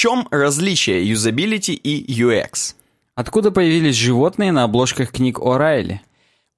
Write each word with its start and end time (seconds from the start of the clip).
чем 0.00 0.26
различие 0.30 1.06
юзабилити 1.06 1.74
и 1.74 2.22
UX? 2.22 2.74
Откуда 3.16 3.50
появились 3.50 3.96
животные 3.96 4.50
на 4.50 4.64
обложках 4.64 5.12
книг 5.12 5.38
О'Райли? 5.38 5.98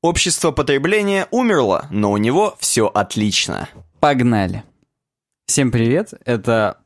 Общество 0.00 0.52
потребления 0.52 1.26
умерло, 1.32 1.88
но 1.90 2.12
у 2.12 2.18
него 2.18 2.54
все 2.60 2.86
отлично. 2.86 3.68
Погнали! 3.98 4.62
Всем 5.46 5.72
привет, 5.72 6.14
это 6.24 6.78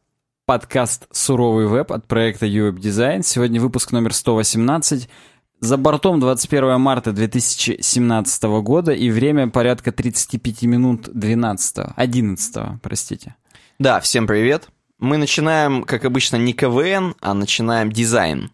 подкаст 0.47 1.07
«Суровый 1.11 1.67
веб» 1.67 1.93
от 1.93 2.07
проекта 2.07 2.47
UWeb 2.47 2.79
Design. 2.79 3.23
Сегодня 3.23 3.61
выпуск 3.61 3.93
номер 3.93 4.15
118. 4.15 5.11
За 5.61 5.77
бортом 5.77 6.21
21 6.21 6.81
марта 6.81 7.13
2017 7.13 8.43
года 8.63 8.93
и 8.93 9.11
время 9.11 9.51
порядка 9.51 9.93
35 9.93 10.63
минут 10.63 11.11
12, 11.13 11.93
11, 11.95 12.81
простите. 12.81 13.35
Да, 13.79 14.01
всем 14.01 14.27
привет. 14.27 14.71
Мы 14.99 15.19
начинаем, 15.19 15.83
как 15.85 16.05
обычно, 16.05 16.37
не 16.37 16.55
КВН, 16.55 17.15
а 17.21 17.35
начинаем 17.35 17.93
дизайн. 17.93 18.51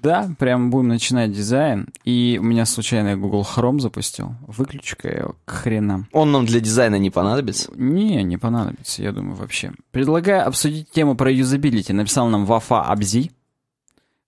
Да, 0.00 0.30
прям 0.38 0.70
будем 0.70 0.88
начинать 0.88 1.32
дизайн. 1.32 1.88
И 2.04 2.38
у 2.40 2.44
меня 2.44 2.66
случайно 2.66 3.16
Google 3.16 3.42
Chrome 3.42 3.80
запустил. 3.80 4.34
Выключи-ка 4.46 5.08
его 5.08 5.36
к 5.44 5.50
хренам. 5.50 6.06
Он 6.12 6.32
нам 6.32 6.44
для 6.44 6.60
дизайна 6.60 6.96
не 6.96 7.10
понадобится? 7.10 7.72
Не, 7.74 8.22
не 8.22 8.36
понадобится, 8.36 9.02
я 9.02 9.12
думаю, 9.12 9.36
вообще. 9.36 9.72
Предлагаю 9.90 10.46
обсудить 10.46 10.90
тему 10.90 11.16
про 11.16 11.32
юзабилити. 11.32 11.92
Написал 11.92 12.28
нам 12.28 12.44
Вафа 12.44 12.82
Абзи 12.82 13.32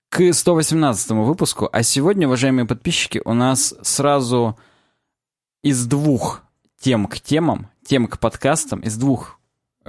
к 0.09 0.33
118 0.33 1.11
выпуску. 1.11 1.69
А 1.71 1.83
сегодня, 1.83 2.27
уважаемые 2.27 2.65
подписчики, 2.65 3.21
у 3.25 3.35
нас 3.35 3.75
сразу 3.83 4.59
из 5.63 5.87
двух 5.87 6.43
тем 6.81 7.07
к 7.07 7.21
темам, 7.21 7.69
тем 7.85 8.07
к 8.07 8.19
подкастам, 8.19 8.81
из 8.81 8.97
двух... 8.97 9.38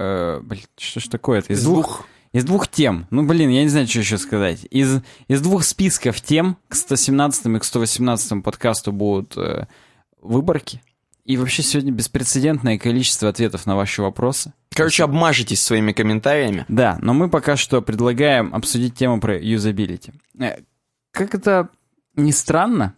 Э, 0.00 0.40
блин, 0.42 0.62
что 0.78 0.98
ж 1.00 1.08
такое-то? 1.08 1.52
Из, 1.52 1.58
Из 1.58 1.64
двух... 1.64 1.86
двух. 1.86 2.06
Из 2.32 2.44
двух 2.44 2.68
тем. 2.68 3.06
Ну, 3.10 3.24
блин, 3.24 3.50
я 3.50 3.62
не 3.64 3.68
знаю, 3.68 3.86
что 3.88 3.98
еще 3.98 4.16
сказать. 4.16 4.64
Из, 4.70 5.02
из 5.28 5.40
двух 5.42 5.64
списков 5.64 6.20
тем 6.20 6.56
к 6.68 6.74
117 6.76 7.46
и 7.46 7.58
к 7.58 7.64
118 7.64 8.42
подкасту 8.42 8.92
будут 8.92 9.36
э, 9.36 9.66
выборки. 10.22 10.80
И 11.24 11.36
вообще 11.36 11.62
сегодня 11.62 11.92
беспрецедентное 11.92 12.78
количество 12.78 13.28
ответов 13.28 13.66
на 13.66 13.76
ваши 13.76 14.00
вопросы. 14.00 14.52
Короче, 14.72 15.04
обмажетесь 15.04 15.60
своими 15.62 15.92
комментариями. 15.92 16.64
Да, 16.68 16.98
но 17.02 17.12
мы 17.14 17.28
пока 17.28 17.56
что 17.56 17.82
предлагаем 17.82 18.54
обсудить 18.54 18.94
тему 18.94 19.20
про 19.20 19.38
юзабилити. 19.38 20.12
Э, 20.38 20.60
Как 21.10 21.34
это 21.34 21.68
ни 22.16 22.30
странно, 22.30 22.94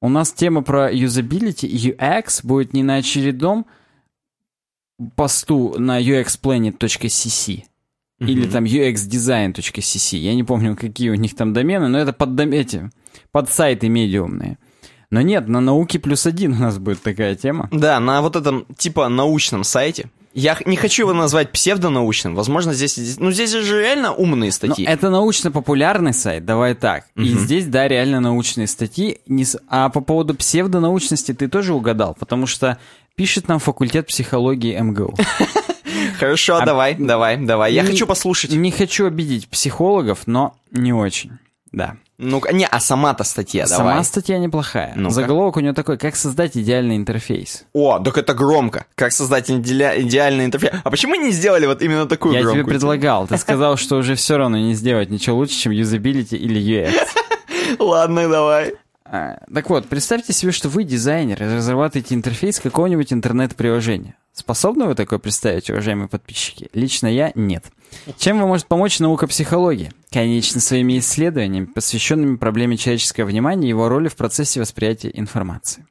у 0.00 0.08
нас 0.08 0.32
тема 0.32 0.62
про 0.62 0.90
юзабилити 0.90 1.66
и 1.66 1.92
UX 1.92 2.40
будет 2.42 2.72
не 2.72 2.82
на 2.82 2.96
очередном 2.96 3.66
посту 5.16 5.74
на 5.78 6.00
uxplanet.cc 6.00 7.62
или 8.20 8.46
там 8.46 8.64
uxdesign.cc. 8.64 10.16
Я 10.16 10.34
не 10.34 10.44
помню, 10.44 10.76
какие 10.76 11.10
у 11.10 11.14
них 11.14 11.34
там 11.34 11.52
домены, 11.52 11.88
но 11.88 11.98
это 11.98 12.12
под, 12.12 12.38
эти, 12.40 12.90
под 13.32 13.50
сайты 13.50 13.88
медиумные. 13.88 14.58
Но 15.10 15.20
нет, 15.20 15.46
на 15.48 15.60
науке 15.60 15.98
плюс 15.98 16.26
один 16.26 16.54
у 16.54 16.56
нас 16.56 16.78
будет 16.78 17.02
такая 17.02 17.34
тема. 17.36 17.68
Да, 17.70 18.00
на 18.00 18.22
вот 18.22 18.36
этом 18.36 18.66
типа 18.76 19.08
научном 19.08 19.62
сайте. 19.64 20.10
Я 20.32 20.58
не 20.66 20.74
хочу 20.76 21.04
его 21.04 21.12
назвать 21.12 21.52
псевдонаучным. 21.52 22.34
Возможно, 22.34 22.74
здесь... 22.74 23.18
Ну, 23.18 23.30
здесь 23.30 23.52
же 23.52 23.80
реально 23.80 24.12
умные 24.12 24.48
Но 24.48 24.52
статьи. 24.52 24.84
это 24.84 25.08
научно-популярный 25.08 26.12
сайт, 26.12 26.44
давай 26.44 26.74
так. 26.74 27.04
И 27.14 27.28
здесь, 27.28 27.66
да, 27.66 27.86
реально 27.86 28.18
научные 28.18 28.66
статьи. 28.66 29.20
Не 29.28 29.46
А 29.68 29.90
по 29.90 30.00
поводу 30.00 30.34
псевдонаучности 30.34 31.32
ты 31.32 31.46
тоже 31.46 31.72
угадал, 31.72 32.16
потому 32.18 32.48
что 32.48 32.78
пишет 33.16 33.48
нам 33.48 33.58
факультет 33.58 34.06
психологии 34.06 34.78
МГУ. 34.78 35.14
Хорошо, 36.18 36.60
давай, 36.64 36.94
давай, 36.94 37.36
давай. 37.36 37.72
Я 37.72 37.82
Не- 37.82 37.88
хочу 37.90 38.06
послушать. 38.06 38.52
Не 38.52 38.70
хочу 38.70 39.06
обидеть 39.06 39.48
психологов, 39.48 40.22
но 40.26 40.54
не 40.70 40.92
очень. 40.92 41.32
Да. 41.72 41.96
Ну, 42.18 42.40
не, 42.52 42.64
а 42.66 42.78
сама-то 42.78 43.24
статья, 43.24 43.66
Сама 43.66 43.90
давай. 43.90 44.04
статья 44.04 44.38
неплохая. 44.38 44.92
Ну-ка. 44.94 45.12
Заголовок 45.14 45.56
у 45.56 45.60
нее 45.60 45.72
такой, 45.72 45.98
как 45.98 46.14
создать 46.14 46.56
идеальный 46.56 46.94
интерфейс. 46.96 47.64
О, 47.72 47.98
так 47.98 48.16
это 48.16 48.34
громко. 48.34 48.86
Как 48.94 49.10
создать 49.10 49.50
иделя- 49.50 50.00
идеальный 50.00 50.44
интерфейс. 50.44 50.72
А 50.84 50.90
почему 50.90 51.16
не 51.16 51.32
сделали 51.32 51.66
вот 51.66 51.82
именно 51.82 52.06
такую 52.06 52.34
Я 52.34 52.40
тебе 52.42 52.50
громкую? 52.52 52.66
предлагал, 52.72 53.26
ты 53.26 53.36
сказал, 53.38 53.76
что 53.76 53.96
уже 53.96 54.14
все 54.14 54.36
равно 54.36 54.56
не 54.58 54.74
сделать 54.74 55.10
ничего 55.10 55.38
лучше, 55.38 55.54
чем 55.56 55.72
юзабилити 55.72 56.36
или 56.36 56.60
UX. 56.60 56.94
Ладно, 57.80 58.28
давай. 58.28 58.74
А, 59.06 59.38
Так 59.52 59.68
вот, 59.68 59.86
представьте 59.86 60.32
себе, 60.32 60.50
что 60.50 60.68
вы 60.68 60.84
дизайнер 60.84 61.42
и 61.42 61.46
разрабатываете 61.46 62.14
интерфейс 62.14 62.58
какого-нибудь 62.58 63.12
интернет-приложения. 63.12 64.16
Способны 64.32 64.86
вы 64.86 64.94
такое 64.94 65.18
представить, 65.18 65.70
уважаемые 65.70 66.08
подписчики? 66.08 66.70
Лично 66.72 67.06
я– 67.06 67.30
нет. 67.34 67.66
Чем 68.18 68.40
вам 68.40 68.48
может 68.48 68.66
помочь 68.66 68.98
наука 68.98 69.26
психологии? 69.26 69.92
Конечно, 70.10 70.60
своими 70.60 70.98
исследованиями, 70.98 71.66
посвященными 71.66 72.36
проблеме 72.36 72.76
человеческого 72.76 73.26
внимания 73.26 73.66
и 73.66 73.70
его 73.70 73.88
роли 73.88 74.08
в 74.08 74.16
процессе 74.16 74.58
восприятия 74.58 75.10
информации. 75.12 75.86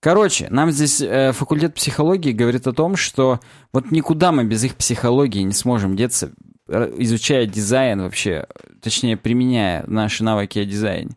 Короче, 0.00 0.46
нам 0.50 0.70
здесь 0.70 1.00
э, 1.00 1.32
факультет 1.32 1.74
психологии 1.74 2.30
говорит 2.30 2.66
о 2.66 2.72
том, 2.72 2.96
что 2.96 3.40
вот 3.72 3.90
никуда 3.90 4.30
мы 4.30 4.44
без 4.44 4.62
их 4.62 4.76
психологии 4.76 5.40
не 5.40 5.52
сможем 5.52 5.96
деться, 5.96 6.32
изучая 6.68 7.46
дизайн 7.46 8.02
вообще, 8.02 8.46
точнее, 8.80 9.16
применяя 9.16 9.84
наши 9.86 10.22
навыки 10.22 10.58
о 10.60 10.64
дизайне. 10.64 11.10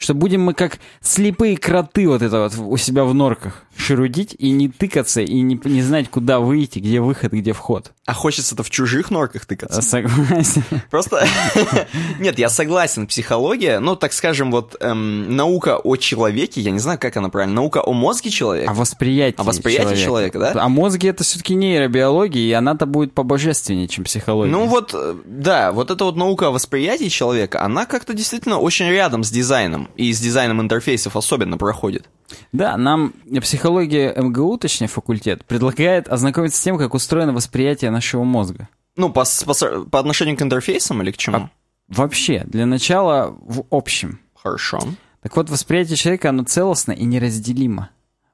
Что 0.00 0.14
будем 0.14 0.40
мы 0.40 0.54
как 0.54 0.78
слепые 1.02 1.58
кроты 1.58 2.08
вот 2.08 2.22
это 2.22 2.40
вот 2.40 2.54
у 2.56 2.76
себя 2.78 3.04
в 3.04 3.12
норках 3.12 3.64
шерудить 3.76 4.34
и 4.38 4.50
не 4.50 4.68
тыкаться, 4.68 5.20
и 5.20 5.40
не, 5.40 5.60
не 5.64 5.82
знать, 5.82 6.10
куда 6.10 6.40
выйти, 6.40 6.78
где 6.78 7.00
выход, 7.00 7.32
где 7.32 7.52
вход. 7.52 7.92
А 8.06 8.12
хочется-то 8.12 8.62
в 8.62 8.70
чужих 8.70 9.10
норках 9.10 9.42
А, 9.44 9.46
тыкаться. 9.46 9.82
Согласен. 9.82 10.64
Просто... 10.90 11.26
Нет, 12.18 12.38
я 12.38 12.48
согласен, 12.48 13.06
психология, 13.06 13.78
ну, 13.78 13.96
так 13.96 14.12
скажем, 14.12 14.50
вот 14.50 14.76
эм, 14.80 15.34
наука 15.36 15.78
о 15.78 15.96
человеке, 15.96 16.60
я 16.60 16.70
не 16.70 16.78
знаю, 16.78 16.98
как 16.98 17.16
она 17.16 17.28
правильно, 17.28 17.56
наука 17.56 17.82
о 17.84 17.92
мозге 17.92 18.30
человека. 18.30 18.70
О 18.70 18.74
восприятии 18.74 19.40
О 19.40 19.44
восприятии 19.44 19.96
человека, 19.96 20.38
да? 20.38 20.52
А 20.56 20.68
мозги 20.68 21.08
это 21.08 21.24
все-таки 21.24 21.54
нейробиология, 21.54 22.42
и 22.42 22.52
она-то 22.52 22.86
будет 22.86 23.12
побожественнее, 23.14 23.88
чем 23.88 24.04
психология. 24.04 24.50
Ну 24.50 24.66
вот, 24.66 24.92
э, 24.94 25.14
да, 25.24 25.72
вот 25.72 25.90
эта 25.90 26.04
вот 26.04 26.16
наука 26.16 26.48
о 26.48 26.50
восприятии 26.50 27.08
человека, 27.08 27.62
она 27.62 27.86
как-то 27.86 28.14
действительно 28.14 28.58
очень 28.58 28.88
рядом 28.88 29.24
с 29.24 29.30
дизайном, 29.30 29.88
и 29.96 30.12
с 30.12 30.20
дизайном 30.20 30.60
интерфейсов 30.60 31.16
особенно 31.16 31.56
проходит. 31.58 32.08
Да, 32.52 32.76
нам 32.76 33.12
психология 33.40 34.14
МГУ, 34.16 34.58
точнее 34.58 34.88
факультет, 34.88 35.44
предлагает 35.44 36.08
ознакомиться 36.08 36.58
с 36.58 36.62
тем, 36.62 36.78
как 36.78 36.94
устроено 36.94 37.32
восприятие 37.32 37.90
нашего 37.90 38.24
мозга. 38.24 38.68
Ну, 38.96 39.10
по, 39.10 39.24
по, 39.46 39.54
по 39.84 39.98
отношению 39.98 40.36
к 40.36 40.42
интерфейсам 40.42 41.02
или 41.02 41.10
к 41.10 41.16
чему? 41.16 41.36
А- 41.36 41.50
Вообще, 41.88 42.44
для 42.46 42.66
начала 42.66 43.36
в 43.40 43.64
общем. 43.70 44.20
Хорошо. 44.34 44.80
Так 45.22 45.36
вот, 45.36 45.50
восприятие 45.50 45.96
человека, 45.96 46.30
оно 46.30 46.44
целостно 46.44 46.92
и 46.92 47.04
неразделимо. 47.04 47.90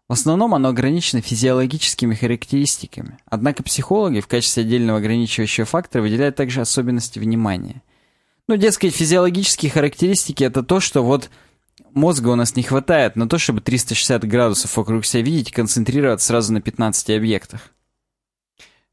В 0.09 0.13
основном 0.13 0.55
оно 0.55 0.69
ограничено 0.69 1.21
физиологическими 1.21 2.15
характеристиками. 2.15 3.19
Однако 3.27 3.65
психологи 3.65 4.21
в 4.21 4.29
качестве 4.29 4.63
отдельного 4.63 4.99
ограничивающего 4.99 5.67
фактора 5.67 6.03
выделяют 6.03 6.37
также 6.37 6.61
особенности 6.61 7.19
внимания. 7.19 7.83
Ну, 8.47 8.57
дескать, 8.57 8.95
физиологические 8.95 9.73
характеристики— 9.73 10.45
это 10.45 10.63
то, 10.63 10.79
что 10.79 11.03
вот 11.03 11.31
мозга 11.97 12.29
у 12.29 12.35
нас 12.37 12.55
не 12.55 12.63
хватает 12.63 13.17
на 13.17 13.29
то, 13.29 13.39
чтобы 13.39 13.61
360 13.61 14.25
градусов 14.25 14.77
вокруг 14.77 15.05
себя 15.05 15.23
видеть 15.23 15.51
и 15.51 15.53
концентрироваться 15.53 16.29
сразу 16.29 16.53
на 16.53 16.61
15 16.61 17.11
объектах. 17.11 17.73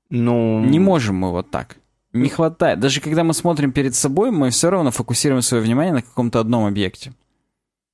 Ну... 0.09 0.63
Не 0.63 0.79
можем 0.79 1.17
мы 1.17 1.31
вот 1.31 1.51
так. 1.51 1.77
Не 2.13 2.29
хватает. 2.29 2.79
Даже 2.79 3.01
когда 3.01 3.23
мы 3.23 3.33
смотрим 3.33 3.71
перед 3.71 3.95
собой, 3.95 4.31
мы 4.31 4.51
все 4.51 4.69
равно 4.69 4.91
фокусируем 4.91 5.41
свое 5.41 5.63
внимание 5.63 5.93
на 5.93 6.01
каком-то 6.01 6.39
одном 6.39 6.65
объекте. 6.65 7.13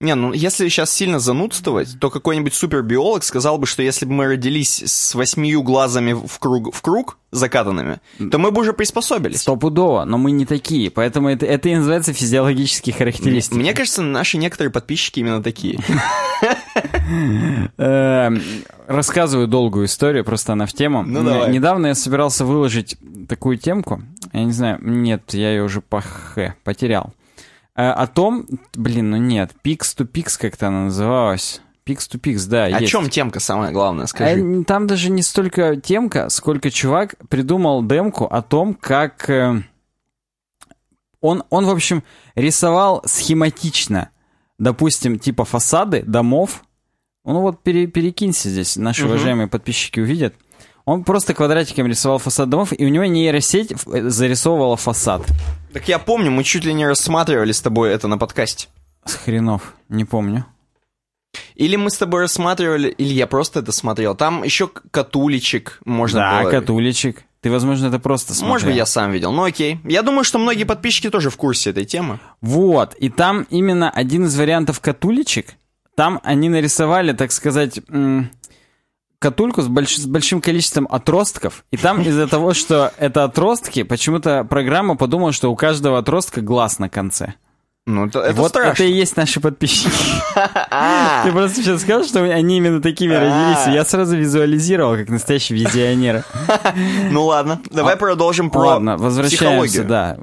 Не, 0.02 0.16
ну 0.16 0.32
если 0.32 0.70
сейчас 0.70 0.94
сильно 0.94 1.20
занудствовать, 1.20 2.00
то 2.00 2.10
какой-нибудь 2.10 2.54
супербиолог 2.54 3.22
сказал 3.22 3.58
бы, 3.58 3.68
что 3.68 3.84
если 3.84 4.06
бы 4.06 4.14
мы 4.14 4.28
родились 4.28 4.82
с 4.86 5.14
восьмию 5.14 5.62
глазами 5.62 6.14
в 6.14 6.40
круг, 6.40 6.74
в 6.74 6.82
круг 6.82 7.18
закатанными, 7.32 8.00
то 8.32 8.38
мы 8.38 8.52
бы 8.52 8.62
уже 8.62 8.72
приспособились. 8.72 9.42
Стопудово, 9.42 10.06
но 10.06 10.18
мы 10.18 10.32
не 10.32 10.46
такие, 10.46 10.90
поэтому 10.90 11.28
это, 11.28 11.46
это 11.46 11.68
и 11.68 11.76
называется 11.76 12.14
физиологические 12.14 12.96
характеристики. 12.96 13.58
Мне 13.58 13.74
кажется, 13.74 14.02
наши 14.02 14.38
некоторые 14.38 14.72
подписчики 14.72 15.20
именно 15.20 15.44
такие. 15.44 15.80
Эм, 17.78 18.42
Рассказываю 18.88 19.50
долгую 19.50 19.88
историю, 19.88 20.24
просто 20.24 20.54
она 20.54 20.66
в 20.66 20.72
тему. 20.72 21.04
Ну. 21.04 21.46
Недавно 21.50 21.88
я 21.88 21.96
собирался 21.96 22.46
выложить 22.46 22.96
такую 23.28 23.58
темку, 23.58 24.02
я 24.32 24.46
не 24.46 24.54
знаю, 24.54 24.80
нет, 24.82 25.34
я 25.34 25.52
ее 25.52 25.64
уже 25.64 25.82
по 25.82 26.00
х 26.00 26.56
потерял. 26.64 27.14
Э, 27.80 27.92
О 27.92 28.08
том, 28.08 28.46
блин, 28.76 29.12
ну 29.12 29.18
нет, 29.18 29.52
Pix 29.64 29.80
to 29.98 30.06
Pix 30.06 30.38
как-то 30.38 30.68
она 30.68 30.86
называлась. 30.86 31.62
Pix 31.86 32.00
to 32.12 32.20
Pix, 32.20 32.48
да, 32.50 32.66
О 32.66 32.80
есть. 32.82 32.92
чем 32.92 33.10
темка 33.10 33.40
самое 33.40 33.72
главное, 33.72 34.06
скажи. 34.06 34.42
А, 34.62 34.64
Там 34.66 34.86
даже 34.86 35.10
не 35.10 35.22
столько 35.22 35.78
темка, 35.78 36.30
сколько 36.30 36.70
чувак 36.72 37.16
придумал 37.30 37.84
демку 37.84 38.26
о 38.26 38.42
том, 38.42 38.74
как... 38.74 39.30
э, 39.30 39.64
Он, 41.22 41.44
он, 41.50 41.66
в 41.66 41.70
общем, 41.70 42.04
рисовал 42.36 43.02
схематично, 43.06 44.10
допустим, 44.58 45.18
типа 45.20 45.46
фасады 45.46 46.04
домов. 46.04 46.64
Ну 47.26 47.42
вот 47.42 47.62
пере- 47.64 47.88
перекинься 47.88 48.50
здесь, 48.50 48.76
наши 48.78 49.04
Мгм. 49.04 49.12
уважаемые 49.12 49.48
подписчики 49.48 50.00
увидят. 50.00 50.36
Он 50.90 51.04
просто 51.04 51.36
квадратиком 51.36 51.86
рисовал 51.86 52.18
фасад 52.18 52.50
домов, 52.50 52.74
и 52.76 52.84
у 52.84 52.90
него 52.90 53.06
нейросеть 53.06 53.72
э, 53.72 54.10
зарисовывала 54.10 54.76
фасад. 54.76 55.22
Так 55.72 55.88
я 55.88 56.00
помню, 56.00 56.32
мы 56.32 56.44
чуть 56.44 56.66
ли 56.66 56.74
не 56.74 56.88
рассматривали 56.88 57.52
с 57.52 57.62
тобой 57.62 57.92
это 57.92 58.08
на 58.08 58.18
подкасте. 58.18 58.70
С 59.06 59.14
хренов, 59.14 59.76
не 59.88 60.04
помню. 60.04 60.48
Или 61.54 61.76
мы 61.76 61.92
с 61.92 61.98
тобой 62.00 62.22
рассматривали, 62.22 62.90
или 62.90 63.14
я 63.14 63.28
просто 63.28 63.60
это 63.60 63.72
смотрел. 63.72 64.16
Там 64.16 64.42
еще 64.42 64.68
катуличек 64.68 65.80
можно 65.86 66.22
да, 66.22 66.42
было... 66.42 66.50
катуличек. 66.50 67.24
Ты, 67.42 67.52
возможно, 67.52 67.86
это 67.86 68.00
просто 68.00 68.34
смотрел. 68.34 68.54
Может 68.54 68.68
быть, 68.70 68.76
я 68.76 68.88
сам 68.88 69.12
видел, 69.12 69.32
ну 69.32 69.44
окей. 69.44 69.80
Я 69.84 70.02
думаю, 70.02 70.24
что 70.24 70.40
многие 70.40 70.64
подписчики 70.64 71.12
тоже 71.12 71.30
в 71.30 71.38
курсе 71.38 71.70
этой 71.70 71.86
темы. 71.86 72.20
Вот, 72.42 72.96
и 72.96 73.10
там 73.10 73.46
именно 73.52 73.92
один 73.92 74.26
из 74.26 74.36
вариантов 74.36 74.80
катуличек, 74.80 75.54
там 75.96 76.20
они 76.24 76.50
нарисовали, 76.50 77.14
так 77.14 77.32
сказать, 77.32 77.80
м- 77.90 78.32
катульку 79.20 79.62
с, 79.62 79.68
больш... 79.68 79.98
с 79.98 80.06
большим 80.06 80.42
количеством 80.42 80.88
отростков, 80.90 81.66
и 81.72 81.78
там 81.78 82.02
из-за 82.02 82.28
того, 82.28 82.54
что 82.54 82.92
это 82.98 83.26
отростки, 83.26 83.84
почему-то 83.84 84.44
программа 84.44 84.96
подумала, 84.96 85.32
что 85.32 85.52
у 85.52 85.56
каждого 85.56 86.00
отростка 86.00 86.42
глаз 86.42 86.80
на 86.80 86.90
конце. 86.90 87.36
Ну, 87.86 88.06
это, 88.06 88.20
это 88.20 88.40
вот 88.40 88.50
страшно. 88.50 88.72
это 88.72 88.84
и 88.84 88.92
есть 88.92 89.18
наши 89.18 89.40
подписчики. 89.40 89.90
А, 90.70 91.24
Ты 91.26 91.32
просто 91.32 91.64
сейчас 91.64 91.82
сказал, 91.82 92.04
что 92.04 92.22
они 92.22 92.58
именно 92.58 92.82
такими 92.82 93.14
родились, 93.14 93.68
и 93.68 93.72
я 93.72 93.84
сразу 93.84 94.16
визуализировал, 94.16 94.96
как 94.96 95.10
настоящий 95.10 95.56
визионер. 95.56 96.24
Ну 97.12 97.26
ладно, 97.26 97.60
давай 97.72 97.96
продолжим 97.96 98.52
про 98.52 98.60
Ладно, 98.60 98.98
возвращаемся, 98.98 99.84
да. 99.84 100.18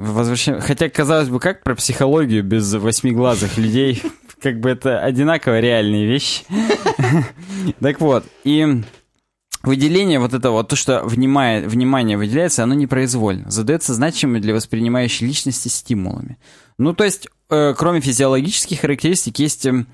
Хотя, 0.60 0.88
казалось 0.88 1.28
бы, 1.28 1.40
как 1.40 1.62
про 1.64 1.74
психологию 1.74 2.44
без 2.44 2.72
восьмиглазых 2.72 3.56
людей? 3.58 4.02
Как 4.40 4.60
бы 4.60 4.70
это 4.70 5.00
одинаково 5.00 5.60
реальные 5.60 6.06
вещи. 6.06 6.44
Так 7.80 8.00
вот, 8.00 8.24
и 8.44 8.82
выделение 9.62 10.20
вот 10.20 10.34
этого, 10.34 10.62
то, 10.64 10.76
что 10.76 11.02
внимание, 11.04 12.16
выделяется, 12.16 12.62
оно 12.62 12.74
непроизвольно. 12.74 13.50
Задается 13.50 13.94
значимыми 13.94 14.38
для 14.40 14.54
воспринимающей 14.54 15.26
личности 15.26 15.68
стимулами. 15.68 16.38
Ну, 16.78 16.92
то 16.94 17.04
есть, 17.04 17.28
э, 17.50 17.74
кроме 17.76 18.00
физиологических 18.00 18.80
характеристик, 18.80 19.38
есть 19.38 19.66
э, 19.66 19.86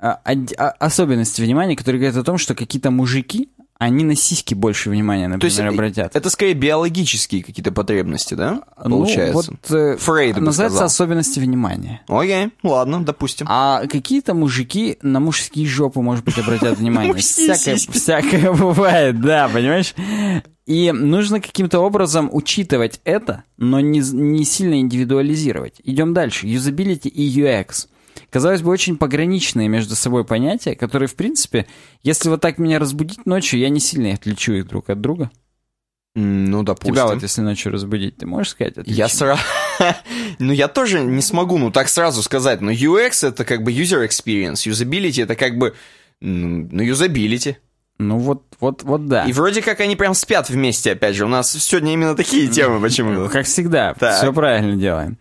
од- 0.00 0.52
а- 0.58 0.74
особенности 0.80 1.40
внимания, 1.42 1.76
которые 1.76 2.00
говорят 2.00 2.16
о 2.20 2.24
том, 2.24 2.38
что 2.38 2.54
какие-то 2.54 2.90
мужики, 2.90 3.50
они 3.78 4.04
на 4.04 4.14
сиськи 4.14 4.54
больше 4.54 4.88
внимания, 4.90 5.26
например, 5.28 5.40
То 5.40 5.46
есть 5.46 5.60
обратят. 5.60 6.14
это 6.16 6.30
скорее 6.30 6.54
биологические 6.54 7.42
какие-то 7.42 7.72
потребности, 7.72 8.34
да? 8.34 8.62
Получается. 8.82 9.50
Ну, 9.52 9.58
вот, 9.68 9.76
э, 9.76 9.96
Фрейд 9.98 10.36
бы 10.36 10.42
называется 10.42 10.76
сказал. 10.78 10.86
особенности 10.86 11.40
внимания. 11.40 12.00
Окей, 12.08 12.50
ладно, 12.62 13.04
допустим. 13.04 13.46
А 13.50 13.86
какие-то 13.86 14.32
мужики 14.34 14.98
на 15.02 15.20
мужские 15.20 15.66
жопы, 15.66 16.00
может 16.00 16.24
быть, 16.24 16.38
обратят 16.38 16.78
внимание. 16.78 17.14
Всякое, 17.14 17.76
всякое 17.76 18.52
бывает, 18.54 19.20
да, 19.20 19.48
понимаешь? 19.48 19.94
И 20.66 20.92
нужно 20.92 21.40
каким-то 21.40 21.80
образом 21.80 22.30
учитывать 22.32 23.00
это, 23.04 23.44
но 23.58 23.80
не, 23.80 23.98
не 23.98 24.44
сильно 24.44 24.80
индивидуализировать. 24.80 25.74
Идем 25.84 26.14
дальше. 26.14 26.46
Юзабилити 26.46 27.08
и 27.10 27.40
UX. 27.40 27.88
Казалось 28.34 28.62
бы, 28.62 28.72
очень 28.72 28.96
пограничные 28.96 29.68
между 29.68 29.94
собой 29.94 30.24
понятия, 30.24 30.74
которые, 30.74 31.08
в 31.08 31.14
принципе, 31.14 31.66
если 32.02 32.28
вот 32.28 32.40
так 32.40 32.58
меня 32.58 32.80
разбудить 32.80 33.26
ночью, 33.26 33.60
я 33.60 33.68
не 33.68 33.78
сильно 33.78 34.12
отличу 34.12 34.54
их 34.54 34.66
друг 34.66 34.90
от 34.90 35.00
друга. 35.00 35.30
Ну, 36.16 36.64
допустим. 36.64 36.94
Тебя 36.94 37.06
вот 37.06 37.22
если 37.22 37.42
ночью 37.42 37.70
разбудить, 37.70 38.16
ты 38.16 38.26
можешь 38.26 38.50
сказать? 38.50 38.74
Я 38.86 39.04
отличу? 39.04 39.18
сразу... 39.18 39.42
ну, 40.40 40.52
я 40.52 40.66
тоже 40.66 40.98
не 40.98 41.22
смогу, 41.22 41.58
ну, 41.58 41.70
так 41.70 41.88
сразу 41.88 42.24
сказать. 42.24 42.60
Но 42.60 42.72
UX— 42.72 43.24
это 43.28 43.44
как 43.44 43.62
бы 43.62 43.70
user 43.70 44.04
experience, 44.04 44.68
usability— 44.68 45.22
это 45.24 45.36
как 45.36 45.56
бы... 45.56 45.76
Ну, 46.20 46.66
usability. 46.82 47.54
Ну 47.98 48.18
вот, 48.18 48.42
вот, 48.58 48.82
вот 48.82 49.06
да. 49.06 49.26
И 49.26 49.32
вроде 49.32 49.62
как 49.62 49.78
они 49.78 49.94
прям 49.94 50.12
спят 50.12 50.50
вместе, 50.50 50.90
опять 50.90 51.14
же. 51.14 51.24
У 51.24 51.28
нас 51.28 51.52
сегодня 51.52 51.92
именно 51.92 52.16
такие 52.16 52.48
темы 52.52 52.80
почему-то. 52.80 53.28
Как 53.28 53.46
всегда, 53.46 53.94
все 53.94 54.32
правильно 54.32 54.74
делаем. 54.74 55.18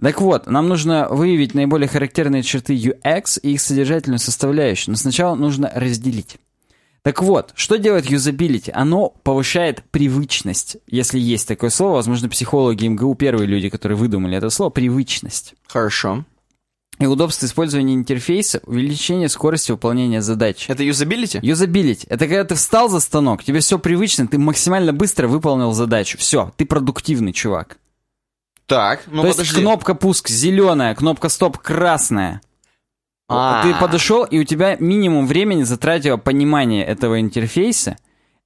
Так 0.00 0.20
вот, 0.20 0.46
нам 0.46 0.68
нужно 0.68 1.08
выявить 1.10 1.54
наиболее 1.54 1.88
характерные 1.88 2.42
черты 2.42 2.74
UX 2.74 3.40
и 3.42 3.54
их 3.54 3.60
содержательную 3.60 4.20
составляющую, 4.20 4.92
но 4.92 4.96
сначала 4.96 5.34
нужно 5.34 5.70
разделить. 5.74 6.36
Так 7.02 7.22
вот, 7.22 7.52
что 7.54 7.78
делает 7.78 8.06
юзабилити? 8.06 8.70
Оно 8.72 9.08
повышает 9.08 9.82
привычность, 9.90 10.76
если 10.86 11.18
есть 11.18 11.48
такое 11.48 11.70
слово. 11.70 11.94
Возможно, 11.94 12.28
психологи 12.28 12.86
МГУ 12.86 13.14
первые 13.14 13.46
люди, 13.46 13.70
которые 13.70 13.96
выдумали 13.96 14.36
это 14.36 14.50
слово, 14.50 14.70
привычность. 14.70 15.54
Хорошо. 15.66 16.24
И 17.00 17.06
удобство 17.06 17.46
использования 17.46 17.94
интерфейса, 17.94 18.60
увеличение 18.66 19.28
скорости 19.28 19.70
выполнения 19.70 20.20
задач. 20.20 20.68
Это 20.68 20.82
usability? 20.82 21.38
Юзабилити. 21.42 22.06
Это 22.08 22.26
когда 22.26 22.44
ты 22.44 22.56
встал 22.56 22.88
за 22.88 22.98
станок, 23.00 23.44
тебе 23.44 23.60
все 23.60 23.78
привычно, 23.78 24.26
ты 24.26 24.36
максимально 24.38 24.92
быстро 24.92 25.28
выполнил 25.28 25.72
задачу. 25.72 26.18
Все, 26.18 26.52
ты 26.56 26.66
продуктивный 26.66 27.32
чувак. 27.32 27.78
Так, 28.68 29.04
ну 29.06 29.22
То 29.22 29.30
подожди. 29.30 29.42
есть 29.42 29.54
кнопка 29.54 29.94
пуск 29.94 30.28
зеленая, 30.28 30.94
кнопка 30.94 31.30
стоп 31.30 31.56
красная. 31.56 32.42
А. 33.26 33.62
Ты 33.62 33.74
подошел, 33.74 34.24
и 34.24 34.38
у 34.38 34.44
тебя 34.44 34.76
минимум 34.78 35.26
времени 35.26 35.62
затратило 35.62 36.18
понимание 36.18 36.84
этого 36.84 37.18
интерфейса 37.18 37.96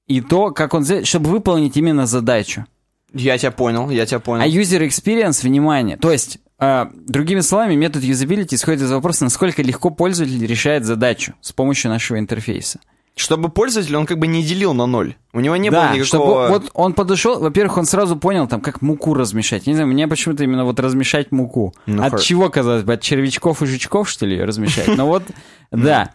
и 0.07 0.21
то, 0.21 0.53
как 0.53 0.75
он 0.75 0.85
чтобы 1.05 1.29
выполнить 1.29 1.77
именно 1.77 2.07
задачу. 2.07 2.67
Я 3.13 3.37
тебя 3.37 3.51
понял, 3.51 3.91
я 3.91 4.07
тебя 4.07 4.21
понял. 4.21 4.43
А 4.45 4.47
user 4.47 4.87
experience, 4.87 5.43
внимание, 5.43 5.97
то 5.97 6.13
есть, 6.13 6.39
э, 6.61 6.87
другими 6.95 7.41
словами, 7.41 7.75
метод 7.75 8.05
usability 8.05 8.55
исходит 8.55 8.83
из 8.83 8.93
вопроса, 8.93 9.25
насколько 9.25 9.61
легко 9.61 9.91
пользователь 9.91 10.47
решает 10.47 10.85
задачу 10.85 11.35
с 11.41 11.53
помощью 11.53 11.91
нашего 11.91 12.21
интерфейса. 12.21 12.79
Чтобы 13.15 13.51
пользователь, 13.51 13.95
он 13.97 14.07
как 14.07 14.19
бы 14.19 14.27
не 14.27 14.43
делил 14.43 14.73
на 14.73 14.87
ноль. 14.87 15.17
У 15.35 15.41
него 15.41 15.57
не 15.57 15.71
да, 15.71 15.93
было 15.93 16.05
чтобы 16.05 16.25
никакого... 16.25 16.49
вот 16.49 16.71
он 16.73 16.95
подошел, 16.95 17.39
во-первых, 17.41 17.77
он 17.77 17.85
сразу 17.85 18.17
понял, 18.17 18.49
там, 18.49 18.61
как 18.63 18.81
муку 18.81 19.13
размешать. 19.13 19.67
Я 19.67 19.73
не 19.73 19.77
знаю, 19.77 19.91
мне 19.91 20.09
почему-то 20.09 20.45
именно 20.45 20.65
вот 20.65 20.81
размешать 20.81 21.31
муку. 21.31 21.75
Ну, 21.87 22.03
От 22.03 22.13
хор- 22.13 22.21
чего, 22.21 22.49
казалось 22.49 22.85
бы, 22.85 22.95
от 22.95 23.03
червячков 23.03 23.63
и 23.63 23.67
жучков, 23.67 24.09
что 24.09 24.25
ли, 24.25 24.43
размешать? 24.43 24.89
Ну 24.97 25.07
вот, 25.07 25.25
да. 25.71 26.13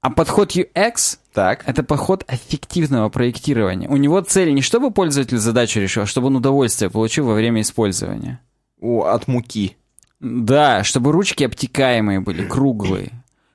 А 0.00 0.10
подход 0.10 0.54
UX 0.54 1.18
Так. 1.34 1.64
это 1.66 1.82
подход 1.82 2.24
эффективного 2.28 3.08
проектирования. 3.08 3.88
У 3.88 3.96
него 3.96 4.20
цель 4.20 4.54
не 4.54 4.62
чтобы 4.62 4.92
пользователь 4.92 5.38
задачу 5.38 5.80
решил, 5.80 6.04
а 6.04 6.06
чтобы 6.06 6.28
он 6.28 6.36
удовольствие 6.36 6.88
получил 6.88 7.26
во 7.26 7.34
время 7.34 7.62
использования. 7.62 8.40
О, 8.80 9.06
от 9.06 9.26
муки. 9.26 9.76
Да, 10.20 10.84
чтобы 10.84 11.10
ручки 11.10 11.42
обтекаемые 11.42 12.20
были, 12.20 12.44
круглые, 12.46 13.10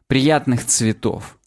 приятных 0.08 0.66
цветов. 0.66 1.38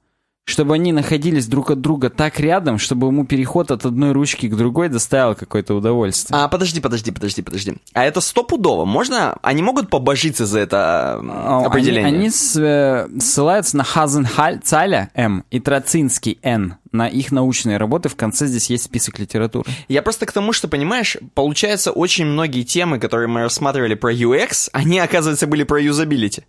Чтобы 0.48 0.74
они 0.76 0.92
находились 0.92 1.48
друг 1.48 1.72
от 1.72 1.80
друга 1.80 2.08
так 2.08 2.38
рядом, 2.38 2.78
чтобы 2.78 3.08
ему 3.08 3.26
переход 3.26 3.72
от 3.72 3.84
одной 3.84 4.12
ручки 4.12 4.46
к 4.46 4.54
другой 4.54 4.88
доставил 4.88 5.34
какое-то 5.34 5.74
удовольствие. 5.74 6.38
А, 6.40 6.46
подожди, 6.46 6.80
подожди, 6.80 7.10
подожди, 7.10 7.42
подожди. 7.42 7.74
А 7.94 8.04
это 8.04 8.20
стопудово? 8.20 8.84
Можно? 8.84 9.36
Они 9.42 9.60
могут 9.60 9.90
побожиться 9.90 10.46
за 10.46 10.60
это 10.60 10.76
А, 10.78 11.56
Они, 11.58 11.66
определение? 11.66 12.06
они 12.06 12.30
с- 12.30 12.54
э, 12.56 13.08
ссылаются 13.18 13.76
на 13.76 13.82
Хазенхальцаля 13.82 15.10
М 15.14 15.44
и 15.50 15.58
Троцинский 15.58 16.38
Н, 16.44 16.76
на 16.92 17.08
их 17.08 17.32
научные 17.32 17.76
работы. 17.76 18.08
В 18.08 18.14
конце 18.14 18.46
здесь 18.46 18.70
есть 18.70 18.84
список 18.84 19.18
литературы. 19.18 19.68
Я 19.88 20.00
просто 20.02 20.26
к 20.26 20.32
тому, 20.32 20.52
что, 20.52 20.68
понимаешь, 20.68 21.16
получается, 21.34 21.90
очень 21.90 22.24
многие 22.24 22.62
темы, 22.62 23.00
которые 23.00 23.26
мы 23.26 23.42
рассматривали 23.42 23.94
про 23.94 24.12
UX, 24.12 24.68
они, 24.72 25.00
оказывается, 25.00 25.48
были 25.48 25.64
про 25.64 25.80
юзабилити. 25.82 26.44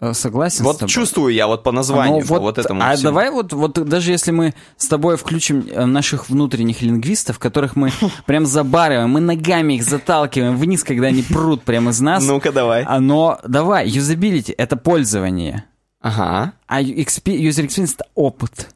Э, 0.00 0.12
Согласен 0.12 0.58
с 0.58 0.60
Вот 0.60 0.78
тобой? 0.78 0.90
чувствую 0.90 1.32
я 1.34 1.46
вот 1.46 1.62
по 1.62 1.72
названию, 1.72 2.20
Ну, 2.22 2.26
по 2.26 2.38
вот, 2.40 2.58
этому 2.58 2.82
А 2.82 2.92
всему. 2.94 3.04
давай 3.10 3.30
вот, 3.30 3.52
вот 3.52 3.72
даже 3.88 4.12
если 4.12 4.30
мы 4.30 4.54
с 4.76 4.86
тобой 4.88 5.16
включим 5.16 5.66
э, 5.70 5.84
наших 5.86 6.28
внутренних 6.28 6.82
лингвистов, 6.82 7.38
которых 7.38 7.76
мы 7.76 7.90
прям 8.26 8.46
забариваем, 8.46 9.10
мы 9.10 9.20
ногами 9.20 9.74
их 9.74 9.84
заталкиваем 9.84 10.56
вниз, 10.56 10.84
когда 10.84 11.08
они 11.08 11.22
прут 11.22 11.62
прямо 11.62 11.90
из 11.90 12.00
нас. 12.00 12.24
Ну-ка, 12.26 12.52
давай. 12.52 12.82
Оно, 12.84 13.38
давай, 13.46 13.88
юзабилити— 13.88 14.52
это 14.58 14.76
пользование. 14.76 15.64
Ага. 16.00 16.52
А 16.68 16.82
user 16.82 16.96
experience— 17.04 17.94
это 17.98 18.04
опыт. 18.14 18.68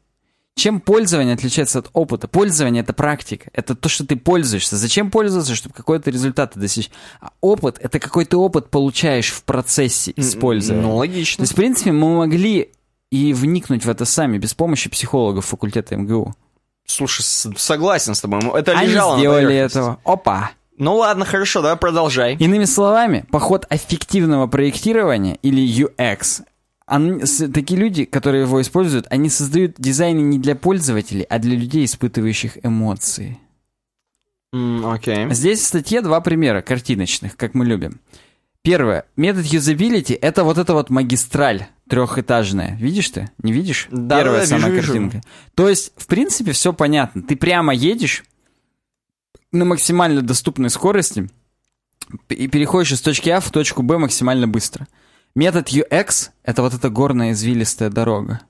Чем 0.61 0.79
пользование 0.83 1.33
отличается 1.33 1.79
от 1.79 1.88
опыта? 1.95 2.29
Пользование— 2.29 2.83
это 2.83 2.93
практика, 2.93 3.49
это 3.55 3.75
то, 3.75 3.88
что 3.88 4.07
ты 4.07 4.14
пользуешься. 4.14 4.76
Зачем 4.76 5.11
пользоваться, 5.11 5.55
чтобы 5.55 5.75
какой-то 5.75 6.11
результат 6.11 6.52
достичь? 6.55 6.90
А 7.19 7.31
опыт— 7.40 7.79
это 7.81 7.99
какой 7.99 8.26
ты 8.26 8.37
опыт 8.37 8.69
получаешь 8.69 9.31
в 9.31 9.43
процессе 9.45 10.12
использования. 10.17 10.83
Ну, 10.83 10.90
То 10.90 10.97
логично. 10.97 11.45
есть, 11.45 11.55
в 11.55 11.57
принципе, 11.57 11.93
мы 11.93 12.14
могли 12.14 12.73
и 13.11 13.33
вникнуть 13.33 13.87
в 13.87 13.88
это 13.88 14.05
сами, 14.05 14.37
без 14.37 14.52
помощи 14.52 14.90
психологов 14.90 15.47
факультета 15.47 15.97
МГУ. 15.97 16.35
Слушай, 16.85 17.23
согласен 17.23 18.14
с 18.14 18.21
тобой. 18.21 18.40
Это 18.52 18.73
Они 18.73 18.88
лежало 18.90 19.14
на 19.14 19.19
сделали 19.19 19.47
поверхности. 19.47 19.79
этого. 19.79 19.99
Опа! 20.05 20.50
Ну 20.76 20.97
ладно, 20.97 21.25
хорошо, 21.25 21.62
давай 21.62 21.79
продолжай. 21.79 22.37
Иными 22.37 22.64
словами, 22.67 23.25
подход 23.31 23.67
эффективного 23.71 24.47
проектирования 24.47 25.38
или 25.40 25.62
UX. 25.62 26.43
Он- 26.97 27.20
такие 27.52 27.78
люди, 27.78 28.04
которые 28.04 28.42
его 28.44 28.61
используют, 28.61 29.06
они 29.11 29.28
создают 29.28 29.75
дизайны 29.78 30.20
не 30.20 30.38
для 30.38 30.54
пользователей, 30.56 31.23
а 31.23 31.38
для 31.38 31.56
людей, 31.56 31.85
испытывающих 31.85 32.59
эмоции. 32.64 33.38
М, 34.52 34.85
Окей. 34.87 35.30
Здесь 35.32 35.61
в 35.61 35.66
статье 35.66 36.00
два 36.00 36.20
примера 36.20 36.61
картиночных, 36.62 37.37
как 37.37 37.54
мы 37.54 37.64
любим. 37.64 38.00
Первое. 38.62 39.04
Метод 39.16 39.47
юзабилити— 39.47 40.12
это 40.20 40.44
вот 40.44 40.59
эта 40.59 40.75
вот 40.75 40.90
магистраль 40.90 41.66
трехэтажная. 41.88 42.76
Видишь 42.76 43.09
ты? 43.11 43.30
Не 43.42 43.52
видишь? 43.52 43.88
Да, 43.90 44.18
Первая 44.18 44.40
да, 44.40 44.47
самая 44.47 44.70
вижу, 44.70 44.92
вижу. 44.92 44.92
картинка. 45.11 45.28
То 45.54 45.68
есть, 45.68 45.92
в 45.97 46.06
принципе, 46.06 46.52
все 46.52 46.73
понятно. 46.73 47.23
Ты 47.23 47.37
прямо 47.37 47.73
едешь 47.73 48.25
на 49.52 49.64
максимально 49.64 50.20
доступной 50.23 50.68
скорости, 50.70 51.30
и 52.28 52.49
переходишь 52.49 52.92
из 52.92 53.00
точки 53.00 53.30
А 53.30 53.40
в 53.40 53.50
точку 53.50 53.82
Б 53.82 53.97
максимально 53.99 54.47
быстро. 54.47 54.87
Метод 55.34 55.68
UX— 55.68 56.30
это 56.44 56.62
вот 56.62 56.75
эта 56.75 56.90
горная 56.90 57.32
извилистая 57.32 57.90
дорога. 57.90 58.40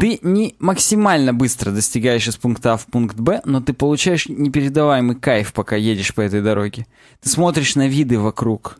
Ты 0.00 0.18
не 0.22 0.56
максимально 0.58 1.32
быстро 1.32 1.70
достигаешь 1.70 2.26
из 2.26 2.36
пункта 2.36 2.72
А 2.72 2.76
в 2.76 2.86
пункт 2.86 3.16
Б, 3.16 3.40
но 3.44 3.60
ты 3.60 3.72
получаешь 3.72 4.28
непередаваемый 4.28 5.16
кайф, 5.16 5.52
пока 5.52 5.76
едешь 5.76 6.14
по 6.14 6.20
этой 6.20 6.42
дороге. 6.42 6.86
Ты 7.20 7.28
смотришь 7.28 7.76
на 7.76 7.86
виды 7.86 8.18
вокруг. 8.18 8.78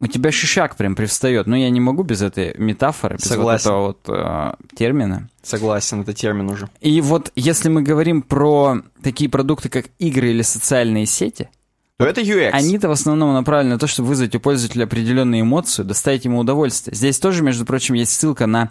У 0.00 0.06
тебя 0.06 0.30
шишак 0.30 0.76
прям 0.76 0.94
привстает. 0.94 1.46
Но 1.46 1.56
я 1.56 1.70
не 1.70 1.80
могу 1.80 2.04
без 2.04 2.22
этой 2.22 2.54
метафоры, 2.56 3.16
без 3.16 3.24
Согласен. 3.24 3.72
вот 3.72 3.98
этого 4.06 4.16
вот 4.16 4.58
э, 4.70 4.76
термина. 4.76 5.28
Согласен, 5.42 6.02
это 6.02 6.14
термин 6.14 6.48
уже. 6.48 6.68
И 6.80 7.00
вот 7.00 7.32
если 7.34 7.68
мы 7.68 7.82
говорим 7.82 8.22
про 8.22 8.82
такие 9.02 9.28
продукты, 9.28 9.68
как 9.68 9.86
игры 9.98 10.30
или 10.30 10.42
социальные 10.42 11.06
сети, 11.06 11.50
То 11.98 12.06
это 12.06 12.20
UX. 12.20 12.50
они-то 12.50 12.88
в 12.88 12.92
основном 12.92 13.34
направлены 13.34 13.74
на 13.74 13.78
то, 13.78 13.88
чтобы 13.88 14.08
вызвать 14.08 14.34
у 14.36 14.40
пользователя 14.40 14.84
определенную 14.84 15.42
эмоцию, 15.42 15.84
доставить 15.84 16.24
ему 16.24 16.38
удовольствие. 16.38 16.94
Здесь 16.94 17.18
тоже, 17.18 17.42
между 17.42 17.66
прочим, 17.66 17.94
есть 17.94 18.12
ссылка 18.12 18.46
на 18.46 18.70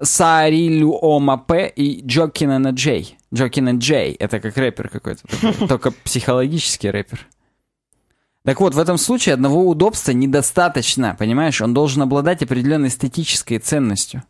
Саарилю 0.00 0.92
Омапе 1.02 1.72
и 1.74 2.06
Джокина 2.06 2.68
Джей. 2.70 3.16
Джокина 3.32 3.70
Джей— 3.78 4.12
это 4.18 4.38
как 4.38 4.56
рэпер 4.56 4.90
какой-то, 4.90 5.22
только 5.68 5.90
психологический 5.90 6.90
рэпер. 6.90 7.26
Так 8.44 8.60
вот, 8.60 8.74
в 8.74 8.78
этом 8.78 8.98
случае 8.98 9.34
одного 9.34 9.66
удобства 9.66 10.12
недостаточно, 10.12 11.16
понимаешь? 11.18 11.60
Он 11.62 11.72
должен 11.72 12.02
обладать 12.02 12.42
определенной 12.42 12.88
эстетической 12.88 13.58
ценностью. 13.58 14.22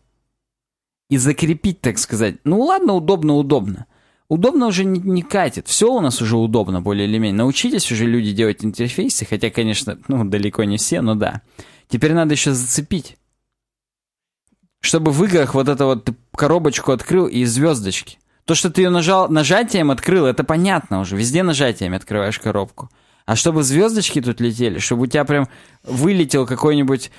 И 1.11 1.17
закрепить, 1.17 1.81
так 1.81 1.99
сказать. 1.99 2.37
Ну 2.45 2.61
ладно, 2.61 2.93
удобно, 2.95 3.35
удобно. 3.35 3.87
Удобно 4.29 4.67
уже 4.67 4.85
не, 4.85 5.01
не 5.01 5.23
катит. 5.23 5.69
Все 5.69 5.91
у 5.91 6.01
нас 6.01 6.21
уже 6.21 6.37
удобно, 6.37 6.83
более 6.83 7.09
или 7.09 7.17
менее. 7.17 7.39
Научитесь 7.39 7.91
уже 7.91 8.05
люди 8.05 8.33
делать 8.33 8.65
интерфейсы, 8.65 9.25
хотя, 9.25 9.51
конечно, 9.51 9.99
ну, 10.09 10.25
далеко 10.25 10.65
не 10.65 10.77
все, 10.77 11.01
но 11.01 11.15
да. 11.15 11.41
Теперь 11.89 12.13
надо 12.13 12.35
еще 12.35 12.53
зацепить. 12.53 13.17
Чтобы 14.81 15.13
в 15.13 15.25
играх 15.25 15.55
вот 15.55 15.69
это 15.69 15.87
вот 15.87 16.05
ты 16.05 16.15
коробочку 16.33 16.93
открыл 16.93 17.27
и 17.27 17.45
звездочки. 17.45 18.19
То, 18.45 18.55
что 18.55 18.71
ты 18.71 18.83
ее 18.83 18.91
нажал, 18.91 19.29
нажатием 19.29 19.91
открыл, 19.91 20.27
это 20.27 20.45
понятно 20.45 21.01
уже. 21.01 21.17
Везде 21.17 21.43
нажатиями 21.43 21.97
открываешь 21.97 22.39
коробку. 22.39 22.91
А 23.25 23.35
чтобы 23.35 23.63
звездочки 23.63 24.21
тут 24.21 24.41
летели, 24.41 24.79
чтобы 24.79 25.03
у 25.03 25.07
тебя 25.07 25.25
прям 25.25 25.49
вылетел 25.85 26.47
какой-нибудь 26.47 27.11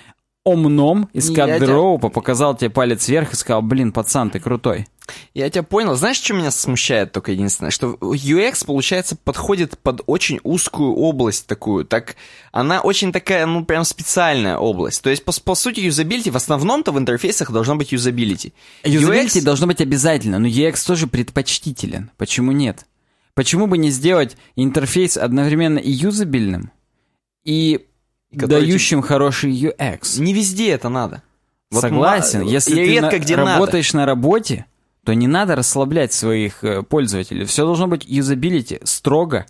омном 0.43 1.09
из 1.13 1.31
кадроупа, 1.31 2.09
показал 2.09 2.55
тебе 2.55 2.69
палец 2.69 3.07
вверх 3.07 3.33
и 3.33 3.35
сказал, 3.35 3.61
блин, 3.61 3.91
пацан, 3.91 4.29
ты 4.29 4.39
крутой. 4.39 4.87
Я 5.33 5.49
тебя 5.49 5.63
понял. 5.63 5.95
Знаешь, 5.95 6.17
что 6.17 6.33
меня 6.33 6.51
смущает 6.51 7.11
только 7.11 7.31
единственное? 7.31 7.71
Что 7.71 7.93
UX, 7.93 8.65
получается, 8.65 9.15
подходит 9.15 9.77
под 9.79 10.01
очень 10.05 10.39
узкую 10.43 10.93
область 10.93 11.47
такую. 11.47 11.85
Так, 11.85 12.15
она 12.51 12.81
очень 12.81 13.11
такая, 13.11 13.45
ну, 13.45 13.65
прям 13.65 13.83
специальная 13.83 14.57
область. 14.57 15.01
То 15.01 15.09
есть, 15.09 15.23
по, 15.25 15.31
по 15.31 15.55
сути, 15.55 15.79
юзабилити, 15.81 16.29
в 16.31 16.35
основном-то 16.35 16.91
в 16.91 16.97
интерфейсах 16.99 17.51
должно 17.51 17.75
быть 17.75 17.91
юзабилити. 17.91 18.53
Юзабилити 18.83 19.41
должно 19.41 19.67
быть 19.67 19.81
обязательно, 19.81 20.39
но 20.39 20.47
UX 20.47 20.85
тоже 20.85 21.07
предпочтителен. 21.07 22.11
Почему 22.17 22.51
нет? 22.51 22.85
Почему 23.33 23.67
бы 23.67 23.77
не 23.77 23.89
сделать 23.91 24.35
интерфейс 24.55 25.15
одновременно 25.15 25.79
и 25.79 25.89
юзабельным, 25.91 26.71
и 27.45 27.85
дающим 28.31 29.01
хороший 29.01 29.51
UX? 29.51 30.19
Не 30.19 30.33
везде 30.33 30.71
это 30.71 30.89
надо. 30.89 31.23
Вот 31.71 31.81
Согласен. 31.81 32.41
Если 32.41 32.71
и 32.71 32.75
ты 32.75 32.91
редко 32.93 33.15
на- 33.17 33.19
где 33.19 33.37
надо. 33.37 33.51
работаешь 33.53 33.93
на 33.93 34.05
работе, 34.05 34.65
то 35.09 35.15
не 35.15 35.25
надо 35.25 35.55
расслаблять 35.55 36.13
своих 36.13 36.63
э, 36.63 36.83
пользователей. 36.83 37.43
Все 37.45 37.65
должно 37.65 37.87
быть 37.87 38.05
юзабилити 38.05 38.79
строго, 38.83 39.47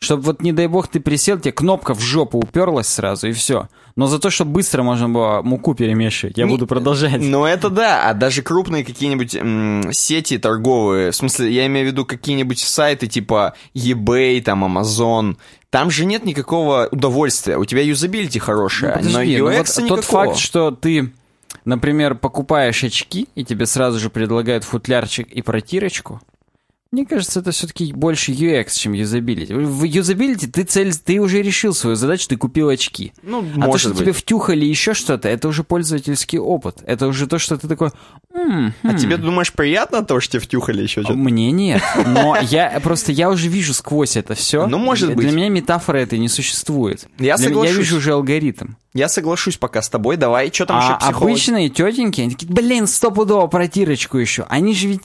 чтобы 0.00 0.22
вот 0.22 0.42
не 0.42 0.52
дай 0.52 0.66
бог 0.66 0.88
ты 0.88 1.00
присел, 1.00 1.38
тебе 1.38 1.52
кнопка 1.52 1.94
в 1.94 2.00
жопу 2.00 2.36
уперлась 2.36 2.88
сразу 2.88 3.26
и 3.28 3.32
все. 3.32 3.68
Но 3.96 4.06
за 4.06 4.18
то, 4.18 4.28
чтобы 4.28 4.50
быстро 4.50 4.82
можно 4.82 5.08
было 5.08 5.40
муку 5.40 5.74
перемешивать, 5.74 6.36
я 6.36 6.44
Не- 6.44 6.50
буду 6.50 6.66
продолжать. 6.66 7.22
Ну 7.22 7.46
это 7.46 7.70
да, 7.70 8.10
а 8.10 8.12
даже 8.12 8.42
крупные 8.42 8.84
какие-нибудь 8.84 9.96
сети 9.96 10.36
торговые, 10.36 11.12
в 11.12 11.16
смысле, 11.16 11.50
я 11.54 11.64
имею 11.68 11.86
в 11.86 11.90
виду 11.92 12.04
какие-нибудь 12.04 12.58
сайты 12.58 13.06
типа 13.06 13.54
eBay, 13.74 14.42
там 14.42 14.62
Amazon, 14.62 15.38
там 15.70 15.90
же 15.90 16.04
нет 16.04 16.26
никакого 16.26 16.86
удовольствия, 16.90 17.56
у 17.56 17.64
тебя 17.64 17.80
юзабилити 17.80 18.38
хорошая, 18.38 18.90
Ну, 18.90 18.96
подожди, 18.98 19.38
но 19.38 19.44
ну 19.46 19.50
UX 19.52 19.56
вот 19.56 19.68
никакого. 19.68 19.88
тот 19.88 20.04
факт, 20.04 20.36
что 20.36 20.70
ты, 20.70 21.14
например, 21.68 22.14
покупаешь 22.14 22.82
очки, 22.82 23.28
и 23.34 23.44
тебе 23.44 23.66
сразу 23.66 23.98
же 23.98 24.08
предлагают 24.08 24.64
футлярчик 24.64 25.30
и 25.30 25.42
протирочку, 25.42 26.20
мне 26.90 27.04
кажется, 27.04 27.40
это 27.40 27.50
все-таки 27.50 27.92
больше 27.92 28.32
UX, 28.32 28.70
чем 28.78 28.94
юзабилити. 28.94 29.52
В 29.52 29.82
юзабилити 29.84 30.46
ты 30.46 30.64
цель, 30.64 30.94
ты 30.94 31.20
уже 31.20 31.42
решил 31.42 31.74
свою 31.74 31.96
задачу, 31.96 32.26
ты 32.28 32.36
купил 32.36 32.68
очки. 32.70 33.12
Ну, 33.22 33.40
а 33.40 33.42
то, 33.42 33.60
может 33.60 33.80
что 33.80 33.90
быть. 33.90 33.98
тебе 33.98 34.12
втюхали 34.12 34.64
еще 34.64 34.94
что-то, 34.94 35.28
это 35.28 35.48
уже 35.48 35.64
пользовательский 35.64 36.38
опыт. 36.38 36.78
Это 36.86 37.06
уже 37.06 37.26
то, 37.26 37.38
что 37.38 37.58
ты 37.58 37.68
такой... 37.68 37.90
«М, 38.34 38.72
А 38.84 38.92
хм, 38.92 38.96
тебе, 38.96 39.16
думаешь, 39.16 39.52
приятно 39.52 40.02
то, 40.04 40.20
что 40.20 40.32
тебе 40.32 40.40
втюхали 40.40 40.82
еще 40.82 41.02
что-то? 41.02 41.18
Мне 41.18 41.50
нет. 41.50 41.82
Но 42.06 42.36
я 42.40 42.78
просто 42.82 43.12
я 43.12 43.30
уже 43.30 43.48
вижу 43.48 43.74
сквозь 43.74 44.16
это 44.16 44.34
все. 44.34 44.66
Ну, 44.66 44.78
может 44.78 45.08
Для 45.08 45.16
быть. 45.16 45.32
меня 45.32 45.48
метафоры 45.48 46.00
этой 46.00 46.18
не 46.18 46.28
существует. 46.28 47.06
Я 47.18 47.36
Для- 47.36 47.38
соглашусь. 47.38 47.72
Я 47.74 47.78
вижу 47.78 47.96
уже 47.98 48.12
алгоритм. 48.12 48.74
Я 48.94 49.08
соглашусь 49.08 49.56
пока 49.58 49.82
с 49.82 49.88
тобой, 49.88 50.16
давай, 50.16 50.50
что 50.52 50.66
там 50.66 50.78
еще 50.80 50.92
А 50.92 50.96
психологи? 50.98 51.30
обычные 51.32 51.68
тетеньки, 51.68 52.20
они 52.22 52.30
такие, 52.30 52.50
блин, 52.52 52.86
стопудово 52.86 53.46
протирочку 53.46 54.18
еще. 54.18 54.46
Они 54.48 54.74
же 54.74 54.88
ведь 54.88 55.02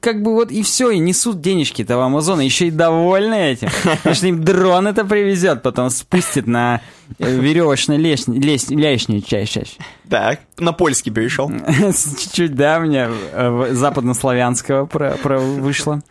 как 0.00 0.22
бы 0.22 0.34
вот 0.34 0.50
и 0.50 0.62
все, 0.62 0.90
и 0.90 0.98
несут 0.98 1.40
денежки-то 1.40 1.96
в 1.96 2.00
Амазон, 2.00 2.40
еще 2.40 2.68
и 2.68 2.70
довольны 2.70 3.52
этим. 3.52 3.68
Потому 3.82 4.14
что 4.14 4.26
им 4.26 4.44
дрон 4.44 4.86
это 4.86 5.04
привезет, 5.04 5.62
потом 5.62 5.90
спустит 5.90 6.46
на 6.46 6.80
веревочной 7.18 7.96
лестнице 7.96 9.20
чаще. 9.20 9.66
Так, 10.08 10.40
на 10.58 10.72
польский 10.72 11.12
перешел. 11.12 11.50
Чуть-чуть, 11.78 12.54
да, 12.54 12.80
мне 12.80 13.08
э, 13.32 13.68
западнославянского 13.72 14.86
про, 14.86 15.12
про 15.12 15.38
вышло. 15.38 16.02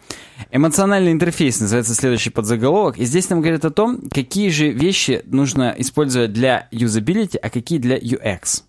Эмоциональный 0.52 1.12
интерфейс 1.12 1.60
называется 1.60 1.94
следующий 1.94 2.30
подзаголовок. 2.30 2.98
И 2.98 3.06
здесь 3.06 3.30
нам 3.30 3.42
говорят 3.42 3.66
о 3.66 3.72
том, 3.72 4.02
какие 4.10 4.50
же 4.50 4.70
вещи 4.70 5.22
нужно 5.26 5.76
использовать 5.78 6.34
для 6.34 6.68
юзабилити, 6.72 7.38
а 7.38 7.50
какие 7.50 7.80
для 7.80 7.98
UX. 7.98 8.64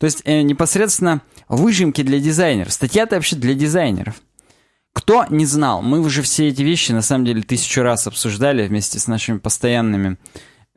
То 0.00 0.06
есть 0.06 0.22
э, 0.24 0.40
непосредственно 0.40 1.20
выжимки 1.46 2.02
для 2.02 2.20
дизайнеров. 2.20 2.72
Статья-то 2.72 3.16
вообще 3.16 3.36
для 3.36 3.52
дизайнеров. 3.52 4.14
Кто 4.94 5.26
не 5.28 5.44
знал, 5.44 5.82
мы 5.82 6.00
уже 6.00 6.22
все 6.22 6.48
эти 6.48 6.62
вещи 6.62 6.92
на 6.92 7.02
самом 7.02 7.26
деле 7.26 7.42
тысячу 7.42 7.82
раз 7.82 8.06
обсуждали 8.06 8.66
вместе 8.66 8.98
с 8.98 9.06
нашими 9.06 9.36
постоянными 9.36 10.16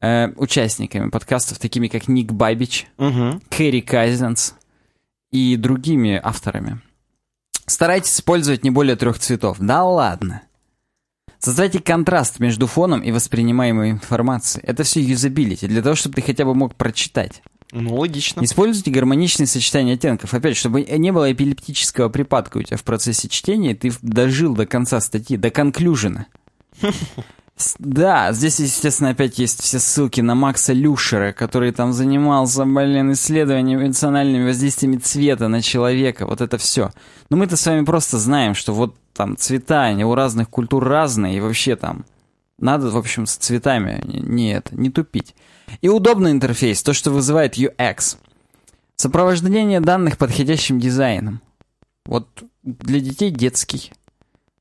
э, 0.02 0.28
участниками 0.36 1.10
подкастов, 1.10 1.58
такими 1.58 1.88
как 1.88 2.10
Ник 2.10 2.34
Бабич, 2.34 2.88
Угу. 2.98 3.42
Кэрри 3.50 3.80
Кайзенс 3.80 4.56
и 5.32 5.56
другими 5.56 6.20
авторами. 6.22 6.82
Старайтесь 7.66 8.16
использовать 8.16 8.66
не 8.66 8.72
более 8.72 8.98
трех 8.98 9.20
цветов. 9.20 9.56
Да 9.58 9.86
ладно. 9.86 10.42
Создайте 11.40 11.80
контраст 11.80 12.40
между 12.40 12.68
фоном 12.68 13.02
и 13.02 13.12
воспринимаемой 13.12 13.92
информацией. 13.92 14.66
Это 14.66 14.84
все 14.84 15.02
юзабилити, 15.02 15.68
для 15.68 15.82
того, 15.82 15.96
чтобы 15.96 16.16
ты 16.16 16.22
хотя 16.22 16.44
бы 16.44 16.54
мог 16.56 16.76
прочитать. 16.76 17.42
Ну, 17.74 17.96
логично. 17.96 18.44
Используйте 18.44 18.92
гармоничные 18.92 19.48
сочетания 19.48 19.96
оттенков. 19.96 20.34
Опять, 20.34 20.56
чтобы 20.56 20.84
не 20.84 21.12
было 21.12 21.32
эпилептического 21.32 22.10
припадка 22.10 22.60
у 22.60 22.62
тебя 22.62 22.78
в 22.78 22.84
процессе 22.84 23.28
чтения, 23.28 23.74
ты 23.74 23.92
дожил 24.04 24.54
до 24.54 24.68
конца 24.68 25.02
статьи, 25.02 25.38
до 25.38 25.50
конклюжена. 25.50 26.28
Да, 27.80 28.32
здесь, 28.32 28.60
естественно, 28.60 29.12
опять 29.12 29.40
есть 29.40 29.62
все 29.62 29.80
ссылки 29.80 30.22
на 30.22 30.36
Макса 30.36 30.74
Люшера, 30.74 31.34
который 31.34 31.72
там 31.72 31.94
занимался, 31.94 32.66
блин, 32.66 33.12
исследованием 33.12 33.84
эмоциональными 33.84 34.48
воздействиями 34.48 34.98
цвета 34.98 35.48
на 35.48 35.62
человека. 35.62 36.26
Вот 36.26 36.42
это 36.42 36.58
все. 36.58 36.92
Но 37.30 37.38
мы-то 37.38 37.56
с 37.56 37.66
вами 37.66 37.86
просто 37.86 38.18
знаем, 38.20 38.54
что 38.54 38.74
вот 38.74 38.96
там 39.14 39.38
цвета, 39.38 39.84
они 39.84 40.04
у 40.04 40.16
разных 40.16 40.50
культур 40.50 40.84
разные, 40.84 41.38
и 41.38 41.40
вообще 41.40 41.76
там 41.76 42.06
надо, 42.58 42.90
в 42.90 42.98
общем, 42.98 43.26
с 43.26 43.36
цветами 43.36 44.02
не, 44.06 44.20
не 44.20 44.54
это, 44.54 44.76
не 44.76 44.90
тупить. 44.90 45.36
И 45.82 45.90
удобный 45.90 46.32
интерфейс, 46.32 46.84
то, 46.84 46.94
что 46.94 47.12
вызывает 47.12 47.58
UX. 47.58 48.18
Сопровождение 48.96 49.80
данных 49.80 50.18
подходящим 50.18 50.80
дизайном. 50.80 51.42
Вот 52.06 52.28
для 52.64 53.00
детей 53.00 53.32
детский, 53.32 53.92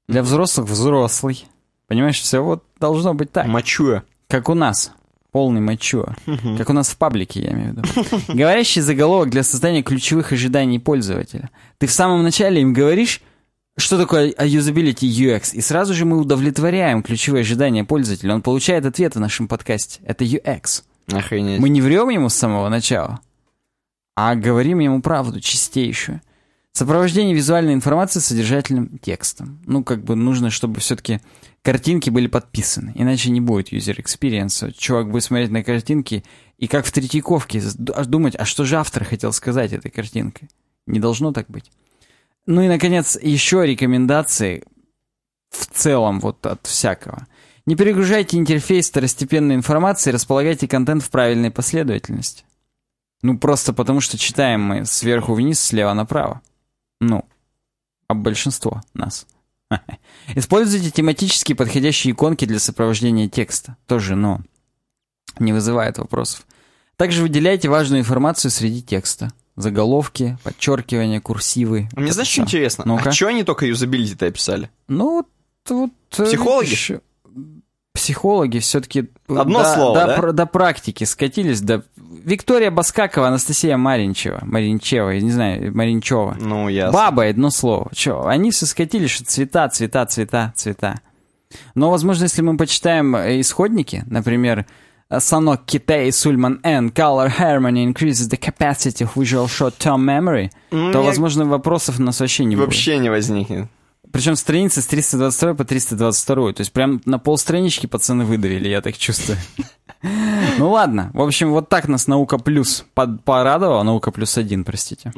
для 0.08 0.22
взрослых 0.22 0.68
взрослый. 0.68 1.46
Понимаешь, 1.86 2.20
все 2.20 2.42
вот 2.42 2.64
должно 2.80 3.14
быть 3.14 3.32
так. 3.32 3.46
Мочуя. 3.46 4.04
Как 4.28 4.48
у 4.48 4.54
нас. 4.54 4.92
Полный 5.30 5.62
мачо. 5.62 6.14
Как 6.58 6.68
у 6.68 6.74
нас 6.74 6.90
в 6.90 6.98
паблике, 6.98 7.40
я 7.40 7.52
имею 7.52 7.72
в 7.72 7.76
виду. 7.76 7.82
Говорящий 8.28 8.82
заголовок 8.82 9.30
для 9.30 9.42
создания 9.42 9.82
ключевых 9.82 10.32
ожиданий 10.32 10.78
пользователя. 10.78 11.48
Ты 11.78 11.86
в 11.86 11.92
самом 11.92 12.22
начале 12.22 12.60
им 12.60 12.74
говоришь, 12.74 13.22
что 13.76 13.98
такое 13.98 14.30
usability 14.30 15.08
UX, 15.08 15.54
и 15.54 15.60
сразу 15.60 15.94
же 15.94 16.04
мы 16.04 16.18
удовлетворяем 16.18 17.02
ключевые 17.02 17.40
ожидания 17.40 17.84
пользователя. 17.84 18.34
Он 18.34 18.42
получает 18.42 18.84
ответ 18.84 19.14
в 19.14 19.20
нашем 19.20 19.48
подкасте. 19.48 20.00
Это 20.04 20.24
UX. 20.24 20.82
Охренеть. 21.10 21.60
Мы 21.60 21.68
не 21.68 21.80
врем 21.80 22.10
ему 22.10 22.28
с 22.28 22.34
самого 22.34 22.68
начала, 22.68 23.20
а 24.14 24.34
говорим 24.34 24.78
ему 24.78 25.00
правду 25.00 25.40
чистейшую. 25.40 26.20
Сопровождение 26.74 27.34
визуальной 27.34 27.74
информации 27.74 28.20
содержательным 28.20 28.98
текстом. 28.98 29.60
Ну, 29.66 29.84
как 29.84 30.04
бы 30.04 30.16
нужно, 30.16 30.48
чтобы 30.48 30.80
все-таки 30.80 31.20
картинки 31.60 32.08
были 32.08 32.28
подписаны, 32.28 32.92
иначе 32.94 33.30
не 33.30 33.42
будет 33.42 33.72
user 33.72 34.02
experience. 34.02 34.72
Чувак 34.72 35.10
будет 35.10 35.24
смотреть 35.24 35.50
на 35.50 35.62
картинки 35.62 36.24
и 36.56 36.68
как 36.68 36.86
в 36.86 36.92
Третьяковке 36.92 37.60
думать, 37.76 38.36
а 38.38 38.46
что 38.46 38.64
же 38.64 38.76
автор 38.76 39.04
хотел 39.04 39.34
сказать 39.34 39.74
этой 39.74 39.90
картинкой. 39.90 40.48
Не 40.86 40.98
должно 40.98 41.32
так 41.32 41.46
быть. 41.48 41.70
Ну 42.46 42.62
и, 42.62 42.68
наконец, 42.68 43.18
еще 43.20 43.64
рекомендации 43.66 44.64
в 45.50 45.66
целом 45.66 46.20
вот 46.20 46.44
от 46.46 46.66
всякого. 46.66 47.26
Не 47.66 47.76
перегружайте 47.76 48.38
интерфейс 48.38 48.88
второстепенной 48.88 49.54
информации, 49.54 50.10
располагайте 50.10 50.66
контент 50.66 51.02
в 51.04 51.10
правильной 51.10 51.50
последовательности. 51.50 52.44
Ну, 53.22 53.38
просто 53.38 53.72
потому 53.72 54.00
что 54.00 54.18
читаем 54.18 54.62
мы 54.62 54.84
сверху 54.84 55.34
вниз, 55.34 55.60
слева 55.60 55.92
направо. 55.92 56.42
Ну, 57.00 57.24
а 58.08 58.14
большинство 58.14 58.82
нас. 58.94 59.26
Используйте 60.34 60.90
тематически 60.90 61.52
подходящие 61.52 62.12
иконки 62.12 62.44
для 62.44 62.58
сопровождения 62.58 63.28
текста. 63.28 63.76
Тоже 63.86 64.16
но. 64.16 64.40
Не 65.38 65.52
вызывает 65.52 65.98
вопросов. 65.98 66.46
Также 66.96 67.22
выделяйте 67.22 67.68
важную 67.68 68.00
информацию 68.00 68.50
среди 68.50 68.82
текста. 68.82 69.32
Заголовки, 69.56 70.38
подчеркивания, 70.42 71.20
курсивы. 71.20 71.88
Мне 71.94 72.12
знаешь, 72.12 72.28
что 72.28 72.42
интересно? 72.42 72.84
Ну 72.86 72.98
а 73.02 73.12
что 73.12 73.26
они 73.28 73.44
только 73.44 73.66
юзабилити-то 73.66 74.26
описали? 74.26 74.70
Ну, 74.88 75.16
вот... 75.16 75.26
вот 75.68 75.90
э, 76.18 76.24
Психологи? 76.24 77.00
Психологи 77.92 78.58
все-таки... 78.58 79.10
Одно 79.28 79.58
до, 79.58 79.74
слово, 79.74 80.00
до, 80.00 80.06
да? 80.06 80.16
Про, 80.16 80.32
до 80.32 80.46
практики 80.46 81.04
скатились, 81.04 81.60
до... 81.60 81.84
Виктория 81.96 82.70
Баскакова, 82.70 83.28
Анастасия 83.28 83.76
Маринчева. 83.76 84.40
Маринчева, 84.42 85.10
я 85.10 85.20
не 85.20 85.30
знаю, 85.30 85.76
Маринчева. 85.76 86.36
Ну, 86.40 86.68
ясно. 86.68 86.92
Баба, 86.92 87.26
одно 87.26 87.50
слово. 87.50 87.90
Че, 87.94 88.24
они 88.24 88.50
все 88.50 88.64
скатились, 88.64 89.10
что 89.10 89.24
цвета, 89.26 89.68
цвета, 89.68 90.06
цвета, 90.06 90.52
цвета. 90.56 91.00
Но, 91.74 91.90
возможно, 91.90 92.24
если 92.24 92.40
мы 92.40 92.56
почитаем 92.56 93.14
э, 93.14 93.40
исходники, 93.40 94.04
например, 94.06 94.64
Sanok 95.18 95.64
Kitei 95.66 96.08
Sulman 96.10 96.58
N 96.62 96.90
Color 96.90 97.28
Harmony 97.38 97.82
increases 97.84 98.28
the 98.28 98.38
capacity 98.38 99.04
of 99.04 99.14
visual 99.16 99.46
short-term 99.46 100.04
memory, 100.04 100.50
Ну, 100.70 100.92
то, 100.92 101.00
я- 101.00 101.04
возможно, 101.06 101.44
вопросов 101.44 101.98
у 101.98 102.02
нас 102.02 102.20
вообще 102.20 102.44
не 102.44 102.56
будет. 102.56 102.66
Вообще 102.66 102.98
не 102.98 103.10
возникнет. 103.10 103.68
Причем 104.12 104.36
страницы 104.36 104.82
с 104.82 104.86
322 104.86 105.54
по 105.54 105.64
322. 105.64 106.52
То 106.52 106.60
есть 106.60 106.72
прям 106.72 107.00
на 107.06 107.18
полстранички 107.18 107.86
пацаны 107.86 108.24
выдавили, 108.24 108.68
я 108.68 108.80
так 108.80 108.96
чувствую. 108.96 109.38
Ну 110.58 110.70
ладно. 110.70 111.10
В 111.14 111.22
общем, 111.22 111.52
вот 111.52 111.68
так 111.68 111.86
нас 111.88 112.08
наука 112.08 112.36
плюс 112.36 112.84
порадовала. 113.24 113.84
Наука 113.84 114.10
плюс 114.10 114.36
один, 114.36 114.64
простите. 114.64 115.12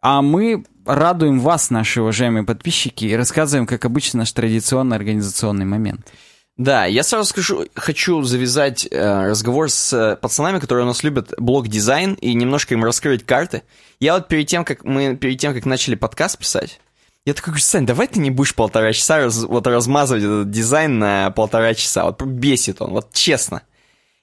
А 0.00 0.22
мы 0.22 0.64
радуем 0.84 1.40
вас, 1.40 1.70
наши 1.70 2.00
уважаемые 2.00 2.44
подписчики, 2.44 3.06
и 3.06 3.16
рассказываем, 3.16 3.66
как 3.66 3.84
обычно, 3.84 4.20
наш 4.20 4.30
традиционный 4.32 4.96
организационный 4.96 5.64
момент. 5.64 6.06
Да, 6.56 6.86
я 6.86 7.02
сразу 7.02 7.28
скажу, 7.28 7.66
хочу 7.74 8.22
завязать 8.22 8.88
э, 8.90 9.26
разговор 9.28 9.70
с 9.70 9.92
э, 9.92 10.16
пацанами, 10.16 10.58
которые 10.58 10.84
у 10.84 10.88
нас 10.88 11.02
любят 11.02 11.34
блок-дизайн, 11.36 12.14
и 12.14 12.32
немножко 12.32 12.72
им 12.72 12.82
раскрыть 12.82 13.26
карты. 13.26 13.62
Я 14.00 14.14
вот 14.14 14.28
перед 14.28 14.46
тем, 14.46 14.64
как 14.64 14.82
мы 14.84 15.16
перед 15.16 15.38
тем, 15.38 15.52
как 15.52 15.66
начали 15.66 15.96
подкаст 15.96 16.38
писать, 16.38 16.80
я 17.26 17.34
такой 17.34 17.50
говорю, 17.52 17.62
Сань, 17.64 17.84
давай 17.84 18.06
ты 18.06 18.20
не 18.20 18.30
будешь 18.30 18.54
полтора 18.54 18.92
часа 18.94 19.18
раз- 19.18 19.44
вот 19.44 19.66
размазывать 19.66 20.22
этот 20.22 20.50
дизайн 20.50 20.98
на 20.98 21.30
полтора 21.30 21.74
часа. 21.74 22.04
Вот 22.04 22.22
бесит 22.22 22.80
он, 22.80 22.90
вот 22.92 23.12
честно. 23.12 23.60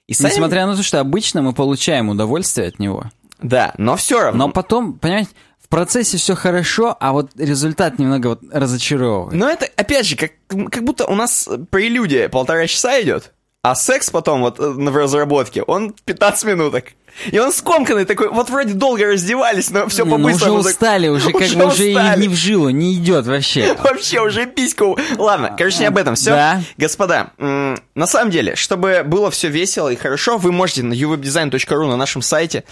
И 0.08 0.12
Саня- 0.12 0.30
Несмотря 0.32 0.66
на 0.66 0.74
то, 0.74 0.82
что 0.82 0.98
обычно 0.98 1.40
мы 1.40 1.52
получаем 1.52 2.08
удовольствие 2.08 2.66
от 2.66 2.80
него. 2.80 3.04
Да, 3.40 3.74
но 3.78 3.94
все 3.96 4.20
равно. 4.20 4.46
Но 4.46 4.52
потом, 4.52 4.94
понимаете, 4.94 5.30
в 5.64 5.68
процессе 5.68 6.18
все 6.18 6.34
хорошо, 6.34 6.96
а 7.00 7.12
вот 7.12 7.30
результат 7.36 7.98
немного 7.98 8.28
вот 8.28 8.40
разочаровывает. 8.52 9.32
Но 9.34 9.48
это, 9.48 9.66
опять 9.76 10.06
же, 10.06 10.16
как, 10.16 10.32
как 10.70 10.84
будто 10.84 11.06
у 11.06 11.14
нас 11.14 11.48
прелюдия 11.70 12.28
полтора 12.28 12.66
часа 12.66 13.00
идет, 13.00 13.32
а 13.62 13.74
секс 13.74 14.10
потом 14.10 14.42
вот 14.42 14.60
э, 14.60 14.68
в 14.68 14.94
разработке, 14.96 15.62
он 15.62 15.94
15 16.04 16.44
минуток. 16.44 16.88
И 17.30 17.38
он 17.38 17.50
скомканный 17.50 18.04
такой, 18.04 18.28
вот 18.28 18.50
вроде 18.50 18.74
долго 18.74 19.06
раздевались, 19.06 19.70
но 19.70 19.88
все 19.88 20.04
ну 20.04 20.18
по-быстрому. 20.18 20.56
уже 20.56 20.64
так- 20.64 20.72
устали, 20.72 21.08
уже 21.08 21.32
как 21.32 21.48
бы 21.48 21.66
уже 21.66 21.90
и 21.90 21.94
не 21.94 22.28
в 22.28 22.34
жилу, 22.34 22.68
не 22.68 22.94
идет 22.94 23.26
вообще. 23.26 23.74
Вообще 23.82 24.20
уже 24.20 24.44
письку. 24.44 24.98
Ладно, 25.16 25.54
короче, 25.56 25.78
не 25.78 25.86
об 25.86 25.96
этом. 25.96 26.14
Все. 26.14 26.30
Да. 26.30 26.62
Господа, 26.76 27.30
на 27.38 28.06
самом 28.06 28.30
деле, 28.30 28.54
чтобы 28.54 29.02
было 29.02 29.30
все 29.30 29.48
весело 29.48 29.88
и 29.88 29.96
хорошо, 29.96 30.36
вы 30.36 30.52
можете 30.52 30.82
на 30.82 30.92
uwebdesign.ru 30.92 31.86
на 31.88 31.96
нашем 31.96 32.20
сайте 32.20 32.64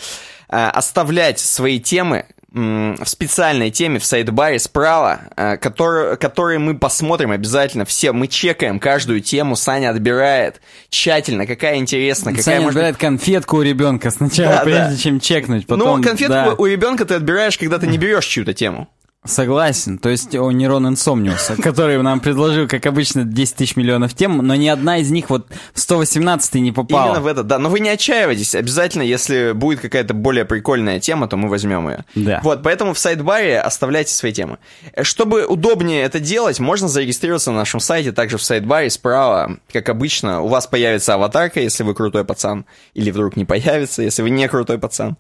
э, 0.51 0.69
оставлять 0.69 1.39
свои 1.39 1.81
темы 1.81 2.27
в 2.55 3.05
специальной 3.07 3.71
теме 3.71 3.99
в 3.99 4.05
сайт-баре 4.05 4.59
справа, 4.59 5.21
э, 5.37 5.57
которую- 5.57 6.19
которые 6.19 6.59
мы 6.59 6.77
посмотрим 6.77 7.31
обязательно 7.31 7.85
все. 7.85 8.13
Мы 8.13 8.27
чекаем 8.29 8.79
каждую 8.79 9.21
тему, 9.21 9.57
Саня 9.57 9.91
отбирает 9.91 10.61
тщательно, 10.91 11.47
какая 11.47 11.77
интересна, 11.77 12.31
какая 12.33 12.43
Саня 12.43 12.61
может 12.61 12.77
отбирает 12.77 12.97
конфетку 12.99 13.57
у 13.57 13.63
ребенка 13.63 14.11
сначала, 14.11 14.57
Да, 14.57 14.65
прежде 14.65 14.91
да. 14.91 14.97
чем 14.97 15.21
чекнуть. 15.21 15.67
Потом, 15.67 15.99
Ну, 16.01 16.03
конфетку 16.03 16.33
да. 16.35 16.55
у 16.59 16.67
ребенка 16.67 17.05
ты 17.07 17.15
отбираешь, 17.15 17.57
когда 17.57 17.79
ты 17.79 17.87
не 17.87 17.97
берешь 17.99 18.27
чью-то 18.27 18.53
тему. 18.53 18.89
Согласен. 19.25 19.99
То 19.99 20.09
есть 20.09 20.35
о 20.35 20.51
Нерон 20.51 20.89
Инсомниуса, 20.89 21.55
который 21.63 22.01
нам 22.03 22.19
предложил, 22.19 22.67
как 22.67 22.87
обычно, 22.87 23.23
10 23.25 23.55
тысяч 23.55 23.77
миллионов 23.77 24.15
тем, 24.15 24.39
но 24.39 24.57
ни 24.57 24.67
одна 24.67 24.99
из 24.99 25.13
них 25.13 25.31
вот 25.31 25.47
в 25.73 25.79
118 25.79 26.55
не 26.55 26.73
попала. 26.73 27.07
Именно 27.07 27.21
в 27.21 27.27
это, 27.29 27.45
да. 27.45 27.59
Но 27.61 27.69
вы 27.69 27.79
не 27.79 27.89
отчаивайтесь. 27.89 28.57
Обязательно, 28.57 29.03
если 29.03 29.53
будет 29.53 29.79
какая-то 29.79 30.13
более 30.13 30.45
прикольная 30.45 30.99
тема, 30.99 31.29
то 31.29 31.37
мы 31.37 31.49
возьмем 31.49 31.89
ее. 31.89 32.05
Да. 32.17 32.41
Вот, 32.43 32.65
поэтому 32.65 32.95
в 32.95 32.99
сайт-баре 32.99 33.61
оставляйте 33.61 34.13
свои 34.13 34.33
темы. 34.33 34.59
Чтобы 35.03 35.47
удобнее 35.47 36.03
это 36.03 36.19
делать, 36.19 36.59
можно 36.59 36.89
зарегистрироваться 36.89 37.53
на 37.53 37.59
нашем 37.59 37.79
сайте, 37.79 38.11
также 38.11 38.39
в 38.39 38.43
сайт-баре 38.43 38.91
справа, 38.91 39.59
как 39.73 39.89
обычно, 39.89 40.41
у 40.41 40.49
вас 40.49 40.67
появится 40.67 41.15
аватарка, 41.15 41.61
если 41.61 41.85
вы 41.85 41.95
крутой 41.95 42.25
пацан, 42.25 42.65
или 42.95 43.13
вдруг 43.13 43.37
не 43.37 43.45
появится, 43.45 44.03
если 44.03 44.23
вы 44.23 44.31
не 44.31 44.49
крутой 44.49 44.79
пацан. 44.79 45.17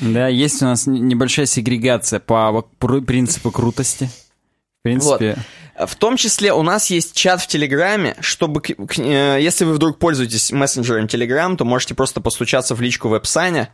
Да, 0.00 0.28
есть 0.28 0.60
у 0.60 0.66
нас 0.66 0.86
небольшая 0.86 1.46
сегрегация 1.46 2.20
по 2.20 2.64
пру- 2.80 3.00
принципу 3.40 3.50
крутости. 3.50 4.08
В 4.80 4.82
принципе, 4.82 5.36
В 5.86 5.94
том 5.96 6.16
числе 6.16 6.52
у 6.52 6.62
нас 6.62 6.90
есть 6.90 7.14
чат 7.14 7.40
в 7.40 7.46
Телеграме, 7.46 8.16
чтобы, 8.20 8.60
э, 8.66 9.38
если 9.40 9.64
вы 9.64 9.74
вдруг 9.74 9.98
пользуетесь 9.98 10.50
мессенджером 10.50 11.06
Телеграм, 11.08 11.56
то 11.56 11.64
можете 11.64 11.94
просто 11.94 12.20
постучаться 12.20 12.74
в 12.74 12.80
личку 12.80 13.08
веб-саня, 13.08 13.68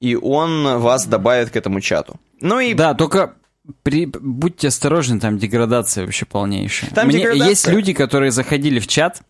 и 0.00 0.14
он 0.14 0.78
вас 0.78 1.06
добавит 1.06 1.50
к 1.50 1.56
этому 1.56 1.80
чату. 1.80 2.20
Ну 2.40 2.60
и 2.60 2.74
да, 2.74 2.94
только 2.94 3.34
при- 3.82 4.06
будьте 4.06 4.68
осторожны, 4.68 5.18
там 5.18 5.38
деградация 5.38 6.04
вообще 6.04 6.26
полнейшая. 6.26 6.90
Там 6.90 7.08
Мне- 7.08 7.18
деградация. 7.18 7.48
Есть 7.48 7.66
люди, 7.68 7.92
которые 7.92 8.30
заходили 8.30 8.78
в 8.78 8.86
чат, 8.86 9.22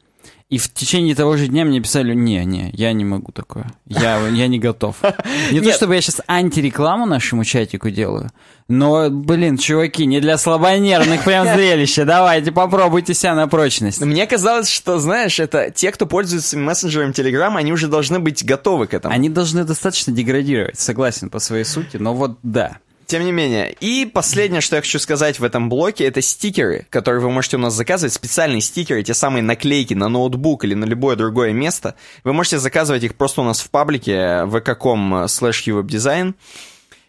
и 0.48 0.56
в 0.56 0.72
течение 0.72 1.14
того 1.14 1.36
же 1.36 1.48
дня 1.48 1.66
мне 1.66 1.80
писали, 1.80 2.14
не, 2.14 2.42
не, 2.46 2.70
я 2.72 2.92
не 2.94 3.04
могу 3.04 3.32
такое, 3.32 3.70
я, 3.86 4.26
я 4.28 4.48
не 4.48 4.58
готов. 4.58 4.96
Не 5.52 5.60
то, 5.60 5.72
чтобы 5.72 5.94
я 5.94 6.00
сейчас 6.00 6.22
антирекламу 6.26 7.04
нашему 7.04 7.44
чатику 7.44 7.90
делаю, 7.90 8.30
но, 8.66 9.10
блин, 9.10 9.58
чуваки, 9.58 10.06
не 10.06 10.20
для 10.20 10.38
слабонервных 10.38 11.24
прям 11.24 11.46
зрелище, 11.54 12.04
давайте 12.04 12.52
попробуйте 12.52 13.14
себя 13.14 13.34
на 13.34 13.46
прочность. 13.46 14.00
Мне 14.00 14.26
казалось, 14.26 14.70
что, 14.70 14.98
знаешь, 14.98 15.38
это 15.38 15.70
те, 15.70 15.92
кто 15.92 16.06
пользуется 16.06 16.56
мессенджером 16.56 17.10
Telegram, 17.10 17.54
они 17.56 17.72
уже 17.72 17.88
должны 17.88 18.18
быть 18.18 18.44
готовы 18.44 18.86
к 18.86 18.94
этому. 18.94 19.14
Они 19.14 19.28
должны 19.28 19.64
достаточно 19.64 20.12
деградировать, 20.12 20.78
согласен 20.78 21.28
по 21.28 21.38
своей 21.40 21.64
сути, 21.64 21.98
но 21.98 22.14
вот 22.14 22.38
да. 22.42 22.78
Тем 23.08 23.24
не 23.24 23.32
менее. 23.32 23.74
И 23.80 24.04
последнее, 24.04 24.60
что 24.60 24.76
я 24.76 24.82
хочу 24.82 24.98
сказать 24.98 25.40
в 25.40 25.44
этом 25.44 25.70
блоке, 25.70 26.04
это 26.04 26.20
стикеры, 26.20 26.86
которые 26.90 27.22
вы 27.22 27.30
можете 27.30 27.56
у 27.56 27.58
нас 27.58 27.72
заказывать. 27.72 28.12
Специальные 28.12 28.60
стикеры, 28.60 29.02
те 29.02 29.14
самые 29.14 29.42
наклейки 29.42 29.94
на 29.94 30.10
ноутбук 30.10 30.64
или 30.64 30.74
на 30.74 30.84
любое 30.84 31.16
другое 31.16 31.54
место. 31.54 31.94
Вы 32.22 32.34
можете 32.34 32.58
заказывать 32.58 33.04
их 33.04 33.14
просто 33.14 33.40
у 33.40 33.44
нас 33.44 33.60
в 33.60 33.70
паблике 33.70 34.12
vk.com 34.44 35.24
slash 35.24 35.66
uwebdesign. 35.66 36.34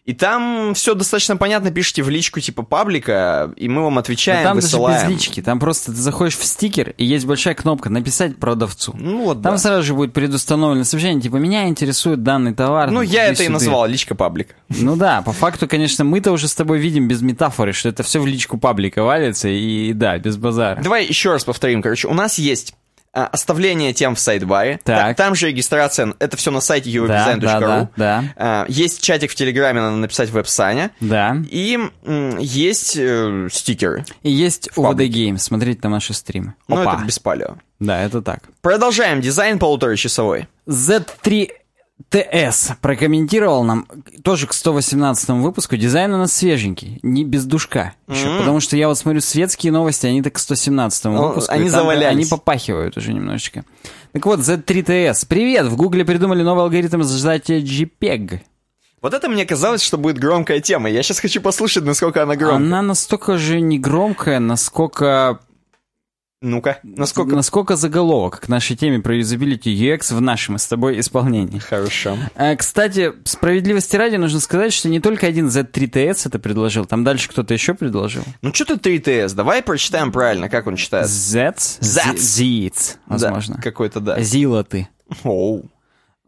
И 0.06 0.14
там 0.14 0.74
все 0.74 0.96
достаточно 0.96 1.38
понятно, 1.38 1.70
пишите 1.72 2.02
в 2.02 2.10
личку 2.10 2.40
типа 2.40 2.64
паблика, 2.64 3.54
и 3.56 3.70
мы 3.70 3.84
вам 3.84 3.96
Но 3.96 4.00
отвечаем, 4.00 4.44
там 4.44 4.56
даже 4.56 4.68
высылаем. 4.68 5.08
без 5.08 5.16
лички, 5.18 5.42
там 5.42 5.60
просто 5.60 5.92
ты 5.92 5.98
заходишь 5.98 6.38
в 6.38 6.44
стикер, 6.46 6.96
и 6.98 7.06
есть 7.06 7.26
большая 7.26 7.54
кнопка 7.54 7.90
«Написать 7.90 8.38
продавцу». 8.38 8.94
Ну 8.98 9.26
вот, 9.26 9.44
Там 9.44 9.54
да. 9.54 9.58
сразу 9.58 9.84
же 9.84 9.94
будет 9.94 10.14
предустановлено 10.14 10.84
сообщение, 10.84 11.22
типа, 11.22 11.36
меня 11.36 11.68
интересует 11.68 12.24
данный 12.24 12.56
товар. 12.56 12.90
Ну, 12.90 13.02
я 13.02 13.26
это 13.26 13.44
и 13.44 13.46
сюда». 13.46 13.54
назвал, 13.54 13.86
личка 13.86 14.16
паблика. 14.16 14.56
Ну 14.70 14.96
да, 14.96 15.22
по 15.22 15.32
факту, 15.34 15.68
конечно, 15.68 16.04
мы-то 16.04 16.32
уже 16.32 16.48
с 16.48 16.56
тобой 16.56 16.80
видим 16.80 17.08
без 17.08 17.22
метафоры, 17.22 17.74
что 17.74 17.90
это 17.90 18.02
все 18.02 18.20
в 18.20 18.26
личку 18.26 18.58
паблика 18.58 19.04
валится, 19.04 19.48
и 19.50 19.94
да, 19.94 20.18
без 20.18 20.38
базара. 20.38 20.82
Давай 20.82 21.06
еще 21.06 21.32
раз 21.32 21.44
повторим. 21.44 21.82
Короче, 21.84 22.08
у 22.08 22.14
нас 22.14 22.40
есть 22.40 22.74
оставление 23.12 23.94
тем 23.94 24.16
в 24.16 24.20
сайт-баре. 24.20 24.80
Так. 24.84 25.18
Та- 25.18 25.24
Там 25.24 25.36
же 25.36 25.48
регистрация, 25.48 26.14
это 26.20 26.38
все 26.38 26.52
на 26.52 26.62
сайте 26.62 26.90
Да, 26.92 26.98
uwebdesign.ru. 26.98 27.40
да, 27.40 27.60
да, 27.60 27.90
да, 27.96 28.24
А, 28.38 28.66
Есть 28.70 29.02
чатик 29.02 29.32
в 29.32 29.36
Телеграме, 29.36 29.82
надо 29.82 29.96
написать 29.98 30.30
в 30.30 30.34
веб-сане. 30.34 30.92
да. 31.00 31.38
И 31.50 31.78
есть 32.40 32.96
э, 32.98 33.48
стикеры. 33.52 34.06
И 34.24 34.32
есть 34.32 34.70
UVD 34.76 34.84
паблике. 34.84 35.30
Game, 35.30 35.38
смотрите 35.38 35.80
на 35.84 35.90
наши 35.90 36.14
стримы. 36.14 36.54
Ну, 36.68 36.82
это 36.82 37.04
без 37.06 37.20
палео. 37.20 37.56
Да, 37.80 38.02
это 38.02 38.22
так. 38.22 38.42
Продолжаем. 38.62 39.22
Дизайн 39.22 39.58
полуторачасовой. 39.58 40.48
Z3 40.68 41.50
ТС 42.10 42.72
прокомментировал 42.82 43.64
нам 43.64 43.86
тоже 44.24 44.48
к 44.48 44.54
118 44.54 45.30
выпуску. 45.30 45.76
Дизайн 45.78 46.14
у 46.14 46.18
нас 46.18 46.34
свеженький, 46.34 47.00
не 47.04 47.24
без 47.24 47.46
душка. 47.46 47.94
Еще, 48.08 48.28
Мгм. 48.28 48.38
Потому 48.40 48.60
что 48.62 48.78
я 48.78 48.88
вот 48.88 48.98
смотрю 48.98 49.22
светские 49.22 49.72
новости, 49.72 50.08
они 50.08 50.22
так 50.22 50.34
к 50.34 50.40
117 50.40 51.06
Ну, 51.06 51.28
выпуску. 51.28 51.52
они 51.54 51.70
завалялись. 51.70 52.16
Они 52.18 52.26
попахивают 52.26 52.98
уже 52.98 53.14
немножечко. 53.14 53.64
Так 54.14 54.26
вот, 54.26 54.40
Z3TS. 54.40 55.26
Привет! 55.28 55.68
В 55.68 55.76
Гугле 55.76 56.04
придумали 56.06 56.42
новый 56.42 56.64
алгоритм 56.64 57.04
сжатия 57.04 57.60
JPEG. 57.60 58.40
Вот 59.02 59.14
это 59.14 59.30
мне 59.30 59.46
казалось, 59.46 59.82
что 59.82 59.98
будет 59.98 60.18
громкая 60.18 60.60
тема. 60.62 60.90
Я 60.90 61.04
сейчас 61.04 61.20
хочу 61.20 61.42
послушать, 61.42 61.84
насколько 61.86 62.24
она 62.24 62.36
громкая. 62.36 62.58
Она 62.58 62.82
настолько 62.82 63.38
же 63.38 63.62
не 63.62 63.78
громкая, 63.78 64.40
насколько 64.40 65.40
Ну-ка, 66.42 66.80
насколько... 66.84 67.36
Насколько 67.36 67.76
заголовок 67.76 68.40
к 68.40 68.48
нашей 68.48 68.78
теме 68.78 69.00
про 69.00 69.14
юзабилити 69.16 69.70
UX 69.76 70.14
в 70.16 70.22
нашем 70.22 70.58
с 70.58 70.66
тобой 70.68 71.00
исполнении. 71.02 71.60
Хорошо. 71.60 72.18
Э, 72.36 72.56
Кстати, 72.56 73.12
справедливости 73.26 73.98
ради 73.98 74.16
нужно 74.16 74.40
сказать, 74.40 74.72
что 74.72 74.88
не 74.88 75.02
только 75.02 75.28
один 75.28 75.48
Z3TS 75.48 76.28
это 76.28 76.40
предложил, 76.40 76.86
там 76.86 77.04
дальше 77.04 77.28
кто-то 77.28 77.54
еще 77.54 77.74
предложил. 77.74 78.24
Ну 78.42 78.54
что 78.54 78.78
ты 78.78 78.96
3TS? 78.98 79.36
Давай 79.36 79.62
прочитаем 79.62 80.14
правильно, 80.14 80.48
как 80.48 80.68
он 80.68 80.78
читается. 80.78 81.14
Z, 81.14 81.54
Zats. 81.82 82.16
Zits, 82.16 82.96
возможно. 83.06 83.56
Да, 83.56 83.62
какой-то, 83.62 84.00
да. 84.00 84.22
Зила 84.22 84.64
ты. 84.64 84.88
Оу. 85.26 85.66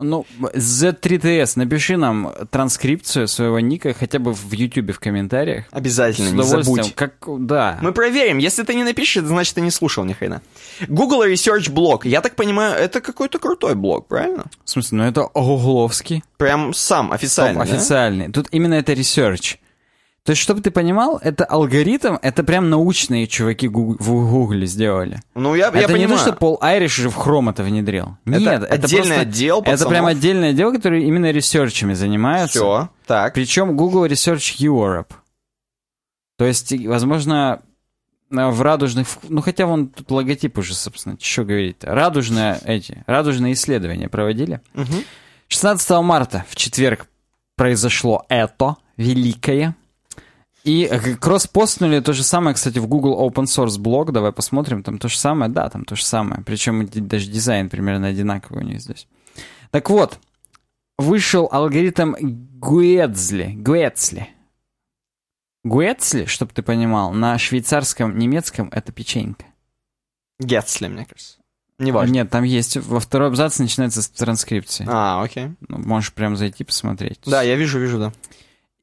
Ну, 0.02 0.26
Z3TS, 0.40 1.54
напиши 1.56 1.98
нам 1.98 2.34
транскрипцию 2.50 3.28
своего 3.28 3.60
ника 3.60 3.94
хотя 3.94 4.20
бы 4.20 4.34
в 4.34 4.52
YouTube 4.52 4.92
в 4.92 5.00
комментариях. 5.00 5.66
Обязательно, 5.72 6.30
С 6.30 6.34
не 6.34 6.44
забудь. 6.44 6.96
Как, 6.96 7.14
да. 7.28 7.78
Мы 7.82 7.92
проверим. 7.92 8.38
Если 8.40 8.64
ты 8.64 8.76
не 8.76 8.84
напишешь, 8.84 9.24
значит, 9.24 9.56
ты 9.56 9.62
не 9.62 9.72
слушал 9.72 10.04
ни 10.04 10.14
хрена. 10.14 10.42
Google 10.88 11.26
Research 11.26 11.72
блог. 11.72 12.06
Я 12.06 12.22
так 12.22 12.36
понимаю, 12.36 12.76
это 12.76 13.02
какой-то 13.02 13.40
крутой 13.40 13.76
блог, 13.76 14.08
правильно? 14.08 14.46
В 14.66 14.70
смысле, 14.70 14.98
ну 14.98 15.04
это 15.06 15.30
Гугловский. 15.34 16.24
Прям 16.38 16.74
сам, 16.74 17.12
официально, 17.12 17.66
да? 17.66 17.74
официальный. 17.74 18.32
Тут 18.32 18.48
именно 18.52 18.76
это 18.76 18.94
research. 18.94 19.58
То 20.24 20.34
есть, 20.34 20.42
чтобы 20.44 20.62
ты 20.62 20.70
понимал, 20.70 21.18
это 21.24 21.46
алгоритм, 21.46 22.18
это 22.22 22.44
прям 22.44 22.70
научные 22.70 23.26
чуваки 23.26 23.68
гуг- 23.68 23.98
в 24.00 24.08
Гугле 24.30 24.68
сделали. 24.68 25.20
Ну, 25.34 25.56
я, 25.56 25.66
я 25.70 25.82
это 25.82 25.94
не 25.94 26.00
понимаю. 26.06 26.18
то, 26.20 26.24
что 26.26 26.34
Пол 26.34 26.60
Айриш 26.62 27.00
уже 27.00 27.10
в 27.10 27.18
Chrome 27.18 27.50
это 27.50 27.64
внедрил. 27.64 28.18
Это 28.28 28.40
Нет, 28.40 28.64
это 28.64 28.74
отдельный 28.76 29.08
просто- 29.08 29.22
отдел 29.22 29.62
Это 29.62 29.72
пацанов. 29.72 29.92
прям 29.92 30.06
отдельное 30.06 30.50
отдел, 30.52 30.72
который 30.72 31.06
именно 31.06 31.32
ресерчами 31.32 31.94
занимается. 31.94 32.60
Все, 32.60 32.90
так. 33.08 33.34
Причем 33.34 33.76
Google 33.76 34.06
Research 34.06 34.58
Europe. 34.60 35.10
То 36.38 36.46
есть, 36.46 36.72
возможно, 36.86 37.64
на- 38.30 38.52
в 38.52 38.62
радужных... 38.62 39.08
Ну, 39.28 39.42
хотя 39.42 39.66
вон 39.66 39.88
тут 39.88 40.12
логотип 40.12 40.56
уже, 40.60 40.76
собственно, 40.76 41.18
что 41.20 41.44
говорить 41.46 41.78
Радужные 41.84 42.60
эти, 42.64 43.04
радужные 43.08 43.54
исследования 43.54 44.08
проводили. 44.08 44.62
Мгм. 44.76 45.04
16 45.48 45.90
марта, 46.04 46.46
в 46.48 46.56
четверг, 46.56 47.08
произошло 47.56 48.24
это 48.30 48.76
великое. 48.98 49.76
И 50.64 50.88
э, 50.90 51.16
кросс-постнули 51.16 52.00
то 52.02 52.14
же 52.14 52.24
самое, 52.24 52.56
кстати, 52.56 52.80
в 52.80 52.88
Google 52.88 53.28
Open 53.28 53.46
Source 53.46 53.80
блог. 53.80 54.12
Давай 54.12 54.32
посмотрим, 54.32 54.84
там 54.84 55.00
то 55.00 55.08
же 55.08 55.18
самое. 55.18 55.52
Да, 55.52 55.70
там 55.70 55.86
то 55.86 55.96
же 55.96 56.06
самое. 56.06 56.44
Причем 56.44 56.88
даже 56.88 57.28
дизайн 57.28 57.70
примерно 57.70 58.08
одинаковый 58.08 58.64
у 58.64 58.68
них 58.68 58.82
здесь. 58.82 59.08
Так 59.72 59.90
вот, 59.90 60.20
вышел 60.98 61.50
алгоритм 61.52 62.14
Гуэцли. 62.20 63.56
Гуэцли. 63.56 64.30
Гуэцли, 65.64 66.26
чтобы 66.26 66.54
ты 66.54 66.62
понимал, 66.62 67.12
на 67.12 67.38
швейцарском 67.38 68.18
немецком 68.18 68.70
это 68.72 68.92
печенька. 68.92 69.46
Гетсли, 70.40 70.88
мне 70.88 71.06
кажется. 71.06 71.38
Неважно. 71.78 72.14
Нет, 72.14 72.30
там 72.30 72.44
есть, 72.44 72.78
во 72.78 73.00
второй 73.00 73.30
абзац 73.30 73.58
начинается 73.58 74.02
с 74.02 74.10
транскрипции. 74.10 74.86
А, 74.88 75.24
окей. 75.24 75.50
Ну, 75.68 75.80
можешь 75.80 76.14
прям 76.14 76.36
зайти 76.36 76.64
посмотреть. 76.64 77.20
Да, 77.26 77.42
я 77.42 77.56
вижу, 77.56 77.80
вижу, 77.80 77.98
да. 77.98 78.14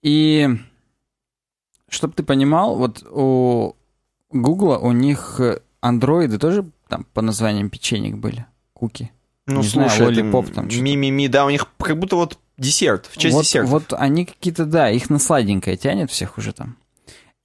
И 0.03 0.49
чтобы 1.89 2.15
ты 2.15 2.23
понимал, 2.23 2.77
вот 2.77 3.03
у 3.11 3.75
Гугла 4.31 4.79
у 4.79 4.93
них 4.93 5.37
э, 5.41 5.61
андроиды 5.81 6.39
тоже 6.39 6.71
там 6.89 7.05
по 7.15 7.23
названиям 7.23 7.71
печенек 7.71 8.17
были, 8.17 8.47
куки. 8.73 9.11
Ну, 9.47 9.63
Не 9.63 9.67
знаю, 9.67 9.91
слушай, 9.91 10.13
это 10.13 10.21
Lollipop 10.21 10.53
там 10.53 10.71
что-то. 10.71 10.83
Ми-ми-ми, 10.85 11.29
да, 11.29 11.47
у 11.47 11.51
них 11.51 11.67
как 11.79 11.99
будто 11.99 12.17
вот 12.17 12.39
десерт, 12.59 13.07
в 13.07 13.17
честь 13.17 13.35
вот, 13.35 13.45
десерта. 13.45 13.71
вот 13.71 13.93
они 13.95 14.27
какие-то, 14.27 14.67
да, 14.67 14.91
их 14.91 15.09
на 15.09 15.19
сладенькое 15.19 15.77
тянет 15.77 16.11
всех 16.11 16.37
уже 16.37 16.53
там. 16.53 16.77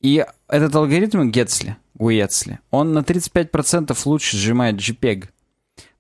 И 0.01 0.25
этот 0.49 0.75
алгоритм 0.75 1.31
Гетсли, 1.31 1.77
Гуэцли, 1.93 2.59
он 2.71 2.91
на 2.91 2.99
35% 2.99 3.97
лучше 4.03 4.35
сжимает 4.35 4.75
JPEG. 4.75 5.29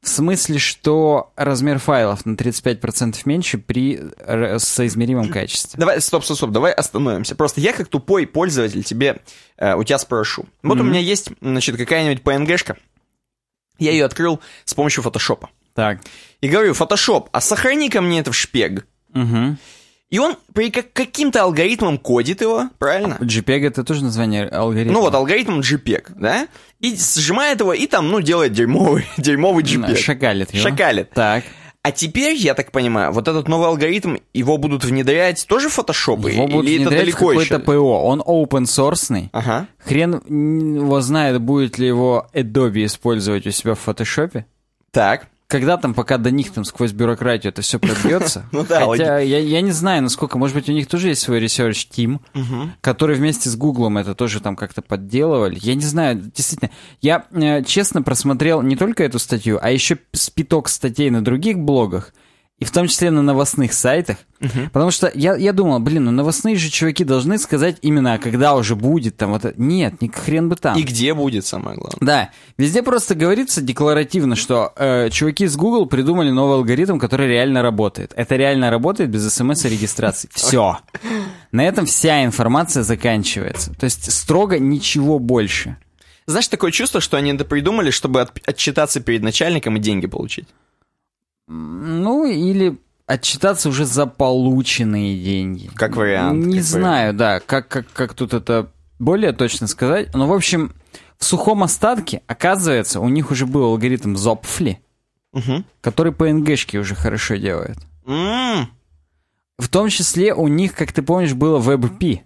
В 0.03 0.09
смысле, 0.09 0.59
что 0.59 1.31
размер 1.37 1.79
файлов 1.79 2.25
на 2.25 2.35
35% 2.35 3.21
меньше 3.23 3.57
при 3.57 4.01
р- 4.19 4.59
соизмеримом 4.59 5.29
качестве. 5.29 5.79
Давай, 5.79 6.01
стоп, 6.01 6.25
стоп, 6.25 6.35
стоп, 6.35 6.49
давай 6.51 6.73
остановимся. 6.73 7.35
Просто 7.35 7.61
я 7.61 7.71
как 7.71 7.87
тупой 7.87 8.27
пользователь 8.27 8.83
тебе, 8.83 9.21
э, 9.57 9.75
у 9.75 9.83
тебя 9.85 9.97
спрошу. 9.97 10.45
Вот 10.61 10.73
у 10.77 10.83
Мгм. 10.83 10.89
меня 10.89 10.99
есть, 10.99 11.29
значит, 11.39 11.77
какая-нибудь 11.77 12.21
PNG-шка. 12.21 12.75
Я 13.79 13.91
ее 13.91 14.03
открыл 14.03 14.41
с 14.65 14.73
помощью 14.73 15.03
фотошопа. 15.03 15.49
Так. 15.73 16.01
И 16.41 16.49
говорю, 16.49 16.73
фотошоп, 16.73 17.29
а 17.31 17.39
сохрани 17.39 17.89
ко 17.89 18.01
мне 18.01 18.19
это 18.19 18.31
в 18.33 18.35
шпег. 18.35 18.85
Угу. 19.15 19.55
И 20.13 20.19
он 20.19 20.35
при 20.53 20.69
как- 20.69 20.93
каким-то 20.93 21.41
алгоритмом 21.41 21.97
кодит 21.97 22.41
его, 22.41 22.69
правильно? 22.77 23.17
JPEG 23.19 23.65
это 23.65 23.83
тоже 23.83 24.03
название 24.03 24.47
алгоритма. 24.47 24.93
Ну 24.93 25.01
вот, 25.01 25.15
алгоритм 25.15 25.59
JPEG, 25.61 26.11
да? 26.15 26.47
И 26.79 26.95
сжимает 26.95 27.61
его, 27.61 27.73
и 27.73 27.87
там, 27.87 28.09
ну, 28.11 28.21
делает 28.21 28.53
дерьмовый, 28.53 29.07
дерьмовый 29.17 29.63
JPEG. 29.63 29.95
Шакалит 29.95 30.53
его. 30.53 30.69
Шакалит. 30.69 31.09
Так. 31.09 31.45
А 31.81 31.91
теперь, 31.91 32.35
я 32.35 32.53
так 32.53 32.71
понимаю, 32.71 33.11
вот 33.11 33.27
этот 33.27 33.47
новый 33.47 33.69
алгоритм, 33.69 34.17
его 34.35 34.59
будут 34.59 34.85
внедрять 34.85 35.47
тоже 35.47 35.69
в 35.69 35.73
фотошопы? 35.73 36.29
Его 36.29 36.45
будут 36.47 36.69
Или 36.69 36.75
это 36.81 36.89
внедрять 36.91 37.01
в 37.01 37.05
далеко 37.05 37.27
какое-то 37.29 37.55
еще? 37.55 37.63
ПО. 37.63 38.03
Он 38.03 38.21
open 38.21 38.65
source. 38.65 39.29
Ага. 39.31 39.65
Хрен 39.79 40.21
его 40.75 41.01
знает, 41.01 41.41
будет 41.41 41.79
ли 41.79 41.87
его 41.87 42.27
Adobe 42.35 42.85
использовать 42.85 43.47
у 43.47 43.51
себя 43.51 43.73
в 43.73 43.79
фотошопе. 43.79 44.45
Так. 44.91 45.25
Когда 45.53 45.77
там, 45.77 45.93
пока 45.93 46.17
до 46.17 46.31
них 46.31 46.51
там 46.51 46.65
сквозь 46.65 46.93
бюрократию 46.93 47.51
это 47.51 47.61
все 47.61 47.77
пробьется. 47.77 48.47
Ну 48.51 48.65
да, 48.67 48.87
Хотя 48.87 49.19
я, 49.19 49.37
я 49.37 49.61
не 49.61 49.69
знаю, 49.69 50.01
насколько, 50.01 50.39
может 50.39 50.55
быть, 50.55 50.67
у 50.67 50.71
них 50.71 50.87
тоже 50.87 51.09
есть 51.09 51.21
свой 51.21 51.39
research 51.43 51.87
team, 51.91 52.19
который 52.81 53.15
вместе 53.15 53.49
с 53.49 53.55
Гуглом 53.55 53.99
это 53.99 54.15
тоже 54.15 54.39
там 54.39 54.55
как-то 54.55 54.81
подделывали. 54.81 55.59
Я 55.61 55.75
не 55.75 55.83
знаю, 55.83 56.15
действительно. 56.15 56.71
Я 57.01 57.25
э, 57.31 57.63
честно 57.65 58.01
просмотрел 58.01 58.63
не 58.63 58.75
только 58.75 59.03
эту 59.03 59.19
статью, 59.19 59.59
а 59.61 59.69
еще 59.69 59.99
спиток 60.11 60.69
статей 60.69 61.11
на 61.11 61.23
других 61.23 61.59
блогах, 61.59 62.13
и 62.59 62.65
в 62.65 62.71
том 62.71 62.87
числе 62.87 63.11
на 63.11 63.21
новостных 63.21 63.73
сайтах. 63.73 64.17
Потому 64.71 64.91
что 64.91 65.11
я, 65.13 65.35
я 65.35 65.53
думал, 65.53 65.79
блин, 65.79 66.05
ну 66.05 66.11
новостные 66.11 66.55
же 66.55 66.69
чуваки 66.69 67.03
должны 67.03 67.37
сказать 67.37 67.77
именно, 67.81 68.13
а 68.13 68.17
когда 68.19 68.55
уже 68.55 68.75
будет 68.75 69.17
там 69.17 69.31
вот 69.31 69.43
это. 69.45 69.61
Нет, 69.61 70.01
ни 70.01 70.07
хрен 70.07 70.49
бы 70.49 70.55
там. 70.55 70.77
И 70.77 70.83
где 70.83 71.13
будет 71.13 71.45
самое 71.45 71.75
главное? 71.77 71.97
Да, 71.99 72.29
везде 72.57 72.83
просто 72.83 73.15
говорится 73.15 73.61
декларативно, 73.61 74.35
что 74.35 74.71
э, 74.75 75.09
чуваки 75.11 75.45
из 75.45 75.55
Google 75.57 75.87
придумали 75.87 76.29
новый 76.29 76.55
алгоритм, 76.57 76.99
который 76.99 77.27
реально 77.27 77.61
работает. 77.63 78.13
Это 78.15 78.35
реально 78.35 78.69
работает 78.69 79.09
без 79.09 79.33
смс 79.33 79.65
и 79.65 79.69
регистрации. 79.69 80.29
Все. 80.33 80.77
На 81.51 81.65
этом 81.65 81.85
вся 81.85 82.23
информация 82.23 82.83
заканчивается. 82.83 83.73
То 83.73 83.85
есть 83.85 84.11
строго 84.11 84.59
ничего 84.59 85.19
больше. 85.19 85.77
Знаешь, 86.25 86.47
такое 86.47 86.71
чувство, 86.71 87.01
что 87.01 87.17
они 87.17 87.31
это 87.33 87.43
придумали, 87.45 87.91
чтобы 87.91 88.21
от- 88.21 88.39
отчитаться 88.47 89.01
перед 89.01 89.23
начальником 89.23 89.75
и 89.75 89.79
деньги 89.79 90.07
получить. 90.07 90.47
Ну, 91.47 92.25
или 92.25 92.77
отчитаться 93.05 93.69
уже 93.69 93.85
за 93.85 94.05
полученные 94.05 95.21
деньги. 95.21 95.69
Как 95.75 95.95
вариант, 95.95 96.45
Не 96.45 96.55
как 96.57 96.63
знаю, 96.63 97.13
да, 97.13 97.39
как, 97.39 97.67
как, 97.67 97.85
как 97.91 98.13
тут 98.13 98.33
это 98.33 98.71
более 98.99 99.33
точно 99.33 99.67
сказать. 99.67 100.13
Но, 100.15 100.27
в 100.27 100.33
общем, 100.33 100.73
в 101.17 101.25
сухом 101.25 101.63
остатке, 101.63 102.21
оказывается, 102.27 102.99
у 103.01 103.09
них 103.09 103.29
уже 103.31 103.45
был 103.45 103.63
алгоритм 103.65 104.15
Zopfli, 104.15 104.77
Угу. 105.33 105.63
который 105.81 106.11
PNG-шки 106.13 106.77
уже 106.77 106.93
хорошо 106.95 107.35
делает. 107.35 107.77
М, 108.05 108.69
В 109.57 109.67
том 109.67 109.89
числе 109.89 110.33
у 110.33 110.47
них, 110.47 110.75
как 110.75 110.91
ты 110.91 111.01
помнишь, 111.01 111.33
было 111.33 111.59
WebP, 111.59 112.21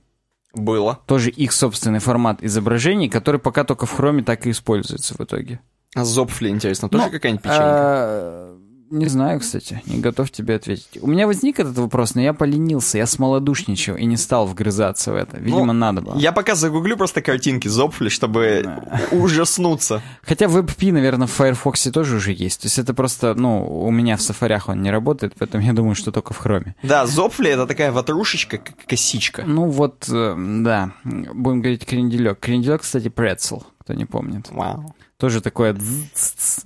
Было. 0.54 1.00
тоже 1.08 1.30
их 1.30 1.52
собственный 1.54 2.00
формат 2.00 2.44
изображений, 2.44 3.10
который 3.10 3.40
пока 3.40 3.64
только 3.64 3.86
в 3.86 3.98
Chrome 4.00 4.24
так 4.24 4.46
и 4.46 4.52
используется 4.52 5.14
в 5.18 5.22
итоге. 5.22 5.60
А 5.96 6.04
Зопфли, 6.04 6.50
интересно, 6.50 6.90
тоже 6.90 7.06
Ну, 7.06 7.12
какая-нибудь 7.12 7.42
печенька? 7.44 8.50
Не 8.90 9.08
знаю, 9.08 9.40
кстати, 9.40 9.82
не 9.86 10.00
готов 10.00 10.30
тебе 10.32 10.56
ответить. 10.56 11.00
У 11.02 11.08
меня 11.08 11.28
возник 11.28 11.60
этот 11.60 11.78
вопрос, 11.78 12.16
но 12.16 12.22
я 12.22 12.34
поленился, 12.34 12.98
я 12.98 13.06
смолодушничал 13.06 13.96
и 13.96 14.06
не 14.06 14.18
стал 14.18 14.46
вгрызаться 14.48 15.12
в 15.12 15.16
это. 15.16 15.38
Видимо, 15.38 15.66
Ну, 15.66 15.74
надо 15.74 16.02
было. 16.02 16.18
Я 16.18 16.32
пока 16.32 16.56
загуглю 16.56 16.96
просто 16.98 17.22
картинки 17.22 17.68
Зопфли, 17.68 18.10
чтобы 18.10 18.82
ужаснуться. 19.12 20.02
Хотя 20.22 20.46
WebP, 20.46 20.92
наверное, 20.92 21.28
в 21.28 21.32
Firefox 21.32 21.84
тоже 21.92 22.16
уже 22.16 22.32
есть. 22.32 22.62
То 22.62 22.68
есть 22.68 22.80
это 22.80 22.94
просто, 22.94 23.34
ну, 23.36 23.66
у 23.68 23.92
меня 23.92 24.16
в 24.16 24.22
сафарях 24.22 24.70
он 24.70 24.82
не 24.82 24.92
работает, 24.92 25.34
поэтому 25.38 25.64
я 25.64 25.74
думаю, 25.74 25.96
что 25.96 26.12
только 26.12 26.34
в 26.34 26.46
Chrome. 26.46 26.74
Да, 26.84 27.06
Зопфли 27.06 27.50
это 27.50 27.68
такая 27.68 27.92
ватрушечка, 27.92 28.58
как 28.58 28.76
косичка. 28.88 29.44
Ну 29.46 29.66
вот, 29.70 30.08
э, 30.10 30.36
да, 30.64 30.92
будем 31.04 31.62
говорить 31.62 31.86
кренделек. 31.86 32.40
Кренделек, 32.40 32.82
кстати, 32.82 33.08
pretzel, 33.08 33.64
кто 33.80 33.94
не 33.94 34.06
помнит. 34.06 34.48
Вау. 34.50 34.96
Тоже 35.18 35.42
такое. 35.42 35.76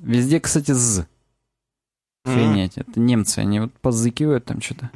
Везде, 0.03 0.39
кстати, 0.39 0.73
з. 0.73 1.05
Охренеть, 2.23 2.77
это 2.77 2.99
немцы, 2.99 3.39
они 3.39 3.59
вот 3.61 3.73
позыкивают 3.81 4.45
там 4.45 4.61
что-то. 4.61 4.91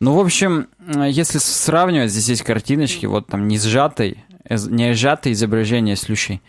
Ну, 0.00 0.14
в 0.14 0.20
общем, 0.20 0.68
э, 0.78 1.08
если 1.08 1.38
сравнивать, 1.38 2.10
здесь 2.10 2.28
есть 2.28 2.42
картиночки, 2.42 3.06
вот 3.06 3.28
там 3.28 3.46
не 3.46 3.56
сжатый, 3.56 4.24
не 4.50 4.94
сжатое 4.94 5.32
изображение 5.32 5.94
с 5.96 6.08
люшей. 6.08 6.42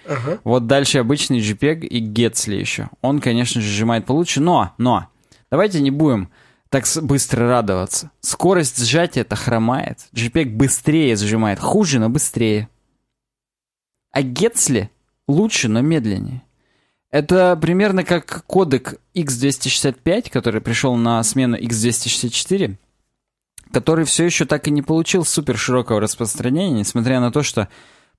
Вот 0.44 0.66
дальше 0.68 0.98
обычный 0.98 1.40
JPEG 1.40 1.86
и 1.86 2.02
Getsley 2.02 2.60
еще. 2.60 2.90
Он, 3.02 3.22
конечно 3.22 3.62
же, 3.62 3.70
сжимает 3.70 4.06
получше, 4.06 4.42
но, 4.42 4.74
но, 4.78 5.08
давайте 5.52 5.82
не 5.82 5.92
будем 5.92 6.30
так 6.70 6.86
быстро 7.04 7.48
радоваться. 7.48 8.10
Скорость 8.20 8.84
сжатия 8.84 9.22
это 9.22 9.36
хромает. 9.36 10.00
JPEG 10.14 10.56
быстрее 10.56 11.16
сжимает. 11.16 11.60
Хуже, 11.60 12.00
но 12.00 12.10
быстрее. 12.10 12.68
А 14.12 14.24
Getsley 14.24 14.90
лучше, 15.28 15.70
но 15.70 15.82
медленнее. 15.82 16.42
Это 17.14 17.56
примерно 17.62 18.04
как 18.04 18.44
кодек 18.48 18.96
X265, 19.14 20.32
который 20.32 20.62
пришел 20.62 20.96
на 20.96 21.22
смену 21.22 21.56
X264, 21.56 22.76
который 23.72 24.06
все 24.06 24.26
еще 24.26 24.46
так 24.46 24.68
и 24.68 24.72
не 24.72 24.82
получил 24.82 25.24
супер 25.24 25.56
широкого 25.56 26.02
распространения, 26.02 26.80
несмотря 26.80 27.20
на 27.20 27.32
то, 27.32 27.44
что 27.44 27.68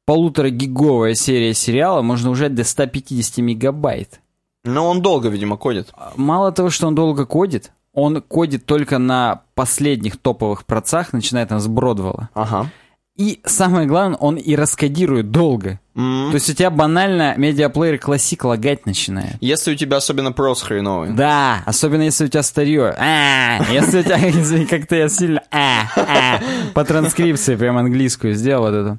полутора 0.04 0.50
гиговая 0.50 1.14
серия 1.14 1.54
сериала 1.54 2.02
можно 2.02 2.30
уже 2.30 2.48
до 2.48 2.62
150 2.62 3.38
мегабайт. 3.38 4.20
Но 4.62 4.88
он 4.88 5.02
долго, 5.02 5.28
видимо, 5.28 5.56
кодит. 5.56 5.92
Мало 6.14 6.52
того, 6.52 6.70
что 6.70 6.86
он 6.86 6.94
долго 6.94 7.26
кодит, 7.26 7.72
он 7.92 8.22
кодит 8.22 8.64
только 8.64 8.98
на 8.98 9.42
последних 9.56 10.18
топовых 10.18 10.64
процах, 10.66 11.12
начиная 11.12 11.46
там 11.46 11.58
с 11.58 11.66
Бродвелла. 11.66 12.28
Ага. 12.32 12.70
И 13.16 13.40
самое 13.44 13.86
главное, 13.86 14.18
он 14.18 14.34
и 14.34 14.56
раскодирует 14.56 15.30
долго. 15.30 15.78
Mm. 15.94 16.30
То 16.30 16.34
есть 16.34 16.50
у 16.50 16.52
тебя 16.52 16.70
банально 16.70 17.34
медиаплеер 17.36 17.96
классик 17.98 18.44
лагать 18.44 18.86
начинает. 18.86 19.36
Если 19.40 19.72
у 19.72 19.76
тебя 19.76 19.98
особенно 19.98 20.32
прос 20.32 20.62
хреновый. 20.62 21.10
Да, 21.10 21.62
особенно 21.64 22.02
если 22.02 22.24
у 22.24 22.28
тебя 22.28 22.42
старье. 22.42 22.92
А, 22.98 23.60
если 23.70 24.00
у 24.00 24.02
тебя, 24.02 24.18
извини, 24.28 24.66
как-то 24.66 24.96
я 24.96 25.08
сильно 25.08 25.42
а, 25.52 25.84
а, 25.94 26.40
по 26.74 26.84
транскрипции 26.84 27.54
прям 27.54 27.76
английскую 27.76 28.34
сделал 28.34 28.64
вот 28.64 28.74
эту. 28.74 28.98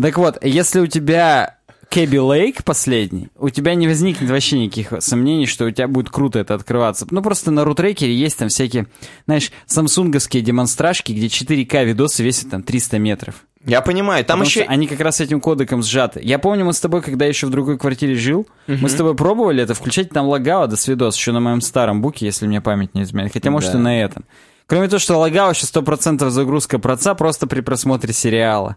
Так 0.00 0.16
вот, 0.18 0.44
если 0.44 0.78
у 0.78 0.86
тебя 0.86 1.56
Кэби 1.90 2.18
Лейк 2.18 2.62
последний, 2.62 3.30
у 3.36 3.50
тебя 3.50 3.74
не 3.74 3.88
возникнет 3.88 4.30
вообще 4.30 4.60
никаких 4.60 4.92
сомнений, 5.02 5.46
что 5.46 5.64
у 5.64 5.70
тебя 5.72 5.88
будет 5.88 6.08
круто 6.08 6.38
это 6.38 6.54
открываться. 6.54 7.04
Ну, 7.10 7.20
просто 7.20 7.50
на 7.50 7.64
рутрекере 7.64 8.14
есть 8.14 8.38
там 8.38 8.48
всякие, 8.48 8.86
знаешь, 9.26 9.50
самсунговские 9.66 10.40
демонстражки, 10.44 11.10
где 11.10 11.26
4К 11.26 11.84
видосы 11.84 12.22
весят 12.22 12.50
там 12.50 12.62
300 12.62 12.98
метров. 13.00 13.34
Я 13.66 13.80
понимаю, 13.80 14.24
там 14.24 14.38
Потому 14.38 14.48
еще... 14.48 14.62
они 14.62 14.86
как 14.86 15.00
раз 15.00 15.20
этим 15.20 15.40
кодеком 15.40 15.82
сжаты. 15.82 16.20
Я 16.22 16.38
помню, 16.38 16.64
мы 16.64 16.72
с 16.74 16.80
тобой, 16.80 17.02
когда 17.02 17.26
еще 17.26 17.48
в 17.48 17.50
другой 17.50 17.76
квартире 17.76 18.14
жил, 18.14 18.46
мы 18.68 18.88
с 18.88 18.94
тобой 18.94 19.16
пробовали 19.16 19.62
это, 19.64 19.74
включать 19.74 20.10
там 20.10 20.28
лагао 20.28 20.68
до 20.68 20.76
свидос, 20.76 21.16
еще 21.16 21.32
на 21.32 21.40
моем 21.40 21.60
старом 21.60 22.02
буке, 22.02 22.24
если 22.24 22.46
мне 22.46 22.60
память 22.60 22.94
не 22.94 23.02
изменяет. 23.02 23.32
Хотя, 23.32 23.50
может, 23.50 23.72
Да. 23.72 23.78
и 23.78 23.82
на 23.82 24.00
этом. 24.00 24.24
Кроме 24.66 24.86
того, 24.86 25.00
что 25.00 25.18
лагао 25.18 25.50
еще 25.50 25.66
100% 25.66 26.30
загрузка 26.30 26.78
проца 26.78 27.14
просто 27.16 27.48
при 27.48 27.60
просмотре 27.60 28.14
сериала. 28.14 28.76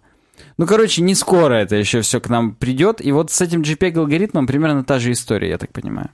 Ну, 0.58 0.68
короче, 0.68 1.02
не 1.02 1.16
скоро 1.16 1.56
это 1.56 1.76
еще 1.76 2.02
все 2.02 2.20
к 2.20 2.30
нам 2.30 2.56
придет. 2.56 3.04
И 3.04 3.12
вот 3.12 3.32
с 3.32 3.42
этим 3.42 3.62
JPEG-алгоритмом 3.62 4.48
примерно 4.48 4.84
та 4.84 5.00
же 5.00 5.12
история, 5.12 5.50
я 5.50 5.58
так 5.58 5.72
понимаю. 5.72 6.10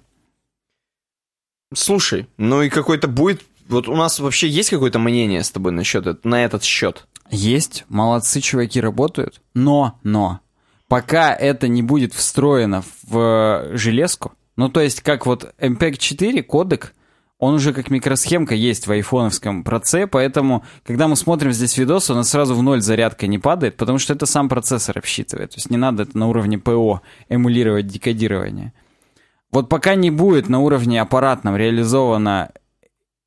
Слушай, 1.73 2.28
ну 2.38 2.62
и 2.62 2.69
какой-то 2.69 3.08
будет... 3.08 3.43
Вот 3.67 3.88
у 3.88 3.95
нас 3.95 4.19
вообще 4.19 4.47
есть 4.47 4.71
какое-то 4.71 4.97
мнение 4.97 5.43
с 5.43 5.52
тобой 5.52 5.71
насчет 5.71 6.25
на 6.25 6.43
этот 6.43 6.63
счет? 6.63 7.06
Есть, 7.30 7.86
молодцы 7.89 8.41
чуваки 8.41 8.82
работают, 8.82 9.41
но, 9.54 9.99
но, 10.02 10.39
пока 10.88 11.36
это 11.36 11.67
не 11.67 11.84
будет 11.84 12.13
встроено 12.15 12.84
в 13.04 13.17
э, 13.17 13.78
железку, 13.78 14.34
ну 14.56 14.69
то 14.69 14.82
есть 14.82 15.02
как 15.02 15.28
вот 15.28 15.54
MPEG-4 15.60 16.41
кодек, 16.41 16.95
он 17.39 17.56
уже 17.56 17.73
как 17.73 17.89
микросхемка 17.89 18.54
есть 18.54 18.86
в 18.86 18.91
айфоновском 18.91 19.63
проце, 19.63 20.08
поэтому, 20.08 20.65
когда 20.86 21.08
мы 21.08 21.15
смотрим 21.15 21.54
здесь 21.54 21.78
видос, 21.78 22.10
у 22.10 22.13
нас 22.13 22.30
сразу 22.30 22.54
в 22.54 22.62
ноль 22.62 22.82
зарядка 22.82 23.28
не 23.28 23.39
падает, 23.39 23.78
потому 23.78 23.97
что 23.97 24.13
это 24.13 24.25
сам 24.25 24.49
процессор 24.49 24.97
обсчитывает. 24.97 25.52
То 25.52 25.58
есть 25.58 25.69
не 25.69 25.78
надо 25.78 26.04
это 26.04 26.17
на 26.17 26.28
уровне 26.28 26.60
ПО 26.60 27.02
эмулировать 27.30 27.88
декодирование. 27.88 28.73
Вот 29.52 29.69
пока 29.69 29.95
не 29.95 30.12
будет 30.12 30.49
на 30.49 30.60
уровне 30.60 31.02
аппаратном 31.02 31.56
реализовано 31.56 32.52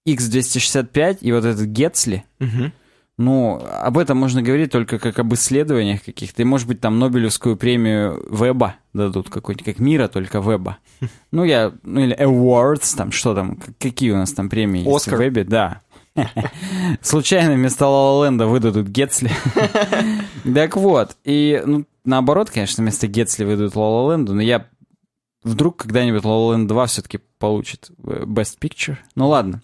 X265 0.07 1.19
и 1.23 1.33
вот 1.33 1.45
этот 1.47 1.67
Getsley, 1.69 2.23
ну, 3.23 3.63
об 3.65 3.99
этом 3.99 4.19
можно 4.19 4.43
говорить 4.43 4.73
только 4.73 4.99
как 4.99 5.19
об 5.19 5.33
исследованиях 5.35 6.03
каких-то. 6.03 6.43
И, 6.43 6.45
может 6.45 6.67
быть, 6.67 6.81
там 6.81 6.99
Нобелевскую 6.99 7.57
премию 7.57 8.25
Веба 8.31 8.75
дадут 8.93 9.31
какой-нибудь, 9.31 9.65
как 9.65 9.79
мира, 9.79 10.09
только 10.09 10.39
Веба. 10.41 10.79
Ну, 11.31 11.45
я... 11.45 11.73
Ну, 11.83 12.01
или 12.01 12.19
Awards, 12.19 12.97
там, 12.97 13.13
что 13.13 13.35
там, 13.35 13.59
какие 13.79 14.11
у 14.11 14.17
нас 14.17 14.33
там 14.33 14.51
премии 14.51 14.81
есть 14.81 14.97
Оскар. 14.97 15.17
в 15.17 15.19
Вебе? 15.21 15.45
Да. 15.45 15.81
Случайно 17.01 17.55
вместо 17.55 17.87
Ла 17.87 18.27
Ленда 18.27 18.47
выдадут 18.47 18.89
Гетсли. 18.89 19.31
Так 20.55 20.77
вот, 20.77 21.17
и, 21.25 21.63
ну, 21.65 21.85
наоборот, 22.05 22.51
конечно, 22.51 22.83
вместо 22.83 23.07
Гетсли 23.07 23.45
выдадут 23.45 23.77
Ла 23.77 24.13
Ленду, 24.13 24.35
но 24.35 24.43
я 24.43 24.67
вдруг 25.45 25.77
когда-нибудь 25.77 26.25
Ла 26.25 26.53
Ленд 26.53 26.69
2 26.69 26.87
все-таки 26.87 27.21
получит 27.39 27.91
э, 28.05 28.25
Best 28.25 28.59
Picture. 28.61 28.97
Ну, 29.15 29.29
ладно. 29.29 29.63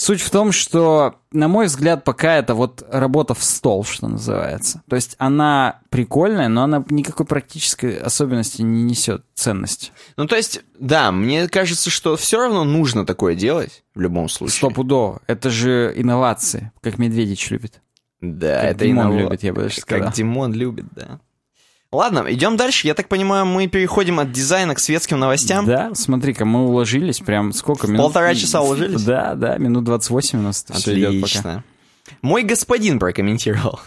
Суть 0.00 0.20
в 0.20 0.30
том, 0.30 0.52
что, 0.52 1.16
на 1.32 1.48
мой 1.48 1.66
взгляд, 1.66 2.04
пока 2.04 2.36
это 2.36 2.54
вот 2.54 2.86
работа 2.88 3.34
в 3.34 3.42
стол, 3.42 3.82
что 3.82 4.06
называется. 4.06 4.80
То 4.88 4.94
есть 4.94 5.16
она 5.18 5.80
прикольная, 5.90 6.46
но 6.46 6.62
она 6.62 6.84
никакой 6.88 7.26
практической 7.26 7.96
особенности 7.98 8.62
не 8.62 8.84
несет 8.84 9.24
ценности. 9.34 9.90
Ну, 10.16 10.26
то 10.28 10.36
есть, 10.36 10.62
да, 10.78 11.10
мне 11.10 11.48
кажется, 11.48 11.90
что 11.90 12.16
все 12.16 12.38
равно 12.38 12.62
нужно 12.62 13.04
такое 13.06 13.34
делать 13.34 13.82
в 13.96 14.00
любом 14.00 14.28
случае. 14.28 14.58
Стопудово. 14.58 15.20
Это 15.26 15.50
же 15.50 15.92
инновации, 15.96 16.70
как 16.80 16.98
Медведич 16.98 17.50
любит. 17.50 17.80
Да, 18.20 18.60
Как 18.60 18.70
это 18.70 18.84
Димон 18.84 19.06
инно- 19.10 19.18
любит, 19.22 19.42
я 19.42 19.52
бы 19.52 19.62
даже 19.62 19.80
сказал. 19.80 20.04
Как 20.06 20.14
Димон 20.14 20.52
любит, 20.52 20.86
да. 20.94 21.18
Ладно, 21.90 22.26
идем 22.28 22.56
дальше. 22.56 22.86
Я 22.86 22.94
так 22.94 23.08
понимаю, 23.08 23.46
мы 23.46 23.66
переходим 23.66 24.20
от 24.20 24.30
дизайна 24.30 24.74
к 24.74 24.78
светским 24.78 25.18
новостям. 25.18 25.64
Да, 25.64 25.94
смотри-ка, 25.94 26.44
мы 26.44 26.66
уложились 26.66 27.20
прям 27.20 27.52
сколько 27.52 27.86
минут? 27.86 28.02
полтора 28.02 28.34
часа 28.34 28.60
уложились? 28.60 29.02
Да, 29.02 29.34
да, 29.34 29.56
минут 29.56 29.84
28 29.84 30.38
у 30.38 30.42
нас. 30.42 30.66
Отлично. 30.68 31.64
Мой 32.20 32.42
господин 32.42 32.98
прокомментировал. 32.98 33.80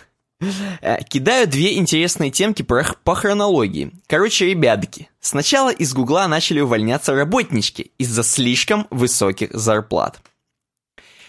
Э, 0.82 1.04
Кидаю 1.04 1.48
две 1.48 1.78
интересные 1.78 2.32
темки 2.32 2.64
по 2.64 3.16
хронологии. 3.16 3.92
Короче, 4.08 4.48
ребятки, 4.48 5.08
сначала 5.20 5.70
из 5.70 5.94
Гугла 5.94 6.28
начали 6.28 6.60
увольняться 6.62 7.14
работнички 7.14 7.92
из-за 8.00 8.24
слишком 8.24 8.88
высоких 8.90 9.52
зарплат. 9.54 10.20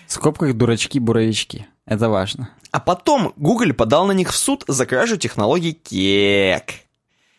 В 0.06 0.12
скобках 0.12 0.54
дурачки-буровички. 0.54 1.66
Это 1.86 2.08
важно. 2.08 2.50
А 2.70 2.80
потом 2.80 3.32
Google 3.36 3.74
подал 3.74 4.06
на 4.06 4.12
них 4.12 4.32
в 4.32 4.36
суд 4.36 4.64
за 4.66 4.86
кражу 4.86 5.16
технологий 5.16 5.72
кек. 5.72 6.72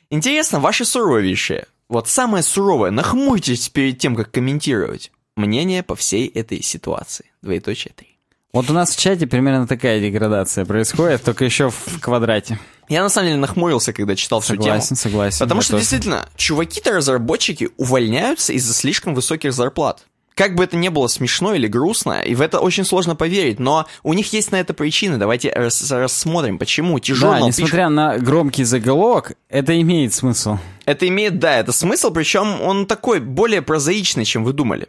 Интересно, 0.10 0.60
ваши 0.60 0.86
суровейшие, 0.86 1.66
вот 1.90 2.08
самое 2.08 2.44
суровое, 2.44 2.92
нахмурьтесь 2.92 3.70
перед 3.70 3.98
тем, 4.00 4.16
как 4.16 4.32
комментировать. 4.32 5.12
Мнение 5.36 5.82
по 5.82 5.96
всей 5.96 6.28
этой 6.28 6.62
ситуации. 6.62 7.32
Двоеточие 7.42 7.94
три. 7.96 8.14
Вот 8.54 8.70
у 8.70 8.74
нас 8.74 8.96
в 8.96 9.00
чате 9.00 9.26
примерно 9.26 9.66
такая 9.66 10.00
деградация 10.00 10.64
происходит, 10.66 11.24
только 11.24 11.44
еще 11.44 11.72
в 11.72 12.00
квадрате. 12.00 12.60
Я 12.88 13.02
на 13.02 13.10
самом 13.10 13.30
деле 13.30 13.40
нахмурился, 13.40 13.94
когда 13.94 14.16
читал 14.16 14.42
всю 14.42 14.54
тему. 14.54 14.66
Согласен, 14.66 14.96
согласен. 14.96 15.40
Потому 15.40 15.62
что 15.62 15.72
тоже. 15.72 15.82
действительно, 15.82 16.30
чуваки-то 16.36 16.92
разработчики 16.92 17.70
увольняются 17.78 18.54
из-за 18.54 18.76
слишком 18.76 19.16
высоких 19.16 19.54
зарплат. 19.54 20.06
Как 20.36 20.56
бы 20.56 20.64
это 20.64 20.76
ни 20.78 20.90
было 20.90 21.08
смешно 21.08 21.54
или 21.54 21.68
грустно, 21.68 22.22
и 22.22 22.34
в 22.34 22.42
это 22.42 22.60
очень 22.60 22.86
сложно 22.86 23.16
поверить, 23.16 23.60
но 23.60 23.86
у 24.02 24.14
них 24.14 24.34
есть 24.34 24.52
на 24.52 24.56
это 24.60 24.74
причины. 24.74 25.18
Давайте 25.18 25.52
рас- 25.54 25.92
рассмотрим, 25.92 26.58
почему. 26.58 26.96
Да, 26.98 27.04
T-журнал 27.06 27.48
пишет- 27.48 27.58
несмотря 27.60 27.90
на 27.90 28.18
громкий 28.18 28.64
заголовок, 28.64 29.34
это 29.50 29.80
имеет 29.80 30.14
смысл. 30.14 30.58
Это 30.86 31.08
имеет, 31.08 31.38
да, 31.40 31.58
это 31.60 31.72
смысл, 31.72 32.12
причем 32.12 32.62
он 32.62 32.86
такой 32.88 33.20
более 33.20 33.62
прозаичный, 33.62 34.26
чем 34.26 34.44
вы 34.44 34.54
думали. 34.54 34.88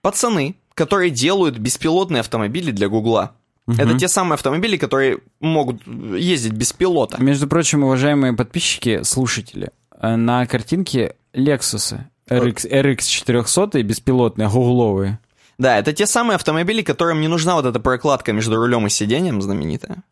Пацаны, 0.00 0.56
которые 0.74 1.10
делают 1.10 1.58
беспилотные 1.58 2.20
автомобили 2.20 2.70
для 2.70 2.88
Гугла. 2.88 3.32
Это 3.66 3.96
те 3.98 4.08
самые 4.08 4.34
автомобили, 4.34 4.76
которые 4.76 5.18
могут 5.40 5.86
ездить 5.86 6.52
без 6.52 6.72
пилота. 6.74 7.22
Между 7.22 7.48
прочим, 7.48 7.82
уважаемые 7.84 8.34
подписчики, 8.34 9.02
слушатели, 9.04 9.70
э, 10.00 10.16
на 10.16 10.44
картинке 10.46 11.16
Lexus 11.32 11.96
RX, 12.28 12.68
RX 12.70 13.06
400 13.06 13.82
беспилотные, 13.82 14.48
гугловые. 14.48 15.18
Да, 15.58 15.78
это 15.78 15.92
те 15.92 16.06
самые 16.06 16.36
автомобили, 16.36 16.82
которым 16.82 17.20
не 17.20 17.28
нужна 17.28 17.54
вот 17.54 17.66
эта 17.66 17.78
прокладка 17.78 18.32
между 18.32 18.56
рулем 18.56 18.86
и 18.86 18.90
сиденьем 18.90 19.40
знаменитая. 19.40 20.02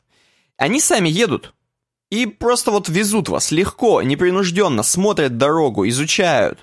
Они 0.57 0.81
сами 0.81 1.09
едут 1.09 1.53
и 2.11 2.27
просто 2.27 2.71
вот 2.71 2.89
везут 2.89 3.29
вас 3.29 3.51
легко, 3.51 4.03
непринужденно, 4.03 4.83
смотрят 4.83 5.39
дорогу, 5.39 5.89
изучают, 5.89 6.59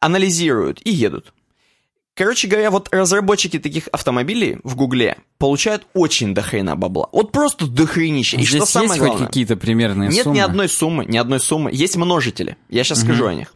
анализируют 0.00 0.80
и 0.84 0.90
едут. 0.90 1.32
Короче 2.14 2.48
говоря, 2.48 2.70
вот 2.70 2.88
разработчики 2.90 3.58
таких 3.58 3.88
автомобилей 3.92 4.58
в 4.64 4.74
Гугле 4.76 5.18
получают 5.38 5.86
очень 5.94 6.34
дохрена 6.34 6.76
бабла. 6.76 7.08
Вот 7.12 7.30
просто 7.30 7.66
дохренище. 7.66 8.36
И 8.36 8.40
Здесь 8.40 8.56
что 8.56 8.66
самое 8.66 8.90
есть 8.92 9.00
главное? 9.02 9.26
какие-то 9.26 9.56
примерные 9.56 10.08
Нет 10.10 10.24
суммы? 10.24 10.36
ни 10.36 10.40
одной 10.40 10.68
суммы, 10.68 11.04
ни 11.04 11.16
одной 11.16 11.40
суммы. 11.40 11.70
Есть 11.72 11.96
множители. 11.96 12.56
Я 12.68 12.82
сейчас 12.84 13.02
скажу 13.02 13.26
о 13.26 13.34
них. 13.34 13.54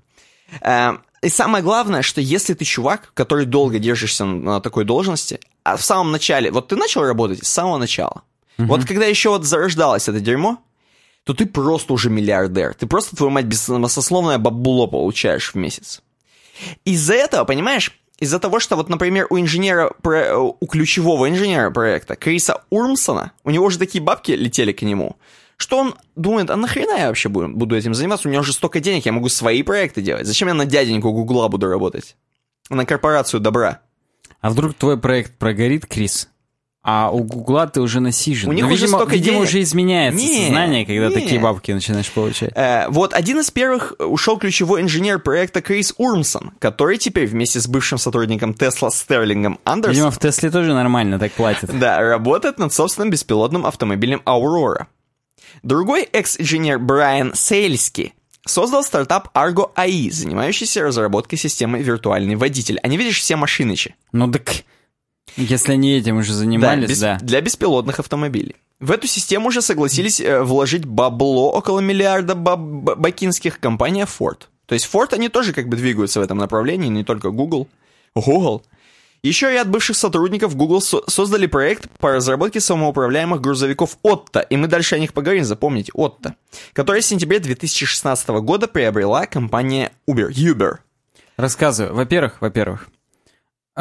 И 1.25 1.31
самое 1.31 1.65
главное, 1.65 2.03
что 2.03 2.21
если 2.21 2.53
ты 2.53 2.67
чувак, 2.67 3.13
который 3.15 3.47
долго 3.47 3.79
держишься 3.79 4.27
на 4.27 4.61
такой 4.61 4.85
должности, 4.85 5.41
а 5.63 5.79
в 5.79 5.83
самом 5.83 6.13
начале, 6.13 6.51
вот 6.51 6.69
ты 6.69 6.77
начал 6.77 7.03
работать 7.03 7.45
с 7.47 7.51
самого 7.51 7.79
начала, 7.79 8.23
вот 8.59 8.85
когда 8.85 9.07
еще 9.07 9.31
вот 9.31 9.45
зарождалось 9.45 10.07
это 10.07 10.21
дерьмо, 10.21 10.59
то 11.25 11.33
ты 11.33 11.47
просто 11.47 11.95
уже 11.95 12.11
миллиардер. 12.11 12.75
Ты 12.75 12.87
просто, 12.87 13.17
твою 13.17 13.31
мать, 13.31 13.47
бессословное 13.47 14.37
бабло 14.37 14.87
получаешь 14.87 15.53
в 15.53 15.55
месяц. 15.55 16.03
Из-за 16.85 17.15
этого, 17.15 17.45
понимаешь, 17.45 17.99
из-за 18.19 18.39
того, 18.39 18.61
что 18.61 18.77
вот, 18.77 18.91
например, 18.91 19.27
у 19.31 19.41
инженера, 19.41 19.93
у 20.05 20.67
ключевого 20.67 21.31
инженера 21.31 21.71
проекта, 21.71 22.17
Криса 22.17 22.63
Урмсона, 22.69 23.33
у 23.45 23.51
него 23.51 23.65
уже 23.65 23.79
такие 23.79 24.05
бабки 24.05 24.33
летели 24.33 24.73
к 24.73 24.83
нему, 24.83 25.17
что 25.65 25.79
он 25.79 25.95
думает, 26.15 26.51
а 26.51 26.57
нахрена 26.57 26.99
я 26.99 27.07
вообще 27.09 27.31
буду, 27.31 27.49
буду 27.49 27.75
этим 27.75 27.95
заниматься? 27.95 28.29
У 28.29 28.31
меня 28.31 28.41
уже 28.41 28.53
столько 28.53 28.81
денег, 28.81 29.07
я 29.07 29.13
могу 29.13 29.31
свои 29.31 29.63
проекты 29.63 30.03
делать. 30.03 30.27
Зачем 30.27 30.49
я 30.49 30.55
на 30.55 30.67
дяденьку 30.67 31.11
Гугла 31.11 31.49
буду 31.49 31.69
работать? 31.69 32.17
На 32.69 32.85
корпорацию 32.85 33.41
добра. 33.41 33.81
А 34.43 34.51
вдруг 34.51 34.75
твой 34.75 34.99
проект 34.99 35.39
прогорит, 35.39 35.87
Крис? 35.87 36.29
А 36.83 37.11
у 37.11 37.25
Гугла 37.25 37.67
ты 37.67 37.81
уже 37.81 38.01
насижен. 38.01 38.51
У 38.51 38.53
них 38.53 38.67
ну, 38.67 38.73
уже 38.73 38.83
видимо, 38.83 38.99
столько 38.99 39.15
видимо, 39.15 39.37
денег. 39.37 39.49
уже 39.49 39.63
изменяется 39.63 40.23
Не, 40.23 40.45
сознание, 40.45 40.85
когда 40.85 41.09
не. 41.09 41.15
такие 41.15 41.41
бабки 41.41 41.73
начинаешь 41.73 42.11
получать. 42.11 42.51
Э, 42.55 42.89
вот 42.91 43.15
один 43.15 43.41
из 43.41 43.51
первых 43.51 43.95
ушел 43.99 44.37
ключевой 44.37 44.83
инженер 44.83 45.19
проекта 45.19 45.63
Крис 45.63 45.95
Урмсон, 45.97 46.53
который 46.59 46.99
теперь 46.99 47.27
вместе 47.27 47.59
с 47.59 47.67
бывшим 47.69 47.97
сотрудником 47.97 48.53
Тесла 48.53 48.91
Стерлингом 48.91 49.61
Андерсом 49.65 49.93
Видимо, 49.95 50.11
в 50.11 50.19
Тесле 50.19 50.51
тоже 50.51 50.75
нормально 50.75 51.19
так 51.19 51.33
платят. 51.33 51.71
Да, 51.79 52.03
работает 52.03 52.59
над 52.59 52.71
собственным 52.71 53.09
беспилотным 53.09 53.65
автомобилем 53.65 54.21
Aurora. 54.27 54.85
Другой 55.63 56.03
экс-инженер 56.03 56.79
Брайан 56.79 57.33
Сейльски 57.35 58.15
создал 58.47 58.83
стартап 58.85 59.37
Argo 59.37 59.73
AI, 59.75 60.11
занимающийся 60.11 60.83
разработкой 60.83 61.39
системы 61.39 61.81
виртуальный 61.83 62.37
водитель. 62.37 62.79
Они, 62.83 62.97
видишь, 62.97 63.21
все 63.21 63.37
машинычи. 63.37 63.95
Ну 64.13 64.31
так, 64.31 64.53
если 65.37 65.73
они 65.73 65.93
этим 65.97 66.19
уже 66.19 66.33
Да, 66.33 66.39
занимались, 66.39 66.89
без- 66.91 67.01
да. 67.01 67.19
Для 67.23 67.41
беспилотных 67.41 67.99
автомобилей. 68.01 68.57
В 68.81 68.91
эту 68.91 69.07
систему 69.07 69.49
уже 69.49 69.63
согласились 69.63 70.21
э, 70.21 70.43
вложить 70.43 70.85
бабло 70.85 71.51
около 71.53 71.81
миллиарда 71.81 72.35
баб- 72.35 72.99
бакинских 72.99 73.59
компания 73.61 74.05
Ford. 74.07 74.43
То 74.67 74.75
есть 74.75 74.89
Ford, 74.93 75.15
они 75.15 75.29
тоже 75.29 75.53
как 75.53 75.69
бы 75.69 75.77
двигаются 75.77 76.21
в 76.21 76.23
этом 76.23 76.39
направлении, 76.39 76.89
не 76.89 77.05
только 77.05 77.31
Google. 77.31 77.69
Google. 78.15 78.63
Еще 79.25 79.51
ряд 79.51 79.71
бывших 79.71 79.97
сотрудников 79.97 80.55
Google 80.55 80.83
со- 80.83 81.03
создали 81.09 81.47
проект 81.47 81.89
по 81.99 82.13
разработке 82.13 82.61
самоуправляемых 82.61 83.41
грузовиков 83.41 83.97
Отто, 84.03 84.41
и 84.41 84.59
мы 84.59 84.67
дальше 84.69 84.97
о 84.97 84.99
них 84.99 85.15
поговорим, 85.15 85.45
запомните, 85.45 85.93
Отто, 85.95 86.37
который 86.75 87.01
в 87.01 87.07
сентябре 87.07 87.39
2016 87.39 88.29
года 88.43 88.69
приобрела 88.69 89.25
компания 89.25 89.93
Uber. 90.07 90.29
Uber. 90.29 90.75
Рассказываю. 91.39 91.95
Во-первых, 91.95 92.43
во-первых, 92.43 92.89
э, 93.77 93.81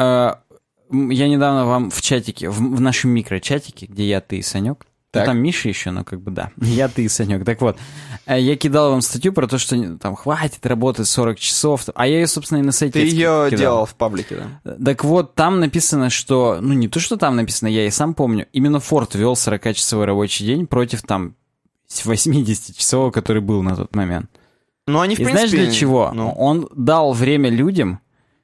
я 0.90 1.28
недавно 1.28 1.66
вам 1.66 1.90
в 1.90 2.00
чатике, 2.00 2.48
в, 2.48 2.56
в 2.76 2.80
нашем 2.80 3.10
микрочатике, 3.10 3.84
где 3.84 4.08
я, 4.08 4.22
ты 4.22 4.38
и 4.38 4.42
Санек, 4.42 4.86
ну, 5.14 5.20
Так. 5.20 5.26
там 5.26 5.38
Миша 5.38 5.68
еще, 5.68 5.90
но 5.90 6.04
как 6.04 6.20
бы 6.20 6.30
да, 6.30 6.50
я, 6.60 6.88
ты 6.88 7.04
и 7.04 7.08
Санек. 7.08 7.44
Так 7.44 7.60
вот, 7.60 7.78
э, 8.26 8.40
я 8.40 8.56
кидал 8.56 8.90
вам 8.90 9.00
статью 9.00 9.32
про 9.32 9.46
то, 9.46 9.58
что 9.58 9.96
там 9.98 10.16
хватит 10.16 10.64
работать 10.66 11.06
40 11.08 11.38
часов, 11.38 11.84
а 11.94 12.06
я 12.06 12.20
ее, 12.20 12.26
собственно, 12.26 12.58
и 12.58 12.62
на 12.62 12.72
сайте 12.72 13.00
Ты 13.00 13.06
ее 13.06 13.46
кидал. 13.48 13.58
делал 13.58 13.86
в 13.86 13.94
паблике, 13.94 14.42
да? 14.64 14.76
Так 14.84 15.04
вот, 15.04 15.34
там 15.34 15.60
написано, 15.60 16.10
что... 16.10 16.58
Ну, 16.60 16.72
не 16.74 16.88
то, 16.88 17.00
что 17.00 17.16
там 17.16 17.36
написано, 17.36 17.68
я 17.68 17.86
и 17.86 17.90
сам 17.90 18.14
помню. 18.14 18.46
Именно 18.52 18.80
Форд 18.80 19.14
вел 19.14 19.34
40-часовой 19.34 20.04
рабочий 20.06 20.44
день 20.46 20.66
против 20.66 21.02
там 21.02 21.34
80-часового, 21.88 23.10
который 23.10 23.42
был 23.42 23.62
на 23.62 23.76
тот 23.76 23.94
момент. 23.94 24.30
Ну, 24.86 25.00
они, 25.00 25.14
в 25.16 25.20
И 25.20 25.24
принципе... 25.24 25.48
знаешь 25.48 25.66
для 25.66 25.72
чего? 25.72 26.10
ну, 26.12 26.30
Он 26.32 26.68
дал 26.76 27.12
время 27.12 27.48
людям, 27.48 28.00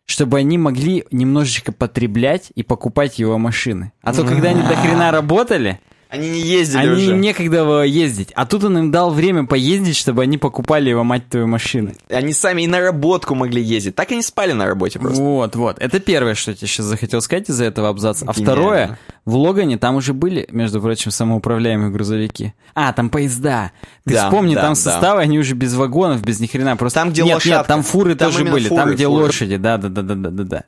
чтобы 0.07 0.39
они 0.39 0.59
могли 0.59 1.05
немножечко 1.11 1.71
потреблять 1.73 2.51
и 2.55 2.63
покупать 2.63 3.19
его 3.19 3.39
машины. 3.39 3.93
А 4.03 4.13
то, 4.13 4.25
когда 4.25 4.49
они 4.51 4.63
до 4.63 4.75
хрена 4.75 5.11
работали, 5.11 5.81
они 6.11 6.29
не 6.29 6.41
ездили 6.41 6.81
они 6.81 6.91
уже. 6.91 7.11
им 7.13 7.21
некогда 7.21 7.65
было 7.65 7.83
ездить. 7.83 8.33
А 8.35 8.45
тут 8.45 8.65
он 8.65 8.77
им 8.77 8.91
дал 8.91 9.13
время 9.13 9.47
поездить, 9.47 9.97
чтобы 9.97 10.23
они 10.23 10.39
покупали 10.39 10.91
его, 10.91 11.05
мать 11.05 11.29
твою, 11.29 11.47
машины. 11.47 11.95
Они 12.09 12.33
сами 12.33 12.63
и 12.63 12.67
на 12.67 12.81
работку 12.81 13.37
могли 13.37 13.63
ездить. 13.63 13.95
Так 13.95 14.11
они 14.11 14.23
спали 14.23 14.51
на 14.51 14.67
работе 14.67 14.99
просто. 14.99 15.23
Вот, 15.23 15.55
вот. 15.55 15.79
Это 15.79 16.01
первое, 16.01 16.35
что 16.35 16.51
я 16.51 16.57
тебе 16.57 16.67
сейчас 16.67 16.87
захотел 16.87 17.21
сказать 17.21 17.49
из-за 17.49 17.65
этого 17.65 17.89
абзаца. 17.89 18.25
А 18.27 18.33
Гениально. 18.33 18.53
второе, 18.53 18.99
в 19.31 19.37
Логане 19.37 19.79
там 19.79 19.97
уже 19.97 20.13
были, 20.13 20.49
между 20.51 20.81
прочим, 20.81 21.11
самоуправляемые 21.11 21.91
грузовики. 21.91 22.53
А, 22.75 22.93
там 22.93 23.11
поезда. 23.11 23.71
Ты 24.05 24.15
Да, 24.15 24.25
вспомни, 24.25 24.55
да, 24.55 24.63
там 24.63 24.71
да. 24.73 24.75
составы, 24.75 25.21
они 25.21 25.39
уже 25.39 25.55
без 25.55 25.75
вагонов, 25.75 26.23
без 26.23 26.41
ни 26.41 26.47
хрена. 26.47 26.77
Просто... 26.77 27.01
Там, 27.01 27.11
где 27.11 27.23
нет, 27.23 27.35
лошадка. 27.35 27.59
Нет, 27.59 27.67
там 27.67 27.83
фуры 27.83 28.15
Там 28.15 28.31
тоже 28.33 28.45
были. 28.45 28.69
фуры, 28.69 28.81
там, 28.83 28.91
где 28.95 29.07
фуры. 29.07 29.25
лошади. 29.25 29.57
Да, 29.57 29.77
да, 29.79 29.89
да, 29.89 30.03
да, 30.03 30.15
да, 30.15 30.31
да, 30.31 30.45
да. 30.45 30.65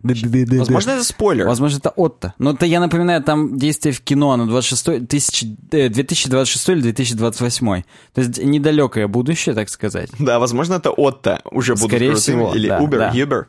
Возможно, 0.58 0.90
это 0.92 1.04
спойлер. 1.04 1.46
Возможно, 1.46 1.78
это 1.78 1.90
Отто. 1.90 2.34
Но 2.38 2.52
это, 2.52 2.64
я 2.66 2.80
напоминаю, 2.80 3.22
там 3.22 3.56
действие 3.58 3.92
в 3.92 4.00
кино, 4.00 4.30
оно 4.32 4.46
26, 4.46 5.06
тысячи- 5.08 5.56
э, 5.72 5.88
2026 5.88 6.68
или 6.70 6.80
2028. 6.82 7.82
То 8.14 8.20
есть 8.20 8.38
недалекое 8.42 9.08
будущее, 9.08 9.54
так 9.54 9.68
сказать. 9.68 10.10
Да, 10.18 10.38
возможно, 10.38 10.74
это 10.74 10.90
Отто 10.90 11.40
уже 11.50 11.74
будут 11.74 11.88
Скорее 11.88 12.12
крутым, 12.12 12.20
всего, 12.22 12.54
или 12.54 12.68
да, 12.68 12.78
Uber, 12.80 12.98
да. 12.98 13.10
Uber. 13.12 13.44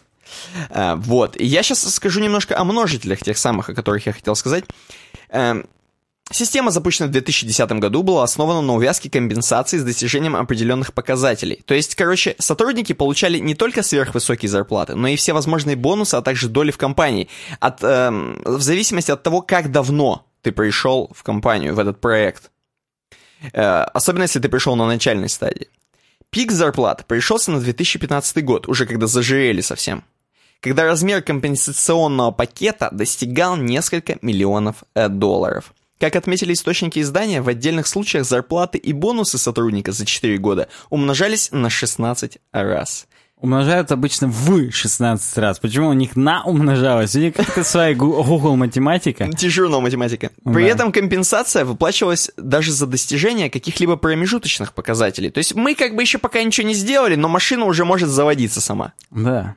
А, 0.71 0.95
вот. 0.95 1.35
И 1.39 1.45
я 1.45 1.61
сейчас 1.63 1.81
скажу 1.93 2.19
немножко 2.19 2.57
о 2.57 2.63
множителях 2.63 3.19
тех 3.19 3.37
самых, 3.37 3.69
о 3.69 3.73
которых 3.75 4.05
я 4.07 4.13
хотел 4.13 4.35
сказать. 4.35 4.63
Эм, 5.33 5.65
Система, 6.31 6.71
запущенная 6.71 7.09
в 7.09 7.11
2010 7.11 7.71
году, 7.73 8.01
была 8.01 8.23
основана 8.23 8.61
на 8.61 8.73
увязке 8.73 9.09
компенсации 9.09 9.77
с 9.77 9.83
достижением 9.83 10.35
определенных 10.35 10.93
показателей. 10.93 11.61
То 11.65 11.75
есть, 11.75 11.95
короче, 11.95 12.35
сотрудники 12.39 12.93
получали 12.93 13.39
не 13.39 13.55
только 13.55 13.83
сверхвысокие 13.83 14.49
зарплаты, 14.49 14.95
но 14.95 15.09
и 15.09 15.15
все 15.17 15.33
возможные 15.33 15.75
бонусы, 15.75 16.15
а 16.15 16.21
также 16.21 16.47
доли 16.47 16.71
в 16.71 16.77
компании. 16.77 17.27
От, 17.59 17.83
эм, 17.83 18.41
в 18.45 18.61
зависимости 18.61 19.11
от 19.11 19.21
того, 19.21 19.41
как 19.41 19.69
давно 19.69 20.25
ты 20.41 20.51
пришел 20.53 21.11
в 21.13 21.23
компанию, 21.23 21.75
в 21.75 21.79
этот 21.79 21.99
проект. 21.99 22.51
Э, 23.51 23.83
особенно, 23.93 24.23
если 24.23 24.39
ты 24.39 24.49
пришел 24.49 24.75
на 24.75 24.87
начальной 24.87 25.29
стадии. 25.29 25.67
Пик 26.29 26.51
зарплат 26.51 27.05
пришелся 27.05 27.51
на 27.51 27.59
2015 27.59 28.43
год, 28.43 28.67
уже 28.67 28.85
когда 28.85 29.07
зажирели 29.07 29.61
совсем. 29.61 30.03
Когда 30.63 30.85
размер 30.85 31.21
компенсационного 31.21 32.31
пакета 32.31 32.87
достигал 32.93 33.57
несколько 33.57 34.17
миллионов 34.21 34.77
э, 34.95 35.09
долларов. 35.09 35.73
Как 35.99 36.15
отметили 36.15 36.53
источники 36.53 36.99
издания, 36.99 37.41
в 37.41 37.49
отдельных 37.49 37.85
случаях 37.85 38.25
зарплаты 38.25 38.77
и 38.77 38.93
бонусы 38.93 39.37
сотрудника 39.37 39.91
за 39.91 40.05
4 40.05 40.37
года 40.37 40.69
умножались 40.89 41.49
на 41.51 41.69
16 41.69 42.37
раз. 42.53 43.07
Умножают 43.35 43.91
обычно 43.91 44.29
в 44.29 44.71
16 44.71 45.37
раз. 45.37 45.59
Почему 45.59 45.89
у 45.89 45.93
них 45.93 46.15
на 46.15 46.45
умножалось? 46.45 47.13
У 47.13 47.19
них 47.19 47.33
как-то 47.35 47.65
своя 47.65 47.93
Google 47.93 48.55
математика. 48.55 49.27
Дежурная 49.27 49.81
математика. 49.81 50.29
При 50.45 50.63
Да. 50.63 50.69
этом 50.69 50.93
компенсация 50.93 51.65
выплачивалась 51.65 52.31
даже 52.37 52.71
за 52.71 52.87
достижение 52.87 53.49
каких-либо 53.49 53.97
промежуточных 53.97 54.73
показателей. 54.73 55.29
То 55.29 55.39
есть 55.39 55.55
мы 55.55 55.75
как 55.75 55.93
бы 55.93 56.03
еще 56.03 56.19
пока 56.19 56.41
ничего 56.41 56.65
не 56.65 56.73
сделали, 56.73 57.15
но 57.15 57.27
машина 57.27 57.65
уже 57.65 57.83
может 57.83 58.07
заводиться 58.07 58.61
сама. 58.61 58.93
Да. 59.11 59.55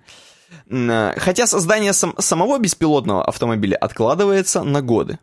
Э, 0.68 1.12
Хотя 1.18 1.46
создание 1.46 1.92
сам- 1.92 2.14
самого 2.18 2.59
беспилотного 2.59 3.24
автомобиля 3.24 3.76
откладывается 3.76 4.62
на 4.62 4.82
годы. 4.82 5.18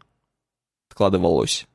Откладывалось. 0.89 1.67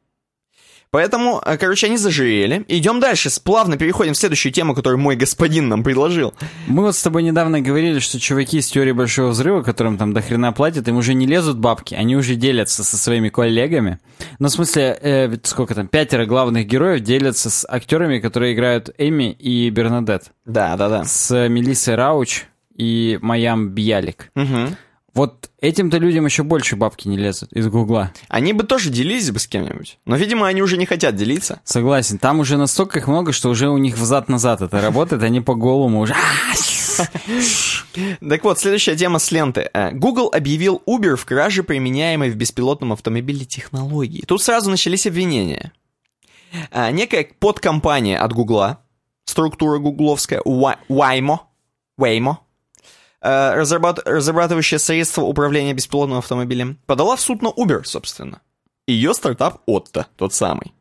Поэтому, 0.91 1.43
э, 1.45 1.59
короче, 1.59 1.87
они 1.87 1.99
зажирели. 1.99 2.65
Идем 2.67 2.99
дальше, 2.99 3.29
плавно 3.45 3.77
переходим 3.77 4.15
в 4.15 4.17
следующую 4.17 4.53
тему, 4.53 4.75
которую 4.75 4.99
мой 4.99 5.17
господин 5.17 5.69
нам 5.69 5.85
предложил. 5.85 6.33
Мы 6.67 6.83
вот 6.83 6.97
с 6.97 7.03
тобой 7.03 7.23
недавно 7.25 7.61
говорили, 7.61 7.99
что 7.99 8.19
чуваки 8.19 8.57
из 8.59 8.69
теории 8.69 8.93
Большого 8.93 9.29
Взрыва, 9.29 9.63
которым 9.63 9.99
там 9.99 10.15
до 10.15 10.23
хрена 10.23 10.51
платят, 10.53 10.89
им 10.89 10.97
уже 10.97 11.13
не 11.13 11.27
лезут 11.27 11.59
бабки, 11.59 11.95
они 11.95 12.17
уже 12.17 12.37
делятся 12.37 12.85
со 12.85 12.97
своими 12.97 13.29
коллегами. 13.29 13.99
Ну, 14.39 14.49
в 14.49 14.51
смысле, 14.51 14.99
э, 15.03 15.27
ведь 15.27 15.47
сколько 15.47 15.75
там, 15.75 15.89
пятеро 15.89 16.25
главных 16.25 16.67
героев 16.67 17.01
делятся 17.03 17.51
с 17.51 17.67
актерами, 17.69 18.19
которые 18.19 18.55
играют 18.55 18.89
Эми 18.97 19.31
и 19.33 19.69
Бернадет. 19.69 20.33
Да, 20.47 20.75
да, 20.79 20.89
да. 20.89 21.05
С 21.05 21.49
Мелиссой 21.49 21.97
Рауч 21.97 22.45
и 22.79 23.19
Маям 23.21 23.69
Бьялик. 23.71 24.31
Мгм. 24.35 24.77
Вот 25.15 25.51
этим-то 25.61 25.99
людям 25.99 26.27
еще 26.27 26.45
больше 26.45 26.77
бабки 26.77 27.09
не 27.09 27.17
лезут 27.17 27.53
из 27.53 27.67
Гугла. 27.67 28.13
Они 28.29 28.53
бы 28.53 28.63
тоже 28.63 28.89
делились 28.89 29.31
бы 29.33 29.41
с 29.41 29.49
кем-нибудь. 29.49 29.99
Но, 30.05 30.17
видимо, 30.17 30.47
они 30.47 30.63
уже 30.63 30.77
не 30.77 30.87
хотят 30.87 31.17
делиться. 31.17 31.61
Согласен. 31.65 32.19
Там 32.19 32.39
уже 32.39 32.57
настолько 32.57 33.01
их 33.01 33.09
много, 33.09 33.33
что 33.33 33.51
уже 33.51 33.69
у 33.69 33.79
них 33.79 33.99
взад-назад 33.99 34.63
это 34.63 34.81
работает, 34.81 35.23
они 35.25 35.41
по 35.41 35.55
голому 35.55 36.01
уже... 36.01 36.15
Так 38.29 38.45
вот, 38.45 38.59
следующая 38.59 38.97
тема 38.97 39.19
с 39.19 39.31
ленты. 39.31 39.71
Э, 39.73 39.93
Google 39.93 40.31
объявил 40.33 40.83
Uber 40.87 41.17
в 41.17 41.25
краже 41.25 41.63
применяемой 41.63 42.31
в 42.31 42.37
беспилотном 42.37 42.93
автомобиле 42.93 43.45
технологии. 43.45 44.25
Тут 44.27 44.43
сразу 44.43 44.71
начались 44.71 45.07
обвинения. 45.07 45.73
А, 46.71 46.91
Некая 46.91 47.29
подкомпания 47.39 48.21
от 48.21 48.33
Гугла, 48.33 48.81
структура 49.25 49.79
гугловская, 49.79 50.41
Waymo, 50.41 51.39
Waymo, 52.01 52.33
э, 52.33 52.37
разрабат- 53.23 54.03
разрабатывающая 54.05 54.79
средства 54.79 55.23
управления 55.23 55.75
беспилотным 55.75 56.19
автомобилем, 56.19 56.79
подала 56.87 57.17
в 57.17 57.21
суд 57.21 57.43
на 57.43 57.49
Uber, 57.49 57.85
собственно. 57.85 58.41
Ее 58.87 59.15
стартап 59.15 59.63
Otto, 59.69 60.07
тот 60.17 60.33
самый. 60.33 60.73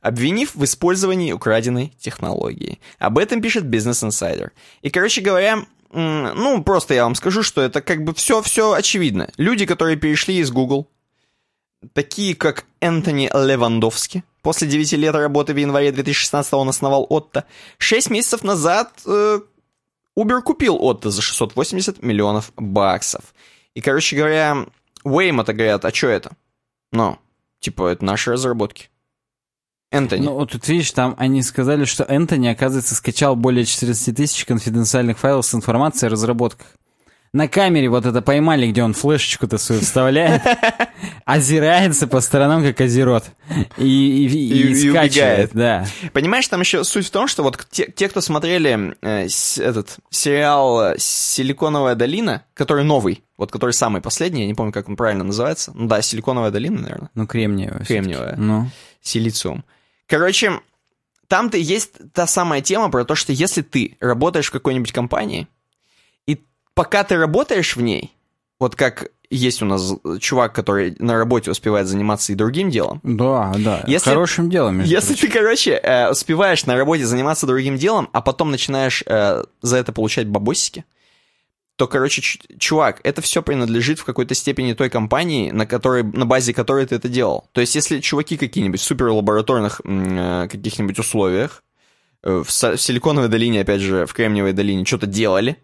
Обвинив 0.00 0.54
в 0.54 0.64
использовании 0.64 1.32
украденной 1.32 1.92
технологии. 1.98 2.80
Об 2.98 3.18
этом 3.18 3.40
пишет 3.40 3.64
Business 3.64 4.06
Insider. 4.06 4.50
И, 4.82 4.90
короче 4.90 5.20
говоря, 5.20 5.64
ну, 5.90 6.62
просто 6.62 6.94
я 6.94 7.04
вам 7.04 7.14
скажу, 7.14 7.42
что 7.42 7.62
это 7.62 7.80
как 7.80 8.04
бы 8.04 8.14
все, 8.14 8.42
все 8.42 8.72
очевидно. 8.72 9.30
Люди, 9.36 9.66
которые 9.66 9.96
перешли 9.96 10.38
из 10.38 10.50
Google, 10.50 10.88
такие 11.92 12.34
как 12.34 12.66
Энтони 12.80 13.30
Левандовский, 13.32 14.22
после 14.42 14.68
9 14.68 14.92
лет 14.92 15.14
работы 15.14 15.54
в 15.54 15.56
январе 15.56 15.92
2016 15.92 16.52
он 16.54 16.68
основал 16.68 17.06
Отто, 17.08 17.44
6 17.78 18.10
месяцев 18.10 18.42
назад 18.44 18.92
э, 19.06 19.40
Uber 20.18 20.40
купил 20.42 20.76
Отто 20.80 21.10
за 21.10 21.22
680 21.22 22.02
миллионов 22.02 22.52
баксов. 22.56 23.34
И, 23.74 23.80
короче 23.80 24.16
говоря, 24.16 24.66
Waymo-то 25.04 25.52
говорят, 25.52 25.84
а 25.84 25.92
что 25.92 26.08
это? 26.08 26.32
Ну, 26.92 27.18
типа, 27.60 27.88
это 27.88 28.04
наши 28.04 28.32
разработки. 28.32 28.88
Энтони. 29.92 30.24
Ну, 30.24 30.34
вот 30.34 30.52
тут 30.52 30.66
видишь, 30.68 30.90
там 30.92 31.14
они 31.18 31.42
сказали, 31.42 31.84
что 31.84 32.04
Энтони, 32.04 32.48
оказывается, 32.48 32.94
скачал 32.94 33.36
более 33.36 33.64
14 33.64 34.16
тысяч 34.16 34.44
конфиденциальных 34.44 35.18
файлов 35.18 35.46
с 35.46 35.54
информацией 35.54 36.08
о 36.08 36.12
разработках. 36.12 36.66
На 37.36 37.48
камере 37.48 37.90
вот 37.90 38.06
это 38.06 38.22
поймали, 38.22 38.66
где 38.70 38.82
он 38.82 38.94
флешечку-то 38.94 39.58
свою 39.58 39.82
вставляет, 39.82 40.40
озирается 41.26 42.06
по 42.06 42.22
сторонам, 42.22 42.62
как 42.62 42.80
озерот, 42.80 43.24
и, 43.76 43.84
и, 43.84 44.26
и, 44.26 44.70
И- 44.70 44.90
скачивает, 44.90 45.50
да. 45.52 45.84
Понимаешь, 46.14 46.48
там 46.48 46.60
еще 46.60 46.82
суть 46.82 47.06
в 47.06 47.10
том, 47.10 47.28
что 47.28 47.42
вот 47.42 47.66
те, 47.70 47.92
те, 47.94 48.08
кто 48.08 48.22
смотрели 48.22 48.96
э, 49.02 49.28
этот 49.58 49.96
сериал 50.08 50.94
«Силиконовая 50.96 51.94
долина», 51.94 52.42
который 52.54 52.84
новый, 52.84 53.22
вот 53.36 53.52
который 53.52 53.72
самый 53.72 54.00
последний, 54.00 54.40
я 54.40 54.46
не 54.46 54.54
помню, 54.54 54.72
как 54.72 54.88
он 54.88 54.96
правильно 54.96 55.24
называется. 55.24 55.72
Ну 55.74 55.88
да, 55.88 56.00
«Силиконовая 56.00 56.50
долина», 56.50 56.80
наверное, 56.80 57.10
Ну, 57.14 57.26
кремниевая. 57.26 57.84
Кремниевая. 57.84 58.36
Ну, 58.36 58.70
силициум. 59.02 59.62
Короче, 60.06 60.60
там-то 61.28 61.58
есть 61.58 61.90
та 62.14 62.26
самая 62.26 62.62
тема 62.62 62.88
про 62.90 63.04
то, 63.04 63.14
что 63.14 63.34
если 63.34 63.60
ты 63.60 63.98
работаешь 64.00 64.46
в 64.48 64.52
какой-нибудь 64.52 64.92
компании, 64.92 65.48
пока 66.76 67.02
ты 67.02 67.16
работаешь 67.16 67.74
в 67.74 67.80
ней, 67.80 68.14
вот 68.60 68.76
как 68.76 69.08
есть 69.28 69.60
у 69.60 69.66
нас 69.66 69.92
чувак, 70.20 70.52
который 70.54 70.94
на 71.00 71.16
работе 71.18 71.50
успевает 71.50 71.88
заниматься 71.88 72.32
и 72.32 72.36
другим 72.36 72.70
делом, 72.70 73.00
да, 73.02 73.52
да. 73.58 73.82
Если- 73.88 74.10
Хорошим 74.10 74.48
делом, 74.50 74.80
Если 74.82 75.14
прочим. 75.14 75.28
ты, 75.28 75.38
короче, 75.38 75.70
э, 75.72 76.10
успеваешь 76.10 76.64
на 76.66 76.76
работе 76.76 77.04
заниматься 77.04 77.46
другим 77.46 77.76
делом, 77.76 78.08
а 78.12 78.20
потом 78.20 78.52
начинаешь 78.52 79.02
э, 79.04 79.42
за 79.62 79.76
это 79.78 79.92
получать 79.92 80.28
бабосики, 80.28 80.84
то, 81.74 81.88
короче, 81.88 82.22
чувак, 82.58 83.00
это 83.04 83.20
все 83.20 83.42
принадлежит 83.42 83.98
в 83.98 84.04
какой-то 84.04 84.34
степени 84.34 84.74
той 84.74 84.88
компании, 84.90 85.50
на, 85.50 85.66
которой, 85.66 86.04
на 86.04 86.24
базе 86.24 86.54
которой 86.54 86.86
ты 86.86 86.94
это 86.94 87.08
делал. 87.08 87.48
То 87.52 87.60
есть, 87.60 87.74
если 87.74 88.00
чуваки 88.00 88.36
какие-нибудь 88.36 88.80
в 88.80 88.84
суперлабораторных 88.84 89.80
э, 89.84 90.48
каких-нибудь 90.50 90.98
условиях, 91.00 91.64
э, 92.22 92.42
в, 92.44 92.48
в 92.48 92.78
Силиконовой 92.80 93.28
долине, 93.28 93.60
опять 93.62 93.80
же, 93.80 94.06
в 94.06 94.14
Кремниевой 94.14 94.52
долине 94.52 94.84
что-то 94.86 95.06
делали, 95.06 95.56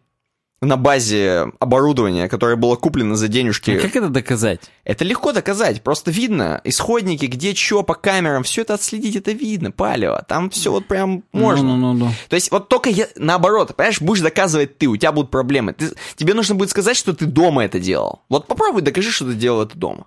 на 0.62 0.76
базе 0.76 1.52
оборудования, 1.58 2.28
которое 2.28 2.54
было 2.56 2.76
куплено 2.76 3.16
за 3.16 3.26
денежки 3.26 3.72
А 3.72 3.80
как 3.80 3.96
это 3.96 4.08
доказать? 4.08 4.60
это 4.84 5.04
легко 5.04 5.32
доказать, 5.32 5.82
просто 5.82 6.10
видно 6.12 6.60
исходники, 6.64 7.26
где 7.26 7.52
что 7.54 7.82
по 7.82 7.94
камерам, 7.94 8.44
все 8.44 8.62
это 8.62 8.74
отследить, 8.74 9.16
это 9.16 9.32
видно, 9.32 9.72
палево, 9.72 10.24
там 10.28 10.50
все 10.50 10.70
вот 10.70 10.86
прям 10.86 11.24
можно. 11.32 11.76
Ну-ну-ну. 11.76 12.10
То 12.28 12.36
есть 12.36 12.50
вот 12.52 12.68
только 12.68 12.90
я, 12.90 13.08
наоборот, 13.16 13.74
понимаешь, 13.74 14.00
будешь 14.00 14.22
доказывать 14.22 14.78
ты, 14.78 14.86
у 14.86 14.96
тебя 14.96 15.10
будут 15.12 15.30
проблемы. 15.32 15.72
Ты- 15.72 15.94
тебе 16.16 16.32
нужно 16.32 16.54
будет 16.54 16.70
сказать, 16.70 16.96
что 16.96 17.12
ты 17.12 17.26
дома 17.26 17.64
это 17.64 17.80
делал. 17.80 18.22
Вот 18.28 18.46
попробуй 18.46 18.82
докажи, 18.82 19.10
что 19.10 19.26
ты 19.26 19.34
делал 19.34 19.62
это 19.62 19.76
дома. 19.76 20.06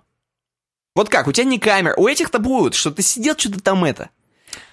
Вот 0.94 1.10
как, 1.10 1.28
у 1.28 1.32
тебя 1.32 1.44
не 1.44 1.58
камера, 1.58 1.94
у 1.98 2.08
этих-то 2.08 2.38
будут, 2.38 2.74
что 2.74 2.90
ты 2.90 3.02
сидел 3.02 3.34
что-то 3.36 3.60
там 3.60 3.84
это. 3.84 4.08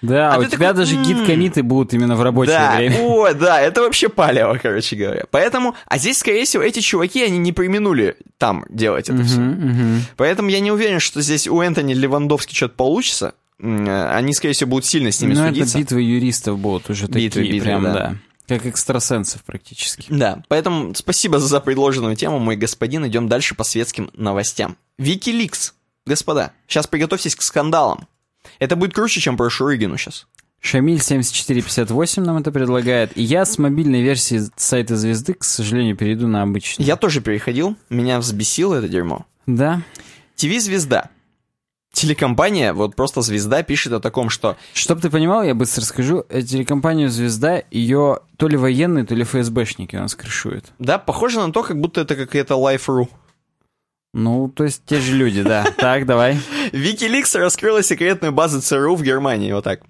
Да, 0.02 0.34
А 0.34 0.38
у 0.38 0.42
ты 0.44 0.50
тебя 0.50 0.68
такой, 0.68 0.84
даже 0.84 0.96
гид-комиты 0.96 1.62
будут 1.62 1.94
именно 1.94 2.16
в 2.16 2.22
рабочее 2.22 2.56
да, 2.56 2.76
время. 2.76 2.98
о, 3.00 3.32
да, 3.32 3.60
это 3.60 3.82
вообще 3.82 4.08
палево, 4.08 4.58
короче 4.62 4.96
говоря. 4.96 5.24
Поэтому, 5.30 5.74
а 5.86 5.98
здесь, 5.98 6.18
скорее 6.18 6.44
всего, 6.44 6.62
эти 6.62 6.80
чуваки, 6.80 7.22
они 7.22 7.38
не 7.38 7.52
применули 7.52 8.16
там 8.38 8.64
делать 8.68 9.08
это 9.08 9.22
все. 9.24 9.40
Мгм, 9.40 9.68
мгм. 9.68 10.02
Поэтому 10.16 10.48
я 10.48 10.60
не 10.60 10.70
уверен, 10.72 11.00
что 11.00 11.20
здесь 11.20 11.48
у 11.48 11.60
Энтони 11.60 11.94
Левандовски 11.94 12.54
что-то 12.54 12.74
получится. 12.74 13.34
Они, 13.60 14.34
скорее 14.34 14.52
всего, 14.52 14.70
будут 14.70 14.84
сильно 14.84 15.10
с 15.10 15.20
ними 15.20 15.34
Ну, 15.34 15.44
это 15.44 15.54
судиться. 15.54 15.78
битвы 15.78 16.02
юристов 16.02 16.58
будут 16.58 16.90
уже 16.90 17.06
Битвы, 17.06 17.42
такие, 17.42 17.52
битвы, 17.52 17.60
прям, 17.66 17.82
да. 17.84 17.92
да. 17.92 18.14
Как 18.46 18.66
экстрасенсов 18.66 19.42
практически. 19.44 20.06
Да, 20.10 20.42
поэтому 20.48 20.94
спасибо 20.94 21.38
за 21.38 21.60
предложенную 21.60 22.14
тему, 22.16 22.38
мой 22.38 22.56
господин. 22.56 23.06
Идем 23.06 23.26
дальше 23.28 23.54
по 23.54 23.64
светским 23.64 24.10
новостям. 24.14 24.76
Викиликс. 24.98 25.74
Господа, 26.04 26.52
сейчас 26.68 26.86
приготовьтесь 26.86 27.34
к 27.34 27.40
скандалам. 27.40 28.06
Это 28.58 28.76
будет 28.76 28.94
круче, 28.94 29.20
чем 29.20 29.36
про 29.36 29.50
Шурыгину 29.50 29.96
сейчас. 29.96 30.26
Шамиль 30.60 31.00
7458 31.00 32.22
нам 32.22 32.38
это 32.38 32.50
предлагает. 32.50 33.16
И 33.16 33.22
я 33.22 33.44
с 33.44 33.58
мобильной 33.58 34.00
версии 34.00 34.40
сайта 34.56 34.96
Звезды, 34.96 35.34
к 35.34 35.44
сожалению, 35.44 35.94
перейду 35.94 36.26
на 36.26 36.40
обычный. 36.40 36.86
Я 36.86 36.96
тоже 36.96 37.20
переходил, 37.20 37.76
меня 37.90 38.18
взбесило 38.18 38.76
это 38.76 38.88
дерьмо. 38.88 39.26
Да. 39.46 39.82
ТВ-звезда. 40.36 41.10
Телекомпания, 41.92 42.72
вот 42.72 42.96
просто 42.96 43.20
звезда, 43.20 43.62
пишет 43.62 43.92
о 43.92 44.00
таком, 44.00 44.30
что 44.30 44.56
Чтоб 44.72 45.00
ты 45.00 45.10
понимал, 45.10 45.44
я 45.44 45.54
быстро 45.54 45.82
скажу, 45.82 46.24
э, 46.28 46.42
телекомпанию 46.42 47.08
«Звезда», 47.08 47.62
ее 47.70 48.18
то 48.36 48.48
ли 48.48 48.56
военные, 48.56 49.04
то 49.04 49.14
ли 49.14 49.22
ФСБшники 49.22 49.94
у 49.94 50.00
нас 50.00 50.16
крышуют. 50.16 50.72
Да, 50.80 50.98
похоже 50.98 51.38
на 51.38 51.52
то, 51.52 51.62
как 51.62 51.78
будто 51.78 52.00
это 52.00 52.16
какая-то 52.16 52.54
Life.ru. 52.54 53.08
Ну, 54.14 54.48
то 54.48 54.62
есть 54.64 54.82
те 54.86 55.00
же 55.00 55.14
люди, 55.16 55.42
да. 55.42 55.64
Так, 55.76 56.06
давай. 56.06 56.38
Wikileaks 56.72 57.36
раскрыла 57.36 57.82
секретную 57.82 58.32
базу 58.32 58.62
ЦРУ 58.62 58.94
в 58.94 59.02
Германии, 59.02 59.52
вот 59.52 59.64
так. 59.64 59.80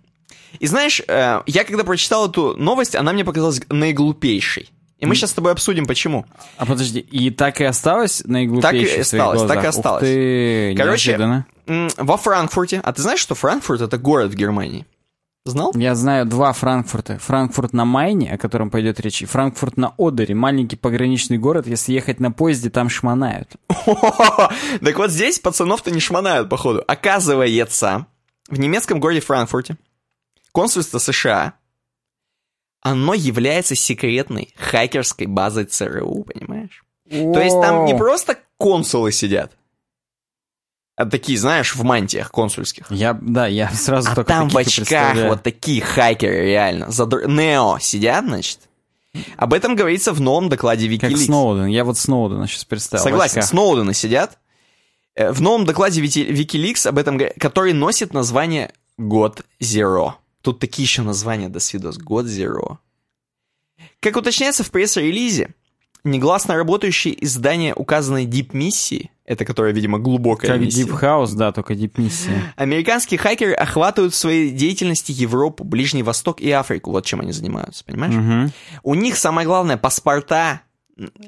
И 0.59 0.67
знаешь, 0.67 1.03
э, 1.07 1.43
я 1.47 1.65
когда 1.65 1.85
прочитал 1.85 2.29
эту 2.29 2.57
новость, 2.57 2.97
она 2.97 3.13
мне 3.13 3.25
показалась 3.25 3.61
наиглупейшей. 3.69 4.71
И 4.99 5.07
мы 5.07 5.15
сейчас 5.15 5.31
с 5.31 5.35
тобой 5.35 5.53
обсудим, 5.53 5.85
почему. 5.85 6.25
А 6.57 6.65
подожди, 6.65 7.01
и 7.01 7.31
так 7.31 7.61
и 7.61 7.65
осталось 7.65 8.23
наиглупейшей 8.25 8.89
Так 8.89 8.97
и 8.97 9.01
осталось, 9.01 9.43
так 9.43 9.51
и 9.51 9.61
глазах? 9.61 9.65
Ух 9.65 9.69
осталось. 9.69 10.03
ты, 10.05 10.75
Короче, 10.77 11.11
неожиданно. 11.11 11.47
Во 11.99 12.17
Франкфурте. 12.17 12.81
А 12.83 12.93
ты 12.95 13.03
знаешь, 13.03 13.21
что 13.21 13.35
Франкфурт 13.35 13.83
это 13.83 13.99
город 13.99 14.31
в 14.31 14.35
Германии? 14.35 14.87
Знал? 15.47 15.73
Я 15.77 15.95
знаю 15.95 16.25
два 16.25 16.55
Франкфурта. 16.55 17.19
Франкфурт 17.19 17.75
на 17.75 17.85
Майне, 17.85 18.33
о 18.33 18.39
котором 18.39 18.71
пойдет 18.71 18.99
речь, 19.01 19.21
и 19.21 19.27
Франкфурт 19.27 19.77
на 19.77 19.95
Одере. 19.99 20.35
Маленький 20.35 20.77
пограничный 20.77 21.37
город. 21.37 21.67
Если 21.67 21.93
ехать 21.93 22.19
на 22.19 22.33
поезде, 22.33 22.71
там 22.71 22.89
шмонают. 22.89 23.51
Так 24.81 24.97
вот 24.97 25.11
здесь 25.11 25.39
пацанов-то 25.39 25.91
не 25.91 26.01
шмонают, 26.01 26.49
походу. 26.49 26.83
Оказывается, 26.87 28.07
в 28.49 28.59
немецком 28.59 29.01
городе 29.01 29.21
Франкфурте 29.21 29.77
консульство 30.53 30.99
США, 30.99 31.55
оно 32.81 33.13
является 33.15 33.75
секретной 33.75 34.55
хакерской 34.57 35.27
базой 35.27 35.65
ЦРУ, 35.65 36.25
понимаешь? 36.25 36.85
То 37.09 37.41
есть 37.41 37.61
там 37.61 37.85
не 37.85 37.95
просто 37.95 38.39
консулы 38.57 39.13
сидят, 39.13 39.57
такие, 40.97 41.39
знаешь, 41.39 41.75
в 41.75 41.83
мантиях 41.83 42.31
консульских. 42.31 42.87
Я, 42.91 43.19
да, 43.21 43.47
я 43.47 43.71
сразу 43.71 44.11
А 44.11 44.15
только 44.15 44.29
там 44.29 44.49
в 44.49 44.57
очках 44.57 45.17
вот 45.29 45.43
такие 45.43 45.83
хакеры 45.83 46.45
реально. 46.47 46.91
Задр... 46.91 47.27
Нео 47.29 47.79
сидят, 47.81 48.25
значит. 48.25 48.61
Об 49.37 49.55
этом 49.55 49.77
говорится 49.77 50.13
в 50.13 50.21
новом 50.21 50.49
докладе 50.49 50.89
Как 50.99 51.11
Wikileaks. 51.11 51.25
Сноуден. 51.27 51.67
Я 51.67 51.85
вот 51.85 51.99
Сноудена 51.99 52.47
сейчас 52.47 52.65
представил. 52.65 53.05
Согласен, 53.05 53.39
очках. 53.39 53.51
Сноудены 53.51 53.95
сидят. 53.95 54.39
Э, 55.15 55.33
В 55.33 55.41
новом 55.41 55.65
докладе 55.65 56.03
Wikileaks 56.03 56.89
об 56.89 56.99
этом, 56.99 57.21
который 57.39 57.73
носит 57.73 58.13
название 58.13 58.73
God 58.99 59.45
Zero. 59.61 60.15
Тут 60.43 60.59
такие 60.59 60.85
еще 60.85 61.03
названия, 61.03 61.49
до 61.49 61.61
свидос. 61.61 61.99
God 61.99 62.25
Zero. 62.25 62.79
Как 64.01 64.17
уточняется 64.17 64.63
в 64.65 64.71
пресс-релизе, 64.71 65.55
негласно 66.05 66.55
работающие 66.55 67.23
издания 67.25 67.75
указанной 67.75 68.27
Deep-миссии, 68.27 69.11
это 69.25 69.45
которая, 69.45 69.73
видимо, 69.73 69.99
глубокая 69.99 70.53
Как 70.53 70.61
миссия, 70.61 70.83
Deep 70.83 71.01
House, 71.01 71.35
да, 71.35 71.51
только 71.51 71.73
Deep 71.73 71.93
Миссия. 71.97 72.53
Американские 72.57 73.19
хакеры 73.19 73.55
охватывают 73.55 74.13
в 74.13 74.17
своей 74.17 74.51
деятельности 74.51 75.13
Европу, 75.13 75.65
Ближний 75.65 76.03
Восток 76.03 76.41
и 76.41 76.51
Африку. 76.51 76.91
Вот 76.91 77.07
чем 77.07 77.21
они 77.21 77.33
занимаются, 77.33 77.85
понимаешь? 77.85 78.15
Мгм. 78.15 78.53
У 78.83 78.95
них 78.95 79.17
самое 79.17 79.47
главное 79.47 79.79
паспорта. 79.79 80.61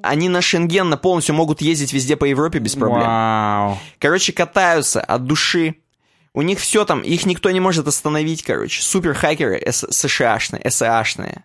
Они 0.03 0.29
на 0.29 0.43
Шенген 0.43 0.89
на 0.89 0.97
полностью 0.97 1.35
могут 1.35 1.61
ездить 1.61 1.93
везде 1.93 2.17
по 2.17 2.25
Европе 2.25 2.59
без 2.59 2.75
проблем. 2.77 3.07
Вау. 3.07 3.79
Короче, 3.99 4.33
катаются 4.33 5.01
от 5.01 5.25
души. 5.25 5.77
У 6.35 6.43
них 6.43 6.61
все 6.61 6.85
там, 6.85 7.01
их 7.01 7.25
никто 7.25 7.51
не 7.51 7.61
может 7.61 7.89
остановить, 7.89 8.43
короче. 8.43 8.83
Супер 8.83 9.15
хакеры 9.15 9.61
США-шные, 9.73 10.71
СА-шные. 10.71 11.45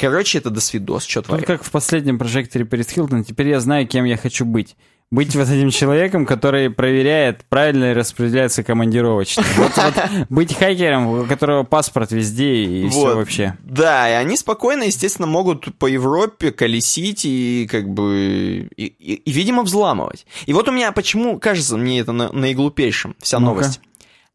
Короче, 0.00 0.38
это 0.38 0.50
до 0.50 0.60
свидос, 0.60 1.04
что 1.04 1.20
Тут 1.20 1.26
творят. 1.28 1.46
как 1.46 1.64
в 1.64 1.70
последнем 1.70 2.18
прожекторе 2.18 2.64
Пэрис 2.64 2.88
Хилтон, 2.90 3.24
теперь 3.24 3.48
я 3.48 3.60
знаю, 3.60 3.86
кем 3.86 4.04
я 4.04 4.16
хочу 4.16 4.44
быть. 4.44 4.76
Быть 5.12 5.34
вот 5.34 5.48
этим 5.48 5.70
человеком, 5.70 6.24
который 6.24 6.70
проверяет, 6.70 7.44
правильно 7.48 7.86
ли 7.86 7.92
распределяется 7.94 8.62
командировочный. 8.62 9.42
Вот, 9.56 9.72
вот 9.76 9.94
быть 10.28 10.54
хакером, 10.56 11.08
у 11.08 11.26
которого 11.26 11.64
паспорт 11.64 12.12
везде 12.12 12.54
и 12.64 12.88
все 12.88 13.00
Вот. 13.00 13.16
вообще. 13.16 13.56
Да, 13.64 14.08
и 14.08 14.12
они 14.12 14.36
спокойно, 14.36 14.84
естественно, 14.84 15.26
могут 15.26 15.76
по 15.78 15.86
Европе 15.86 16.52
колесить 16.52 17.24
и 17.24 17.66
как 17.68 17.88
бы, 17.88 18.68
и, 18.76 18.84
и- 18.84 19.14
и, 19.14 19.32
видимо, 19.32 19.64
взламывать. 19.64 20.26
И 20.46 20.52
вот 20.52 20.68
у 20.68 20.72
меня, 20.72 20.92
почему 20.92 21.40
кажется 21.40 21.76
мне 21.76 21.98
это 21.98 22.12
на- 22.12 22.30
наиглупейшим, 22.30 23.16
вся 23.18 23.40
Ну-ка. 23.40 23.50
новость. 23.54 23.80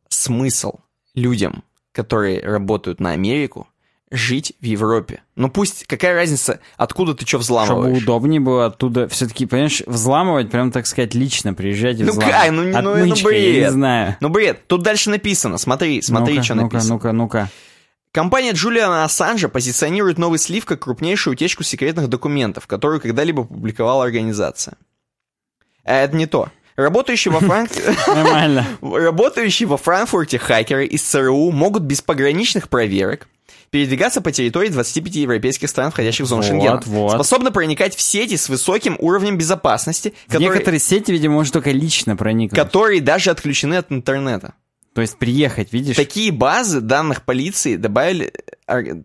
Смысл 0.10 0.74
людям, 1.14 1.64
которые 1.94 2.42
работают 2.42 3.00
на 3.00 3.12
Америку, 3.12 3.68
жить 4.16 4.54
в 4.62 4.66
Европе. 4.66 5.22
Ну 5.36 5.50
пусть, 5.50 5.86
какая 5.86 6.14
разница, 6.16 6.60
откуда 6.78 7.14
ты 7.14 7.26
что 7.26 7.38
взламываешь? 7.40 7.98
Чтобы 7.98 7.98
удобнее 7.98 8.40
было 8.40 8.66
оттуда 8.68 9.08
все-таки, 9.08 9.46
понимаешь, 9.46 9.82
взламывать, 9.86 10.50
прям 10.50 10.72
так 10.72 10.88
сказать, 10.88 11.14
лично 11.14 11.54
приезжать 11.54 12.00
и 12.00 12.04
Ну 12.04 12.12
взламывать. 12.12 12.36
как, 12.42 12.52
ну, 12.52 12.64
не- 12.64 12.72
ну, 12.72 12.82
ну, 12.82 12.92
Отмычкой, 13.04 13.42
я 13.42 13.48
не 13.52 13.60
бред. 13.60 13.72
знаю. 13.72 14.18
Ну, 14.20 14.30
бред, 14.30 14.68
тут 14.68 14.82
дальше 14.84 15.10
написано, 15.10 15.58
смотри, 15.58 16.02
смотри, 16.02 16.36
ну-ка, 16.36 16.44
что 16.46 16.56
ну-ка, 16.56 16.74
написано. 16.76 16.94
Ну-ка, 16.96 17.12
ну-ка. 17.12 17.50
Компания 18.12 18.52
Джулиана 18.54 19.04
Ассанжа 19.04 19.50
позиционирует 19.50 20.18
новый 20.18 20.40
слив 20.40 20.64
как 20.66 20.80
крупнейшую 20.84 21.34
утечку 21.34 21.64
секретных 21.64 22.08
документов, 22.08 22.66
которую 22.66 23.02
когда-либо 23.02 23.44
публиковала 23.44 24.06
организация. 24.06 24.76
А 25.84 25.96
это 25.96 26.16
не 26.16 26.26
то. 26.26 26.48
Работающие 26.78 27.32
во, 27.34 27.40
Франк... 27.42 27.72
Работающие 28.82 29.68
во 29.68 29.78
Франкфурте 29.78 30.38
хакеры 30.40 30.86
из 30.86 31.04
ЦРУ 31.04 31.52
могут 31.52 31.84
без 31.84 32.02
пограничных 32.02 32.70
проверок 32.70 33.28
передвигаться 33.70 34.22
по 34.22 34.32
территории 34.32 34.70
25 34.70 35.16
европейских 35.16 35.70
стран, 35.70 35.92
входящих 35.92 36.26
в 36.26 36.30
зону 36.30 36.42
Вот, 36.42 36.48
Шенгена. 36.48 36.82
вот. 36.86 37.14
Способны 37.14 37.52
проникать 37.52 37.96
в 37.96 38.02
сети 38.02 38.38
с 38.38 38.50
высоким 38.50 38.96
уровнем 39.00 39.38
безопасности, 39.38 40.14
которые, 40.28 40.50
некоторые 40.50 40.80
сети, 40.80 41.12
видимо, 41.12 41.36
можно 41.36 41.54
только 41.54 41.72
лично 41.72 42.16
проникнуть. 42.16 42.60
которые 42.60 43.02
даже 43.02 43.32
отключены 43.32 43.76
от 43.76 43.92
интернета. 43.92 44.54
То 44.94 45.02
есть 45.02 45.18
приехать, 45.18 45.74
видишь? 45.74 45.98
Такие 45.98 46.32
базы 46.32 46.80
данных 46.80 47.24
полиции 47.24 47.76
добавили... 47.76 48.32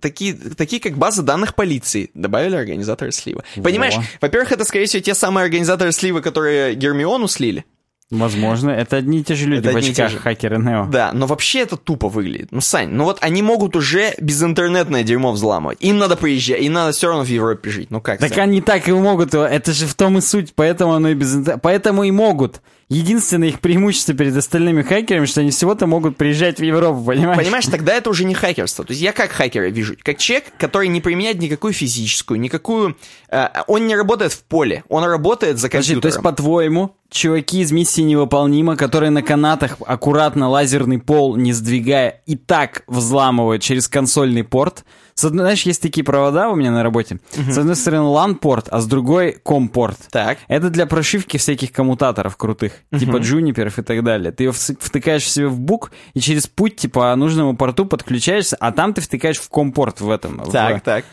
Такие, 0.00 0.34
такие 0.34 0.80
как 0.80 0.96
базы 0.96 1.22
данных 1.22 1.56
полиции 1.56 2.10
добавили 2.14 2.54
организаторы 2.54 3.10
слива. 3.10 3.42
Во. 3.56 3.64
Понимаешь, 3.64 3.94
во-первых, 4.20 4.52
это, 4.52 4.64
скорее 4.64 4.86
всего, 4.86 5.02
те 5.02 5.14
самые 5.14 5.44
организаторы 5.44 5.90
слива, 5.90 6.20
которые 6.20 6.76
Гермиону 6.76 7.26
слили. 7.26 7.64
Возможно. 8.10 8.70
Это 8.70 8.96
одни 8.96 9.20
и 9.20 9.22
те 9.22 9.34
же 9.36 9.46
люди 9.46 9.68
Это 9.68 9.72
в 9.72 9.76
очках, 9.76 10.10
же. 10.10 10.18
хакеры 10.18 10.58
Нео. 10.58 10.86
Да, 10.86 11.12
но 11.12 11.26
вообще 11.26 11.60
это 11.60 11.76
тупо 11.76 12.08
выглядит. 12.08 12.48
Ну, 12.50 12.60
Сань, 12.60 12.88
ну 12.88 13.04
вот 13.04 13.18
они 13.20 13.40
могут 13.42 13.76
уже 13.76 14.14
безинтернетное 14.20 15.04
дерьмо 15.04 15.30
взламывать. 15.30 15.78
Им 15.80 15.98
надо 15.98 16.16
приезжать, 16.16 16.60
им 16.60 16.72
надо 16.72 16.90
все 16.92 17.06
равно 17.08 17.22
в 17.22 17.28
Европе 17.28 17.70
жить. 17.70 17.90
Ну 17.90 18.00
как, 18.00 18.18
Так 18.18 18.30
Сань? 18.30 18.40
они 18.40 18.60
так 18.60 18.88
и 18.88 18.92
могут, 18.92 19.32
это 19.34 19.72
же 19.72 19.86
в 19.86 19.94
том 19.94 20.18
и 20.18 20.20
суть, 20.20 20.52
поэтому 20.56 20.94
оно 20.94 21.10
и 21.10 21.14
без 21.14 21.36
Поэтому 21.62 22.02
и 22.02 22.10
могут. 22.10 22.60
Единственное 22.90 23.48
их 23.48 23.60
преимущество 23.60 24.14
перед 24.14 24.36
остальными 24.36 24.82
хакерами, 24.82 25.24
что 25.24 25.42
они 25.42 25.52
всего-то 25.52 25.86
могут 25.86 26.16
приезжать 26.16 26.58
в 26.58 26.62
Европу, 26.62 27.04
понимаешь? 27.04 27.38
Понимаешь, 27.38 27.66
тогда 27.66 27.94
это 27.94 28.10
уже 28.10 28.24
не 28.24 28.34
хакерство. 28.34 28.84
То 28.84 28.90
есть 28.90 29.00
я 29.00 29.12
как 29.12 29.30
хакера 29.30 29.70
вижу, 29.70 29.94
как 30.02 30.18
человек, 30.18 30.46
который 30.58 30.88
не 30.88 31.00
применяет 31.00 31.38
никакую 31.38 31.72
физическую, 31.72 32.40
никакую... 32.40 32.96
э, 33.28 33.46
он 33.68 33.86
не 33.86 33.94
работает 33.94 34.32
в 34.32 34.42
поле, 34.42 34.82
он 34.88 35.04
работает 35.04 35.58
за 35.58 35.68
Подожди, 35.68 35.94
компьютером. 35.94 36.02
то 36.02 36.08
есть, 36.08 36.20
по-твоему, 36.20 36.96
чуваки 37.10 37.60
из 37.60 37.70
миссии 37.70 38.00
невыполнима, 38.02 38.76
которые 38.76 39.10
на 39.10 39.22
канатах 39.22 39.76
аккуратно 39.86 40.48
лазерный 40.48 40.98
пол 40.98 41.36
не 41.36 41.52
сдвигая 41.52 42.22
и 42.26 42.34
так 42.34 42.82
взламывают 42.88 43.62
через 43.62 43.86
консольный 43.86 44.42
порт. 44.42 44.84
С 45.20 45.24
одной, 45.24 45.44
знаешь, 45.44 45.62
есть 45.64 45.82
такие 45.82 46.02
провода 46.02 46.48
у 46.48 46.56
меня 46.56 46.70
на 46.70 46.82
работе. 46.82 47.18
С 47.32 47.58
одной 47.58 47.76
стороны 47.76 48.04
LAN-порт, 48.06 48.68
а 48.70 48.80
с 48.80 48.86
другой 48.86 49.36
COM-порт. 49.44 49.98
Так. 50.10 50.38
Это 50.48 50.70
для 50.70 50.86
прошивки 50.86 51.36
всяких 51.36 51.72
коммутаторов 51.72 52.36
крутых, 52.38 52.72
типа 52.98 53.18
Juniper 53.18 53.65
ов 53.65 53.78
и 53.78 53.82
так 53.82 54.02
далее. 54.02 54.32
Ты 54.32 54.44
вс- 54.46 54.76
втыкаешь 54.80 55.30
себе 55.30 55.48
в 55.48 55.58
бук 55.60 55.90
и 56.14 56.20
через 56.20 56.46
путь, 56.46 56.76
типа, 56.76 57.14
нужному 57.16 57.54
порту 57.56 57.84
подключаешься, 57.84 58.56
а 58.60 58.72
там 58.72 58.94
ты 58.94 59.02
втыкаешь 59.02 59.38
в 59.38 59.48
COM-порт 59.50 60.00
в 60.00 60.08
этом. 60.10 60.38
в- 60.38 60.50
Так, 60.52 60.82
так. 60.82 61.04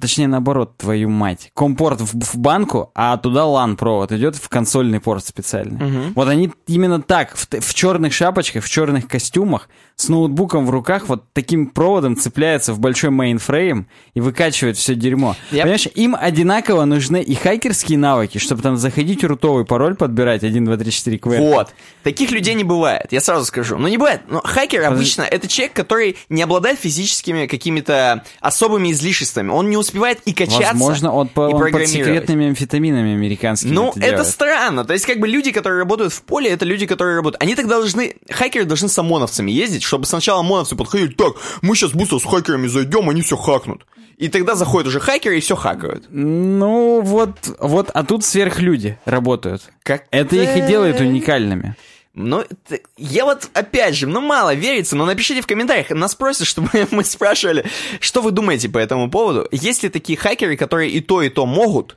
Точнее, 0.00 0.28
наоборот, 0.28 0.76
твою 0.76 1.08
мать. 1.08 1.50
COM-порт 1.54 2.00
в, 2.00 2.12
в 2.14 2.36
банку, 2.36 2.90
а 2.94 3.16
туда 3.16 3.40
LAN-провод 3.42 4.12
идет 4.12 4.36
в 4.36 4.48
консольный 4.48 5.00
порт 5.00 5.24
специальный. 5.26 6.12
Вот 6.14 6.28
они 6.28 6.52
именно 6.66 7.00
так, 7.00 7.34
в, 7.34 7.48
в 7.60 7.74
черных 7.74 8.12
шапочках, 8.12 8.62
в 8.62 8.68
черных 8.68 9.08
костюмах, 9.08 9.68
с 9.96 10.08
ноутбуком 10.08 10.66
в 10.66 10.70
руках, 10.70 11.08
вот 11.08 11.24
таким 11.32 11.66
проводом 11.66 12.16
цепляются 12.16 12.72
в 12.74 12.78
большой 12.78 13.10
мейнфрейм 13.10 13.86
и 14.14 14.20
выкачивают 14.20 14.76
все 14.76 14.94
дерьмо. 14.94 15.34
Я- 15.50 15.62
Понимаешь, 15.62 15.88
им 15.94 16.16
одинаково 16.18 16.84
нужны 16.84 17.22
и 17.22 17.34
хакерские 17.34 17.98
навыки, 17.98 18.38
чтобы 18.38 18.62
там 18.62 18.76
заходить 18.76 19.24
рутовый 19.24 19.64
пароль 19.64 19.94
подбирать 19.96 20.42
1, 20.44 20.64
2, 20.64 20.76
3, 20.76 20.90
4 20.90 21.16
QR. 21.18 21.38
Вот. 21.40 21.68
Таких 22.02 22.30
людей 22.30 22.54
не 22.54 22.64
бывает, 22.64 23.08
я 23.10 23.20
сразу 23.20 23.44
скажу. 23.46 23.76
Ну, 23.78 23.88
не 23.88 23.96
бывает. 23.98 24.22
Но 24.28 24.40
хакер 24.42 24.84
обычно 24.84 25.22
это 25.22 25.48
человек, 25.48 25.74
который 25.74 26.16
не 26.28 26.42
обладает 26.42 26.78
физическими 26.78 27.46
какими-то 27.46 28.24
особыми 28.40 28.92
излишествами. 28.92 29.50
Он 29.50 29.69
не 29.70 29.76
успевает 29.76 30.20
и 30.26 30.32
качаться, 30.32 30.72
Возможно, 30.72 31.12
он, 31.12 31.28
по- 31.28 31.48
и 31.48 31.52
он 31.52 31.72
под 31.72 31.88
секретными 31.88 32.48
амфетаминами 32.48 33.14
американскими 33.14 33.72
Ну, 33.72 33.90
это 33.96 34.04
это, 34.04 34.24
странно. 34.24 34.84
То 34.84 34.92
есть, 34.92 35.06
как 35.06 35.18
бы 35.18 35.28
люди, 35.28 35.52
которые 35.52 35.78
работают 35.78 36.12
в 36.12 36.22
поле, 36.22 36.50
это 36.50 36.64
люди, 36.64 36.86
которые 36.86 37.16
работают. 37.16 37.42
Они 37.42 37.54
тогда 37.54 37.76
должны, 37.78 38.16
хакеры 38.28 38.64
должны 38.64 38.88
с 38.88 38.98
ОМОНовцами 38.98 39.50
ездить, 39.50 39.82
чтобы 39.82 40.04
сначала 40.06 40.40
ОМОНовцы 40.40 40.76
подходили, 40.76 41.12
так, 41.12 41.34
мы 41.62 41.74
сейчас 41.74 41.92
быстро 41.92 42.18
с 42.18 42.24
хакерами 42.24 42.66
зайдем, 42.66 43.08
они 43.08 43.22
все 43.22 43.36
хакнут. 43.36 43.86
И 44.18 44.28
тогда 44.28 44.54
заходят 44.54 44.88
уже 44.88 45.00
хакеры 45.00 45.38
и 45.38 45.40
все 45.40 45.56
хакают. 45.56 46.04
Ну, 46.10 47.00
вот, 47.00 47.56
вот, 47.58 47.90
а 47.94 48.04
тут 48.04 48.22
сверхлюди 48.22 48.98
работают. 49.06 49.62
Как 49.82 50.04
Это 50.10 50.36
их 50.36 50.56
и 50.56 50.60
делает 50.68 51.00
уникальными. 51.00 51.74
Ну, 52.14 52.44
т- 52.68 52.82
я 52.96 53.24
вот, 53.24 53.48
опять 53.54 53.94
же, 53.94 54.06
ну, 54.08 54.20
мало 54.20 54.54
верится, 54.54 54.96
но 54.96 55.06
напишите 55.06 55.42
в 55.42 55.46
комментариях, 55.46 55.90
нас 55.90 56.14
просят, 56.14 56.46
чтобы 56.46 56.68
мы 56.90 57.04
спрашивали, 57.04 57.64
что 58.00 58.20
вы 58.20 58.32
думаете 58.32 58.68
по 58.68 58.78
этому 58.78 59.10
поводу. 59.10 59.46
Есть 59.52 59.82
ли 59.84 59.88
такие 59.88 60.18
хакеры, 60.18 60.56
которые 60.56 60.90
и 60.90 61.00
то, 61.00 61.22
и 61.22 61.28
то 61.28 61.46
могут, 61.46 61.96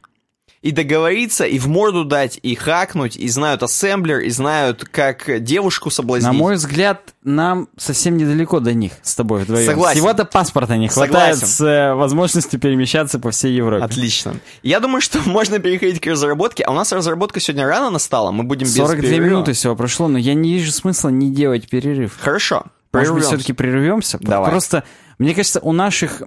и 0.64 0.72
договориться, 0.72 1.44
и 1.44 1.60
в 1.60 1.68
морду 1.68 2.06
дать, 2.06 2.40
и 2.42 2.56
хакнуть, 2.56 3.18
и 3.18 3.28
знают 3.28 3.62
ассемблер, 3.64 4.20
и 4.20 4.30
знают, 4.30 4.86
как 4.86 5.44
девушку 5.44 5.90
соблазнить? 5.90 6.32
На 6.32 6.34
мой 6.34 6.56
взгляд, 6.56 7.14
нам 7.22 7.68
совсем 7.76 8.16
недалеко 8.16 8.62
до 8.62 8.74
них 8.74 8.94
с 9.02 9.14
тобой 9.14 9.42
вдвоем. 9.42 9.66
Согласен. 9.66 10.00
Всего-то 10.00 10.24
паспорта 10.24 10.78
не 10.78 10.88
хватает 10.88 11.36
Согласен. 11.36 11.48
с 11.48 11.62
э, 11.62 11.94
возможностью 11.96 12.62
перемещаться 12.62 13.20
по 13.20 13.32
всей 13.32 13.54
Европе. 13.54 13.84
Отлично. 13.84 14.36
Я 14.64 14.80
думаю, 14.80 15.02
что 15.02 15.20
можно 15.30 15.60
переходить 15.60 16.00
к 16.00 16.08
разработке, 16.08 16.64
а 16.64 16.72
у 16.72 16.76
нас 16.76 16.94
разработка 16.94 17.42
сегодня 17.42 17.68
рано 17.68 17.90
настала, 17.90 18.32
мы 18.32 18.46
будем 18.46 18.66
без 18.66 18.76
42 18.78 19.02
перерыва. 19.02 19.26
минуты 19.26 19.52
всего 19.52 19.76
прошло, 19.76 20.08
но 20.08 20.18
я 20.18 20.34
не 20.34 20.54
вижу 20.54 20.72
смысла 20.72 21.10
не 21.10 21.30
делать 21.30 21.68
перерыв. 21.68 22.18
Хорошо. 22.22 22.64
Может 22.94 23.14
быть, 23.14 23.24
прервемся. 23.24 23.28
все-таки 23.28 23.54
прервемся? 23.54 24.18
Давай. 24.22 24.50
Просто, 24.50 24.86
мне 25.18 25.36
кажется, 25.36 25.60
у 25.60 25.74
наших 25.74 26.24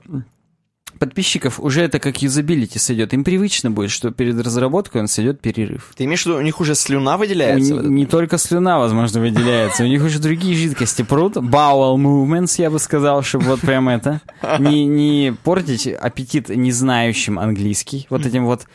подписчиков 0.99 1.61
уже 1.61 1.83
это 1.83 1.99
как 1.99 2.23
юзабилити 2.23 2.79
сойдет. 2.79 3.13
Им 3.15 3.25
привычно 3.25 3.71
будет, 3.71 3.91
что 3.91 4.11
перед 4.11 4.39
разработкой 4.41 5.01
у 5.01 5.05
нас 5.05 5.19
идет 5.19 5.41
перерыв. 5.41 5.93
Ты 5.97 6.05
имеешь 6.05 6.23
в 6.23 6.27
виду, 6.27 6.39
у 6.39 6.43
них 6.43 6.61
уже 6.61 6.75
слюна 6.75 7.17
У 7.17 7.19
выделяется? 7.19 7.75
этот 7.75 7.87
не 7.91 8.07
только 8.07 8.39
слюна, 8.39 8.79
возможно, 8.79 9.21
выделяется. 9.21 9.85
У 9.85 9.87
них 9.87 10.03
уже 10.03 10.19
другие 10.19 10.57
жидкости 10.57 11.03
прут. 11.03 11.37
Bowel 11.37 11.97
movements, 11.97 12.61
я 12.61 12.71
бы 12.71 12.79
сказал, 12.79 13.23
чтобы 13.23 13.47
вот 13.47 13.61
прям 13.61 13.89
это. 13.89 14.21
Не, 14.59 14.85
не 14.87 15.35
портить 15.45 15.87
аппетит 15.87 16.49
незнающим 16.49 17.39
английский. 17.39 18.07
Вот 18.11 18.27
этим 18.27 18.47
вот 18.47 18.67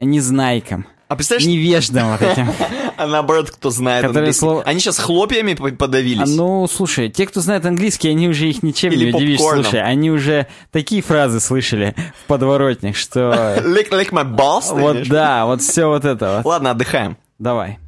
незнайкам. 0.00 0.86
А 1.12 1.16
представляешь, 1.16 1.46
Невеждам 1.46 2.12
вот 2.12 2.22
этим. 2.22 2.50
а 2.96 3.06
наоборот, 3.06 3.50
кто 3.50 3.68
знает 3.70 4.02
Которые 4.02 4.20
английский. 4.20 4.40
слово- 4.40 4.62
Они 4.62 4.80
сейчас 4.80 4.98
хлопьями 4.98 5.52
по- 5.54 5.68
А, 5.68 5.72
подавились. 5.72 6.34
ну, 6.36 6.66
слушай, 6.66 7.10
те, 7.10 7.26
кто 7.26 7.40
знает 7.40 7.66
английский, 7.66 8.08
они 8.08 8.28
уже 8.28 8.48
их 8.48 8.62
ничем 8.62 8.92
Или 8.92 9.10
не 9.10 9.14
удивишь. 9.14 9.40
Слушай, 9.40 9.82
они 9.82 10.10
уже 10.10 10.46
такие 10.70 11.02
фразы 11.02 11.40
слышали 11.40 11.94
в 12.24 12.28
подворотнях, 12.28 12.96
что... 12.96 13.58
Lick, 13.62 13.90
lick 13.90 14.10
my 14.10 14.24
balls, 14.24 14.64
Вот 14.70 15.06
да, 15.08 15.44
вот 15.44 15.60
все 15.60 15.86
вот 15.86 16.04
это 16.06 16.36
вот. 16.36 16.46
Ладно, 16.46 16.70
отдыхаем. 16.70 17.18
Давай. 17.38 17.78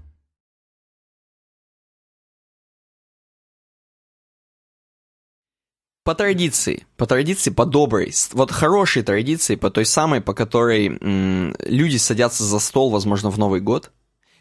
По 6.04 6.14
традиции, 6.14 6.86
по 6.98 7.06
традиции, 7.06 7.50
по 7.50 7.64
доброй, 7.64 8.12
вот 8.32 8.50
хорошей 8.50 9.02
традиции, 9.02 9.54
по 9.54 9.70
той 9.70 9.86
самой, 9.86 10.20
по 10.20 10.34
которой 10.34 10.98
м, 11.00 11.56
люди 11.60 11.96
садятся 11.96 12.44
за 12.44 12.58
стол, 12.58 12.90
возможно, 12.90 13.30
в 13.30 13.38
Новый 13.38 13.62
год. 13.62 13.90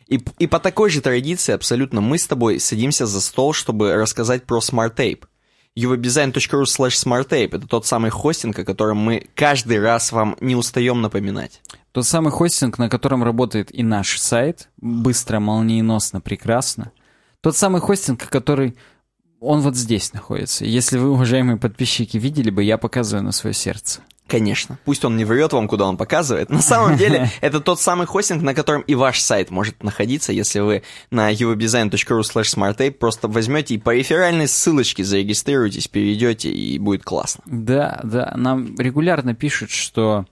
И, 0.07 0.19
и 0.39 0.47
по 0.47 0.59
такой 0.59 0.89
же 0.89 0.99
традиции 0.99 1.53
абсолютно 1.53 2.01
мы 2.01 2.17
с 2.17 2.27
тобой 2.27 2.59
садимся 2.59 3.05
за 3.05 3.21
стол, 3.21 3.53
чтобы 3.53 3.95
рассказать 3.95 4.43
про 4.43 4.59
SmartTape. 4.59 5.23
uwebdesign.ru 5.79 6.63
slash 6.63 7.01
smarttape— 7.01 7.49
это 7.55 7.65
тот 7.65 7.85
самый 7.85 8.11
хостинг, 8.11 8.59
о 8.59 8.65
котором 8.65 8.97
мы 8.97 9.27
каждый 9.33 9.79
раз 9.79 10.11
вам 10.11 10.35
не 10.41 10.57
устаем 10.57 11.01
напоминать. 11.01 11.61
Тот 11.93 12.05
самый 12.05 12.31
хостинг, 12.31 12.77
на 12.77 12.89
котором 12.89 13.23
работает 13.23 13.73
и 13.73 13.83
наш 13.83 14.19
сайт, 14.19 14.67
быстро, 14.77 15.39
молниеносно, 15.39 16.19
прекрасно. 16.19 16.91
Тот 17.39 17.55
самый 17.55 17.79
хостинг, 17.79 18.27
который... 18.27 18.75
Он 19.43 19.59
вот 19.59 19.75
здесь 19.75 20.13
находится. 20.13 20.63
Если 20.63 20.97
вы, 20.97 21.11
уважаемые 21.11 21.57
подписчики, 21.57 22.17
видели 22.17 22.49
бы, 22.49 22.63
я 22.63 22.77
показываю 22.77 23.23
на 23.23 23.33
свое 23.33 23.53
сердце. 23.53 23.99
Конечно. 24.25 24.79
Пусть 24.85 25.03
он 25.03 25.17
не 25.17 25.25
врет 25.25 25.51
вам, 25.51 25.67
куда 25.67 25.85
он 25.85 25.97
показывает. 25.97 26.49
На 26.49 26.61
самом 26.61 26.95
деле, 26.95 27.29
это 27.41 27.59
тот 27.59 27.79
самый 27.81 28.07
хостинг, 28.07 28.41
на 28.41 28.53
котором 28.53 28.81
и 28.83 28.95
ваш 28.95 29.19
сайт 29.19 29.51
может 29.51 29.83
находиться, 29.83 30.31
если 30.31 30.61
вы 30.61 30.83
на 31.11 31.29
uwebdesign.ru 31.31 32.21
slash 32.21 32.55
smarttape 32.55 32.91
просто 32.91 33.27
возьмете 33.27 33.75
и 33.75 33.77
по 33.77 33.93
реферальной 33.93 34.47
ссылочке 34.47 35.03
зарегистрируетесь, 35.03 35.89
перейдете, 35.89 36.49
и 36.49 36.79
будет 36.79 37.03
классно. 37.03 37.43
Да, 37.45 37.99
да, 38.03 38.33
нам 38.37 38.75
регулярно 38.77 39.35
пишут, 39.35 39.71
что... 39.71 40.25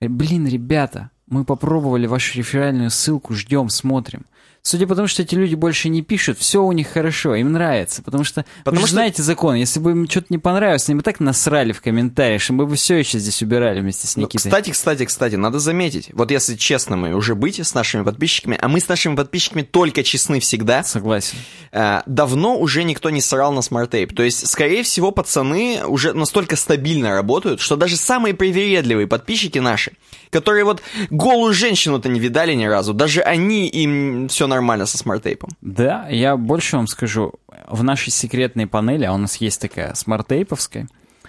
«Э, 0.00 0.08
Блин, 0.08 0.46
ребята, 0.46 1.10
мы 1.26 1.44
попробовали 1.44 2.06
вашу 2.06 2.38
реферальную 2.38 2.90
ссылку, 2.90 3.34
ждем, 3.34 3.70
смотрим. 3.70 4.24
Судя 4.66 4.88
по 4.88 4.96
тому, 4.96 5.06
что 5.06 5.22
эти 5.22 5.36
люди 5.36 5.54
больше 5.54 5.88
не 5.88 6.02
пишут, 6.02 6.38
все 6.40 6.60
у 6.60 6.72
них 6.72 6.88
хорошо, 6.88 7.36
им 7.36 7.52
нравится. 7.52 8.02
Потому 8.02 8.24
что 8.24 8.44
Потому 8.64 8.80
вы 8.82 8.88
что- 8.88 8.94
знаете 8.96 9.22
закон, 9.22 9.54
если 9.54 9.78
бы 9.78 9.92
им 9.92 10.10
что-то 10.10 10.26
не 10.30 10.38
понравилось, 10.38 10.88
они 10.88 10.96
бы 10.96 11.02
так 11.04 11.20
насрали 11.20 11.70
в 11.70 11.80
комментариях, 11.80 12.42
что 12.42 12.52
мы 12.52 12.66
бы 12.66 12.74
все 12.74 12.96
еще 12.96 13.20
здесь 13.20 13.40
убирали 13.42 13.78
вместе 13.78 14.08
с 14.08 14.16
Ну, 14.16 14.22
Никитой. 14.22 14.38
кстати, 14.50 14.70
кстати, 14.70 15.04
кстати, 15.04 15.36
надо 15.36 15.60
заметить, 15.60 16.10
вот 16.12 16.32
если 16.32 16.56
честными 16.56 17.12
уже 17.12 17.36
быть 17.36 17.60
с 17.60 17.74
нашими 17.74 18.02
подписчиками, 18.02 18.58
а 18.60 18.66
мы 18.66 18.80
с 18.80 18.88
нашими 18.88 19.14
подписчиками 19.14 19.62
только 19.62 20.02
честны 20.02 20.40
всегда, 20.40 20.82
Согласен. 20.82 21.38
э, 21.70 22.00
давно 22.06 22.58
уже 22.58 22.82
никто 22.82 23.10
не 23.10 23.20
срал 23.20 23.52
на 23.52 23.62
SmartTape. 23.62 24.16
То 24.16 24.24
есть, 24.24 24.48
скорее 24.48 24.82
всего, 24.82 25.12
пацаны 25.12 25.82
уже 25.86 26.12
настолько 26.12 26.56
стабильно 26.56 27.10
работают, 27.10 27.60
что 27.60 27.76
даже 27.76 27.96
самые 27.96 28.34
привередливые 28.34 29.06
подписчики 29.06 29.60
наши, 29.60 29.92
которые 30.30 30.64
вот 30.64 30.82
голую 31.10 31.52
женщину-то 31.52 32.08
не 32.08 32.20
видали 32.20 32.54
ни 32.54 32.64
разу, 32.64 32.94
даже 32.94 33.20
они, 33.20 33.68
им 33.68 34.28
все 34.28 34.46
нормально 34.46 34.86
со 34.86 34.98
SmartTape 34.98 35.37
ом. 35.37 35.50
Да, 35.60 36.08
я 36.08 36.36
больше 36.36 36.76
вам 36.76 36.86
скажу. 36.86 37.34
В 37.68 37.82
нашей 37.82 38.10
секретной 38.10 38.66
панели, 38.66 39.04
а 39.04 39.12
у 39.12 39.18
нас 39.18 39.36
есть 39.36 39.60
такая 39.60 39.94
смарт-тейповская, 39.94 40.88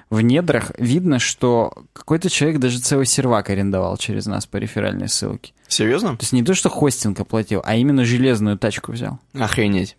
в 0.10 0.22
недрах 0.22 0.72
видно, 0.78 1.20
что 1.20 1.74
какой-то 1.94 2.30
человек 2.30 2.60
даже 2.60 2.80
целый 2.80 3.06
сервак 3.06 3.50
арендовал 3.50 3.98
через 3.98 4.26
нас 4.26 4.46
по 4.46 4.58
реферальной 4.58 5.10
ссылке. 5.10 5.54
Серьезно? 5.68 6.16
То 6.16 6.24
есть 6.24 6.32
не 6.32 6.44
то, 6.44 6.54
что 6.54 6.70
хостинг 6.70 7.20
оплатил, 7.20 7.62
а 7.66 7.76
именно 7.76 8.06
железную 8.06 8.58
тачку 8.58 8.94
взял. 8.94 9.20
Охренеть. 9.34 9.98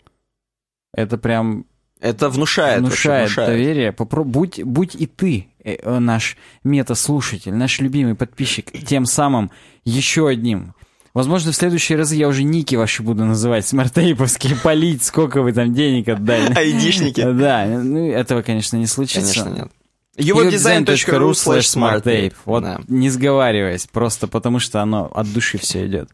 Это 0.94 1.18
прям 1.18 1.66
Это 2.01 2.28
внушает. 2.28 2.80
внушает 2.80 3.28
внушает. 3.28 3.51
доверие. 3.51 3.90
Попро- 3.92 4.24
будь, 4.24 4.62
будь 4.62 4.94
и 4.94 5.07
ты, 5.07 5.49
э, 5.64 5.76
э, 5.82 5.99
наш 5.99 6.36
мета-слушатель, 6.64 7.53
наш 7.55 7.80
любимый 7.80 8.14
подписчик, 8.14 8.70
тем 8.86 9.05
самым 9.07 9.51
еще 9.84 10.28
одним. 10.28 10.74
Возможно, 11.14 11.51
в 11.51 11.57
следующие 11.57 11.99
разы 11.99 12.14
я 12.14 12.28
уже 12.28 12.44
ники 12.44 12.76
ваши 12.76 13.03
буду 13.03 13.24
называть, 13.24 13.66
смарт-тейповские, 13.66 14.57
палить, 14.62 15.02
сколько 15.03 15.42
вы 15.42 15.53
там 15.53 15.74
денег 15.74 16.09
отдали. 16.09 16.53
Айдишники. 16.57 17.20
Да, 17.32 17.66
ну 17.66 18.09
этого, 18.11 18.42
конечно, 18.42 18.76
не 18.76 18.86
случится. 18.86 19.42
Конечно, 19.44 19.62
нет. 19.62 19.72
uwebdesign.ru 20.18 21.30
slash 21.32 21.61
smarttape. 21.76 22.34
Вот 22.44 22.62
Да. 22.62 22.80
не 22.88 23.11
сговариваясь, 23.11 23.86
просто 23.90 24.28
потому 24.28 24.59
что 24.61 24.80
оно 24.82 25.11
от 25.12 25.32
души 25.32 25.59
все 25.59 25.86
идет. 25.86 26.11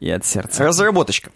И 0.00 0.10
от 0.10 0.24
сердца. 0.26 0.64
Разработочка. 0.64 1.30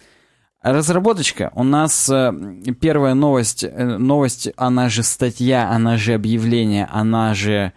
Разработочка. 0.63 1.53
У 1.55 1.63
нас 1.63 2.09
э, 2.11 2.33
первая 2.81 3.15
новость, 3.15 3.63
э, 3.63 3.85
новость, 3.99 4.51
она 4.57 4.89
же 4.89 5.03
статья, 5.05 5.71
она 5.71 5.97
же 5.97 6.15
объявление, 6.15 6.89
она 6.91 7.35
же 7.35 7.73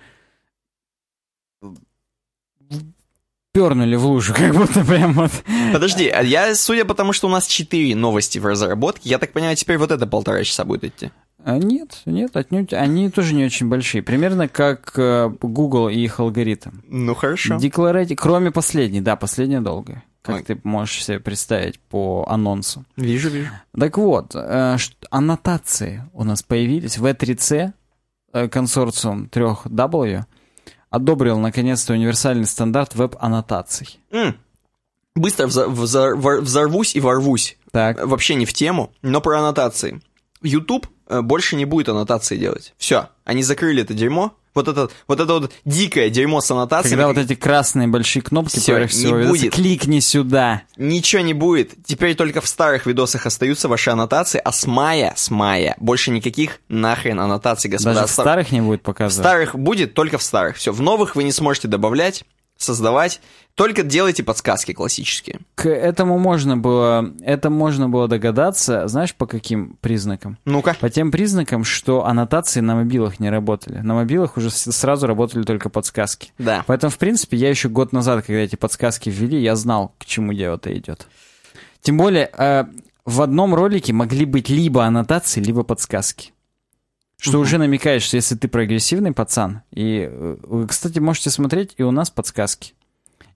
пернули 3.54 3.96
в 3.96 4.06
лужу, 4.06 4.34
как 4.38 4.56
будто 4.56 4.84
прям 4.84 5.14
вот. 5.14 5.32
Подожди, 5.72 6.08
а 6.08 6.24
я, 6.24 6.56
судя 6.56 6.86
по 6.86 6.96
тому, 6.96 7.14
что 7.14 7.28
у 7.28 7.32
нас 7.32 7.46
4 7.48 7.96
новости 7.96 8.40
в 8.40 8.46
разработке, 8.46 9.10
я 9.10 9.20
так 9.20 9.32
понимаю, 9.32 9.56
теперь 9.56 9.78
вот 9.78 9.92
это 9.92 10.08
полтора 10.08 10.44
часа 10.44 10.66
будет 10.66 10.84
идти. 10.84 11.12
А 11.44 11.58
Нет, 11.58 12.02
нет, 12.06 12.36
отнюдь. 12.36 12.74
Они 12.74 13.10
тоже 13.10 13.34
не 13.34 13.46
очень 13.46 13.68
большие. 13.68 14.04
Примерно 14.04 14.48
как 14.48 14.94
э, 14.96 15.30
Google 15.42 15.90
и 15.90 16.00
их 16.00 16.20
алгоритм. 16.20 16.70
Ну, 16.88 17.16
хорошо. 17.16 17.58
Декларати... 17.58 18.16
Кроме 18.16 18.52
последней, 18.52 19.02
да, 19.02 19.16
последняя 19.16 19.60
долгая. 19.60 20.04
Как 20.22 20.36
Ой. 20.36 20.44
ты 20.44 20.60
можешь 20.64 21.04
себе 21.04 21.20
представить 21.20 21.80
по 21.80 22.26
анонсу. 22.28 22.86
Вижу, 22.96 23.30
вижу. 23.30 23.50
Так 23.78 23.98
вот, 23.98 24.36
э, 24.36 24.78
аннотации 25.10 26.04
у 26.14 26.24
нас 26.24 26.44
появились. 26.44 26.98
V3C, 26.98 27.74
э, 28.34 28.48
консорциум 28.48 29.26
3W, 29.32 30.24
одобрил 30.92 31.40
наконец-то 31.40 31.94
универсальный 31.94 32.46
стандарт 32.46 32.94
веб-аннотаций. 32.96 34.00
М. 34.12 34.38
Быстро 35.16 35.48
взор- 35.48 35.70
взор- 35.74 36.42
взорвусь 36.42 36.96
и 36.96 37.00
ворвусь. 37.00 37.58
Так, 37.72 38.06
Вообще 38.06 38.36
не 38.36 38.46
в 38.46 38.54
тему, 38.54 38.94
но 39.02 39.22
про 39.22 39.40
аннотации. 39.40 40.02
YouTube 40.44 40.88
э, 41.08 41.22
больше 41.22 41.56
не 41.56 41.66
будет 41.66 41.90
аннотации 41.90 42.38
делать. 42.38 42.74
Все, 42.78 43.10
они 43.26 43.42
закрыли 43.44 43.82
это 43.82 43.94
дерьмо. 43.94 44.36
Вот 44.54 44.68
это 44.68 44.90
вот, 45.08 45.20
это 45.20 45.34
вот 45.34 45.52
дикое 45.66 46.10
дерьмо 46.10 46.42
с 46.42 46.52
аннотациями. 46.52 46.96
когда 47.02 47.08
вот 47.08 47.18
эти 47.18 47.36
красные 47.36 47.88
большие 47.88 48.22
кнопки 48.22 48.60
поверх 48.66 48.92
не 48.94 49.00
всего 49.00 49.16
видоса, 49.18 49.30
будет. 49.32 49.54
кликни 49.54 50.00
сюда. 50.00 50.64
Ничего 50.78 51.22
не 51.22 51.34
будет. 51.34 51.72
Теперь 51.86 52.16
только 52.16 52.42
в 52.42 52.48
старых 52.48 52.86
видосах 52.86 53.26
остаются 53.26 53.68
ваши 53.68 53.90
аннотации, 53.92 54.42
а 54.44 54.52
с 54.52 54.68
мая, 54.68 55.14
с 55.16 55.30
мая 55.32 55.76
больше 55.80 56.12
никаких 56.12 56.60
нахрен 56.68 57.20
аннотаций, 57.20 57.70
господа. 57.72 57.94
Даже 57.96 58.08
в 58.08 58.12
Стар- 58.12 58.24
старых 58.26 58.52
не 58.52 58.62
будет 58.62 58.82
в 58.82 58.84
показывать. 58.84 59.26
старых 59.26 59.56
будет 59.56 59.94
только 59.94 60.18
в 60.18 60.24
старых. 60.24 60.58
Все, 60.58 60.72
в 60.74 60.82
новых 60.82 61.16
вы 61.16 61.24
не 61.24 61.32
сможете 61.32 61.68
добавлять, 61.68 62.24
создавать. 62.62 63.22
Только 63.56 63.84
делайте 63.84 64.24
подсказки 64.24 64.72
классические. 64.74 65.40
К 65.56 65.70
этому 65.70 66.18
можно 66.18 66.58
было, 66.58 67.14
это 67.22 67.50
можно 67.50 67.90
было 67.90 68.08
догадаться, 68.08 68.88
знаешь, 68.88 69.14
по 69.14 69.26
каким 69.26 69.78
признакам? 69.82 70.38
Ну-ка. 70.46 70.76
По 70.80 70.90
тем 70.90 71.12
признакам, 71.12 71.64
что 71.64 72.06
аннотации 72.06 72.62
на 72.62 72.76
мобилах 72.76 73.20
не 73.20 73.30
работали. 73.30 73.80
На 73.80 73.94
мобилах 73.94 74.38
уже 74.38 74.50
сразу 74.50 75.06
работали 75.06 75.44
только 75.44 75.70
подсказки. 75.70 76.32
Да. 76.38 76.64
Поэтому, 76.66 76.92
в 76.92 76.98
принципе, 76.98 77.38
я 77.38 77.50
еще 77.50 77.68
год 77.68 77.92
назад, 77.92 78.26
когда 78.26 78.40
эти 78.40 78.56
подсказки 78.56 79.10
ввели, 79.10 79.40
я 79.42 79.56
знал, 79.56 79.94
к 79.98 80.06
чему 80.06 80.34
дело-то 80.34 80.76
идет. 80.76 81.08
Тем 81.82 81.98
более, 81.98 82.32
э, 82.38 82.66
в 83.06 83.22
одном 83.22 83.54
ролике 83.54 83.94
могли 83.94 84.26
быть 84.26 84.50
либо 84.50 84.86
аннотации, 84.86 85.42
либо 85.42 85.64
подсказки. 85.64 86.32
Что 87.22 87.34
Мгм. 87.34 87.42
уже 87.42 87.58
намекает, 87.60 88.02
что 88.02 88.16
если 88.18 88.34
ты 88.34 88.48
прогрессивный 88.48 89.12
пацан, 89.12 89.62
и 89.72 90.10
э, 90.12 90.38
вы, 90.42 90.68
кстати, 90.68 90.98
можете 90.98 91.30
смотреть 91.30 91.76
и 91.78 91.84
у 91.84 91.92
нас 91.92 92.10
подсказки. 92.10 92.74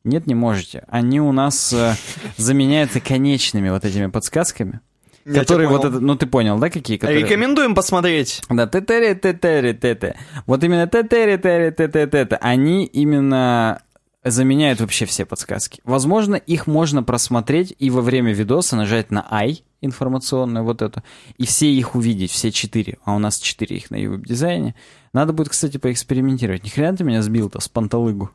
Нет, 0.04 0.26
не 0.26 0.34
можете. 0.34 0.86
Они 0.88 1.22
у 1.22 1.32
нас 1.32 1.72
э, 1.72 1.94
заменяются 2.38 3.00
конечными 3.00 3.70
вот 3.70 3.86
этими 3.86 4.08
подсказками, 4.08 4.80
Я 5.24 5.42
которые 5.42 5.70
вот 5.70 5.86
это, 5.86 6.00
ну 6.00 6.16
ты 6.16 6.26
понял, 6.26 6.58
да, 6.58 6.72
какие? 6.72 6.98
Которые... 6.98 7.22
Рекомендуем 7.22 7.76
посмотреть. 7.76 8.42
Да, 8.50 8.66
тетери 8.66 9.14
тетери 9.14 9.74
тете. 9.74 10.18
Вот 10.48 10.64
именно 10.64 10.88
тетери 10.88 11.38
тетери 11.38 11.70
тете 11.70 12.08
тете. 12.08 12.38
Они 12.42 12.86
именно 12.86 13.84
заменяют 14.24 14.80
вообще 14.82 15.06
все 15.06 15.26
подсказки. 15.26 15.80
Возможно, 15.84 16.34
их 16.34 16.66
можно 16.66 17.04
просмотреть 17.04 17.76
и 17.78 17.92
во 17.92 18.02
время 18.02 18.34
видоса 18.34 18.76
нажать 18.76 19.12
на 19.12 19.28
I 19.30 19.60
информационную 19.86 20.64
вот 20.66 20.82
эту, 20.82 21.04
и 21.38 21.46
все 21.46 21.72
их 21.72 21.96
увидеть, 21.96 22.32
все 22.32 22.52
четыре. 22.52 22.98
А 23.06 23.16
у 23.16 23.20
нас 23.20 23.38
четыре 23.40 23.78
их 23.78 23.92
на 23.92 23.98
веб-дизайне. 23.98 24.76
Надо 25.14 25.34
будет, 25.34 25.50
кстати, 25.50 25.78
поэкспериментировать. 25.78 26.64
Ни 26.64 26.70
хрена 26.70 26.98
ты 26.98 27.04
меня 27.04 27.22
сбил-то 27.22 27.60
с 27.60 27.68
панталыгу. 27.70 28.32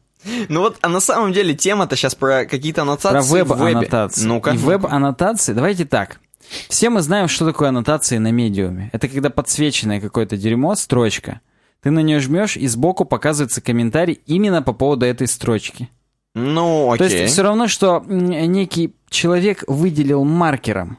Ну 0.48 0.60
вот, 0.60 0.76
а 0.82 0.88
на 0.88 1.00
самом 1.00 1.32
деле 1.32 1.54
тема-то 1.54 1.96
сейчас 1.96 2.14
про 2.14 2.44
какие-то 2.44 2.82
Про 2.82 2.92
аннотации 2.92 3.32
вебе. 3.32 3.54
веб-аннотации. 3.54 4.26
Ну-ка. 4.26 4.50
И 4.50 4.56
веб-аннотации, 4.56 5.52
давайте 5.52 5.84
так. 5.84 6.20
Все 6.68 6.90
мы 6.90 7.00
знаем, 7.00 7.28
что 7.28 7.46
такое 7.46 7.68
аннотации 7.68 8.18
на 8.18 8.30
медиуме. 8.30 8.90
Это 8.92 9.08
когда 9.08 9.30
подсвеченное 9.30 10.00
какое-то 10.00 10.36
дерьмо, 10.36 10.74
строчка. 10.74 11.40
Ты 11.82 11.90
на 11.90 12.00
нее 12.00 12.20
жмешь, 12.20 12.56
и 12.56 12.66
сбоку 12.66 13.04
показывается 13.06 13.62
комментарий 13.62 14.20
именно 14.26 14.60
по 14.60 14.72
поводу 14.72 15.06
этой 15.06 15.26
строчки. 15.26 15.88
Ну, 16.34 16.94
То 16.98 17.04
окей. 17.04 17.20
есть 17.22 17.32
все 17.32 17.42
равно, 17.42 17.66
что 17.68 18.04
некий 18.06 18.94
человек 19.08 19.64
выделил 19.66 20.24
маркером 20.24 20.98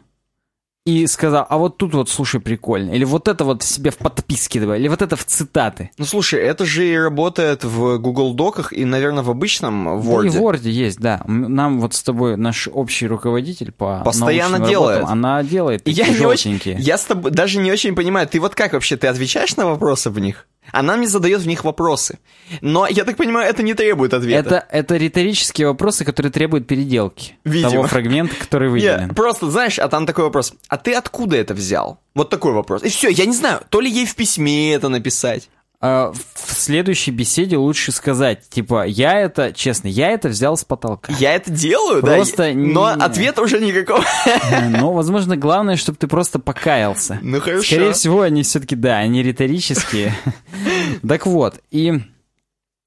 и 0.84 1.06
сказал, 1.06 1.46
а 1.48 1.58
вот 1.58 1.78
тут 1.78 1.94
вот, 1.94 2.10
слушай, 2.10 2.40
прикольно. 2.42 2.92
Или 2.92 3.04
вот 3.04 3.28
это 3.28 3.44
вот 3.46 3.62
себе 3.62 3.92
в 3.92 3.98
подписке 3.98 4.60
давай, 4.60 4.80
или 4.80 4.88
вот 4.88 5.02
это 5.04 5.16
в 5.16 5.24
цитаты. 5.26 5.92
Ну 6.00 6.06
слушай, 6.06 6.40
это 6.40 6.66
же 6.66 6.88
и 6.88 6.98
работает 6.98 7.64
в 7.64 7.98
Google 8.00 8.34
Доках 8.34 8.74
и, 8.74 8.84
наверное, 8.84 9.24
в 9.24 9.30
обычном 9.30 10.00
Word. 10.00 10.22
Да 10.24 10.28
и 10.28 10.30
в 10.30 10.42
Word 10.42 10.68
есть, 10.68 11.00
да. 11.00 11.22
Нам 11.28 11.80
вот 11.80 11.94
с 11.94 12.02
тобой 12.02 12.36
наш 12.36 12.68
общий 12.68 13.06
руководитель 13.06 13.72
по 13.72 14.02
Постоянно 14.04 14.60
делает. 14.60 15.00
работам, 15.02 15.14
она 15.14 15.44
делает 15.44 15.88
Я 15.88 16.08
не 16.08 16.26
очень, 16.26 16.60
я 16.66 16.98
с 16.98 17.04
тобой 17.04 17.30
даже 17.32 17.60
не 17.60 17.72
очень 17.72 17.96
понимаю, 17.96 18.28
ты 18.28 18.40
вот 18.40 18.56
как 18.56 18.74
вообще, 18.74 18.98
ты 18.98 19.08
отвечаешь 19.08 19.56
на 19.58 19.68
вопросы 19.68 20.10
в 20.10 20.18
них? 20.20 20.48
Она 20.72 20.96
мне 20.96 21.08
задает 21.08 21.42
в 21.42 21.48
них 21.48 21.64
вопросы. 21.64 22.20
Но, 22.62 22.88
я 22.88 23.04
так 23.04 23.18
понимаю, 23.18 23.50
это 23.50 23.64
не 23.64 23.74
требует 23.74 24.14
ответа. 24.14 24.56
Это, 24.56 24.68
это 24.70 24.98
риторические 24.98 25.68
вопросы, 25.68 26.06
которые 26.06 26.32
требуют 26.32 26.68
переделки 26.68 27.36
Видимо. 27.44 27.72
того 27.72 27.88
фрагмента, 27.88 28.36
который 28.36 28.70
выделен. 28.70 29.10
просто, 29.16 29.50
знаешь, 29.50 29.80
а 29.80 29.88
там 29.90 30.06
такой 30.06 30.26
вопрос. 30.26 30.54
А 30.72 30.78
ты 30.78 30.94
откуда 30.94 31.36
это 31.36 31.54
взял? 31.54 32.00
Вот 32.16 32.30
такой 32.30 32.54
вопрос. 32.54 32.82
И 32.84 32.88
все, 32.88 33.10
я 33.10 33.26
не 33.26 33.36
знаю, 33.36 33.60
то 33.68 33.82
ли 33.82 33.92
ей 33.92 34.06
в 34.06 34.16
письме 34.16 34.74
это 34.74 34.88
написать. 34.88 35.50
А, 35.82 36.14
в 36.14 36.54
следующей 36.54 37.12
беседе 37.12 37.58
лучше 37.58 37.92
сказать, 37.92 38.48
типа, 38.48 38.86
я 38.86 39.20
это, 39.20 39.52
честно, 39.52 39.90
я 39.90 40.12
это 40.12 40.30
взял 40.30 40.56
с 40.56 40.64
потолка. 40.64 41.12
Я 41.20 41.36
это 41.36 41.52
делаю, 41.52 42.00
Просто 42.02 42.38
да? 42.38 42.54
не- 42.54 42.72
Но 42.72 42.86
ответа 42.86 43.42
уже 43.42 43.60
никакого. 43.60 44.06
Но, 44.70 44.94
возможно, 44.94 45.36
главное, 45.36 45.76
чтобы 45.76 45.98
ты 45.98 46.08
просто 46.08 46.40
покаялся. 46.40 47.20
Ну 47.22 47.42
хорошо. 47.42 47.64
Скорее 47.64 47.92
всего, 47.92 48.22
они 48.22 48.44
все-таки, 48.44 48.78
да, 48.78 49.00
они 49.00 49.22
риторические. 49.24 50.16
Так 51.06 51.26
вот, 51.26 51.60
и 51.72 52.00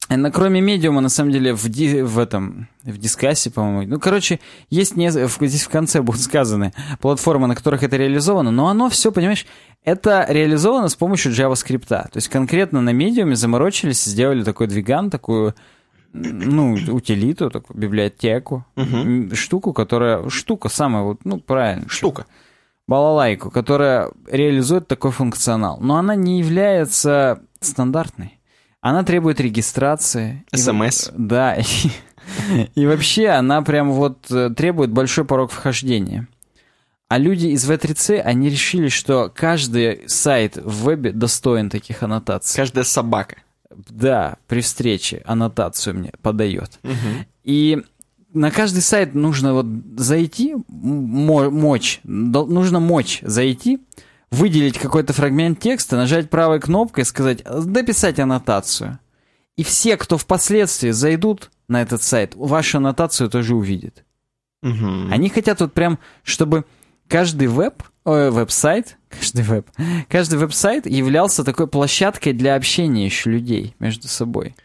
на- 0.08 0.30
кроме 0.30 0.60
медиума, 0.60 1.00
на 1.00 1.08
самом 1.08 1.32
деле, 1.32 1.54
в, 1.54 1.68
ди- 1.68 2.02
в 2.02 2.18
этом, 2.18 2.68
в 2.82 2.98
дискассе, 2.98 3.50
по-моему, 3.50 3.90
ну, 3.94 4.00
короче, 4.00 4.38
есть 4.70 4.96
не, 4.96 5.10
в- 5.10 5.38
здесь 5.40 5.62
в 5.64 5.68
конце 5.70 6.02
будут 6.02 6.20
сказаны 6.20 6.72
платформы, 7.00 7.46
на 7.46 7.54
которых 7.54 7.82
это 7.82 7.96
реализовано, 7.96 8.50
но 8.50 8.68
оно 8.68 8.88
все, 8.90 9.10
понимаешь, 9.12 9.46
это 9.84 10.26
реализовано 10.28 10.88
с 10.88 10.94
помощью 10.94 11.32
JavaScript. 11.32 11.86
То 11.88 12.10
есть 12.14 12.28
конкретно 12.28 12.80
на 12.80 12.90
медиуме 12.90 13.34
заморочились, 13.36 14.04
сделали 14.04 14.42
такой 14.42 14.66
двиган, 14.66 15.10
такую 15.10 15.54
ну, 16.12 16.74
утилиту, 16.92 17.50
такую 17.50 17.76
библиотеку, 17.78 18.64
м, 18.76 19.34
штуку, 19.34 19.72
которая, 19.72 20.28
штука 20.28 20.68
самая 20.68 21.02
вот, 21.02 21.24
ну, 21.24 21.38
правильно. 21.40 21.88
Штука. 21.88 22.26
балалайку, 22.86 23.50
которая 23.50 24.10
реализует 24.30 24.86
такой 24.86 25.10
функционал. 25.10 25.78
Но 25.80 25.96
она 25.96 26.14
не 26.14 26.38
является 26.38 27.40
стандартной. 27.60 28.38
Она 28.86 29.02
требует 29.02 29.40
регистрации. 29.40 30.44
И 30.52 30.56
во- 30.56 30.72
SMS. 30.72 31.10
Да. 31.16 31.54
И, 31.56 31.64
и 32.74 32.86
вообще 32.86 33.28
она 33.28 33.62
прям 33.62 33.92
вот 33.92 34.30
э, 34.30 34.50
требует 34.54 34.90
большой 34.90 35.24
порог 35.24 35.50
вхождения. 35.50 36.28
А 37.08 37.16
люди 37.16 37.46
из 37.46 37.68
V3C, 37.70 38.20
они 38.20 38.50
решили, 38.50 38.88
что 38.88 39.32
каждый 39.34 40.06
сайт 40.06 40.56
в 40.56 40.84
вебе 40.84 41.12
достоин 41.12 41.70
таких 41.70 42.02
аннотаций. 42.02 42.56
Каждая 42.56 42.84
собака. 42.84 43.36
Да, 43.88 44.36
при 44.48 44.60
встрече 44.60 45.22
аннотацию 45.24 45.96
мне 45.96 46.12
подает. 46.20 46.78
И 47.42 47.82
на 48.34 48.50
каждый 48.50 48.82
сайт 48.82 49.14
нужно 49.14 49.54
вот 49.54 49.66
зайти, 49.96 50.56
мо- 50.68 51.50
мочь, 51.50 52.00
нужно 52.04 52.80
мочь 52.80 53.20
зайти, 53.22 53.78
выделить 54.34 54.78
какой-то 54.78 55.12
фрагмент 55.12 55.60
текста, 55.60 55.96
нажать 55.96 56.28
правой 56.28 56.60
кнопкой 56.60 57.02
и 57.02 57.06
сказать 57.06 57.42
«дописать 57.44 58.18
аннотацию». 58.18 58.98
И 59.56 59.62
все, 59.62 59.96
кто 59.96 60.18
впоследствии 60.18 60.90
зайдут 60.90 61.50
на 61.68 61.80
этот 61.80 62.02
сайт, 62.02 62.34
вашу 62.34 62.78
аннотацию 62.78 63.30
тоже 63.30 63.54
увидят. 63.54 64.04
Мгм. 64.62 65.12
Они 65.12 65.28
хотят 65.28 65.60
вот 65.60 65.72
прям, 65.72 65.98
чтобы 66.24 66.64
каждый 67.08 67.46
веб, 67.46 67.82
ой, 68.04 68.30
веб-сайт, 68.30 68.96
каждый 69.08 69.44
веб, 69.44 69.68
каждый 70.08 70.38
веб-сайт 70.38 70.86
являлся 70.86 71.44
такой 71.44 71.68
площадкой 71.68 72.32
для 72.32 72.56
общения 72.56 73.04
еще 73.04 73.30
людей 73.30 73.76
между 73.78 74.08
собой. 74.08 74.56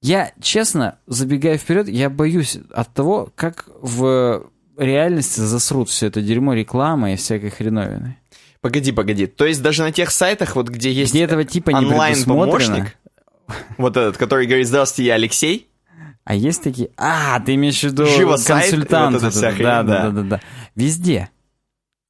Я, 0.00 0.32
честно, 0.40 0.98
забегая 1.06 1.56
вперед, 1.56 1.88
я 1.88 2.10
боюсь 2.10 2.58
от 2.70 2.92
того, 2.92 3.30
как 3.34 3.68
в 3.80 4.46
реальности 4.76 5.40
засрут 5.40 5.88
все 5.88 6.08
это 6.08 6.20
дерьмо 6.20 6.52
рекламы 6.54 7.14
и 7.14 7.16
всякой 7.16 7.50
хреновины. 7.50 8.18
Погоди, 8.64 8.92
погоди. 8.92 9.26
То 9.26 9.44
есть 9.44 9.60
даже 9.60 9.82
на 9.82 9.92
тех 9.92 10.10
сайтах, 10.10 10.56
вот 10.56 10.70
где 10.70 10.90
есть 10.90 11.12
Где 11.12 11.24
этого 11.24 11.44
типа 11.44 11.68
не 11.68 11.84
онлайн-помощник, 11.84 12.96
вот 13.76 13.94
этот, 13.98 14.16
который 14.16 14.46
говорит 14.46 14.66
«Здравствуйте, 14.66 15.08
я 15.08 15.14
Алексей», 15.16 15.68
А 16.24 16.34
есть 16.34 16.62
такие... 16.62 16.88
А, 16.96 17.40
ты 17.40 17.56
имеешь 17.56 17.80
в 17.80 17.82
виду 17.82 18.06
Живо 18.06 18.38
консультант. 18.38 19.20
вот 19.20 19.34
да, 19.34 19.52
да. 19.52 19.82
да, 19.82 20.08
да, 20.08 20.22
да. 20.22 20.40
Везде. 20.74 21.28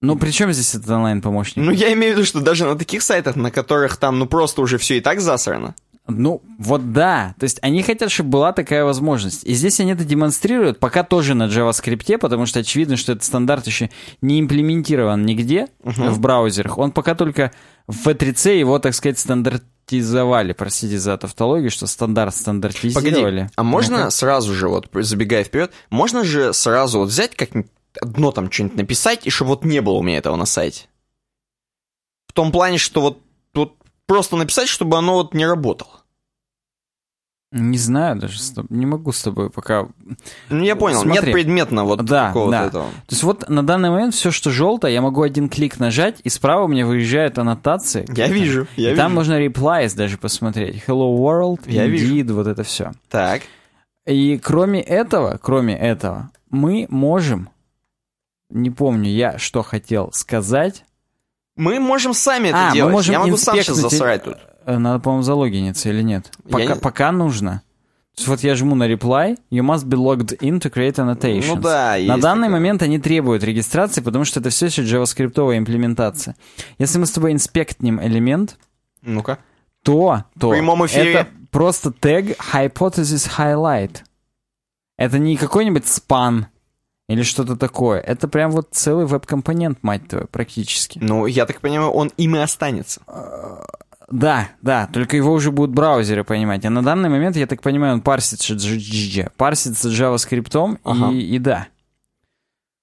Ну, 0.00 0.14
при 0.14 0.30
чем 0.30 0.52
здесь 0.52 0.76
этот 0.76 0.88
онлайн-помощник? 0.90 1.56
Ну, 1.56 1.72
я 1.72 1.92
имею 1.92 2.14
в 2.14 2.18
виду, 2.18 2.24
что 2.24 2.40
даже 2.40 2.66
на 2.66 2.78
таких 2.78 3.02
сайтах, 3.02 3.34
на 3.34 3.50
которых 3.50 3.96
там, 3.96 4.20
ну, 4.20 4.26
просто 4.26 4.62
уже 4.62 4.78
все 4.78 4.98
и 4.98 5.00
так 5.00 5.20
засрано. 5.20 5.74
Ну, 6.06 6.42
вот 6.58 6.92
да. 6.92 7.34
То 7.38 7.44
есть 7.44 7.58
они 7.62 7.82
хотят, 7.82 8.10
чтобы 8.10 8.30
была 8.30 8.52
такая 8.52 8.84
возможность. 8.84 9.42
И 9.44 9.54
здесь 9.54 9.80
они 9.80 9.92
это 9.92 10.04
демонстрируют, 10.04 10.78
пока 10.78 11.02
тоже 11.02 11.34
на 11.34 11.44
JavaScript, 11.44 12.18
потому 12.18 12.44
что 12.44 12.60
очевидно, 12.60 12.96
что 12.96 13.12
этот 13.12 13.24
стандарт 13.24 13.66
еще 13.66 13.90
не 14.20 14.38
имплементирован 14.38 15.24
нигде 15.24 15.68
в 15.82 16.20
браузерах. 16.20 16.76
Он 16.76 16.92
пока 16.92 17.14
только 17.14 17.52
в 17.86 18.06
V3C 18.06 18.58
его, 18.58 18.78
так 18.78 18.94
сказать, 18.94 19.18
стандартизовали. 19.18 20.52
Простите 20.52 20.98
за 20.98 21.16
тавтологию, 21.16 21.70
что 21.70 21.86
стандарт 21.86 22.34
стандартизировали. 22.34 23.40
Погоди, 23.40 23.52
а 23.56 23.62
можно 23.62 23.98
Ну-ка. 23.98 24.10
сразу 24.10 24.54
же, 24.54 24.68
вот, 24.68 24.88
забегая 24.92 25.42
вперед, 25.44 25.72
можно 25.88 26.22
же 26.22 26.52
сразу 26.52 26.98
вот 26.98 27.08
взять 27.08 27.34
как-нибудь 27.34 27.70
одно 28.00 28.30
там 28.30 28.50
что-нибудь 28.52 28.76
написать, 28.76 29.26
и 29.26 29.30
чтобы 29.30 29.50
вот 29.50 29.64
не 29.64 29.80
было 29.80 29.94
у 29.94 30.02
меня 30.02 30.18
этого 30.18 30.36
на 30.36 30.46
сайте? 30.46 30.86
В 32.26 32.32
том 32.34 32.52
плане, 32.52 32.76
что 32.78 33.00
вот 33.00 33.20
просто 34.06 34.36
написать, 34.36 34.68
чтобы 34.68 34.96
оно 34.98 35.14
вот 35.14 35.34
не 35.34 35.46
работало. 35.46 35.90
Не 37.56 37.78
знаю 37.78 38.16
даже, 38.18 38.36
не 38.68 38.84
могу 38.84 39.12
с 39.12 39.22
тобой 39.22 39.48
пока 39.48 39.86
Ну, 40.48 40.64
я 40.64 40.74
понял, 40.74 41.02
Смотри. 41.02 41.22
нет 41.22 41.32
предметно 41.32 41.84
вот 41.84 42.04
Да, 42.04 42.28
какого-то 42.28 42.50
да. 42.50 42.64
этого. 42.66 42.84
То 42.90 43.10
есть 43.10 43.22
вот 43.22 43.48
на 43.48 43.64
данный 43.64 43.90
момент 43.90 44.12
все, 44.12 44.32
что 44.32 44.50
желтое, 44.50 44.92
я 44.92 45.00
могу 45.00 45.22
один 45.22 45.48
клик 45.48 45.78
нажать, 45.78 46.20
и 46.24 46.28
справа 46.30 46.64
у 46.64 46.68
меня 46.68 46.84
выезжают 46.84 47.38
аннотации. 47.38 48.06
Я 48.12 48.26
вижу, 48.26 48.66
я 48.74 48.88
и 48.88 48.90
вижу. 48.90 48.96
там 48.96 49.14
можно 49.14 49.40
replies 49.40 49.94
даже 49.94 50.18
посмотреть. 50.18 50.82
Hello 50.88 51.16
World, 51.16 51.70
Я 51.70 51.86
Indeed, 51.86 52.32
вот 52.32 52.48
это 52.48 52.64
все. 52.64 52.90
Так, 53.08 53.42
И 54.04 54.36
кроме 54.38 54.80
этого, 54.82 55.38
кроме 55.40 55.78
этого, 55.78 56.30
мы 56.50 56.86
можем, 56.90 57.50
не 58.50 58.70
помню 58.70 59.10
я, 59.10 59.38
что 59.38 59.62
хотел 59.62 60.10
сказать. 60.12 60.84
Мы 61.56 61.80
можем 61.80 62.14
сами 62.14 62.48
это 62.48 62.58
А, 62.58 62.68
мы 62.68 62.74
делать. 62.74 62.92
можем 62.92 63.12
я 63.12 63.18
могу 63.20 63.36
сам 63.36 63.56
сейчас 63.56 63.76
засрать 63.76 64.24
тут. 64.24 64.36
Э, 64.66 64.78
Надо, 64.78 64.98
по-моему, 64.98 65.22
залогиниться 65.22 65.88
или 65.90 66.02
нет? 66.02 66.30
Пока, 66.50 66.74
не- 66.74 66.80
пока 66.80 67.12
нужно. 67.12 67.62
То 68.14 68.20
есть 68.20 68.28
вот 68.28 68.40
я 68.44 68.54
жму 68.54 68.74
на 68.76 68.88
reply, 68.90 69.36
you 69.50 69.62
must 69.62 69.84
be 69.86 69.96
logged 69.96 70.38
in 70.38 70.60
to 70.60 70.70
create 70.72 70.94
annotations. 70.96 71.46
Ну 71.48 71.56
да, 71.56 71.96
На 72.00 72.16
данный 72.18 72.44
такое. 72.46 72.50
момент 72.60 72.82
они 72.82 72.98
требуют 73.00 73.42
регистрации, 73.42 74.00
потому 74.02 74.24
что 74.24 74.38
это 74.40 74.50
все 74.50 74.66
еще 74.66 74.82
JavaScript 74.84 75.58
имплементация. 75.58 76.36
Если 76.78 76.98
мы 76.98 77.06
с 77.06 77.10
тобой 77.10 77.32
инспектнем 77.32 78.00
элемент, 78.00 78.56
Ну-ка. 79.02 79.38
то, 79.82 80.24
то 80.38 80.48
В 80.48 80.52
прямом 80.52 80.86
эфире. 80.86 81.12
это 81.12 81.28
просто 81.50 81.92
тег 81.92 82.36
hypothesis 82.52 83.28
highlight. 83.36 83.96
Это 84.96 85.18
не 85.18 85.36
какой-нибудь 85.36 85.86
спан 85.88 86.46
или 87.08 87.22
что-то 87.22 87.56
такое. 87.56 88.00
Это 88.00 88.28
прям 88.28 88.50
вот 88.50 88.68
целый 88.72 89.06
веб-компонент, 89.06 89.78
мать 89.82 90.08
твою, 90.08 90.26
практически. 90.26 90.98
Ну, 91.02 91.26
я 91.26 91.46
так 91.46 91.60
понимаю, 91.60 91.90
он 91.90 92.10
им 92.16 92.36
и 92.36 92.38
останется. 92.38 93.02
Да, 94.10 94.48
да, 94.60 94.88
только 94.92 95.16
его 95.16 95.32
уже 95.32 95.50
будут 95.50 95.74
браузеры 95.74 96.24
понимать. 96.24 96.64
А 96.64 96.70
на 96.70 96.82
данный 96.82 97.08
момент, 97.08 97.36
я 97.36 97.46
так 97.46 97.62
понимаю, 97.62 97.94
он 97.94 98.00
парсится, 98.00 98.54
парсится 99.36 99.88
JavaScript 99.88 100.78
Ага. 100.84 101.10
и, 101.12 101.20
и 101.20 101.38
да. 101.38 101.68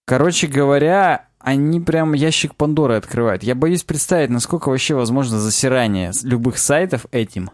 Короче 0.05 0.47
говоря, 0.47 1.28
они 1.39 1.80
прям 1.80 2.13
ящик 2.13 2.55
Пандоры 2.55 2.95
открывают. 2.95 3.43
Я 3.43 3.55
боюсь 3.55 3.84
представить, 3.84 4.30
насколько 4.30 4.69
вообще 4.69 4.95
возможно 4.95 5.39
засирание 5.39 6.11
любых 6.24 6.57
сайтов 6.57 7.05
этим. 7.11 7.51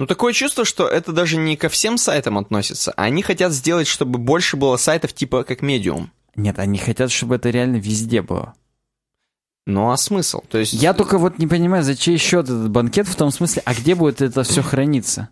Ну, 0.00 0.06
такое 0.06 0.32
чувство, 0.32 0.64
что 0.64 0.88
это 0.88 1.12
даже 1.12 1.36
не 1.36 1.58
ко 1.58 1.68
всем 1.68 1.98
сайтам 1.98 2.38
относится, 2.38 2.90
а 2.92 3.02
они 3.02 3.20
хотят 3.20 3.52
сделать, 3.52 3.86
чтобы 3.86 4.18
больше 4.18 4.56
было 4.56 4.78
сайтов 4.78 5.12
типа 5.12 5.44
как 5.44 5.62
Medium. 5.62 6.06
Нет, 6.34 6.58
они 6.58 6.78
хотят, 6.78 7.10
чтобы 7.10 7.34
это 7.34 7.50
реально 7.50 7.76
везде 7.76 8.22
было. 8.22 8.54
Ну, 9.66 9.90
а 9.90 9.98
смысл? 9.98 10.40
То 10.48 10.56
есть... 10.56 10.72
Я 10.72 10.94
только 10.94 11.18
вот 11.18 11.36
не 11.36 11.46
понимаю, 11.46 11.84
за 11.84 11.94
чей 11.94 12.16
счет 12.16 12.46
этот 12.46 12.70
банкет 12.70 13.08
в 13.08 13.14
том 13.14 13.30
смысле, 13.30 13.60
а 13.66 13.74
где 13.74 13.94
будет 13.94 14.22
это 14.22 14.42
все 14.42 14.62
храниться? 14.62 15.28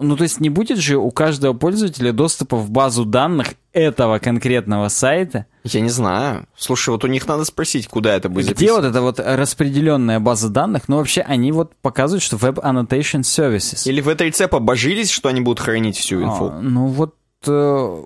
Ну, 0.00 0.16
то 0.16 0.22
есть 0.22 0.40
не 0.40 0.50
будет 0.50 0.78
же 0.78 0.96
у 0.96 1.10
каждого 1.10 1.52
пользователя 1.52 2.12
доступа 2.12 2.56
в 2.56 2.70
базу 2.70 3.04
данных 3.04 3.48
этого 3.72 4.18
конкретного 4.18 4.88
сайта, 4.88 5.46
Я 5.64 5.80
не 5.80 5.90
знаю. 5.90 6.46
Слушай, 6.56 6.90
вот 6.90 7.04
у 7.04 7.06
них 7.06 7.28
надо 7.28 7.44
спросить, 7.44 7.86
куда 7.86 8.14
это 8.14 8.28
будет 8.28 8.56
где 8.56 8.72
вот 8.72 8.82
записано. 8.82 8.90
эта 8.90 9.02
вот 9.02 9.20
распределенная 9.20 10.18
база 10.18 10.48
данных, 10.48 10.88
ну, 10.88 10.96
вообще 10.96 11.20
они 11.20 11.52
вот 11.52 11.76
показывают, 11.76 12.22
что 12.22 12.36
Web 12.36 12.62
Annotation 12.62 13.20
Services. 13.20 13.88
Или 13.88 14.00
в 14.00 14.08
V3C 14.08 14.48
побожились, 14.48 15.10
что 15.10 15.28
они 15.28 15.40
будут 15.40 15.60
хранить 15.60 15.96
всю 15.96 16.22
инфу? 16.22 16.46
А, 16.46 16.60
ну, 16.60 16.86
вот 16.86 17.14
э, 17.46 18.02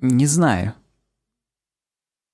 не 0.00 0.26
знаю. 0.26 0.74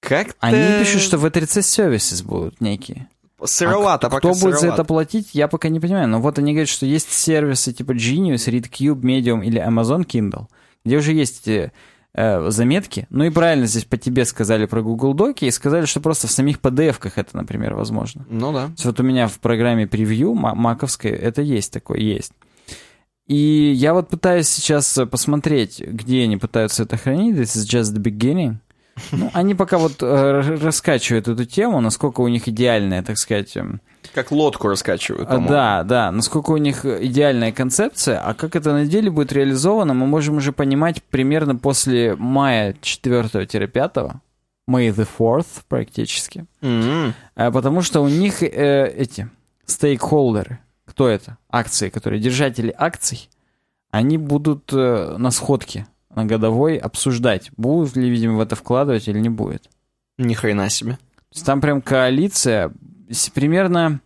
Как-то... 0.00 0.34
Они 0.40 0.84
пишут, 0.84 1.00
что 1.00 1.18
в 1.18 1.28
3 1.30 1.42
Services 1.42 2.24
будут 2.24 2.60
некие. 2.60 3.08
Сыровато, 3.44 4.06
А 4.06 4.10
пока 4.10 4.18
кто 4.20 4.28
будет 4.30 4.54
за 4.54 4.58
сыровато. 4.60 4.82
это 4.82 4.84
платить, 4.84 5.28
я 5.32 5.48
пока 5.48 5.68
не 5.68 5.80
понимаю. 5.80 6.08
Но 6.08 6.20
вот 6.20 6.38
они 6.38 6.52
говорят, 6.52 6.68
что 6.68 6.86
есть 6.86 7.12
сервисы 7.12 7.72
типа 7.72 7.92
Genius, 7.92 8.48
ReadCube, 8.48 9.00
Medium 9.00 9.44
или 9.44 9.60
Amazon 9.60 10.06
Kindle, 10.06 10.46
где 10.84 10.96
уже 10.98 11.12
есть 11.12 11.46
э, 11.48 11.72
э, 12.14 12.50
заметки. 12.50 13.06
Ну 13.10 13.24
и 13.24 13.30
правильно 13.30 13.66
здесь 13.66 13.84
по 13.84 13.96
тебе 13.96 14.24
сказали 14.24 14.66
про 14.66 14.82
Google 14.82 15.14
Доки 15.14 15.44
и 15.44 15.50
сказали, 15.50 15.86
что 15.86 16.00
просто 16.00 16.26
в 16.26 16.30
самих 16.30 16.58
PDF-ках 16.60 17.18
это, 17.18 17.36
например, 17.36 17.74
возможно. 17.74 18.24
Ну 18.28 18.52
да. 18.52 18.66
Есть 18.70 18.84
вот 18.84 19.00
у 19.00 19.02
меня 19.02 19.28
в 19.28 19.38
программе 19.40 19.86
превью 19.86 20.34
ма- 20.34 20.54
маковской 20.54 21.10
это 21.10 21.42
есть 21.42 21.72
такое, 21.72 21.98
есть. 21.98 22.32
И 23.26 23.72
я 23.74 23.94
вот 23.94 24.08
пытаюсь 24.08 24.48
сейчас 24.48 24.98
посмотреть, 25.10 25.80
где 25.80 26.24
они 26.24 26.36
пытаются 26.36 26.82
это 26.82 26.98
хранить. 26.98 27.36
This 27.36 27.56
is 27.56 27.64
just 27.64 27.94
the 27.96 27.98
beginning. 28.02 28.56
Ну, 29.12 29.30
они 29.32 29.54
пока 29.54 29.78
вот 29.78 30.02
э, 30.02 30.40
раскачивают 30.62 31.28
эту 31.28 31.44
тему, 31.44 31.80
насколько 31.80 32.20
у 32.20 32.28
них 32.28 32.46
идеальная, 32.48 33.02
так 33.02 33.18
сказать, 33.18 33.56
эм, 33.56 33.80
Как 34.14 34.30
лодку 34.30 34.68
раскачивают. 34.68 35.22
а, 35.28 35.32
по-моему. 35.32 35.48
Да, 35.48 35.82
да, 35.82 36.10
насколько 36.12 36.50
у 36.52 36.56
них 36.56 36.84
идеальная 36.84 37.50
концепция, 37.52 38.20
а 38.20 38.34
как 38.34 38.54
это 38.56 38.72
на 38.72 38.86
деле 38.86 39.10
будет 39.10 39.32
реализовано, 39.32 39.94
мы 39.94 40.06
можем 40.06 40.36
уже 40.36 40.52
понимать 40.52 41.02
примерно 41.02 41.56
после 41.56 42.14
мая 42.16 42.74
4-5, 42.80 44.12
May 44.70 44.90
the 44.94 45.06
4th 45.18 45.46
практически. 45.68 46.46
М-м. 46.62 47.14
А, 47.34 47.50
Потому 47.50 47.82
что 47.82 48.00
у 48.00 48.08
них 48.08 48.42
э, 48.42 48.94
эти 48.96 49.28
стейкхолдеры, 49.66 50.58
кто 50.86 51.08
это? 51.08 51.36
Акции, 51.50 51.88
которые 51.90 52.20
держатели 52.20 52.74
акций, 52.76 53.28
они 53.90 54.18
будут 54.18 54.72
э, 54.72 55.16
на 55.18 55.30
сходке 55.30 55.86
на 56.16 56.24
годовой 56.24 56.76
обсуждать, 56.76 57.50
будут 57.56 57.96
ли, 57.96 58.08
видимо, 58.08 58.36
в 58.36 58.40
это 58.40 58.56
вкладывать 58.56 59.08
или 59.08 59.18
не 59.18 59.28
будет. 59.30 59.68
Ни 60.18 60.34
хрена 60.34 60.68
себе. 60.70 60.92
То 61.30 61.34
есть 61.36 61.46
там 61.46 61.60
прям 61.60 61.82
коалиция, 61.82 62.72
примерно 63.34 64.00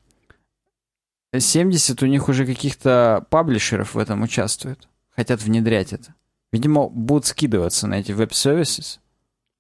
70 1.37 2.03
у 2.03 2.07
них 2.07 2.29
уже 2.29 2.47
каких-то 2.47 3.27
паблишеров 3.31 3.95
в 3.95 3.99
этом 3.99 4.23
участвует. 4.23 4.89
хотят 5.15 5.43
внедрять 5.43 5.93
это. 5.93 6.15
Видимо, 6.53 6.89
будут 6.89 7.27
скидываться 7.27 7.89
на 7.89 7.95
эти 7.95 8.13
веб-сервисы. 8.13 9.01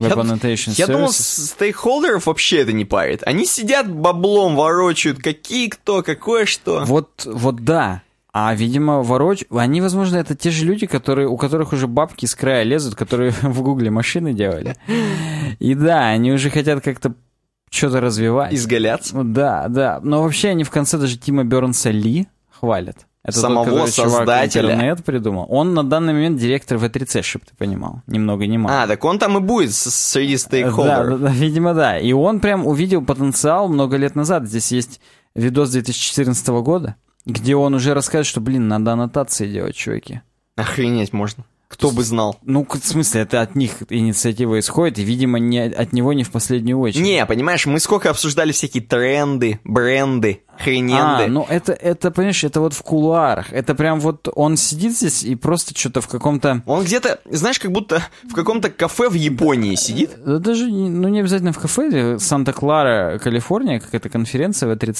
Я- 0.00 0.10
Web 0.10 0.22
Annotation 0.40 0.72
Я 0.76 0.86
думал, 0.86 1.08
Services. 1.08 1.12
с- 1.12 1.50
стейкхолдеров 1.50 2.26
вообще 2.26 2.58
это 2.60 2.72
не 2.72 2.84
парит. 2.84 3.24
Они 3.26 3.44
сидят 3.44 3.92
баблом 3.92 4.54
ворочают, 4.54 5.18
какие 5.18 5.66
кто, 5.68 6.04
какое 6.04 6.44
что. 6.46 6.84
Вот, 6.84 7.24
вот 7.26 7.64
да. 7.64 8.02
А, 8.40 8.54
видимо, 8.54 9.02
вороч... 9.02 9.42
Они, 9.50 9.80
возможно, 9.80 10.16
это 10.16 10.36
те 10.36 10.50
же 10.50 10.64
люди, 10.64 10.86
которые, 10.86 11.26
у 11.26 11.36
которых 11.36 11.72
уже 11.72 11.88
бабки 11.88 12.24
с 12.26 12.36
края 12.36 12.62
лезут, 12.62 12.94
которые 12.94 13.30
в 13.42 13.62
гугле 13.62 13.90
машины 13.90 14.32
делали. 14.32 14.76
И 15.58 15.74
да, 15.74 16.06
они 16.08 16.30
уже 16.30 16.48
хотят 16.50 16.84
как-то 16.84 17.14
что-то 17.70 18.00
развивать. 18.00 18.54
Изгаляться. 18.54 19.16
Ну 19.16 19.24
Да, 19.24 19.66
да. 19.68 19.98
Но 20.02 20.22
вообще 20.22 20.50
они 20.50 20.62
в 20.62 20.70
конце 20.70 20.98
даже 20.98 21.16
Тима 21.18 21.42
Бернса 21.42 21.90
Ли 21.90 22.28
хвалят. 22.48 23.06
Это 23.24 23.40
Самого 23.40 23.64
тот, 23.66 23.74
который 23.74 23.92
чувак 23.92 24.10
создателя. 24.18 24.72
интернет 24.74 25.04
придумал. 25.04 25.46
Он 25.50 25.74
на 25.74 25.82
данный 25.82 26.12
момент 26.12 26.38
директор 26.38 26.78
V3C, 26.78 27.22
чтобы 27.22 27.44
ты 27.44 27.56
понимал. 27.56 28.02
Ни 28.06 28.18
много 28.18 28.46
ни 28.46 28.56
мало. 28.56 28.84
А, 28.84 28.86
так 28.86 29.04
он 29.04 29.18
там 29.18 29.36
и 29.36 29.40
будет 29.40 29.74
среди 29.74 30.34
Да, 30.34 30.38
стейкхолдеров. 30.38 31.20
да, 31.20 31.28
да, 31.28 31.32
видимо, 31.32 31.74
да. 31.74 31.98
И 31.98 32.12
он 32.12 32.38
прям 32.40 32.66
увидел 32.66 33.04
потенциал 33.04 33.68
много 33.68 33.96
лет 33.96 34.14
назад. 34.14 34.46
Здесь 34.46 34.70
есть 34.72 35.00
видос 35.34 35.70
2014 35.70 36.48
года, 36.62 36.94
где 37.28 37.54
он 37.54 37.74
уже 37.74 37.94
рассказывает, 37.94 38.26
что, 38.26 38.40
блин, 38.40 38.66
надо 38.68 38.92
аннотации 38.92 39.50
делать, 39.50 39.76
чуваки. 39.76 40.22
Охренеть 40.56 41.12
можно. 41.12 41.44
Кто 41.68 41.90
бы 41.90 42.02
знал. 42.02 42.38
Ну, 42.42 42.66
в 42.66 42.78
смысле, 42.78 43.20
это 43.20 43.42
от 43.42 43.54
них 43.54 43.82
инициатива 43.90 44.58
исходит, 44.58 44.98
и, 44.98 45.02
видимо, 45.02 45.38
не, 45.38 45.60
от 45.60 45.92
него 45.92 46.14
не 46.14 46.24
в 46.24 46.30
последнюю 46.30 46.78
очередь. 46.80 47.04
Не, 47.04 47.26
понимаешь, 47.26 47.66
мы 47.66 47.78
сколько 47.78 48.08
обсуждали 48.08 48.52
всякие 48.52 48.82
тренды, 48.82 49.60
бренды, 49.64 50.40
хрененды. 50.58 51.24
А, 51.24 51.26
ну 51.28 51.46
это, 51.46 51.74
это, 51.74 52.10
понимаешь, 52.10 52.42
это 52.42 52.60
вот 52.60 52.72
в 52.72 52.82
кулуарах. 52.82 53.52
Это 53.52 53.74
прям 53.74 54.00
вот 54.00 54.28
он 54.34 54.56
сидит 54.56 54.96
здесь 54.96 55.22
и 55.22 55.34
просто 55.34 55.78
что-то 55.78 56.00
в 56.00 56.08
каком-то... 56.08 56.62
Он 56.64 56.84
где-то, 56.84 57.20
знаешь, 57.30 57.58
как 57.58 57.70
будто 57.70 58.02
в 58.24 58.32
каком-то 58.32 58.70
кафе 58.70 59.10
в 59.10 59.14
Японии 59.14 59.74
сидит. 59.74 60.12
Да 60.24 60.38
даже, 60.38 60.68
ну, 60.68 61.08
не 61.08 61.20
обязательно 61.20 61.52
в 61.52 61.58
кафе, 61.58 62.18
Санта-Клара, 62.18 63.18
Калифорния, 63.18 63.78
какая-то 63.78 64.08
конференция 64.08 64.74
в 64.74 64.78
3 64.78 64.94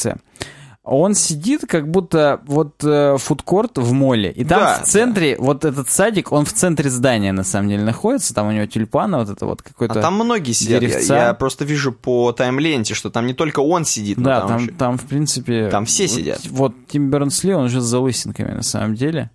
Он 0.91 1.14
сидит, 1.14 1.66
как 1.68 1.91
будто 1.91 2.41
вот 2.47 2.82
э, 2.82 3.16
фудкорт 3.18 3.76
в 3.76 3.93
моле. 3.93 4.32
И 4.32 4.45
там 4.45 4.61
Да, 4.61 4.78
в 4.82 4.86
центре, 4.86 5.36
вот 5.39 5.64
этот 5.66 5.91
садик, 5.91 6.32
он 6.32 6.45
в 6.47 6.53
центре 6.55 6.89
здания 6.89 7.32
на 7.32 7.45
самом 7.45 7.68
деле 7.68 7.82
находится. 7.84 8.32
Там 8.34 8.49
у 8.49 8.53
него 8.53 8.64
тюльпаны, 8.66 9.18
вот 9.18 9.28
это 9.28 9.45
вот 9.45 9.61
какой-то... 9.61 9.99
А 9.99 10.03
там 10.03 10.14
многие 10.14 10.53
сидят. 10.53 10.80
Я, 10.82 10.89
деревца. 10.89 11.16
я 11.28 11.34
просто 11.34 11.64
вижу 11.66 11.93
по 11.93 12.32
тайм-ленте, 12.32 12.95
что 12.95 13.11
там 13.11 13.26
не 13.26 13.34
только 13.34 13.61
он 13.61 13.84
сидит, 13.84 14.16
но 14.16 14.24
Да, 14.24 14.41
там, 14.41 14.49
там, 14.49 14.59
еще- 14.62 14.72
там, 14.72 14.99
в 14.99 15.05
принципе... 15.05 15.68
Там 15.68 15.84
все 15.84 16.07
вот- 16.07 16.16
сидят. 16.16 16.41
Вот 16.47 16.74
Тим 16.89 17.11
Бернсли, 17.11 17.53
он 17.53 17.64
уже 17.66 17.80
с 17.80 17.84
залысинками 17.84 18.53
на 18.53 18.62
самом 18.62 18.95
деле. 18.95 19.30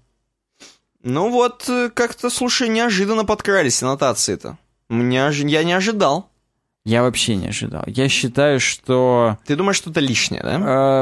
Ну 1.04 1.30
вот, 1.30 1.66
э, 1.70 1.90
как-то, 1.94 2.30
слушай, 2.30 2.70
неожиданно 2.70 3.26
подкрались 3.26 3.84
аннотации-то. 3.84 4.58
Ожи- 4.90 5.48
Я 5.48 5.64
не 5.64 5.74
ожидал. 5.74 6.30
Я 6.86 7.02
вообще 7.04 7.36
не 7.36 7.48
ожидал. 7.48 7.84
Я 7.88 8.10
считаю, 8.10 8.60
что 8.60 9.38
Ты 9.46 9.56
думаешь, 9.56 9.78
что-то 9.78 10.00
лишнее, 10.00 10.42
да? 10.44 10.60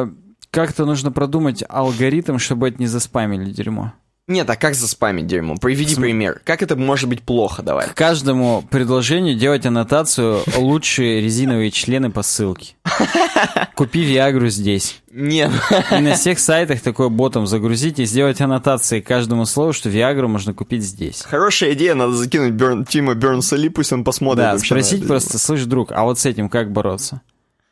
э, 0.07 0.11
как-то 0.51 0.85
нужно 0.85 1.11
продумать 1.11 1.63
алгоритм, 1.67 2.37
чтобы 2.37 2.67
это 2.69 2.77
не 2.79 2.87
заспамили 2.87 3.49
дерьмо. 3.51 3.93
Нет, 4.27 4.49
а 4.49 4.55
как 4.55 4.75
заспамить 4.75 5.27
дерьмо? 5.27 5.55
Приведи 5.57 5.95
См- 5.95 6.01
пример. 6.03 6.41
Как 6.45 6.61
это 6.61 6.75
может 6.77 7.09
быть 7.09 7.21
плохо, 7.21 7.63
давай. 7.63 7.87
К 7.89 7.95
каждому 7.95 8.63
предложению 8.69 9.35
делать 9.35 9.65
аннотацию 9.65 10.41
«Лучшие 10.55 11.19
резиновые 11.21 11.71
члены 11.71 12.11
по 12.11 12.21
ссылке». 12.21 12.75
Купи 13.75 14.03
Виагру 14.03 14.47
здесь. 14.49 15.01
Нет. 15.11 15.51
И 15.91 15.99
на 15.99 16.13
всех 16.15 16.39
сайтах 16.39 16.81
такой 16.81 17.09
ботом 17.09 17.47
загрузить 17.47 17.99
и 17.99 18.05
сделать 18.05 18.39
аннотации 18.39 19.01
к 19.01 19.07
каждому 19.07 19.45
слову, 19.45 19.73
что 19.73 19.89
Виагру 19.89 20.27
можно 20.29 20.53
купить 20.53 20.83
здесь. 20.83 21.23
Хорошая 21.23 21.73
идея, 21.73 21.95
надо 21.95 22.13
закинуть 22.13 22.53
Берн- 22.53 22.85
Тима 22.87 23.15
Бернса 23.15 23.55
Ли, 23.55 23.69
пусть 23.69 23.91
он 23.91 24.03
посмотрит 24.03 24.43
Да, 24.45 24.57
спросить 24.59 25.05
просто, 25.07 25.39
слышь, 25.39 25.63
друг, 25.65 25.91
а 25.91 26.03
вот 26.03 26.19
с 26.19 26.25
этим 26.25 26.47
как 26.47 26.71
бороться? 26.71 27.21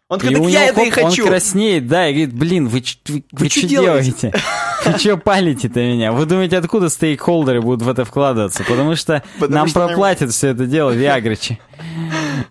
Он 0.09 0.19
такой, 0.19 0.35
так 0.35 0.49
я 0.51 0.65
это 0.65 0.81
и 0.81 0.89
хочу. 0.89 1.23
Он 1.23 1.29
краснеет, 1.29 1.87
да, 1.87 2.09
и 2.09 2.13
говорит, 2.13 2.33
блин, 2.33 2.67
вы, 2.67 2.83
вы, 3.07 3.15
Вы 3.15 3.23
вы 3.31 3.49
что 3.49 3.67
делаете?» 3.67 4.33
Вы 4.85 4.97
что 4.97 5.17
палите-то 5.17 5.79
меня? 5.81 6.11
Вы 6.11 6.25
думаете, 6.25 6.57
откуда 6.57 6.89
стейкхолдеры 6.89 7.61
будут 7.61 7.83
в 7.83 7.89
это 7.89 8.05
вкладываться? 8.05 8.63
Потому 8.63 8.95
что 8.95 9.23
Потому 9.39 9.55
нам 9.55 9.67
что 9.67 9.85
проплатят 9.87 10.31
все 10.31 10.47
это 10.49 10.65
дело 10.65 10.89
Виагрычи. 10.95 11.59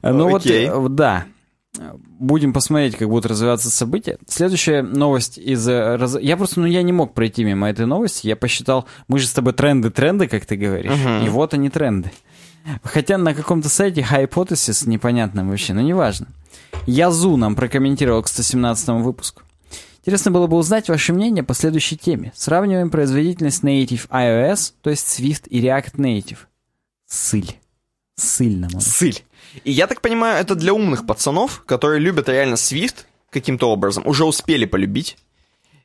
Ну 0.02 0.28
вот, 0.28 0.42
Окей. 0.46 0.68
э, 0.68 0.86
да. 0.88 1.24
Будем 2.20 2.52
посмотреть, 2.52 2.96
как 2.96 3.08
будут 3.08 3.26
развиваться 3.26 3.70
события. 3.70 4.18
Следующая 4.26 4.82
новость 4.82 5.38
из... 5.38 5.66
э, 5.68 5.98
Я 6.20 6.36
просто, 6.36 6.60
ну, 6.60 6.66
я 6.66 6.82
не 6.82 6.92
мог 6.92 7.14
пройти 7.14 7.44
мимо 7.44 7.68
этой 7.68 7.86
новости. 7.86 8.26
Я 8.26 8.36
посчитал, 8.36 8.86
мы 9.08 9.18
же 9.18 9.26
с 9.26 9.32
тобой 9.32 9.52
тренды-тренды, 9.52 10.28
как 10.28 10.44
ты 10.46 10.56
говоришь. 10.56 10.92
И 11.24 11.28
вот 11.28 11.54
они 11.54 11.70
тренды. 11.70 12.12
Хотя 12.82 13.18
на 13.18 13.34
каком-то 13.34 13.68
сайте 13.68 14.00
Hypothesis 14.00 14.88
непонятном 14.88 15.50
вообще, 15.50 15.74
но 15.74 15.80
неважно. 15.80 16.26
Язу 16.86 17.36
нам 17.36 17.54
прокомментировал 17.54 18.22
к 18.22 18.28
117 18.28 18.88
выпуску. 19.02 19.42
Интересно 20.00 20.30
было 20.30 20.46
бы 20.46 20.56
узнать 20.56 20.88
ваше 20.88 21.12
мнение 21.12 21.44
по 21.44 21.54
следующей 21.54 21.96
теме. 21.96 22.32
Сравниваем 22.34 22.90
производительность 22.90 23.62
Native 23.62 24.08
iOS, 24.08 24.72
то 24.80 24.90
есть 24.90 25.06
Swift 25.06 25.48
и 25.48 25.60
React 25.60 25.96
Native. 25.96 26.38
Сыль. 27.06 27.58
Сыль, 28.16 28.58
на 28.58 28.68
мой 28.70 28.80
Сыль. 28.80 29.22
И 29.64 29.72
я 29.72 29.86
так 29.86 30.00
понимаю, 30.00 30.40
это 30.40 30.54
для 30.54 30.72
умных 30.72 31.06
пацанов, 31.06 31.62
которые 31.66 32.00
любят 32.00 32.28
реально 32.28 32.54
Swift 32.54 33.04
каким-то 33.30 33.70
образом, 33.70 34.06
уже 34.06 34.24
успели 34.24 34.64
полюбить. 34.64 35.18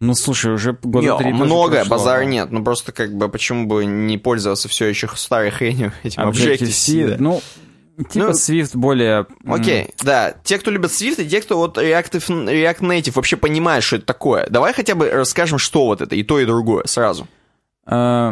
Ну, 0.05 0.15
слушай, 0.15 0.51
уже 0.51 0.77
года 0.83 1.07
Не, 1.07 1.17
три 1.17 1.31
много, 1.33 1.77
прошло. 1.77 1.89
базара 1.97 2.23
нет. 2.25 2.51
Ну 2.51 2.61
просто 2.61 2.91
как 2.91 3.15
бы 3.15 3.29
почему 3.29 3.67
бы 3.67 3.85
не 3.85 4.17
пользоваться 4.17 4.67
все 4.67 4.85
еще 4.87 5.07
старой 5.15 5.49
хренью 5.49 5.93
этим 6.03 6.23
Objective-C, 6.23 7.07
да. 7.07 7.15
ну, 7.19 7.41
типа 7.97 8.25
Ну, 8.25 8.29
Swift 8.31 8.71
более... 8.73 9.25
Окей, 9.45 9.93
да. 10.03 10.35
Те, 10.43 10.59
кто 10.59 10.71
любит 10.71 10.91
Swift, 10.91 11.23
и 11.23 11.29
те, 11.29 11.41
кто 11.41 11.57
вот 11.57 11.77
Reactive, 11.77 12.25
React 12.27 12.79
Native 12.79 13.13
вообще 13.15 13.37
понимают, 13.37 13.85
что 13.85 13.95
это 13.95 14.05
такое. 14.05 14.45
Давай 14.49 14.73
хотя 14.73 14.95
бы 14.95 15.09
расскажем, 15.09 15.57
что 15.57 15.85
вот 15.85 16.01
это, 16.01 16.15
и 16.15 16.23
то, 16.23 16.37
и 16.37 16.45
другое, 16.45 16.83
сразу. 16.85 17.25
э, 17.85 18.31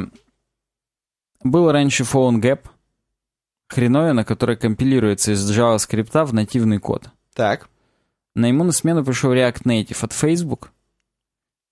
Был 1.44 1.72
раньше 1.72 2.04
PhoneGap, 2.04 2.60
хреновина, 3.70 4.26
которая 4.26 4.58
компилируется 4.58 5.32
из 5.32 5.50
JavaScript 5.50 6.26
в 6.26 6.34
нативный 6.34 6.80
код. 6.80 7.06
Так. 7.34 7.70
На 8.36 8.48
ему 8.48 8.64
на 8.66 8.74
смену 8.74 9.06
пришел 9.06 9.34
React 9.34 9.64
Native 9.64 9.98
от 10.02 10.12
Facebook, 10.14 10.72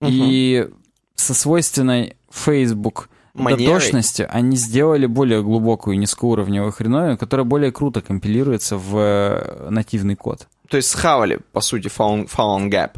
и 0.01 0.69
со 1.15 1.33
свойственной 1.33 2.15
Facebook 2.31 3.09
Манерой. 3.33 3.65
дотошностью 3.65 4.27
они 4.29 4.55
сделали 4.57 5.05
более 5.05 5.43
глубокую 5.43 5.97
низкоуровневую 5.99 6.71
хреновину, 6.71 7.17
которая 7.17 7.45
более 7.45 7.71
круто 7.71 8.01
компилируется 8.01 8.77
в 8.77 8.97
э, 8.97 9.69
нативный 9.69 10.15
код. 10.15 10.47
То 10.67 10.77
есть 10.77 10.89
схавали, 10.89 11.39
по 11.51 11.61
сути, 11.61 11.87
Found, 11.87 12.29
found 12.29 12.69
Gap. 12.69 12.97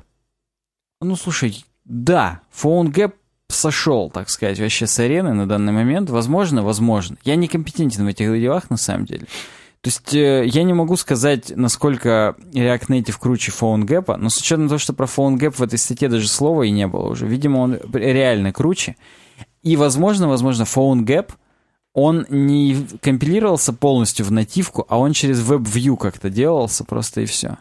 Ну, 1.01 1.15
слушай, 1.15 1.65
да, 1.85 2.41
PhoneGap 2.53 3.13
сошел, 3.47 4.09
так 4.09 4.29
сказать, 4.29 4.59
вообще 4.59 4.87
с 4.87 4.99
арены 4.99 5.33
на 5.33 5.47
данный 5.47 5.73
момент. 5.73 6.09
Возможно, 6.09 6.63
возможно. 6.63 7.17
Я 7.23 7.35
не 7.35 7.47
компетентен 7.47 8.05
в 8.05 8.07
этих 8.07 8.27
делах, 8.39 8.69
на 8.69 8.77
самом 8.77 9.05
деле. 9.05 9.25
То 9.81 9.87
есть 9.87 10.13
э, 10.13 10.45
я 10.45 10.63
не 10.63 10.73
могу 10.73 10.95
сказать, 10.95 11.51
насколько 11.55 12.35
React 12.53 12.87
Native 12.87 13.15
круче 13.19 13.51
PhoneGap, 13.51 14.15
но 14.17 14.29
с 14.29 14.37
учетом 14.37 14.67
того, 14.67 14.77
что 14.77 14.93
про 14.93 15.05
PhoneGap 15.07 15.51
в 15.51 15.61
этой 15.63 15.79
статье 15.79 16.07
даже 16.07 16.27
слова 16.27 16.61
и 16.63 16.69
не 16.69 16.85
было 16.87 17.09
уже. 17.09 17.25
Видимо, 17.25 17.57
он 17.59 17.79
реально 17.91 18.53
круче. 18.53 18.95
И, 19.63 19.75
возможно, 19.75 20.27
возможно, 20.27 20.63
PhoneGap, 20.63 21.31
он 21.93 22.25
не 22.29 22.87
компилировался 23.01 23.73
полностью 23.73 24.25
в 24.25 24.31
нативку, 24.31 24.85
а 24.87 24.97
он 24.99 25.13
через 25.13 25.41
WebView 25.41 25.97
как-то 25.97 26.29
делался 26.29 26.83
просто 26.83 27.21
и 27.21 27.25
все. 27.25 27.57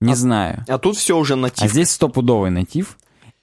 Не 0.00 0.12
А- 0.12 0.16
знаю. 0.16 0.64
А 0.66 0.78
тут 0.78 0.96
все 0.96 1.16
уже 1.16 1.36
натив. 1.36 1.62
А 1.62 1.68
здесь 1.68 1.90
стопудовый 1.90 2.50
натив. 2.50 2.96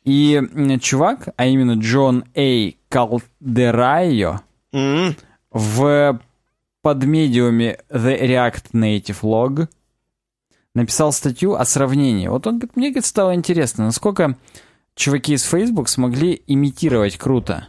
И 0.04 0.42
чувак, 0.82 1.30
а 1.38 1.46
именно 1.46 1.74
Джон 1.74 2.24
А. 2.36 2.72
Калдерайо, 2.90 4.42
М, 4.74 5.16
в 5.52 6.20
подмедиуме 6.82 7.78
The 7.90 8.22
React 8.22 8.72
Native 8.74 9.22
Log 9.22 9.68
написал 10.74 11.12
статью 11.12 11.56
о 11.56 11.66
сравнении. 11.66 12.28
Вот 12.28 12.48
он, 12.48 12.60
говорит, 12.60 12.76
мне 12.76 12.90
говорит, 12.90 13.06
стало 13.06 13.36
интересно, 13.36 13.86
насколько 13.86 14.38
чуваки 14.96 15.34
из 15.34 15.44
Facebook 15.44 15.90
смогли 15.90 16.42
имитировать 16.48 17.18
круто. 17.18 17.68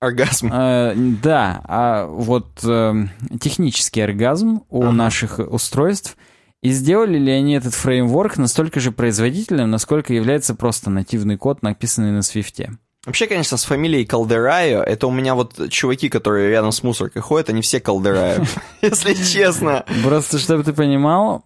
Оргазм. 0.00 0.50
Э, 0.52 0.94
да, 0.96 1.60
а 1.64 2.06
вот 2.06 2.64
э, 2.64 2.94
технический 3.40 4.00
оргазм 4.00 4.62
у 4.70 4.82
Ага. 4.82 4.92
наших 4.92 5.38
устройств. 5.38 6.16
И 6.62 6.70
сделали 6.70 7.18
ли 7.18 7.32
они 7.32 7.54
этот 7.54 7.74
фреймворк 7.74 8.36
настолько 8.36 8.80
же 8.80 8.92
производительным, 8.92 9.70
насколько 9.70 10.12
является 10.12 10.54
просто 10.54 10.90
нативный 10.90 11.36
код, 11.36 11.62
написанный 11.62 12.12
на 12.12 12.22
Swift 12.22 12.58
е? 12.58 12.72
Вообще, 13.06 13.26
конечно, 13.26 13.56
с 13.56 13.64
фамилией 13.64 14.04
Калдерайо, 14.04 14.82
это 14.82 15.06
у 15.06 15.10
меня 15.10 15.34
вот 15.34 15.70
чуваки, 15.70 16.10
которые 16.10 16.50
рядом 16.50 16.70
с 16.70 16.82
мусоркой 16.82 17.22
ходят, 17.22 17.48
они 17.48 17.62
все 17.62 17.80
Калдерайо, 17.80 18.44
если 18.82 19.14
честно. 19.14 19.84
Просто, 20.04 20.38
чтобы 20.38 20.64
ты 20.64 20.74
понимал, 20.74 21.44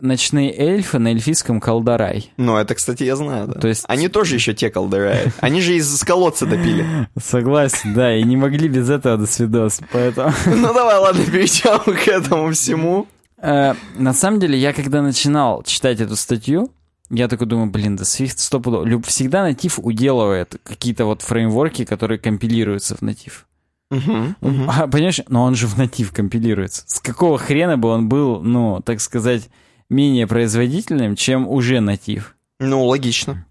ночные 0.00 0.50
эльфы 0.56 0.98
на 0.98 1.08
эльфийском 1.08 1.60
калдорай. 1.60 2.32
Ну, 2.38 2.56
это, 2.56 2.74
кстати, 2.74 3.02
я 3.02 3.16
знаю, 3.16 3.48
да. 3.48 3.60
То 3.60 3.68
есть- 3.68 3.84
Они 3.86 4.08
тоже 4.08 4.36
еще 4.36 4.54
те 4.54 4.70
Калдерайо. 4.70 5.30
Они 5.40 5.60
же 5.60 5.74
из 5.74 6.02
колодца 6.04 6.46
допили. 6.46 6.86
Согласен, 7.22 7.92
да, 7.92 8.16
и 8.16 8.22
не 8.22 8.36
могли 8.38 8.68
без 8.68 8.88
этого 8.88 9.18
до 9.18 9.26
свидос, 9.26 9.80
поэтому... 9.92 10.32
Ну, 10.46 10.72
давай, 10.72 10.98
ладно, 10.98 11.22
перейдем 11.24 11.94
к 11.96 12.08
этому 12.08 12.50
всему. 12.52 13.06
Э, 13.42 13.74
На 13.96 14.14
самом 14.14 14.40
деле, 14.40 14.58
я 14.58 14.72
когда 14.72 15.02
начинал 15.02 15.62
читать 15.64 16.00
эту 16.00 16.16
статью, 16.16 16.72
я 17.10 17.28
такой 17.28 17.46
думаю, 17.46 17.70
блин, 17.70 17.96
да 17.96 18.04
Swift 18.04 18.34
стопудово. 18.38 18.84
Люб- 18.84 19.06
Всегда 19.06 19.42
натив 19.42 19.78
уделывает 19.78 20.56
какие-то 20.62 21.04
вот 21.06 21.22
фреймворки, 21.22 21.84
которые 21.84 22.18
компилируются 22.18 22.96
в 22.96 23.02
натив. 23.02 23.46
Мгм, 23.90 24.36
мгм. 24.42 24.70
А, 24.70 24.86
понимаешь, 24.86 25.20
но 25.28 25.44
он 25.44 25.54
же 25.54 25.66
в 25.66 25.78
натив 25.78 26.12
компилируется. 26.12 26.82
С 26.86 27.00
какого 27.00 27.38
хрена 27.38 27.78
бы 27.78 27.88
он 27.88 28.08
был, 28.08 28.40
ну, 28.42 28.80
так 28.84 29.00
сказать, 29.00 29.48
менее 29.88 30.26
производительным, 30.26 31.16
чем 31.16 31.48
уже 31.48 31.80
натив? 31.80 32.36
Ну, 32.60 32.84
логично. 32.84 33.46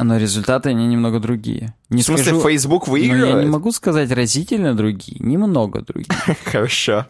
Но 0.00 0.16
результаты, 0.16 0.70
они 0.70 0.86
немного 0.86 1.20
другие. 1.20 1.74
Не 1.90 2.00
В 2.00 2.06
смысле, 2.06 2.24
скажу- 2.24 2.40
Facebook 2.48 2.88
но 2.88 2.96
я 2.96 3.04
не 3.08 3.12
выигрывает? 3.12 3.48
могу 3.50 3.70
сказать 3.70 4.10
разительно 4.10 4.74
другие, 4.74 5.18
немного 5.20 5.82
другие. 5.82 6.08
Хорошо. 6.46 7.06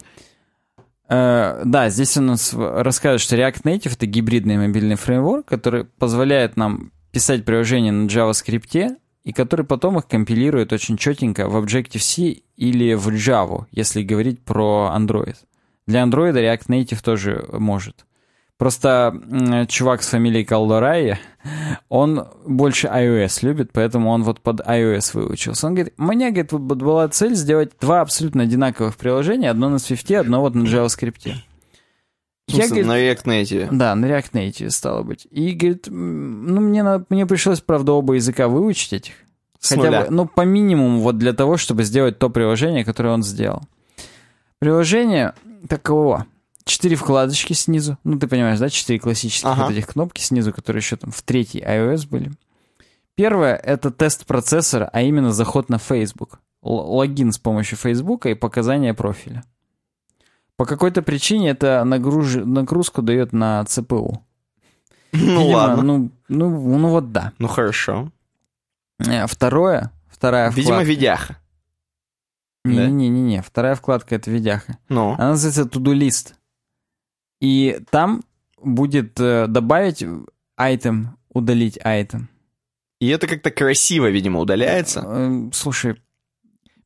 Э, 1.08 1.62
да, 1.64 1.90
здесь 1.90 2.16
у 2.16 2.22
нас 2.22 2.54
рассказывают, 2.54 3.22
что 3.22 3.36
React 3.36 3.62
Native— 3.62 3.92
это 3.94 4.06
гибридный 4.06 4.56
мобильный 4.56 4.96
фреймворк, 4.96 5.46
который 5.46 5.84
позволяет 5.84 6.56
нам 6.56 6.92
писать 7.12 7.44
приложения 7.44 7.92
на 7.92 8.06
JavaScript, 8.06 8.96
и 9.24 9.32
который 9.32 9.64
потом 9.64 9.98
их 9.98 10.06
компилирует 10.06 10.72
очень 10.72 10.96
четенько 10.96 11.48
в 11.48 11.56
Objective-C 11.56 12.42
или 12.56 12.94
в 12.94 13.08
Java, 13.08 13.66
если 13.70 14.02
говорить 14.02 14.40
про 14.44 14.92
Android. 14.94 15.36
Для 15.86 16.02
Android 16.02 16.32
React 16.32 16.66
Native 16.68 17.02
тоже 17.02 17.46
может. 17.52 18.04
Просто 18.56 19.66
чувак 19.68 20.02
с 20.02 20.08
фамилией 20.08 20.44
Калдорай, 20.44 21.18
он 21.88 22.28
больше 22.46 22.86
iOS 22.86 23.40
любит, 23.42 23.72
поэтому 23.72 24.10
он 24.10 24.22
вот 24.22 24.40
под 24.40 24.60
iOS 24.60 25.10
выучился. 25.14 25.66
Он 25.66 25.74
говорит, 25.74 25.94
у 25.98 26.04
меня, 26.04 26.30
говорит, 26.30 26.52
вот 26.52 26.60
была 26.60 27.08
цель 27.08 27.34
сделать 27.34 27.72
два 27.80 28.00
абсолютно 28.00 28.44
одинаковых 28.44 28.96
приложения, 28.96 29.50
одно 29.50 29.68
на 29.68 29.76
Swift, 29.76 30.14
одно 30.14 30.40
вот 30.40 30.54
на 30.54 30.62
JavaScript. 30.62 31.34
Смысле, 32.48 32.68
говорит, 32.68 32.86
на 32.86 32.98
React 33.00 33.24
Native. 33.24 33.68
да, 33.72 33.94
на 33.94 34.06
React 34.06 34.32
Native 34.32 34.70
стало 34.70 35.02
быть. 35.02 35.26
И 35.30 35.52
говорит, 35.52 35.86
ну 35.88 36.60
мне, 36.60 36.82
надо, 36.82 37.06
мне 37.08 37.26
пришлось, 37.26 37.60
правда, 37.60 37.92
оба 37.92 38.14
языка 38.14 38.48
выучить 38.48 38.92
этих. 38.92 39.14
С 39.58 39.70
Хотя 39.70 39.82
нуля. 39.82 40.00
бы, 40.02 40.10
ну, 40.10 40.26
по 40.26 40.42
минимуму 40.42 41.00
вот 41.00 41.16
для 41.16 41.32
того, 41.32 41.56
чтобы 41.56 41.84
сделать 41.84 42.18
то 42.18 42.28
приложение, 42.28 42.84
которое 42.84 43.14
он 43.14 43.22
сделал. 43.22 43.62
Приложение 44.58 45.32
таково. 45.68 46.26
Четыре 46.64 46.96
вкладочки 46.96 47.52
снизу. 47.52 47.98
Ну, 48.04 48.18
ты 48.18 48.26
понимаешь, 48.26 48.58
да? 48.58 48.70
Четыре 48.70 48.98
классических 48.98 49.46
Ага. 49.48 49.64
вот 49.64 49.72
этих 49.72 49.86
кнопки 49.88 50.20
снизу, 50.22 50.52
которые 50.52 50.80
еще 50.80 50.96
там 50.96 51.10
в 51.10 51.22
третьей 51.22 51.62
iOS 51.62 52.08
были. 52.08 52.32
Первое— 53.16 53.54
это 53.64 53.90
тест 53.90 54.24
процессора, 54.26 54.88
а 54.92 55.02
именно 55.02 55.32
заход 55.32 55.68
на 55.68 55.78
Facebook. 55.78 56.40
Л- 56.64 56.72
логин 56.96 57.32
с 57.32 57.38
помощью 57.38 57.76
Facebook 57.76 58.26
и 58.26 58.34
показания 58.34 58.94
профиля. 58.94 59.44
По 60.56 60.64
какой-то 60.66 61.02
причине 61.02 61.50
это 61.50 61.82
нагруж- 61.84 62.44
нагрузку 62.44 63.02
дает 63.02 63.32
на 63.32 63.64
ЦПУ. 63.66 64.24
Ну, 65.12 65.18
Видимо, 65.18 65.40
ладно. 65.56 65.82
Ну, 65.82 66.10
ну, 66.28 66.78
ну 66.78 66.88
вот 66.88 67.12
да. 67.12 67.32
Ну, 67.38 67.46
хорошо. 67.46 68.10
Э, 68.98 69.26
Второе, 69.26 69.92
вторая 70.08 70.50
Видимо, 70.50 70.76
вкладка. 70.76 70.84
видяха. 70.90 71.36
да? 72.64 72.70
Не-не-не, 72.88 73.42
вторая 73.42 73.74
вкладка— 73.74 74.14
это 74.16 74.30
видяха. 74.30 74.78
Ну, 74.88 75.12
Она 75.14 75.30
называется 75.30 75.62
to-do 75.64 75.92
list. 75.92 76.34
И 77.44 77.80
там 77.90 78.22
будет 78.62 79.20
э, 79.20 79.46
добавить 79.48 80.02
item, 80.58 81.06
удалить 81.32 81.76
item. 81.78 82.22
и 83.00 83.08
это 83.08 83.26
как-то 83.26 83.50
красиво, 83.50 84.08
видимо, 84.08 84.40
удаляется. 84.40 85.02
Э, 85.06 85.50
Слушай, 85.52 85.96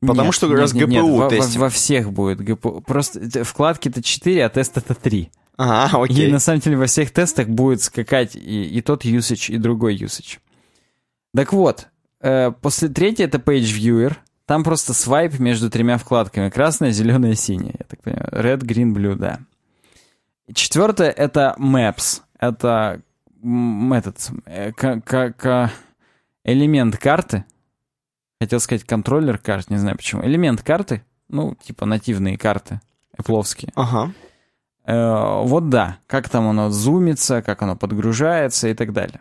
Потому 0.01 0.25
нет, 0.27 0.33
что 0.35 0.47
нет, 0.47 0.59
раз 0.59 0.73
нет, 0.73 0.87
нет, 0.89 1.03
GPU 1.03 1.11
во, 1.11 1.23
во- 1.25 1.29
тестим. 1.29 1.69
всех 1.69 2.11
будет 2.11 2.41
GPU. 2.41 2.81
Просто 2.85 3.19
э, 3.19 3.43
вкладки-то 3.43 4.01
4, 4.01 4.45
а 4.45 4.49
тест 4.49 4.77
это 4.77 4.93
3. 4.95 5.29
Ага, 5.57 5.97
И 5.97 6.11
окей. 6.11 6.31
на 6.31 6.39
самом 6.39 6.59
деле 6.61 6.77
во 6.77 6.85
всех 6.85 7.11
тестах 7.11 7.47
будет 7.47 7.81
скакать 7.81 8.35
и, 8.35 8.63
и 8.63 8.81
тот 8.81 9.05
usage, 9.05 9.53
и 9.53 9.57
другой 9.57 9.95
usage. 9.97 10.39
Так 11.35 11.51
вот, 11.53 11.87
э, 12.21 12.51
после 12.61 12.87
третьей 12.89 13.25
это 13.25 13.37
Page 13.37 13.63
Viewer. 13.77 14.15
Там 14.45 14.63
просто 14.63 14.93
свайп 14.93 15.37
между 15.39 15.69
тремя 15.69 15.97
вкладками. 15.97 16.49
Красная, 16.49 16.91
зеленая, 16.91 17.35
синяя. 17.35 17.75
Я 17.77 17.85
так 17.85 18.01
понимаю. 18.01 18.27
Red, 18.31 18.61
green, 18.61 18.93
blue, 18.95 19.15
да. 19.15 19.39
Четвертое 20.53 21.09
это 21.11 21.55
Maps. 21.57 22.21
Это 22.39 23.01
этот 23.41 24.31
э, 24.45 24.71
к- 24.71 25.01
к- 25.01 25.33
к- 25.33 25.71
элемент 26.43 26.97
карты. 26.97 27.45
Хотел 28.41 28.59
сказать 28.59 28.83
контроллер 28.85 29.37
карт, 29.37 29.69
не 29.69 29.77
знаю 29.77 29.97
почему. 29.97 30.23
Элемент 30.23 30.61
карты, 30.61 31.03
ну, 31.27 31.55
типа 31.55 31.85
нативные 31.85 32.37
карты, 32.37 32.79
эпловские. 33.17 33.71
Ага. 33.75 34.13
Э, 34.85 35.41
вот 35.43 35.69
да, 35.69 35.97
как 36.07 36.29
там 36.29 36.47
оно 36.47 36.69
зумится, 36.69 37.41
как 37.41 37.61
оно 37.61 37.75
подгружается 37.75 38.67
и 38.69 38.73
так 38.73 38.93
далее. 38.93 39.19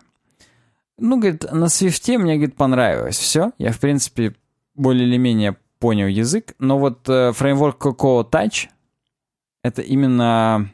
Ну, 0.99 1.18
говорит, 1.18 1.51
на 1.53 1.68
свифте 1.68 2.18
мне, 2.18 2.37
говорит, 2.37 2.57
понравилось 2.57 3.18
все. 3.18 3.53
Я, 3.59 3.72
в 3.72 3.79
принципе, 3.79 4.35
более 4.74 5.07
или 5.07 5.16
менее 5.16 5.57
понял 5.79 6.07
язык. 6.09 6.55
Но 6.59 6.79
вот 6.79 7.09
э, 7.09 7.33
фреймворк 7.33 7.85
Cocoa 7.85 8.29
Touch— 8.29 8.68
это 9.62 9.83
именно 9.83 10.70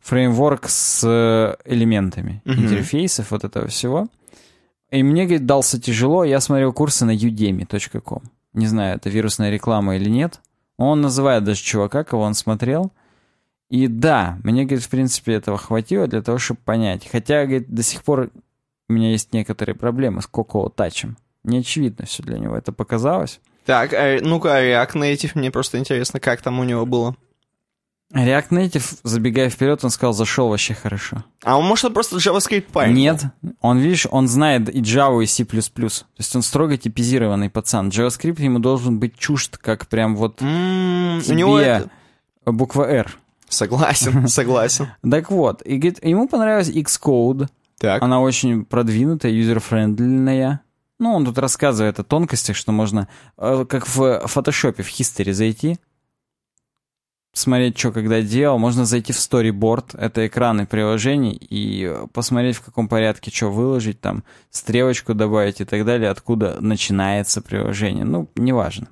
фреймворк 0.00 0.68
с 0.68 1.02
э, 1.04 1.56
элементами 1.64 2.42
Мгм. 2.44 2.64
интерфейсов, 2.64 3.30
вот 3.30 3.44
этого 3.44 3.68
всего. 3.68 4.08
И 4.90 5.02
мне, 5.02 5.24
говорит, 5.24 5.46
дался 5.46 5.80
тяжело. 5.80 6.24
Я 6.24 6.40
смотрел 6.40 6.72
курсы 6.72 7.04
на 7.04 7.14
udemy.com. 7.14 8.22
Не 8.52 8.66
знаю, 8.66 8.96
это 8.96 9.10
вирусная 9.10 9.50
реклама 9.50 9.96
или 9.96 10.08
нет. 10.08 10.40
Он 10.78 11.00
называет 11.00 11.44
даже 11.44 11.60
чувака, 11.62 12.04
кого 12.04 12.22
он 12.22 12.34
смотрел. 12.34 12.92
И 13.68 13.88
да, 13.88 14.38
мне, 14.44 14.64
говорит, 14.64 14.84
в 14.84 14.88
принципе, 14.88 15.32
этого 15.34 15.58
хватило 15.58 16.06
для 16.06 16.22
того, 16.22 16.38
чтобы 16.38 16.60
понять. 16.64 17.08
Хотя, 17.10 17.44
говорит, 17.46 17.68
до 17.68 17.82
сих 17.82 18.04
пор 18.04 18.30
у 18.88 18.92
меня 18.92 19.10
есть 19.10 19.32
некоторые 19.32 19.74
проблемы 19.74 20.22
с 20.22 20.28
Cocoa 20.32 20.72
Touch. 20.72 21.08
Не 21.42 21.58
очевидно 21.58 22.06
все 22.06 22.22
для 22.22 22.38
него. 22.38 22.56
Это 22.56 22.72
показалось. 22.72 23.40
Так, 23.64 23.92
а, 23.92 24.18
ну-ка, 24.22 24.48
React 24.62 24.92
Native, 24.94 25.32
мне 25.34 25.50
просто 25.50 25.78
интересно, 25.78 26.20
как 26.20 26.40
там 26.42 26.60
у 26.60 26.64
него 26.64 26.86
было. 26.86 27.16
React 28.16 28.48
Native, 28.50 28.98
забегая 29.02 29.50
вперед, 29.50 29.84
он 29.84 29.90
сказал, 29.90 30.12
зашел 30.12 30.48
вообще 30.48 30.74
хорошо. 30.74 31.24
А 31.44 31.58
он, 31.58 31.66
может, 31.66 31.84
он 31.84 31.92
просто 31.92 32.16
JavaScript 32.16 32.66
парень? 32.72 32.94
Нет, 32.94 33.24
он, 33.60 33.78
видишь, 33.78 34.06
он 34.10 34.26
знает 34.26 34.74
и 34.74 34.80
Java, 34.80 35.22
и 35.22 35.26
C++. 35.26 35.44
То 35.44 35.90
есть 36.18 36.34
он 36.34 36.42
строго 36.42 36.76
типизированный 36.76 37.50
пацан. 37.50 37.90
JavaScript 37.90 38.40
ему 38.40 38.58
должен 38.58 38.98
быть 38.98 39.18
чужд, 39.18 39.58
как 39.58 39.86
прям 39.88 40.16
вот 40.16 40.40
У 40.40 40.44
тебе 40.44 41.36
него 41.36 41.58
это... 41.58 41.90
буква 42.46 42.84
R. 42.84 43.16
Согласен, 43.48 44.28
согласен. 44.28 44.88
Так 45.08 45.30
вот, 45.30 45.62
и 45.62 45.76
говорит, 45.76 46.04
ему 46.04 46.28
понравилась 46.28 46.70
Xcode. 46.70 47.48
Так. 47.78 48.02
Она 48.02 48.20
очень 48.20 48.64
продвинутая, 48.64 49.32
юзер-френдливая. 49.32 50.60
Ну, 50.98 51.14
он 51.14 51.26
тут 51.26 51.36
рассказывает 51.38 52.00
о 52.00 52.04
тонкостях, 52.04 52.56
что 52.56 52.72
можно, 52.72 53.08
э, 53.36 53.66
как 53.68 53.86
в 53.86 54.26
фотошопе, 54.26 54.82
в 54.82 54.88
History 54.88 55.32
зайти, 55.32 55.78
смотреть, 57.38 57.78
что 57.78 57.92
когда 57.92 58.22
делал. 58.22 58.58
Можно 58.58 58.84
зайти 58.84 59.12
в 59.12 59.16
Storyboard, 59.16 59.98
это 59.98 60.26
экраны 60.26 60.66
приложений, 60.66 61.38
и 61.40 61.94
посмотреть, 62.12 62.56
в 62.56 62.62
каком 62.62 62.88
порядке 62.88 63.30
что 63.30 63.50
выложить, 63.50 64.00
там, 64.00 64.24
стрелочку 64.50 65.14
добавить 65.14 65.60
и 65.60 65.64
так 65.64 65.84
далее, 65.84 66.10
откуда 66.10 66.58
начинается 66.60 67.42
приложение. 67.42 68.04
Ну, 68.04 68.28
неважно. 68.36 68.88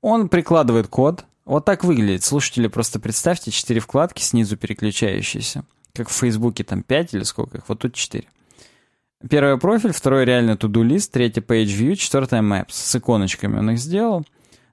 Он 0.00 0.28
прикладывает 0.28 0.88
код. 0.88 1.24
Вот 1.44 1.64
так 1.64 1.84
выглядит. 1.84 2.24
Слушатели, 2.24 2.68
просто 2.68 3.00
представьте, 3.00 3.50
четыре 3.50 3.80
вкладки 3.80 4.22
снизу 4.22 4.56
переключающиеся. 4.56 5.64
Как 5.94 6.08
в 6.08 6.12
Фейсбуке 6.12 6.64
там 6.64 6.82
5 6.82 7.14
или 7.14 7.22
сколько 7.22 7.58
их, 7.58 7.64
вот 7.68 7.80
тут 7.80 7.94
4. 7.94 8.24
Первый 9.28 9.58
профиль, 9.58 9.92
второй 9.92 10.24
реально 10.24 10.52
to-do 10.52 10.82
list, 10.82 11.10
третий 11.12 11.40
page 11.40 11.66
view, 11.66 11.94
четвертое 11.94 12.42
maps. 12.42 12.72
С 12.72 12.96
иконочками 12.96 13.58
он 13.58 13.70
их 13.70 13.78
сделал. 13.78 14.26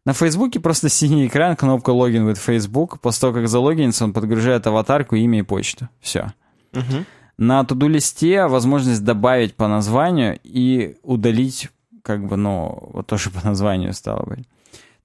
На 0.04 0.14
Фейсбуке 0.14 0.60
просто 0.60 0.90
синий 0.90 1.28
экран, 1.28 1.56
кнопка 1.56 1.92
логин 1.92 2.28
with 2.28 2.40
Facebook. 2.44 3.00
После 3.00 3.22
того, 3.22 3.34
как 3.34 3.48
залогинится, 3.48 4.04
он 4.04 4.14
подгружает 4.14 4.66
аватарку, 4.66 5.16
имя 5.16 5.40
и 5.40 5.44
почту. 5.44 5.90
Все. 6.00 6.34
Мгм. 6.74 7.06
На 7.38 7.62
to-do 7.62 7.88
листе 7.88 8.48
возможность 8.48 9.04
добавить 9.04 9.56
по 9.56 9.68
названию 9.68 10.40
и 10.44 10.98
удалить, 11.04 11.70
как 12.04 12.26
бы, 12.26 12.36
ну, 12.36 12.90
вот 12.94 13.08
тоже 13.08 13.30
по 13.30 13.46
названию 13.46 13.94
стало 13.94 14.26
быть. 14.26 14.48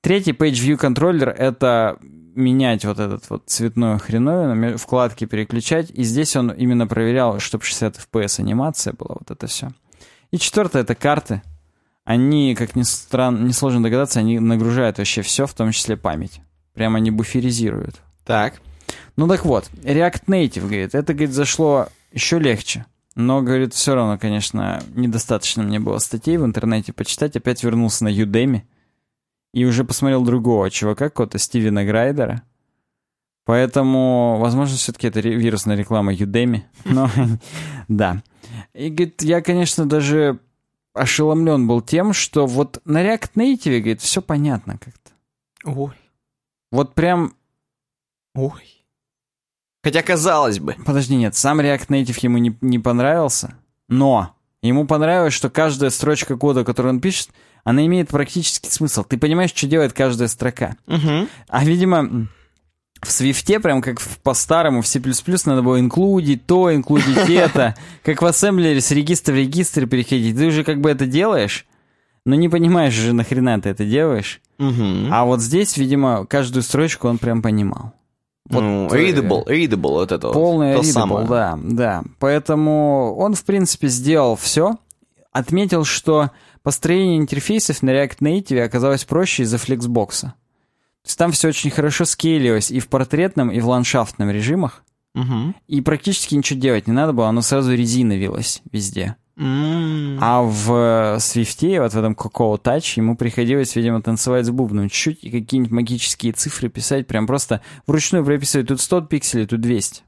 Третий 0.01 0.33
Page 0.33 0.53
View 0.53 0.77
контроллер— 0.77 1.29
это 1.39 1.99
менять 2.01 2.85
вот 2.85 2.99
этот 2.99 3.29
вот 3.29 3.45
цветную 3.47 3.99
хреновину, 3.99 4.77
вкладки 4.79 5.25
переключать. 5.25 5.91
И 5.91 6.05
здесь 6.05 6.37
он 6.37 6.51
именно 6.51 6.87
проверял, 6.87 7.39
чтобы 7.39 7.65
60 7.65 7.99
FPS 7.99 8.41
анимация 8.41 8.93
была, 8.93 9.17
вот 9.19 9.31
это 9.31 9.47
все. 9.47 9.71
И 10.31 10.39
четвертое— 10.39 10.83
это 10.85 10.95
карты. 10.95 11.43
Они, 12.07 12.55
как 12.55 12.77
ни 12.77 12.83
странно, 12.83 13.45
несложно 13.45 13.83
догадаться, 13.83 14.21
они 14.21 14.39
нагружают 14.39 14.99
вообще 14.99 15.23
все, 15.23 15.45
в 15.45 15.53
том 15.55 15.73
числе 15.73 15.97
память. 15.97 16.41
Прямо 16.73 16.99
они 16.99 17.11
буферизируют. 17.11 17.97
Так. 18.25 18.63
Ну 19.17 19.27
так 19.27 19.45
вот, 19.45 19.69
React 19.83 20.27
Native, 20.29 20.61
говорит, 20.61 20.95
это, 20.95 21.13
говорит, 21.13 21.35
зашло 21.35 21.89
еще 22.13 22.39
легче. 22.39 22.87
Но, 23.17 23.43
говорит, 23.43 23.75
все 23.75 23.97
равно, 23.97 24.19
конечно, 24.19 24.81
недостаточно 24.95 25.65
мне 25.65 25.81
было 25.81 25.99
статей 25.99 26.37
в 26.37 26.45
интернете 26.45 26.93
почитать. 26.93 27.35
Опять 27.35 27.65
вернулся 27.65 28.05
на 28.05 28.09
Udemy. 28.09 28.63
И 29.53 29.65
уже 29.65 29.85
посмотрел 29.85 30.23
другого 30.23 30.71
чувака, 30.71 31.09
какого-то 31.09 31.39
Стивена 31.39 31.85
Грайдера. 31.85 32.43
Поэтому, 33.47 34.37
возможно, 34.39 34.77
все-таки 34.77 35.09
это 35.09 35.21
вирусная 35.21 35.77
реклама 35.77 36.13
Udemy. 36.13 36.63
Но, 36.85 37.11
да. 37.89 38.23
И, 38.75 38.91
говорит, 38.91 39.23
я, 39.23 39.41
конечно, 39.41 39.87
даже 39.87 40.41
ошеломлен 40.97 41.67
был 41.67 41.83
тем, 41.83 42.13
что 42.13 42.47
вот 42.47 42.81
на 42.85 43.05
React 43.05 43.33
Native, 43.35 43.79
говорит, 43.79 44.01
все 44.01 44.23
понятно 44.23 44.79
как-то. 44.79 45.13
Ой. 45.65 45.95
Вот 46.71 46.95
прям... 46.95 47.35
Ой. 48.35 48.85
Хотя 49.83 50.03
казалось 50.03 50.59
бы. 50.59 50.77
Подожди, 50.85 51.17
нет, 51.17 51.37
сам 51.37 51.61
React 51.61 51.89
Native 51.89 52.19
ему 52.23 52.39
не, 52.39 52.57
не 52.61 52.79
понравился, 52.79 53.55
но 53.89 54.35
ему 54.63 54.87
понравилось, 54.87 55.35
что 55.35 55.49
каждая 55.49 55.91
строчка 55.91 56.37
кода, 56.37 56.65
которую 56.65 56.95
он 56.95 57.01
пишет, 57.01 57.31
она 57.63 57.85
имеет 57.87 58.09
практический 58.09 58.71
смысл. 58.71 59.05
Ты 59.05 59.19
понимаешь, 59.19 59.51
что 59.55 59.67
делает 59.67 59.93
каждая 59.93 60.29
строка. 60.29 60.77
Угу. 60.87 61.29
А, 61.49 61.65
видимо, 61.65 62.29
в 63.07 63.13
Свифте, 63.13 63.61
прям 63.61 63.81
как 63.81 64.01
по-старому, 64.23 64.83
в 64.83 64.87
C++ 64.87 65.01
надо 65.47 65.63
было 65.63 65.81
инклюдить 65.81 66.47
то, 66.47 66.75
инклюдить 66.75 67.17
это. 67.29 67.75
Как 68.03 68.23
в 68.23 68.27
ассемблере 68.27 68.81
с 68.81 68.91
регистра 68.91 69.33
в 69.33 69.37
регистр 69.37 69.87
переходить. 69.87 70.37
Ты 70.37 70.47
уже 70.47 70.65
как 70.65 70.81
бы 70.81 70.91
это 70.91 71.07
делаешь, 71.07 71.67
но 72.25 72.35
не 72.35 72.49
понимаешь 72.49 72.93
же, 72.93 73.13
нахрена 73.13 73.61
ты 73.61 73.71
это 73.71 73.85
делаешь. 73.85 74.41
Угу. 74.59 75.09
А 75.11 75.25
вот 75.25 75.41
здесь, 75.41 75.77
видимо, 75.77 76.27
каждую 76.27 76.63
строчку 76.63 77.09
он 77.09 77.19
прям 77.19 77.43
понимал. 77.43 77.93
Вот, 78.49 78.61
ну, 78.61 78.87
readable, 78.87 79.45
readable 79.47 79.91
вот 79.91 80.13
это 80.13 80.29
Полное 80.29 80.77
вот, 80.77 80.85
readable, 80.85 80.93
самое. 80.93 81.27
да, 81.27 81.59
да. 81.63 82.03
Поэтому 82.19 83.15
он, 83.17 83.35
в 83.35 83.45
принципе, 83.45 83.89
сделал 83.89 84.37
все. 84.37 84.77
Отметил, 85.33 85.85
что 85.85 86.31
построение 86.63 87.19
интерфейсов 87.19 87.83
на 87.83 87.91
React 87.91 88.19
Native 88.21 88.63
оказалось 88.63 89.05
проще 89.05 89.43
из-за 89.43 89.59
флексбокса. 89.59 90.35
Там 91.15 91.33
все 91.33 91.49
очень 91.49 91.71
хорошо 91.71 92.05
скейлилось 92.05 92.71
и 92.71 92.81
в 92.81 92.89
портретном, 92.89 93.51
и 93.51 93.61
в 93.61 93.69
ландшафтном 93.69 94.31
режимах. 94.31 94.83
Угу. 95.15 95.55
И 95.69 95.81
практически 95.81 96.35
ничего 96.35 96.61
делать 96.61 96.87
не 96.87 96.93
надо 96.93 97.13
было, 97.13 97.29
оно 97.29 97.41
сразу 97.43 97.75
резиновилось 97.75 98.63
везде. 98.71 99.17
М. 99.39 100.19
А 100.21 100.43
в 100.43 101.19
Свифте, 101.21 101.81
вот 101.81 101.93
в 101.93 101.99
этом 101.99 102.15
Cocoa 102.15 102.61
Touch, 102.61 102.95
ему 102.97 103.17
приходилось, 103.17 103.77
видимо, 103.77 104.01
танцевать 104.01 104.47
с 104.47 104.51
бубном 104.51 104.89
чуть-чуть 104.89 105.25
и 105.25 105.31
какие-нибудь 105.31 105.73
магические 105.73 106.33
цифры 106.33 106.69
писать, 106.69 107.07
прям 107.07 107.27
просто 107.27 107.61
вручную 107.87 108.25
прописывать. 108.25 108.69
Тут 108.69 108.81
100 108.81 109.03
пикселей, 109.03 109.47
тут 109.47 109.61
200. 109.61 110.03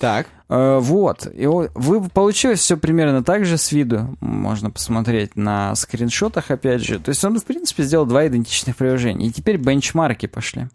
Так. 0.00 0.28
Э, 0.48 0.78
вот. 0.80 1.28
И 1.30 1.46
вы 1.46 2.08
получилось 2.08 2.60
все 2.60 2.78
примерно 2.78 3.22
так 3.22 3.44
же 3.44 3.58
с 3.58 3.70
виду. 3.70 4.16
Можно 4.20 4.70
посмотреть 4.70 5.36
на 5.36 5.74
скриншотах, 5.74 6.50
опять 6.50 6.80
же. 6.80 6.98
То 6.98 7.10
есть 7.10 7.22
он, 7.22 7.38
в 7.38 7.44
принципе, 7.44 7.82
сделал 7.82 8.06
два 8.06 8.26
идентичных 8.26 8.76
приложения. 8.76 9.26
И 9.26 9.30
теперь 9.30 9.58
бенчмарки 9.58 10.24
пошли. 10.24 10.68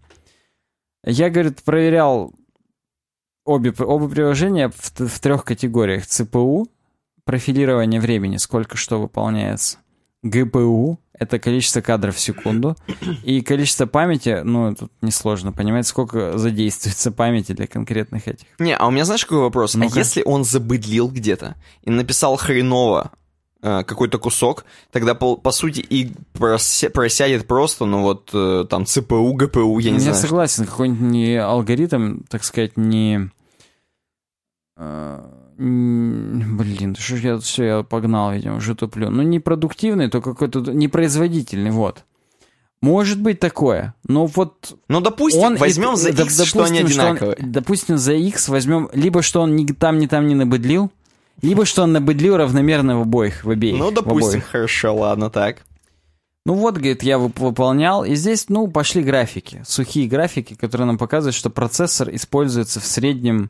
Я, 1.04 1.32
говорит, 1.32 1.64
проверял 1.64 2.36
обе, 3.46 3.74
оба 3.80 4.08
приложения 4.08 4.70
в, 4.70 5.08
в 5.08 5.20
трех 5.20 5.44
категориях. 5.44 6.06
ЦПУ, 6.06 6.68
профилирование 7.24 8.00
времени, 8.00 8.38
сколько 8.38 8.78
что 8.78 9.02
выполняется. 9.02 9.80
ГПУ— 10.26 11.00
это 11.14 11.40
количество 11.40 11.82
кадров 11.82 12.16
в 12.16 12.20
секунду. 12.20 12.76
И 13.24 13.42
количество 13.42 13.86
памяти, 13.86 14.42
ну, 14.44 14.76
тут 14.76 14.92
несложно 15.02 15.52
понимать, 15.54 15.86
сколько 15.88 16.38
задействуется 16.38 17.12
памяти 17.12 17.54
для 17.54 17.68
конкретных 17.68 18.28
этих. 18.28 18.48
Не, 18.60 18.76
а 18.76 18.88
у 18.88 18.92
меня 18.92 19.06
знаешь 19.06 19.24
какой 19.26 19.40
вопрос? 19.44 19.76
Ну-ка. 19.76 19.94
А 19.96 19.98
если 20.00 20.24
он 20.24 20.44
забыдлил 20.44 21.08
где-то 21.10 21.56
и 21.84 21.92
написал 21.92 22.36
хреново 22.38 23.12
э, 23.62 23.84
какой-то 23.84 24.18
кусок, 24.18 24.66
тогда 24.92 25.14
по, 25.16 25.38
по 25.38 25.52
сути 25.52 25.80
и 25.80 26.12
прося- 26.34 26.90
просядет 26.90 27.48
просто, 27.48 27.86
ну 27.86 28.02
вот 28.02 28.32
э, 28.34 28.66
там 28.70 28.86
ЦПУ, 28.86 29.32
ГПУ, 29.34 29.80
я 29.80 29.92
не 29.92 29.98
Я 29.98 30.02
знаю. 30.02 30.16
согласен, 30.18 30.66
какой-нибудь 30.66 31.02
не 31.02 31.36
алгоритм, 31.38 32.22
так 32.30 32.44
сказать, 32.44 32.78
не... 32.78 33.30
э, 34.78 35.20
Блин, 35.58 36.95
что 36.99 37.16
ж 37.18 37.20
я 37.22 37.38
все, 37.38 37.64
я 37.64 37.84
погнал, 37.84 38.34
видимо, 38.34 38.58
уже 38.58 38.76
туплю. 38.76 39.10
Ну, 39.10 39.22
не 39.24 39.39
продуктивный, 39.39 40.10
то 40.10 40.22
какой-то 40.22 40.60
непроизводительный, 40.72 41.72
вот. 41.72 42.03
Может 42.82 43.22
быть 43.22 43.39
такое, 43.39 43.95
но 44.08 44.26
вот 44.28 44.78
Ну, 44.89 45.01
допустим, 45.01 45.41
он... 45.43 45.56
возьмем 45.56 45.93
и- 45.93 45.97
за 45.97 46.10
X, 46.10 46.43
что 46.43 46.64
они 46.66 46.80
допустим, 46.80 46.99
он- 47.01 47.06
одинаковые. 47.08 47.38
допустим, 47.39 47.97
за 47.97 48.14
X 48.14 48.49
возьмем 48.49 48.89
либо 48.93 49.22
что 49.22 49.41
он 49.41 49.56
ни 49.56 49.66
там, 49.66 49.97
ни 49.97 50.08
там 50.08 50.28
не 50.28 50.36
набыдлил, 50.36 50.91
либо 51.41 51.66
что 51.66 51.84
он 51.84 51.93
набыдлил 51.93 52.38
равномерно 52.38 52.99
в 52.99 53.03
обоих, 53.03 53.43
в 53.45 53.49
обеих. 53.49 53.78
Ну, 53.80 53.91
допустим, 53.91 54.30
обоих. 54.41 54.45
хорошо, 54.45 54.93
ладно, 54.95 55.30
так. 55.30 55.66
Ну 56.45 56.53
вот, 56.53 56.76
говорит, 56.76 57.01
я 57.01 57.16
вып- 57.18 57.39
выполнял, 57.39 58.06
и 58.06 58.14
здесь, 58.14 58.49
ну, 58.49 58.68
пошли 58.68 59.01
графики, 59.01 59.64
сухие 59.66 60.08
графики, 60.08 60.53
которые 60.53 60.86
нам 60.86 60.97
показывают, 60.99 61.34
что 61.36 61.49
процессор 61.49 62.14
используется 62.14 62.80
в 62.80 62.86
среднем 62.86 63.49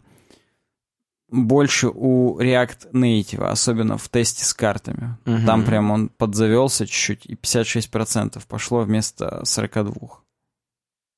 больше 1.30 1.90
у 1.94 2.40
React 2.40 2.92
Native, 2.92 3.44
особенно 3.44 3.98
в 3.98 4.08
тесте 4.10 4.46
с 4.46 4.54
картами. 4.54 5.18
Мгм. 5.26 5.46
Там 5.46 5.66
прям 5.66 5.92
он 5.92 6.10
подзавелся 6.10 6.86
чуть-чуть, 6.86 7.26
и 7.26 7.36
56% 7.36 8.46
пошло 8.48 8.82
вместо 8.82 9.42
42%. 9.44 10.10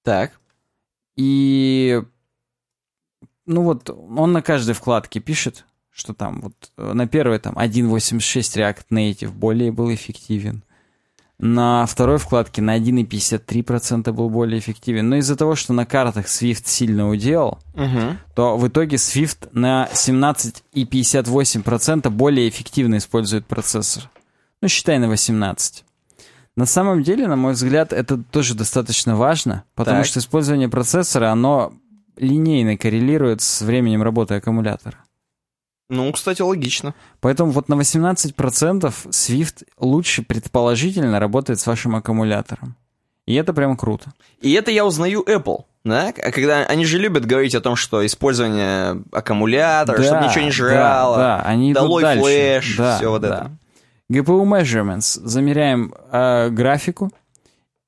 Так. 0.03 0.39
И, 1.17 2.01
ну 3.45 3.63
вот, 3.63 3.89
он 3.89 4.31
на 4.31 4.41
каждой 4.41 4.73
вкладке 4.73 5.19
пишет, 5.19 5.65
что 5.91 6.13
там 6.13 6.41
вот 6.41 6.71
э, 6.77 6.93
на 6.93 7.07
первой 7.07 7.39
там 7.39 7.57
1.86 7.57 8.19
React 8.19 8.85
Native 8.91 9.31
более 9.31 9.71
был 9.71 9.93
эффективен. 9.93 10.63
На 11.39 11.85
второй 11.85 12.17
вкладке 12.17 12.63
на 12.63 12.75
1,53% 12.77 14.11
был 14.11 14.29
более 14.29 14.59
эффективен. 14.59 15.07
Но 15.07 15.17
из-за 15.17 15.35
того, 15.35 15.55
что 15.55 15.71
на 15.71 15.85
картах 15.85 16.25
Swift 16.25 16.63
сильно 16.65 17.07
уделал, 17.09 17.59
Угу. 17.75 18.17
то 18.35 18.57
в 18.57 18.67
итоге 18.67 18.95
Swift 18.97 19.49
на 19.51 19.87
17,58% 19.93 22.09
более 22.09 22.49
эффективно 22.49 22.97
использует 22.97 23.45
процессор. 23.45 24.09
Ну, 24.61 24.67
считай 24.67 24.97
на 24.97 25.07
18. 25.07 25.83
На 26.55 26.65
самом 26.65 27.03
деле, 27.03 27.27
на 27.27 27.35
мой 27.35 27.53
взгляд, 27.53 27.93
это 27.93 28.17
тоже 28.17 28.55
достаточно 28.55 29.15
важно, 29.15 29.63
потому 29.75 29.97
Так. 29.97 30.07
что 30.07 30.19
использование 30.19 30.69
процессора, 30.69 31.31
оно 31.31 31.71
линейно 32.17 32.77
коррелирует 32.77 33.41
с 33.41 33.61
временем 33.61 34.01
работы 34.01 34.33
аккумулятора. 34.33 34.97
Ну, 35.89 36.11
кстати, 36.11 36.41
логично. 36.41 36.93
Поэтому 37.21 37.51
вот 37.51 37.69
на 37.69 37.75
18% 37.75 38.93
Swift 39.09 39.63
лучше 39.79 40.21
предположительно 40.23 41.19
работает 41.19 41.59
с 41.59 41.67
вашим 41.67 41.95
аккумулятором. 41.95 42.75
И 43.25 43.35
это 43.35 43.53
прям 43.53 43.75
круто. 43.77 44.13
И 44.41 44.51
это 44.53 44.71
я 44.71 44.85
узнаю 44.85 45.23
Apple. 45.23 45.65
Да? 45.83 46.13
А 46.17 46.31
когда 46.31 46.59
они 46.65 46.85
же 46.85 46.97
любят 46.97 47.25
говорить 47.25 47.55
о 47.55 47.61
том, 47.61 47.75
что 47.77 48.05
использование 48.05 49.01
аккумулятора, 49.11 50.01
чтобы 50.03 50.25
ничего 50.25 50.43
не 50.45 50.51
жрало, 50.51 51.17
Да, 51.17 51.37
да, 51.37 51.43
они 51.43 51.73
долой 51.73 52.03
дальше. 52.03 52.23
флеш, 52.23 52.77
Да, 52.77 52.97
все 52.97 53.09
вот 53.09 53.21
да. 53.21 53.27
это. 53.27 53.57
GPU 54.11 54.43
measurements. 54.43 55.19
Замеряем 55.23 55.93
э, 56.11 56.49
графику. 56.49 57.11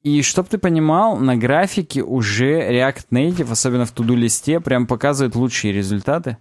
И 0.03 0.21
чтоб 0.21 0.47
ты 0.47 0.57
понимал, 0.57 1.17
на 1.17 1.35
графике 1.35 2.01
уже 2.03 2.59
React 2.71 3.05
Native, 3.11 3.51
особенно 3.51 3.85
в 3.85 3.91
туду-листе, 3.91 4.61
прям 4.61 4.87
показывает 4.87 5.35
лучшие 5.35 5.73
результаты. 5.73 6.37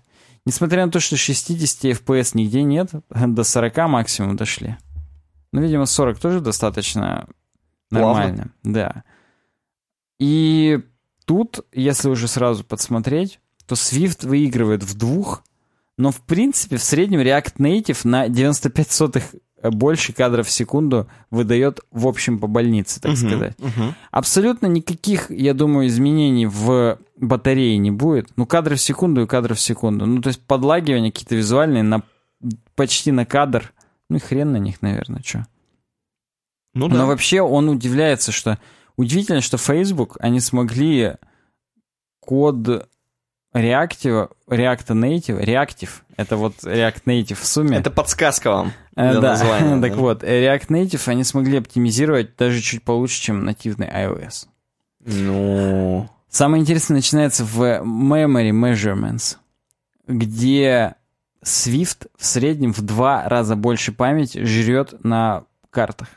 Несмотря 0.49 0.87
на 0.87 0.91
то, 0.91 0.99
что 0.99 1.15
60 1.19 1.85
FPS 2.01 2.31
нигде 2.33 2.63
нет, 2.63 2.89
до 3.11 3.45
40 3.45 3.77
максимум 3.87 4.35
дошли. 4.35 4.79
Ну, 5.53 5.61
видимо, 5.61 5.85
40 5.85 6.19
тоже 6.19 6.41
достаточно 6.41 7.29
Плавно. 7.91 8.07
нормально. 8.07 8.53
Да. 8.63 9.05
И 10.19 10.81
тут, 11.27 11.67
если 11.71 12.09
уже 12.09 12.29
сразу 12.29 12.65
подсмотреть, 12.65 13.41
то 13.67 13.75
Swift 13.75 14.27
выигрывает 14.27 14.85
в 14.85 14.97
двух, 14.97 15.45
но 15.99 16.13
в 16.13 16.23
принципе 16.23 16.79
в 16.79 16.83
среднем 16.83 17.21
React 17.21 17.57
Native 17.59 18.09
на 18.09 18.31
95 18.31 18.91
сотых 18.91 19.25
больше 19.63 20.13
кадров 20.13 20.47
в 20.47 20.51
секунду 20.51 21.09
выдает 21.31 21.81
в 21.91 22.07
общем 22.07 22.39
по 22.39 22.47
больнице, 22.47 23.01
так 23.01 23.13
Мгм, 23.13 23.29
сказать. 23.29 23.59
мгм. 23.59 23.95
Абсолютно 24.11 24.67
никаких, 24.67 25.31
я 25.31 25.55
думаю, 25.55 25.89
изменений 25.89 26.47
в 26.47 26.99
батарее 27.17 27.77
не 27.79 27.91
будет. 27.91 28.31
Ну, 28.37 28.47
кадры 28.47 28.77
в 28.77 28.81
секунду 28.81 29.23
и 29.23 29.27
кадры 29.27 29.55
в 29.55 29.61
секунду. 29.61 30.07
Ну, 30.07 30.23
то 30.23 30.29
есть 30.29 30.41
подлагивания 30.41 31.11
какие-то 31.11 31.35
визуальные 31.35 31.83
на 31.83 32.03
почти 32.77 33.11
на 33.13 33.27
кадр. 33.27 33.73
Ну 34.09 34.17
и 34.17 34.21
хрен 34.21 34.53
на 34.53 34.59
них, 34.59 34.81
наверное, 34.81 35.23
что. 35.25 35.47
Ну 36.75 36.89
да. 36.89 36.97
Но 36.97 37.07
вообще 37.07 37.41
он 37.43 37.69
удивляется, 37.69 38.33
что... 38.33 38.59
Удивительно, 38.97 39.41
что 39.41 39.59
Facebook, 39.59 40.17
они 40.21 40.41
смогли 40.41 41.15
код 42.21 42.89
Reactive, 43.55 44.31
React 44.49 44.87
Native, 44.89 45.45
Reactive, 45.45 45.91
это 46.17 46.37
вот 46.37 46.55
React 46.63 47.03
Native 47.07 47.35
в 47.35 47.47
сумме. 47.47 47.79
Это 47.79 47.91
подсказка 47.91 48.51
вам 48.51 48.73
Э, 48.99 49.13
для 49.13 49.21
да, 49.21 49.29
названия. 49.31 49.81
так 49.89 49.97
вот, 49.97 50.25
React 50.25 50.67
Native 50.69 51.03
они 51.07 51.23
смогли 51.23 51.59
оптимизировать 51.59 52.35
даже 52.35 52.61
чуть 52.61 52.83
получше, 52.83 53.21
чем 53.21 53.45
нативный 53.45 53.87
iOS. 53.87 54.49
Ну... 55.01 56.11
Самое 56.29 56.61
интересное 56.61 56.97
начинается 56.97 57.45
в 57.45 57.63
Memory 57.63 58.51
Measurements, 58.51 59.37
где 60.09 60.97
Swift 61.45 62.09
в 62.19 62.27
среднем 62.27 62.73
в 62.73 62.83
два 62.83 63.29
раза 63.29 63.55
больше 63.55 63.93
памяти 63.93 64.45
жрет 64.45 65.03
на 65.05 65.45
картах. 65.71 66.09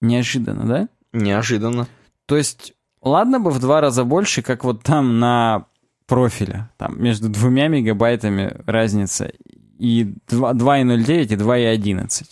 Неожиданно, 0.00 0.66
да? 0.66 0.88
Неожиданно. 1.12 1.86
То 2.26 2.36
есть, 2.36 2.74
ладно 3.04 3.38
бы 3.40 3.50
в 3.50 3.60
два 3.60 3.80
раза 3.80 4.04
больше, 4.04 4.42
как 4.42 4.64
вот 4.64 4.82
там 4.82 5.18
на 5.18 5.66
профиле. 6.06 6.68
Там 6.76 7.02
между 7.02 7.28
двумя 7.28 7.68
мегабайтами 7.68 8.56
разница. 8.66 9.32
И 9.78 10.14
2 10.28 10.52
2,09 10.52 11.22
и 11.24 11.36
2,11. 11.36 12.24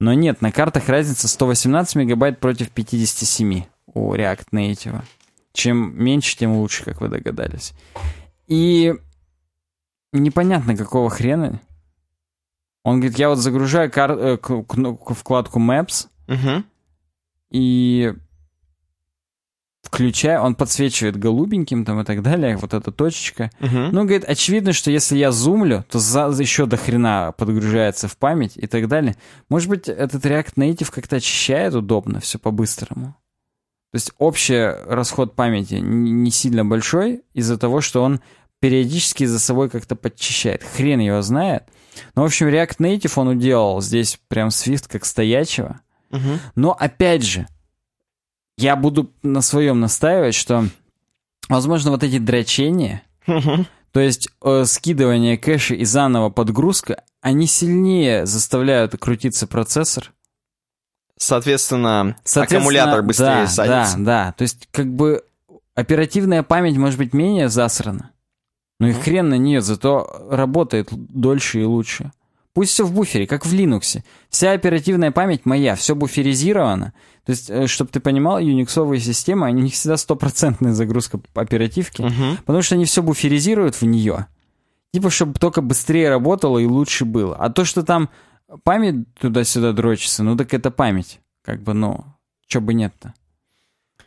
Но 0.00 0.12
нет, 0.14 0.40
на 0.42 0.52
картах 0.52 0.88
разница 0.88 1.26
118 1.28 1.96
мегабайт 1.96 2.38
против 2.40 2.70
57 2.70 3.62
у 3.94 4.14
React 4.14 4.46
Native. 4.52 5.02
Чем 5.52 5.92
меньше, 6.02 6.36
тем 6.36 6.52
лучше, 6.56 6.84
как 6.84 7.00
вы 7.00 7.08
догадались. 7.08 7.72
И 8.46 8.94
непонятно, 10.12 10.76
какого 10.76 11.10
хрена. 11.10 11.60
Он 12.84 13.00
говорит, 13.00 13.18
я 13.18 13.28
вот 13.28 13.38
загружаю 13.38 13.90
кар- 13.90 14.18
э, 14.18 14.36
к- 14.38 15.14
вкладку 15.14 15.58
Maps, 15.60 16.06
Мгм. 16.28 16.64
и 17.50 17.87
включаю, 19.98 20.42
он 20.42 20.54
подсвечивает 20.54 21.16
голубеньким 21.16 21.84
там 21.84 22.00
и 22.00 22.04
так 22.04 22.22
далее, 22.22 22.56
вот 22.56 22.72
эта 22.72 22.92
точечка. 22.92 23.50
Мгм. 23.58 23.90
Ну, 23.90 24.02
говорит, 24.02 24.24
очевидно, 24.24 24.72
что 24.72 24.92
если 24.92 25.18
я 25.18 25.32
зумлю, 25.32 25.84
то 25.90 25.98
за, 25.98 26.30
за 26.30 26.40
еще 26.40 26.66
до 26.66 26.76
хрена 26.76 27.34
подгружается 27.36 28.06
в 28.06 28.16
память 28.16 28.52
и 28.54 28.68
так 28.68 28.86
далее. 28.86 29.16
Может 29.48 29.68
быть, 29.68 29.88
этот 29.88 30.24
React 30.24 30.54
Native 30.54 30.92
как-то 30.92 31.16
очищает 31.16 31.74
удобно, 31.74 32.20
все 32.20 32.38
по-быстрому. 32.38 33.16
То 33.90 33.96
есть 33.96 34.12
общий 34.18 34.72
расход 34.86 35.34
памяти 35.34 35.74
не 35.74 36.30
сильно 36.30 36.64
большой 36.64 37.22
из-за 37.34 37.58
того, 37.58 37.80
что 37.80 38.04
он 38.04 38.20
периодически 38.60 39.24
за 39.24 39.40
собой 39.40 39.68
как-то 39.68 39.96
подчищает. 39.96 40.62
Хрен 40.62 41.00
его 41.00 41.22
знает. 41.22 41.64
Но, 42.14 42.22
в 42.22 42.26
общем, 42.26 42.46
React 42.46 42.76
Native 42.78 43.12
он 43.16 43.28
уделал 43.28 43.80
здесь 43.80 44.20
прям 44.28 44.50
Swift 44.50 44.84
как 44.88 45.04
стоячего. 45.04 45.80
Мгм. 46.10 46.38
Но 46.54 46.72
опять 46.78 47.24
же, 47.24 47.48
я 48.58 48.76
буду 48.76 49.10
на 49.22 49.40
своем 49.40 49.80
настаивать, 49.80 50.34
что, 50.34 50.66
возможно, 51.48 51.92
вот 51.92 52.02
эти 52.02 52.18
дрочения, 52.18 53.02
то 53.24 54.00
есть 54.00 54.28
э, 54.42 54.64
скидывание 54.66 55.38
кэша 55.38 55.74
и 55.74 55.84
заново 55.84 56.30
подгрузка, 56.30 57.04
они 57.20 57.46
сильнее 57.46 58.26
заставляют 58.26 58.96
крутиться 58.98 59.46
процессор. 59.46 60.12
Соответственно, 61.16 62.16
Соответственно, 62.24 62.60
аккумулятор 62.60 63.02
быстрее 63.02 63.26
да, 63.26 63.46
садится. 63.46 63.98
Да, 63.98 64.04
да. 64.04 64.32
То 64.32 64.42
есть, 64.42 64.68
как 64.70 64.86
бы 64.86 65.24
оперативная 65.74 66.42
память 66.42 66.76
может 66.76 66.98
быть 66.98 67.12
менее 67.12 67.48
засрана. 67.48 68.10
Ну 68.80 68.88
и 68.88 68.92
хрен 68.92 69.28
на 69.28 69.38
нее, 69.38 69.60
зато 69.60 70.28
работает 70.30 70.88
дольше 70.92 71.60
и 71.60 71.64
лучше. 71.64 72.12
Пусть 72.58 72.72
все 72.72 72.84
в 72.84 72.92
буфере, 72.92 73.28
как 73.28 73.46
в 73.46 73.54
Linux. 73.54 74.02
Вся 74.30 74.50
оперативная 74.50 75.12
память 75.12 75.46
моя, 75.46 75.76
все 75.76 75.94
буферизировано. 75.94 76.92
То 77.24 77.30
есть, 77.30 77.70
чтобы 77.70 77.88
ты 77.92 78.00
понимал, 78.00 78.40
юниксовые 78.40 78.98
системы, 79.00 79.46
они 79.46 79.62
не 79.62 79.70
всегда 79.70 79.96
стопроцентная 79.96 80.72
загрузка 80.72 81.20
оперативки, 81.34 82.02
Мгм. 82.02 82.38
потому 82.38 82.62
что 82.62 82.74
они 82.74 82.84
все 82.84 83.00
буферизируют 83.00 83.76
в 83.76 83.82
нее. 83.82 84.26
Типа, 84.92 85.08
чтобы 85.08 85.34
только 85.34 85.62
быстрее 85.62 86.08
работало 86.10 86.58
и 86.58 86.66
лучше 86.66 87.04
было. 87.04 87.36
А 87.36 87.48
то, 87.48 87.64
что 87.64 87.84
там 87.84 88.10
память 88.64 89.06
туда-сюда 89.14 89.70
дрочится, 89.72 90.24
ну 90.24 90.36
так 90.36 90.52
это 90.52 90.72
память. 90.72 91.20
Как 91.44 91.62
бы, 91.62 91.74
ну, 91.74 92.06
чё 92.48 92.60
бы 92.60 92.74
нет-то. 92.74 93.14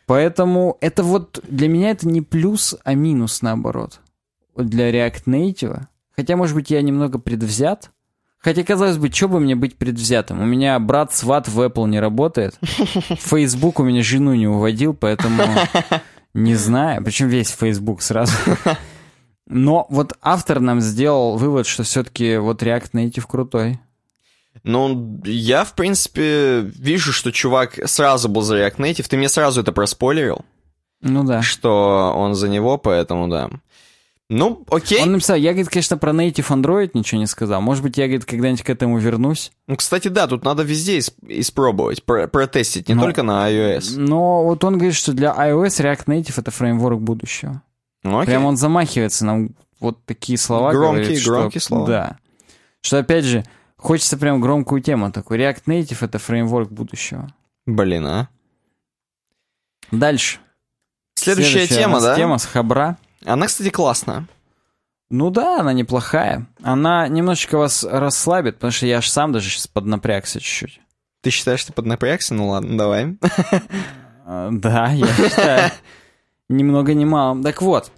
Поэтому 0.04 0.76
это 0.82 1.02
вот 1.04 1.42
для 1.48 1.68
меня 1.68 1.92
это 1.92 2.06
не 2.06 2.20
плюс, 2.20 2.76
а 2.84 2.92
минус 2.92 3.40
наоборот. 3.40 4.00
Для 4.54 4.90
React 4.90 5.22
Native. 5.24 5.86
Хотя, 6.14 6.36
может 6.36 6.54
быть, 6.54 6.70
я 6.70 6.82
немного 6.82 7.18
предвзят. 7.18 7.90
Хотя, 8.42 8.64
казалось 8.64 8.98
бы, 8.98 9.08
что 9.08 9.28
бы 9.28 9.38
мне 9.38 9.54
быть 9.54 9.76
предвзятым? 9.76 10.40
У 10.40 10.44
меня 10.44 10.78
брат 10.80 11.14
сват 11.14 11.46
в 11.48 11.60
Apple 11.60 11.88
не 11.88 12.00
работает. 12.00 12.58
Facebook 12.60 13.78
у 13.78 13.84
меня 13.84 14.02
жену 14.02 14.34
не 14.34 14.48
уводил, 14.48 14.94
поэтому 14.94 15.44
не 16.34 16.56
знаю. 16.56 17.04
Причем 17.04 17.28
весь 17.28 17.50
Facebook 17.50 18.02
сразу. 18.02 18.32
Но 19.46 19.86
вот 19.90 20.14
автор 20.22 20.60
нам 20.60 20.80
сделал 20.80 21.36
вывод, 21.36 21.66
что 21.66 21.84
все-таки 21.84 22.36
вот 22.38 22.62
React 22.62 22.90
Native 22.94 23.26
крутой. 23.28 23.78
Ну, 24.64 25.20
я, 25.24 25.64
в 25.64 25.74
принципе, 25.74 26.60
вижу, 26.60 27.12
что 27.12 27.32
чувак 27.32 27.78
сразу 27.88 28.28
был 28.28 28.42
за 28.42 28.58
React 28.58 28.76
Native. 28.76 29.08
Ты 29.08 29.16
мне 29.16 29.28
сразу 29.28 29.60
это 29.60 29.72
проспойлерил, 29.72 30.44
Ну 31.00 31.24
да. 31.24 31.42
что 31.42 32.12
он 32.16 32.34
за 32.34 32.48
него, 32.48 32.76
поэтому 32.76 33.28
да. 33.28 33.50
Ну, 34.30 34.64
окей. 34.70 35.02
Он 35.02 35.12
написал, 35.12 35.36
я, 35.36 35.50
говорит, 35.52 35.68
конечно, 35.68 35.98
про 35.98 36.12
Native 36.12 36.48
Android 36.48 36.90
ничего 36.94 37.20
не 37.20 37.26
сказал. 37.26 37.60
Может 37.60 37.82
быть, 37.82 37.98
я, 37.98 38.06
говорит, 38.06 38.24
когда-нибудь 38.24 38.62
к 38.62 38.70
этому 38.70 38.98
вернусь. 38.98 39.52
Ну, 39.66 39.76
кстати, 39.76 40.08
да, 40.08 40.26
тут 40.26 40.44
надо 40.44 40.62
везде 40.62 40.98
ис- 40.98 41.12
испробовать, 41.28 42.02
про- 42.04 42.28
протестить, 42.28 42.88
не 42.88 42.94
Ну, 42.94 43.02
только 43.02 43.22
на 43.22 43.50
iOS. 43.50 43.98
Но 43.98 44.44
вот 44.44 44.64
он 44.64 44.74
говорит, 44.74 44.94
что 44.94 45.12
для 45.12 45.32
iOS 45.34 45.82
React 45.82 46.04
Native 46.06 46.34
это 46.38 46.50
фреймворк 46.50 46.98
будущего. 47.00 47.60
Ну, 48.04 48.18
окей. 48.20 48.30
Прям 48.32 48.46
он 48.46 48.56
замахивается 48.56 49.26
нам 49.26 49.50
вот 49.80 50.02
такие 50.06 50.38
слова. 50.38 50.72
Громкие, 50.72 51.02
говорит, 51.04 51.20
что- 51.22 51.30
громкие 51.32 51.60
слова. 51.60 51.86
Да. 51.86 52.18
Что, 52.80 52.98
опять 52.98 53.24
же, 53.24 53.44
хочется 53.76 54.16
прям 54.16 54.40
громкую 54.40 54.80
тему 54.80 55.12
такую. 55.12 55.40
React 55.40 55.62
Native 55.66 55.98
это 56.00 56.18
фреймворк 56.18 56.70
будущего. 56.70 57.32
Блин, 57.66 58.06
а. 58.06 58.28
Дальше. 59.90 60.38
Следующая, 61.16 61.64
у 61.64 61.66
тема, 61.66 62.00
да? 62.00 62.16
Тема 62.16 62.38
с 62.38 62.46
Хабра. 62.46 62.96
Она, 63.24 63.46
кстати, 63.46 63.70
классная. 63.70 64.26
Ну 65.10 65.30
да, 65.30 65.60
она 65.60 65.72
неплохая. 65.72 66.46
Она 66.62 67.06
немножечко 67.08 67.58
вас 67.58 67.84
расслабит, 67.84 68.54
потому 68.56 68.70
что 68.70 68.86
я 68.86 68.98
аж 68.98 69.10
сам 69.10 69.32
даже 69.32 69.50
сейчас 69.50 69.66
поднапрягся 69.66 70.40
чуть-чуть. 70.40 70.80
Ты 71.20 71.30
считаешь, 71.30 71.64
ты 71.64 71.72
поднапрягся? 71.72 72.34
Ну 72.34 72.48
ладно, 72.48 72.78
давай. 72.78 73.16
А, 74.24 74.48
Да, 74.50 74.88
я 74.88 75.06
считаю. 75.06 75.70
Ни 76.48 76.62
много 76.62 76.94
ни 76.94 77.04
мало. 77.04 77.42
Так 77.42 77.60
вот. 77.60 77.92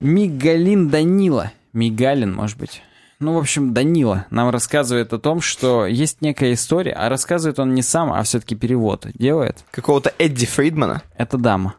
Мигалин 0.00 0.88
Данила. 0.88 1.52
Мигалин, 1.72 2.32
может 2.34 2.56
быть. 2.56 2.82
Ну, 3.18 3.34
в 3.34 3.38
общем, 3.38 3.74
Данила 3.74 4.24
нам 4.30 4.48
рассказывает 4.48 5.12
о 5.12 5.18
том, 5.18 5.42
что 5.42 5.84
есть 5.84 6.22
некая 6.22 6.54
история, 6.54 6.92
а 6.92 7.10
рассказывает 7.10 7.58
он 7.58 7.74
не 7.74 7.82
сам, 7.82 8.10
а 8.10 8.22
все-таки 8.22 8.54
перевод 8.54 9.06
делает. 9.12 9.62
Какого-то 9.70 10.14
Эдди 10.18 10.46
Фридмана. 10.46 11.02
Это 11.16 11.36
дама. 11.36 11.74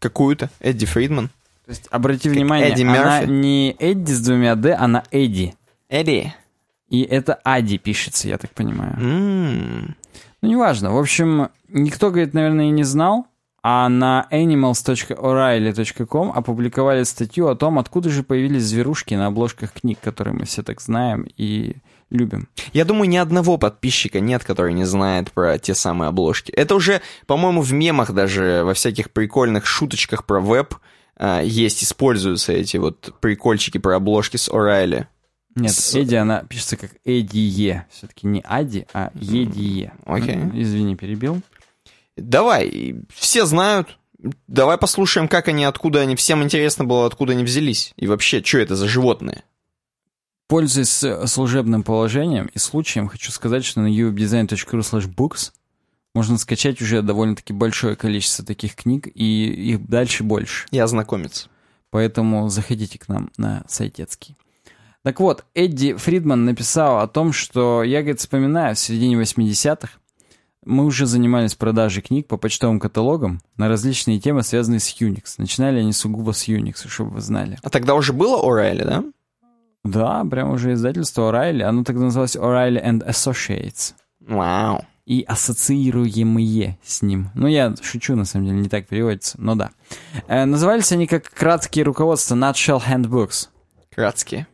Какую-то. 0.00 0.50
Эдди 0.58 0.86
Фридман. 0.86 1.30
То 1.70 1.74
есть, 1.74 1.86
обрати 1.92 2.28
внимание, 2.28 2.72
Эдди 2.72 2.82
она 2.82 3.20
Мерфи? 3.20 3.30
не 3.30 3.76
Эдди 3.78 4.10
с 4.10 4.20
двумя 4.20 4.56
«д», 4.56 4.74
она 4.74 5.04
Эдди. 5.12 5.54
Эдди. 5.88 6.34
И 6.88 7.02
это 7.02 7.34
Ади 7.44 7.78
пишется, 7.78 8.26
я 8.26 8.38
так 8.38 8.50
понимаю. 8.50 8.96
М. 8.98 9.94
Ну, 10.42 10.48
неважно. 10.48 10.92
В 10.92 10.98
общем, 10.98 11.50
никто, 11.68 12.10
говорит, 12.10 12.34
наверное, 12.34 12.64
и 12.64 12.70
не 12.70 12.82
знал, 12.82 13.28
а 13.62 13.88
на 13.88 14.26
animals.o'reilly.com 14.32 16.32
опубликовали 16.32 17.04
статью 17.04 17.46
о 17.46 17.54
том, 17.54 17.78
откуда 17.78 18.10
же 18.10 18.24
появились 18.24 18.64
зверушки 18.64 19.14
на 19.14 19.28
обложках 19.28 19.72
книг, 19.72 20.00
которые 20.02 20.34
мы 20.34 20.46
все 20.46 20.64
так 20.64 20.80
знаем 20.80 21.28
и 21.36 21.76
любим. 22.10 22.48
Я 22.72 22.84
думаю, 22.84 23.08
ни 23.08 23.16
одного 23.16 23.58
подписчика 23.58 24.18
нет, 24.18 24.42
который 24.42 24.74
не 24.74 24.86
знает 24.86 25.30
про 25.30 25.56
те 25.60 25.76
самые 25.76 26.08
обложки. 26.08 26.50
Это 26.50 26.74
уже, 26.74 27.00
по-моему, 27.28 27.62
в 27.62 27.72
мемах 27.72 28.10
даже, 28.10 28.62
во 28.64 28.74
всяких 28.74 29.12
прикольных 29.12 29.66
шуточках 29.66 30.24
про 30.24 30.40
веб 30.40 30.74
а, 31.22 31.42
есть, 31.42 31.84
используются 31.84 32.54
эти 32.54 32.78
вот 32.78 33.12
прикольчики 33.20 33.76
про 33.76 33.96
обложки 33.96 34.38
с 34.38 34.48
О'Райли. 34.48 35.06
Нет, 35.54 35.72
С- 35.72 35.94
Эдди, 35.94 36.14
она 36.14 36.44
пишется 36.44 36.78
как 36.78 36.92
Эдие. 37.04 37.86
Все-таки 37.90 38.26
не 38.26 38.40
Ади, 38.42 38.86
а 38.94 39.10
Едие. 39.14 39.92
Окей. 40.06 40.36
Ну, 40.36 40.58
Извини, 40.58 40.96
перебил. 40.96 41.42
Давай, 42.16 42.96
все 43.14 43.44
знают. 43.44 43.98
Давай 44.46 44.78
послушаем, 44.78 45.28
как 45.28 45.48
они, 45.48 45.64
откуда 45.64 46.00
они. 46.00 46.16
Всем 46.16 46.42
интересно 46.42 46.86
было, 46.86 47.04
откуда 47.04 47.32
они 47.32 47.44
взялись. 47.44 47.92
И 47.96 48.06
вообще, 48.06 48.42
что 48.42 48.56
это 48.58 48.74
за 48.74 48.88
животные? 48.88 49.44
Пользуясь 50.48 51.04
служебным 51.30 51.82
положением 51.82 52.50
и 52.54 52.58
случаем, 52.58 53.08
хочу 53.08 53.30
сказать, 53.30 53.64
что 53.64 53.80
на 53.82 53.88
uwebdesign.ru 53.88 54.80
slash 54.80 55.06
books 55.14 55.52
можно 56.14 56.38
скачать 56.38 56.80
уже 56.82 57.02
довольно-таки 57.02 57.52
большое 57.52 57.96
количество 57.96 58.44
таких 58.44 58.74
книг, 58.74 59.08
и 59.14 59.72
их 59.72 59.86
дальше 59.86 60.24
больше. 60.24 60.66
Я 60.70 60.86
знакомец. 60.86 61.48
Поэтому 61.90 62.48
заходите 62.48 62.98
к 62.98 63.08
нам 63.08 63.30
на 63.36 63.64
сайтецкий. 63.68 64.36
Так 65.02 65.18
вот, 65.20 65.44
Эдди 65.54 65.94
Фридман 65.94 66.44
написал 66.44 67.00
о 67.00 67.08
том, 67.08 67.32
что 67.32 67.82
я, 67.82 68.00
говорит, 68.00 68.20
вспоминаю 68.20 68.74
в 68.74 68.78
середине 68.78 69.16
80-х 69.16 69.88
Мы 70.64 70.84
уже 70.84 71.06
занимались 71.06 71.54
продажей 71.54 72.02
книг 72.02 72.26
по 72.26 72.36
почтовым 72.36 72.78
каталогам 72.78 73.40
на 73.56 73.68
различные 73.68 74.20
темы, 74.20 74.42
связанные 74.42 74.80
с 74.80 75.00
Unix. 75.00 75.36
Начинали 75.38 75.80
они 75.80 75.92
сугубо 75.92 76.32
с 76.32 76.48
Unix, 76.48 76.86
чтобы 76.86 77.12
вы 77.12 77.20
знали. 77.22 77.58
А 77.62 77.70
тогда 77.70 77.94
уже 77.94 78.12
было 78.12 78.42
O'Reilly, 78.42 78.84
да? 78.84 79.04
Да, 79.84 80.24
прям 80.30 80.50
уже 80.50 80.74
издательство 80.74 81.32
O'Reilly. 81.32 81.62
Оно 81.62 81.82
тогда 81.82 82.04
называлось 82.04 82.36
O'Reilly 82.36 82.84
and 82.84 83.08
Associates. 83.08 83.94
Вау. 84.20 84.84
И 85.10 85.24
ассоциируемые 85.26 86.78
с 86.84 87.02
ним. 87.02 87.32
Ну, 87.34 87.48
я 87.48 87.74
шучу, 87.82 88.14
на 88.14 88.24
самом 88.24 88.46
деле, 88.46 88.58
не 88.60 88.68
так 88.68 88.86
переводится, 88.86 89.40
но 89.40 89.56
да. 89.56 89.72
Э, 90.28 90.44
назывались 90.44 90.92
они 90.92 91.08
как 91.08 91.28
краткие 91.28 91.84
руководства 91.84 92.36
Nutshell 92.36 92.80
Handbooks. 92.80 93.48
Краткие. 93.92 94.46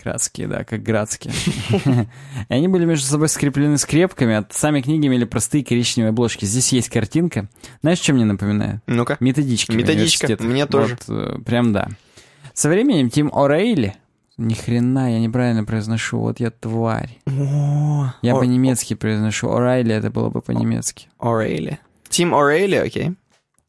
Краткие, 0.00 0.46
да, 0.46 0.62
как 0.62 0.84
градские. 0.84 1.34
И 2.48 2.54
они 2.54 2.68
были 2.68 2.84
между 2.84 3.04
собой 3.04 3.28
скреплены 3.28 3.78
скрепками, 3.78 4.36
а 4.36 4.46
сами 4.48 4.80
книги 4.80 5.08
имели 5.08 5.24
простые 5.24 5.64
коричневые 5.64 6.10
обложки. 6.10 6.44
Здесь 6.44 6.72
есть 6.72 6.88
картинка. 6.88 7.48
Знаешь, 7.82 7.98
что 7.98 8.12
мне 8.12 8.24
напоминает? 8.24 8.82
Ну-ка. 8.86 9.16
Методички. 9.18 9.72
Методичка, 9.72 10.36
мне 10.38 10.66
тоже. 10.66 10.96
Вот, 11.08 11.16
э, 11.18 11.38
прям 11.44 11.72
да. 11.72 11.88
Со 12.54 12.68
временем 12.68 13.10
Тим 13.10 13.26
О'Рейли, 13.30 13.94
ни 14.38 14.54
хрена, 14.54 15.12
я 15.12 15.18
неправильно 15.20 15.64
произношу, 15.64 16.18
вот 16.18 16.40
я 16.40 16.50
тварь. 16.50 17.18
О, 17.26 18.12
Я 18.22 18.34
О- 18.34 18.38
по-немецки 18.40 18.94
произношу. 18.94 19.48
О'Райли 19.48 19.92
это 19.92 20.10
было 20.10 20.28
бы 20.30 20.42
по-немецки. 20.42 21.08
O'Reilly. 21.18 21.78
Тим 22.08 22.34
O'Reilly, 22.34 22.78
окей. 22.86 23.14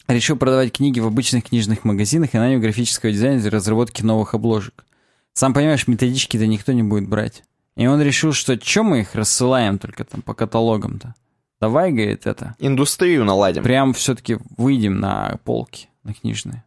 Решил 0.07 0.37
продавать 0.37 0.71
книги 0.73 0.99
в 0.99 1.07
обычных 1.07 1.45
книжных 1.45 1.83
магазинах 1.83 2.33
и 2.33 2.37
нанял 2.37 2.59
графического 2.59 3.11
дизайнера 3.11 3.41
для 3.41 3.51
разработки 3.51 4.03
новых 4.03 4.33
обложек. 4.33 4.85
Сам 5.33 5.53
понимаешь, 5.53 5.87
методички-то 5.87 6.47
никто 6.47 6.71
не 6.73 6.83
будет 6.83 7.07
брать. 7.07 7.43
И 7.75 7.85
он 7.87 8.01
решил, 8.01 8.33
что 8.33 8.57
чё 8.57 8.83
мы 8.83 9.01
их 9.01 9.15
рассылаем 9.15 9.77
только 9.77 10.03
там 10.03 10.21
по 10.21 10.33
каталогам-то? 10.33 11.13
Давай, 11.59 11.91
говорит, 11.91 12.25
это. 12.25 12.55
Индустрию 12.59 13.23
наладим. 13.25 13.63
Прям 13.63 13.93
все-таки 13.93 14.37
выйдем 14.57 14.99
на 14.99 15.37
полки, 15.43 15.89
на 16.03 16.13
книжные. 16.13 16.63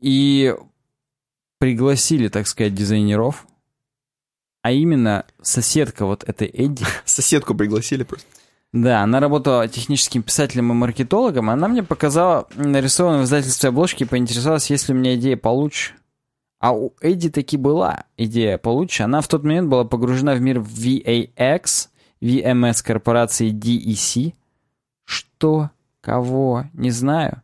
И 0.00 0.54
пригласили, 1.58 2.28
так 2.28 2.46
сказать, 2.46 2.74
дизайнеров. 2.74 3.46
А 4.62 4.72
именно 4.72 5.24
соседка 5.40 6.06
вот 6.06 6.24
этой 6.24 6.48
Эдди. 6.48 6.84
Соседку 7.04 7.54
пригласили 7.54 8.02
просто. 8.02 8.26
Да, 8.72 9.02
она 9.02 9.20
работала 9.20 9.68
техническим 9.68 10.22
писателем 10.22 10.72
и 10.72 10.74
маркетологом. 10.74 11.50
Она 11.50 11.68
мне 11.68 11.82
показала 11.82 12.48
нарисованную 12.56 13.22
в 13.22 13.24
издательстве 13.26 13.68
обложки 13.68 14.02
и 14.02 14.06
поинтересовалась, 14.06 14.68
есть 14.70 14.88
ли 14.88 14.94
у 14.94 14.98
меня 14.98 15.14
идея 15.14 15.36
получше. 15.36 15.94
А 16.58 16.72
у 16.74 16.94
Эдди 17.00 17.30
таки 17.30 17.56
была 17.56 18.04
идея 18.16 18.58
получше. 18.58 19.04
Она 19.04 19.20
в 19.20 19.28
тот 19.28 19.44
момент 19.44 19.68
была 19.68 19.84
погружена 19.84 20.34
в 20.34 20.40
мир 20.40 20.58
VAX, 20.58 21.88
VMS 22.20 22.84
корпорации 22.84 23.52
DEC. 23.52 24.34
Что? 25.04 25.70
Кого? 26.00 26.64
Не 26.72 26.90
знаю. 26.90 27.42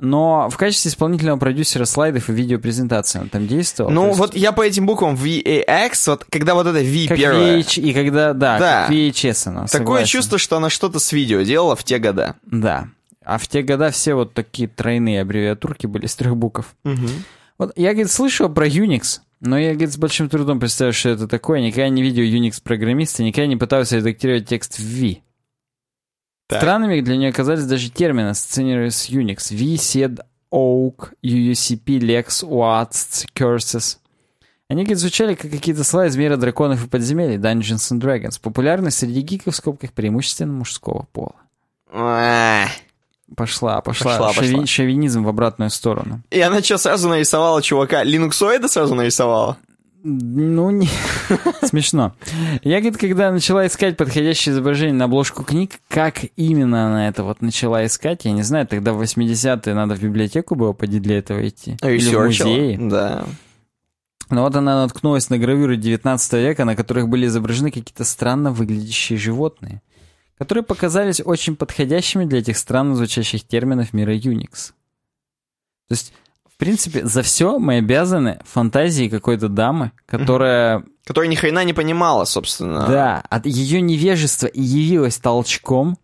Но 0.00 0.48
в 0.50 0.56
качестве 0.56 0.90
исполнительного 0.90 1.38
продюсера 1.38 1.84
слайдов 1.84 2.28
и 2.28 2.32
видеопрезентации 2.32 3.20
он 3.20 3.28
там 3.28 3.46
действовал. 3.46 3.90
Ну, 3.90 4.08
есть 4.08 4.18
вот 4.18 4.34
я 4.34 4.52
по 4.52 4.62
этим 4.62 4.86
буквам 4.86 5.14
VAX, 5.14 5.92
вот 6.08 6.24
когда 6.28 6.54
вот 6.54 6.66
это 6.66 6.80
V 6.80 7.06
как 7.08 7.16
первое, 7.16 7.58
VH, 7.60 7.80
и 7.80 7.92
когда, 7.94 8.32
да, 8.32 8.58
Да. 8.58 8.82
как 8.86 8.90
VHS 8.94 9.48
она, 9.48 9.60
такое 9.66 9.68
согласен. 9.68 10.06
чувство, 10.06 10.38
что 10.38 10.56
она 10.56 10.68
что-то 10.68 10.98
с 10.98 11.12
видео 11.12 11.42
делала 11.42 11.76
в 11.76 11.84
те 11.84 11.98
года. 11.98 12.34
Да. 12.44 12.88
А 13.24 13.38
в 13.38 13.46
те 13.48 13.62
года 13.62 13.90
все 13.90 14.14
вот 14.14 14.34
такие 14.34 14.68
тройные 14.68 15.22
аббревиатурки 15.22 15.86
были 15.86 16.06
с 16.06 16.14
трех 16.16 16.36
букв. 16.36 16.74
Вот 17.56 17.72
я, 17.76 17.92
говорит, 17.92 18.10
слышал 18.10 18.48
про 18.48 18.66
Unix, 18.66 19.20
но 19.40 19.56
я, 19.56 19.70
говорит, 19.74 19.92
с 19.92 19.96
большим 19.96 20.28
трудом 20.28 20.58
представляю, 20.58 20.92
что 20.92 21.10
это 21.10 21.28
такое. 21.28 21.60
Никогда 21.60 21.88
не 21.88 22.02
видел 22.02 22.24
Unix-программиста, 22.24 23.22
никогда 23.22 23.46
не 23.46 23.56
пытался 23.56 23.96
редактировать 23.98 24.48
текст 24.48 24.78
в 24.78 24.82
V. 24.82 25.18
Так. 26.46 26.60
Странными 26.60 27.00
для 27.00 27.16
нее 27.16 27.30
оказались 27.30 27.64
даже 27.64 27.90
термины, 27.90 28.28
ассоциированные 28.28 28.90
с 28.90 29.08
Unix. 29.08 29.54
V, 29.54 29.76
SED, 29.76 30.20
OAK, 30.52 31.12
UUCP, 31.22 31.98
Lex, 32.00 32.44
WATS, 32.44 33.26
Curses. 33.34 33.98
Они, 34.68 34.94
звучали 34.94 35.34
как 35.34 35.50
какие-то 35.50 35.84
слова 35.84 36.06
из 36.06 36.16
мира 36.16 36.36
драконов 36.36 36.84
и 36.84 36.88
подземелий, 36.88 37.36
Dungeons 37.36 37.92
and 37.92 38.00
Dragons, 38.00 38.40
популярны 38.40 38.90
среди 38.90 39.20
гиков 39.20 39.54
в 39.54 39.56
скобках 39.56 39.92
преимущественно 39.92 40.52
мужского 40.52 41.06
пола. 41.12 41.34
Пошла, 43.36 43.80
пошла. 43.80 44.18
Пошла, 44.18 44.32
Шови- 44.32 44.52
пошла. 44.52 44.66
Шовинизм 44.66 45.24
в 45.24 45.28
обратную 45.28 45.70
сторону. 45.70 46.22
И 46.30 46.40
она 46.40 46.62
что, 46.62 46.78
сразу 46.78 47.08
нарисовала 47.08 47.62
чувака? 47.62 48.02
Линуксоида 48.02 48.68
сразу 48.68 48.94
нарисовала? 48.94 49.56
Ну, 50.06 50.70
не... 50.70 50.86
смешно. 51.62 52.14
Я, 52.62 52.80
говорит, 52.80 52.98
когда 52.98 53.32
начала 53.32 53.66
искать 53.66 53.96
подходящее 53.96 54.52
изображение 54.52 54.92
на 54.92 55.06
обложку 55.06 55.44
книг, 55.44 55.80
как 55.88 56.26
именно 56.36 56.88
она 56.88 57.08
это 57.08 57.24
вот 57.24 57.40
начала 57.40 57.86
искать, 57.86 58.26
я 58.26 58.32
не 58.32 58.42
знаю, 58.42 58.66
тогда 58.66 58.92
в 58.92 59.00
80-е 59.00 59.74
надо 59.74 59.94
в 59.94 60.02
библиотеку 60.02 60.56
было 60.56 60.74
поди 60.74 61.00
для 61.00 61.18
этого 61.18 61.48
идти. 61.48 61.78
Или 61.82 62.14
в 62.14 62.20
музее. 62.20 62.76
Да. 62.78 63.24
Но 64.28 64.42
вот 64.42 64.54
она 64.56 64.82
наткнулась 64.82 65.30
на 65.30 65.38
гравюры 65.38 65.78
19 65.78 66.32
века, 66.34 66.66
на 66.66 66.76
которых 66.76 67.08
были 67.08 67.26
изображены 67.26 67.70
какие-то 67.70 68.04
странно 68.04 68.52
выглядящие 68.52 69.18
животные, 69.18 69.80
которые 70.36 70.64
показались 70.64 71.22
очень 71.24 71.56
подходящими 71.56 72.26
для 72.26 72.40
этих 72.40 72.58
странно 72.58 72.94
звучащих 72.94 73.46
терминов 73.46 73.94
мира 73.94 74.14
Unix. 74.14 74.72
То 75.88 75.92
есть, 75.92 76.12
в 76.54 76.56
принципе, 76.56 77.04
за 77.04 77.22
все 77.22 77.58
мы 77.58 77.78
обязаны 77.78 78.38
фантазии 78.44 79.08
какой-то 79.08 79.48
дамы, 79.48 79.90
которая, 80.06 80.84
Которая 81.04 81.28
ни 81.28 81.34
хрена 81.34 81.64
не 81.64 81.72
понимала, 81.72 82.24
собственно. 82.26 82.86
да, 82.86 83.24
от 83.28 83.46
ее 83.46 83.80
невежества 83.80 84.46
и 84.46 84.62
явилась 84.62 85.18
толчком 85.18 85.98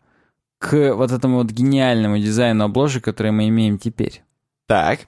к 0.59 0.93
вот 0.95 1.13
этому 1.13 1.37
вот 1.37 1.53
гениальному 1.53 2.19
дизайну 2.19 2.65
обложек, 2.65 3.05
который 3.05 3.31
мы 3.31 3.49
имеем 3.49 3.79
теперь. 3.79 4.25
Так. 4.67 5.07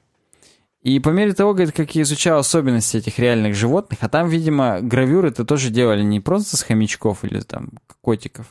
И 0.83 1.01
по 1.01 1.09
мере 1.09 1.33
того, 1.33 1.55
говорит, 1.55 1.75
как 1.75 1.93
я 1.97 2.03
изучал 2.03 2.39
особенности 2.39 2.97
этих 2.97 3.19
реальных 3.19 3.57
животных, 3.57 3.99
а 4.03 4.09
там, 4.09 4.29
видимо, 4.29 4.81
гравюры-то 4.81 5.45
тоже 5.45 5.71
делали 5.71 6.05
не 6.05 6.21
просто 6.21 6.57
с 6.57 6.63
хомячков 6.63 7.25
или 7.25 7.41
там 7.41 7.71
котиков, 8.01 8.47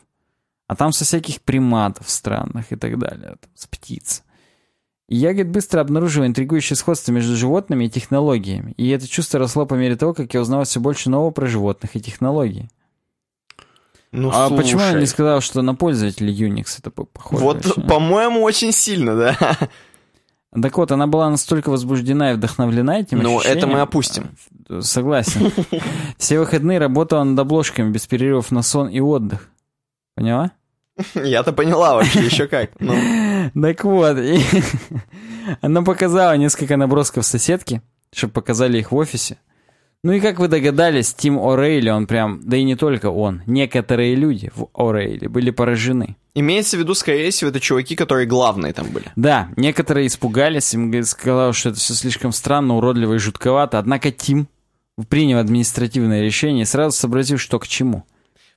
а 0.68 0.76
там 0.76 0.91
со 0.91 1.05
всяких 1.05 1.41
приматов 1.41 2.09
странных 2.09 2.72
и 2.73 2.76
так 2.76 2.99
далее, 2.99 3.35
там, 3.39 3.51
с 3.55 3.65
птиц. 3.68 4.23
Я, 5.13 5.33
говорит, 5.33 5.51
быстро 5.51 5.81
обнаружил 5.81 6.25
интригующее 6.25 6.77
сходство 6.77 7.11
между 7.11 7.35
животными 7.35 7.83
и 7.83 7.89
технологиями. 7.89 8.73
И 8.77 8.88
это 8.89 9.09
чувство 9.09 9.39
росло 9.39 9.65
по 9.65 9.73
мере 9.73 9.97
того, 9.97 10.13
как 10.13 10.33
я 10.33 10.39
узнавал 10.39 10.63
все 10.63 10.79
больше 10.79 11.09
нового 11.09 11.31
про 11.31 11.47
животных 11.47 11.97
и 11.97 11.99
технологии. 11.99 12.69
Ну, 14.13 14.31
а 14.33 14.49
почему 14.49 14.79
я 14.79 14.91
слушай. 14.91 15.01
не 15.01 15.05
сказал, 15.05 15.41
что 15.41 15.61
на 15.61 15.75
пользователя 15.75 16.31
Unix 16.31 16.77
это 16.79 16.91
по- 16.91 17.03
похоже? 17.03 17.43
Вот, 17.43 17.88
по-моему, 17.88 18.41
очень 18.41 18.71
сильно, 18.71 19.17
да. 19.17 19.57
Так 20.53 20.77
вот, 20.77 20.93
она 20.93 21.07
была 21.07 21.29
настолько 21.29 21.69
возбуждена 21.69 22.31
и 22.31 22.35
вдохновлена 22.35 22.99
этим 22.99 23.19
Ну, 23.19 23.41
это 23.41 23.67
мы 23.67 23.81
опустим. 23.81 24.31
Э, 24.69 24.79
Согласен. 24.81 25.51
Все 26.17 26.39
выходные 26.39 26.77
работала 26.77 27.23
над 27.23 27.39
обложками 27.39 27.91
без 27.91 28.07
перерывов 28.07 28.51
на 28.51 28.61
сон 28.61 28.88
и 28.88 28.99
отдых. 29.01 29.49
Поняла? 30.15 30.51
Я-то 31.15 31.53
поняла 31.53 31.95
вообще, 31.95 32.26
еще 32.26 32.48
как. 32.48 32.72
Ну, 32.80 32.95
Так 33.61 33.84
вот, 33.84 34.18
она 35.61 35.82
показала 35.82 36.38
несколько 36.38 36.78
набросков 36.78 37.26
соседки, 37.26 37.82
чтобы 38.14 38.34
показали 38.34 38.80
их 38.80 38.91
в 38.91 38.95
офисе. 38.95 39.38
Ну 40.03 40.14
и 40.14 40.19
как 40.19 40.40
вы 40.40 40.48
догадались, 40.48 41.14
Тим 41.14 41.38
О'Рейли, 41.38 41.90
он 41.90 42.07
прям, 42.07 42.41
да 42.44 42.57
и 42.57 42.64
не 42.64 42.76
только 42.76 43.11
он, 43.11 43.44
некоторые 43.45 44.15
люди 44.15 44.52
в 44.56 44.64
О'Рейли 44.73 45.30
были 45.30 45.52
поражены. 45.52 46.15
имеется 46.34 46.76
в 46.76 46.80
виду, 46.80 46.95
скорее 46.95 47.30
всего, 47.30 47.52
это 47.52 47.60
чуваки, 47.60 47.95
которые 47.95 48.26
главные 48.26 48.73
там 48.73 48.88
были. 48.88 49.11
Да, 49.15 49.49
некоторые 49.57 50.07
испугались, 50.07 50.73
им 50.73 51.03
сказал, 51.03 51.53
что 51.53 51.69
это 51.69 51.78
все 51.78 51.94
слишком 51.94 52.32
странно, 52.32 52.78
уродливо 52.78 53.14
и 53.14 53.19
жутковато, 53.19 53.78
однако 53.78 54.11
Тим 54.11 54.48
принял 55.07 55.38
административное 55.38 56.23
решение 56.23 56.64
и 56.64 56.65
сразу 56.65 56.98
сообразил, 56.98 57.38
что 57.38 57.60
к 57.60 57.68
чему. 57.68 58.03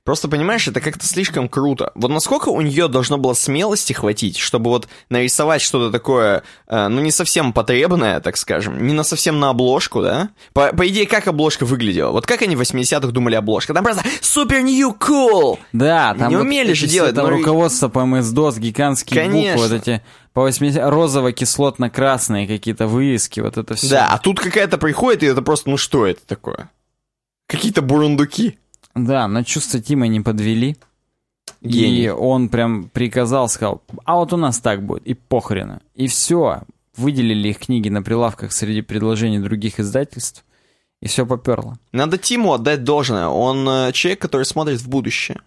Просто, 0.05 0.27
понимаешь, 0.27 0.67
это 0.67 0.81
как-то 0.81 1.03
слишком 1.03 1.49
круто. 1.49 1.91
Вот 1.95 2.11
насколько 2.11 2.49
у 2.49 2.61
нее 2.61 2.87
должно 2.87 3.17
было 3.17 3.33
смелости 3.33 3.91
хватить, 3.91 4.37
чтобы 4.37 4.69
вот 4.69 4.87
нарисовать 5.09 5.63
что-то 5.63 5.91
такое, 5.91 6.43
э, 6.67 6.87
ну, 6.89 7.01
не 7.01 7.09
совсем 7.09 7.51
потребное, 7.53 8.19
так 8.19 8.37
скажем, 8.37 8.85
не 8.85 8.93
на 8.93 9.03
совсем 9.03 9.39
на 9.39 9.49
обложку, 9.49 10.03
да? 10.03 10.29
По, 10.53 10.67
по 10.73 10.87
идее, 10.87 11.07
как 11.07 11.27
обложка 11.27 11.65
выглядела? 11.65 12.11
Вот 12.11 12.27
как 12.27 12.43
они 12.43 12.55
в 12.55 12.61
80-х 12.61 13.07
думали 13.07 13.33
обложка? 13.33 13.73
Там 13.73 13.83
просто 13.83 14.03
супер 14.21 14.61
new 14.61 14.95
cool! 14.95 15.57
Да, 15.73 16.13
там 16.13 16.29
Не 16.29 16.35
вот 16.35 16.43
умели 16.43 16.73
же 16.73 16.85
делать, 16.85 17.15
Там 17.15 17.25
ну 17.25 17.35
и- 17.35 17.39
руководство 17.39 17.89
по 17.89 18.05
МС-ДОС, 18.05 18.59
гигантские 18.59 19.23
Конечно. 19.23 19.53
буквы, 19.53 19.67
вот 19.69 19.81
эти 19.81 20.03
по 20.33 20.41
80 20.43 20.83
розово-кислотно-красные 20.83 22.45
какие-то 22.45 22.85
вывески, 22.85 23.39
вот 23.39 23.57
это 23.57 23.73
все. 23.73 23.89
Да, 23.89 24.09
а 24.11 24.19
тут 24.19 24.39
какая-то 24.39 24.77
приходит, 24.77 25.23
и 25.23 25.25
это 25.25 25.41
просто, 25.41 25.71
ну, 25.71 25.77
что 25.77 26.05
это 26.05 26.21
такое? 26.27 26.69
Какие-то 27.47 27.81
бурундуки. 27.81 28.59
Да, 28.95 29.27
но 29.27 29.43
чувства 29.43 29.81
Тима 29.81 30.07
не 30.07 30.21
подвели. 30.21 30.77
Гений. 31.61 32.05
И 32.05 32.09
он 32.09 32.49
прям 32.49 32.89
приказал, 32.89 33.49
сказал, 33.49 33.81
а 34.03 34.15
вот 34.15 34.33
у 34.33 34.37
нас 34.37 34.59
так 34.59 34.83
будет, 34.83 35.05
и 35.05 35.13
похрена. 35.13 35.81
И 35.95 36.07
все, 36.07 36.61
выделили 36.95 37.49
их 37.49 37.59
книги 37.59 37.89
на 37.89 38.01
прилавках 38.01 38.51
среди 38.51 38.81
предложений 38.81 39.39
других 39.39 39.79
издательств, 39.79 40.45
и 41.01 41.07
все 41.07 41.25
поперло. 41.25 41.77
Надо 41.91 42.17
Тиму 42.17 42.53
отдать 42.53 42.83
должное. 42.83 43.27
Он 43.27 43.67
э, 43.67 43.91
человек, 43.91 44.21
который 44.21 44.45
смотрит 44.45 44.79
в 44.79 44.87
будущее. 44.87 45.41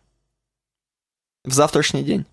в 1.45 1.53
завтрашний 1.53 2.03
день. 2.03 2.27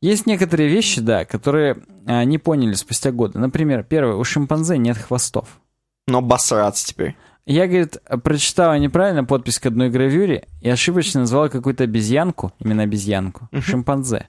Есть 0.00 0.26
некоторые 0.26 0.68
вещи, 0.68 1.00
да, 1.00 1.24
которые 1.24 1.78
а, 2.06 2.24
не 2.24 2.38
поняли 2.38 2.74
спустя 2.74 3.12
годы. 3.12 3.38
Например, 3.38 3.84
первое, 3.84 4.16
у 4.16 4.24
шимпанзе 4.24 4.76
нет 4.76 4.98
хвостов. 4.98 5.60
Но 6.08 6.20
басраться 6.20 6.86
теперь. 6.86 7.16
Я, 7.44 7.66
говорит, 7.66 7.96
прочитала 8.22 8.78
неправильно 8.78 9.24
подпись 9.24 9.58
к 9.58 9.66
одной 9.66 9.90
гравюре 9.90 10.46
и 10.60 10.68
ошибочно 10.70 11.20
назвала 11.20 11.48
какую-то 11.48 11.84
обезьянку, 11.84 12.52
именно 12.60 12.84
обезьянку, 12.84 13.48
шимпанзе. 13.60 14.28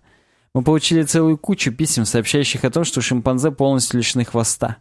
Мы 0.56 0.64
получили 0.64 1.03
целую 1.03 1.38
кучу 1.38 1.72
писем, 1.72 2.06
сообщающих 2.06 2.64
о 2.64 2.69
том, 2.72 2.84
что 2.84 3.02
шимпанзе 3.02 3.52
полностью 3.52 3.98
лишены 3.99 4.26
хвоста. 4.26 4.77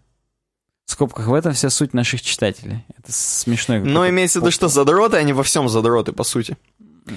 В 0.86 0.92
скобках 0.92 1.26
в 1.28 1.34
этом 1.34 1.52
вся 1.52 1.70
суть 1.70 1.94
наших 1.94 2.22
читателей. 2.22 2.84
Это 2.98 3.12
смешно. 3.12 3.78
Но 3.78 4.08
имеется 4.08 4.40
в 4.40 4.42
виду, 4.42 4.50
что 4.50 4.68
задроты, 4.68 5.16
они 5.16 5.32
во 5.32 5.42
всем 5.42 5.68
задроты, 5.68 6.12
по 6.12 6.24
сути. 6.24 6.56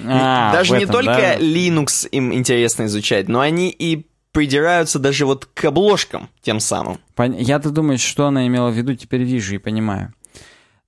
А, 0.04 0.52
даже 0.52 0.74
в 0.74 0.78
не 0.78 0.84
этом, 0.84 0.96
только 0.96 1.12
да? 1.12 1.36
Linux 1.38 2.08
им 2.10 2.32
интересно 2.32 2.84
изучать, 2.86 3.28
но 3.28 3.40
они 3.40 3.70
и 3.70 4.06
придираются 4.32 4.98
даже 4.98 5.26
вот 5.26 5.46
к 5.46 5.64
обложкам 5.64 6.28
тем 6.42 6.60
самым. 6.60 6.98
Пон- 7.16 7.36
Я-то 7.38 7.70
думаю, 7.70 7.98
что 7.98 8.26
она 8.26 8.46
имела 8.46 8.70
в 8.70 8.74
виду, 8.74 8.94
теперь 8.94 9.22
вижу 9.22 9.54
и 9.54 9.58
понимаю. 9.58 10.12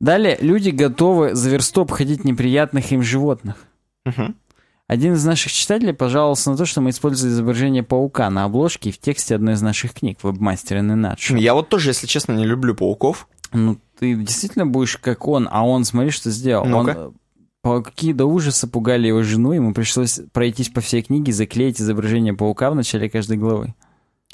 Далее, 0.01 0.39
люди 0.41 0.70
готовы 0.70 1.35
за 1.35 1.51
версту 1.51 1.81
обходить 1.83 2.25
неприятных 2.25 2.93
им 2.93 3.03
животных. 3.03 3.57
Мгм. 4.05 4.37
Один 4.87 5.12
из 5.15 5.25
наших 5.25 5.53
читателей 5.53 5.93
пожаловался 5.93 6.51
на 6.51 6.57
то, 6.57 6.65
что 6.65 6.81
мы 6.81 6.91
использовали 6.91 7.35
изображение 7.35 7.83
паука 7.83 8.31
на 8.31 8.45
обложке 8.45 8.89
и 8.89 8.93
в 8.93 8.99
тексте 8.99 9.35
одной 9.35 9.55
из 9.55 9.61
наших 9.62 9.93
книг 9.93 10.19
«Вебмастер 10.23 10.79
и 10.79 10.81
Нэнадж». 10.81 11.37
Я 11.37 11.53
вот 11.55 11.69
тоже, 11.69 11.91
если 11.91 12.07
честно, 12.07 12.33
не 12.33 12.47
люблю 12.47 12.75
пауков. 12.75 13.29
Ну, 13.53 13.77
ты 13.99 14.15
действительно 14.15 14.66
будешь 14.66 14.97
как 14.97 15.27
он, 15.29 15.47
а 15.51 15.66
он, 15.66 15.85
смотри, 15.85 16.11
что 16.11 16.31
сделал. 16.31 16.65
Он, 16.65 16.70
Ну-ка. 16.70 16.93
э, 16.97 17.11
Пауки 17.61 18.12
до 18.15 18.25
ужаса 18.25 18.66
пугали 18.69 19.09
его 19.09 19.23
жену, 19.23 19.53
ему 19.53 19.75
пришлось 19.75 20.20
пройтись 20.33 20.69
по 20.69 20.81
всей 20.81 21.03
книге 21.03 21.31
и 21.31 21.35
заклеить 21.35 21.81
изображение 21.81 22.33
паука 22.33 22.70
в 22.70 22.75
начале 22.75 23.11
каждой 23.11 23.37
главы. 23.37 23.75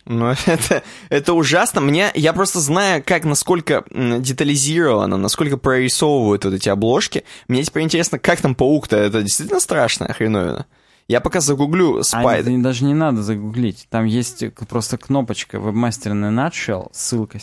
Ну, 0.07 0.35
это, 0.47 0.83
это 1.09 1.33
ужасно. 1.33 1.81
Мне, 1.81 2.11
я 2.15 2.33
просто 2.33 2.61
знаю, 2.61 3.03
как, 3.05 3.25
насколько 3.25 3.85
детализировано, 3.91 5.17
насколько 5.17 5.57
прорисовывают 5.57 6.45
вот 6.45 6.55
эти 6.55 6.69
обложки. 6.69 7.25
Мне 7.49 7.63
теперь 7.63 7.83
интересно, 7.85 8.19
как 8.19 8.41
там 8.41 8.55
паук-то? 8.55 8.97
Это 8.97 9.23
действительно 9.23 9.61
страшная 9.61 10.13
хреновина. 10.13 10.67
Я 11.09 11.21
пока 11.21 11.41
загуглю 11.41 11.99
А 11.99 12.03
спайдер. 12.03 12.53
это 12.53 12.63
даже 12.63 12.85
не 12.85 12.95
надо 12.95 13.23
загуглить. 13.23 13.87
Там 13.91 14.05
есть 14.07 14.43
просто 14.69 14.97
кнопочка 14.97 15.59
«Вебмастер 15.61 16.15
на 16.15 16.27
Nutshell», 16.31 16.89
ссылка. 16.93 17.39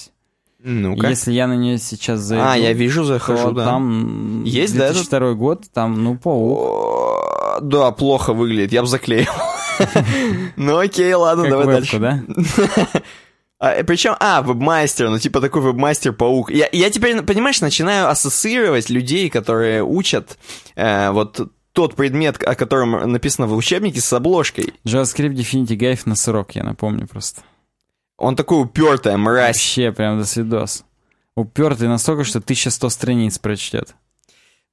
Ну-ка. 0.63 1.07
Если 1.07 1.31
я 1.31 1.47
на 1.47 1.55
нее 1.55 1.77
сейчас 1.79 2.19
зайду, 2.19 2.45
А, 2.45 2.55
я 2.55 2.73
вижу, 2.73 3.03
захожу, 3.03 3.51
да. 3.51 3.65
там 3.65 4.43
Есть, 4.43 4.77
да, 4.77 4.91
2002 4.93 5.33
год, 5.33 5.63
там, 5.73 6.03
ну, 6.03 6.17
паук. 6.17 6.57
О, 6.59 7.59
Да, 7.61 7.91
плохо 7.91 8.33
выглядит, 8.33 8.71
я 8.71 8.81
бы 8.81 8.87
заклеил. 8.87 9.29
Ну 10.55 10.77
окей, 10.77 11.13
ладно, 11.13 11.49
давай 11.49 11.67
дальше. 11.67 11.99
да? 11.99 12.23
А, 13.63 13.83
причем, 13.83 14.15
а, 14.19 14.41
вебмастер, 14.41 15.11
ну 15.11 15.19
типа 15.19 15.39
такой 15.39 15.61
вебмастер-паук. 15.61 16.49
Я, 16.49 16.67
я 16.71 16.89
теперь, 16.89 17.21
понимаешь, 17.21 17.61
начинаю 17.61 18.09
ассоциировать 18.09 18.89
людей, 18.89 19.29
которые 19.29 19.83
учат 19.83 20.39
э, 20.75 21.11
вот 21.11 21.51
тот 21.71 21.95
предмет, 21.95 22.43
о 22.43 22.55
котором 22.55 23.11
написано 23.11 23.45
в 23.45 23.55
учебнике, 23.55 24.01
с 24.01 24.11
обложкой. 24.13 24.73
JavaScript 24.83 25.35
Definity 25.35 25.75
Гайф 25.75 26.07
на 26.07 26.15
срок, 26.15 26.55
я 26.55 26.63
напомню 26.63 27.07
просто. 27.07 27.43
Он 28.17 28.35
такой 28.35 28.63
упертая 28.63 29.17
мразь. 29.17 29.57
Вообще, 29.57 29.91
прям 29.91 30.17
до 30.17 30.25
свидос. 30.25 30.83
Упертый 31.35 31.87
настолько, 31.87 32.23
что 32.23 32.39
1100 32.39 32.89
страниц 32.89 33.37
прочтет. 33.37 33.95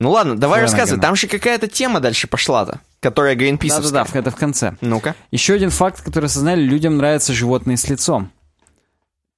Ну 0.00 0.10
ладно, 0.10 0.36
давай 0.36 0.60
Фланагана. 0.60 0.78
рассказывай. 0.78 1.00
Там 1.00 1.16
же 1.16 1.26
какая-то 1.26 1.66
тема 1.66 2.00
дальше 2.00 2.28
пошла-то, 2.28 2.80
которая 3.00 3.34
Greenpeace. 3.34 3.80
Да-да-да, 3.80 4.06
это 4.12 4.30
в 4.30 4.36
конце. 4.36 4.76
Ну-ка. 4.80 5.16
Еще 5.32 5.54
один 5.54 5.70
факт, 5.70 6.02
который 6.02 6.26
осознали, 6.26 6.60
людям 6.60 6.96
нравятся 6.96 7.32
животные 7.32 7.76
с 7.76 7.88
лицом. 7.88 8.30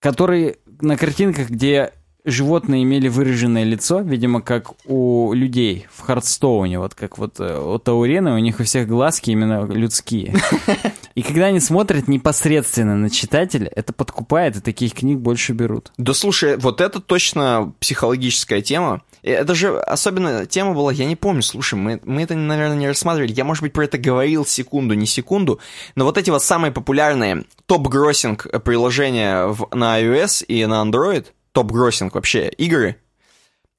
Которые 0.00 0.56
на 0.80 0.96
картинках, 0.96 1.50
где 1.50 1.92
животные 2.24 2.82
имели 2.82 3.08
выраженное 3.08 3.64
лицо, 3.64 4.00
видимо, 4.00 4.42
как 4.42 4.72
у 4.86 5.32
людей 5.32 5.86
в 5.92 6.00
Хардстоуне, 6.00 6.78
вот 6.78 6.94
как 6.94 7.18
вот 7.18 7.40
э, 7.40 7.58
у 7.58 7.78
Таурена, 7.78 8.34
у 8.34 8.38
них 8.38 8.60
у 8.60 8.64
всех 8.64 8.86
глазки 8.88 9.30
именно 9.30 9.64
людские. 9.64 10.34
И 11.14 11.22
когда 11.22 11.46
они 11.46 11.60
смотрят 11.60 12.08
непосредственно 12.08 12.96
на 12.96 13.10
читателя, 13.10 13.70
это 13.74 13.92
подкупает, 13.92 14.56
и 14.56 14.60
таких 14.60 14.94
книг 14.94 15.18
больше 15.18 15.52
берут. 15.52 15.92
Да 15.96 16.14
слушай, 16.14 16.56
вот 16.56 16.80
это 16.80 17.00
точно 17.00 17.72
психологическая 17.80 18.62
тема. 18.62 19.02
Это 19.22 19.54
же 19.54 19.78
особенно 19.78 20.46
тема 20.46 20.72
была, 20.74 20.92
я 20.92 21.04
не 21.04 21.16
помню, 21.16 21.42
слушай, 21.42 21.74
мы, 21.74 22.00
мы 22.04 22.22
это, 22.22 22.34
наверное, 22.34 22.76
не 22.76 22.88
рассматривали. 22.88 23.32
Я, 23.32 23.44
может 23.44 23.62
быть, 23.62 23.72
про 23.72 23.84
это 23.84 23.98
говорил 23.98 24.46
секунду, 24.46 24.94
не 24.94 25.06
секунду. 25.06 25.60
Но 25.94 26.04
вот 26.04 26.16
эти 26.16 26.30
вот 26.30 26.42
самые 26.42 26.72
популярные 26.72 27.44
топ-гроссинг 27.66 28.46
приложения 28.64 29.46
в- 29.46 29.68
на 29.74 30.00
iOS 30.00 30.44
и 30.44 30.64
на 30.66 30.82
Android, 30.82 31.26
топ-гроссинг 31.52 32.14
вообще 32.14 32.48
игры, 32.48 32.96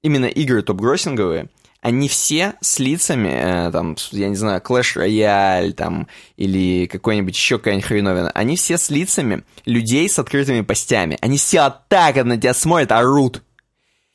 именно 0.03 0.26
игры 0.26 0.61
топ-гроссинговые, 0.61 1.49
они 1.81 2.07
все 2.07 2.53
с 2.61 2.77
лицами, 2.77 3.68
э, 3.68 3.72
там, 3.72 3.97
я 4.11 4.30
не 4.30 4.35
знаю, 4.35 4.61
Clash 4.61 4.97
Royale, 4.97 5.72
там, 5.73 6.07
или 6.38 6.85
какой-нибудь 6.85 7.35
еще 7.35 7.57
какая-нибудь 7.57 7.88
хреновина, 7.88 8.30
они 8.35 8.55
все 8.55 8.77
с 8.77 8.91
лицами 8.91 9.43
людей 9.65 10.07
с 10.07 10.19
открытыми 10.19 10.61
постями. 10.61 11.18
Они 11.22 11.38
все 11.38 11.63
вот 11.63 11.88
так 11.88 12.23
на 12.23 12.38
тебя 12.38 12.53
смотрят, 12.53 12.91
орут. 12.91 13.41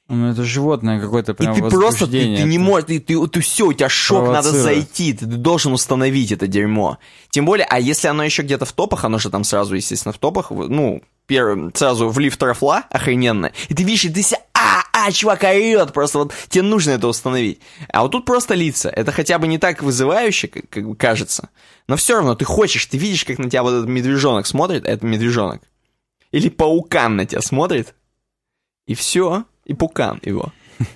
Ну, 0.08 0.30
это 0.30 0.44
животное 0.44 1.00
какое-то 1.00 1.32
И 1.32 1.34
прям 1.34 1.54
ты 1.54 1.62
просто, 1.62 2.06
ты, 2.06 2.36
ты 2.36 2.42
не 2.44 2.58
можешь, 2.58 2.86
ты, 2.86 3.00
ты, 3.00 3.26
ты 3.26 3.40
все, 3.40 3.66
у 3.66 3.72
тебя 3.72 3.88
шок, 3.88 4.28
надо 4.28 4.52
зайти, 4.52 5.12
ты 5.12 5.26
должен 5.26 5.72
установить 5.72 6.30
это 6.30 6.46
дерьмо. 6.46 6.98
Тем 7.30 7.44
более, 7.44 7.66
а 7.68 7.80
если 7.80 8.06
оно 8.06 8.22
еще 8.22 8.42
где-то 8.42 8.66
в 8.66 8.72
топах, 8.72 9.04
оно 9.04 9.18
же 9.18 9.30
там 9.30 9.42
сразу, 9.42 9.74
естественно, 9.74 10.12
в 10.12 10.18
топах, 10.18 10.50
ну, 10.50 11.02
первым, 11.26 11.74
сразу 11.74 12.08
в 12.08 12.18
лифт 12.20 12.38
трафла, 12.38 12.84
охрененно, 12.90 13.50
и 13.68 13.74
ты 13.74 13.82
видишь, 13.82 14.04
и 14.04 14.10
ты 14.10 14.22
себя, 14.22 14.38
а, 14.54 14.82
а, 14.92 15.10
чувак 15.10 15.42
орет, 15.42 15.92
просто 15.92 16.18
вот 16.18 16.32
тебе 16.50 16.62
нужно 16.62 16.92
это 16.92 17.08
установить. 17.08 17.58
А 17.88 18.02
вот 18.02 18.12
тут 18.12 18.24
просто 18.24 18.54
лица, 18.54 18.88
это 18.88 19.10
хотя 19.10 19.40
бы 19.40 19.48
не 19.48 19.58
так 19.58 19.82
вызывающе, 19.82 20.46
как, 20.46 20.68
как 20.70 20.96
кажется, 20.96 21.48
но 21.88 21.96
все 21.96 22.14
равно 22.14 22.36
ты 22.36 22.44
хочешь, 22.44 22.86
ты 22.86 22.96
видишь, 22.96 23.24
как 23.24 23.38
на 23.38 23.50
тебя 23.50 23.64
вот 23.64 23.72
этот 23.72 23.88
медвежонок 23.88 24.46
смотрит, 24.46 24.86
а 24.86 24.90
это 24.90 25.04
медвежонок. 25.04 25.62
Или 26.30 26.48
паукан 26.48 27.16
на 27.16 27.26
тебя 27.26 27.40
смотрит, 27.40 27.96
и 28.86 28.94
все, 28.94 29.44
и 29.66 29.74
пукан 29.74 30.20
его. 30.22 30.52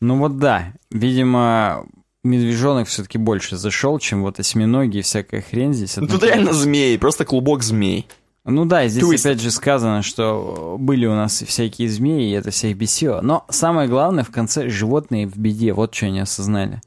Ну 0.00 0.18
вот 0.18 0.38
да, 0.38 0.74
видимо, 0.90 1.86
медвежонок 2.24 2.88
все-таки 2.88 3.16
больше 3.16 3.56
зашел, 3.56 3.98
чем 3.98 4.22
вот 4.22 4.38
осьминоги 4.38 4.98
и 4.98 5.02
всякая 5.02 5.40
хрень 5.40 5.72
здесь. 5.72 5.96
Ну, 5.96 6.06
Тут 6.06 6.24
реально 6.24 6.52
змеи, 6.52 6.98
просто 6.98 7.24
клубок 7.24 7.62
змей. 7.62 8.06
Ну 8.44 8.66
да, 8.66 8.86
здесь 8.88 9.02
Твист. 9.06 9.24
опять 9.24 9.40
же 9.40 9.50
сказано, 9.50 10.02
что 10.02 10.76
были 10.78 11.06
у 11.06 11.14
нас 11.14 11.42
всякие 11.42 11.88
змеи, 11.88 12.28
и 12.28 12.32
это 12.32 12.50
всех 12.50 12.76
бесило. 12.76 13.22
Но 13.22 13.46
самое 13.48 13.88
главное 13.88 14.24
в 14.24 14.30
конце 14.30 14.68
животные 14.68 15.26
в 15.26 15.38
беде, 15.38 15.72
вот 15.72 15.94
что 15.94 16.06
они 16.06 16.20
осознали. 16.20 16.82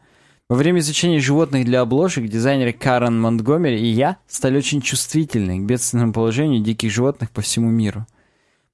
Во 0.49 0.55
время 0.55 0.79
изучения 0.79 1.19
животных 1.19 1.65
для 1.65 1.81
обложек 1.81 2.29
дизайнеры 2.29 2.71
Карен 2.71 3.19
Монтгомери 3.19 3.79
и 3.79 3.87
я 3.87 4.17
стали 4.27 4.57
очень 4.57 4.81
чувствительны 4.81 5.57
к 5.57 5.63
бедственному 5.63 6.13
положению 6.13 6.61
диких 6.61 6.91
животных 6.91 7.31
по 7.31 7.41
всему 7.41 7.71
миру. 7.71 8.05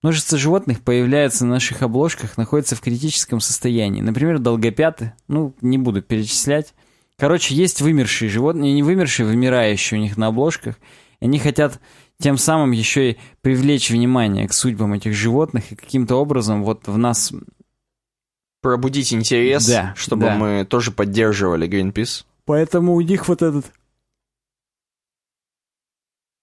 Множество 0.04 0.38
животных 0.38 0.82
появляется 0.82 1.46
на 1.46 1.52
наших 1.52 1.82
обложках, 1.82 2.36
находятся 2.36 2.76
в 2.76 2.82
критическом 2.82 3.40
состоянии. 3.40 4.02
Например, 4.02 4.38
долгопяты, 4.38 5.14
ну, 5.30 5.56
не 5.62 5.78
буду 5.78 6.02
перечислять. 6.02 6.74
Короче, 7.18 7.56
есть 7.56 7.82
вымершие 7.82 8.30
животные, 8.30 8.74
не 8.74 8.84
вымершие, 8.84 9.26
вымирающие 9.26 9.98
у 9.98 10.04
них 10.04 10.18
на 10.18 10.28
обложках. 10.28 10.76
И 11.22 11.26
они 11.26 11.40
хотят 11.40 11.80
тем 12.20 12.38
самым 12.38 12.72
еще 12.72 13.12
и 13.12 13.18
привлечь 13.40 13.90
внимание 13.92 14.46
к 14.46 14.54
судьбам 14.54 14.94
этих 14.94 15.14
животных 15.14 15.72
и 15.72 15.76
каким-то 15.76 16.16
образом 16.16 16.64
вот 16.64 16.88
в 16.88 16.98
нас... 16.98 17.32
Пробудить 18.62 19.14
интерес, 19.14 19.68
Да, 19.68 19.94
чтобы 19.96 20.24
да. 20.24 20.36
мы 20.36 20.66
тоже 20.66 20.92
поддерживали 20.92 21.68
Greenpeace. 21.68 22.26
Поэтому 22.46 22.94
у 22.94 23.02
них 23.02 23.30
вот 23.30 23.42
этот... 23.42 23.72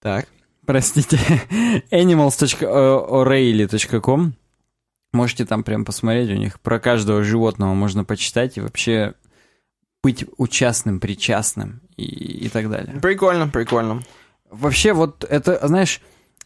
Так. 0.01 0.27
Простите, 0.71 1.17
animals.o'reilly.com 1.91 4.33
Можете 5.11 5.45
там 5.45 5.63
прям 5.65 5.83
посмотреть, 5.83 6.29
у 6.29 6.35
них 6.35 6.61
про 6.61 6.79
каждого 6.79 7.25
животного 7.25 7.73
можно 7.73 8.05
почитать 8.05 8.57
и 8.57 8.61
вообще 8.61 9.15
быть 10.01 10.23
участным, 10.37 11.01
причастным 11.01 11.81
и, 11.97 12.05
и 12.45 12.47
так 12.47 12.69
далее. 12.69 13.01
Прикольно, 13.01 13.49
прикольно. 13.49 14.01
Вообще 14.49 14.93
вот 14.93 15.25
это, 15.25 15.59
знаешь, 15.67 15.99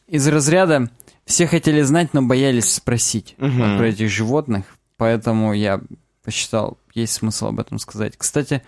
из 0.07 0.27
разряда 0.27 0.89
все 1.27 1.45
хотели 1.45 1.84
знать, 1.84 2.15
но 2.15 2.23
боялись 2.23 2.73
спросить 2.73 3.35
Мгм. 3.38 3.60
вот 3.60 3.77
про 3.77 3.89
этих 3.89 4.10
животных, 4.10 4.65
поэтому 4.97 5.53
я 5.53 5.81
посчитал, 6.23 6.80
есть 6.95 7.14
смысл 7.14 7.49
об 7.49 7.60
этом 7.60 7.77
сказать. 7.77 8.15
Кстати, 8.18 8.64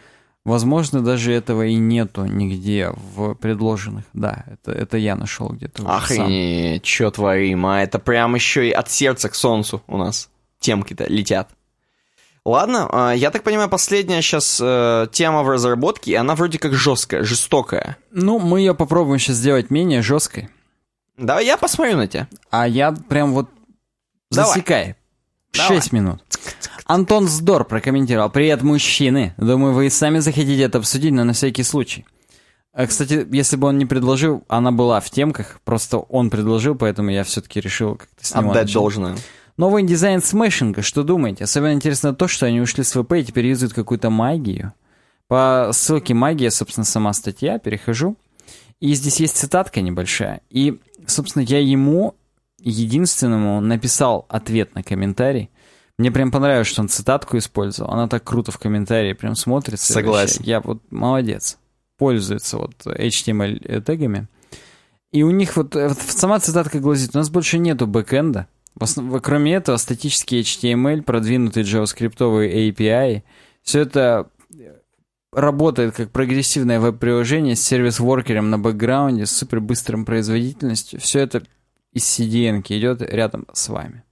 возможно, 0.47 1.01
даже 1.01 1.33
этого 1.33 1.65
и 1.65 1.75
нету 1.75 2.25
нигде 2.25 2.91
в 3.15 3.35
предложенных. 3.35 4.05
Да, 4.13 4.45
это, 4.47 4.71
это 4.71 4.97
я 4.97 5.15
нашел 5.15 5.49
где-то. 5.49 5.83
Охренеть, 5.85 6.83
чё 6.83 7.11
творим, 7.11 7.65
а 7.65 7.81
это 7.81 7.99
прям 7.99 8.35
еще 8.35 8.67
и 8.67 8.71
от 8.71 8.89
сердца 8.89 9.29
к 9.29 9.35
солнцу 9.35 9.83
у 9.87 9.97
нас 9.97 10.29
темки-то 10.59 11.05
летят. 11.05 11.49
Ладно, 12.45 12.87
а, 12.89 13.11
я 13.11 13.29
так 13.29 13.43
понимаю, 13.43 13.67
последняя 13.67 14.21
сейчас 14.21 14.59
э, 14.63 15.07
тема 15.11 15.43
в 15.43 15.49
разработке, 15.49 16.11
и 16.11 16.15
она 16.15 16.33
вроде 16.33 16.57
как 16.59 16.73
жесткая, 16.73 17.23
жестокая. 17.23 17.97
Ну, 18.11 18.39
мы 18.39 18.61
ее 18.61 18.73
попробуем 18.73 19.19
сейчас 19.19 19.35
сделать 19.35 19.69
менее 19.69 20.01
жесткой. 20.01 20.47
Давай 21.17 21.45
я 21.45 21.57
посмотрю 21.57 21.97
на 21.97 22.07
тебя. 22.07 22.29
А 22.49 22.65
я 22.65 22.93
прям 22.93 23.33
вот 23.33 23.49
Давай. 24.31 24.49
засекай. 24.49 24.95
Давай. 25.53 25.67
Шесть 25.67 25.91
минут. 25.91 26.23
Антон 26.87 27.27
Здор 27.27 27.65
прокомментировал. 27.65 28.29
Привет, 28.29 28.63
мужчины. 28.63 29.33
Думаю, 29.35 29.73
вы 29.73 29.87
и 29.87 29.89
сами 29.89 30.19
захотите 30.19 30.61
это 30.61 30.77
обсудить, 30.77 31.11
но 31.11 31.25
на 31.25 31.33
всякий 31.33 31.63
случай. 31.63 32.05
А, 32.71 32.87
Кстати, 32.87 33.27
если 33.29 33.57
бы 33.57 33.67
он 33.67 33.77
не 33.77 33.85
предложил, 33.85 34.45
она 34.47 34.71
была 34.71 35.01
в 35.01 35.09
темках, 35.09 35.59
просто 35.65 35.97
он 35.97 36.29
предложил, 36.29 36.75
поэтому 36.75 37.09
я 37.09 37.25
все-таки 37.25 37.59
решил 37.59 37.95
как-то 37.97 38.25
с 38.25 38.33
него 38.33 38.51
Отдать 38.51 38.63
начать. 38.63 38.73
должное. 38.75 39.17
Новый 39.57 39.83
дизайн 39.83 40.21
смешинга, 40.21 40.81
что 40.81 41.03
думаете? 41.03 41.43
Особенно 41.43 41.73
интересно 41.73 42.13
то, 42.15 42.29
что 42.29 42.45
они 42.45 42.61
ушли 42.61 42.85
с 42.85 42.93
ВП 42.93 43.13
и 43.13 43.23
теперь 43.25 43.47
юзают 43.47 43.73
какую-то 43.73 44.09
магию. 44.09 44.71
По 45.27 45.71
ссылке 45.73 46.13
магия, 46.13 46.51
собственно, 46.51 46.85
сама 46.85 47.11
статья, 47.11 47.59
перехожу. 47.59 48.15
И 48.79 48.93
здесь 48.93 49.19
есть 49.19 49.35
цитатка 49.35 49.81
небольшая. 49.81 50.39
И, 50.49 50.79
собственно, 51.05 51.43
я 51.43 51.59
ему, 51.59 52.15
единственному, 52.61 53.59
написал 53.59 54.25
ответ 54.29 54.73
на 54.73 54.83
комментарий. 54.83 55.49
Мне 55.97 56.11
прям 56.11 56.31
понравилось, 56.31 56.67
что 56.67 56.81
он 56.81 56.89
цитатку 56.89 57.37
использовал. 57.37 57.91
Она 57.91 58.07
так 58.07 58.23
круто 58.23 58.51
в 58.51 58.59
комментарии 58.59 59.13
прям 59.13 59.35
смотрится. 59.35 59.93
Согласен. 59.93 60.43
Я 60.43 60.61
вот 60.61 60.81
молодец. 60.91 61.57
Пользуется 61.97 62.57
вот 62.57 62.75
HTML 62.85 63.81
тегами. 63.81 64.27
И 65.11 65.23
у 65.23 65.31
них 65.31 65.55
вот, 65.55 65.73
вот 65.73 65.97
сама 65.97 66.39
цитатка 66.39 66.79
гласит, 66.79 67.15
у 67.15 67.17
нас 67.17 67.29
больше 67.29 67.57
нету 67.57 67.87
бэкэнда. 67.87 68.47
Основ- 68.79 69.19
Кроме 69.21 69.55
этого, 69.55 69.77
статический 69.77 70.41
HTML, 70.41 71.01
продвинутый 71.01 71.63
JavaScript 71.63 72.17
API, 72.19 73.23
все 73.63 73.79
это 73.79 74.29
работает 75.33 75.95
как 75.95 76.11
прогрессивное 76.11 76.79
веб-приложение 76.79 77.55
с 77.55 77.61
сервис-воркером 77.61 78.49
на 78.49 78.59
бэкграунде, 78.59 79.25
с 79.25 79.31
супер 79.31 79.61
быстрым 79.61 80.05
производительностью. 80.05 80.99
Все 80.99 81.19
это 81.19 81.43
из 81.93 82.03
CDN 82.03 82.63
идет 82.69 83.01
рядом 83.01 83.45
с 83.53 83.69
вами. 83.69 84.03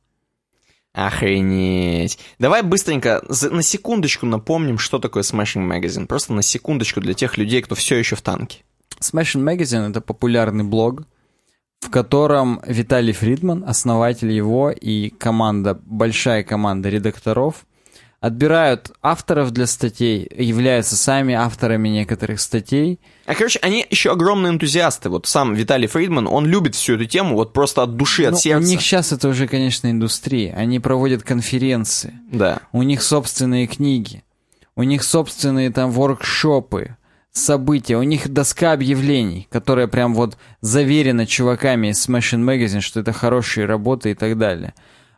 Охренеть. 0.96 2.18
Давай 2.40 2.64
быстренько 2.64 3.22
на 3.28 3.62
секундочку 3.62 4.26
напомним, 4.26 4.78
что 4.78 4.98
такое 4.98 5.24
Smashing 5.24 5.68
Magazine. 5.70 6.08
Просто 6.08 6.32
на 6.32 6.42
секундочку 6.42 7.02
для 7.02 7.14
тех 7.14 7.38
людей, 7.38 7.62
кто 7.62 7.76
все 7.76 7.98
еще 7.98 8.16
в 8.16 8.22
танке. 8.22 8.64
Smashing 9.02 9.44
Magazine— 9.44 9.90
это 9.90 10.00
популярный 10.00 10.64
блог, 10.64 11.04
в 11.82 11.90
котором 11.90 12.62
Виталий 12.66 13.12
Фридман, 13.12 13.66
основатель 13.68 14.32
его, 14.32 14.72
и 14.72 15.10
команда, 15.10 15.78
большая 15.86 16.44
команда 16.44 16.88
редакторов, 16.88 17.66
отбирают 18.20 18.92
авторов 19.02 19.52
для 19.52 19.68
статей, 19.68 20.28
являются 20.36 20.96
сами 20.96 21.34
авторами 21.34 21.90
некоторых 21.90 22.40
статей. 22.40 23.00
А, 23.26 23.36
короче, 23.36 23.60
они 23.62 23.86
еще 23.90 24.12
огромные 24.12 24.52
энтузиасты. 24.52 25.10
Вот 25.10 25.28
сам 25.28 25.54
Виталий 25.54 25.88
Фридман, 25.88 26.28
он 26.28 26.46
любит 26.46 26.76
всю 26.76 26.96
эту 26.96 27.06
тему 27.06 27.36
вот 27.36 27.54
просто 27.54 27.84
от 27.84 27.96
души, 27.98 28.26
от 28.26 28.32
Ну, 28.34 28.38
сердца. 28.38 28.66
у 28.68 28.70
них 28.70 28.82
сейчас 28.82 29.12
это 29.12 29.28
уже, 29.28 29.48
конечно, 29.48 29.90
индустрия. 29.92 30.54
Они 30.56 30.80
проводят 30.80 31.24
конференции. 31.24 32.14
Да. 32.32 32.60
У 32.72 32.82
них 32.84 33.02
собственные 33.04 33.68
книги. 33.68 34.24
У 34.76 34.84
них 34.84 35.04
собственные 35.04 35.72
там 35.72 35.92
воркшопы, 35.92 36.98
события. 37.32 37.98
У 37.98 38.04
них 38.04 38.30
доска 38.30 38.72
объявлений, 38.74 39.48
которая 39.52 39.88
прям 39.88 40.14
вот 40.16 40.38
заверена 40.62 41.26
чуваками 41.28 41.88
из 41.90 42.08
Smashing 42.08 42.44
Magazine, 42.44 42.82
что 42.82 43.00
это 43.02 43.14
хорошие 43.14 43.66
работы 43.66 44.12
и 44.12 44.14
так 44.16 44.38
далее. 44.38 44.74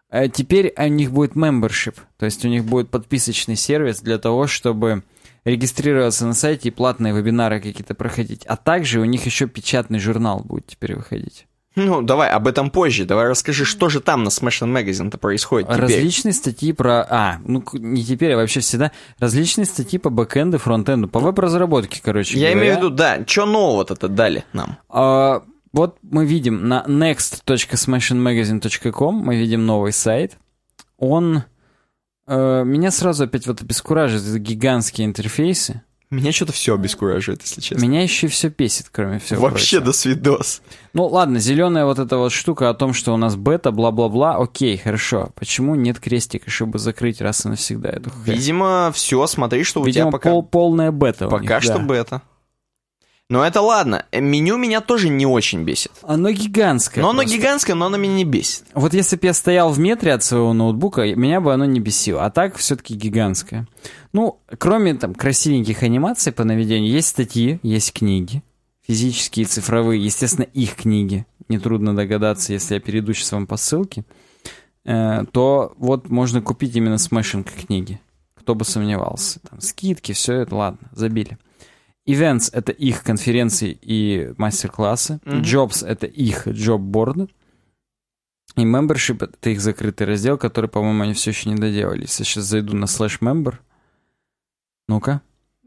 А 0.10 0.28
теперь 0.30 0.74
у 0.78 0.88
них 0.88 1.12
будет 1.12 1.34
membership, 1.34 1.96
то 2.18 2.26
есть 2.26 2.46
у 2.46 2.48
них 2.48 2.64
будет 2.64 2.90
подписочный 2.90 3.56
сервис 3.56 4.00
для 4.00 4.18
того, 4.18 4.48
чтобы 4.48 5.04
регистрироваться 5.44 6.26
на 6.26 6.34
сайте 6.34 6.70
и 6.70 6.72
платные 6.72 7.14
вебинары 7.14 7.60
какие-то 7.60 7.94
проходить. 7.94 8.46
А 8.46 8.56
также 8.56 9.00
у 9.00 9.06
них 9.06 9.26
еще 9.26 9.48
печатный 9.48 10.00
журнал 10.00 10.42
будет 10.44 10.68
теперь 10.68 10.96
выходить. 10.96 11.46
Ну, 11.76 12.02
давай 12.02 12.32
об 12.32 12.48
этом 12.48 12.72
позже. 12.72 13.06
Давай 13.06 13.28
расскажи, 13.28 13.64
что 13.64 13.88
же 13.88 14.02
там 14.02 14.24
на 14.24 14.30
Smashing 14.30 14.74
Magazine-то 14.74 15.20
происходит 15.20 15.68
теперь. 15.68 15.82
Различные 15.82 16.34
статьи 16.34 16.74
про... 16.74 17.06
А, 17.08 17.38
ну 17.46 17.64
не 17.74 18.04
теперь, 18.04 18.34
а 18.34 18.38
вообще 18.38 18.62
всегда. 18.62 18.92
Различные 19.20 19.66
статьи 19.66 20.00
по 20.00 20.10
бэкэнду, 20.10 20.58
фронтенду, 20.58 21.08
по 21.08 21.20
веб-разработке, 21.20 22.02
короче 22.04 22.40
Я 22.40 22.50
говоря. 22.50 22.60
имею 22.60 22.74
в 22.74 22.78
виду, 22.78 22.90
да, 22.90 23.24
что 23.28 23.46
нового-то 23.46 24.08
дали 24.08 24.44
нам? 24.54 24.80
А, 24.90 25.44
вот 25.74 25.98
мы 26.02 26.26
видим 26.26 26.68
на 26.68 26.84
next.smashingmagazine.com 26.88 29.16
мы 29.16 29.36
видим 29.38 29.66
новый 29.66 29.94
сайт. 29.94 30.38
Он... 30.98 31.44
э, 32.28 32.64
меня 32.66 32.92
сразу 32.92 33.24
опять 33.26 33.48
вот 33.48 33.62
обескураживает 33.62 34.28
это 34.28 34.40
гигантские 34.40 35.06
интерфейсы. 35.08 35.82
Меня 36.10 36.32
что-то 36.32 36.54
все 36.54 36.74
обескураживает, 36.74 37.42
если 37.42 37.60
честно. 37.60 37.84
Меня 37.84 38.02
еще 38.02 38.30
все 38.30 38.48
бесит, 38.48 38.88
кроме 38.90 39.20
всего 39.20 39.42
Вообще 39.42 39.82
прочего. 39.82 39.86
до 39.88 39.92
свидос. 39.92 40.62
Ну 40.94 41.06
ладно, 41.06 41.38
зеленая 41.38 41.84
вот 41.84 42.00
эта 42.00 42.16
вот 42.18 42.32
штука 42.32 42.70
о 42.70 42.74
том, 42.74 42.94
что 42.94 43.14
у 43.14 43.18
нас 43.18 43.36
бета, 43.36 43.72
бла-бла-бла, 43.72 44.38
окей, 44.38 44.78
хорошо. 44.78 45.32
Почему 45.36 45.76
нет 45.76 46.00
крестика, 46.00 46.50
чтобы 46.50 46.80
закрыть 46.80 47.20
раз 47.20 47.46
и 47.46 47.50
навсегда 47.50 47.90
эту 47.90 48.10
хрень? 48.10 48.38
Видимо, 48.38 48.90
все, 48.94 49.28
смотри, 49.28 49.66
что 49.66 49.82
у 49.82 49.86
Видимо, 49.86 50.06
тебя 50.06 50.12
пока... 50.14 50.30
пол- 50.30 50.44
полная 50.44 50.94
бета 50.94 51.28
у 51.28 51.30
Пока 51.30 51.56
них, 51.56 51.64
что 51.64 51.78
да. 51.78 51.84
бета. 51.84 52.22
Но 53.30 53.46
это 53.46 53.60
ладно. 53.62 54.06
Э, 54.12 54.22
Меню 54.22 54.58
меня 54.58 54.80
тоже 54.80 55.10
не 55.10 55.26
очень 55.26 55.64
бесит. 55.64 55.92
Оно 56.02 56.32
гигантское. 56.32 57.02
но 57.02 57.10
оно 57.10 57.24
просто. 57.24 57.38
гигантское, 57.38 57.76
но 57.76 57.88
оно 57.88 57.98
меня 57.98 58.16
не 58.16 58.24
бесит. 58.24 58.64
Вот 58.74 58.94
если 58.94 59.18
бы 59.18 59.28
я 59.28 59.34
стоял 59.34 59.70
в 59.72 59.80
метре 59.80 60.14
от 60.14 60.24
своего 60.24 60.54
ноутбука, 60.54 61.04
меня 61.14 61.42
бы 61.42 61.54
оно 61.54 61.66
не 61.66 61.82
бесило. 61.82 62.24
А 62.26 62.30
так 62.30 62.56
все-таки 62.56 62.96
гигантское. 62.96 63.68
Ну, 64.14 64.40
кроме 64.58 64.94
там 64.94 65.14
красивеньких 65.14 65.84
анимаций 65.84 66.32
по 66.32 66.46
наведению, 66.46 66.90
есть 66.90 67.10
статьи, 67.10 67.60
есть 67.64 67.92
книги. 67.92 68.44
Физические, 68.88 69.46
цифровые, 69.46 70.02
естественно, 70.02 70.46
их 70.46 70.76
книги. 70.76 71.26
Нетрудно 71.50 71.94
догадаться, 71.94 72.54
если 72.54 72.76
я 72.76 72.80
перейду 72.80 73.14
сейчас 73.14 73.34
вам 73.34 73.46
по 73.46 73.58
ссылке. 73.58 74.06
Э, 74.86 75.26
то 75.34 75.74
вот 75.78 76.10
можно 76.10 76.42
купить 76.42 76.74
именно 76.78 76.98
смешинг 76.98 77.52
книги. 77.52 78.00
Кто 78.36 78.56
бы 78.56 78.64
сомневался. 78.64 79.42
Там 79.42 79.60
скидки, 79.60 80.14
все 80.14 80.36
это, 80.36 80.56
ладно, 80.56 80.88
забили. 80.94 81.38
Events— 82.08 82.50
это 82.54 82.72
их 82.72 83.04
конференции 83.04 83.78
и 83.82 84.34
мастер-классы. 84.38 85.20
Мгм. 85.26 85.42
Jobs— 85.42 85.86
это 85.88 86.08
их 86.08 86.48
джоб-борды. 86.48 87.28
И 88.56 88.62
membership— 88.62 89.24
это 89.34 89.50
их 89.50 89.60
закрытый 89.60 90.08
раздел, 90.08 90.38
который, 90.38 90.70
по-моему, 90.70 91.04
они 91.04 91.14
все 91.14 91.32
еще 91.32 91.50
не 91.50 91.56
доделали. 91.56 92.02
Если 92.02 92.24
я 92.24 92.26
сейчас 92.26 92.46
зайду 92.46 92.76
на 92.76 92.86
slash 92.86 93.20
member. 93.20 93.56
Ну-ка. 94.88 95.22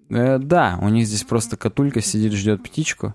Э, 0.09 0.39
да, 0.39 0.79
у 0.81 0.89
них 0.89 1.07
здесь 1.07 1.25
просто 1.25 1.57
катулька 1.57 2.01
сидит, 2.01 2.33
ждет 2.33 2.62
птичку. 2.62 3.15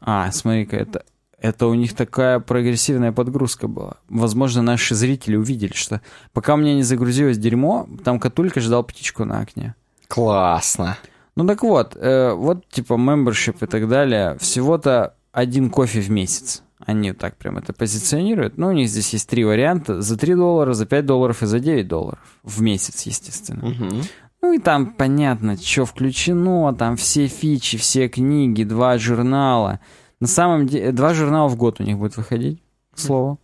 А, 0.00 0.30
смотри-ка, 0.32 0.76
это, 0.76 1.04
это 1.38 1.66
у 1.66 1.74
них 1.74 1.94
такая 1.94 2.40
прогрессивная 2.40 3.12
подгрузка 3.12 3.68
была. 3.68 3.98
Возможно, 4.08 4.62
наши 4.62 4.94
зрители 4.94 5.36
увидели, 5.36 5.74
что 5.74 6.00
пока 6.32 6.54
у 6.54 6.56
меня 6.56 6.74
не 6.74 6.82
загрузилось 6.82 7.38
дерьмо, 7.38 7.88
там 8.04 8.18
катулька 8.18 8.60
ждал 8.60 8.82
птичку 8.82 9.24
на 9.24 9.40
окне. 9.40 9.74
Классно. 10.08 10.96
Ну 11.38 11.46
так 11.46 11.62
вот, 11.62 11.96
э, 11.96 12.32
вот 12.32 12.68
типа 12.68 12.94
membership 12.94 13.58
и 13.60 13.66
так 13.66 13.88
далее, 13.88 14.36
всего-то 14.40 15.14
один 15.30 15.70
кофе 15.70 16.00
в 16.00 16.10
месяц. 16.10 16.64
Они 16.84 17.12
так 17.12 17.36
прям 17.36 17.58
это 17.58 17.72
позиционируют. 17.72 18.58
Ну, 18.58 18.66
у 18.66 18.72
них 18.72 18.88
здесь 18.88 19.12
есть 19.12 19.28
три 19.28 19.44
варианта. 19.44 20.02
За 20.02 20.18
3 20.18 20.34
доллара, 20.34 20.72
за 20.72 20.84
5 20.84 21.06
долларов 21.06 21.44
и 21.44 21.46
за 21.46 21.60
9 21.60 21.86
долларов. 21.86 22.18
В 22.42 22.60
месяц, 22.60 23.02
естественно. 23.02 23.68
Мгм. 23.68 24.02
Ну 24.42 24.52
и 24.52 24.58
там 24.58 24.86
понятно, 24.86 25.56
что 25.56 25.84
включено, 25.84 26.74
там 26.74 26.96
все 26.96 27.28
фичи, 27.28 27.78
все 27.78 28.08
книги, 28.08 28.64
два 28.64 28.98
журнала. 28.98 29.78
На 30.18 30.26
самом 30.26 30.66
деле, 30.66 30.90
два 30.90 31.14
журнала 31.14 31.46
в 31.46 31.54
год 31.54 31.78
у 31.78 31.84
них 31.84 31.98
будет 31.98 32.16
выходить, 32.16 32.60
к 32.92 32.98
слову. 32.98 33.38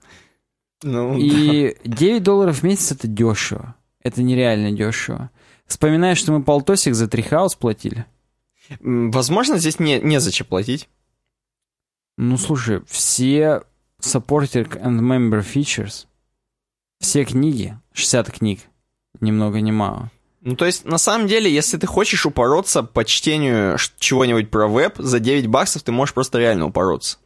Ну, 0.83 1.17
И 1.17 1.77
9 1.85 2.25
долларов 2.25 2.59
в 2.59 2.63
месяц 2.65 2.91
это 2.91 3.07
дешево. 3.07 3.77
Это 4.03 4.21
нереально 4.25 4.73
дешево. 4.73 5.31
Вспоминаешь, 5.67 6.19
что 6.19 6.33
мы 6.33 6.43
полтосик 6.43 6.95
за 6.95 7.09
трихаус 7.09 7.55
платили? 7.55 8.07
М, 8.81 9.11
Возможно, 9.11 9.59
здесь 9.59 9.79
не, 9.79 9.99
незачем 10.01 10.47
платить. 10.47 10.89
Ну, 12.17 12.37
слушай, 12.39 12.81
все 12.87 13.63
supported 14.01 14.81
and 14.81 15.01
member 15.01 15.45
features, 15.45 16.07
все 17.01 17.25
книги, 17.25 17.79
60 17.93 18.31
книг, 18.31 18.61
ни 19.21 19.31
много 19.33 19.61
ни 19.61 19.71
мало. 19.71 20.11
Ну, 20.43 20.57
то 20.57 20.67
есть, 20.67 20.85
на 20.85 20.99
самом 20.99 21.27
деле, 21.27 21.53
если 21.53 21.79
ты 21.79 21.87
хочешь 21.87 22.27
упороться 22.27 22.83
по 22.83 23.05
чтению 23.05 23.79
чего-нибудь 23.99 24.51
про 24.51 24.69
веб, 24.69 24.97
за 24.99 25.19
9 25.19 25.47
баксов 25.47 25.83
ты 25.83 25.91
можешь 25.91 26.15
просто 26.15 26.39
реально 26.39 26.67
упороться. 26.67 27.17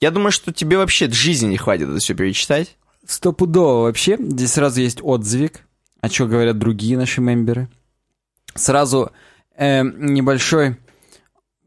Я 0.00 0.10
думаю, 0.10 0.32
что 0.32 0.52
тебе 0.52 0.76
вообще 0.76 1.08
жизни 1.08 1.46
не 1.50 1.56
хватит 1.56 1.88
это 1.88 1.98
все 2.00 2.14
перечитать. 2.14 2.76
Стопудово 3.06 3.82
вообще. 3.84 4.16
Здесь 4.18 4.52
сразу 4.52 4.80
есть 4.80 4.98
отзывик, 5.02 5.64
о 6.00 6.08
чем 6.08 6.28
говорят 6.28 6.58
другие 6.58 6.96
наши 6.96 7.20
мемберы. 7.20 7.68
Сразу 8.54 9.12
э, 9.56 9.82
небольшой 9.82 10.76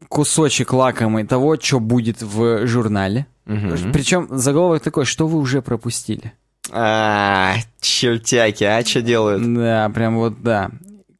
кусочек 0.08 0.72
лакомый 0.72 1.24
того, 1.24 1.56
что 1.58 1.80
будет 1.80 2.22
в 2.22 2.66
журнале. 2.66 3.26
Мгм. 3.46 3.92
Причем 3.92 4.28
заголовок 4.30 4.82
такой, 4.82 5.04
что 5.04 5.26
вы 5.26 5.38
уже 5.38 5.62
пропустили. 5.62 6.32
А, 6.70 7.54
чертяки, 7.80 8.64
а 8.64 8.84
что 8.84 9.02
делают? 9.02 9.42
Да, 9.54 9.90
прям 9.90 10.16
вот, 10.16 10.42
да. 10.42 10.70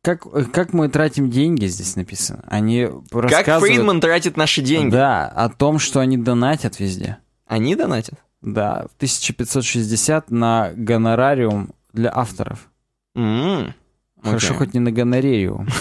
Как, 0.03 0.23
как 0.53 0.73
мы 0.73 0.89
тратим 0.89 1.31
деньги, 1.31 1.67
здесь 1.67 1.95
написано. 1.95 2.45
Они 2.49 2.85
рассказывают... 2.85 3.45
Как 3.45 3.61
Фридман 3.61 4.01
тратит 4.01 4.37
наши 4.37 4.61
деньги? 4.61 4.91
Да, 4.91 5.29
о 5.29 5.49
том, 5.49 5.79
что 5.79 6.01
они 6.01 6.17
донатят 6.17 6.81
везде. 6.81 7.19
Они 7.47 7.77
донатят? 7.77 8.15
Да, 8.41 8.87
1560 8.97 10.31
на 10.31 10.73
гонорариум 10.75 11.71
для 11.93 12.11
авторов. 12.13 12.69
М, 13.15 13.75
Хорошо, 14.23 14.49
окей. 14.49 14.59
хоть 14.59 14.75
не 14.75 14.81
на 14.81 14.91
гонорериум. 14.93 15.69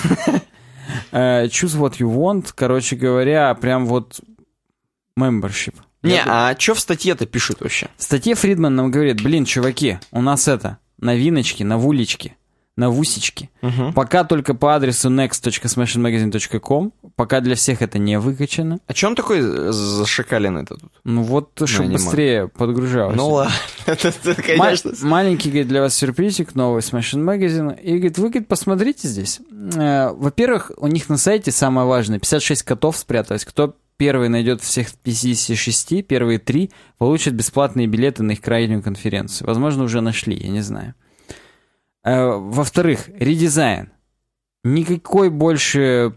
Э, 1.13 1.45
Choose 1.45 1.77
what 1.79 1.97
you 1.99 2.09
want, 2.13 2.51
короче 2.55 2.95
говоря, 2.95 3.53
прям 3.55 3.85
вот 3.85 4.19
membership. 5.17 5.75
Не, 6.03 6.15
Я 6.15 6.23
а 6.49 6.55
что 6.59 6.73
в 6.73 6.79
статье-то 6.79 7.25
пишут 7.25 7.61
вообще? 7.61 7.87
В 7.97 8.03
статье 8.03 8.33
Фридман 8.35 8.75
нам 8.75 8.91
говорит, 8.91 9.21
блин, 9.21 9.45
чуваки, 9.45 9.99
у 10.11 10.21
нас 10.21 10.47
это, 10.47 10.79
новиночки, 10.99 11.63
новулечки, 11.63 12.35
новусечки. 12.77 13.49
Мгм. 13.61 13.93
Пока 13.93 14.23
только 14.23 14.53
по 14.53 14.75
адресу 14.75 15.09
next.smashingmagazine.com, 15.09 16.93
пока 17.15 17.41
для 17.41 17.55
всех 17.55 17.81
это 17.81 17.99
не 17.99 18.17
выкачано. 18.19 18.79
А 18.87 18.93
че 18.93 19.07
он 19.07 19.15
такой 19.15 19.41
зашикаленный-то 19.41 20.75
тут? 20.75 20.91
Ну 21.03 21.23
вот, 21.23 21.61
чтобы 21.65 21.87
не 21.87 21.93
быстрее 21.95 22.47
подгружалось. 22.47 23.15
Ну 23.17 23.29
ладно, 23.29 23.53
это, 23.85 24.13
это, 24.23 24.41
конечно. 24.41 24.91
маленький, 25.01 25.49
говорит, 25.49 25.67
для 25.67 25.81
вас 25.81 25.95
сюрпризик, 25.95 26.55
новый 26.55 26.81
Smashing 26.81 27.23
Magazine. 27.23 27.79
И, 27.81 27.93
говорит, 27.93 28.17
вы, 28.17 28.29
говорит, 28.29 28.47
посмотрите 28.47 29.07
здесь. 29.07 29.41
Э, 29.75 30.11
Во-первых, 30.13 30.71
у 30.77 30.87
них 30.87 31.09
на 31.09 31.17
сайте 31.17 31.51
самое 31.51 31.87
важное, 31.87 32.19
56 32.19 32.63
котов 32.63 32.97
спряталось. 32.97 33.45
Кто 33.45 33.75
первый 33.97 34.29
найдет 34.29 34.61
всех 34.61 34.87
56, 35.03 36.07
первые 36.07 36.39
три, 36.39 36.71
получат 36.97 37.33
бесплатные 37.33 37.85
билеты 37.85 38.23
на 38.23 38.31
их 38.31 38.41
крайнюю 38.41 38.81
конференцию. 38.81 39.47
Возможно, 39.47 39.83
уже 39.83 40.01
нашли, 40.01 40.35
я 40.35 40.49
не 40.49 40.61
знаю. 40.61 40.95
Э, 42.03 42.31
Во-вторых, 42.37 43.09
редизайн. 43.15 43.91
Никакой 44.63 45.29
больше 45.29 46.13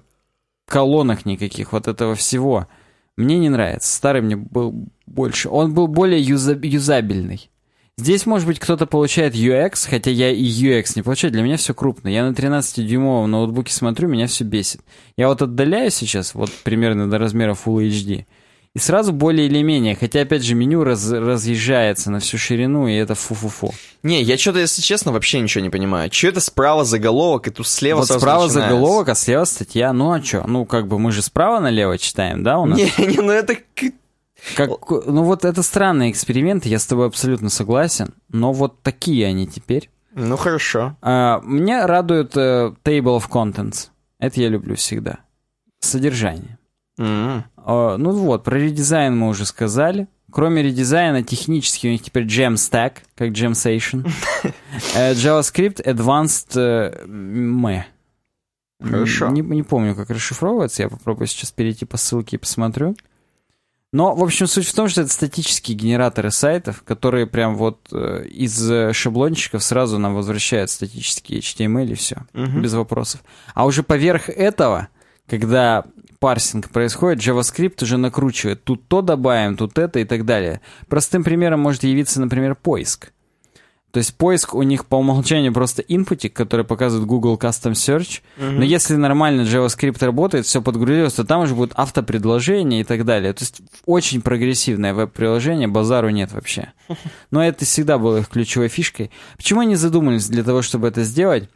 колонок 0.66 1.27
никаких, 1.27 1.73
вот 1.73 1.89
этого 1.89 2.15
всего. 2.15 2.69
Мне 3.16 3.39
не 3.39 3.48
нравится. 3.48 3.94
Старый 3.94 4.23
мне 4.23 4.36
был 4.36 4.89
больше. 5.06 5.48
Он 5.48 5.73
был 5.73 5.86
более 5.86 6.20
юза- 6.23 6.59
юзабельный. 6.66 7.51
Здесь, 7.97 8.27
может 8.27 8.48
быть, 8.48 8.59
кто-то 8.59 8.86
получает 8.86 9.36
UX, 9.36 9.89
хотя 9.89 10.11
я 10.11 10.32
и 10.32 10.44
UX 10.44 10.93
не 10.97 11.02
получаю. 11.02 11.32
Для 11.32 11.43
меня 11.43 11.56
все 11.56 11.74
крупно. 11.74 12.09
Я 12.09 12.28
на 12.28 12.32
13-дюймовом 12.35 13.27
ноутбуке 13.28 13.73
смотрю, 13.73 14.09
меня 14.09 14.27
все 14.27 14.43
бесит. 14.43 14.81
Я 15.16 15.28
вот 15.28 15.43
отдаляю 15.43 15.93
сейчас, 15.93 16.35
вот 16.35 16.51
примерно 16.65 17.09
до 17.09 17.19
размера 17.19 17.52
Full 17.55 17.86
HD, 17.89 18.27
и 18.75 18.79
сразу 18.81 19.13
более 19.13 19.47
или 19.47 19.63
менее, 19.63 19.95
хотя, 19.95 20.23
опять 20.23 20.43
же, 20.43 20.55
меню 20.55 20.83
раз- 20.83 21.11
разъезжается 21.13 22.11
на 22.11 22.19
всю 22.19 22.39
ширину, 22.39 22.89
и 22.89 22.95
это 22.95 23.15
фу-фу-фу. 23.15 23.73
Не, 24.03 24.21
я 24.23 24.37
что-то, 24.37 24.59
если 24.59 24.83
честно, 24.83 25.13
вообще 25.13 25.41
ничего 25.41 25.63
не 25.63 25.71
понимаю. 25.71 26.11
Че 26.11 26.29
это 26.29 26.41
справа 26.41 26.85
заголовок, 26.85 27.47
и 27.47 27.51
тут 27.53 27.67
слева 27.69 28.01
вот 28.01 28.09
справа 28.09 28.45
начинается? 28.45 28.61
заголовок, 28.61 29.09
а 29.09 29.15
слева 29.15 29.45
статья. 29.45 29.93
Ну 29.93 30.13
а 30.13 30.21
что? 30.23 30.45
Ну, 30.47 30.65
как 30.67 30.89
бы 30.89 30.99
мы 30.99 31.13
же 31.13 31.23
справа 31.23 31.61
налево 31.61 31.99
читаем, 31.99 32.43
да, 32.43 32.59
у 32.59 32.67
нас? 32.67 32.79
Не, 32.79 32.93
не, 33.07 33.19
ну 33.21 33.31
это... 33.33 33.57
Как, 34.57 34.71
ну 34.91 35.23
вот 35.23 35.45
это 35.45 35.63
странные 35.63 36.11
эксперименты, 36.11 36.69
я 36.69 36.79
с 36.79 36.85
тобой 36.87 37.07
абсолютно 37.07 37.49
согласен, 37.51 38.15
но 38.29 38.53
вот 38.53 38.83
такие 38.83 39.27
они 39.27 39.47
теперь. 39.47 39.89
Ну 40.15 40.37
хорошо. 40.37 40.97
А, 41.01 41.41
меня 41.45 41.87
радует 41.87 42.37
э, 42.37 42.73
Table 42.85 43.19
of 43.21 43.29
Contents. 43.31 43.89
Это 44.19 44.41
я 44.41 44.49
люблю 44.49 44.75
всегда. 44.77 45.19
Содержание. 45.81 46.59
М. 46.99 47.45
А, 47.65 47.97
ну 47.97 48.11
вот, 48.12 48.45
про 48.45 48.59
редизайн 48.59 49.16
мы 49.16 49.28
уже 49.28 49.47
сказали. 49.47 50.07
Кроме 50.31 50.62
редизайна, 50.62 51.23
технически 51.23 51.86
у 51.86 51.91
них 51.91 52.03
теперь 52.03 52.27
Jamstack, 52.27 52.99
как 53.15 53.31
Jamstation. 53.31 54.09
Э, 54.97 55.12
JavaScript 55.15 55.82
Advanced 55.85 56.59
э, 56.59 57.05
ME. 57.07 57.85
Хорошо. 58.82 59.28
Не, 59.28 59.41
не 59.41 59.62
помню, 59.62 59.95
как 59.95 60.11
расшифровывается. 60.11 60.82
Я 60.82 60.89
попробую 60.89 61.27
сейчас 61.28 61.53
перейти 61.53 61.85
по 61.85 61.97
ссылке 61.97 62.36
и 62.36 62.39
посмотрю. 62.41 62.97
Но, 63.93 64.12
в 64.16 64.24
общем, 64.24 64.49
суть 64.49 64.66
в 64.66 64.74
том, 64.74 64.89
что 64.89 65.03
это 65.03 65.12
статические 65.12 65.77
генераторы 65.77 66.32
сайтов, 66.32 66.82
которые 66.82 67.28
прям 67.28 67.55
вот 67.57 67.78
э, 67.93 68.27
из 68.27 68.69
э, 68.69 68.93
шаблончиков 68.93 69.62
сразу 69.62 69.99
нам 69.99 70.16
возвращают 70.16 70.70
статические 70.70 71.39
HTML 71.39 71.93
и 71.93 71.95
все, 71.95 72.16
Мгм. 72.32 72.61
без 72.61 72.74
вопросов. 72.74 73.23
А 73.55 73.65
уже 73.65 73.85
поверх 73.85 74.28
этого, 74.28 74.89
когда 75.28 75.85
парсинг 76.19 76.70
происходит, 76.70 77.27
JavaScript 77.27 77.82
уже 77.82 77.97
накручивает. 77.97 78.65
Тут 78.65 78.86
то 78.89 79.03
добавим, 79.03 79.57
тут 79.57 79.78
это 79.78 80.01
и 80.01 80.05
так 80.05 80.24
далее. 80.24 80.61
Простым 80.89 81.24
примером 81.24 81.61
может 81.61 81.85
явиться, 81.85 82.20
например, 82.20 82.55
поиск. 82.55 83.11
То 83.95 83.99
есть 83.99 84.16
поиск 84.16 84.55
у 84.57 84.62
них 84.62 84.86
по 84.86 84.97
умолчанию 84.97 85.53
просто 85.53 85.81
инпутик, 85.82 86.32
который 86.32 86.65
показывает 86.65 87.07
Google 87.07 87.36
Custom 87.36 87.74
Search. 87.74 88.23
Но 88.36 88.65
если 88.65 88.97
нормально 88.97 89.43
JavaScript 89.43 90.05
работает, 90.05 90.47
все 90.47 90.61
подгрузилось, 90.61 91.12
то 91.12 91.23
там 91.23 91.43
уже 91.43 91.55
будет 91.55 91.70
автопредложение 91.77 92.81
и 92.81 92.85
так 92.85 93.05
далее. 93.05 93.32
То 93.32 93.43
есть 93.43 93.62
очень 93.86 94.20
прогрессивное 94.20 94.95
веб-приложение, 94.95 95.69
базару 95.69 96.09
нет 96.09 96.32
вообще. 96.32 96.73
Но 97.31 97.41
это 97.45 97.65
всегда 97.65 97.99
было 97.99 98.16
их 98.16 98.28
ключевой 98.28 98.66
фишкой. 98.66 99.12
Почему 99.36 99.61
они 99.61 99.77
задумались 99.77 100.27
для 100.27 100.43
того, 100.43 100.62
чтобы 100.62 100.89
это 100.89 101.05
сделать? 101.05 101.49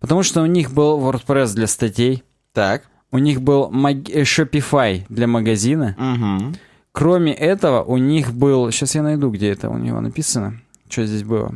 Потому 0.00 0.24
что 0.24 0.42
у 0.42 0.46
них 0.46 0.72
был 0.72 0.98
WordPress 0.98 1.54
для 1.54 1.68
статей, 1.68 2.24
Так. 2.52 2.82
У 3.14 3.18
них 3.18 3.40
был 3.40 3.70
маг- 3.70 4.10
э, 4.10 4.22
Shopify 4.22 5.04
для 5.08 5.26
магазина. 5.26 5.94
Мгм. 5.98 6.54
Кроме 6.92 7.32
этого, 7.32 7.82
у 7.82 7.96
них 7.96 8.32
был... 8.32 8.70
Сейчас 8.72 8.94
я 8.94 9.02
найду, 9.02 9.30
где 9.30 9.50
это 9.52 9.70
у 9.70 9.78
него 9.78 10.00
написано. 10.00 10.60
Что 10.88 11.06
здесь 11.06 11.22
было? 11.22 11.54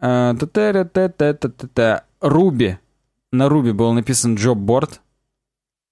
Та-та-ра-та-та-та-та-та. 0.00 2.04
Руби. 2.20 2.78
На 3.32 3.48
Руби 3.48 3.72
был 3.72 3.92
написан 3.92 4.36
джобборд. 4.36 5.00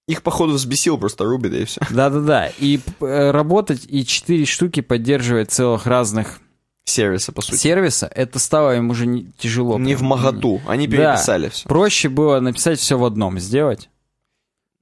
Их, 0.09 0.23
походу, 0.23 0.53
взбесил 0.55 0.99
просто 0.99 1.25
Руби, 1.25 1.49
да 1.49 1.59
и 1.59 1.65
все. 1.65 1.81
Да-да-да. 1.91 2.51
И 2.59 2.81
э, 3.01 3.31
работать, 3.33 3.87
и 3.89 4.05
четыре 4.07 4.45
штуки 4.45 4.81
поддерживать 4.81 5.51
целых 5.51 5.87
разных 5.87 6.41
Сервиса, 6.85 7.33
по 7.33 7.43
сути. 7.43 7.57
сервиса, 7.57 8.07
это 8.15 8.39
стало 8.39 8.77
им 8.77 8.91
уже 8.91 9.07
не, 9.07 9.25
тяжело. 9.39 9.77
Не 9.79 9.97
в 9.97 10.03
моготу. 10.03 10.61
Они 10.69 10.87
Да. 10.87 10.97
переписали 10.97 11.49
все. 11.49 11.69
Проще 11.69 12.09
было 12.09 12.39
написать 12.39 12.79
все 12.79 12.97
в 12.97 13.05
одном, 13.05 13.41
сделать. 13.41 13.89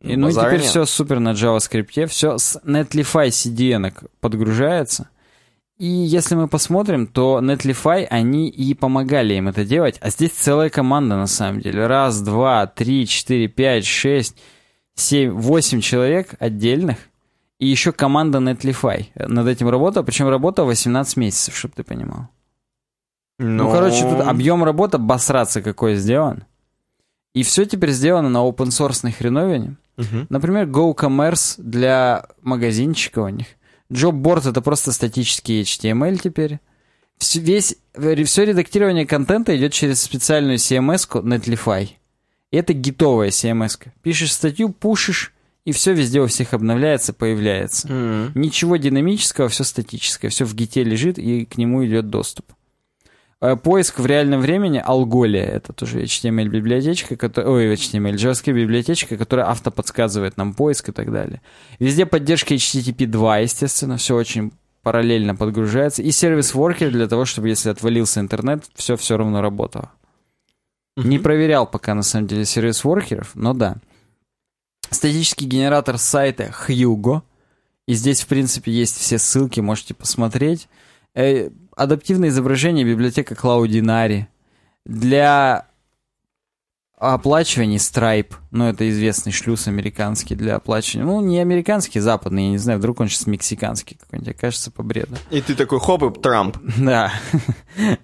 И, 0.05 0.17
ну 0.17 0.31
теперь 0.31 0.61
нет. 0.61 0.65
все 0.65 0.85
супер 0.85 1.19
на 1.19 1.33
JavaScript. 1.33 2.07
Все 2.07 2.37
с 2.37 2.61
Netlify 2.65 3.29
CDN 3.29 3.93
подгружается. 4.21 5.09
И 5.79 5.87
если 5.87 6.35
мы 6.35 6.47
посмотрим, 6.47 7.07
то 7.07 7.41
Netlify, 7.43 8.05
они 8.05 8.49
и 8.49 8.75
помогали 8.75 9.35
им 9.35 9.49
это 9.49 9.65
делать. 9.65 9.99
А 10.01 10.11
здесь 10.11 10.33
целая 10.33 10.69
команда 10.69 11.17
на 11.17 11.27
самом 11.27 11.61
деле. 11.61 11.87
Раз, 11.87 12.21
два, 12.21 12.67
три, 12.67 13.07
четыре, 13.07 13.49
пять, 13.49 13.87
шесть, 13.87 14.37
семь, 14.95 15.31
восемь 15.31 15.81
человек 15.81 16.35
отдельных. 16.39 16.99
И 17.59 17.67
еще 17.67 17.93
команда 17.93 18.39
Netlify 18.39 19.07
над 19.15 19.49
этим 19.49 19.71
работала. 19.71 20.05
Причем 20.05 20.29
работа 20.29 20.65
18 20.65 21.17
месяцев, 21.17 21.57
чтобы 21.57 21.75
ты 21.77 21.83
понимал. 21.83 22.29
Ну, 23.39 23.71
короче, 23.71 24.03
тут 24.03 24.21
объем 24.21 24.63
работы 24.65 24.99
басраться 24.99 25.63
какой 25.63 25.97
сделан. 25.97 26.45
И 27.33 27.43
все 27.43 27.65
теперь 27.65 27.91
сделано 27.91 28.29
на 28.29 28.39
open 28.47 28.69
source 28.69 29.11
хреновине. 29.11 29.77
Мгм. 29.97 30.27
Например, 30.29 30.67
GoCommerce 30.67 31.55
для 31.59 32.27
магазинчика 32.43 33.21
у 33.21 33.29
них. 33.29 33.47
Jobboard 33.91 34.49
это 34.51 34.61
просто 34.61 34.93
статический 34.93 35.63
HTML 35.63 36.19
теперь. 36.19 36.59
Всё- 37.19 37.41
весь, 37.41 37.77
все 38.27 38.45
редактирование 38.45 39.07
контента 39.07 39.57
идет 39.57 39.73
через 39.73 40.01
специальную 40.01 40.59
CMS-ку 40.59 41.21
Netlify. 41.21 41.91
Это 42.51 42.73
гитовая 42.73 43.31
CMS. 43.31 43.79
-ка. 43.79 43.89
Пишешь 44.03 44.33
статью, 44.33 44.71
пушишь, 44.71 45.33
и 45.65 45.73
все 45.73 45.93
везде 45.93 46.21
у 46.21 46.27
всех 46.27 46.55
обновляется, 46.55 47.13
появляется. 47.13 47.89
Мгм. 47.93 48.33
Ничего 48.35 48.77
динамического, 48.77 49.49
все 49.49 49.65
статическое. 49.65 50.31
Все 50.31 50.45
в 50.45 50.55
гите 50.55 50.83
лежит, 50.83 51.19
и 51.19 51.45
к 51.45 51.57
нему 51.57 51.87
идет 51.87 52.11
доступ. 52.11 52.53
Э, 53.41 53.57
Поиск 53.57 53.99
в 53.99 54.07
реальном 54.07 54.41
времени, 54.41 54.83
Algolia, 54.85 55.43
это 55.43 55.73
тоже 55.73 56.03
HTML-библиотечка, 56.03 57.17
которая, 57.17 57.53
ой, 57.53 57.75
HTML, 57.75 58.15
JavaScript-библиотечка, 58.15 59.17
которая 59.17 59.47
автоподсказывает 59.49 60.37
нам 60.37 60.55
поиск 60.55 60.89
и 60.89 60.93
так 60.93 61.13
далее. 61.13 61.41
Везде 61.79 62.07
поддержка 62.07 62.55
HTTP 62.55 63.07
2, 63.07 63.39
естественно, 63.39 63.97
все 63.97 64.17
очень 64.17 64.53
параллельно 64.83 65.35
подгружается. 65.35 66.03
И 66.03 66.11
сервис-воркер 66.11 66.91
для 66.91 67.09
того, 67.09 67.25
чтобы, 67.25 67.49
если 67.49 67.71
отвалился 67.71 68.21
интернет, 68.21 68.65
все 68.75 68.97
все 68.97 69.17
равно 69.17 69.41
работало. 69.41 69.91
Не 70.97 71.19
проверял 71.19 71.67
пока, 71.67 71.95
на 71.95 72.03
самом 72.03 72.29
деле, 72.29 72.45
сервис-воркеров, 72.45 73.33
но 73.35 73.53
да. 73.53 73.77
Статический 74.91 75.47
генератор 75.47 75.99
сайта 75.99 76.55
Hugo. 76.69 77.23
И 77.87 77.95
здесь, 77.95 78.21
в 78.21 78.27
принципе, 78.29 78.71
есть 78.73 78.97
все 78.97 79.19
ссылки, 79.19 79.61
можете 79.61 79.93
посмотреть. 79.93 80.69
Э, 81.15 81.51
адаптивное 81.77 82.29
изображение 82.29 82.85
библиотека 82.85 83.35
Cloudinari. 83.35 84.27
Для 84.85 85.69
оплачивании 86.97 87.79
Stripe. 87.79 88.35
Ну, 88.51 88.69
это 88.69 88.89
известный 88.89 89.33
шлюз 89.33 89.69
американский 89.69 90.35
для 90.35 90.57
оплачивания. 90.57 91.07
Ну, 91.07 91.21
не 91.21 91.41
американский, 91.41 92.01
западный, 92.01 92.45
я 92.45 92.51
не 92.51 92.59
знаю, 92.59 92.79
вдруг 92.79 93.01
он 93.01 93.09
сейчас 93.09 93.27
мексиканский 93.27 93.97
какой-нибудь, 94.01 94.37
кажется, 94.37 94.71
по 94.71 94.83
бреду. 94.83 95.17
И 95.31 95.41
ты 95.41 95.55
такой, 95.55 95.81
хоп, 95.81 96.03
и 96.05 96.21
Трамп. 96.21 96.57
Да. 96.79 97.13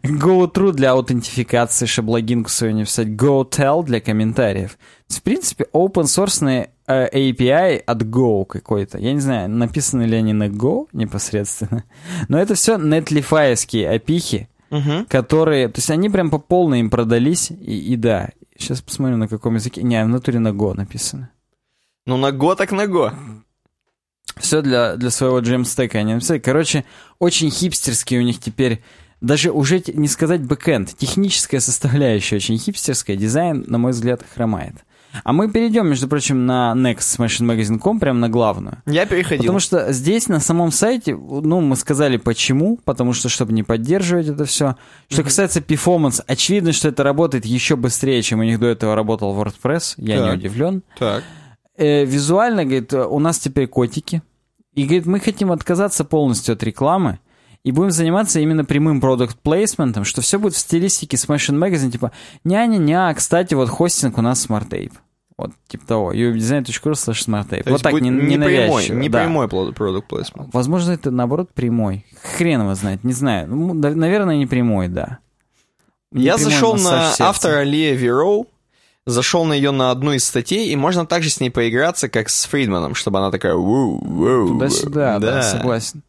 GoTrue 0.03 0.73
для 0.73 0.93
аутентификации, 0.93 1.87
чтобы 1.87 2.11
логинку 2.11 2.51
свою 2.51 2.75
не 2.75 2.85
писать. 2.85 3.09
GoTell 3.09 3.85
для 3.85 4.01
комментариев. 4.01 4.79
В 5.09 5.23
принципе, 5.23 5.67
open 5.73 6.05
source 6.05 6.69
API 6.91 7.79
от 7.79 8.03
Go 8.03 8.45
какой-то. 8.45 8.99
Я 8.99 9.13
не 9.13 9.21
знаю, 9.21 9.49
написаны 9.49 10.03
ли 10.03 10.17
они 10.17 10.33
на 10.33 10.49
Go 10.49 10.89
непосредственно. 10.93 11.85
Но 12.29 12.39
это 12.39 12.55
все 12.55 12.77
нетлифаевские 12.77 13.91
опихи, 13.91 14.49
Угу. 14.71 15.07
которые... 15.09 15.69
То 15.69 15.79
есть 15.79 15.91
они 15.91 16.09
прям 16.09 16.31
по 16.31 16.39
полной 16.39 16.79
им 16.81 16.91
продались, 16.91 17.51
и, 17.51 17.93
и 17.93 17.97
да. 17.97 18.31
Сейчас 18.57 18.81
посмотрим, 18.81 19.19
на 19.19 19.27
каком 19.27 19.57
языке. 19.57 19.83
Не, 19.83 20.05
в 20.05 20.09
натуре 20.09 20.39
на 20.39 20.49
Go 20.49 20.75
написано. 20.75 21.31
Ну, 22.07 22.17
на 22.17 22.33
го 22.33 22.55
так 22.55 22.73
на 22.73 22.87
го. 22.87 23.13
Все 24.37 24.63
для, 24.63 24.97
для 24.97 25.11
своего 25.11 25.39
джемстека 25.41 25.99
они 25.99 26.15
написали. 26.15 26.39
Короче, 26.39 26.85
очень 27.19 27.51
хипстерский 27.51 28.19
у 28.19 28.23
них 28.23 28.41
теперь... 28.41 28.83
Даже 29.21 29.53
уже 29.53 29.83
не 29.93 30.09
сказать 30.09 30.41
бэкэнд. 30.43 30.97
Техническая 30.97 31.61
составляющая 31.61 32.37
очень 32.37 32.59
хипстерская. 32.59 33.17
Дизайн, 33.17 33.65
на 33.67 33.77
мой 33.77 33.93
взгляд, 33.93 34.25
хромает. 34.35 34.77
А 35.25 35.33
мы 35.33 35.51
перейдем, 35.51 35.89
между 35.89 36.09
прочим, 36.09 36.47
на 36.47 36.73
Next 36.77 37.19
Smashing 37.19 37.47
Magazine.com, 37.47 37.99
прям 38.01 38.21
на 38.21 38.29
главную. 38.29 38.79
Я 38.87 39.07
переходил. 39.07 39.43
Потому 39.43 39.59
что 39.61 39.93
здесь 39.93 40.29
на 40.29 40.41
самом 40.41 40.71
сайте, 40.71 41.17
ну, 41.17 41.61
мы 41.61 41.77
сказали 41.77 42.17
почему, 42.17 42.79
потому 42.85 43.13
что, 43.13 43.29
чтобы 43.29 43.53
не 43.53 43.63
поддерживать 43.63 44.29
это 44.29 44.45
все. 44.45 44.77
Что 45.09 45.23
касается 45.25 45.61
performance, 45.61 46.23
очевидно, 46.27 46.73
что 46.73 46.89
это 46.89 47.03
работает 47.03 47.45
еще 47.45 47.77
быстрее, 47.77 48.23
чем 48.23 48.41
у 48.41 48.45
них 48.45 48.59
до 48.61 48.67
этого 48.67 48.95
работал 48.95 49.35
WordPress, 49.37 49.95
я 49.97 50.17
не 50.17 50.27
Так. 50.27 50.35
удивлен. 50.37 50.83
Так. 50.99 51.25
Э, 51.77 52.05
визуально, 52.05 52.65
говорит, 52.65 52.93
у 52.93 53.19
нас 53.19 53.39
теперь 53.39 53.67
котики. 53.67 54.23
И, 54.75 54.85
говорит, 54.85 55.07
мы 55.07 55.19
хотим 55.19 55.51
отказаться 55.51 56.05
полностью 56.05 56.53
от 56.53 56.63
рекламы 56.63 57.19
и 57.63 57.73
будем 57.73 57.91
заниматься 57.91 58.41
именно 58.41 58.65
прямым 58.65 59.01
продукт 59.01 59.39
плейсментом, 59.39 60.05
что 60.05 60.21
все 60.21 60.39
будет 60.39 60.55
в 60.55 60.59
стилистике 60.59 61.17
Smashing 61.17 61.59
Magazine, 61.59 61.91
типа 61.91 62.13
«Ня-ня-ня, 62.45 63.13
кстати, 63.15 63.55
вот 63.55 63.69
хостинг 63.69 64.19
у 64.19 64.23
нас 64.23 64.47
Smart 64.47 64.69
Tape». 64.69 64.93
Вот, 65.41 65.53
типа 65.69 65.87
того. 65.87 66.13
uwebdesign.ru 66.13 66.93
slash 66.93 67.27
smarttape. 67.27 67.63
Вот 67.71 67.81
так, 67.81 67.95
не, 67.95 68.11
не 68.11 68.37
прямой, 68.37 68.91
не 68.91 69.09
да. 69.09 69.21
прямой 69.21 69.49
продукт 69.49 70.07
плейсмент. 70.07 70.53
Возможно, 70.53 70.91
это, 70.93 71.11
наоборот, 71.11 71.49
прямой. 71.55 72.05
Хрен 72.37 72.61
его 72.61 72.75
знает, 72.75 73.05
не 73.05 73.15
знаю. 73.15 73.49
Ну, 73.49 73.75
да, 73.75 73.93
наверное, 73.93 74.37
не 74.37 74.45
прямой, 74.45 74.89
да. 74.89 75.17
Не 76.13 76.25
Я 76.25 76.35
прямой 76.35 76.53
зашел 76.53 76.77
на 76.77 77.11
автора 77.21 77.63
Лия 77.63 77.95
Вероу, 77.95 78.49
зашел 79.07 79.47
на 79.47 79.55
ее 79.55 79.71
на 79.71 79.91
одну 79.91 80.13
из 80.13 80.27
статей, 80.27 80.69
и 80.69 80.77
можно 80.77 81.07
также 81.07 81.31
с 81.31 81.41
ней 81.41 81.49
поиграться, 81.49 82.11
как 82.11 82.29
с 82.29 82.45
Фридманом, 82.45 82.95
чтобы 82.95 83.21
она 83.21 83.31
такая. 83.31 83.55
Туда-сюда, 83.55 85.19
да, 85.21 85.41
согласен. 85.41 86.03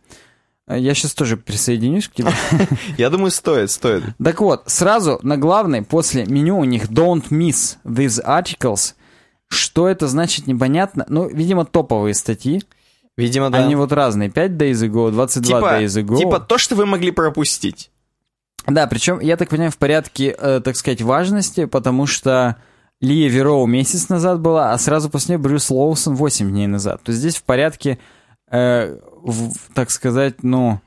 А 0.72 0.77
Я 0.77 0.93
сейчас 0.93 1.14
тоже 1.14 1.35
присоединюсь 1.35 2.07
к 2.07 2.14
тебе. 2.14 2.31
Я 2.98 3.10
думаю, 3.10 3.30
стоит, 3.30 3.72
стоит. 3.72 4.03
Так 4.23 4.39
вот, 4.39 4.64
сразу 4.68 5.19
на 5.22 5.35
главной, 5.35 5.81
после 5.81 6.26
меню 6.26 6.57
у 6.57 6.64
них 6.64 6.85
Don't 6.85 7.27
miss 7.30 7.76
these 7.84 8.23
articles. 8.26 8.93
Что 9.49 9.89
это 9.89 10.07
значит, 10.07 10.48
непонятно. 10.48 11.06
Ну, 11.10 11.27
видимо, 11.27 11.65
топовые 11.65 12.14
статьи. 12.14 12.64
Видимо, 13.18 13.49
да. 13.49 13.57
Они 13.57 13.76
вот 13.76 13.91
разные. 13.91 14.30
5 14.30 14.52
days 14.52 14.76
ago, 14.76 15.11
22 15.11 15.57
типа, 15.57 15.65
days 15.65 16.02
ago. 16.02 16.18
типа 16.18 16.39
то, 16.39 16.57
что 16.57 16.76
вы 16.76 16.85
могли 16.85 17.11
пропустить. 17.11 17.91
Да, 18.65 18.88
причем, 18.88 19.19
я 19.19 19.35
так 19.35 19.49
понимаю, 19.49 19.72
в 19.72 19.77
порядке, 19.77 20.34
э, 20.39 20.61
так 20.64 20.77
сказать, 20.77 21.02
важности, 21.02 21.65
потому 21.65 22.06
что 22.06 22.56
Лия 23.02 23.27
Вероу 23.27 23.65
месяц 23.65 24.07
назад 24.07 24.39
была, 24.39 24.72
а 24.72 24.77
сразу 24.77 25.10
после 25.10 25.35
нее 25.35 25.43
Брюс 25.43 25.69
Лоусон 25.69 26.15
8 26.15 26.49
дней 26.49 26.68
назад. 26.68 27.02
То 27.03 27.11
есть 27.11 27.19
здесь 27.19 27.35
в 27.35 27.43
порядке, 27.43 27.99
э, 28.49 28.98
в- 29.23 29.53
так 29.73 29.89
сказать, 29.91 30.43
ну, 30.43 30.80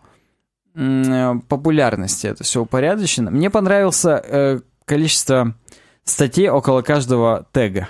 э, 0.74 1.34
популярности 1.48 2.26
это 2.26 2.44
все 2.44 2.62
упорядочено. 2.62 3.30
Мне 3.30 3.50
понравился 3.50 4.20
э, 4.24 4.60
количество 4.84 5.54
статей 6.04 6.48
около 6.48 6.82
каждого 6.82 7.46
тега. 7.52 7.88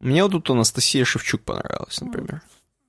Мне 0.00 0.22
вот 0.22 0.32
тут 0.32 0.50
Анастасия 0.50 1.04
Шевчук 1.04 1.42
понравилась, 1.42 2.00
например. 2.00 2.42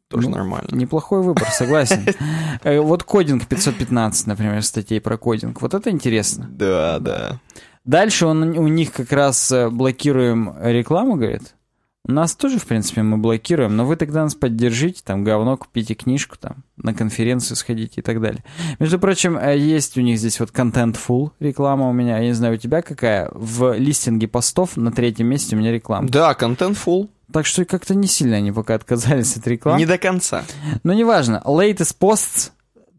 Тоже 0.09 0.29
Ну, 0.29 0.35
нормально. 0.37 0.67
Неплохой 0.71 1.21
выбор, 1.21 1.47
согласен. 1.51 2.05
Э, 2.63 2.79
Вот 2.79 3.03
кодинг 3.03 3.45
515, 3.47 4.27
например, 4.27 4.61
статей 4.63 4.99
про 4.99 5.17
кодинг. 5.17 5.61
Вот 5.61 5.73
это 5.73 5.89
интересно. 5.91 6.47
Да, 6.49 6.99
да. 6.99 7.39
Дальше 7.85 8.25
он, 8.25 8.43
у 8.57 8.67
них 8.67 8.91
как 8.91 9.11
раз 9.11 9.51
э, 9.51 9.69
блокируем 9.69 10.53
рекламу, 10.61 11.15
говорит. 11.15 11.55
Нас 12.05 12.35
тоже, 12.35 12.59
в 12.59 12.65
принципе, 12.65 13.03
мы 13.03 13.17
блокируем, 13.17 13.75
но 13.75 13.85
вы 13.85 13.95
тогда 13.95 14.23
нас 14.23 14.33
поддержите, 14.33 15.01
там, 15.03 15.23
говно, 15.23 15.57
купите 15.57 15.93
книжку, 15.93 16.37
там, 16.39 16.63
на 16.77 16.93
конференцию 16.93 17.57
сходите 17.57 18.01
и 18.01 18.03
так 18.03 18.21
далее. 18.21 18.43
Между 18.79 18.99
прочим, 18.99 19.37
э, 19.37 19.57
есть 19.57 19.97
у 19.97 20.01
них 20.01 20.17
здесь 20.17 20.39
вот 20.39 20.49
Contentful 20.51 21.31
реклама 21.39 21.89
у 21.89 21.93
меня, 21.93 22.17
я 22.17 22.27
не 22.27 22.33
знаю, 22.33 22.55
у 22.55 22.57
тебя 22.57 22.81
какая? 22.81 23.29
В 23.33 23.77
листинге 23.77 24.27
постов 24.27 24.75
на 24.77 24.91
третьем 24.91 25.27
месте 25.27 25.55
у 25.55 25.59
меня 25.59 25.71
реклама. 25.71 26.07
Да, 26.09 26.33
контент 26.33 26.77
full. 26.77 27.09
Так 27.31 27.45
что 27.45 27.63
как-то 27.63 27.93
не 27.93 28.07
сильно 28.07 28.37
они 28.37 28.51
пока 28.51 28.75
отказались 28.75 29.37
от 29.37 29.45
рекламы. 29.45 29.77
Не 29.77 29.85
до 29.85 29.97
конца. 29.97 30.43
Но 30.83 30.93
неважно, 30.93 31.43
latest 31.45 31.95
posts 31.99 32.51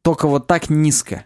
только 0.02 0.28
вот 0.28 0.47
так 0.47 0.70
низко. 0.70 1.24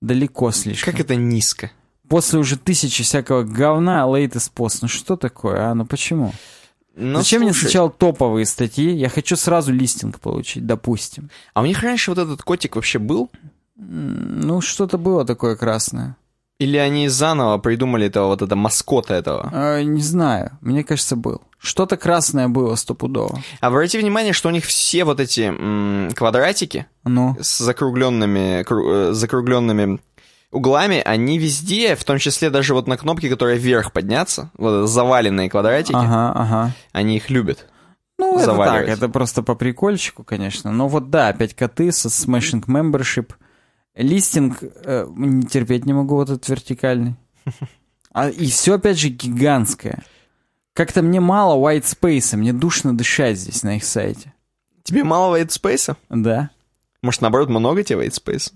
Далеко 0.00 0.50
слишком. 0.50 0.92
Как 0.92 1.00
это 1.00 1.14
низко. 1.14 1.70
После 2.08 2.40
уже 2.40 2.56
тысячи 2.56 3.04
всякого 3.04 3.44
говна, 3.44 4.02
latest 4.06 4.50
post. 4.56 4.78
Ну 4.82 4.88
что 4.88 5.16
такое, 5.16 5.70
а? 5.70 5.74
Ну 5.74 5.86
почему? 5.86 6.32
Ну, 7.00 7.18
Зачем 7.18 7.42
мне 7.42 7.52
слушай, 7.52 7.62
сначала 7.64 7.90
топовые 7.90 8.46
статьи? 8.46 8.90
Я 8.94 9.08
хочу 9.08 9.36
сразу 9.36 9.72
листинг 9.72 10.20
получить, 10.20 10.66
допустим. 10.66 11.30
А 11.54 11.62
у 11.62 11.66
них 11.66 11.80
раньше 11.82 12.10
вот 12.10 12.18
этот 12.18 12.42
котик 12.42 12.76
вообще 12.76 12.98
был? 12.98 13.30
Ну, 13.76 14.60
что-то 14.60 14.98
было 14.98 15.24
такое 15.24 15.56
красное. 15.56 16.16
Или 16.58 16.76
они 16.76 17.08
заново 17.08 17.56
придумали 17.56 18.06
этого 18.06 18.26
вот 18.26 18.42
это 18.42 18.54
маскота 18.54 19.14
этого? 19.14 19.50
Э, 19.50 19.82
не 19.82 20.02
знаю, 20.02 20.58
мне 20.60 20.84
кажется, 20.84 21.16
был. 21.16 21.40
Что-то 21.58 21.96
красное 21.96 22.48
было 22.48 22.74
стопудово. 22.74 23.42
Обрати 23.60 23.98
внимание, 23.98 24.34
что 24.34 24.48
у 24.48 24.52
них 24.52 24.64
все 24.64 25.04
вот 25.04 25.20
эти 25.20 25.40
м, 25.42 26.10
квадратики 26.14 26.86
Ну, 27.04 27.34
с 27.40 27.58
закругленными, 27.58 28.62
кру- 28.64 29.10
э, 29.10 29.12
закругленными 29.12 30.00
углами, 30.50 31.00
они 31.04 31.38
везде, 31.38 31.94
в 31.96 32.04
том 32.04 32.18
числе 32.18 32.50
даже 32.50 32.74
вот 32.74 32.86
на 32.86 32.96
кнопке, 32.96 33.28
которая 33.28 33.56
вверх 33.56 33.92
подняться, 33.92 34.50
вот 34.56 34.88
заваленные 34.88 35.48
квадратики, 35.48 35.96
ага, 35.96 36.32
ага. 36.34 36.72
они 36.92 37.16
их 37.16 37.30
любят. 37.30 37.66
Ну, 38.18 38.38
это 38.38 38.54
так, 38.54 38.86
это 38.86 39.08
просто 39.08 39.42
по 39.42 39.54
прикольчику, 39.54 40.24
конечно. 40.24 40.70
Но 40.70 40.88
вот 40.88 41.08
да, 41.08 41.28
опять 41.28 41.54
коты 41.54 41.90
со 41.90 42.08
Smashing 42.08 42.66
Membership. 42.66 43.32
Листинг 43.94 44.58
э, 44.62 45.06
не 45.16 45.42
терпеть 45.42 45.86
не 45.86 45.94
могу, 45.94 46.16
вот 46.16 46.30
этот 46.30 46.48
вертикальный. 46.48 47.16
А, 48.12 48.28
и 48.28 48.46
все, 48.46 48.74
опять 48.74 48.98
же, 48.98 49.08
гигантское. 49.08 50.02
Как-то 50.72 51.00
мне 51.00 51.20
мало 51.20 51.54
white 51.54 51.84
space, 51.84 52.36
мне 52.36 52.52
душно 52.52 52.92
дышать 52.92 53.38
здесь 53.38 53.62
на 53.62 53.76
их 53.76 53.84
сайте. 53.84 54.34
Тебе 54.82 55.04
мало 55.04 55.36
white 55.36 55.50
space? 55.50 55.96
Да. 56.08 56.50
Может, 57.02 57.20
наоборот, 57.20 57.50
много 57.50 57.84
тебе 57.84 58.04
white 58.04 58.20
space? 58.20 58.52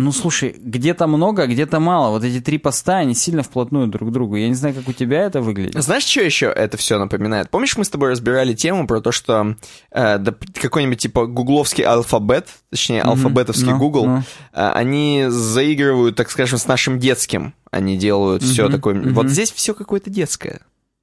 Ну, 0.00 0.12
слушай, 0.12 0.54
где-то 0.56 1.08
много, 1.08 1.42
а 1.42 1.46
где-то 1.48 1.80
мало. 1.80 2.10
Вот 2.10 2.22
эти 2.22 2.40
три 2.40 2.56
поста, 2.58 2.98
они 2.98 3.14
сильно 3.14 3.42
вплотную 3.42 3.88
друг 3.88 4.10
к 4.10 4.12
другу. 4.12 4.36
Я 4.36 4.46
не 4.48 4.54
знаю, 4.54 4.72
как 4.76 4.86
у 4.88 4.92
тебя 4.92 5.22
это 5.22 5.40
выглядит. 5.40 5.82
Знаешь, 5.82 6.04
что 6.04 6.20
еще 6.22 6.46
это 6.46 6.76
все 6.76 6.98
напоминает? 7.00 7.50
Помнишь, 7.50 7.76
мы 7.76 7.84
с 7.84 7.90
тобой 7.90 8.10
разбирали 8.10 8.54
тему 8.54 8.86
про 8.86 9.00
то, 9.00 9.10
что 9.10 9.56
э, 9.90 10.18
да, 10.18 10.34
какой-нибудь 10.54 11.00
типа 11.00 11.26
гугловский 11.26 11.82
алфабет, 11.82 12.46
точнее, 12.70 13.00
Мгм. 13.02 13.10
алфабетовский 13.10 13.72
Ну, 13.72 13.78
Google, 13.78 14.06
ну. 14.06 14.18
э, 14.52 14.70
они 14.70 15.24
заигрывают, 15.28 16.14
так 16.14 16.30
скажем, 16.30 16.58
с 16.60 16.66
нашим 16.68 17.00
детским. 17.00 17.52
Они 17.72 17.96
делают 17.98 18.44
все 18.44 18.64
Мгм, 18.66 18.72
такое. 18.72 18.94
мгм. 18.94 19.14
Вот 19.14 19.28
здесь 19.28 19.50
все 19.50 19.74
какое-то 19.74 20.10
детское. 20.10 20.60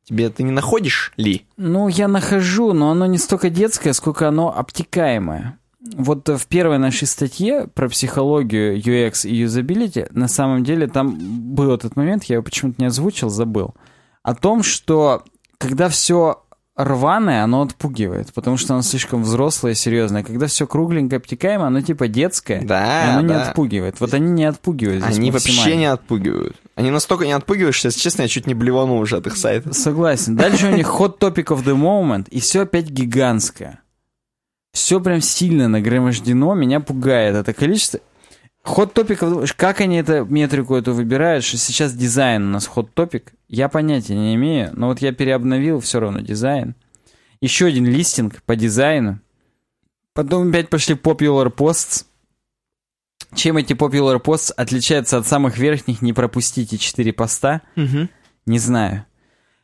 Тебе 0.08 0.30
ты 0.30 0.44
не 0.44 0.52
находишь 0.52 1.12
ли? 1.18 1.46
Ну, 1.58 1.90
я 1.90 2.08
нахожу, 2.08 2.72
но 2.72 2.92
оно 2.92 3.08
не 3.08 3.18
столько 3.18 3.50
детское, 3.50 3.92
сколько 3.92 4.28
оно 4.30 4.56
обтекаемое. 4.58 5.58
Вот 5.94 6.28
э, 6.30 6.38
в 6.38 6.48
первой 6.48 6.78
нашей 6.78 7.08
статье 7.08 7.68
про 7.74 7.90
психологию 7.90 8.78
UX 8.78 9.28
и 9.28 9.36
юзабилити, 9.36 10.08
на 10.12 10.28
самом 10.28 10.64
деле 10.64 10.88
там 10.88 11.16
был 11.56 11.72
этот 11.72 11.96
момент, 11.96 12.24
я 12.26 12.36
его 12.36 12.44
почему-то 12.44 12.82
не 12.82 12.88
озвучил, 12.88 13.30
забыл, 13.30 13.76
о 14.24 14.34
том, 14.36 14.64
что 14.64 15.24
когда 15.58 15.90
все 15.90 16.42
рваное, 16.76 17.44
оно 17.44 17.62
отпугивает, 17.62 18.34
потому 18.34 18.58
что 18.58 18.74
оно 18.74 18.84
слишком 18.84 19.24
взрослое 19.24 19.72
и 19.72 19.76
серьезное. 19.76 20.24
Когда 20.24 20.48
все 20.48 20.68
кругленькое, 20.68 21.18
обтекаемое, 21.18 21.68
оно 21.68 21.82
типа 21.82 22.08
детское, 22.08 22.60
и 22.62 22.66
Да, 22.66 23.14
оно 23.14 23.22
не 23.22 23.34
да. 23.34 23.50
отпугивает. 23.50 24.00
Вот 24.02 24.14
они 24.14 24.32
не 24.32 24.46
отпугивают 24.46 25.04
здесь 25.04 25.18
Они 25.18 25.32
вообще 25.32 25.78
не 25.78 25.86
отпугивают. 25.86 26.58
Они 26.76 26.92
настолько 26.92 27.26
не 27.26 27.32
отпугивают, 27.32 27.76
что, 27.76 27.88
если 27.88 28.02
честно, 28.02 28.24
я 28.24 28.28
чуть 28.28 28.46
не 28.48 28.54
блеванул 28.54 29.00
уже 29.00 29.18
от 29.18 29.28
их 29.28 29.38
сайта. 29.38 29.74
Согласен. 29.74 30.36
Дальше 30.36 30.68
у 30.68 30.76
них 30.76 30.88
hot 30.88 31.20
topic 31.20 31.46
of 31.46 31.64
the 31.64 31.76
moment, 31.76 32.28
и 32.30 32.42
все 32.42 32.62
опять 32.64 32.90
гигантское. 32.90 33.80
Все 34.76 35.00
прям 35.00 35.22
сильно 35.22 35.70
нагромождено, 35.70 36.54
меня 36.54 36.82
пугает 36.82 37.34
это 37.34 37.54
количество. 37.54 38.02
Of 38.66 38.94
the- 38.94 39.54
как 39.56 39.80
они 39.80 39.96
это 39.96 40.26
метрику 40.26 40.76
эту 40.76 40.94
выбирают, 40.94 41.46
что 41.46 41.56
сейчас 41.56 41.94
дизайн 41.94 42.44
у 42.44 42.50
нас 42.50 42.70
hot 42.76 42.90
topic, 42.94 43.30
Я 43.48 43.70
понятия 43.70 44.16
не 44.16 44.36
имею, 44.36 44.72
но 44.74 44.88
вот 44.88 45.00
я 45.00 45.14
переобновил 45.14 45.80
все 45.80 46.02
равно 46.02 46.20
дизайн. 46.20 46.76
Еще 47.40 47.68
один 47.68 47.86
листинг 47.86 48.44
по 48.44 48.58
дизайну. 48.58 49.22
Потом 50.14 50.50
опять 50.50 50.70
пошли 50.70 50.96
popular 50.96 51.56
posts. 51.56 52.04
Чем 53.34 53.56
эти 53.56 53.72
popular 53.72 54.22
posts 54.22 54.52
отличаются 54.58 55.18
от 55.18 55.26
самых 55.26 55.58
верхних, 55.58 56.02
не 56.02 56.12
пропустите 56.12 56.78
4 56.78 57.14
поста. 57.14 57.62
Угу. 57.78 58.10
Не 58.46 58.60
знаю. 58.60 59.06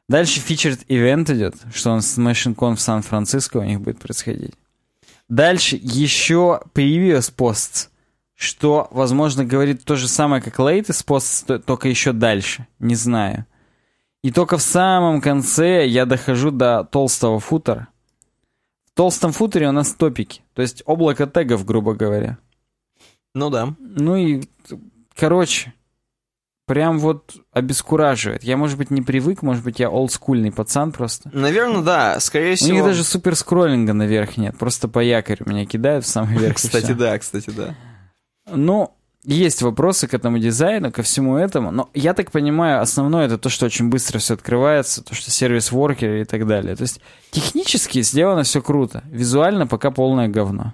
Дальше 0.08 0.40
featured 0.40 0.86
event 0.88 1.36
идет, 1.36 1.56
что 1.76 1.92
он 1.92 2.02
с 2.02 2.18
Con 2.18 2.76
в 2.78 2.80
Сан-Франциско 2.82 3.58
у 3.58 3.64
них 3.64 3.82
будет 3.82 4.00
происходить. 4.00 4.54
Дальше 5.32 5.80
еще 5.82 6.60
previous 6.74 7.34
posts, 7.34 7.88
что, 8.36 8.90
возможно, 8.92 9.46
говорит 9.46 9.86
то 9.86 9.96
же 9.96 10.10
самое, 10.10 10.42
как 10.42 10.60
latest 10.60 11.06
posts, 11.08 11.60
только 11.60 11.88
еще 11.88 12.12
дальше. 12.12 12.68
Не 12.80 12.96
знаю. 12.96 13.46
И 14.24 14.32
только 14.34 14.58
в 14.58 14.62
самом 14.62 15.22
конце 15.22 15.88
я 15.88 16.06
дохожу 16.06 16.52
до 16.52 16.84
толстого 16.84 17.40
футера. 17.40 17.88
В 18.84 18.92
толстом 18.94 19.32
футере 19.32 19.70
у 19.70 19.72
нас 19.72 19.94
топики, 19.94 20.42
то 20.54 20.62
есть 20.62 20.84
облако 20.86 21.26
тегов, 21.26 21.64
грубо 21.64 21.94
говоря. 21.94 22.38
Ну 23.34 23.50
да. 23.50 23.74
Ну 23.80 24.18
и, 24.18 24.44
короче, 25.16 25.74
прям 26.72 27.00
вот 27.00 27.36
обескураживает. 27.52 28.46
Я, 28.46 28.56
может 28.56 28.78
быть, 28.78 28.92
не 28.92 29.02
привык, 29.02 29.42
может 29.42 29.62
быть, 29.62 29.82
я 29.82 29.90
олдскульный 29.90 30.54
пацан 30.54 30.94
просто. 30.94 31.30
Наверное, 31.34 31.82
да, 31.82 32.18
скорее 32.22 32.56
всего. 32.56 32.70
У 32.70 32.74
них 32.76 32.86
даже 32.86 33.04
супер 33.04 33.36
скроллинга 33.36 33.92
наверх 33.92 34.38
нет, 34.38 34.58
просто 34.58 34.88
по 34.88 35.00
якорю 35.00 35.44
меня 35.50 35.66
кидают 35.66 36.06
в 36.06 36.08
самый 36.08 36.38
верх. 36.38 36.56
Кстати, 36.56 36.94
да, 36.94 37.20
кстати, 37.20 37.50
да. 37.50 37.76
Ну, 38.50 38.94
есть 39.26 39.62
вопросы 39.62 40.08
к 40.08 40.14
этому 40.14 40.40
дизайну, 40.40 40.94
ко 40.94 41.04
всему 41.04 41.36
этому, 41.36 41.72
но 41.72 41.90
я 41.94 42.14
так 42.14 42.32
понимаю, 42.32 42.82
основное 42.82 43.26
это 43.26 43.38
то, 43.38 43.50
что 43.50 43.66
очень 43.66 43.90
быстро 43.90 44.20
все 44.20 44.36
открывается, 44.36 45.04
то, 45.04 45.14
что 45.14 45.30
сервис-воркеры 45.30 46.22
и 46.22 46.24
так 46.24 46.48
далее. 46.48 46.78
То 46.78 46.84
есть 46.84 47.02
технически 47.32 48.02
сделано 48.02 48.44
все 48.44 48.62
круто, 48.62 49.04
визуально 49.12 49.68
пока 49.68 49.92
полное 49.92 50.30
говно. 50.30 50.74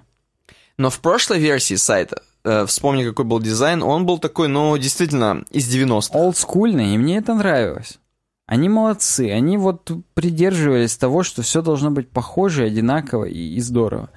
Но 0.78 0.90
в 0.90 1.00
прошлой 1.00 1.40
версии 1.40 1.74
сайта, 1.74 2.22
э, 2.44 2.64
вспомни, 2.66 3.04
какой 3.04 3.24
был 3.24 3.40
дизайн, 3.40 3.82
он 3.82 4.06
был 4.06 4.18
такой, 4.18 4.48
ну, 4.48 4.76
действительно, 4.78 5.44
из 5.50 5.68
90-х. 5.68 6.16
Олдскульный, 6.16 6.94
и 6.94 6.98
мне 6.98 7.18
это 7.18 7.34
нравилось. 7.34 7.98
Они 8.46 8.68
молодцы, 8.68 9.30
они 9.30 9.58
вот 9.58 9.90
придерживались 10.14 10.96
того, 10.96 11.22
что 11.22 11.42
все 11.42 11.60
должно 11.60 11.90
быть 11.90 12.08
похоже, 12.08 12.64
одинаково 12.64 13.24
и, 13.24 13.56
и 13.56 13.60
здорово. 13.60 14.08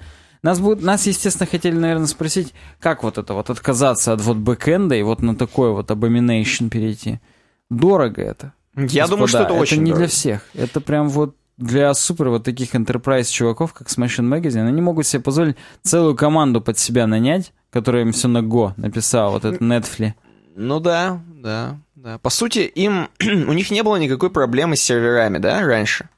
Нас, 0.42 0.58
будет, 0.58 0.82
нас, 0.82 1.06
естественно, 1.06 1.46
хотели, 1.46 1.76
наверное, 1.76 2.06
спросить, 2.06 2.54
как 2.80 3.02
вот 3.02 3.18
это 3.18 3.34
вот 3.34 3.50
отказаться 3.50 4.12
от 4.12 4.20
вот 4.22 4.38
бэкэнда 4.38 4.94
и 4.94 5.02
вот 5.02 5.20
на 5.20 5.36
такой 5.36 5.72
вот 5.72 5.90
abomination 5.90 6.70
перейти. 6.70 7.20
Дорого 7.70 8.22
это. 8.22 8.54
Я 8.74 8.82
Господа, 9.02 9.08
думаю, 9.08 9.28
что 9.28 9.38
это, 9.38 9.52
это 9.52 9.54
очень 9.54 9.76
Это 9.76 9.84
не 9.84 9.90
дорого. 9.90 9.98
для 10.06 10.08
всех. 10.08 10.46
Это 10.54 10.80
прям 10.80 11.08
вот 11.08 11.36
для 11.62 11.94
супер 11.94 12.28
вот 12.28 12.44
таких 12.44 12.74
enterprise 12.74 13.30
чуваков, 13.30 13.72
как 13.72 13.88
Smashing 13.88 14.28
Magazine, 14.28 14.66
они 14.66 14.80
могут 14.80 15.06
себе 15.06 15.22
позволить 15.22 15.56
целую 15.82 16.16
команду 16.16 16.60
под 16.60 16.78
себя 16.78 17.06
нанять, 17.06 17.52
которая 17.70 18.02
им 18.02 18.12
все 18.12 18.28
на 18.28 18.38
Go 18.38 18.72
написала, 18.76 19.32
вот 19.32 19.44
этот 19.44 19.60
Netflix. 19.60 20.12
Ну 20.54 20.80
да, 20.80 21.20
да, 21.26 21.78
да. 21.94 22.18
По 22.18 22.30
сути, 22.30 22.60
им, 22.60 23.08
у 23.20 23.52
них 23.52 23.70
не 23.70 23.82
было 23.82 23.96
никакой 23.96 24.30
проблемы 24.30 24.76
с 24.76 24.82
серверами, 24.82 25.38
да, 25.38 25.60
раньше? 25.62 26.08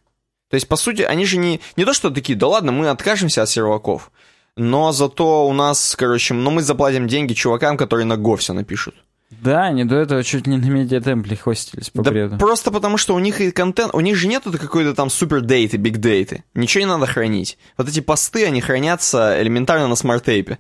То 0.51 0.57
есть, 0.57 0.69
по 0.69 0.77
сути, 0.77 1.03
они 1.03 1.25
же 1.25 1.37
не, 1.37 1.61
не 1.77 1.85
то, 1.85 1.93
что 1.93 2.11
такие, 2.11 2.39
да 2.39 2.49
ладно, 2.49 2.73
мы 2.73 2.89
откажемся 2.89 3.43
от 3.43 3.49
серваков, 3.49 4.11
но 4.57 4.93
зато 4.93 5.47
у 5.49 5.53
нас, 5.53 5.97
короче, 5.97 6.35
ну 6.35 6.51
мы 6.51 6.63
заплатим 6.63 7.09
деньги 7.09 7.33
чувакам, 7.33 7.77
которые 7.77 8.07
на 8.07 8.15
Go 8.15 8.37
все 8.37 8.53
напишут. 8.53 8.95
Да, 9.43 9.65
они 9.65 9.85
до 9.85 9.97
этого 9.97 10.23
чуть 10.23 10.47
не 10.47 10.57
на 10.57 10.67
Media 10.67 10.99
Temple 10.99 11.37
хостились 11.37 11.91
по 11.91 12.03
да 12.03 12.11
бреду. 12.11 12.39
просто 12.39 12.71
потому, 12.71 12.97
что 12.97 13.15
у 13.15 13.19
них 13.19 13.41
и 13.41 13.51
контент, 13.51 13.95
у 13.95 14.01
них 14.01 14.17
же 14.17 14.27
нету 14.29 14.53
какой-то 14.53 14.95
там 14.95 15.11
супер 15.11 15.41
data 15.41 15.77
ы, 15.77 15.86
big 15.86 15.99
data 15.99 16.29
ы. 16.29 16.45
Ничего 16.55 16.81
не 16.85 16.89
надо 16.91 17.07
хранить. 17.07 17.59
Вот 17.77 17.89
эти 17.89 18.01
посты, 18.01 18.47
они 18.47 18.61
хранятся 18.61 19.41
элементарно 19.43 19.89
на 19.89 19.97
SmartTape 19.97 20.47
е. 20.47 20.59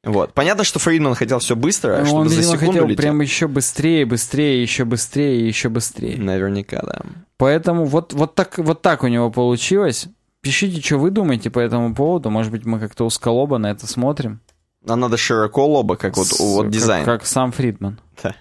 Вот. 0.05 0.35
Понятно, 0.35 0.65
что 0.65 0.79
Фридман 0.79 1.15
хотел 1.15 1.39
все 1.39 1.57
быстро, 1.57 2.01
Ну, 2.01 2.05
чтобы 2.05 2.21
он, 2.21 2.29
за 2.29 2.35
видимо, 2.37 2.53
секунду 2.53 2.73
хотел 2.73 2.87
летел. 2.89 3.03
прям 3.03 3.21
еще 3.23 3.49
быстрее, 3.49 4.05
быстрее, 4.05 4.61
еще 4.61 4.85
быстрее, 4.85 5.47
еще 5.49 5.71
быстрее. 5.71 6.19
Наверняка, 6.19 6.83
да. 6.83 7.01
Поэтому 7.39 7.87
вот, 7.87 8.13
вот, 8.13 8.35
так, 8.35 8.59
вот 8.59 8.83
так 8.83 9.03
у 9.03 9.07
него 9.07 9.31
получилось. 9.31 10.09
Пишите, 10.43 10.83
что 10.83 10.99
вы 10.99 11.11
думаете 11.11 11.49
по 11.49 11.59
этому 11.59 11.95
поводу. 11.95 12.29
Может 12.29 12.53
быть, 12.53 12.67
мы 12.67 12.81
как-то 12.81 13.05
узколобо 13.07 13.57
на 13.57 13.71
это 13.71 13.87
смотрим. 13.87 14.41
А 14.87 14.97
надо 14.97 15.17
широко 15.17 15.67
лоба, 15.67 15.97
как 15.97 16.17
вот, 16.17 16.27
С- 16.27 16.39
вот 16.41 16.63
как- 16.65 16.71
дизайн. 16.73 17.05
Как, 17.05 17.27
сам 17.27 17.53
Фридман. 17.53 18.01
Да. 18.23 18.35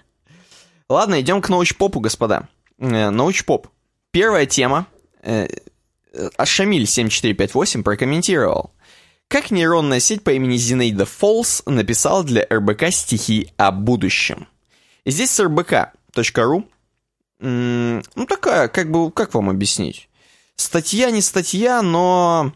Ладно, 0.88 1.20
идем 1.20 1.40
к 1.40 1.48
научпопу, 1.48 2.00
господа. 2.00 2.48
Э, 2.78 3.10
Научпоп. 3.10 3.68
Первая 4.10 4.46
тема. 4.46 4.86
Э, 5.22 5.46
э, 6.12 6.30
а 6.36 6.46
Шамиль 6.46 6.86
7458 6.86 7.82
прокомментировал. 7.82 8.72
Как 9.28 9.50
нейронная 9.50 10.00
сеть 10.00 10.22
по 10.22 10.30
имени 10.30 10.56
Зинаида 10.58 11.06
Фолс 11.06 11.62
написала 11.66 12.22
для 12.24 12.46
РБК 12.50 12.90
стихи 12.92 13.52
о 13.56 13.70
будущем. 13.70 14.46
И 15.04 15.10
здесь 15.10 15.30
с 15.30 15.40
rbk.ru 15.40 16.64
ну 17.40 18.26
такая, 18.26 18.68
как 18.68 18.90
бы, 18.90 19.10
как 19.10 19.34
вам 19.34 19.50
объяснить? 19.50 20.08
Статья 20.56 21.10
не 21.10 21.20
статья, 21.20 21.82
но 21.82 22.52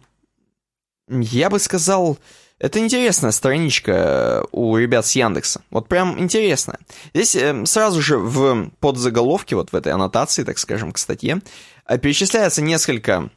я 1.08 1.50
бы 1.50 1.58
сказал, 1.58 2.16
это 2.58 2.80
интересная 2.80 3.30
страничка 3.30 3.92
э, 3.92 4.42
у 4.52 4.76
ребят 4.76 5.06
с 5.06 5.12
Яндекса. 5.12 5.62
Вот 5.70 5.88
прям 5.88 6.18
интересная. 6.18 6.78
Здесь 7.14 7.36
э, 7.36 7.64
сразу 7.66 8.02
же 8.02 8.18
в 8.18 8.70
подзаголовке, 8.80 9.54
вот 9.54 9.70
в 9.70 9.76
этой 9.76 9.92
аннотации, 9.92 10.42
так 10.42 10.58
скажем, 10.58 10.92
к 10.92 10.98
статье, 10.98 11.40
э, 11.86 11.98
перечисляется 11.98 12.60
несколько 12.60 13.30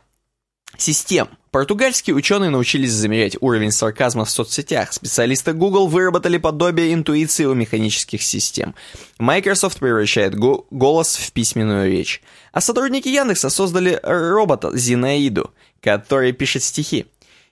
систем. 0.77 1.29
Португальские 1.51 2.15
ученые 2.15 2.49
научились 2.49 2.93
замерять 2.93 3.37
уровень 3.41 3.71
сарказма 3.71 4.25
в 4.25 4.29
соцсетях. 4.29 4.93
Специалисты 4.93 5.51
Google 5.53 5.87
выработали 5.87 6.37
подобие 6.37 6.93
интуиции 6.93 7.45
у 7.45 7.53
механических 7.53 8.23
систем. 8.23 8.73
Microsoft 9.19 9.79
превращает 9.79 10.33
го- 10.33 10.65
голос 10.71 11.17
в 11.17 11.31
письменную 11.33 11.91
речь. 11.91 12.23
А 12.53 12.61
сотрудники 12.61 13.09
Яндекса 13.09 13.49
создали 13.49 13.99
робота 14.01 14.75
Зинаиду, 14.75 15.51
который 15.81 16.31
пишет 16.31 16.63
стихи. 16.63 17.05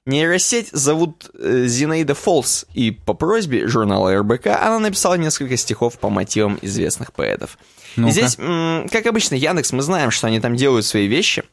Нейросеть 0.09 0.69
зовут 0.71 1.29
э, 1.37 1.65
Зинаида 1.67 2.15
Фолс, 2.15 2.65
и 2.73 2.91
по 2.91 3.13
просьбе 3.13 3.67
журнала 3.67 4.15
РБК 4.17 4.47
она 4.47 4.79
написала 4.79 5.13
несколько 5.15 5.55
стихов 5.55 5.99
по 5.99 6.09
мотивам 6.09 6.57
известных 6.63 7.13
поэтов. 7.13 7.57
Ну-ка. 7.95 8.11
здесь, 8.11 8.35
как 8.35 9.05
обычно, 9.05 9.35
Яндекс, 9.35 9.71
мы 9.71 9.81
знаем, 9.83 10.11
что 10.11 10.27
они 10.27 10.39
там 10.39 10.55
делают 10.55 10.85
свои 10.85 11.07
вещи, 11.07 11.43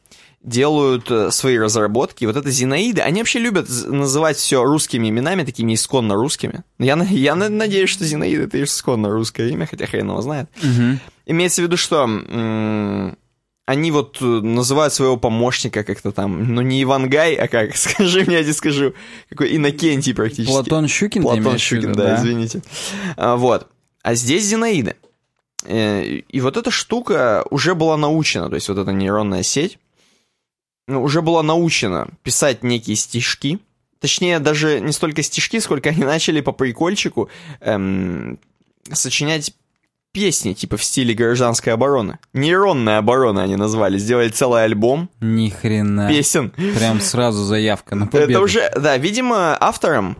делают 0.43 1.09
э, 1.11 1.29
свои 1.31 1.57
разработки. 1.57 2.25
Вот 2.25 2.35
это 2.35 2.49
Зинаида, 2.49 3.03
они 3.03 3.21
вообще 3.21 3.39
любят 3.39 3.67
называть 3.85 4.37
все 4.37 4.63
русскими 4.63 5.09
именами, 5.09 5.43
такими 5.43 5.73
исконно 5.75 6.15
русскими. 6.15 6.63
Я, 6.79 6.95
я 7.09 7.35
на- 7.35 7.49
надеюсь, 7.49 7.89
что 7.89 8.05
Зинаида 8.05 8.43
это 8.43 8.63
исконно 8.63 9.09
русское 9.09 9.49
имя, 9.49 9.67
хотя 9.67 9.85
хрен 9.85 10.09
его 10.09 10.21
знает. 10.21 10.49
Мгм. 10.63 10.99
Имеется 11.25 11.61
в 11.61 11.65
виду, 11.65 11.77
что 11.77 12.05
они 13.67 13.91
вот 13.91 14.17
э, 14.21 14.25
называют 14.25 14.93
своего 14.93 15.17
помощника 15.17 15.83
как-то 15.83 16.13
там, 16.13 16.55
ну 16.55 16.61
не 16.61 16.81
Ивангай, 16.81 17.35
а 17.35 17.49
как, 17.49 17.75
скажи 17.75 18.23
мне, 18.23 18.37
я 18.37 18.43
тебе 18.43 18.53
скажу, 18.53 18.93
какой 19.29 19.55
Иннокентий 19.55 20.15
практически. 20.15 20.49
Платон 20.53 20.87
Щукин, 20.87 21.21
Платон 21.21 21.57
Щукин, 21.57 21.89
виду, 21.89 21.99
да, 21.99 22.15
извините. 22.15 22.61
А, 23.17 23.35
вот. 23.35 23.67
А 24.03 24.15
здесь 24.15 24.45
Зинаида. 24.45 24.95
Э, 25.65 26.01
И 26.05 26.39
вот 26.39 26.55
эта 26.55 26.71
штука 26.71 27.45
уже 27.49 27.75
была 27.75 27.97
научена, 27.97 28.47
то 28.47 28.55
есть 28.55 28.69
вот 28.69 28.77
эта 28.77 28.93
нейронная 28.93 29.43
сеть, 29.43 29.79
ну, 30.87 31.03
уже 31.03 31.21
была 31.21 31.43
научена 31.43 32.07
писать 32.23 32.63
некие 32.63 32.95
стишки. 32.95 33.59
Точнее, 33.99 34.39
даже 34.39 34.79
не 34.79 34.93
столько 34.93 35.23
стишки, 35.23 35.59
сколько 35.59 35.89
они 35.89 36.03
начали 36.05 36.39
по 36.39 36.53
прикольчику 36.53 37.29
эм, 37.59 38.39
сочинять 38.93 39.53
песни, 40.11 40.53
типа 40.53 40.77
в 40.77 40.83
стиле 40.83 41.13
гражданской 41.13 41.73
обороны. 41.73 42.17
Нейронная 42.33 42.97
оборона 42.99 43.43
они 43.43 43.55
назвали. 43.55 43.97
Сделали 43.97 44.29
целый 44.29 44.63
альбом 44.63 45.09
Ни 45.21 45.49
хрена. 45.49 46.07
песен. 46.09 46.51
Прям 46.75 46.99
сразу 47.01 47.43
заявка 47.43 47.95
на 47.95 48.07
победу. 48.07 48.31
Это 48.31 48.41
уже, 48.41 48.71
да, 48.75 48.97
видимо, 48.97 49.55
авторам 49.59 50.17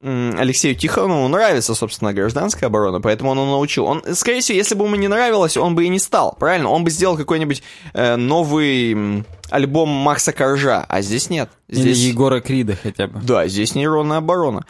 м, 0.00 0.34
Алексею 0.38 0.74
Тихонову 0.74 1.26
нравится, 1.28 1.74
собственно, 1.74 2.12
гражданская 2.12 2.68
оборона, 2.68 3.00
поэтому 3.00 3.30
он 3.30 3.38
его 3.38 3.46
научил. 3.50 3.84
Он, 3.86 4.02
скорее 4.14 4.40
всего, 4.40 4.56
если 4.58 4.74
бы 4.74 4.84
ему 4.84 4.96
не 4.96 5.08
нравилось, 5.08 5.56
он 5.56 5.74
бы 5.74 5.84
и 5.84 5.88
не 5.88 5.98
стал, 5.98 6.36
правильно? 6.38 6.68
Он 6.70 6.82
бы 6.84 6.90
сделал 6.90 7.16
какой-нибудь 7.16 7.62
э, 7.94 8.16
новый 8.16 9.24
альбом 9.50 9.88
Макса 9.88 10.32
Коржа, 10.32 10.84
а 10.88 11.02
здесь 11.02 11.30
нет. 11.30 11.50
Или 11.68 11.80
Здесь... 11.92 11.98
Егора 11.98 12.40
Крида 12.40 12.76
хотя 12.82 13.06
бы. 13.06 13.20
Да, 13.22 13.46
здесь 13.48 13.74
нейронная 13.74 14.18
оборона. 14.18 14.64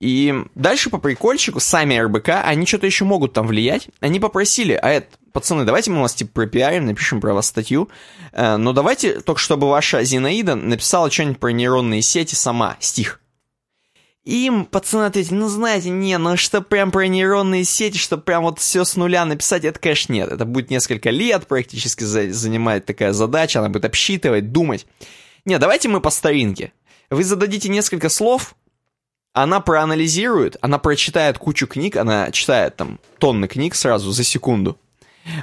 И 0.00 0.32
дальше 0.54 0.90
по 0.90 0.98
прикольчику 0.98 1.58
сами 1.58 1.98
РБК, 1.98 2.28
они 2.44 2.66
что-то 2.66 2.86
еще 2.86 3.04
могут 3.04 3.32
там 3.32 3.48
влиять. 3.48 3.88
Они 3.98 4.20
попросили, 4.20 4.78
а 4.80 4.90
это, 4.90 5.08
пацаны, 5.32 5.64
давайте 5.64 5.90
мы 5.90 6.02
вас 6.02 6.14
типа 6.14 6.30
пропиарим, 6.32 6.86
напишем 6.86 7.20
про 7.20 7.34
вас 7.34 7.48
статью, 7.48 7.88
э, 8.32 8.56
но 8.56 8.72
давайте 8.72 9.20
только 9.20 9.40
чтобы 9.40 9.68
ваша 9.68 10.04
Зинаида 10.04 10.54
написала 10.54 11.10
что-нибудь 11.10 11.40
про 11.40 11.50
нейронные 11.50 12.02
сети 12.02 12.36
сама, 12.36 12.76
стих. 12.78 13.20
им 14.24 14.66
пацаны 14.66 15.06
ответили, 15.06 15.34
ну 15.34 15.48
знаете, 15.48 15.90
не, 15.90 16.16
ну 16.16 16.36
что 16.36 16.62
прям 16.62 16.92
про 16.92 17.08
нейронные 17.08 17.64
сети, 17.64 17.98
что 17.98 18.18
прям 18.18 18.44
вот 18.44 18.60
все 18.60 18.84
с 18.84 18.94
нуля 18.94 19.24
написать, 19.24 19.64
это, 19.64 19.80
конечно, 19.80 20.12
нет. 20.12 20.30
Это 20.30 20.44
будет 20.44 20.70
несколько 20.70 21.10
лет 21.10 21.48
практически 21.48 22.04
за 22.04 22.32
занимает 22.32 22.86
такая 22.86 23.12
задача, 23.12 23.58
она 23.58 23.68
будет 23.68 23.86
обсчитывать, 23.86 24.52
думать. 24.52 24.86
Не, 25.44 25.58
давайте 25.58 25.88
мы 25.88 26.00
по 26.00 26.10
старинке. 26.10 26.72
Вы 27.10 27.24
зададите 27.24 27.68
несколько 27.68 28.10
слов, 28.10 28.54
она 29.32 29.60
проанализирует, 29.60 30.56
она 30.60 30.78
прочитает 30.78 31.38
кучу 31.38 31.66
книг, 31.66 31.96
она 31.96 32.30
читает 32.30 32.76
там 32.76 32.98
тонны 33.18 33.46
книг 33.46 33.74
сразу 33.74 34.10
за 34.10 34.24
секунду. 34.24 34.78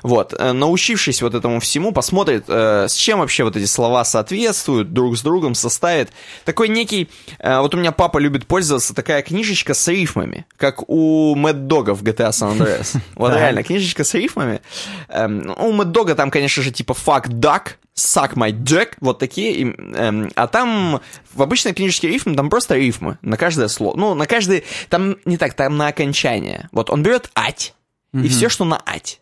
Вот, 0.03 0.33
э, 0.37 0.51
научившись 0.51 1.21
вот 1.21 1.33
этому 1.33 1.59
всему, 1.59 1.91
посмотрит, 1.91 2.45
э, 2.47 2.87
с 2.87 2.93
чем 2.93 3.19
вообще 3.19 3.43
вот 3.43 3.55
эти 3.55 3.65
слова 3.65 4.03
соответствуют, 4.05 4.93
друг 4.93 5.17
с 5.17 5.21
другом 5.21 5.55
составит. 5.55 6.11
Такой 6.43 6.69
некий, 6.69 7.09
э, 7.39 7.59
вот 7.59 7.73
у 7.73 7.77
меня 7.77 7.91
папа 7.91 8.17
любит 8.17 8.45
пользоваться, 8.45 8.93
такая 8.93 9.21
книжечка 9.21 9.73
с 9.73 9.87
рифмами, 9.87 10.45
как 10.57 10.89
у 10.89 11.35
Мэтт 11.35 11.67
Дога 11.67 11.93
в 11.93 12.03
GTA 12.03 12.29
San 12.29 12.57
Andreas. 12.57 12.97
Вот 13.15 13.33
реально, 13.33 13.63
книжечка 13.63 14.03
с 14.03 14.13
рифмами. 14.13 14.61
Эм, 15.09 15.53
у 15.57 15.71
Мэтт 15.71 15.91
Дога 15.91 16.15
там, 16.15 16.31
конечно 16.31 16.61
же, 16.63 16.71
типа 16.71 16.93
fuck 16.93 17.27
duck, 17.27 17.75
suck 17.95 18.33
my 18.33 18.51
dick, 18.51 18.93
вот 18.99 19.19
такие. 19.19 19.73
Эм, 19.73 20.31
а 20.35 20.47
там 20.47 21.01
в 21.33 21.41
обычной 21.41 21.73
книжечке 21.73 22.07
рифм, 22.07 22.35
там 22.35 22.49
просто 22.49 22.75
рифмы 22.75 23.17
на 23.21 23.37
каждое 23.37 23.67
слово. 23.67 23.97
Ну, 23.97 24.13
на 24.13 24.25
каждый, 24.25 24.63
там 24.89 25.17
не 25.25 25.37
так, 25.37 25.53
там 25.53 25.77
на 25.77 25.87
окончание. 25.87 26.69
Вот 26.71 26.89
он 26.89 27.03
берет 27.03 27.29
ать, 27.35 27.73
и 28.13 28.27
все, 28.29 28.49
что 28.49 28.63
на 28.65 28.81
ать. 28.85 29.21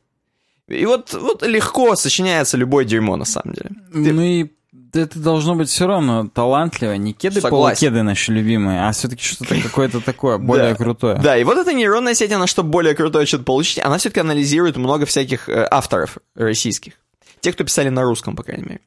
И 0.68 0.85
вот, 0.85 1.14
вот 1.14 1.44
легко 1.44 1.95
сочиняется 1.95 2.57
любое 2.57 2.85
дерьмо, 2.85 3.15
на 3.18 3.26
самом 3.26 3.53
деле. 3.53 3.72
Ну 3.91 4.22
и 4.22 4.49
это 4.94 5.19
должно 5.19 5.56
быть 5.56 5.69
все 5.69 5.88
равно 5.88 6.27
талантливо. 6.27 6.94
Не 6.94 7.14
кеды 7.14 7.41
полукеды 7.41 8.03
наши 8.03 8.31
любимые, 8.31 8.88
а 8.88 8.91
все-таки 8.91 9.23
что-то 9.23 9.60
какое-то 9.64 9.99
такое 9.99 10.38
более 10.38 10.72
да. 10.72 10.76
крутое. 10.76 11.15
Да, 11.18 11.38
и 11.38 11.44
вот 11.44 11.57
эта 11.57 11.73
нейронная 11.73 12.14
сеть, 12.14 12.31
она 12.31 12.48
чтобы 12.48 12.69
более 12.69 12.95
крутое 12.95 13.26
что-то 13.26 13.44
получить, 13.44 13.80
она 13.80 13.98
все-таки 13.98 14.22
анализирует 14.22 14.77
много 14.77 15.06
всяких 15.06 15.49
э, 15.49 15.68
авторов 15.69 16.18
российских. 16.35 16.94
Те, 17.41 17.52
кто 17.52 17.64
писали 17.64 17.90
на 17.90 18.03
русском, 18.03 18.35
по 18.35 18.44
крайней 18.44 18.64
мере. 18.64 18.81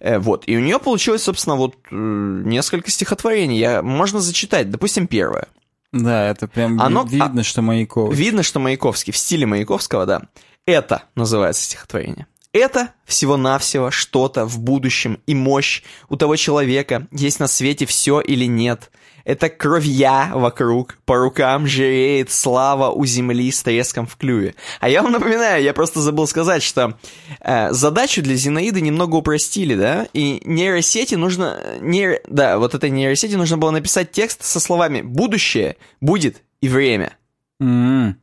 Э, 0.00 0.18
вот. 0.18 0.44
И 0.46 0.56
у 0.56 0.60
нее 0.60 0.78
получилось, 0.78 1.22
собственно, 1.22 1.56
вот 1.56 1.74
э, 1.90 1.94
несколько 1.94 2.90
стихотворений. 2.90 3.58
Я, 3.58 3.82
можно 3.82 4.20
зачитать. 4.20 4.70
Допустим, 4.70 5.06
первое. 5.06 5.48
Да, 5.92 6.28
это 6.28 6.46
прям 6.46 6.80
Оно, 6.80 7.02
видно, 7.04 7.40
а, 7.40 7.44
что 7.44 7.62
Маяковский. 7.62 8.22
Видно, 8.22 8.42
что 8.42 8.60
Маяковский. 8.60 9.12
В 9.12 9.16
стиле 9.16 9.46
Маяковского, 9.46 10.04
да. 10.04 10.22
Это 10.68 11.04
называется 11.14 11.62
стихотворение. 11.62 12.26
Это 12.52 12.90
всего-навсего 13.06 13.90
что-то 13.90 14.44
в 14.44 14.58
будущем 14.58 15.18
и 15.26 15.34
мощь 15.34 15.82
у 16.10 16.16
того 16.16 16.36
человека, 16.36 17.06
есть 17.10 17.40
на 17.40 17.46
свете 17.46 17.86
все 17.86 18.20
или 18.20 18.44
нет. 18.44 18.90
Это 19.24 19.48
кровья 19.48 20.30
вокруг, 20.34 20.98
по 21.06 21.16
рукам 21.16 21.66
жиреет 21.66 22.30
слава 22.30 22.90
у 22.90 23.06
земли 23.06 23.50
с 23.50 23.62
треском 23.62 24.06
в 24.06 24.16
клюве. 24.16 24.54
А 24.78 24.90
я 24.90 25.02
вам 25.02 25.12
напоминаю, 25.12 25.62
я 25.62 25.72
просто 25.72 26.00
забыл 26.00 26.26
сказать, 26.26 26.62
что 26.62 26.98
э, 27.40 27.72
задачу 27.72 28.20
для 28.20 28.34
Зинаиды 28.34 28.82
немного 28.82 29.16
упростили, 29.16 29.74
да, 29.74 30.06
и 30.12 30.42
нейросети 30.44 31.14
нужно, 31.14 31.78
нейро, 31.80 32.20
да, 32.28 32.58
вот 32.58 32.74
этой 32.74 32.90
нейросети 32.90 33.36
нужно 33.36 33.56
было 33.56 33.70
написать 33.70 34.12
текст 34.12 34.44
со 34.44 34.60
словами 34.60 35.00
«будущее 35.00 35.76
будет 36.02 36.42
и 36.60 36.68
время». 36.68 37.16
Mm-hmm. 37.62 38.16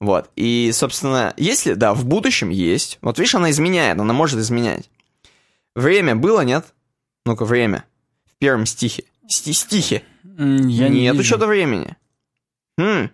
Вот. 0.00 0.30
И, 0.36 0.70
собственно, 0.72 1.34
если, 1.36 1.74
да, 1.74 1.94
в 1.94 2.04
будущем 2.04 2.50
есть. 2.50 2.98
Вот 3.02 3.18
видишь, 3.18 3.34
она 3.34 3.50
изменяет, 3.50 3.98
она 3.98 4.12
может 4.12 4.38
изменять. 4.38 4.88
Время 5.74 6.16
было, 6.16 6.42
нет? 6.42 6.72
Ну-ка, 7.24 7.44
время. 7.44 7.84
В 8.26 8.38
первом 8.38 8.66
стихе. 8.66 9.04
Сти 9.28 9.52
стихе. 9.52 10.02
Я 10.24 10.88
Нету 10.88 11.18
не 11.18 11.22
что-то 11.22 11.46
времени. 11.46 11.96
Хм. 12.78 13.10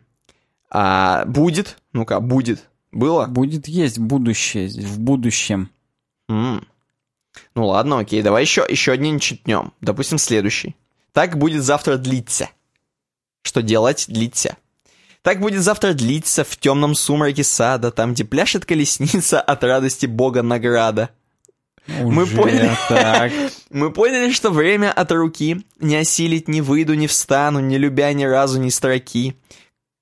А 0.71 1.25
будет? 1.25 1.79
Ну-ка, 1.93 2.21
будет. 2.21 2.69
Было? 2.93 3.27
Будет 3.27 3.67
есть 3.67 3.99
будущее, 3.99 4.69
в 4.69 5.01
будущем. 5.01 5.71
М. 6.29 6.67
Ну 7.55 7.67
ладно, 7.67 7.99
окей, 7.99 8.23
давай 8.23 8.43
еще, 8.43 8.65
еще 8.69 8.93
один 8.93 9.19
читнем. 9.19 9.73
Допустим, 9.81 10.19
следующий. 10.19 10.77
Так 11.13 11.39
будет 11.39 11.63
завтра 11.63 11.97
длиться. 11.97 12.51
Что 13.43 13.63
делать? 13.63 14.07
Длиться. 14.09 14.57
Так 15.25 15.41
будет 15.41 15.63
завтра 15.63 15.95
длиться 15.95 16.45
в 16.45 16.55
темном 16.59 16.95
сумраке 16.95 17.45
сада, 17.45 17.91
там, 17.91 18.13
где 18.13 18.25
пляшет 18.25 18.67
колесница 18.67 19.41
от 19.41 19.65
радости 19.65 20.05
Бога 20.05 20.43
награда. 20.43 21.09
Уже 21.89 22.05
мы 22.05 22.27
поняли, 22.27 22.71
так. 22.91 23.33
мы 23.71 23.91
поняли, 23.91 24.33
что 24.33 24.51
время 24.51 24.93
от 24.93 25.11
руки, 25.13 25.65
не 25.81 25.97
осилить, 25.97 26.47
не 26.47 26.61
выйду, 26.61 26.93
не 26.93 27.07
встану, 27.07 27.61
не 27.61 27.79
любя 27.79 28.13
ни 28.13 28.25
разу 28.25 28.61
ни 28.61 28.69
строки. 28.69 29.35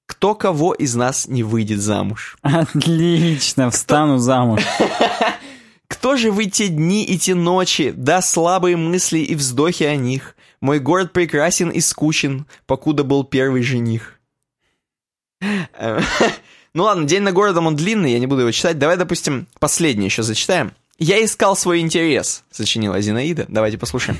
Кто 0.06 0.34
кого 0.34 0.74
из 0.74 0.96
нас 0.96 1.28
не 1.28 1.44
выйдет 1.44 1.78
замуж? 1.78 2.36
Отлично, 2.42 3.70
встану 3.70 4.14
Кто... 4.14 4.22
замуж. 4.24 4.62
Кто 5.86 6.16
же 6.16 6.32
в 6.32 6.40
эти 6.40 6.66
дни 6.66 7.04
и 7.04 7.16
те 7.16 7.36
ночи, 7.36 7.94
да 7.96 8.22
слабые 8.22 8.76
мысли 8.76 9.20
и 9.20 9.36
вздохи 9.36 9.84
о 9.84 9.94
них? 9.94 10.34
Мой 10.60 10.80
город 10.80 11.12
прекрасен 11.12 11.70
и 11.70 11.78
скучен, 11.80 12.46
покуда 12.66 13.04
был 13.04 13.22
первый 13.22 13.62
жених. 13.62 14.18
Ну 16.74 16.84
ладно, 16.84 17.04
день 17.04 17.22
на 17.22 17.32
городом 17.32 17.66
он 17.66 17.76
длинный, 17.76 18.12
я 18.12 18.18
не 18.18 18.26
буду 18.26 18.40
его 18.42 18.50
читать. 18.50 18.78
Давай, 18.78 18.96
допустим, 18.96 19.46
последний 19.58 20.06
еще 20.06 20.22
зачитаем. 20.22 20.72
Я 20.98 21.22
искал 21.22 21.56
свой 21.56 21.80
интерес, 21.80 22.44
сочинила 22.50 23.00
Зинаида. 23.00 23.46
Давайте 23.48 23.76
послушаем. 23.76 24.18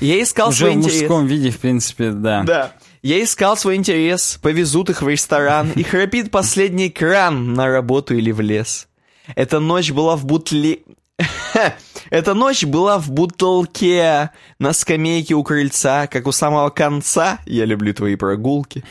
Я 0.00 0.22
искал 0.22 0.48
Уже 0.48 0.58
свой 0.58 0.72
в 0.72 0.74
интерес. 0.74 0.96
в 0.96 1.00
мужском 1.00 1.26
виде, 1.26 1.50
в 1.50 1.58
принципе, 1.58 2.10
да. 2.10 2.42
Да. 2.42 2.72
Я 3.02 3.22
искал 3.22 3.56
свой 3.56 3.76
интерес, 3.76 4.38
повезут 4.42 4.90
их 4.90 5.02
в 5.02 5.08
ресторан, 5.08 5.70
и 5.76 5.84
храпит 5.84 6.30
последний 6.30 6.90
кран 6.90 7.54
на 7.54 7.68
работу 7.68 8.14
или 8.14 8.32
в 8.32 8.40
лес. 8.40 8.88
Эта 9.36 9.60
ночь 9.60 9.92
была 9.92 10.16
в 10.16 10.24
бутле... 10.26 10.80
Эта 12.10 12.34
ночь 12.34 12.64
была 12.64 12.98
в 12.98 13.10
бутылке 13.10 14.30
на 14.58 14.72
скамейке 14.72 15.34
у 15.34 15.42
крыльца, 15.42 16.08
как 16.08 16.26
у 16.26 16.32
самого 16.32 16.70
конца. 16.70 17.38
Я 17.46 17.64
люблю 17.64 17.94
твои 17.94 18.16
прогулки. 18.16 18.84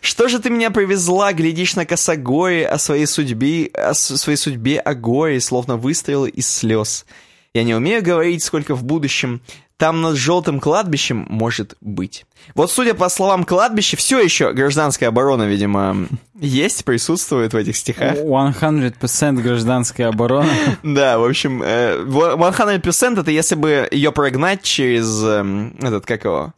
Что 0.00 0.28
же 0.28 0.38
ты 0.38 0.50
меня 0.50 0.70
привезла, 0.70 1.32
глядишь 1.32 1.76
на 1.76 1.86
косогоре 1.86 2.66
о 2.66 2.78
своей 2.78 3.06
судьбе, 3.06 3.70
о 3.74 3.94
своей 3.94 4.36
судьбе, 4.36 4.78
о 4.78 4.94
горе, 4.94 5.40
словно 5.40 5.76
выстрелы 5.76 6.28
из 6.28 6.48
слез. 6.48 7.06
Я 7.54 7.64
не 7.64 7.74
умею 7.74 8.02
говорить, 8.02 8.44
сколько 8.44 8.74
в 8.74 8.84
будущем 8.84 9.40
там 9.80 10.02
над 10.02 10.16
желтым 10.16 10.60
кладбищем 10.60 11.26
может 11.30 11.74
быть. 11.80 12.26
Вот 12.54 12.70
судя 12.70 12.92
по 12.92 13.08
словам 13.08 13.44
кладбища, 13.44 13.96
все 13.96 14.20
еще 14.20 14.52
гражданская 14.52 15.08
оборона, 15.08 15.44
видимо, 15.44 16.06
есть, 16.38 16.84
присутствует 16.84 17.54
в 17.54 17.56
этих 17.56 17.78
стихах. 17.78 18.16
100% 19.00 19.40
гражданская 19.40 20.08
оборона. 20.08 20.50
Да, 20.82 21.18
в 21.18 21.24
общем, 21.24 21.62
100% 21.62 23.16
э, 23.16 23.20
это 23.20 23.30
если 23.30 23.54
бы 23.54 23.88
ее 23.90 24.12
прогнать 24.12 24.62
через 24.62 25.24
эм, 25.24 25.74
этот, 25.80 26.04
как 26.04 26.24
его, 26.24 26.52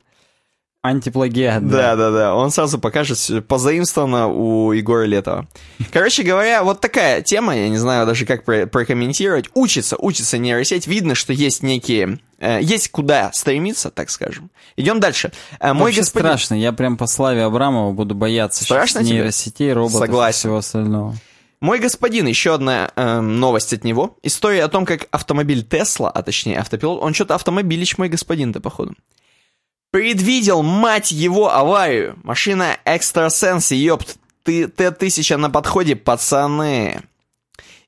Антиплагиат, 0.82 1.68
да. 1.68 1.94
Да, 1.94 1.96
да, 1.96 2.10
да. 2.10 2.34
Он 2.34 2.50
сразу 2.50 2.76
покажет, 2.76 3.46
позаимствовано 3.46 4.26
у 4.26 4.72
Егора 4.72 5.04
Летова. 5.04 5.46
Короче 5.92 6.24
говоря, 6.24 6.64
вот 6.64 6.80
такая 6.80 7.22
тема, 7.22 7.56
я 7.56 7.68
не 7.68 7.78
знаю 7.78 8.04
даже 8.04 8.26
как 8.26 8.44
про 8.44 8.66
прокомментировать. 8.66 9.46
Учится, 9.54 9.96
учится 9.96 10.38
нейросеть. 10.38 10.88
Видно, 10.88 11.14
что 11.14 11.32
есть 11.32 11.62
некие... 11.62 12.18
Э, 12.40 12.58
есть 12.60 12.90
куда 12.90 13.30
стремиться, 13.32 13.92
так 13.92 14.10
скажем. 14.10 14.50
Идем 14.76 14.98
дальше. 14.98 15.30
Э, 15.60 15.72
мой 15.72 15.92
господин... 15.92 16.26
страшно. 16.26 16.54
Я 16.54 16.72
прям 16.72 16.96
по 16.96 17.06
Славе 17.06 17.44
Абрамова 17.44 17.92
буду 17.92 18.16
бояться 18.16 18.64
страшно 18.64 18.98
нейросетей, 19.00 19.72
роботов 19.72 20.00
Согласен. 20.00 20.36
и 20.36 20.40
всего 20.40 20.56
остального. 20.56 21.16
Мой 21.60 21.78
господин, 21.78 22.26
еще 22.26 22.54
одна 22.54 22.90
э, 22.96 23.20
новость 23.20 23.72
от 23.72 23.84
него. 23.84 24.18
История 24.24 24.64
о 24.64 24.68
том, 24.68 24.84
как 24.84 25.06
автомобиль 25.12 25.62
Тесла, 25.62 26.10
а 26.10 26.24
точнее 26.24 26.58
автопилот, 26.58 27.00
он 27.00 27.14
что-то 27.14 27.36
автомобилич 27.36 27.98
мой 27.98 28.08
господин-то, 28.08 28.60
походу. 28.60 28.96
Предвидел, 29.92 30.62
мать 30.62 31.12
его, 31.12 31.52
аварию. 31.52 32.18
Машина 32.24 32.78
экстрасенс, 32.86 33.72
ёпт. 33.72 34.16
Ты 34.42 34.66
Т-1000 34.66 35.36
на 35.36 35.50
подходе, 35.50 35.94
пацаны. 35.96 37.02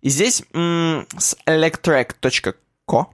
И 0.03 0.11
здесь 0.11 0.45
с 0.53 1.37
electrek.co 1.47 3.07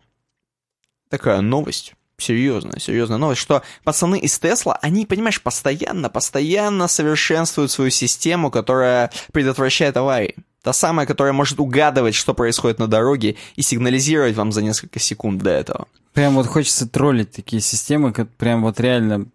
такая 1.08 1.40
новость. 1.40 1.94
Серьезная, 2.18 2.80
серьезная 2.80 3.16
новость, 3.16 3.40
что 3.40 3.62
пацаны 3.84 4.18
из 4.18 4.38
Тесла, 4.38 4.78
они, 4.82 5.06
понимаешь, 5.06 5.40
постоянно, 5.40 6.10
постоянно 6.10 6.86
совершенствуют 6.86 7.70
свою 7.70 7.90
систему, 7.90 8.50
которая 8.50 9.10
предотвращает 9.32 9.96
аварии. 9.96 10.34
Та 10.62 10.72
самая, 10.72 11.06
которая 11.06 11.32
может 11.32 11.58
угадывать, 11.58 12.14
что 12.14 12.34
происходит 12.34 12.78
на 12.78 12.86
дороге, 12.86 13.36
и 13.56 13.62
сигнализировать 13.62 14.34
вам 14.36 14.52
за 14.52 14.62
несколько 14.62 14.98
секунд 14.98 15.42
до 15.42 15.50
этого. 15.50 15.88
Прям 16.12 16.34
вот 16.34 16.46
хочется 16.46 16.88
троллить 16.88 17.30
такие 17.32 17.62
системы, 17.62 18.12
как 18.12 18.28
прям 18.30 18.62
вот 18.62 18.78
реально 18.80 19.26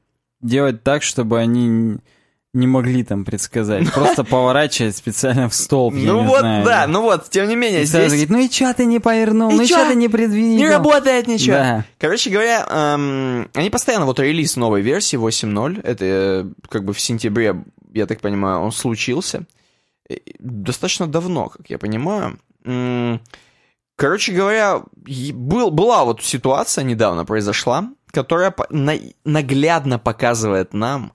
делать 0.42 0.84
так, 0.84 1.02
чтобы 1.02 1.40
они 1.40 1.98
не 2.54 2.68
могли 2.68 3.04
там 3.04 3.26
предсказать. 3.26 3.92
Просто 3.92 4.24
поворачивать 4.30 4.96
специально 4.96 5.50
в 5.50 5.56
столб, 5.56 5.96
я 5.96 6.14
Ну 6.14 6.22
не 6.22 6.28
вот, 6.28 6.40
знаю. 6.40 6.64
да, 6.66 6.88
ну 6.88 7.02
вот, 7.02 7.30
тем 7.30 7.50
не 7.50 7.56
менее, 7.56 7.82
И 7.84 7.86
сразу 7.86 8.08
здесь 8.10 8.12
говорит, 8.12 8.30
ну 8.30 8.40
и 8.46 8.50
чё 8.50 8.74
ты 8.74 8.86
не 8.86 9.00
повернул, 9.00 9.50
И 9.52 9.56
ну 9.56 9.62
и 9.64 9.66
чё? 9.68 9.76
чё 9.78 9.90
ты 9.90 9.96
не 9.96 10.08
предвидел? 10.08 10.58
не 10.58 10.70
работает 10.70 11.28
ничего. 11.28 11.56
Да. 11.58 11.86
Короче 11.98 12.30
говоря, 12.30 12.66
эм, 12.70 13.50
они 13.56 13.70
постоянно, 13.70 14.06
вот 14.06 14.20
релиз 14.20 14.56
новой 14.56 14.82
версии 14.82 15.18
8.0, 15.18 15.82
это 15.84 16.06
э, 16.06 16.46
как 16.70 16.86
бы 16.86 16.94
в 16.94 17.00
сентябре, 17.02 17.56
я 17.94 18.06
так 18.06 18.22
понимаю, 18.22 18.60
он 18.60 18.72
случился. 18.72 19.44
Э, 20.10 20.16
Достаточно 20.40 21.08
давно, 21.08 21.50
как 21.50 21.70
я 21.70 21.78
понимаю. 21.78 22.40
Короче 23.98 24.34
говоря, 24.34 24.84
был, 25.34 25.72
была 25.72 26.04
вот 26.04 26.22
ситуация 26.22 26.84
недавно 26.84 27.24
произошла, 27.26 27.90
которая 28.12 28.54
наглядно 29.24 30.00
показывает 30.00 30.74
нам, 30.74 31.14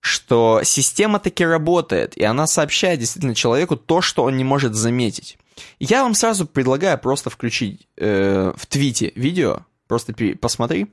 что 0.00 0.60
система 0.62 1.18
таки 1.18 1.44
работает, 1.44 2.16
и 2.16 2.22
она 2.24 2.46
сообщает 2.46 3.00
действительно 3.00 3.34
человеку 3.34 3.76
то, 3.76 4.00
что 4.00 4.22
он 4.24 4.36
не 4.36 4.44
может 4.44 4.74
заметить. 4.74 5.38
Я 5.78 6.02
вам 6.04 6.14
сразу 6.14 6.46
предлагаю 6.46 6.98
просто 6.98 7.30
включить 7.30 7.88
э, 7.96 8.52
в 8.56 8.66
твите 8.66 9.12
видео, 9.14 9.66
просто 9.88 10.14
посмотри, 10.40 10.86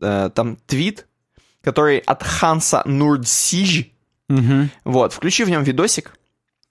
Э, 0.00 0.30
там 0.34 0.56
твит, 0.66 1.06
который 1.62 1.98
от 1.98 2.22
Ханса 2.22 2.82
Нурдсиж, 2.84 3.86
Мгм. 4.28 4.70
вот, 4.84 5.12
включи 5.12 5.44
в 5.44 5.50
нем 5.50 5.62
видосик, 5.62 6.15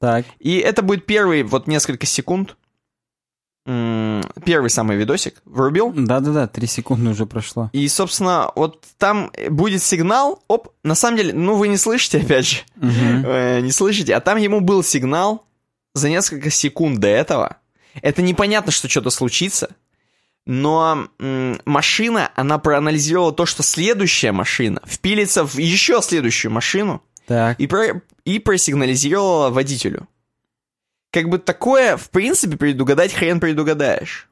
Так. 0.06 0.26
и 0.40 0.58
это 0.58 0.82
будет 0.82 1.06
первый 1.06 1.44
вот 1.44 1.68
несколько 1.68 2.06
секунд, 2.06 2.56
первый 3.66 4.70
самый 4.70 4.96
видосик, 4.96 5.42
врубил, 5.46 5.92
Да-да-да, 5.96 6.48
три 6.48 6.68
секунды 6.68 7.10
уже 7.10 7.26
прошло. 7.26 7.72
и, 7.74 7.88
собственно, 7.88 8.52
вот 8.56 8.84
там 9.00 9.32
будет 9.50 9.82
сигнал, 9.82 10.44
оп, 10.48 10.70
на 10.84 10.94
самом 10.94 11.18
деле, 11.18 11.34
ну 11.34 11.56
вы 11.56 11.68
не 11.68 11.78
слышите, 11.78 12.20
опять 12.20 12.46
же, 12.46 12.58
э, 12.80 13.62
не 13.62 13.72
слышите, 13.72 14.14
а 14.14 14.20
там 14.20 14.38
ему 14.38 14.62
был 14.62 14.84
сигнал 14.84 15.46
за 15.96 16.10
несколько 16.10 16.52
секунд 16.52 17.00
до 17.00 17.08
этого. 17.08 17.58
Это 18.02 18.22
непонятно, 18.22 18.72
что 18.72 18.88
что-то 18.88 19.10
случится, 19.10 19.70
но 20.46 21.08
машина, 21.66 22.32
она 22.36 22.60
проанализировала 22.60 23.34
то, 23.34 23.48
что 23.48 23.64
следующая 23.64 24.32
машина 24.32 24.82
впилится 24.86 25.44
в 25.44 25.58
еще 25.58 26.02
следующую 26.04 26.52
машину 26.52 27.02
Так. 27.28 27.60
и, 27.60 27.68
про- 27.68 28.02
и 28.24 28.40
просигнализировала 28.40 29.50
водителю. 29.50 30.08
Как 31.12 31.30
бы 31.30 31.40
такое, 31.40 31.98
в 31.98 32.10
принципе, 32.10 32.58
предугадать 32.58 33.14
хрен 33.14 33.40
предугадаешь. 33.40 34.28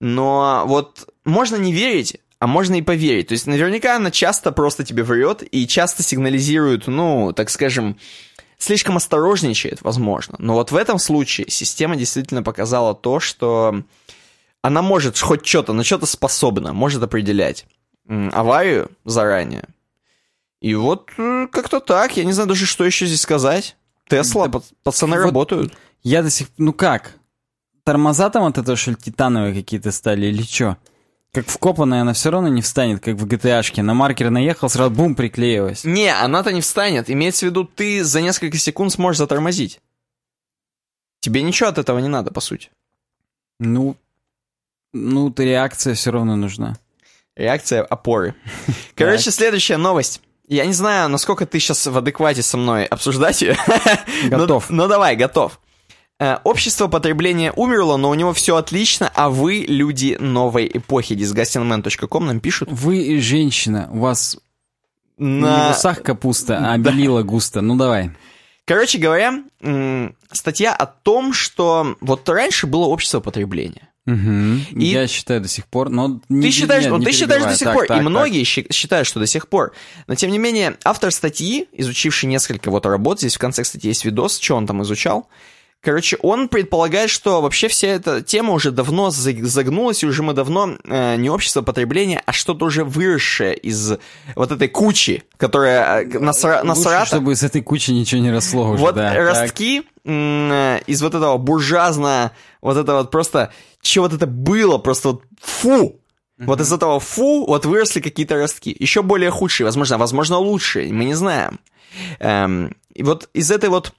Но 0.00 0.64
вот 0.66 1.12
можно 1.24 1.56
не 1.56 1.72
верить, 1.72 2.18
а 2.38 2.46
можно 2.46 2.74
и 2.76 2.82
поверить. 2.82 3.28
То 3.28 3.32
есть 3.32 3.46
наверняка 3.46 3.96
она 3.96 4.10
часто 4.10 4.52
просто 4.52 4.84
тебе 4.84 5.02
врет 5.02 5.42
и 5.50 5.66
часто 5.66 6.02
сигнализирует, 6.02 6.86
ну, 6.86 7.32
так 7.32 7.50
скажем, 7.50 7.98
слишком 8.58 8.96
осторожничает, 8.96 9.82
возможно. 9.82 10.36
Но 10.38 10.54
вот 10.54 10.70
в 10.70 10.76
этом 10.76 10.98
случае 10.98 11.50
система 11.50 11.96
действительно 11.96 12.42
показала 12.42 12.94
то, 12.94 13.20
что 13.20 13.82
она 14.62 14.82
может 14.82 15.18
хоть 15.18 15.46
что-то, 15.46 15.72
на 15.72 15.84
что-то 15.84 16.06
способна, 16.06 16.72
может 16.72 17.02
определять 17.02 17.66
аварию 18.08 18.90
заранее. 19.04 19.64
И 20.60 20.74
вот 20.74 21.10
э, 21.18 21.46
как-то 21.52 21.80
так, 21.80 22.16
я 22.16 22.24
не 22.24 22.32
знаю 22.32 22.48
даже, 22.48 22.66
что 22.66 22.84
еще 22.84 23.06
здесь 23.06 23.20
сказать. 23.20 23.76
Тесла, 24.08 24.48
Да 24.48 24.58
пац- 24.58 24.72
пацаны 24.82 25.16
вот- 25.16 25.24
работают. 25.24 25.74
Я 26.02 26.22
до 26.22 26.30
сих... 26.30 26.48
Ну 26.58 26.72
как? 26.72 27.14
Тормоза 27.84 28.30
там 28.30 28.44
от 28.44 28.58
этого, 28.58 28.76
что 28.76 28.92
ли, 28.92 28.96
титановые 28.96 29.54
какие-то 29.54 29.92
стали 29.92 30.26
или 30.26 30.42
что? 30.42 30.76
Как 31.32 31.46
вкопанная 31.48 32.00
она 32.00 32.14
все 32.14 32.30
равно 32.30 32.48
не 32.48 32.62
встанет, 32.62 33.02
как 33.02 33.16
в 33.16 33.26
GTA-шке. 33.26 33.82
На 33.82 33.92
маркер 33.94 34.30
наехал, 34.30 34.68
сразу 34.70 34.90
бум, 34.90 35.14
приклеилась. 35.14 35.84
Не, 35.84 36.08
она-то 36.14 36.52
не 36.52 36.62
встанет. 36.62 37.10
Имеется 37.10 37.46
в 37.46 37.50
виду, 37.50 37.64
ты 37.64 38.02
за 38.04 38.22
несколько 38.22 38.56
секунд 38.56 38.92
сможешь 38.92 39.18
затормозить. 39.18 39.80
Тебе 41.20 41.42
ничего 41.42 41.68
от 41.68 41.78
этого 41.78 41.98
не 41.98 42.08
надо, 42.08 42.30
по 42.30 42.40
сути. 42.40 42.70
Ну, 43.58 43.96
ну, 44.92 45.30
то 45.30 45.42
реакция 45.42 45.94
все 45.94 46.10
равно 46.10 46.36
нужна. 46.36 46.78
Реакция 47.34 47.82
опоры. 47.82 48.34
Короче, 48.94 49.30
следующая 49.30 49.76
новость. 49.76 50.22
Я 50.48 50.64
не 50.66 50.72
знаю, 50.72 51.08
насколько 51.08 51.44
ты 51.46 51.58
сейчас 51.58 51.86
в 51.86 51.96
адеквате 51.96 52.42
со 52.42 52.56
мной 52.56 52.84
обсуждать 52.84 53.42
ее. 53.42 53.56
Готов. 54.28 54.70
Ну, 54.70 54.82
ну 54.82 54.88
давай, 54.88 55.16
готов. 55.16 55.58
Э, 56.20 56.36
Общество 56.44 56.86
потребления 56.86 57.52
умерло, 57.52 57.96
но 57.96 58.10
у 58.10 58.14
него 58.14 58.32
все 58.32 58.56
отлично, 58.56 59.10
а 59.14 59.28
вы 59.28 59.64
люди 59.66 60.16
новой 60.20 60.70
эпохи. 60.72 61.14
disgustingman.com 61.14 62.26
нам 62.26 62.40
пишут. 62.40 62.68
Вы 62.70 63.20
женщина, 63.20 63.88
у 63.92 63.98
вас 63.98 64.38
не 65.18 65.40
в 65.40 65.42
На... 65.42 65.70
усах 65.72 66.02
капуста, 66.02 66.72
а 66.72 66.78
белила 66.78 67.22
густо. 67.22 67.60
Ну 67.60 67.76
давай. 67.76 68.12
Короче 68.66 68.98
говоря, 68.98 69.44
статья 70.32 70.74
о 70.74 70.86
том, 70.86 71.32
что 71.32 71.96
вот 72.00 72.28
раньше 72.28 72.66
было 72.66 72.86
общество 72.86 73.20
потребления. 73.20 73.88
Мгм. 74.06 74.64
И- 74.70 74.86
Я 74.86 75.06
считаю 75.08 75.40
до 75.40 75.48
сих 75.48 75.66
пор, 75.66 75.90
но... 75.90 76.20
не- 76.28 76.42
Ты 76.42 76.50
считаешь, 76.50 76.86
ну, 76.86 76.96
не 76.98 77.04
ты 77.04 77.12
считаешь 77.12 77.42
до 77.42 77.54
сих 77.56 77.64
Так, 77.66 77.74
пор, 77.74 77.86
так, 77.86 77.96
и 77.96 78.00
так. 78.00 78.08
многие 78.08 78.44
считают, 78.44 79.06
что 79.06 79.20
до 79.20 79.26
сих 79.26 79.48
пор. 79.48 79.72
Но 80.06 80.14
тем 80.14 80.30
не 80.30 80.38
менее, 80.38 80.76
автор 80.84 81.10
статьи, 81.10 81.68
изучивший 81.72 82.28
несколько 82.28 82.70
вот 82.70 82.86
работ, 82.86 83.18
здесь 83.18 83.34
в 83.36 83.38
конце, 83.38 83.62
кстати, 83.64 83.86
есть 83.86 84.04
видос, 84.04 84.38
что 84.38 84.54
он 84.56 84.66
там 84.66 84.82
изучал. 84.82 85.28
Короче, 85.82 86.16
он 86.22 86.48
предполагает, 86.48 87.10
что 87.10 87.40
вообще 87.42 87.68
вся 87.68 87.88
эта 87.88 88.20
тема 88.20 88.54
уже 88.54 88.72
давно 88.72 89.10
за- 89.10 89.44
загнулась, 89.44 90.02
и 90.02 90.06
уже 90.06 90.22
мы 90.24 90.32
давно 90.32 90.76
э, 90.84 91.16
не 91.16 91.30
общество 91.30 91.62
потребления, 91.62 92.22
а 92.26 92.32
что-то 92.32 92.64
уже 92.64 92.82
выросшее 92.82 93.54
из 93.54 93.92
вот 94.34 94.50
этой 94.50 94.66
кучи, 94.68 95.22
которая 95.36 96.00
э, 96.02 96.04
насра- 96.06 96.54
Лучше, 96.62 96.64
насрата. 96.66 97.06
чтобы 97.06 97.32
из 97.32 97.42
этой 97.44 97.60
кучи 97.62 97.90
ничего 97.92 98.20
не 98.20 98.32
росло 98.32 98.70
уже, 98.70 98.82
Вот 98.82 98.94
да. 98.96 99.12
так. 99.12 99.18
ростки 99.28 99.82
м, 100.04 100.50
э, 100.50 100.80
из 100.88 101.02
вот 101.02 101.14
этого 101.14 101.36
буржуазно, 101.36 102.32
вот 102.62 102.76
это 102.78 102.94
вот 102.94 103.10
просто, 103.12 103.52
что 103.86 104.02
вот 104.02 104.12
это 104.12 104.26
было, 104.26 104.78
просто 104.78 105.08
вот 105.08 105.22
фу. 105.40 106.00
Вот 106.38 106.60
из 106.60 106.70
этого 106.70 107.00
фу 107.00 107.46
вот 107.46 107.64
выросли 107.64 108.00
какие-то 108.00 108.36
ростки. 108.36 108.76
Еще 108.78 109.02
более 109.02 109.30
худшие, 109.30 109.64
возможно, 109.64 109.96
возможно 109.96 110.36
лучшие, 110.36 110.92
мы 110.92 111.04
не 111.04 111.14
знаем. 111.14 111.60
Эм, 112.18 112.76
и 112.92 113.02
вот 113.02 113.30
из 113.32 113.50
этой 113.50 113.70
вот 113.70 113.94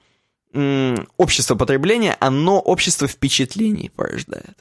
м, 0.52 1.08
общества 1.16 1.56
потребления, 1.56 2.16
оно 2.20 2.60
общество 2.60 3.08
впечатлений 3.08 3.90
порождает. 3.94 4.56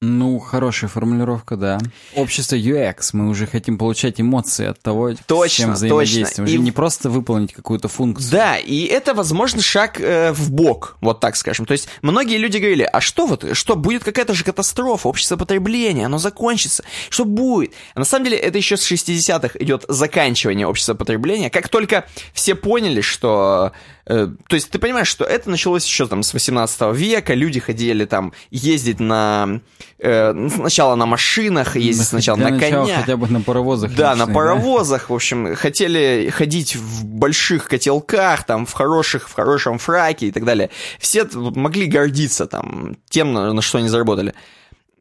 Ну, 0.00 0.38
хорошая 0.38 0.88
формулировка, 0.88 1.56
да. 1.56 1.78
Общество 2.14 2.54
UX. 2.54 3.10
Мы 3.14 3.28
уже 3.28 3.48
хотим 3.48 3.78
получать 3.78 4.20
эмоции 4.20 4.66
от 4.66 4.80
того, 4.80 5.10
с 5.12 5.16
Точно, 5.26 5.64
чем 5.64 5.72
взаимодействуем. 5.72 6.26
точно. 6.28 6.44
Уже 6.44 6.54
И- 6.54 6.58
не 6.58 6.70
просто 6.70 7.10
выполнить 7.10 7.52
какую-то 7.52 7.88
функцию. 7.88 8.30
Да, 8.30 8.56
и 8.58 8.84
это, 8.84 9.12
возможно, 9.12 9.60
шаг 9.60 10.00
э, 10.00 10.30
в 10.32 10.52
бок, 10.52 10.96
вот 11.00 11.18
так 11.18 11.34
скажем. 11.34 11.66
То 11.66 11.72
есть 11.72 11.88
многие 12.00 12.36
люди 12.36 12.58
говорили, 12.58 12.84
а 12.84 13.00
что 13.00 13.26
вот, 13.26 13.44
что 13.56 13.74
будет 13.74 14.04
какая-то 14.04 14.34
же 14.34 14.44
катастрофа, 14.44 15.08
общество 15.08 15.36
потребления, 15.36 16.06
оно 16.06 16.18
закончится, 16.18 16.84
что 17.10 17.24
будет? 17.24 17.72
А 17.94 17.98
на 17.98 18.04
самом 18.04 18.26
деле 18.26 18.36
это 18.36 18.56
еще 18.56 18.76
с 18.76 18.88
60-х 18.88 19.58
идет 19.58 19.84
заканчивание 19.88 20.68
общества 20.68 20.94
потребления. 20.94 21.50
Как 21.50 21.68
только 21.68 22.06
все 22.32 22.54
поняли, 22.54 23.00
что... 23.00 23.72
э, 24.06 24.28
то 24.48 24.54
есть 24.54 24.70
ты 24.70 24.78
понимаешь, 24.78 25.08
что 25.08 25.24
это 25.24 25.50
началось 25.50 25.84
еще 25.84 26.06
там 26.06 26.22
с 26.22 26.32
18 26.32 26.94
века, 26.94 27.34
люди 27.34 27.58
ходили 27.58 28.04
там 28.04 28.32
ездить 28.52 29.00
на... 29.00 29.60
э, 29.98 30.48
сначала 30.54 30.94
на 30.94 31.06
машинах, 31.06 31.76
ездить 31.76 32.04
Да, 32.04 32.10
сначала 32.10 32.38
для 32.38 32.50
на 32.50 32.58
конях. 32.58 33.00
хотя 33.00 33.16
бы 33.16 33.28
на 33.28 33.40
паровозах. 33.40 33.94
Да, 33.94 34.10
на 34.14 34.20
личных, 34.20 34.34
паровозах, 34.34 35.10
в 35.10 35.14
общем, 35.14 35.54
хотели 35.56 36.30
ходить 36.34 36.76
в 36.76 37.04
больших 37.04 37.68
котелках, 37.68 38.44
там, 38.44 38.66
в 38.66 38.72
хороших, 38.72 39.28
в 39.28 39.34
хорошем 39.34 39.78
фраке 39.78 40.28
и 40.28 40.30
так 40.32 40.44
далее. 40.44 40.70
Все 40.98 41.26
могли 41.34 41.86
гордиться 41.86 42.46
там 42.46 42.96
тем, 43.08 43.32
на, 43.32 43.52
на 43.52 43.62
что 43.62 43.78
они 43.78 43.88
заработали. 43.88 44.34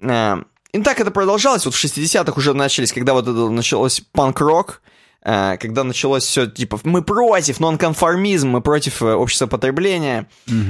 Э, 0.01 0.37
И 0.73 0.81
так 0.81 0.99
это 0.99 1.11
продолжалось, 1.11 1.65
вот 1.65 1.73
в 1.75 1.83
60-х 1.83 2.33
уже 2.37 2.53
начались, 2.53 2.91
когда 2.93 3.13
вот 3.13 3.23
это 3.27 3.49
началось 3.49 4.01
панк-рок, 4.11 4.81
э, 4.83 4.96
когда 5.57 5.83
началось 5.83 6.23
все, 6.23 6.47
типа, 6.47 6.79
мы 6.85 7.01
против 7.01 7.59
нонконформизм, 7.59 8.47
мы 8.47 8.61
против 8.61 9.01
э, 9.01 9.13
общества 9.13 9.47
потребления. 9.47 10.29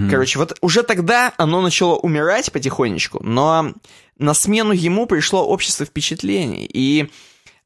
Короче, 0.09 0.39
вот 0.39 0.57
уже 0.61 0.81
тогда 0.81 1.31
оно 1.38 1.61
начало 1.61 1.95
умирать 1.95 2.51
потихонечку, 2.51 3.23
но 3.23 3.73
на 4.17 4.34
смену 4.34 4.71
ему 4.71 5.05
пришло 5.05 5.45
общество 5.45 5.85
впечатлений. 5.85 6.67
И 6.73 7.11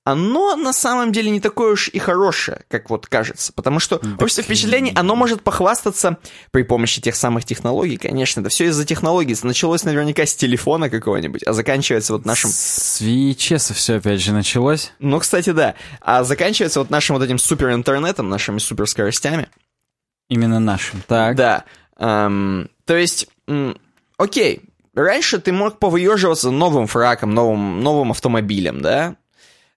оно 0.04 0.56
на 0.56 0.74
самом 0.74 1.12
деле 1.12 1.30
не 1.30 1.40
такое 1.40 1.74
уж 1.74 1.88
и 1.90 2.00
хорошее, 2.00 2.62
как 2.70 2.90
вот 2.90 3.08
кажется. 3.08 3.54
Потому 3.54 3.80
что 3.80 4.02
общество 4.20 4.44
впечатлений, 4.44 4.92
оно 4.96 5.16
может 5.16 5.44
похвастаться 5.44 6.18
при 6.52 6.64
помощи 6.64 7.02
тех 7.02 7.16
самых 7.16 7.46
технологий, 7.46 7.98
конечно. 7.98 8.42
Это 8.42 8.50
все 8.50 8.66
из-за 8.66 8.86
технологий. 8.86 9.36
Началось 9.44 9.84
наверняка 9.84 10.26
с 10.26 10.36
телефона 10.36 10.90
какого-нибудь, 10.90 11.44
а 11.44 11.54
заканчивается 11.54 12.14
вот 12.14 12.26
нашим... 12.26 12.50
С 12.50 13.02
VHS 13.02 13.74
все 13.74 13.98
опять 13.98 14.22
же 14.22 14.34
началось. 14.34 14.92
Ну, 15.00 15.20
кстати, 15.20 15.52
да. 15.52 15.76
А 16.02 16.24
заканчивается 16.24 16.80
вот 16.80 16.90
нашим 16.90 17.16
вот 17.18 17.24
этим 17.24 17.38
суперинтернетом, 17.38 18.30
нашими 18.30 18.58
суперскоростями. 18.58 19.50
Именно 20.30 20.60
нашим. 20.60 21.04
Так. 21.08 21.36
Да. 21.36 21.66
Эм, 22.00 22.70
то 22.86 22.96
есть, 22.96 23.28
м, 23.48 23.78
окей, 24.18 24.62
раньше 24.96 25.40
ты 25.40 25.52
мог 25.52 25.78
повыеживаться 25.78 26.50
новым 26.50 26.88
фраком, 26.88 27.34
новым, 27.34 27.82
новым 27.84 28.12
автомобилем, 28.12 28.82
да? 28.82 29.18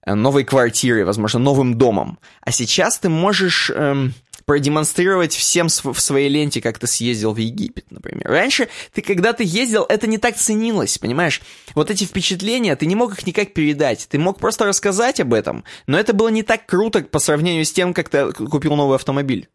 Э, 0.05 0.13
Новой 0.13 0.43
квартирой, 0.43 1.03
возможно, 1.03 1.39
новым 1.39 1.77
домом. 1.77 2.19
А 2.41 2.51
сейчас 2.51 2.99
ты 2.99 3.09
можешь 3.09 3.71
эм, 3.73 4.13
продемонстрировать 4.45 5.33
всем 5.33 5.67
в 5.67 5.99
своей 5.99 6.29
ленте, 6.29 6.61
как 6.61 6.77
ты 6.77 6.87
съездил 6.87 7.33
в 7.33 7.37
Египет, 7.37 7.89
например. 7.89 8.27
Раньше 8.27 8.69
ты, 8.93 9.01
когда 9.01 9.33
ты 9.33 9.43
ездил, 9.43 9.83
это 9.89 10.07
не 10.07 10.17
так 10.17 10.35
ценилось, 10.35 10.99
понимаешь? 10.99 11.41
Вот 11.73 11.89
эти 11.89 12.03
впечатления, 12.03 12.75
ты 12.75 12.85
не 12.85 12.95
мог 12.95 13.13
их 13.13 13.25
никак 13.25 13.53
передать. 13.53 14.07
Ты 14.09 14.19
мог 14.19 14.39
просто 14.39 14.65
рассказать 14.65 15.19
об 15.19 15.33
этом, 15.33 15.63
но 15.87 15.97
это 15.99 16.13
было 16.13 16.29
не 16.29 16.43
так 16.43 16.65
круто 16.67 17.01
по 17.01 17.19
сравнению 17.19 17.65
с 17.65 17.71
тем, 17.71 17.93
как 17.93 18.09
ты 18.09 18.31
купил 18.31 18.75
новый 18.75 18.95
автомобиль. 18.95 19.49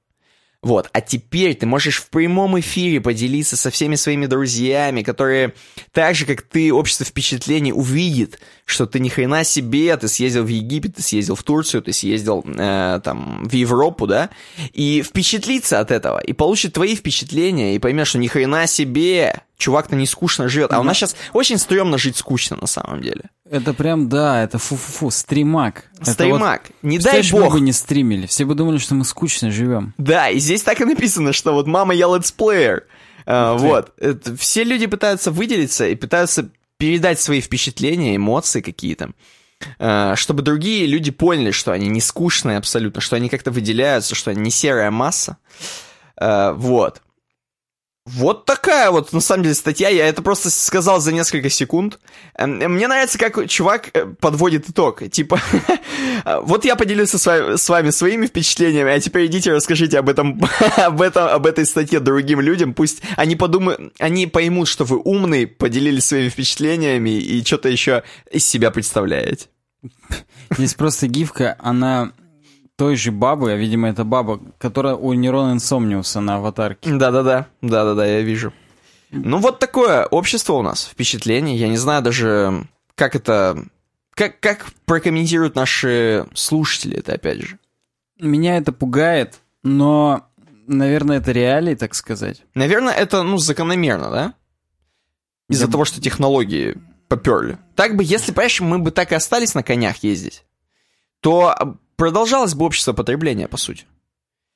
Вот, 0.62 0.90
а 0.92 1.00
теперь 1.00 1.54
ты 1.54 1.64
можешь 1.64 1.96
в 1.96 2.10
прямом 2.10 2.60
эфире 2.60 3.00
поделиться 3.00 3.56
со 3.56 3.70
всеми 3.70 3.94
своими 3.94 4.26
друзьями, 4.26 5.02
которые 5.02 5.54
так 5.92 6.14
же, 6.14 6.26
как 6.26 6.42
ты, 6.42 6.70
общество 6.70 7.06
впечатлений 7.06 7.72
увидит, 7.72 8.38
что 8.70 8.86
ты 8.86 9.00
ни 9.00 9.08
хрена 9.08 9.44
себе, 9.44 9.96
ты 9.96 10.08
съездил 10.08 10.44
в 10.44 10.48
Египет, 10.48 10.96
ты 10.96 11.02
съездил 11.02 11.34
в 11.34 11.42
Турцию, 11.42 11.82
ты 11.82 11.92
съездил 11.92 12.44
э, 12.46 13.00
там 13.04 13.44
в 13.44 13.52
Европу, 13.52 14.06
да, 14.06 14.30
и 14.72 15.02
впечатлится 15.02 15.80
от 15.80 15.90
этого, 15.90 16.18
и 16.18 16.32
получит 16.32 16.72
твои 16.74 16.94
впечатления, 16.96 17.74
и 17.74 17.78
поймет, 17.78 18.06
что 18.06 18.18
ни 18.18 18.26
хрена 18.28 18.66
себе, 18.66 19.42
чувак-то 19.58 19.96
не 19.96 20.06
скучно 20.06 20.48
живет. 20.48 20.72
А 20.72 20.80
у 20.80 20.82
нас 20.82 20.96
сейчас 20.96 21.16
очень 21.32 21.58
стрёмно 21.58 21.98
жить 21.98 22.16
скучно 22.16 22.56
на 22.60 22.66
самом 22.66 23.02
деле. 23.02 23.24
Это 23.50 23.74
прям, 23.74 24.08
да, 24.08 24.42
это 24.44 24.58
фу-фу-фу, 24.58 25.10
стримак. 25.10 25.84
Это 26.00 26.12
Стримак. 26.12 26.62
вот- 26.68 26.76
Не 26.82 26.98
дай 26.98 27.14
Представляешь, 27.14 27.32
мы 27.32 27.40
бог. 27.40 27.52
бы 27.54 27.60
не 27.60 27.72
стримили, 27.72 28.26
все 28.26 28.44
бы 28.44 28.54
думали, 28.54 28.78
что 28.78 28.94
мы 28.94 29.04
скучно 29.04 29.50
живем. 29.50 29.92
Да, 29.98 30.30
и 30.30 30.38
здесь 30.38 30.62
так 30.62 30.80
и 30.80 30.84
написано, 30.84 31.32
что 31.32 31.52
вот 31.52 31.66
мама 31.66 31.92
я 31.94 32.06
летсплеер. 32.06 32.84
А, 33.26 33.54
вот. 33.56 33.92
Это- 33.98 34.36
все 34.36 34.64
люди 34.64 34.86
пытаются 34.86 35.30
выделиться 35.30 35.86
и 35.88 35.94
пытаются 35.94 36.48
передать 36.80 37.20
свои 37.20 37.40
впечатления, 37.42 38.16
эмоции 38.16 38.62
какие-то. 38.62 39.10
а, 39.78 40.16
Чтобы 40.16 40.42
другие 40.42 40.86
люди 40.86 41.10
поняли, 41.10 41.50
что 41.50 41.72
они 41.72 41.88
не 41.88 42.00
скучные 42.00 42.56
абсолютно, 42.56 43.02
что 43.02 43.16
они 43.16 43.28
как-то 43.28 43.50
выделяются, 43.50 44.14
что 44.14 44.30
они 44.30 44.40
не 44.40 44.50
серая 44.50 44.90
масса. 44.90 45.36
А, 46.16 46.54
Вот. 46.54 47.02
Вот 48.16 48.44
такая 48.44 48.90
вот, 48.90 49.12
на 49.12 49.20
самом 49.20 49.44
деле, 49.44 49.54
статья. 49.54 49.88
Я 49.88 50.08
это 50.08 50.22
просто 50.22 50.50
сказал 50.50 51.00
за 51.00 51.12
несколько 51.12 51.50
секунд. 51.50 52.00
Эм, 52.36 52.56
Мне 52.56 52.88
нравится, 52.88 53.18
как 53.18 53.48
чувак 53.48 53.90
э, 53.92 54.06
подводит 54.20 54.68
итог. 54.68 55.08
Типа, 55.10 55.40
вот 56.42 56.64
я 56.64 56.76
поделился 56.76 57.18
с 57.18 57.68
вами 57.68 57.90
своими 57.90 58.26
впечатлениями, 58.26 58.92
а 58.92 59.00
теперь 59.00 59.26
идите 59.26 59.52
расскажите 59.52 59.98
об 59.98 60.08
этом, 60.08 60.40
об 60.76 61.00
этом, 61.00 61.28
об 61.28 61.46
этой 61.46 61.66
статье 61.66 62.00
другим 62.00 62.40
людям. 62.40 62.74
Пусть 62.74 63.02
они 63.16 63.36
подумают, 63.36 63.92
они 63.98 64.26
поймут, 64.26 64.68
что 64.68 64.84
вы 64.84 65.00
умный, 65.02 65.46
поделились 65.46 66.06
своими 66.06 66.28
впечатлениями 66.28 67.10
и 67.10 67.44
что-то 67.44 67.68
еще 67.68 68.02
из 68.30 68.46
себя 68.46 68.70
представляете. 68.70 69.46
Здесь 70.50 70.74
просто 70.74 71.06
гифка, 71.06 71.56
она 71.58 72.12
той 72.80 72.96
же 72.96 73.12
бабы, 73.12 73.52
а, 73.52 73.56
видимо, 73.56 73.90
это 73.90 74.04
баба, 74.04 74.40
которая 74.56 74.94
у 74.94 75.12
Нерон 75.12 75.52
Инсомниуса 75.52 76.22
на 76.22 76.36
аватарке. 76.36 76.90
Да-да-да, 76.90 77.46
да-да-да, 77.60 78.06
я 78.06 78.22
вижу. 78.22 78.54
Ну 79.10 79.36
вот 79.36 79.58
такое 79.58 80.06
общество 80.06 80.54
у 80.54 80.62
нас, 80.62 80.86
впечатление. 80.86 81.58
Я 81.58 81.68
не 81.68 81.76
знаю 81.76 82.02
даже, 82.02 82.64
как 82.94 83.14
это... 83.14 83.66
Как, 84.14 84.40
как 84.40 84.72
прокомментируют 84.86 85.56
наши 85.56 86.26
слушатели 86.32 86.96
это, 86.96 87.12
опять 87.12 87.42
же. 87.42 87.58
Меня 88.18 88.56
это 88.56 88.72
пугает, 88.72 89.40
но, 89.62 90.26
наверное, 90.66 91.18
это 91.18 91.32
реалии, 91.32 91.74
так 91.74 91.94
сказать. 91.94 92.44
Наверное, 92.54 92.94
это, 92.94 93.22
ну, 93.22 93.36
закономерно, 93.36 94.10
да? 94.10 94.34
Из-за 95.50 95.66
Да. 95.66 95.72
того, 95.72 95.84
что 95.84 96.00
технологии 96.00 96.78
поперли. 97.08 97.58
Так 97.76 97.94
бы, 97.94 98.04
если, 98.04 98.32
понимаешь, 98.32 98.58
мы 98.62 98.78
бы 98.78 98.90
так 98.90 99.12
и 99.12 99.16
остались 99.16 99.54
на 99.54 99.62
конях 99.62 99.98
ездить, 99.98 100.44
то 101.20 101.50
а, 101.50 101.76
продолжалось 102.00 102.54
бы 102.54 102.64
общество 102.64 102.94
потребления, 102.94 103.46
по 103.46 103.58
сути. 103.58 103.84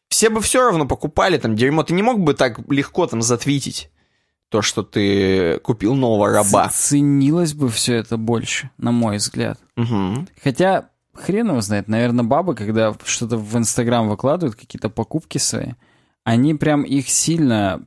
Все 0.09 0.31
бы 0.31 0.41
все 0.41 0.63
равно 0.63 0.87
покупали 0.87 1.37
там 1.37 1.57
дерьмо. 1.57 1.83
Ты 1.83 1.93
не 1.93 2.03
мог 2.03 2.19
бы 2.19 2.33
так 2.33 2.59
легко 2.71 3.07
там 3.07 3.21
затвитить 3.21 3.91
то, 4.49 4.63
что 4.63 4.83
ты 4.83 5.59
купил 5.59 5.95
нового 5.95 6.31
раба. 6.31 6.71
Ценилось 6.71 7.53
бы 7.53 7.69
все 7.69 7.97
это 7.97 8.17
больше, 8.17 8.71
на 8.79 8.93
мой 8.93 9.19
взгляд. 9.19 9.61
Мгм. 9.77 10.27
Хотя, 10.43 10.89
хрен 11.13 11.51
его 11.51 11.61
знает, 11.61 11.87
наверное, 11.87 12.25
бабы, 12.25 12.55
когда 12.55 12.97
что-то 13.05 13.37
в 13.37 13.59
Инстаграм 13.59 14.09
выкладывают, 14.09 14.57
какие-то 14.57 14.89
покупки 14.89 15.37
свои, 15.37 15.73
они 16.23 16.55
прям 16.55 16.83
их 16.83 17.11
сильно... 17.11 17.87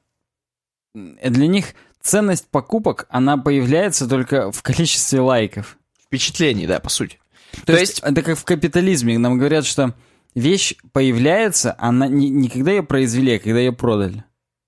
Для 0.93 1.47
них 1.47 1.73
ценность 1.99 2.47
покупок, 2.51 3.07
она 3.09 3.37
появляется 3.37 4.07
только 4.07 4.51
в 4.51 4.61
количестве 4.61 5.19
лайков. 5.19 5.79
Впечатлений, 6.05 6.67
да, 6.67 6.79
по 6.79 6.89
сути. 6.89 7.17
То, 7.65 7.77
есть, 7.77 7.99
это 7.99 8.21
как 8.21 8.37
в 8.37 8.45
капитализме. 8.45 9.17
Нам 9.17 9.37
говорят, 9.37 9.65
что 9.65 9.93
вещь 10.35 10.75
появляется, 10.91 11.75
она 11.77 12.07
не, 12.07 12.29
не 12.29 12.49
когда 12.49 12.71
ее 12.71 12.83
произвели, 12.83 13.35
а 13.35 13.39
когда 13.39 13.59
ее 13.59 13.71
продали. 13.71 14.23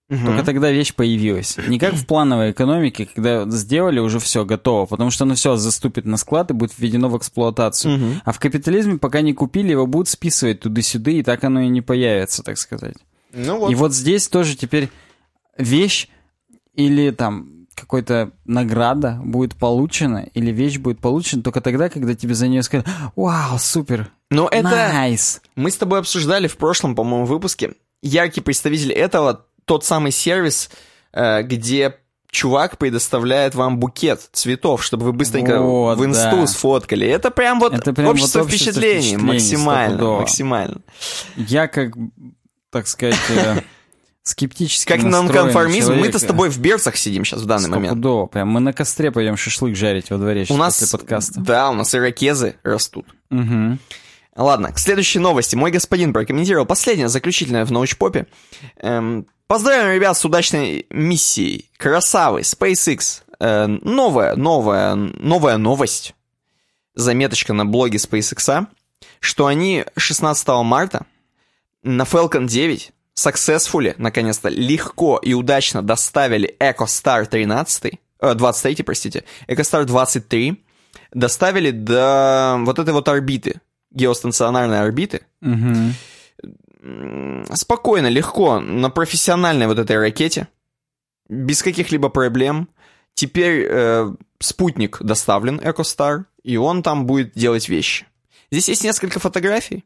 Мгм. 0.10 0.26
Только 0.26 0.43
тогда 0.43 0.72
вещь 0.72 0.95
появилась. 0.95 1.57
Не 1.68 1.77
как 1.77 1.93
в 1.93 2.07
плановой 2.07 2.51
экономике, 2.51 3.07
когда 3.14 3.45
сделали, 3.47 3.99
уже 3.99 4.19
все 4.19 4.43
готово, 4.43 4.88
потому 4.88 5.11
что 5.11 5.23
оно 5.23 5.35
все 5.35 5.56
заступит 5.56 6.06
на 6.06 6.18
склад 6.18 6.49
и 6.49 6.56
будет 6.56 6.73
введено 6.77 7.10
в 7.10 7.18
эксплуатацию. 7.18 7.97
Мгм. 7.97 8.22
А 8.26 8.31
в 8.31 8.39
капитализме, 8.39 8.97
пока 8.97 9.22
не 9.22 9.34
купили, 9.34 9.69
его 9.69 9.85
будут 9.85 10.07
списывать 10.07 10.61
туда-сюда, 10.61 11.11
и 11.11 11.22
так 11.22 11.43
оно 11.43 11.61
и 11.61 11.68
не 11.68 11.81
появится, 11.81 12.41
так 12.41 12.57
сказать. 12.57 12.95
Ну 13.34 13.60
вот. 13.60 13.72
И 13.72 13.76
вот 13.76 13.93
здесь 13.93 14.27
тоже 14.27 14.56
теперь 14.56 14.89
вещь 15.60 16.07
или 16.73 17.11
там 17.11 17.59
какой-то 17.80 18.31
награда 18.45 19.19
будет 19.23 19.56
получена, 19.56 20.27
или 20.34 20.51
вещь 20.51 20.77
будет 20.77 20.99
получена 20.99 21.41
только 21.41 21.61
тогда, 21.61 21.89
когда 21.89 22.14
тебе 22.14 22.34
за 22.34 22.47
нее 22.47 22.64
скажут 22.64 22.88
«Вау, 23.15 23.57
супер! 23.57 24.11
Но 24.30 24.47
это... 24.49 24.69
Nice!» 24.69 25.41
Мы 25.56 25.72
с 25.72 25.77
тобой 25.77 25.99
обсуждали 25.99 26.47
в 26.47 26.57
прошлом, 26.57 26.95
по-моему, 26.95 27.26
выпуске. 27.26 27.73
Яркий 28.01 28.41
представитель 28.41 28.91
этого 28.91 29.45
тот 29.65 29.85
самый 29.85 30.11
сервис, 30.11 30.69
э, 31.14 31.43
где 31.43 31.95
чувак 32.31 32.77
предоставляет 32.77 33.56
вам 33.56 33.80
букет 33.80 34.30
цветов, 34.31 34.84
чтобы 34.84 35.06
вы 35.06 35.14
быстренько 35.14 35.61
Вот, 35.61 35.97
в 35.97 36.06
инсту 36.06 36.38
да. 36.38 36.47
сфоткали. 36.47 37.07
Это 37.07 37.31
прям 37.31 37.60
вот 37.60 37.73
Это 37.73 37.93
прям 37.93 38.07
вот 38.07 38.14
общество 38.14 38.41
общество 38.41 38.72
впечатлений. 38.72 38.99
впечатлений, 39.01 39.34
Максимально, 39.34 40.03
максимально. 40.19 40.81
Я 41.35 41.68
как, 41.68 41.93
так 42.72 42.88
сказать, 42.88 43.19
э, 43.30 43.61
скептически 44.30 44.88
Как 44.88 45.03
нонконформизм. 45.03 45.93
Мы-то 45.93 46.19
с 46.19 46.23
тобой 46.23 46.49
в 46.49 46.60
берцах 46.60 46.95
сидим 46.95 47.26
сейчас 47.26 47.41
в 47.41 47.45
данный 47.45 47.69
момент. 47.69 47.93
Стопудово. 47.93 48.27
Прям 48.27 48.49
мы 48.49 48.60
на 48.60 48.73
костре 48.73 49.11
пойдем 49.11 49.38
шашлык 49.38 49.76
жарить 49.76 50.10
во 50.10 50.18
дворе 50.18 50.45
У 50.49 50.57
нас, 50.57 50.80
после 50.80 50.97
подкаста. 50.97 51.39
да, 51.39 51.69
у 51.69 51.73
нас 51.73 51.93
ирокезы 51.93 52.56
растут. 52.64 53.06
Мгм. 53.30 53.80
Ладно, 54.35 54.72
к 54.72 54.80
следующей 54.80 55.19
новости. 55.19 55.56
Мой 55.56 55.72
господин 55.72 56.14
прокомментировал 56.14 56.65
последнее, 56.65 57.10
заключительное 57.10 57.65
в 57.65 57.72
научпопе. 57.72 58.27
Эм, 58.77 59.27
поздравляем 59.47 59.93
ребят 59.93 60.18
с 60.18 60.23
удачной 60.23 60.85
миссией. 60.89 61.69
Красавы, 61.77 62.41
SpaceX. 62.41 63.23
Э, 63.39 63.68
новая, 63.68 64.35
новая, 64.35 64.95
новая 64.95 65.57
новость. 65.57 66.15
Заметочка 66.95 67.53
на 67.53 67.65
блоге 67.65 67.97
SpaceX, 67.97 68.68
что 69.19 69.45
они 69.45 69.85
16 69.97 70.47
марта 70.64 71.06
на 71.84 72.03
Falcon 72.03 72.47
9 72.47 72.91
successfully, 73.19 73.95
наконец-то, 73.97 74.49
легко 74.49 75.17
и 75.17 75.33
удачно 75.33 75.81
доставили 75.81 76.55
EcoStar 76.59 77.25
13, 77.25 77.99
э, 78.21 78.33
23, 78.33 78.83
простите, 78.83 79.23
EcoStar 79.47 79.85
23, 79.85 80.63
доставили 81.13 81.71
до 81.71 82.57
вот 82.65 82.79
этой 82.79 82.93
вот 82.93 83.07
орбиты, 83.07 83.61
геостационарной 83.91 84.79
орбиты, 84.81 85.21
м, 86.81 87.45
спокойно, 87.53 88.07
легко, 88.07 88.59
на 88.59 88.89
профессиональной 88.89 89.67
вот 89.67 89.79
этой 89.79 89.97
ракете, 89.97 90.47
без 91.27 91.61
каких-либо 91.61 92.09
проблем. 92.09 92.69
Теперь 93.13 93.65
э, 93.69 94.11
спутник 94.39 95.01
доставлен, 95.01 95.59
EcoStar, 95.59 96.23
и 96.43 96.57
он 96.57 96.83
там 96.83 97.05
будет 97.05 97.33
делать 97.33 97.67
вещи. 97.69 98.05
Здесь 98.51 98.69
есть 98.69 98.83
несколько 98.83 99.19
фотографий. 99.19 99.83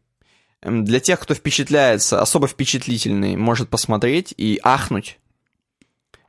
Эм, 0.64 0.86
Для 0.86 1.00
тех, 1.00 1.20
кто 1.20 1.34
впечатляется, 1.34 2.22
особо 2.22 2.48
впечатлительный, 2.48 3.36
может 3.36 3.70
посмотреть 3.70 4.34
и 4.38 4.60
ахнуть. 4.64 5.20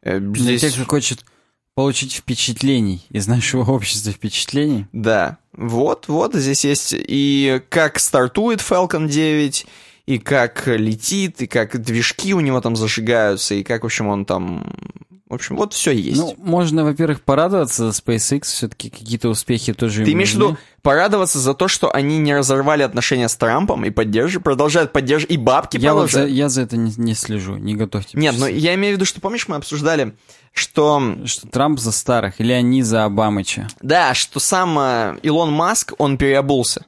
Э, 0.02 0.18
Для 0.18 0.56
Здесь... 0.56 0.60
тех, 0.60 0.74
кто 0.74 0.84
хочет 0.84 1.24
получить 1.74 2.12
впечатлений 2.12 3.04
из 3.10 3.26
нашего 3.26 3.70
общества 3.70 4.12
впечатлений. 4.12 4.86
Да, 4.92 5.38
вот, 5.52 6.08
вот 6.08 6.34
здесь 6.34 6.64
есть 6.64 6.94
и 6.96 7.62
как 7.68 7.98
стартует 7.98 8.60
Falcon 8.60 9.08
9, 9.08 9.66
и 10.06 10.18
как 10.18 10.66
летит, 10.66 11.42
и 11.42 11.46
как 11.46 11.80
движки 11.80 12.34
у 12.34 12.40
него 12.40 12.60
там 12.60 12.76
зажигаются, 12.76 13.54
и 13.54 13.62
как, 13.62 13.82
в 13.82 13.86
общем, 13.86 14.08
он 14.08 14.24
там... 14.24 14.72
В 15.34 15.36
общем, 15.36 15.56
вот 15.56 15.72
все 15.72 15.90
есть. 15.90 16.16
Ну, 16.16 16.36
можно, 16.38 16.84
во-первых, 16.84 17.20
порадоваться 17.20 17.90
за 17.90 18.00
SpaceX, 18.00 18.42
все-таки 18.44 18.88
какие-то 18.88 19.28
успехи 19.28 19.74
тоже 19.74 20.04
Ты 20.04 20.12
им 20.12 20.18
имеешь 20.18 20.30
в 20.30 20.34
виду 20.34 20.56
порадоваться 20.80 21.40
за 21.40 21.54
то, 21.54 21.66
что 21.66 21.92
они 21.92 22.18
не 22.18 22.36
разорвали 22.36 22.84
отношения 22.84 23.28
с 23.28 23.34
Трампом 23.34 23.84
и 23.84 23.90
поддерживают, 23.90 24.44
продолжают 24.44 24.92
поддерживать, 24.92 25.32
и 25.32 25.36
бабки 25.36 25.76
Я 25.76 25.94
вот 25.94 26.02
за, 26.02 26.18
продолжают? 26.18 26.36
я 26.36 26.48
за 26.48 26.62
это 26.62 26.76
не, 26.76 26.92
не 26.96 27.14
слежу, 27.14 27.56
не 27.56 27.74
готовьте. 27.74 28.16
Нет, 28.16 28.36
часы. 28.36 28.52
я 28.52 28.76
имею 28.76 28.94
в 28.94 28.96
виду, 28.98 29.06
что, 29.06 29.20
помнишь, 29.20 29.48
мы 29.48 29.56
обсуждали, 29.56 30.14
что... 30.52 31.16
Что 31.24 31.48
Трамп 31.48 31.80
за 31.80 31.90
старых, 31.90 32.40
или 32.40 32.52
они 32.52 32.84
за 32.84 33.04
Обамыча. 33.06 33.66
Да, 33.82 34.14
что 34.14 34.38
сам 34.38 34.78
э, 34.78 35.18
Илон 35.22 35.52
Маск, 35.52 35.94
он 35.98 36.16
переобулся. 36.16 36.84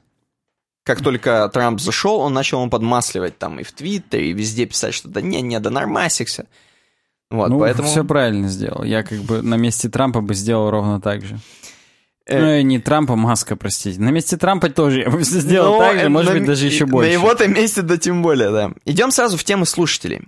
Как 0.83 1.01
только 1.01 1.49
Трамп 1.51 1.81
зашел, 1.81 2.21
он 2.21 2.33
начал 2.33 2.61
ему 2.61 2.69
подмасливать 2.69 3.37
там 3.37 3.59
и 3.59 3.63
в 3.63 3.73
Твиттере, 3.73 4.29
и 4.29 4.33
везде 4.33 4.65
писать, 4.65 4.93
что 4.93 5.09
да 5.09 5.19
не, 5.19 5.41
не, 5.41 5.59
да 5.59 5.69
нормасикся. 5.69 6.45
Вот, 7.29 7.49
ну, 7.49 7.59
поэтому... 7.59 7.87
все 7.87 8.03
правильно 8.05 8.47
сделал. 8.47 8.83
Я 8.83 9.03
как 9.03 9.19
бы 9.19 9.41
на 9.41 9.55
месте 9.55 9.89
Трампа 9.89 10.21
бы 10.21 10.33
сделал 10.33 10.69
ровно 10.69 11.01
так 11.01 11.25
же. 11.25 11.37
Ну, 12.29 12.55
и 12.55 12.63
не 12.63 12.79
Трампа, 12.79 13.15
Маска, 13.15 13.55
простите. 13.55 13.99
На 14.01 14.09
месте 14.09 14.37
Трампа 14.37 14.69
тоже 14.69 15.01
я 15.01 15.09
бы 15.09 15.23
сделал 15.23 15.75
Ну, 15.75 15.79
так 15.79 15.99
же, 15.99 16.05
э, 16.05 16.09
может 16.09 16.33
на 16.33 16.39
быть, 16.39 16.47
даже 16.47 16.65
еще 16.65 16.85
На 16.85 16.91
больше. 16.91 17.11
его-то 17.11 17.47
месте, 17.47 17.81
да 17.81 17.97
тем 17.97 18.21
более, 18.21 18.51
да. 18.51 18.71
Идем 18.85 19.11
сразу 19.11 19.37
в 19.37 19.43
темы 19.43 19.65
слушателей. 19.65 20.21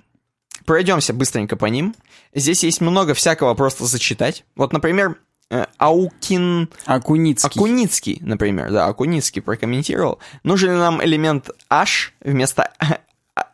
Пройдемся 0.65 1.13
быстренько 1.13 1.55
по 1.55 1.65
ним. 1.65 1.95
Здесь 2.34 2.63
есть 2.63 2.80
много 2.80 3.13
всякого 3.13 3.53
просто 3.53 3.85
зачитать. 3.85 4.45
Вот, 4.55 4.71
например, 4.71 5.17
э, 5.49 5.65
Аукин... 5.77 6.69
Акуницкий. 6.85 7.49
Акуницкий, 7.49 8.17
например, 8.21 8.71
да, 8.71 8.85
Акуницкий 8.88 9.41
прокомментировал. 9.41 10.19
Нужен 10.43 10.71
ли 10.71 10.77
нам 10.77 11.03
элемент 11.03 11.49
H 11.69 12.13
вместо 12.21 12.71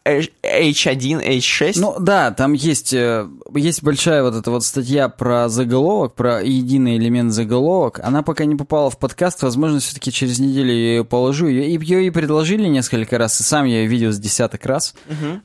H1, 0.05 1.25
H6? 1.37 1.73
Ну 1.77 1.95
да, 1.99 2.31
там 2.31 2.53
есть, 2.53 2.93
э, 2.93 3.27
есть 3.53 3.83
большая 3.83 4.23
вот 4.23 4.35
эта 4.35 4.51
вот 4.51 4.63
статья 4.63 5.09
про 5.09 5.49
заголовок, 5.49 6.13
про 6.15 6.43
единый 6.43 6.97
элемент 6.97 7.33
заголовок. 7.33 7.99
Она 8.03 8.21
пока 8.21 8.45
не 8.45 8.55
попала 8.55 8.89
в 8.89 8.99
подкаст, 8.99 9.41
возможно, 9.43 9.79
все-таки 9.79 10.11
через 10.11 10.39
неделю 10.39 10.71
я 10.71 10.95
ее 10.95 11.05
положу. 11.05 11.47
Ее, 11.47 11.73
ее 11.73 12.05
и 12.05 12.09
предложили 12.11 12.67
несколько 12.67 13.17
раз, 13.17 13.39
и 13.39 13.43
сам 13.43 13.65
я 13.65 13.81
ее 13.81 13.87
видел 13.87 14.11
с 14.11 14.19
десяток 14.19 14.65
раз. 14.65 14.95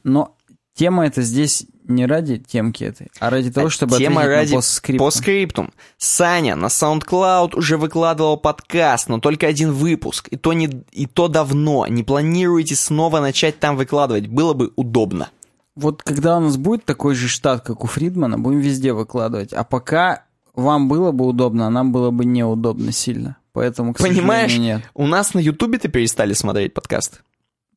Но 0.05 0.37
тема 0.75 1.07
это 1.07 1.23
здесь 1.23 1.67
не 1.91 2.07
ради 2.07 2.39
темки 2.39 2.85
этой, 2.85 3.11
а 3.19 3.31
ради 3.31 3.51
того, 3.51 3.69
чтобы 3.69 3.99
Тема 3.99 4.25
ради 4.27 4.51
на 4.51 4.57
постскриптум. 4.57 5.07
постскриптум. 5.07 5.73
Саня 5.99 6.57
на 6.57 6.67
SoundCloud 6.67 7.57
уже 7.57 7.77
выкладывал 7.77 8.37
подкаст, 8.37 9.09
но 9.09 9.21
только 9.21 9.47
один 9.47 9.73
выпуск. 9.73 10.29
И 10.31 10.37
то, 10.37 10.53
не, 10.53 10.71
и 10.93 11.07
то 11.07 11.29
давно. 11.29 11.87
Не 11.87 12.03
планируете 12.03 12.77
снова 12.77 13.21
начать 13.21 13.59
там 13.59 13.77
выкладывать. 13.77 14.27
Было 14.29 14.55
бы 14.55 14.73
удобно. 14.77 15.31
Вот 15.77 16.03
когда 16.03 16.37
у 16.37 16.41
нас 16.41 16.57
будет 16.57 16.85
такой 16.85 17.15
же 17.15 17.29
штат, 17.29 17.63
как 17.63 17.85
у 17.85 17.87
Фридмана, 17.87 18.39
будем 18.39 18.61
везде 18.61 18.93
выкладывать. 18.93 19.53
А 19.53 19.65
пока 19.65 20.25
вам 20.55 20.89
было 20.89 21.13
бы 21.13 21.27
удобно, 21.27 21.67
а 21.67 21.71
нам 21.71 21.93
было 21.93 22.11
бы 22.11 22.25
неудобно 22.25 22.93
сильно. 22.93 23.37
Поэтому, 23.53 23.95
к 23.95 23.99
Понимаешь, 23.99 24.57
нет. 24.57 24.83
у 24.95 25.07
нас 25.07 25.35
на 25.35 25.41
Ютубе-то 25.41 25.89
перестали 25.89 26.35
смотреть 26.35 26.73
подкасты. 26.75 27.19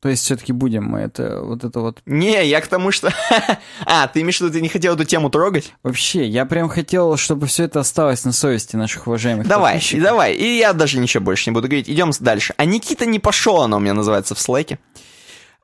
То 0.03 0.09
есть 0.09 0.25
все-таки 0.25 0.51
будем 0.51 0.83
мы 0.83 0.99
это 0.99 1.39
вот 1.41 1.63
это 1.63 1.79
вот. 1.79 2.01
Не, 2.05 2.45
я 2.45 2.59
к 2.59 2.67
тому, 2.67 2.91
что... 2.91 3.09
А, 3.85 4.05
ты 4.09 4.19
имеешь 4.19 4.39
в 4.39 4.41
виду, 4.41 4.51
ты 4.51 4.59
не 4.59 4.67
хотел 4.67 4.95
эту 4.95 5.05
тему 5.05 5.29
трогать? 5.29 5.73
Вообще, 5.81 6.27
я 6.27 6.45
прям 6.45 6.67
хотел, 6.67 7.15
чтобы 7.15 7.47
все 7.47 7.63
это 7.63 7.79
осталось 7.79 8.25
на 8.25 8.33
совести 8.33 8.75
наших 8.75 9.07
уважаемых 9.07 9.47
Давай, 9.47 9.81
и 9.91 10.01
давай. 10.01 10.33
И 10.33 10.57
я 10.57 10.73
даже 10.73 10.99
ничего 10.99 11.23
больше 11.23 11.49
не 11.49 11.53
буду 11.53 11.69
говорить. 11.69 11.89
Идем 11.89 12.11
дальше. 12.19 12.53
А 12.57 12.65
Никита 12.65 13.05
не 13.05 13.19
пошел, 13.19 13.61
она 13.61 13.77
у 13.77 13.79
меня 13.79 13.93
называется 13.93 14.35
в 14.35 14.41
слэке. 14.41 14.77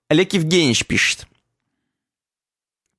Олег 0.08 0.32
Евгеньевич 0.32 0.86
пишет. 0.86 1.28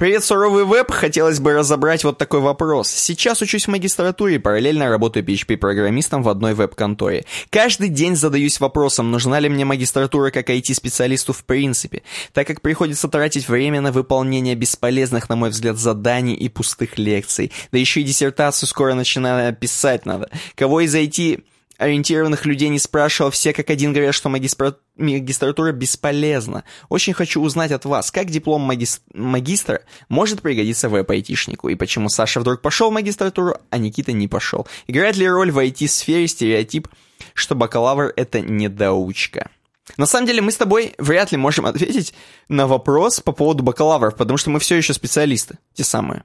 Привет, 0.01 0.25
суровый 0.25 0.65
веб. 0.65 0.91
Хотелось 0.91 1.41
бы 1.41 1.53
разобрать 1.53 2.05
вот 2.05 2.17
такой 2.17 2.41
вопрос. 2.41 2.89
Сейчас 2.89 3.43
учусь 3.43 3.67
в 3.67 3.71
магистратуре 3.71 4.41
параллельно 4.41 4.89
работаю 4.89 5.27
PHP-программистом 5.27 6.23
в 6.23 6.31
одной 6.31 6.55
веб-конторе. 6.55 7.27
Каждый 7.51 7.91
день 7.91 8.17
задаюсь 8.17 8.61
вопросом, 8.61 9.11
нужна 9.11 9.39
ли 9.41 9.51
мне 9.51 9.67
магистратура 9.67 10.31
как 10.31 10.49
IT-специалисту 10.49 11.35
в 11.35 11.45
принципе, 11.45 12.03
так 12.33 12.47
как 12.47 12.63
приходится 12.63 13.09
тратить 13.09 13.47
время 13.47 13.83
на 13.83 13.93
выполнение 13.93 14.55
бесполезных, 14.55 15.29
на 15.29 15.37
мой 15.37 15.51
взгляд, 15.51 15.77
заданий 15.77 16.35
и 16.35 16.49
пустых 16.49 16.97
лекций. 16.97 17.53
Да 17.71 17.77
еще 17.77 18.01
и 18.01 18.05
диссертацию 18.05 18.71
скоро 18.71 18.95
начинаю 18.95 19.55
писать 19.55 20.07
надо. 20.07 20.31
Кого 20.55 20.81
из 20.81 20.95
IT 20.95 21.43
ориентированных 21.81 22.45
людей 22.45 22.69
не 22.69 22.79
спрашивал, 22.79 23.31
все 23.31 23.55
как 23.55 23.71
один 23.71 23.95
говорят, 23.95 24.15
что 24.15 24.29
магистра- 24.29 24.77
магистратура 24.97 25.73
бесполезна. 25.73 26.65
Очень 26.91 27.15
хочу 27.15 27.41
узнать 27.41 27.73
от 27.73 27.87
вас, 27.87 28.11
как 28.11 28.27
диплом 28.27 28.71
магис- 28.71 29.01
магистра 29.15 29.83
может 30.11 30.43
пригодиться 30.43 30.91
веб-айтишнику, 30.91 31.71
и 31.71 31.75
почему 31.75 32.11
Саша 32.11 32.41
вдруг 32.41 32.61
пошел 32.61 32.91
в 32.91 32.95
магистратуру, 32.95 33.57
а 33.71 33.79
Никита 33.79 34.13
не 34.13 34.29
пошел. 34.29 34.69
Играет 34.87 35.17
ли 35.17 35.27
роль 35.27 35.51
в 35.51 35.59
IT-сфере 35.59 36.29
стереотип, 36.29 36.87
что 37.33 37.55
бакалавр— 37.55 38.13
это 38.17 38.43
недоучка? 38.43 39.51
На 39.97 40.05
самом 40.07 40.27
деле 40.27 40.43
мы 40.43 40.53
с 40.53 40.57
тобой 40.57 40.95
вряд 40.99 41.33
ли 41.33 41.39
можем 41.39 41.65
ответить 41.65 42.13
на 42.49 42.67
вопрос 42.67 43.21
по 43.21 43.33
поводу 43.33 43.63
бакалавров, 43.63 44.17
потому 44.17 44.37
что 44.37 44.51
мы 44.51 44.61
все 44.61 44.77
еще 44.77 44.93
специалисты, 44.93 45.59
те 45.73 45.83
самые. 45.83 46.25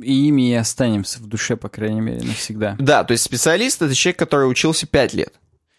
И 0.00 0.28
ими 0.28 0.50
и 0.50 0.54
останемся 0.54 1.18
в 1.20 1.26
душе, 1.26 1.56
по 1.56 1.68
крайней 1.68 2.00
мере, 2.00 2.22
навсегда. 2.22 2.76
Да, 2.78 3.04
то 3.04 3.12
есть 3.12 3.24
специалист 3.24 3.80
это 3.80 3.94
человек, 3.94 4.18
который 4.18 4.50
учился 4.50 4.86
5 4.86 5.14
лет. 5.14 5.34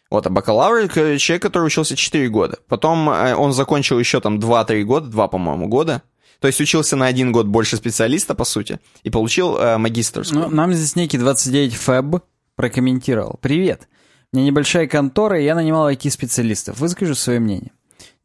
Вот, 0.10 0.26
а 0.26 0.30
бакалавр 0.30 0.88
человек, 0.88 1.41
который 1.41 1.65
учился 1.65 1.95
4 1.95 2.30
года. 2.30 2.60
Потом 2.68 3.10
э, 3.10 3.35
он 3.35 3.53
закончил 3.53 3.99
еще 3.99 4.22
там 4.22 4.39
2-3 4.39 4.84
года, 4.84 5.07
2, 5.07 5.27
по-моему, 5.27 5.68
года. 5.68 6.02
То 6.39 6.48
есть 6.48 6.61
учился 6.61 6.95
на 6.95 7.07
один 7.07 7.31
год 7.31 7.48
больше 7.48 7.77
специалиста, 7.77 8.35
по 8.35 8.45
сути, 8.45 8.80
и 9.03 9.10
получил 9.10 9.57
э, 9.57 9.77
магистрскую. 9.77 10.44
Ну, 10.44 10.49
нам 10.49 10.73
здесь 10.73 10.95
некий 10.95 11.18
29 11.18 11.76
фэб 11.76 12.23
прокомментировал. 12.56 13.38
Привет. 13.41 13.88
У 14.31 14.38
меня 14.38 14.48
небольшая 14.48 14.88
контора, 14.88 15.39
и 15.39 15.45
я 15.45 15.56
нанимал 15.56 15.89
IT-специалистов. 15.89 16.80
Выскажу 16.80 17.15
свое 17.15 17.39
мнение. 17.39 17.72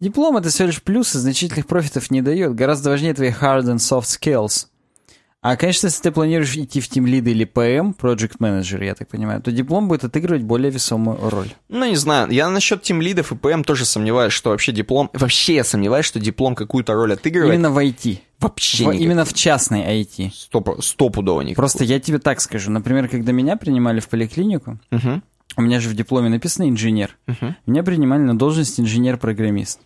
Диплом— 0.00 0.36
это 0.38 0.48
всего 0.48 0.66
лишь 0.66 0.82
плюс, 0.82 1.14
и 1.14 1.18
значительных 1.18 1.66
профитов 1.66 2.10
не 2.10 2.22
дает. 2.22 2.54
Гораздо 2.54 2.90
важнее 2.90 3.14
твои 3.14 3.30
hard 3.30 3.64
and 3.64 3.76
soft 3.76 4.06
skills. 4.06 4.66
А, 5.44 5.56
конечно, 5.56 5.88
если 5.88 6.00
ты 6.02 6.12
планируешь 6.12 6.56
идти 6.56 6.80
в 6.80 6.88
Team 6.88 7.02
Lead 7.04 7.28
или 7.28 7.44
PM, 7.44 7.96
Project 7.96 8.38
Manager, 8.38 8.84
я 8.84 8.94
так 8.94 9.08
понимаю, 9.08 9.42
то 9.42 9.50
диплом 9.50 9.88
будет 9.88 10.04
отыгрывать 10.04 10.42
более 10.44 10.70
весомую 10.70 11.18
роль. 11.20 11.48
Ну, 11.68 11.84
не 11.84 11.96
знаю, 11.96 12.30
я 12.30 12.48
насчет 12.48 12.82
тимлидов 12.82 13.32
и 13.32 13.34
ПМ 13.36 13.64
тоже 13.64 13.84
сомневаюсь, 13.84 14.32
что 14.32 14.50
вообще 14.50 14.70
диплом... 14.70 15.10
Вообще 15.12 15.56
я 15.56 15.64
сомневаюсь, 15.64 16.06
что 16.06 16.20
диплом 16.20 16.54
какую-то 16.54 16.94
роль 16.94 17.14
отыгрывает. 17.14 17.54
Именно 17.54 17.70
в 17.72 17.78
IT. 17.78 18.20
Вообще 18.38 18.84
В- 18.86 18.92
именно 18.92 19.24
в 19.24 19.34
частной 19.34 19.80
IT. 20.02 20.30
Стоп- 20.32 20.80
стопудово 20.80 21.40
никакой. 21.40 21.56
Просто 21.56 21.82
я 21.82 21.98
тебе 21.98 22.20
так 22.20 22.40
скажу. 22.40 22.70
Например, 22.70 23.08
когда 23.08 23.32
меня 23.32 23.56
принимали 23.56 23.98
в 23.98 24.08
поликлинику, 24.08 24.78
Мгм. 24.92 25.24
у 25.56 25.62
меня 25.62 25.80
же 25.80 25.88
в 25.88 25.94
дипломе 25.96 26.28
написано 26.28 26.68
инженер. 26.68 27.16
Меня 27.66 27.82
принимали 27.82 28.20
на 28.22 28.38
должность 28.38 28.78
инженер-программист. 28.78 29.80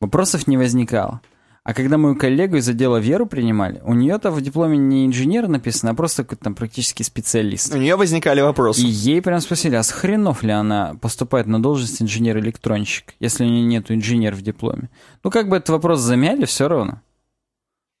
Вопросов 0.00 0.46
не 0.46 0.56
возникало. 0.56 1.20
А 1.62 1.74
когда 1.74 1.98
мою 1.98 2.16
коллегу 2.16 2.56
из 2.56 2.68
отдела 2.68 2.96
Веру 2.96 3.26
принимали, 3.26 3.82
у 3.84 3.92
нее-то 3.92 4.30
в 4.30 4.40
дипломе 4.40 4.78
не 4.78 5.06
инженер 5.06 5.46
написано, 5.46 5.90
а 5.90 5.94
просто 5.94 6.22
какой-то 6.24 6.44
там 6.44 6.54
практически 6.54 7.02
специалист. 7.02 7.74
У 7.74 7.76
нее 7.76 7.96
возникали 7.96 8.40
вопросы. 8.40 8.80
И 8.80 8.86
ей 8.86 9.20
прям 9.20 9.40
спросили, 9.40 9.74
а 9.74 9.82
с 9.82 9.90
хренов 9.90 10.42
ли 10.42 10.52
она 10.52 10.94
поступает 11.02 11.46
на 11.46 11.62
должность 11.62 12.00
инженер-электронщик, 12.00 13.14
если 13.20 13.44
у 13.44 13.46
нее 13.46 13.62
нет 13.62 13.90
инженер 13.90 14.34
в 14.34 14.42
дипломе? 14.42 14.88
Ну, 15.22 15.30
как 15.30 15.50
бы 15.50 15.56
этот 15.56 15.68
вопрос 15.68 16.00
замяли, 16.00 16.46
все 16.46 16.66
равно. 16.66 17.02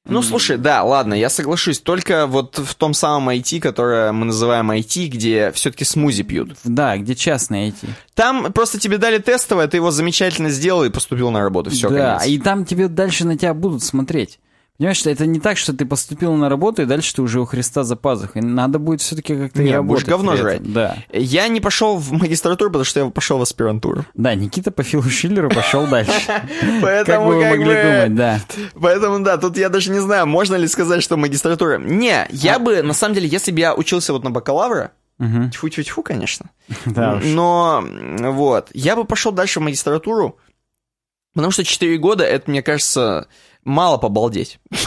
Ну, 0.06 0.22
слушай, 0.22 0.56
да, 0.56 0.82
ладно, 0.82 1.14
я 1.14 1.28
соглашусь. 1.28 1.78
Только 1.78 2.26
вот 2.26 2.58
в 2.58 2.74
том 2.74 2.94
самом 2.94 3.28
IT, 3.28 3.60
которое 3.60 4.12
мы 4.12 4.26
называем 4.26 4.70
IT, 4.70 5.08
где 5.08 5.52
все-таки 5.52 5.84
смузи 5.84 6.22
пьют. 6.22 6.56
Да, 6.64 6.96
где 6.96 7.14
частный 7.14 7.68
IT. 7.68 7.86
Там 8.14 8.52
просто 8.52 8.80
тебе 8.80 8.98
дали 8.98 9.18
тестовое, 9.18 9.68
ты 9.68 9.76
его 9.76 9.90
замечательно 9.90 10.50
сделал 10.50 10.84
и 10.84 10.90
поступил 10.90 11.30
на 11.30 11.40
работу. 11.40 11.70
Все, 11.70 11.90
да, 11.90 12.18
конец. 12.18 12.28
и 12.28 12.38
там 12.38 12.64
тебе 12.64 12.88
дальше 12.88 13.26
на 13.26 13.36
тебя 13.36 13.52
будут 13.54 13.82
смотреть. 13.82 14.40
Понимаешь, 14.80 15.04
это 15.04 15.26
не 15.26 15.40
так, 15.40 15.58
что 15.58 15.74
ты 15.74 15.84
поступил 15.84 16.32
на 16.32 16.48
работу, 16.48 16.80
и 16.80 16.86
дальше 16.86 17.14
ты 17.14 17.20
уже 17.20 17.38
у 17.38 17.44
Христа 17.44 17.84
за 17.84 17.96
пазухой. 17.96 18.40
Надо 18.40 18.78
будет 18.78 19.02
все-таки 19.02 19.36
как-то 19.36 19.62
Не, 19.62 19.72
работать. 19.74 19.88
будешь 19.90 20.08
говно 20.08 20.36
жрать. 20.36 20.72
Да. 20.72 20.96
Я 21.12 21.48
не 21.48 21.60
пошел 21.60 21.98
в 21.98 22.12
магистратуру, 22.12 22.70
потому 22.70 22.86
что 22.86 23.00
я 23.00 23.10
пошел 23.10 23.36
в 23.36 23.42
аспирантуру. 23.42 24.06
Да, 24.14 24.34
Никита 24.34 24.70
по 24.70 24.82
Филу 24.82 25.02
Шиллеру 25.02 25.50
пошел 25.50 25.86
дальше. 25.86 26.12
Как 26.26 26.44
Поэтому, 26.80 27.26
бы 27.26 27.34
вы 27.34 27.42
как 27.42 27.50
могли 27.50 27.74
думать, 27.74 28.14
да. 28.14 28.40
Поэтому, 28.80 29.22
да, 29.22 29.36
тут 29.36 29.58
я 29.58 29.68
даже 29.68 29.90
не 29.90 29.98
знаю, 29.98 30.26
можно 30.26 30.54
ли 30.54 30.66
сказать, 30.66 31.02
что 31.02 31.18
магистратура. 31.18 31.76
Не, 31.76 32.26
я 32.30 32.58
бы, 32.58 32.80
на 32.80 32.94
самом 32.94 33.16
деле, 33.16 33.28
если 33.28 33.52
бы 33.52 33.60
я 33.60 33.74
учился 33.74 34.14
вот 34.14 34.24
на 34.24 34.30
бакалавра, 34.30 34.92
тьфу-тьфу-тьфу, 35.18 36.02
конечно, 36.02 36.48
Да 36.86 37.20
но, 37.22 37.84
вот, 37.84 38.70
я 38.72 38.96
бы 38.96 39.04
пошел 39.04 39.30
дальше 39.30 39.60
в 39.60 39.62
магистратуру, 39.62 40.38
потому 41.34 41.52
что 41.52 41.64
4 41.64 41.98
года, 41.98 42.24
это, 42.24 42.50
мне 42.50 42.62
кажется, 42.62 43.28
мало 43.64 43.98
побалдеть. 43.98 44.58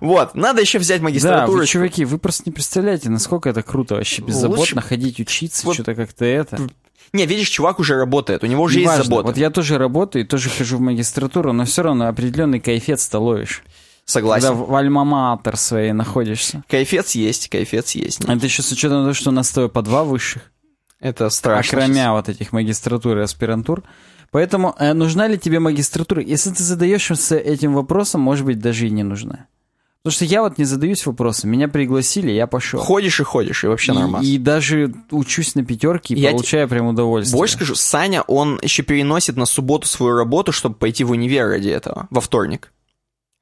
Вот, 0.00 0.34
надо 0.34 0.60
еще 0.60 0.78
взять 0.80 0.98
Да, 1.00 1.04
магистратуру. 1.04 1.58
вы, 1.60 1.66
чуваки, 1.66 2.04
вы 2.04 2.18
просто 2.18 2.42
не 2.46 2.52
представляете, 2.52 3.08
насколько 3.10 3.48
это 3.48 3.62
круто 3.62 3.94
вообще 3.94 4.22
беззаботно 4.22 4.60
Лучше- 4.60 4.80
ходить 4.80 5.20
учиться, 5.20 5.64
Вот- 5.66 5.74
что-то 5.74 5.94
как-то 5.94 6.24
это. 6.24 6.58
Не, 7.12 7.26
видишь, 7.26 7.48
чувак 7.48 7.78
уже 7.78 7.94
работает, 7.96 8.42
у 8.42 8.46
него 8.46 8.64
уже 8.64 8.80
есть 8.80 8.86
Неважно. 8.86 9.04
забота. 9.04 9.26
Вот 9.28 9.36
я 9.36 9.50
тоже 9.50 9.78
работаю 9.78 10.24
и 10.24 10.28
тоже 10.28 10.50
хожу 10.50 10.78
в 10.78 10.80
магистратуру, 10.80 11.52
но 11.52 11.64
все 11.64 11.82
равно 11.82 12.08
определенный 12.08 12.58
кайфец-то 12.60 13.20
ловишь. 13.20 13.62
Согласен. 14.04 14.48
Когда 14.48 14.64
в 14.64 14.74
альма-матер 14.74 15.56
своей 15.56 15.92
находишься. 15.92 16.64
Кайфец 16.68 17.12
есть, 17.14 17.48
кайфец 17.48 17.92
есть. 17.92 18.20
Это 18.24 18.44
еще 18.44 18.62
с 18.62 18.72
учетом 18.72 19.02
того, 19.04 19.14
что 19.14 19.30
у 19.30 19.32
нас 19.32 19.48
с 19.48 19.52
тобой 19.52 19.70
по 19.70 19.80
два 19.80 20.02
высших. 20.04 20.50
Это 21.00 21.30
страшно. 21.30 21.78
Окромя 21.78 22.12
вот 22.12 22.28
этих 22.28 22.52
магистратур 22.52 23.16
и 23.18 23.22
аспирантур. 23.22 23.84
Поэтому 24.34 24.74
э, 24.80 24.94
нужна 24.94 25.28
ли 25.28 25.38
тебе 25.38 25.60
магистратура? 25.60 26.20
Если 26.20 26.50
ты 26.50 26.64
задаешься 26.64 27.36
этим 27.36 27.72
вопросом, 27.72 28.20
может 28.20 28.44
быть, 28.44 28.58
даже 28.58 28.88
и 28.88 28.90
не 28.90 29.04
нужна. 29.04 29.46
Потому 30.02 30.12
что 30.12 30.24
я 30.24 30.42
вот 30.42 30.58
не 30.58 30.64
задаюсь 30.64 31.06
вопросом. 31.06 31.50
Меня 31.50 31.68
пригласили, 31.68 32.32
я 32.32 32.48
пошел. 32.48 32.80
Ходишь 32.80 33.20
и 33.20 33.22
ходишь, 33.22 33.62
и 33.62 33.68
вообще 33.68 33.92
нормально. 33.92 34.26
И, 34.26 34.34
и 34.34 34.38
даже 34.38 34.92
учусь 35.12 35.54
на 35.54 35.64
пятерке 35.64 36.14
и 36.14 36.18
Я 36.18 36.32
получаю 36.32 36.68
прям 36.68 36.88
удовольствие. 36.88 37.38
Больше 37.38 37.54
скажу, 37.54 37.76
Саня, 37.76 38.22
он 38.22 38.58
еще 38.60 38.82
переносит 38.82 39.36
на 39.36 39.46
субботу 39.46 39.86
свою 39.86 40.16
работу, 40.16 40.50
чтобы 40.50 40.74
пойти 40.74 41.04
в 41.04 41.12
универ 41.12 41.50
ради 41.50 41.68
этого, 41.68 42.08
во 42.10 42.20
вторник. 42.20 42.72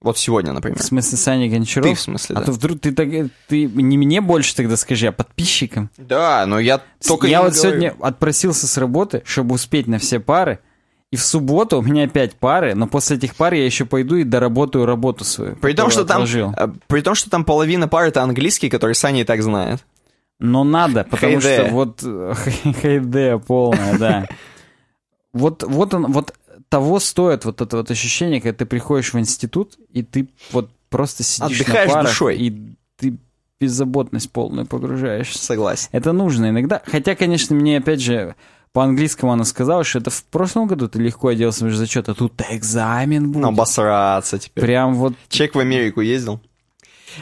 Вот 0.02 0.18
сегодня, 0.18 0.52
например. 0.52 0.78
В 0.78 0.84
смысле, 0.84 1.16
Саня 1.16 1.48
Гончаров? 1.48 1.88
Ты, 1.88 1.94
в 1.94 2.00
смысле, 2.00 2.36
А 2.36 2.40
да. 2.40 2.44
то 2.44 2.52
вдруг 2.52 2.80
ты, 2.80 2.92
так, 2.92 3.08
ты 3.48 3.64
не 3.64 3.96
мне 3.96 4.20
больше 4.20 4.54
тогда 4.54 4.76
скажи, 4.76 5.06
а 5.06 5.12
подписчикам. 5.12 5.88
Да, 5.96 6.44
но 6.44 6.60
я 6.60 6.82
только 7.02 7.28
я 7.28 7.40
вот 7.40 7.54
говорю. 7.54 7.62
сегодня 7.62 7.96
отпросился 7.98 8.66
с 8.66 8.76
работы, 8.76 9.22
чтобы 9.24 9.54
успеть 9.54 9.86
на 9.86 9.98
все 9.98 10.20
пары. 10.20 10.58
И 11.12 11.16
в 11.16 11.22
субботу 11.22 11.78
у 11.78 11.82
меня 11.82 12.04
опять 12.04 12.34
пары, 12.34 12.74
но 12.74 12.86
после 12.86 13.18
этих 13.18 13.36
пар 13.36 13.52
я 13.52 13.66
еще 13.66 13.84
пойду 13.84 14.16
и 14.16 14.24
доработаю 14.24 14.86
работу 14.86 15.24
свою. 15.24 15.56
При 15.56 15.74
том, 15.74 15.90
что 15.90 16.04
там, 16.06 16.22
отложил. 16.22 16.54
э, 16.56 16.68
при 16.86 17.02
том, 17.02 17.14
что 17.14 17.28
там 17.28 17.44
половина 17.44 17.86
пар 17.86 18.06
это 18.06 18.22
английский, 18.22 18.70
который 18.70 18.94
Саня 18.94 19.20
и 19.20 19.24
так 19.24 19.42
знает. 19.42 19.84
Но 20.38 20.64
надо, 20.64 21.04
потому 21.04 21.38
Хайде. 21.38 21.64
что 21.64 21.70
вот 21.70 22.00
э, 22.02 22.34
хайде 22.80 23.38
полная, 23.46 23.98
да. 23.98 24.26
Вот, 25.34 25.62
вот 25.64 25.92
он, 25.92 26.10
вот 26.12 26.32
того 26.70 26.98
стоит 26.98 27.44
вот 27.44 27.60
это 27.60 27.76
вот 27.76 27.90
ощущение, 27.90 28.40
когда 28.40 28.56
ты 28.56 28.64
приходишь 28.64 29.12
в 29.12 29.18
институт, 29.18 29.76
и 29.92 30.02
ты 30.02 30.30
вот 30.50 30.70
просто 30.88 31.22
сидишь 31.22 31.60
Отдыхаешь 31.60 31.88
на 31.88 31.94
парах, 31.94 32.08
душой. 32.10 32.38
и 32.38 32.74
ты 32.96 33.18
беззаботность 33.60 34.30
полную 34.32 34.66
погружаешься. 34.66 35.38
Согласен. 35.38 35.90
Это 35.92 36.12
нужно 36.12 36.48
иногда. 36.48 36.80
Хотя, 36.86 37.14
конечно, 37.14 37.54
мне 37.54 37.76
опять 37.76 38.00
же 38.00 38.34
по-английскому 38.72 39.32
она 39.32 39.44
сказала, 39.44 39.84
что 39.84 39.98
это 39.98 40.10
в 40.10 40.24
прошлом 40.24 40.66
году 40.66 40.88
ты 40.88 40.98
легко 40.98 41.28
оделся 41.28 41.66
в 41.66 41.74
зачет, 41.74 42.08
а 42.08 42.14
тут 42.14 42.40
экзамен 42.50 43.30
будет. 43.30 43.44
Обосраться 43.44 44.38
теперь. 44.38 44.64
Прям 44.64 44.94
вот 44.94 45.14
Человек 45.28 45.54
в 45.54 45.58
Америку 45.58 46.00
ездил. 46.00 46.40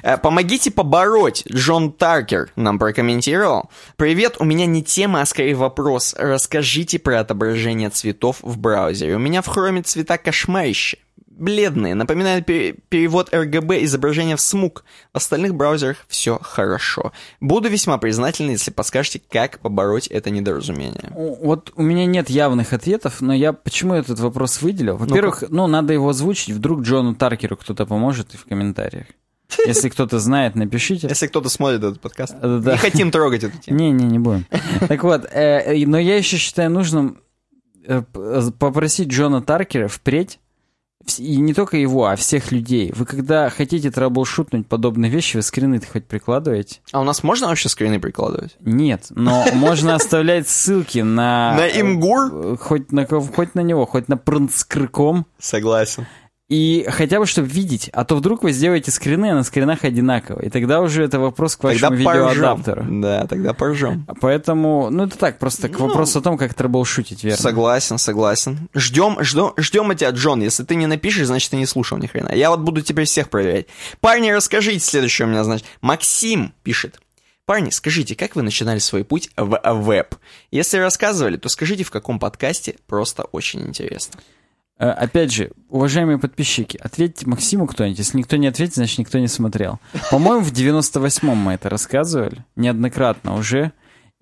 Э, 0.02 0.16
Помогите 0.16 0.70
побороть. 0.70 1.44
Джон 1.50 1.92
Таркер 1.92 2.50
нам 2.56 2.78
прокомментировал. 2.78 3.70
Привет, 3.96 4.36
у 4.38 4.44
меня 4.44 4.66
не 4.66 4.82
тема, 4.82 5.22
а 5.22 5.26
скорее 5.26 5.54
вопрос. 5.54 6.14
Расскажите 6.16 6.98
про 6.98 7.20
отображение 7.20 7.90
цветов 7.90 8.38
в 8.42 8.58
браузере. 8.58 9.16
У 9.16 9.18
меня 9.18 9.42
в 9.42 9.46
хроме 9.48 9.82
цвета 9.82 10.18
кошмарище. 10.18 10.98
Бледные, 11.40 11.94
напоминают 11.94 12.44
пере- 12.44 12.74
перевод 12.90 13.32
RGB 13.32 13.82
изображения 13.84 14.36
в 14.36 14.42
смуг. 14.42 14.84
В 15.14 15.16
остальных 15.16 15.54
браузерах 15.54 16.04
все 16.06 16.38
хорошо. 16.38 17.12
Буду 17.40 17.70
весьма 17.70 17.96
признателен, 17.96 18.50
если 18.50 18.70
подскажете, 18.70 19.22
как 19.26 19.58
побороть 19.60 20.06
это 20.06 20.28
недоразумение. 20.28 21.10
Вот 21.14 21.72
у 21.76 21.82
меня 21.82 22.04
нет 22.04 22.28
явных 22.28 22.74
ответов, 22.74 23.22
но 23.22 23.32
я 23.32 23.54
почему 23.54 23.94
этот 23.94 24.20
вопрос 24.20 24.60
выделил? 24.60 24.98
Во-первых, 24.98 25.44
ну, 25.48 25.66
надо 25.66 25.94
его 25.94 26.10
озвучить, 26.10 26.54
вдруг 26.54 26.82
Джону 26.82 27.14
Таркеру 27.14 27.56
кто-то 27.56 27.86
поможет 27.86 28.34
и 28.34 28.36
в 28.36 28.44
комментариях. 28.44 29.06
Если 29.66 29.88
кто-то 29.88 30.18
знает, 30.18 30.56
напишите. 30.56 31.08
Если 31.08 31.26
кто-то 31.26 31.48
смотрит 31.48 31.78
этот 31.78 32.00
подкаст, 32.02 32.34
да. 32.38 32.72
не 32.72 32.76
хотим 32.76 33.10
трогать 33.10 33.44
эту 33.44 33.56
тему. 33.56 33.78
Не-не, 33.78 34.04
не 34.04 34.18
будем. 34.18 34.46
Так 34.88 35.02
вот, 35.04 35.24
э, 35.24 35.74
э, 35.74 35.86
но 35.86 35.98
я 35.98 36.18
еще 36.18 36.36
считаю 36.36 36.70
нужным 36.70 37.22
э, 37.86 38.02
попросить 38.58 39.08
Джона 39.08 39.40
Таркера 39.40 39.88
впредь, 39.88 40.38
и 41.18 41.36
не 41.38 41.54
только 41.54 41.76
его, 41.76 42.06
а 42.06 42.16
всех 42.16 42.52
людей. 42.52 42.92
Вы 42.94 43.06
когда 43.06 43.50
хотите 43.50 43.90
траблшутнуть 43.90 44.66
подобные 44.66 45.10
вещи, 45.10 45.36
вы 45.36 45.42
скрины 45.42 45.80
хоть 45.80 46.06
прикладываете? 46.06 46.80
А 46.92 47.00
у 47.00 47.04
нас 47.04 47.22
можно 47.22 47.48
вообще 47.48 47.68
скрины 47.68 47.98
прикладывать? 47.98 48.56
Нет, 48.60 49.06
но 49.10 49.44
можно 49.54 49.94
оставлять 49.94 50.48
ссылки 50.48 50.98
на... 50.98 51.54
На 51.56 51.66
имгур? 51.68 52.30
э, 52.32 52.56
Хоть 52.60 52.92
на, 52.92 53.06
хоть 53.06 53.54
на 53.54 53.60
него, 53.60 53.86
хоть 53.86 54.08
на 54.08 54.16
прнскрком. 54.16 55.26
Согласен. 55.38 56.06
И 56.50 56.84
хотя 56.88 57.20
бы, 57.20 57.26
чтобы 57.26 57.46
видеть, 57.46 57.90
а 57.92 58.04
то 58.04 58.16
вдруг 58.16 58.42
вы 58.42 58.50
сделаете 58.50 58.90
скрины, 58.90 59.30
а 59.30 59.34
на 59.36 59.44
скринах 59.44 59.84
одинаково. 59.84 60.40
И 60.40 60.50
тогда 60.50 60.80
уже 60.80 61.04
это 61.04 61.20
вопрос 61.20 61.54
к 61.54 61.60
Тогда 61.60 61.90
вашему 61.90 62.04
поржем. 62.04 62.28
видеоадаптеру. 62.32 62.86
Да, 63.00 63.26
тогда 63.28 63.54
поржем. 63.54 64.04
Поэтому, 64.20 64.90
ну 64.90 65.04
это 65.04 65.16
так, 65.16 65.38
просто 65.38 65.68
к 65.68 65.78
Ну, 65.78 65.86
вопросу 65.86 66.18
о 66.18 66.22
том, 66.22 66.36
как 66.36 66.52
трэблшутить, 66.54 67.22
верно? 67.22 67.40
Согласен, 67.40 67.98
согласен. 67.98 68.68
Ждем, 68.74 69.22
ждем, 69.22 69.52
ждем 69.56 69.96
тебя, 69.96 70.10
Джон. 70.10 70.42
Если 70.42 70.64
ты 70.64 70.74
не 70.74 70.88
напишешь, 70.88 71.28
значит, 71.28 71.52
ты 71.52 71.56
не 71.56 71.66
слушал 71.66 71.98
ни 71.98 72.08
хрена. 72.08 72.32
Я 72.34 72.50
вот 72.50 72.58
буду 72.60 72.82
теперь 72.82 73.04
всех 73.04 73.30
проверять. 73.30 73.66
Парни, 74.00 74.30
расскажите 74.32 74.80
следующее 74.80 75.28
у 75.28 75.30
меня, 75.30 75.44
значит. 75.44 75.64
Максим 75.82 76.52
пишет. 76.64 77.00
Парни, 77.46 77.70
скажите, 77.70 78.16
как 78.16 78.34
вы 78.34 78.42
начинали 78.42 78.80
свой 78.80 79.04
путь 79.04 79.30
в 79.36 79.60
веб? 79.72 80.16
Если 80.50 80.78
рассказывали, 80.78 81.36
то 81.36 81.48
скажите, 81.48 81.84
в 81.84 81.92
каком 81.92 82.18
подкасте, 82.18 82.74
просто 82.88 83.22
очень 83.22 83.60
интересно. 83.68 84.18
Э, 84.80 84.90
Опять 84.92 85.30
же, 85.30 85.52
уважаемые 85.68 86.18
подписчики, 86.18 86.78
ответьте 86.82 87.26
Максиму 87.28 87.66
кто-нибудь. 87.66 87.98
Если 87.98 88.16
никто 88.16 88.36
не 88.36 88.46
ответит, 88.46 88.74
значит 88.76 88.98
никто 88.98 89.18
не 89.18 89.28
смотрел. 89.28 89.78
По-моему, 90.10 90.42
в 90.42 90.52
98-м 90.52 91.36
мы 91.36 91.52
это 91.52 91.68
рассказывали, 91.68 92.44
неоднократно 92.56 93.36
уже. 93.36 93.72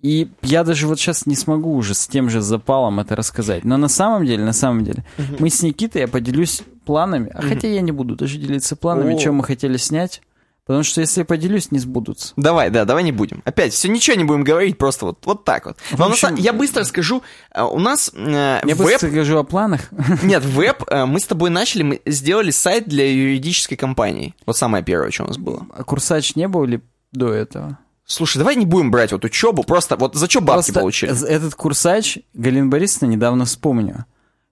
И 0.03 0.29
я 0.43 0.65
даже 0.65 0.87
вот 0.87 0.99
сейчас 0.99 1.27
не 1.27 1.35
смогу 1.37 1.75
уже 1.75 1.95
с 1.95 2.07
тем 2.07 2.29
же 2.29 2.41
запалом 2.41 3.01
это 3.01 3.17
рассказать. 3.17 3.65
Но 3.65 3.77
на 3.77 3.89
самом 3.89 4.27
деле, 4.27 4.45
на 4.45 4.53
самом 4.53 4.85
деле, 4.85 5.05
мы 5.39 5.49
с 5.49 5.63
Никитой, 5.63 6.03
я 6.03 6.09
поделюсь 6.09 6.63
планами. 6.85 7.31
А 7.35 7.43
хотя 7.43 7.69
я 7.69 7.81
не 7.81 7.93
буду 7.93 8.17
даже 8.17 8.39
делиться 8.39 8.75
планами, 8.77 9.17
что 9.19 9.33
мы 9.33 9.45
хотели 9.45 9.77
снять. 9.77 10.23
Потому 10.69 10.83
что 10.83 11.01
если 11.01 11.21
я 11.21 11.25
поделюсь, 11.25 11.73
не 11.73 11.79
сбудутся. 11.79 12.35
Давай, 12.37 12.69
да, 12.69 12.85
давай 12.85 13.03
не 13.03 13.11
будем. 13.11 13.43
Опять, 13.47 13.73
все, 13.73 13.89
ничего 13.89 14.19
не 14.19 14.25
будем 14.25 14.45
говорить, 14.45 14.77
просто 14.77 15.07
вот, 15.07 15.19
вот 15.25 15.47
так 15.47 15.65
вот. 15.65 15.79
Но 15.93 16.09
на 16.09 16.13
общем, 16.13 16.35
я 16.35 16.53
быстро 16.53 16.85
скажу, 16.85 17.23
э, 17.55 17.63
у 17.63 17.79
нас 17.79 18.13
э, 18.15 18.61
Я 18.63 18.75
веб 18.75 18.77
быстро 18.77 19.09
скажу 19.09 19.39
о 19.39 19.45
планах. 19.45 19.89
Нет, 20.23 20.45
веб, 20.45 20.85
э, 20.89 21.07
мы 21.07 21.21
с 21.21 21.25
тобой 21.25 21.49
начали, 21.49 21.85
мы 21.85 22.03
сделали 22.05 22.51
сайт 22.51 22.87
для 22.87 23.11
юридической 23.11 23.77
компании. 23.77 24.35
Вот 24.45 24.59
самое 24.59 24.85
первое, 24.85 25.11
что 25.11 25.25
у 25.25 25.29
нас 25.29 25.39
было. 25.39 25.67
А 25.75 25.85
Курсач 25.85 26.37
не 26.37 26.47
был 26.49 26.67
ли 26.67 26.83
до 27.13 27.33
этого? 27.33 27.79
Слушай, 28.05 28.37
давай 28.37 28.55
не 28.55 28.67
будем 28.67 28.91
брать 28.91 29.13
вот 29.13 29.25
учебу, 29.25 29.65
просто 29.65 29.97
вот 29.97 30.17
за 30.17 30.29
что 30.29 30.43
бабки 30.43 30.67
Просто 30.67 30.81
получили? 30.81 31.29
Этот 31.29 31.55
курсач 31.55 32.19
Галина 32.35 32.67
Борисовна 32.67 33.11
недавно 33.11 33.47
вспомнила. 33.47 34.05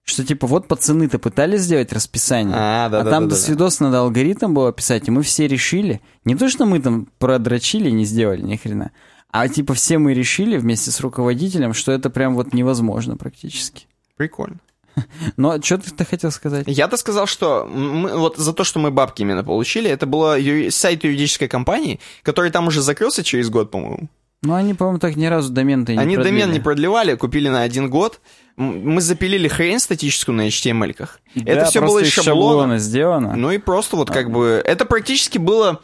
Что 0.07 0.23
типа 0.23 0.47
вот 0.47 0.69
пацаны-то 0.69 1.19
пытались 1.19 1.61
сделать 1.61 1.91
расписание, 1.91 2.55
А, 2.57 2.87
да, 2.87 3.03
да, 3.03 3.11
там 3.11 3.27
да, 3.27 3.35
до 3.35 3.55
да, 3.55 3.69
надо 3.81 3.99
алгоритм 3.99 4.53
было 4.53 4.71
писать, 4.71 5.09
и 5.09 5.11
мы 5.11 5.21
все 5.21 5.47
решили, 5.47 5.99
не 6.23 6.35
то 6.35 6.47
что 6.47 6.65
мы 6.65 6.79
там 6.79 7.09
продрочили 7.19 7.89
и 7.89 7.91
не 7.91 8.05
сделали 8.05 8.41
ни 8.41 8.55
хрена, 8.55 8.91
а 9.31 9.49
типа 9.49 9.73
все 9.73 9.97
мы 9.97 10.13
решили 10.13 10.55
вместе 10.57 10.91
с 10.91 11.01
руководителем, 11.01 11.73
что 11.73 11.91
это 11.91 12.09
прям 12.09 12.35
вот 12.35 12.53
невозможно 12.53 13.17
практически. 13.17 13.85
Прикольно. 14.15 14.59
Но 15.37 15.61
что 15.61 15.77
ты 15.77 16.05
хотел 16.05 16.31
сказать? 16.31 16.63
Я-то 16.67 16.95
сказал, 16.95 17.27
что 17.27 17.65
мы, 17.65 18.17
вот 18.17 18.37
за 18.37 18.53
то, 18.53 18.63
что 18.63 18.79
мы 18.79 18.91
бабки 18.91 19.23
именно 19.23 19.43
получили, 19.43 19.89
это 19.89 20.05
был 20.05 20.71
сайт 20.71 21.03
юридической 21.03 21.49
компании, 21.49 21.99
который 22.23 22.49
там 22.49 22.67
уже 22.67 22.81
закрылся 22.81 23.25
через 23.25 23.49
год, 23.49 23.71
по-моему. 23.71 24.07
Ну 24.43 24.53
они, 24.53 24.73
по-моему, 24.73 24.99
так 24.99 25.15
ни 25.15 25.25
разу 25.25 25.51
домен-то 25.51 25.93
не 25.93 25.97
Они 25.99 26.15
продлили. 26.15 26.39
домен 26.39 26.53
не 26.53 26.59
продлевали, 26.59 27.15
купили 27.15 27.49
на 27.49 27.63
один 27.63 27.89
год. 27.89 28.21
Мы 28.57 29.01
запилили 29.01 29.47
хрень 29.47 29.79
статическую 29.79 30.35
на 30.35 30.47
HTML-ках. 30.47 31.19
Да, 31.35 31.51
это 31.51 31.65
все 31.65 31.79
было 31.79 31.99
из 31.99 32.07
из 32.07 32.13
шаблона. 32.13 32.33
шаблона 32.33 32.77
сделано. 32.79 33.35
Ну 33.35 33.51
и 33.51 33.59
просто 33.59 33.95
вот 33.95 34.09
как 34.09 34.31
бы... 34.31 34.61
Это 34.65 34.85
практически 34.85 35.37
было, 35.37 35.81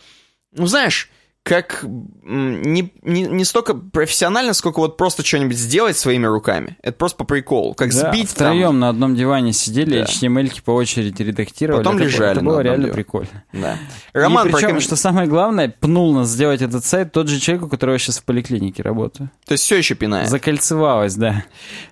ну 0.52 0.66
знаешь, 0.66 1.12
как 1.44 1.84
не, 2.24 2.94
не, 3.02 3.22
не 3.24 3.44
столько 3.44 3.74
профессионально, 3.76 4.54
сколько 4.54 4.80
вот 4.80 4.96
просто 4.96 5.26
что-нибудь 5.26 5.58
сделать 5.58 5.98
своими 5.98 6.26
руками. 6.26 6.78
Это 6.82 6.96
просто 6.98 7.18
по 7.18 7.26
приколу. 7.26 7.74
Как 7.74 7.92
Да, 7.94 8.10
сбить 8.12 8.30
втроем 8.30 8.62
там. 8.70 8.80
на 8.80 8.90
одном 8.90 9.14
диване 9.14 9.52
сидели, 9.52 10.00
Да. 10.00 10.06
HTML-ки 10.06 10.62
по 10.62 10.72
очереди 10.72 11.22
редактировали. 11.22 11.80
Потом 11.84 11.98
это, 11.98 12.06
лежали 12.06 12.32
Это 12.38 12.46
было 12.46 12.62
реально 12.62 12.84
диване. 12.86 12.94
прикольно. 12.94 13.44
Да. 13.52 13.74
И 14.14 14.18
Роман, 14.18 14.44
причем, 14.52 14.70
проком- 14.70 14.80
что 14.80 14.96
самое 14.96 15.28
главное, 15.28 15.68
пнул 15.78 16.14
нас 16.14 16.30
сделать 16.30 16.62
этот 16.62 16.86
сайт 16.86 17.12
тот 17.12 17.28
же 17.28 17.42
человек, 17.42 17.66
у 17.66 17.68
которого 17.68 18.00
сейчас 18.00 18.20
в 18.20 18.24
поликлинике 18.24 18.82
работаю. 18.82 19.30
То 19.46 19.52
есть 19.52 19.66
все 19.66 19.76
еще 19.76 19.96
пинает. 19.96 20.30
Закольцевалось, 20.30 21.16
да. 21.16 21.44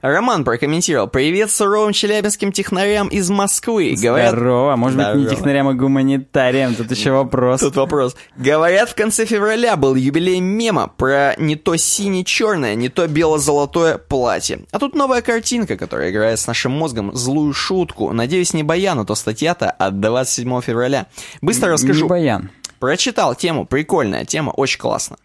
Роман 0.01 0.45
прокомментировал. 0.45 1.09
Привет 1.09 1.51
суровым 1.51 1.91
челябинским 1.91 2.53
технарям 2.53 3.09
из 3.09 3.29
Москвы. 3.29 3.95
Говорят, 4.01 4.31
Здорово. 4.31 4.77
Может 4.77 4.97
быть, 4.97 5.07
не 5.07 5.11
Здорово. 5.23 5.29
технарям, 5.35 5.67
а 5.67 5.73
гуманитариям. 5.73 6.73
Тут 6.75 6.89
еще 6.89 7.11
вопрос. 7.11 7.59
Тут 7.59 7.75
вопрос. 7.75 8.15
Говорят, 8.37 8.89
в 8.89 8.95
конце 8.95 9.25
февраля 9.25 9.40
был 9.75 9.95
юбилей 9.95 10.39
мема 10.39 10.87
про 10.87 11.35
не 11.37 11.55
то 11.55 11.75
сине-черное, 11.75 12.75
не 12.75 12.89
то 12.89 13.07
бело-золотое 13.07 13.97
платье. 13.97 14.61
А 14.71 14.79
тут 14.79 14.95
новая 14.95 15.21
картинка, 15.21 15.77
которая 15.77 16.11
играет 16.11 16.39
с 16.39 16.47
нашим 16.47 16.71
мозгом 16.71 17.15
злую 17.15 17.53
шутку. 17.53 18.11
Надеюсь, 18.13 18.53
не 18.53 18.63
Баян, 18.63 18.99
а 18.99 19.05
то 19.05 19.15
статья-то 19.15 19.69
от 19.69 19.99
27 19.99 20.61
февраля. 20.61 21.07
Быстро 21.41 21.67
Не 21.67 21.73
расскажу. 21.73 22.07
баян. 22.07 22.49
Прочитал 22.79 23.35
тему, 23.35 23.65
прикольная 23.65 24.25
тема, 24.25 24.51
очень 24.51 24.79
классно. 24.79 25.17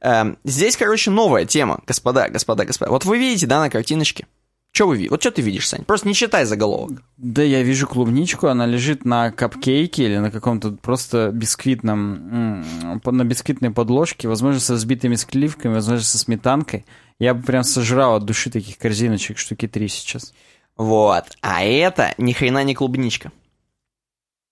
Эм, 0.00 0.38
здесь, 0.44 0.76
короче, 0.76 1.10
новая 1.10 1.44
тема, 1.44 1.80
господа, 1.86 2.28
господа, 2.28 2.64
господа. 2.64 2.90
Вот 2.90 3.04
вы 3.04 3.18
видите, 3.18 3.46
да, 3.46 3.60
на 3.60 3.68
картиночке? 3.70 4.26
Что 4.72 4.86
вы 4.86 4.96
видите? 4.96 5.10
Вот 5.10 5.20
что 5.20 5.32
ты 5.32 5.42
видишь, 5.42 5.68
Сань? 5.68 5.84
Просто 5.84 6.06
не 6.06 6.14
читай 6.14 6.44
заголовок. 6.44 7.02
Да, 7.16 7.42
я 7.42 7.62
вижу 7.62 7.88
клубничку, 7.88 8.46
она 8.46 8.66
лежит 8.66 9.04
на 9.04 9.32
капкейке 9.32 10.04
или 10.04 10.18
на 10.18 10.30
каком-то 10.30 10.72
просто 10.72 11.30
бисквитном, 11.32 12.62
на 13.04 13.24
бисквитной 13.24 13.72
подложке, 13.72 14.28
возможно, 14.28 14.60
со 14.60 14.74
взбитыми 14.74 15.16
сливками, 15.16 15.74
возможно, 15.74 16.04
со 16.04 16.18
сметанкой. 16.18 16.86
Я 17.18 17.34
бы 17.34 17.42
прям 17.42 17.64
сожрал 17.64 18.16
от 18.16 18.24
души 18.24 18.50
таких 18.50 18.78
корзиночек 18.78 19.38
штуки 19.38 19.66
три 19.66 19.88
сейчас. 19.88 20.32
Вот. 20.76 21.24
А 21.42 21.64
это 21.64 22.14
ни 22.16 22.32
хрена 22.32 22.62
не 22.64 22.74
клубничка. 22.74 23.32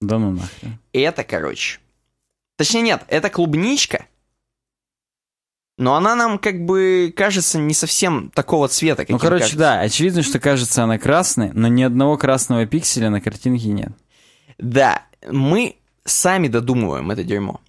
Да 0.01 0.19
ну 0.19 0.33
нахрен. 0.33 0.79
Это, 0.93 1.25
короче, 1.25 1.79
Точнее, 2.59 2.83
нет, 2.83 3.05
это 3.07 3.31
клубничка, 3.31 4.07
но 5.79 5.95
она 5.95 6.15
нам 6.15 6.39
как 6.39 6.65
бы 6.67 7.13
кажется 7.17 7.59
не 7.59 7.73
совсем 7.73 8.31
такого 8.35 8.69
цвета, 8.69 9.07
Ну, 9.09 9.19
короче, 9.19 9.43
кажется. 9.45 9.59
да, 9.59 9.81
очевидно, 9.81 10.23
что 10.23 10.39
кажется 10.39 10.83
она 10.85 10.99
красной, 10.99 11.51
но 11.55 11.69
ни 11.69 11.83
одного 11.83 12.17
красного 12.19 12.67
пикселя 12.67 13.09
на 13.11 13.21
картинке 13.21 13.69
нет. 13.69 13.93
Да, 14.59 15.03
мы 15.31 15.77
сами 16.05 16.49
додумываем 16.49 17.11
это 17.11 17.25
дерьмо. 17.25 17.61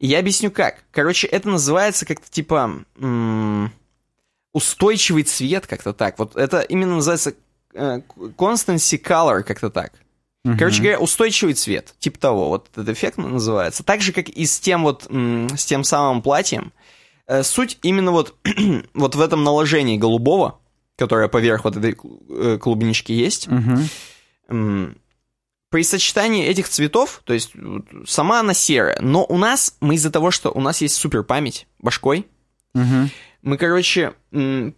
И 0.00 0.06
я 0.06 0.18
объясню 0.20 0.50
как. 0.50 0.76
Короче, 0.92 1.26
это 1.26 1.48
называется 1.48 2.06
как-то 2.06 2.30
типа 2.30 2.84
м- 2.98 3.72
устойчивый 4.52 5.24
цвет, 5.24 5.66
как-то 5.66 5.92
так. 5.92 6.18
Вот 6.18 6.36
это 6.36 6.60
именно 6.60 6.96
называется 6.96 7.34
э, 7.74 8.00
constancy 8.36 9.00
color, 9.02 9.42
как-то 9.42 9.70
так. 9.70 9.92
Угу. 10.44 10.56
Короче 10.56 10.80
говоря, 10.82 10.98
устойчивый 11.00 11.54
цвет, 11.54 11.94
типа 11.98 12.18
того, 12.18 12.48
вот 12.48 12.68
этот 12.72 12.88
эффект 12.90 13.18
называется. 13.18 13.82
Так 13.82 14.00
же, 14.00 14.12
как 14.12 14.28
и 14.28 14.46
с 14.46 14.58
тем 14.60 14.84
вот, 14.84 15.06
м- 15.10 15.48
с 15.56 15.64
тем 15.64 15.84
самым 15.84 16.22
платьем. 16.22 16.72
Э, 17.28 17.42
суть 17.42 17.78
именно 17.82 18.10
вот, 18.10 18.34
вот 18.94 19.14
в 19.14 19.20
этом 19.20 19.44
наложении 19.44 19.96
голубого, 19.96 20.58
которое 20.96 21.28
поверх 21.28 21.64
вот 21.64 21.76
этой 21.76 21.96
э, 22.30 22.58
клубнички 22.58 23.12
есть. 23.12 23.48
Угу 23.48 24.94
при 25.70 25.82
сочетании 25.82 26.46
этих 26.46 26.68
цветов, 26.68 27.20
то 27.24 27.34
есть 27.34 27.52
сама 28.06 28.40
она 28.40 28.54
серая, 28.54 28.98
но 29.00 29.24
у 29.28 29.36
нас, 29.36 29.76
мы 29.80 29.96
из-за 29.96 30.10
того, 30.10 30.30
что 30.30 30.50
у 30.50 30.60
нас 30.60 30.80
есть 30.80 30.94
супер 30.94 31.22
память 31.22 31.66
башкой, 31.78 32.26
угу. 32.74 33.10
мы, 33.42 33.58
короче, 33.58 34.14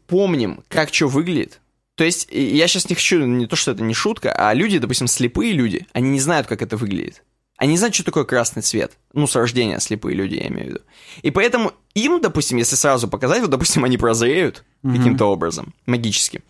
помним, 0.06 0.64
как 0.68 0.92
что 0.92 1.06
выглядит. 1.06 1.60
То 1.94 2.04
есть 2.04 2.28
я 2.32 2.66
сейчас 2.66 2.88
не 2.88 2.96
хочу, 2.96 3.24
не 3.24 3.46
то, 3.46 3.56
что 3.56 3.72
это 3.72 3.82
не 3.82 3.94
шутка, 3.94 4.32
а 4.32 4.52
люди, 4.54 4.78
допустим, 4.78 5.06
слепые 5.06 5.52
люди, 5.52 5.86
они 5.92 6.10
не 6.10 6.20
знают, 6.20 6.46
как 6.46 6.62
это 6.62 6.76
выглядит. 6.76 7.22
Они 7.60 7.72
не 7.72 7.76
знают, 7.76 7.94
что 7.94 8.04
такое 8.04 8.24
красный 8.24 8.62
цвет. 8.62 8.96
Ну, 9.12 9.26
с 9.26 9.36
рождения 9.36 9.78
слепые 9.80 10.16
люди, 10.16 10.36
я 10.36 10.48
имею 10.48 10.64
в 10.64 10.68
виду. 10.70 10.80
И 11.20 11.30
поэтому 11.30 11.74
им, 11.92 12.18
допустим, 12.22 12.56
если 12.56 12.74
сразу 12.74 13.06
показать, 13.06 13.42
вот, 13.42 13.50
допустим, 13.50 13.84
они 13.84 13.98
прозреют 13.98 14.64
угу. 14.82 14.96
каким-то 14.96 15.26
образом, 15.26 15.74
магически, 15.84 16.42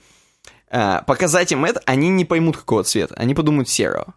а, 0.71 1.03
показать 1.03 1.51
им 1.51 1.65
это, 1.65 1.83
они 1.85 2.11
не 2.11 2.25
поймут, 2.25 2.57
какого 2.57 2.85
цвета. 2.85 3.17
Они 3.17 3.35
подумают 3.35 3.69
серого. 3.69 4.15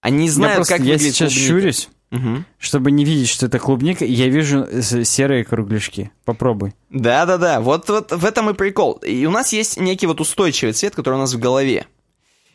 Они 0.00 0.28
знают, 0.28 0.54
я 0.54 0.56
просто, 0.56 0.78
как 0.78 0.84
я 0.84 0.98
сейчас 0.98 1.32
клубника. 1.32 1.46
щурюсь, 1.46 1.88
угу. 2.10 2.44
чтобы 2.58 2.90
не 2.90 3.04
видеть, 3.04 3.28
что 3.28 3.46
это 3.46 3.60
клубника, 3.60 4.04
я 4.04 4.26
вижу 4.26 4.66
серые 4.82 5.44
кругляшки. 5.44 6.10
Попробуй. 6.24 6.74
Да-да-да, 6.90 7.60
вот, 7.60 7.88
вот 7.88 8.10
в 8.10 8.24
этом 8.24 8.50
и 8.50 8.54
прикол. 8.54 8.94
И 8.94 9.26
у 9.26 9.30
нас 9.30 9.52
есть 9.52 9.78
некий 9.78 10.08
вот 10.08 10.20
устойчивый 10.20 10.72
цвет, 10.72 10.96
который 10.96 11.14
у 11.14 11.18
нас 11.18 11.34
в 11.34 11.38
голове. 11.38 11.86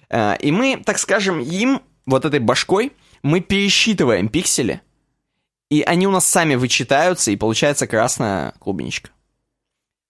А, 0.09 0.33
и 0.33 0.51
мы, 0.51 0.83
так 0.85 0.99
скажем, 0.99 1.39
им, 1.39 1.81
вот 2.05 2.25
этой 2.25 2.41
башкой, 2.41 2.91
мы 3.23 3.39
пересчитываем 3.41 4.29
пиксели, 4.29 4.81
и 5.69 5.81
они 5.81 6.07
у 6.07 6.11
нас 6.11 6.25
сами 6.25 6.55
вычитаются, 6.55 7.31
и 7.31 7.35
получается 7.35 7.87
красная 7.87 8.53
клубничка. 8.59 9.11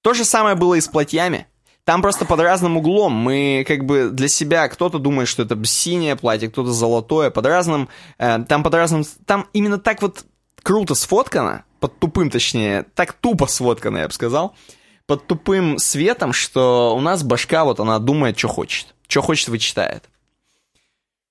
То 0.02 0.14
же 0.14 0.24
самое 0.24 0.56
было 0.56 0.76
и 0.76 0.82
с 0.82 0.88
платьями. 0.88 1.48
Там 1.84 2.02
просто 2.02 2.26
под 2.26 2.40
разным 2.40 2.78
углом 2.78 3.14
мы 3.14 3.66
как 3.68 3.86
бы 3.86 4.10
для 4.12 4.28
себя, 4.28 4.68
кто-то 4.70 5.00
думает, 5.00 5.28
что 5.28 5.44
это 5.44 5.62
синее 5.66 6.16
платье, 6.16 6.50
кто-то 6.50 6.72
золотое, 6.72 7.32
под 7.32 7.46
разным, 7.46 7.90
э, 8.20 8.44
там 8.48 8.64
под 8.64 8.76
разным, 8.76 9.04
там 9.26 9.48
именно 9.54 9.80
так 9.80 10.02
вот 10.02 10.24
круто 10.62 10.94
сфоткано, 10.94 11.66
под 11.80 11.98
тупым 11.98 12.30
точнее, 12.30 12.86
так 12.94 13.14
тупо 13.14 13.48
сфоткано, 13.48 13.98
я 13.98 14.08
бы 14.08 14.14
сказал, 14.14 14.56
под 15.08 15.26
тупым 15.26 15.80
светом, 15.80 16.32
что 16.32 16.96
у 16.96 17.02
нас 17.02 17.24
башка 17.24 17.64
вот 17.64 17.80
она 17.80 17.98
думает, 17.98 18.38
что 18.38 18.50
хочет, 18.50 18.94
что 19.08 19.24
хочет, 19.24 19.48
вычитает. 19.50 20.04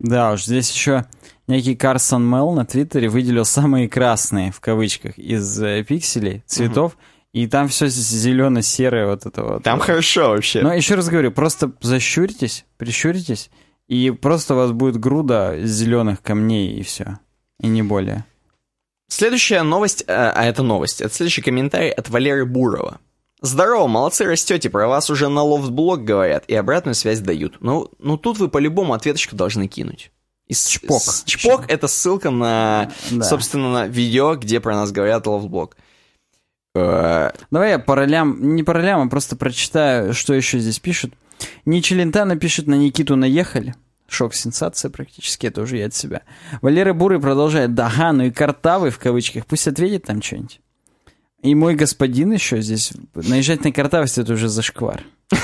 Да 0.01 0.33
уж, 0.33 0.45
здесь 0.45 0.73
еще 0.73 1.07
некий 1.49 1.75
Карсон 1.75 2.25
Мел 2.25 2.53
на 2.53 2.65
Твиттере 2.65 3.09
выделил 3.09 3.45
самые 3.45 3.89
красные, 3.89 4.53
в 4.53 4.61
кавычках, 4.61 5.19
из 5.19 5.61
э, 5.63 5.83
пикселей, 5.85 6.43
цветов, 6.47 6.95
угу 6.95 7.03
и 7.33 7.47
там 7.47 7.69
все 7.69 7.89
зелено-серое 7.89 9.07
вот 9.07 9.27
это 9.27 9.43
вот. 9.43 9.63
Там 9.63 9.81
хорошо 9.81 10.31
вообще. 10.31 10.63
Но 10.63 10.73
еще 10.73 10.95
раз 10.95 11.09
говорю, 11.09 11.31
просто 11.31 11.73
защуритесь, 11.81 12.65
прищуритесь, 12.79 13.51
и 13.87 14.11
просто 14.11 14.55
у 14.55 14.57
вас 14.57 14.73
будет 14.73 14.97
груда 14.99 15.57
зеленых 15.63 16.23
камней, 16.23 16.79
и 16.79 16.83
все. 16.83 17.19
И 17.61 17.67
не 17.67 17.83
более. 17.83 18.25
Следующая 19.09 19.63
новость, 19.63 20.05
э, 20.07 20.13
а 20.13 20.45
это 20.45 20.63
новость, 20.63 21.01
это 21.01 21.15
следующий 21.15 21.43
комментарий 21.43 21.91
от 21.91 22.09
Валеры 22.09 22.45
Бурова. 22.45 22.99
Здорово, 23.41 23.87
молодцы, 23.87 24.25
растете, 24.25 24.69
про 24.69 24.89
вас 24.89 25.11
уже 25.11 25.29
на 25.29 25.43
лофт-блог 25.43 26.03
говорят 26.03 26.45
и 26.49 26.55
обратную 26.55 26.95
связь 26.95 27.21
дают. 27.21 27.59
Ну, 27.61 27.91
ну 27.99 28.17
тут 28.17 28.39
вы 28.39 28.49
по-любому 28.49 28.95
ответочку 28.95 29.37
должны 29.37 29.69
кинуть. 29.69 30.11
И 30.49 30.55
чпок. 30.55 31.03
Чпок— 31.27 31.65
это 31.69 31.89
ссылка 31.89 32.31
на, 32.31 32.91
да. 33.11 33.25
собственно, 33.25 33.73
на 33.73 33.87
видео, 33.87 34.35
где 34.35 34.61
про 34.61 34.75
нас 34.75 34.93
говорят 34.93 35.27
лофт-блог. 35.27 35.77
Э, 36.75 37.31
Давай 37.51 37.73
я 37.73 37.79
по 37.79 37.95
ролям, 37.95 38.57
не 38.57 38.63
по 38.63 38.73
ролям, 38.73 39.07
а 39.07 39.11
просто 39.11 39.37
прочитаю, 39.37 40.15
что 40.15 40.33
еще 40.33 40.59
здесь 40.59 40.79
пишут. 40.79 41.13
Не 41.67 41.83
Челентано 41.83 42.37
пишет 42.37 42.67
на 42.67 42.75
Никиту 42.75 43.15
наехали. 43.15 43.75
Шок-сенсация 44.09 44.91
практически, 44.91 45.47
это 45.47 45.61
уже 45.61 45.77
я 45.77 45.87
от 45.87 45.95
себя. 45.95 46.23
Валера 46.63 46.95
Бурый 46.95 47.21
продолжает. 47.21 47.75
Да, 47.75 47.91
ну 48.13 48.25
и 48.25 48.31
картавый 48.31 48.91
в 48.91 48.99
кавычках, 48.99 49.45
пусть 49.45 49.69
ответит 49.69 50.05
там 50.05 50.23
что-нибудь. 50.23 50.61
И 51.43 51.55
мой 51.55 51.75
господин 51.75 52.33
еще 52.33 52.63
здесь, 52.63 52.93
наезжать 53.15 53.65
на 53.65 53.71
картавость 53.71 54.19
это 54.19 54.33
уже 54.33 54.49
зашквар. 54.49 55.03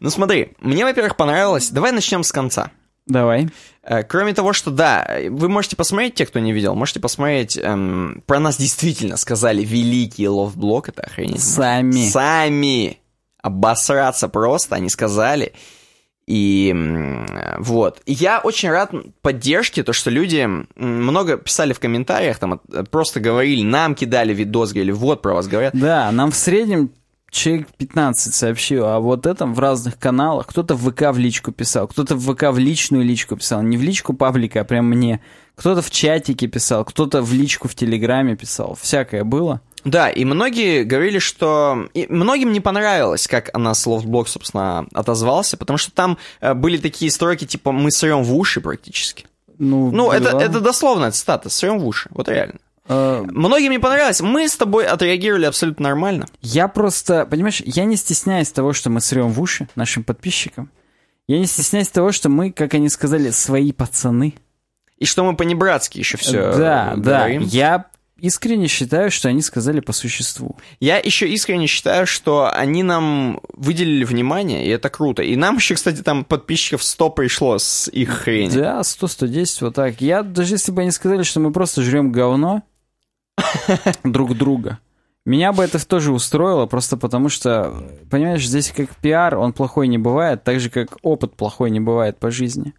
Ну 0.00 0.10
смотри, 0.10 0.54
мне, 0.58 0.84
во-первых, 0.84 1.14
понравилось. 1.14 1.70
Давай 1.70 1.92
начнем 1.92 2.24
с 2.24 2.32
конца. 2.32 2.72
Давай. 3.06 3.48
Э, 3.82 4.02
кроме 4.02 4.32
того, 4.32 4.52
что 4.52 4.70
да, 4.70 5.06
вы 5.28 5.48
можете 5.48 5.76
посмотреть, 5.76 6.14
те, 6.14 6.26
кто 6.26 6.38
не 6.38 6.52
видел, 6.52 6.74
можете 6.74 7.00
посмотреть, 7.00 7.58
эм, 7.58 8.22
про 8.26 8.40
нас 8.40 8.56
действительно 8.56 9.16
сказали 9.16 9.62
великий 9.62 10.26
LoftBlog, 10.26 10.88
это 10.88 11.02
охренеть. 11.02 11.42
Сами. 11.42 12.08
Сами. 12.08 12.98
Обосраться 13.42 14.28
просто, 14.28 14.76
они 14.76 14.88
сказали. 14.88 15.52
И 16.26 16.74
вот. 17.58 18.00
Я 18.06 18.40
очень 18.40 18.70
рад 18.70 18.92
поддержке, 19.20 19.82
то, 19.82 19.92
что 19.92 20.08
люди 20.08 20.48
много 20.76 21.36
писали 21.36 21.74
в 21.74 21.80
комментариях, 21.80 22.38
там 22.38 22.62
просто 22.90 23.20
говорили, 23.20 23.62
нам 23.62 23.94
кидали 23.94 24.32
видос, 24.32 24.72
говорили, 24.72 24.92
вот 24.92 25.20
про 25.20 25.34
вас 25.34 25.46
говорят. 25.46 25.74
Да, 25.74 26.10
нам 26.12 26.30
в 26.30 26.36
среднем 26.36 26.90
человек 27.34 27.68
15 27.76 28.34
сообщил 28.34 28.84
а 28.86 29.00
вот 29.00 29.26
этом 29.26 29.54
в 29.54 29.58
разных 29.58 29.98
каналах. 29.98 30.46
Кто-то 30.46 30.74
в 30.74 30.90
ВК 30.90 31.12
в 31.12 31.18
личку 31.18 31.52
писал, 31.52 31.88
кто-то 31.88 32.16
в 32.16 32.34
ВК 32.34 32.44
в 32.50 32.58
личную 32.58 33.04
личку 33.04 33.36
писал. 33.36 33.62
Не 33.62 33.76
в 33.76 33.82
личку 33.82 34.14
паблика, 34.14 34.60
а 34.60 34.64
прям 34.64 34.86
мне. 34.86 35.20
Кто-то 35.56 35.82
в 35.82 35.90
чатике 35.90 36.46
писал, 36.46 36.84
кто-то 36.84 37.22
в 37.22 37.32
личку 37.32 37.68
в 37.68 37.74
Телеграме 37.74 38.36
писал. 38.36 38.76
Всякое 38.80 39.24
было. 39.24 39.60
Да, 39.84 40.08
и 40.08 40.24
многие 40.24 40.82
говорили, 40.82 41.18
что... 41.18 41.88
И 41.92 42.06
многим 42.08 42.52
не 42.52 42.60
понравилось, 42.60 43.28
как 43.28 43.50
она 43.52 43.74
с 43.74 43.86
LoftBlog, 43.86 44.28
собственно, 44.28 44.86
отозвался, 44.94 45.56
потому 45.58 45.76
что 45.76 45.92
там 45.92 46.16
э, 46.40 46.54
были 46.54 46.78
такие 46.78 47.10
строки, 47.10 47.44
типа 47.44 47.70
«мы 47.70 47.90
срем 47.90 48.24
в 48.24 48.34
уши» 48.34 48.62
практически. 48.62 49.26
Ну, 49.58 49.90
ну 49.90 50.10
да. 50.10 50.16
это, 50.16 50.38
это 50.38 50.60
дословная 50.60 51.10
цитата 51.10 51.50
«срем 51.50 51.78
в 51.78 51.86
уши», 51.86 52.08
вот 52.12 52.28
реально. 52.28 52.58
Э, 52.86 53.26
Многим 53.30 53.70
не 53.70 53.78
понравилось. 53.78 54.20
Мы 54.20 54.46
с 54.46 54.56
тобой 54.56 54.86
отреагировали 54.86 55.46
абсолютно 55.46 55.88
нормально. 55.88 56.26
Я 56.42 56.68
просто, 56.68 57.24
понимаешь, 57.24 57.62
я 57.64 57.84
не 57.84 57.96
стесняюсь 57.96 58.50
того, 58.50 58.72
что 58.74 58.90
мы 58.90 59.00
срем 59.00 59.30
в 59.30 59.40
уши 59.40 59.68
нашим 59.74 60.04
подписчикам. 60.04 60.70
Я 61.26 61.38
не 61.38 61.46
стесняюсь 61.46 61.88
того, 61.88 62.12
что 62.12 62.28
мы, 62.28 62.52
как 62.52 62.74
они 62.74 62.90
сказали, 62.90 63.30
свои 63.30 63.72
пацаны. 63.72 64.34
И 64.98 65.06
что 65.06 65.24
мы 65.24 65.34
по-небратски 65.34 65.98
еще 65.98 66.18
все 66.18 66.56
Да, 66.56 66.92
говорим. 66.94 67.42
да. 67.42 67.48
Я 67.48 67.86
искренне 68.18 68.68
считаю, 68.68 69.10
что 69.10 69.28
они 69.28 69.42
сказали 69.42 69.80
по 69.80 69.92
существу. 69.92 70.56
Я 70.80 70.98
еще 70.98 71.28
искренне 71.28 71.66
считаю, 71.66 72.06
что 72.06 72.50
они 72.52 72.82
нам 72.82 73.40
выделили 73.54 74.04
внимание, 74.04 74.66
и 74.66 74.68
это 74.68 74.88
круто. 74.88 75.22
И 75.22 75.34
нам 75.36 75.56
еще, 75.56 75.74
кстати, 75.74 76.02
там 76.02 76.24
подписчиков 76.24 76.82
100 76.82 77.10
пришло 77.10 77.58
с 77.58 77.88
их 77.88 78.10
хрени. 78.10 78.56
Да, 78.56 78.80
100-110, 78.80 79.56
вот 79.62 79.74
так. 79.74 80.00
Я, 80.00 80.22
даже 80.22 80.54
если 80.54 80.70
бы 80.72 80.82
они 80.82 80.90
сказали, 80.90 81.22
что 81.22 81.40
мы 81.40 81.52
просто 81.52 81.82
жрем 81.82 82.12
говно, 82.12 82.62
друг 84.04 84.36
друга. 84.36 84.78
Меня 85.24 85.52
бы 85.52 85.64
это 85.64 85.84
тоже 85.86 86.12
устроило, 86.12 86.66
просто 86.66 86.98
потому 86.98 87.30
что, 87.30 87.72
понимаешь, 88.10 88.46
здесь 88.46 88.70
как 88.76 88.94
пиар, 88.96 89.38
он 89.38 89.54
плохой 89.54 89.88
не 89.88 89.96
бывает, 89.96 90.44
так 90.44 90.60
же, 90.60 90.68
как 90.68 90.98
опыт 91.02 91.34
плохой 91.34 91.70
не 91.70 91.80
бывает 91.80 92.18
по 92.18 92.30
жизни. 92.30 92.74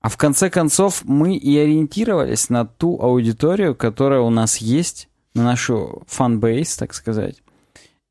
А 0.00 0.08
в 0.08 0.16
конце 0.16 0.50
концов 0.50 1.02
мы 1.04 1.36
и 1.36 1.56
ориентировались 1.58 2.48
на 2.48 2.64
ту 2.64 3.00
аудиторию, 3.00 3.74
которая 3.74 4.20
у 4.20 4.30
нас 4.30 4.58
есть, 4.58 5.08
на 5.34 5.42
нашу 5.44 6.02
фанбейс, 6.06 6.76
так 6.76 6.94
сказать. 6.94 7.42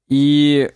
И 0.08 0.72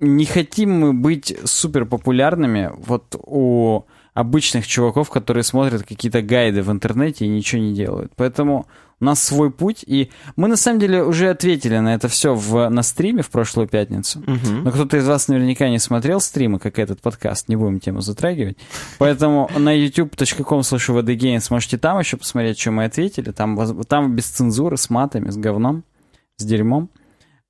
не 0.00 0.24
хотим 0.26 0.78
мы 0.78 0.92
быть 0.92 1.36
супер 1.44 1.84
популярными. 1.84 2.70
Вот 2.76 3.16
у 3.18 3.84
обычных 4.18 4.66
чуваков, 4.66 5.10
которые 5.10 5.44
смотрят 5.44 5.84
какие-то 5.84 6.22
гайды 6.22 6.62
в 6.62 6.72
интернете 6.72 7.24
и 7.24 7.28
ничего 7.28 7.62
не 7.62 7.72
делают. 7.72 8.12
Поэтому 8.16 8.66
у 8.98 9.04
нас 9.04 9.22
свой 9.22 9.52
путь, 9.52 9.84
и 9.86 10.10
мы 10.34 10.48
на 10.48 10.56
самом 10.56 10.80
деле 10.80 11.04
уже 11.04 11.30
ответили 11.30 11.78
на 11.78 11.94
это 11.94 12.08
все 12.08 12.34
в, 12.34 12.68
на 12.68 12.82
стриме 12.82 13.22
в 13.22 13.30
прошлую 13.30 13.68
пятницу. 13.68 14.18
Угу. 14.18 14.52
Но 14.64 14.72
кто-то 14.72 14.96
из 14.96 15.06
вас 15.06 15.28
наверняка 15.28 15.68
не 15.68 15.78
смотрел 15.78 16.20
стримы, 16.20 16.58
как 16.58 16.80
этот 16.80 17.00
подкаст, 17.00 17.48
не 17.48 17.54
будем 17.54 17.78
тему 17.78 18.00
затрагивать. 18.00 18.58
Поэтому 18.98 19.48
на 19.56 19.78
youtube.com 19.78 20.64
слэш 20.64 20.98
VDGain 20.98 21.38
сможете 21.38 21.78
там 21.78 22.00
еще 22.00 22.16
посмотреть, 22.16 22.58
что 22.58 22.72
мы 22.72 22.86
ответили. 22.86 23.30
Там, 23.30 23.84
там 23.84 24.16
без 24.16 24.26
цензуры, 24.26 24.76
с 24.78 24.90
матами, 24.90 25.30
с 25.30 25.36
говном, 25.36 25.84
с 26.38 26.44
дерьмом. 26.44 26.90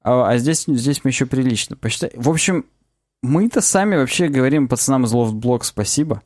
А, 0.02 0.32
а 0.32 0.36
здесь, 0.36 0.64
здесь 0.66 1.02
мы 1.02 1.12
еще 1.12 1.24
прилично 1.24 1.76
посчитали. 1.76 2.12
В 2.14 2.28
общем, 2.28 2.66
мы-то 3.22 3.62
сами 3.62 3.96
вообще 3.96 4.28
говорим 4.28 4.68
пацанам 4.68 5.04
из 5.06 5.12
LoftBlog 5.12 5.64
спасибо. 5.64 6.20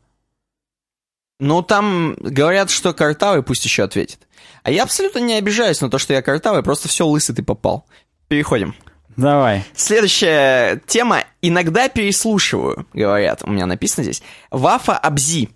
Ну, 1.44 1.60
там 1.60 2.14
говорят, 2.20 2.70
что 2.70 2.94
Картавый 2.94 3.42
пусть 3.42 3.64
еще 3.64 3.82
ответит. 3.82 4.28
А 4.62 4.70
я 4.70 4.84
абсолютно 4.84 5.18
не 5.18 5.34
обижаюсь 5.34 5.80
на 5.80 5.90
то, 5.90 5.98
что 5.98 6.12
я 6.12 6.22
Картавый, 6.22 6.62
просто 6.62 6.86
все 6.86 7.04
лысый 7.04 7.34
ты 7.34 7.42
попал. 7.42 7.84
Переходим. 8.28 8.76
Давай. 9.16 9.64
Следующая 9.74 10.80
тема. 10.86 11.24
Иногда 11.40 11.88
переслушиваю, 11.88 12.86
говорят. 12.92 13.40
У 13.42 13.50
меня 13.50 13.66
написано 13.66 14.04
здесь. 14.04 14.22
Вафа 14.52 14.96
Абзи 14.96 15.48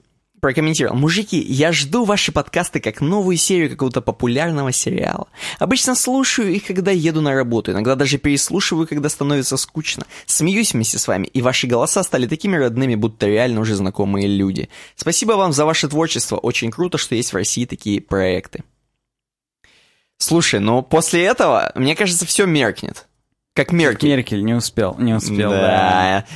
прокомментировал. 0.46 0.94
Мужики, 0.94 1.40
я 1.40 1.72
жду 1.72 2.04
ваши 2.04 2.30
подкасты 2.30 2.78
как 2.78 3.00
новую 3.00 3.36
серию 3.36 3.68
какого-то 3.68 4.00
популярного 4.00 4.70
сериала. 4.70 5.26
Обычно 5.58 5.96
слушаю 5.96 6.54
их, 6.54 6.64
когда 6.64 6.92
еду 6.92 7.20
на 7.20 7.34
работу. 7.34 7.72
Иногда 7.72 7.96
даже 7.96 8.18
переслушиваю, 8.18 8.86
когда 8.86 9.08
становится 9.08 9.56
скучно. 9.56 10.06
Смеюсь 10.24 10.72
вместе 10.72 10.98
с 10.98 11.08
вами, 11.08 11.26
и 11.26 11.42
ваши 11.42 11.66
голоса 11.66 12.04
стали 12.04 12.28
такими 12.28 12.54
родными, 12.54 12.94
будто 12.94 13.26
реально 13.26 13.60
уже 13.60 13.74
знакомые 13.74 14.28
люди. 14.28 14.68
Спасибо 14.94 15.32
вам 15.32 15.52
за 15.52 15.64
ваше 15.64 15.88
творчество. 15.88 16.36
Очень 16.36 16.70
круто, 16.70 16.96
что 16.96 17.16
есть 17.16 17.32
в 17.32 17.36
России 17.36 17.64
такие 17.64 18.00
проекты. 18.00 18.62
Слушай, 20.18 20.60
ну 20.60 20.80
после 20.80 21.24
этого, 21.24 21.72
мне 21.74 21.96
кажется, 21.96 22.24
все 22.24 22.46
меркнет. 22.46 23.08
Как 23.52 23.72
Меркель. 23.72 24.10
Меркель 24.10 24.44
не 24.44 24.54
успел, 24.54 24.94
не 24.96 25.12
успел, 25.12 25.50
да. 25.50 25.60
да. 25.60 26.26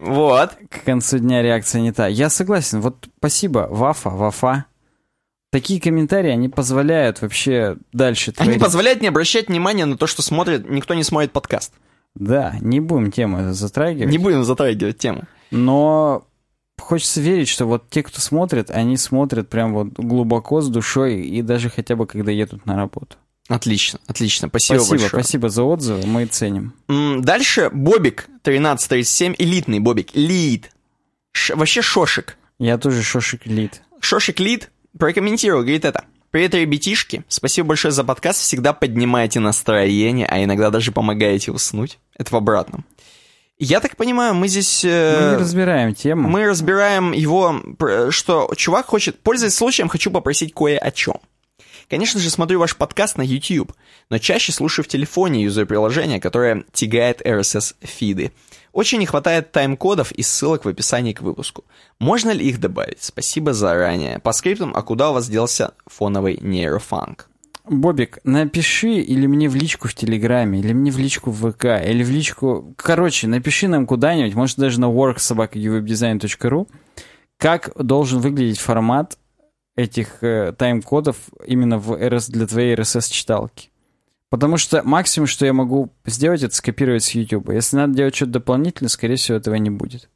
Вот. 0.00 0.56
К 0.70 0.84
концу 0.84 1.18
дня 1.18 1.42
реакция 1.42 1.82
не 1.82 1.92
та. 1.92 2.06
Я 2.08 2.30
согласен. 2.30 2.80
Вот 2.80 3.08
спасибо, 3.18 3.68
Вафа, 3.70 4.08
Вафа. 4.10 4.64
Такие 5.52 5.80
комментарии, 5.80 6.30
они 6.30 6.48
позволяют 6.48 7.20
вообще 7.22 7.76
дальше 7.92 8.32
Они 8.36 8.46
творить. 8.50 8.62
позволяют 8.62 9.02
не 9.02 9.08
обращать 9.08 9.48
внимания 9.48 9.84
на 9.84 9.98
то, 9.98 10.06
что 10.06 10.22
смотрит, 10.22 10.68
никто 10.70 10.94
не 10.94 11.02
смотрит 11.02 11.32
подкаст. 11.32 11.72
Да, 12.14 12.54
не 12.60 12.80
будем 12.80 13.10
тему 13.10 13.52
затрагивать. 13.52 14.10
Не 14.10 14.18
будем 14.18 14.44
затрагивать 14.44 14.98
тему. 14.98 15.24
Но 15.50 16.24
хочется 16.78 17.20
верить, 17.20 17.48
что 17.48 17.66
вот 17.66 17.90
те, 17.90 18.02
кто 18.02 18.20
смотрит, 18.20 18.70
они 18.70 18.96
смотрят 18.96 19.48
прям 19.48 19.74
вот 19.74 19.88
глубоко 19.94 20.60
с 20.60 20.68
душой 20.68 21.20
и 21.20 21.42
даже 21.42 21.68
хотя 21.68 21.96
бы 21.96 22.06
когда 22.06 22.32
едут 22.32 22.64
на 22.64 22.76
работу. 22.76 23.16
Отлично, 23.50 23.98
отлично. 24.06 24.48
Спасибо, 24.48 24.78
Спасибо, 24.78 25.00
большое. 25.00 25.22
спасибо 25.22 25.48
за 25.48 25.62
отзывы, 25.64 26.06
мы 26.06 26.24
ценим. 26.26 26.72
Дальше 26.88 27.68
Бобик 27.72 28.26
1337, 28.42 29.34
элитный 29.38 29.80
Бобик, 29.80 30.10
лид. 30.14 30.70
Ш- 31.32 31.56
вообще 31.56 31.82
Шошик. 31.82 32.36
Я 32.58 32.78
тоже 32.78 33.02
шошик 33.02 33.46
лид. 33.46 33.82
Шошик 34.00 34.38
Лид 34.40 34.70
прокомментировал, 34.98 35.62
говорит 35.62 35.84
это. 35.84 36.04
Привет, 36.30 36.54
ребятишки. 36.54 37.24
Спасибо 37.26 37.68
большое 37.68 37.90
за 37.92 38.04
подкаст. 38.04 38.40
Всегда 38.40 38.72
поднимаете 38.72 39.40
настроение, 39.40 40.26
а 40.26 40.42
иногда 40.44 40.70
даже 40.70 40.92
помогаете 40.92 41.50
уснуть. 41.50 41.98
Это 42.16 42.30
в 42.32 42.36
обратном. 42.36 42.84
Я 43.58 43.80
так 43.80 43.96
понимаю, 43.96 44.34
мы 44.34 44.46
здесь... 44.48 44.84
э, 44.84 45.18
Мы 45.20 45.30
не 45.32 45.36
разбираем 45.42 45.94
тему. 45.94 46.28
мы 46.28 46.46
разбираем 46.46 47.12
его, 47.12 47.60
что 48.10 48.50
чувак 48.56 48.86
хочет... 48.86 49.18
Пользуясь 49.20 49.54
случаем, 49.54 49.88
хочу 49.88 50.10
попросить 50.10 50.54
кое 50.54 50.78
о 50.78 50.90
чем. 50.92 51.16
Конечно 51.90 52.20
же, 52.20 52.30
смотрю 52.30 52.60
ваш 52.60 52.76
подкаст 52.76 53.18
на 53.18 53.22
YouTube, 53.22 53.72
но 54.10 54.18
чаще 54.18 54.52
слушаю 54.52 54.84
в 54.84 54.88
телефоне, 54.88 55.42
юзаю 55.42 55.66
приложение, 55.66 56.20
которое 56.20 56.64
тягает 56.72 57.20
RSS-фиды. 57.20 58.30
Очень 58.72 59.00
не 59.00 59.06
хватает 59.06 59.50
тайм-кодов 59.50 60.12
и 60.12 60.22
ссылок 60.22 60.64
в 60.64 60.68
описании 60.68 61.12
к 61.12 61.20
выпуску. 61.20 61.64
Можно 61.98 62.30
ли 62.30 62.48
их 62.48 62.60
добавить? 62.60 63.02
Спасибо 63.02 63.52
заранее. 63.52 64.20
По 64.20 64.30
скриптам, 64.30 64.72
а 64.72 64.82
куда 64.82 65.10
у 65.10 65.14
вас 65.14 65.28
делся 65.28 65.74
фоновый 65.84 66.38
нейрофанк? 66.40 67.28
Бобик, 67.68 68.20
напиши 68.22 69.00
или 69.00 69.26
мне 69.26 69.48
в 69.48 69.56
личку 69.56 69.88
в 69.88 69.94
Телеграме, 69.94 70.60
или 70.60 70.72
мне 70.72 70.92
в 70.92 70.98
личку 70.98 71.32
в 71.32 71.50
ВК, 71.50 71.64
или 71.84 72.04
в 72.04 72.10
личку... 72.10 72.72
Короче, 72.76 73.26
напиши 73.26 73.66
нам 73.66 73.86
куда-нибудь, 73.86 74.34
может 74.34 74.58
даже 74.58 74.78
на 74.78 74.86
worksobakawebdesign.ru, 74.86 76.68
как 77.36 77.72
должен 77.76 78.20
выглядеть 78.20 78.60
формат 78.60 79.18
этих 79.82 80.22
э, 80.22 80.52
тайм-кодов 80.56 81.16
именно 81.46 81.78
в 81.78 81.92
RS, 81.92 82.30
для 82.30 82.46
твоей 82.46 82.74
RSS-читалки. 82.74 83.70
Потому 84.28 84.58
что 84.58 84.82
максимум, 84.84 85.26
что 85.26 85.44
я 85.44 85.52
могу 85.52 85.90
сделать, 86.06 86.42
это 86.42 86.54
скопировать 86.54 87.02
с 87.02 87.10
YouTube. 87.10 87.50
Если 87.50 87.76
надо 87.76 87.94
делать 87.94 88.14
что-то 88.14 88.32
дополнительное, 88.32 88.88
скорее 88.88 89.16
всего, 89.16 89.36
этого 89.36 89.56
не 89.56 89.70
будет. 89.70 90.08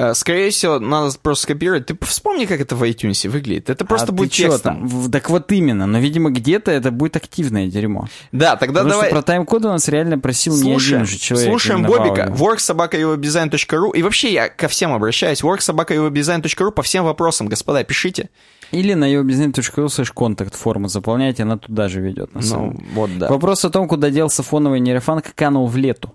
Э, 0.00 0.14
Скорее 0.14 0.50
всего, 0.50 0.78
надо 0.78 1.12
просто 1.20 1.42
скопировать. 1.42 1.86
Ты 1.86 1.98
вспомни, 2.02 2.44
как 2.44 2.60
это 2.60 2.76
в 2.76 2.82
iTunes 2.84 3.28
выглядит. 3.28 3.68
Это 3.68 3.84
просто 3.84 4.12
а 4.12 4.12
будет 4.12 4.30
ты 4.30 4.36
текстом. 4.44 4.88
там? 4.88 5.10
Так 5.10 5.28
вот 5.28 5.50
именно, 5.50 5.86
но, 5.86 5.98
видимо, 5.98 6.30
где-то 6.30 6.70
это 6.70 6.92
будет 6.92 7.16
активное 7.16 7.66
дерьмо. 7.66 8.06
Да, 8.30 8.54
тогда 8.54 8.82
Потому 8.84 8.90
давай... 8.90 9.06
что 9.08 9.16
про 9.16 9.22
тайм-коды 9.22 9.66
у 9.66 9.72
нас 9.72 9.88
реально 9.88 10.16
просил 10.20 10.54
не 10.54 10.62
Слушаем, 10.62 11.02
один 11.02 11.12
же 11.12 11.18
человек. 11.18 11.48
слушаем 11.48 11.82
Бобика. 11.82 12.26
аудио. 12.28 12.44
worksobakawebdesign.ru 12.44 13.90
И 13.96 14.02
вообще 14.04 14.32
я 14.32 14.48
ко 14.48 14.68
всем 14.68 14.92
обращаюсь. 14.92 15.42
worksobakawebdesign.ru 15.42 16.70
по 16.70 16.82
всем 16.82 17.04
вопросам, 17.04 17.48
господа, 17.48 17.82
пишите. 17.82 18.30
Или 18.70 18.94
на 18.94 19.12
yobusiness.ru 19.12 19.86
slash 19.86 20.12
контакт 20.14 20.54
форму 20.54 20.86
заполняйте, 20.86 21.42
она 21.42 21.56
туда 21.58 21.88
же 21.88 22.00
ведет, 22.00 22.34
на 22.36 22.42
самом 22.42 22.74
Ну, 22.74 22.84
вот 22.92 23.18
да. 23.18 23.28
Вопрос 23.30 23.64
о 23.64 23.70
том, 23.70 23.88
куда 23.88 24.10
делся 24.10 24.44
фоновый 24.44 24.78
нейрофанк, 24.78 25.34
канул 25.34 25.66
в 25.66 25.76
лету. 25.76 26.14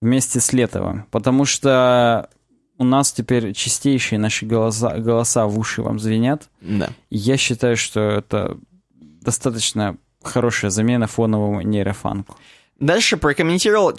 Вместе 0.00 0.38
с 0.38 0.52
Летовым. 0.52 1.06
Потому 1.10 1.44
что 1.44 2.28
у 2.78 2.84
нас 2.84 3.12
теперь 3.12 3.52
чистейшие 3.52 4.18
наши 4.18 4.46
голоса, 4.46 4.98
голоса 4.98 5.46
в 5.46 5.58
уши 5.58 5.82
вам 5.82 5.98
звенят. 5.98 6.48
Да. 6.60 6.90
Я 7.10 7.36
считаю, 7.36 7.76
что 7.76 8.00
это 8.00 8.58
достаточно 8.94 9.96
хорошая 10.22 10.70
замена 10.70 11.06
фоновому 11.06 11.60
нейрофанку. 11.62 12.36
Дальше 12.78 13.16
прокомментировал. 13.16 13.96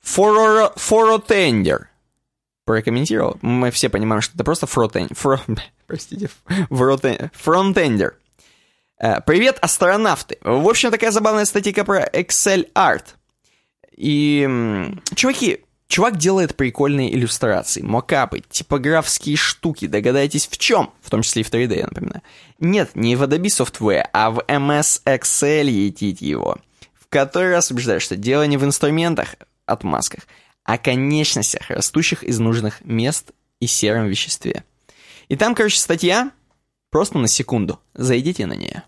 Форо... 0.00 0.72
Форотендер. 0.76 1.88
Прокомментировал. 2.64 3.36
Мы 3.42 3.70
все 3.70 3.88
понимаем, 3.88 4.22
что 4.22 4.34
это 4.34 4.44
просто 4.44 4.66
фротендер. 4.66 5.16
Фро... 5.16 5.40
Простите. 5.86 6.30
Фротен- 6.70 7.30
Фронтендер. 7.34 8.16
Э, 8.98 9.20
Привет, 9.20 9.58
астронавты. 9.60 10.38
В 10.42 10.68
общем, 10.68 10.90
такая 10.90 11.10
забавная 11.10 11.44
статья 11.44 11.84
про 11.84 12.04
Excel 12.06 12.70
Art. 12.74 13.04
И, 13.96 14.48
чуваки, 15.14 15.60
чувак 15.88 16.16
делает 16.16 16.56
прикольные 16.56 17.14
иллюстрации, 17.14 17.82
мокапы, 17.82 18.42
типографские 18.48 19.36
штуки. 19.36 19.86
Догадайтесь, 19.86 20.46
в 20.46 20.56
чем? 20.56 20.90
В 21.02 21.10
том 21.10 21.22
числе 21.22 21.42
и 21.42 21.44
в 21.44 21.50
3D, 21.50 21.76
я 21.76 21.86
напоминаю. 21.86 22.22
Нет, 22.58 22.90
не 22.94 23.16
в 23.16 23.22
Adobe 23.22 23.46
Software, 23.46 24.08
а 24.12 24.30
в 24.30 24.38
MS 24.40 25.02
Excel 25.04 25.68
етить 25.68 26.20
его. 26.22 26.56
В 26.94 27.08
который 27.08 27.50
раз 27.50 27.70
убеждаю, 27.70 28.00
что 28.00 28.16
дело 28.16 28.46
не 28.46 28.56
в 28.56 28.64
инструментах, 28.64 29.34
отмазках, 29.66 30.26
а 30.64 30.78
конечностях, 30.78 31.70
растущих 31.70 32.22
из 32.22 32.38
нужных 32.38 32.84
мест 32.84 33.32
и 33.58 33.66
сером 33.66 34.06
веществе. 34.06 34.64
И 35.28 35.36
там, 35.36 35.54
короче, 35.54 35.78
статья, 35.78 36.30
просто 36.90 37.18
на 37.18 37.28
секунду, 37.28 37.80
зайдите 37.94 38.46
на 38.46 38.54
нее. 38.54 38.82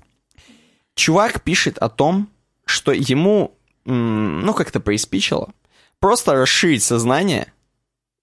Чувак 0.95 1.43
пишет 1.43 1.79
о 1.79 1.89
том, 1.89 2.29
что 2.65 2.93
ему, 2.93 3.57
ну, 3.85 4.55
как-то 4.55 4.81
приспичило, 4.81 5.53
просто 5.99 6.35
расширить 6.35 6.83
сознание 6.83 7.53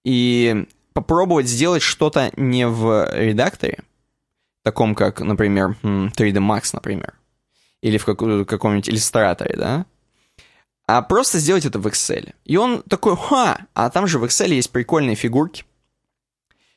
и 0.03 0.65
попробовать 0.93 1.47
сделать 1.47 1.81
что-то 1.81 2.31
не 2.35 2.67
в 2.67 3.09
редакторе, 3.13 3.79
таком 4.63 4.95
как, 4.95 5.19
например, 5.21 5.75
м, 5.83 6.11
3D 6.15 6.39
Max, 6.39 6.69
например, 6.73 7.13
или 7.81 7.97
в 7.97 8.05
каком-нибудь 8.05 8.89
иллюстраторе, 8.89 9.55
да, 9.55 9.85
а 10.87 11.01
просто 11.03 11.37
сделать 11.39 11.65
это 11.65 11.77
в 11.79 11.85
Excel. 11.87 12.33
И 12.45 12.57
он 12.57 12.81
такой, 12.83 13.15
ха, 13.15 13.67
а 13.75 13.89
там 13.91 14.07
же 14.07 14.17
в 14.17 14.23
Excel 14.23 14.49
есть 14.49 14.71
прикольные 14.71 15.15
фигурки. 15.15 15.63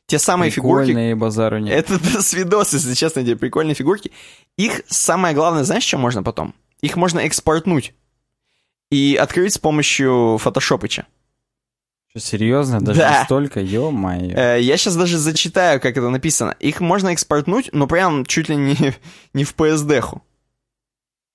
Те 0.07 0.19
самые 0.19 0.51
фигурки, 0.51 0.87
Прикольные 0.89 1.15
базару 1.15 1.59
нет. 1.59 1.91
это 1.91 1.99
свидос, 2.23 2.75
если 2.75 2.93
честно, 2.93 3.21
эти 3.21 3.35
прикольные 3.35 3.75
фигурки. 3.75 4.13
Их 4.59 4.83
самое 4.87 5.35
главное, 5.35 5.65
знаешь, 5.65 5.85
что 5.85 5.97
можно 5.97 6.23
потом? 6.23 6.55
Их 6.83 6.97
можно 6.97 7.21
экспортнуть 7.21 7.95
и 8.93 9.17
открыть 9.17 9.55
с 9.55 9.59
помощью 9.59 10.37
фотошопыча. 10.39 11.07
Серьезно? 12.15 12.81
Даже 12.83 13.01
Да. 13.01 13.11
настолько? 13.21 13.61
Ё-моё. 13.61 14.37
Э, 14.37 14.61
я 14.61 14.77
сейчас 14.77 14.97
даже 14.97 15.17
зачитаю, 15.17 15.81
как 15.81 15.97
это 15.97 16.11
написано. 16.11 16.55
Их 16.61 16.81
можно 16.81 17.09
экспортнуть, 17.09 17.71
но 17.73 17.87
прям 17.87 18.27
чуть 18.27 18.51
ли 18.51 18.57
не, 18.57 18.77
не 19.33 19.45
в 19.45 19.55
PSD-ху. 19.57 20.21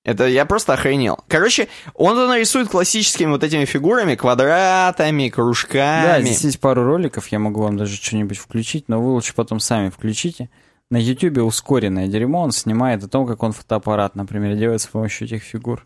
Это 0.06 0.28
я 0.28 0.46
просто 0.46 0.74
охренел. 0.74 1.18
Короче, 1.28 1.68
он 1.96 2.16
нарисует 2.28 2.70
классическими 2.70 3.32
вот 3.32 3.44
этими 3.44 3.66
фигурами, 3.66 4.14
квадратами, 4.16 5.30
кружками. 5.30 6.06
Да, 6.06 6.22
здесь 6.22 6.44
есть 6.44 6.60
пару 6.60 6.84
роликов, 6.84 7.28
я 7.30 7.40
могу 7.40 7.64
вам 7.64 7.76
даже 7.76 7.96
что-нибудь 7.96 8.38
включить, 8.38 8.88
но 8.88 9.02
вы 9.02 9.10
лучше 9.14 9.34
потом 9.34 9.60
сами 9.60 9.90
включите. 9.90 10.50
На 10.92 10.98
Ютубе 10.98 11.42
ускоренное 11.42 12.08
дерьмо, 12.08 12.42
он 12.44 12.52
снимает 12.52 13.04
о 13.04 13.10
том, 13.10 13.26
как 13.28 13.42
он 13.44 13.52
фотоаппарат, 13.52 14.16
например, 14.16 14.56
делает 14.56 14.80
с 14.82 14.86
помощью 14.88 15.28
этих 15.28 15.42
фигур. 15.44 15.86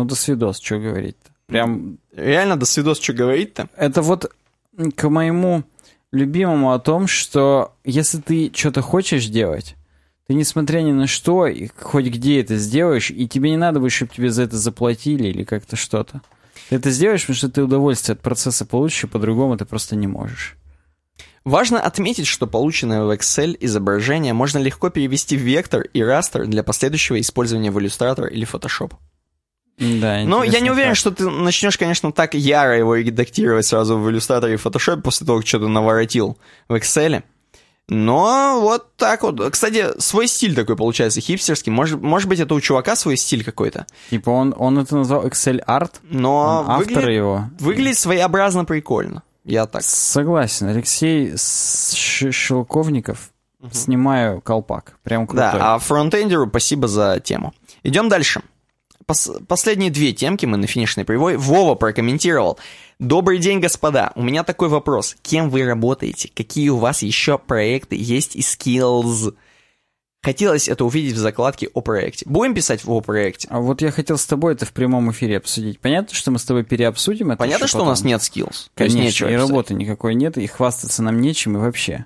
Ну, 0.00 0.06
до 0.06 0.14
свидос, 0.14 0.58
что 0.60 0.78
говорить-то. 0.78 1.30
Прям... 1.44 1.98
Реально 2.16 2.56
до 2.56 2.64
свидос, 2.64 2.98
что 3.00 3.12
говорить-то? 3.12 3.68
Это 3.76 4.00
вот 4.00 4.32
к 4.96 5.08
моему 5.10 5.62
любимому 6.10 6.72
о 6.72 6.78
том, 6.78 7.06
что 7.06 7.74
если 7.84 8.18
ты 8.18 8.50
что-то 8.54 8.80
хочешь 8.80 9.26
делать, 9.26 9.76
ты, 10.26 10.32
несмотря 10.32 10.80
ни 10.80 10.92
на 10.92 11.06
что, 11.06 11.46
и 11.46 11.68
хоть 11.78 12.06
где 12.06 12.40
это 12.40 12.56
сделаешь, 12.56 13.10
и 13.10 13.28
тебе 13.28 13.50
не 13.50 13.58
надо 13.58 13.78
будет, 13.78 13.92
чтобы 13.92 14.10
тебе 14.14 14.30
за 14.30 14.44
это 14.44 14.56
заплатили 14.56 15.28
или 15.28 15.44
как-то 15.44 15.76
что-то. 15.76 16.22
Ты 16.70 16.76
это 16.76 16.90
сделаешь, 16.90 17.20
потому 17.20 17.36
что 17.36 17.50
ты 17.50 17.62
удовольствие 17.62 18.14
от 18.14 18.22
процесса 18.22 18.64
получишь, 18.64 19.04
и 19.04 19.06
по-другому 19.06 19.58
ты 19.58 19.66
просто 19.66 19.96
не 19.96 20.06
можешь. 20.06 20.56
Важно 21.44 21.78
отметить, 21.78 22.26
что 22.26 22.46
полученное 22.46 23.04
в 23.04 23.10
Excel 23.10 23.54
изображение 23.60 24.32
можно 24.32 24.56
легко 24.56 24.88
перевести 24.88 25.36
в 25.36 25.42
вектор 25.42 25.82
и 25.82 26.02
растер 26.02 26.46
для 26.46 26.62
последующего 26.62 27.20
использования 27.20 27.70
в 27.70 27.76
Illustrator 27.76 28.30
или 28.30 28.48
Photoshop. 28.50 28.92
Да, 29.80 30.22
Но 30.24 30.44
я 30.44 30.60
не 30.60 30.70
уверен, 30.70 30.94
что 30.94 31.10
ты 31.10 31.28
начнешь, 31.28 31.78
конечно, 31.78 32.12
так 32.12 32.34
яро 32.34 32.76
его 32.76 32.94
редактировать 32.94 33.66
сразу 33.66 33.96
в 33.98 34.08
Illustrator 34.08 34.52
и 34.52 34.56
Photoshop 34.56 35.00
после 35.00 35.26
того, 35.26 35.38
как 35.38 35.48
что-то 35.48 35.68
наворотил 35.68 36.38
в 36.68 36.74
Excel. 36.74 37.22
Но 37.88 38.60
вот 38.60 38.94
так 38.96 39.22
вот. 39.24 39.40
Кстати, 39.50 39.98
свой 39.98 40.28
стиль 40.28 40.54
такой 40.54 40.76
получается 40.76 41.20
хипстерский. 41.20 41.72
Может, 41.72 42.00
может 42.00 42.28
быть, 42.28 42.38
это 42.38 42.54
у 42.54 42.60
чувака 42.60 42.94
свой 42.94 43.16
стиль 43.16 43.42
какой-то. 43.42 43.84
Типа 44.10 44.30
он, 44.30 44.54
он 44.56 44.78
это 44.78 44.96
назвал 44.96 45.26
Excel 45.26 45.64
Art, 45.66 45.94
но 46.02 46.62
он 46.64 46.70
автор 46.70 46.86
выглядит, 46.86 47.16
его. 47.16 47.44
Выглядит 47.58 47.98
своеобразно 47.98 48.64
прикольно. 48.64 49.24
Я 49.44 49.66
так. 49.66 49.82
Согласен. 49.82 50.68
Алексей 50.68 51.32
Шелковников. 51.36 53.30
Угу. 53.60 53.70
Снимаю 53.72 54.40
колпак. 54.40 54.94
Прям 55.02 55.26
крутой. 55.26 55.50
Да, 55.52 55.74
а 55.74 55.78
фронтендеру 55.80 56.48
спасибо 56.48 56.86
за 56.86 57.18
тему. 57.18 57.52
Идем 57.82 58.08
дальше. 58.08 58.42
Пос 59.10 59.28
последние 59.48 59.90
две 59.90 60.12
темки 60.12 60.46
мы 60.46 60.56
на 60.56 60.68
финишной 60.68 61.04
привой. 61.04 61.36
Вова 61.36 61.74
прокомментировал. 61.74 62.60
Добрый 63.00 63.38
день, 63.38 63.58
господа. 63.58 64.12
У 64.14 64.22
меня 64.22 64.44
такой 64.44 64.68
вопрос. 64.68 65.16
Кем 65.22 65.50
вы 65.50 65.64
работаете? 65.64 66.30
Какие 66.32 66.68
у 66.68 66.76
вас 66.76 67.02
еще 67.02 67.36
проекты 67.36 67.96
есть 67.98 68.36
и 68.36 68.38
skills? 68.38 69.34
Хотелось 70.22 70.68
это 70.68 70.84
увидеть 70.84 71.14
в 71.14 71.18
закладке 71.18 71.68
о 71.74 71.80
проекте. 71.80 72.24
Будем 72.28 72.54
писать 72.54 72.84
в 72.84 72.92
о 72.92 73.00
проекте? 73.00 73.48
А 73.50 73.58
вот 73.58 73.82
я 73.82 73.90
хотел 73.90 74.16
с 74.16 74.24
тобой 74.26 74.52
это 74.52 74.64
в 74.64 74.72
прямом 74.72 75.10
эфире 75.10 75.38
обсудить. 75.38 75.80
Понятно, 75.80 76.14
что 76.14 76.30
мы 76.30 76.38
с 76.38 76.44
тобой 76.44 76.62
переобсудим 76.62 77.32
это 77.32 77.38
Понятно, 77.38 77.66
что 77.66 77.78
потом. 77.78 77.88
у 77.88 77.90
нас 77.90 78.04
нет 78.04 78.20
skills. 78.20 78.68
Конечно, 78.76 79.26
и 79.26 79.34
работы 79.34 79.74
никакой 79.74 80.14
нет, 80.14 80.38
и 80.38 80.46
хвастаться 80.46 81.02
нам 81.02 81.20
нечем, 81.20 81.56
и 81.56 81.60
вообще. 81.60 82.04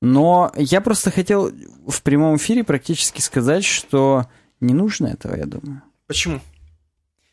Но 0.00 0.52
я 0.54 0.80
просто 0.82 1.10
хотел 1.10 1.50
в 1.84 2.00
прямом 2.02 2.36
эфире 2.36 2.62
практически 2.62 3.20
сказать, 3.20 3.64
что 3.64 4.26
не 4.60 4.72
нужно 4.72 5.08
этого, 5.08 5.34
я 5.34 5.44
думаю. 5.44 5.82
Почему? 6.08 6.40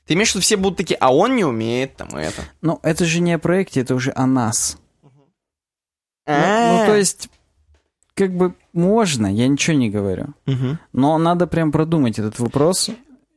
Ты 0.06 0.14
имеешь 0.14 0.30
в 0.32 0.36
виду, 0.36 0.44
все 0.44 0.58
будут 0.58 0.78
такие, 0.78 0.98
а 0.98 1.12
он 1.14 1.36
не 1.36 1.44
умеет, 1.44 1.96
там, 1.96 2.10
это. 2.10 2.44
Ну, 2.62 2.80
это 2.84 3.06
же 3.06 3.20
не 3.22 3.34
о 3.34 3.40
проекте, 3.40 3.82
это 3.82 3.96
уже 3.96 4.12
о 4.16 4.28
нас. 4.28 4.78
Ну, 5.02 5.12
А. 6.28 6.78
ну, 6.82 6.86
то 6.86 6.96
есть, 6.96 7.30
как 8.14 8.36
бы 8.36 8.54
можно, 8.74 9.26
я 9.34 9.48
ничего 9.48 9.76
не 9.76 9.90
говорю. 9.90 10.28
Но 10.94 11.18
надо 11.18 11.48
прям 11.48 11.72
продумать 11.72 12.20
этот 12.20 12.38
вопрос. 12.40 12.92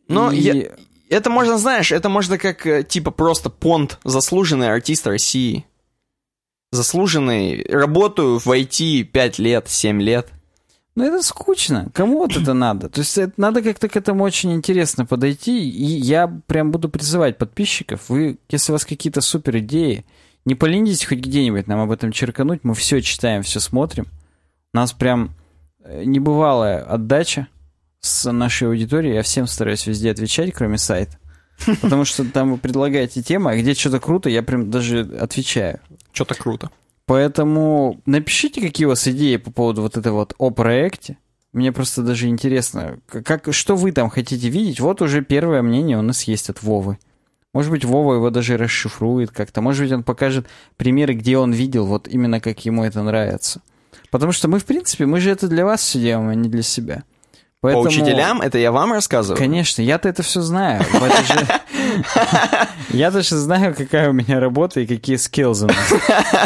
Ну, 0.08 0.31
и- 0.31 0.41
я- 0.41 0.76
Это 1.10 1.31
можно, 1.31 1.57
знаешь, 1.57 1.91
это 1.91 2.10
можно 2.10 2.36
как, 2.36 2.67
э, 2.67 2.83
типа, 2.83 3.10
просто 3.10 3.49
понт, 3.49 3.99
заслуженный 4.05 4.68
артист 4.70 5.07
России. 5.07 5.65
Заслуженный, 6.70 7.62
работаю 7.67 8.39
в 8.39 8.47
IT 8.47 9.05
5 9.05 9.39
лет, 9.39 9.70
7 9.70 10.02
лет. 10.02 10.28
Ну, 10.99 11.05
это 11.05 11.23
скучно. 11.23 11.89
Кому 11.94 12.18
вот 12.18 12.36
это 12.36 12.55
надо? 12.55 12.89
То 12.89 13.02
есть 13.02 13.17
это, 13.17 13.33
надо 13.36 13.62
как-то 13.62 13.89
к 13.89 13.94
этому 13.97 14.25
очень 14.25 14.52
интересно 14.52 15.07
подойти. 15.07 15.70
И 15.70 15.85
я 15.85 16.27
прям 16.49 16.73
буду 16.73 16.89
призывать 16.89 17.39
подписчиков. 17.39 18.09
Вы, 18.09 18.39
если 18.49 18.73
у 18.73 18.75
вас 18.75 18.85
какие-то 18.85 19.20
супер 19.20 19.59
идеи, 19.59 20.05
не 20.44 20.57
поленитесь 20.57 21.05
хоть 21.05 21.20
где-нибудь 21.20 21.68
нам 21.68 21.78
об 21.78 21.93
этом 21.93 22.10
черкануть. 22.10 22.65
Мы 22.65 22.75
все 22.75 23.01
читаем, 23.01 23.44
все 23.44 23.60
смотрим. 23.60 24.09
У 24.75 24.77
нас 24.77 24.93
прям 24.93 25.36
э, 25.85 26.02
небывалая 26.02 26.83
отдача 26.83 27.47
с 28.01 28.28
нашей 28.33 28.67
аудиторией. 28.67 29.15
Я 29.15 29.23
всем 29.23 29.47
стараюсь 29.47 29.86
везде 29.86 30.10
отвечать, 30.10 30.52
кроме 30.52 30.78
сайта. 30.78 31.17
Потому 31.81 32.07
что 32.07 32.25
там 32.25 32.51
вы 32.51 32.59
предлагаете 32.59 33.23
темы, 33.23 33.52
а 33.52 33.57
где 33.57 33.75
что-то 33.75 34.01
круто, 34.01 34.28
я 34.31 34.43
прям 34.43 34.68
даже 34.68 35.02
отвечаю. 35.20 35.78
Что-то 36.10 36.35
круто. 36.35 36.73
Поэтому 37.09 38.03
напишите, 38.05 38.61
какие 38.61 38.85
у 38.85 38.91
вас 38.91 39.09
идеи 39.09 39.39
по 39.39 39.51
поводу 39.51 39.81
вот 39.81 39.97
этого 39.97 40.17
вот 40.17 40.35
о 40.37 40.51
проекте. 40.51 41.17
Мне 41.55 41.73
просто 41.73 42.03
даже 42.03 42.28
интересно, 42.28 42.99
как, 43.07 43.49
что 43.51 43.77
вы 43.77 43.93
там 43.93 44.11
хотите 44.11 44.51
видеть. 44.51 44.78
Вот 44.78 45.01
уже 45.01 45.23
первое 45.23 45.62
мнение 45.62 45.97
у 45.97 46.03
нас 46.03 46.25
есть 46.25 46.51
от 46.51 46.62
Вовы. 46.62 46.99
Может 47.55 47.70
быть, 47.70 47.87
Вова 47.87 48.17
его 48.17 48.28
даже 48.28 48.59
расшифрует 48.59 49.31
как-то. 49.31 49.62
Может 49.62 49.85
быть, 49.85 49.93
он 49.93 50.03
покажет 50.03 50.49
примеры, 50.77 51.15
где 51.15 51.39
он 51.39 51.51
видел, 51.51 51.87
вот 51.87 52.09
именно 52.09 52.43
как 52.43 52.62
ему 52.67 52.85
это 52.85 53.03
нравится. 53.03 53.62
Потому 54.11 54.33
что 54.33 54.49
мы, 54.49 54.59
в 54.59 54.67
принципе, 54.67 55.07
мы 55.07 55.19
же 55.20 55.31
это 55.31 55.49
для 55.49 55.65
вас 55.65 55.81
все 55.81 55.99
делаем, 55.99 56.28
а 56.28 56.35
не 56.35 56.51
для 56.51 56.62
себя. 56.62 57.05
Поэтому... 57.61 57.85
По 57.85 57.89
учителям, 57.89 58.41
это 58.41 58.57
я 58.59 58.70
вам 58.70 58.93
рассказываю? 58.93 59.37
Конечно, 59.37 59.83
я-то 59.83 60.09
это 60.09 60.23
все 60.23 60.41
знаю. 60.43 60.85
Я 62.91 63.11
даже 63.11 63.37
знаю, 63.37 63.75
какая 63.75 64.11
у 64.11 64.12
меня 64.12 64.39
работа 64.39 64.81
и 64.81 64.87
какие 64.87 65.17
скиллзы 65.17 65.67
у 65.67 65.69
нас. 65.69 65.95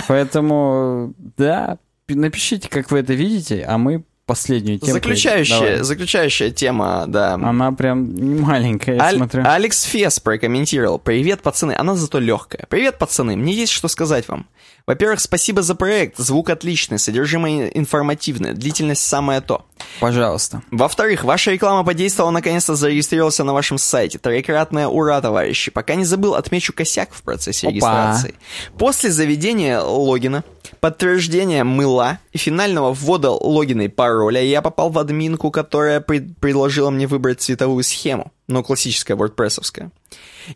Поэтому, 0.08 1.12
да, 1.36 1.78
пи- 2.06 2.14
напишите, 2.14 2.68
как 2.68 2.90
вы 2.90 3.00
это 3.00 3.12
видите, 3.12 3.64
а 3.68 3.76
мы 3.76 4.04
последнюю 4.24 4.78
тему. 4.78 4.92
Заключающая, 4.92 5.82
заключающая 5.82 6.50
тема, 6.50 7.04
да. 7.06 7.34
Она 7.34 7.72
прям 7.72 8.14
не 8.14 8.40
маленькая, 8.40 8.96
я 8.96 9.02
Аль- 9.02 9.16
смотрю. 9.16 9.42
Алекс 9.44 9.82
Фес 9.82 10.20
прокомментировал. 10.20 10.98
Привет, 10.98 11.42
пацаны. 11.42 11.74
Она 11.76 11.94
зато 11.94 12.20
легкая. 12.20 12.66
Привет, 12.70 12.98
пацаны. 12.98 13.36
Мне 13.36 13.52
есть 13.52 13.72
что 13.72 13.88
сказать 13.88 14.28
вам. 14.28 14.46
Во-первых, 14.86 15.20
спасибо 15.20 15.62
за 15.62 15.74
проект. 15.74 16.18
Звук 16.18 16.50
отличный, 16.50 16.98
содержимое 16.98 17.68
информативное, 17.68 18.52
длительность 18.52 19.02
самое 19.02 19.40
то. 19.40 19.64
Пожалуйста. 20.00 20.62
Во-вторых, 20.70 21.24
ваша 21.24 21.52
реклама 21.52 21.84
подействовала, 21.84 22.30
наконец-то 22.32 22.74
зарегистрировался 22.74 23.44
на 23.44 23.52
вашем 23.52 23.78
сайте. 23.78 24.18
Троекратное 24.18 24.88
ура, 24.88 25.20
товарищи. 25.20 25.70
Пока 25.70 25.94
не 25.94 26.04
забыл, 26.04 26.34
отмечу 26.34 26.72
косяк 26.72 27.12
в 27.12 27.22
процессе 27.22 27.66
Опа. 27.68 27.72
регистрации. 27.74 28.34
После 28.78 29.10
заведения 29.10 29.80
логина, 29.80 30.44
подтверждения 30.80 31.64
мыла 31.64 32.18
и 32.32 32.38
финального 32.38 32.92
ввода 32.92 33.30
логина 33.30 33.82
и 33.82 33.88
пароля 33.88 34.42
я 34.42 34.62
попал 34.62 34.90
в 34.90 34.98
админку, 34.98 35.50
которая 35.50 36.00
пред- 36.00 36.36
предложила 36.38 36.90
мне 36.90 37.06
выбрать 37.06 37.40
цветовую 37.40 37.84
схему. 37.84 38.32
Ну, 38.48 38.62
классическая 38.62 39.14
wordpressовская. 39.14 39.90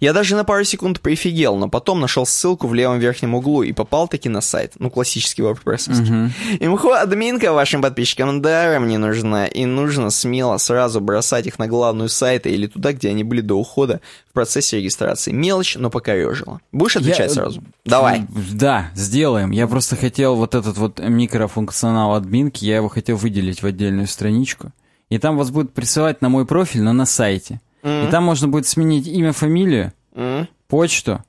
Я 0.01 0.13
даже 0.13 0.37
на 0.37 0.45
пару 0.45 0.65
секунд 0.65 1.01
прифигел, 1.01 1.57
но 1.57 1.69
потом 1.69 2.01
нашел 2.01 2.27
ссылку 2.27 2.67
в 2.67 2.75
левом 2.75 2.99
верхнем 2.99 3.35
углу 3.35 3.63
и 3.63 3.73
попал 3.73 4.09
таки 4.09 4.29
на 4.29 4.41
сайт. 4.41 4.73
Ну, 4.79 4.91
классический 4.91 5.43
wordpressовский. 5.43 6.31
Имхо 6.61 6.95
админка 6.95 7.53
вашим 7.53 7.83
подписчикам 7.83 8.43
даром 8.43 8.89
не 8.89 8.99
нужна, 8.99 9.47
и 9.47 9.65
нужно 9.65 10.11
смело 10.11 10.57
сразу 10.59 11.01
бросать 11.01 11.47
их 11.47 11.59
на 11.59 11.67
главную 11.67 12.09
сайта 12.09 12.49
или 12.49 12.67
туда, 12.67 12.93
где 12.93 13.11
они 13.11 13.25
были 13.25 13.41
до 13.41 13.55
ухода 13.55 14.01
в 14.31 14.33
процессе 14.33 14.79
регистрации. 14.79 15.33
Мелочь, 15.33 15.77
но 15.77 15.91
покорежила. 15.91 16.61
Будешь 16.73 16.97
отвечать 16.97 17.29
Я- 17.29 17.35
сразу? 17.35 17.63
Давай. 17.85 18.27
Да, 18.53 18.91
сделаем. 18.95 19.51
Я 19.51 19.67
просто 19.67 19.97
хотел 19.97 20.37
вот 20.37 20.55
этот 20.55 20.77
вот 20.79 20.99
микрофункционал 21.01 22.15
админки, 22.15 22.65
я 22.65 22.77
его 22.77 22.89
хотел 22.89 23.17
выделить 23.17 23.63
в 23.63 23.67
отдельную 23.67 24.07
страничку. 24.07 24.73
И 25.09 25.19
там 25.19 25.37
вас 25.37 25.51
будут 25.51 25.73
присылать 25.73 26.21
на 26.21 26.29
мой 26.29 26.47
профиль, 26.47 26.83
но 26.83 26.93
на 26.93 27.07
сайте. 27.07 27.61
И 27.87 28.11
там 28.11 28.25
можно 28.25 28.49
будет 28.49 28.67
сменить 28.67 29.07
имя, 29.07 29.33
фамилию, 29.33 29.93
М? 30.15 30.49
почту, 30.67 31.23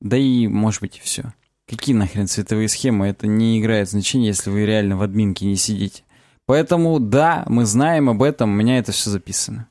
да 0.00 0.16
и, 0.18 0.46
может 0.46 0.82
быть, 0.82 0.98
и 0.98 1.00
все. 1.00 1.32
Какие 1.68 1.94
нахрен 1.96 2.26
цветовые 2.28 2.68
схемы? 2.68 3.06
Это 3.06 3.26
не 3.26 3.58
играет 3.58 3.88
значения, 3.88 4.26
если 4.28 4.50
вы 4.50 4.66
реально 4.66 4.98
в 4.98 5.02
админке 5.02 5.46
не 5.46 5.56
сидите. 5.56 6.02
Поэтому, 6.46 7.00
да, 7.00 7.44
мы 7.48 7.64
знаем 7.64 8.10
об 8.10 8.22
этом, 8.22 8.50
у 8.50 8.54
меня 8.54 8.78
это 8.78 8.92
все 8.92 9.08
записано. 9.08 9.66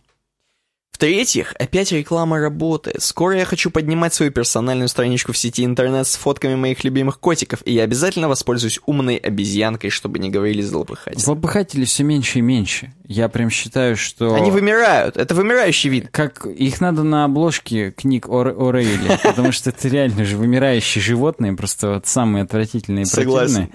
В-третьих, 0.94 1.56
опять 1.60 1.92
реклама 1.92 2.40
работает. 2.40 3.02
Скоро 3.02 3.36
я 3.36 3.46
хочу 3.46 3.72
поднимать 3.72 4.14
свою 4.14 4.32
персональную 4.32 4.88
страничку 4.88 5.34
в 5.34 5.38
сети 5.38 5.66
интернет 5.66 6.08
с 6.08 6.16
фотками 6.16 6.54
моих 6.54 6.84
любимых 6.84 7.20
котиков, 7.20 7.62
и 7.66 7.74
я 7.74 7.84
обязательно 7.84 8.30
воспользуюсь 8.30 8.80
умной 8.86 9.18
обезьянкой, 9.18 9.90
чтобы 9.90 10.20
не 10.20 10.30
говорили 10.30 10.62
злопыхатели. 10.62 11.20
Злопыхателей 11.20 11.86
все 11.86 12.04
меньше 12.04 12.40
и 12.40 12.42
меньше. 12.42 12.94
Я 13.08 13.28
прям 13.28 13.50
считаю, 13.50 13.98
что... 13.98 14.36
Они 14.36 14.52
вымирают. 14.52 15.18
Это 15.18 15.34
вымирающий 15.34 15.90
вид. 15.90 16.10
Как 16.12 16.46
их 16.46 16.80
надо 16.80 17.02
на 17.02 17.26
обложке 17.26 17.90
книг 17.90 18.30
о, 18.30 18.44
о 18.44 18.72
Рейли, 18.72 19.20
потому 19.24 19.52
что 19.52 19.72
это 19.72 19.88
реально 19.88 20.26
же 20.26 20.38
вымирающие 20.38 21.02
животные, 21.02 21.54
просто 21.54 21.96
вот 21.96 22.06
самые 22.06 22.44
отвратительные 22.44 23.06
и 23.06 23.10
противные. 23.10 23.70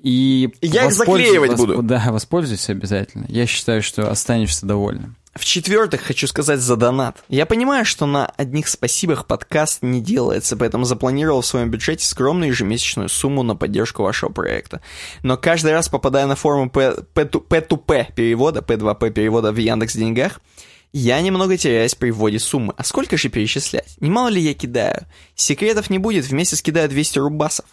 И 0.00 0.50
Я 0.60 0.86
их 0.86 0.92
заклеивать 0.92 1.56
буду. 1.56 1.82
Да, 1.82 2.04
воспользуйся 2.10 2.72
обязательно. 2.72 3.24
Я 3.28 3.46
считаю, 3.46 3.82
что 3.82 4.10
останешься 4.10 4.66
довольным. 4.66 5.16
В-четвертых, 5.38 6.02
хочу 6.02 6.26
сказать 6.26 6.58
за 6.58 6.74
донат. 6.74 7.22
Я 7.28 7.46
понимаю, 7.46 7.84
что 7.84 8.06
на 8.06 8.26
одних 8.26 8.66
спасибах 8.66 9.24
подкаст 9.24 9.82
не 9.82 10.00
делается, 10.00 10.56
поэтому 10.56 10.84
запланировал 10.84 11.42
в 11.42 11.46
своем 11.46 11.70
бюджете 11.70 12.04
скромную 12.04 12.48
ежемесячную 12.48 13.08
сумму 13.08 13.44
на 13.44 13.54
поддержку 13.54 14.02
вашего 14.02 14.30
проекта. 14.30 14.80
Но 15.22 15.36
каждый 15.36 15.72
раз, 15.72 15.88
попадая 15.88 16.26
на 16.26 16.34
форму 16.34 16.66
P2P 16.66 18.14
перевода, 18.14 18.60
P2P 18.60 19.10
перевода 19.10 19.52
в 19.52 19.56
Яндекс 19.56 19.94
Деньгах, 19.94 20.40
я 20.92 21.20
немного 21.20 21.56
теряюсь 21.56 21.94
при 21.94 22.10
вводе 22.10 22.40
суммы. 22.40 22.74
А 22.76 22.82
сколько 22.82 23.16
же 23.16 23.28
перечислять? 23.28 23.96
Немало 24.00 24.28
ли 24.28 24.40
я 24.40 24.54
кидаю? 24.54 25.06
Секретов 25.36 25.88
не 25.88 25.98
будет, 25.98 26.24
в 26.24 26.32
месяц 26.32 26.62
кидаю 26.62 26.88
200 26.88 27.18
рубасов. 27.20 27.66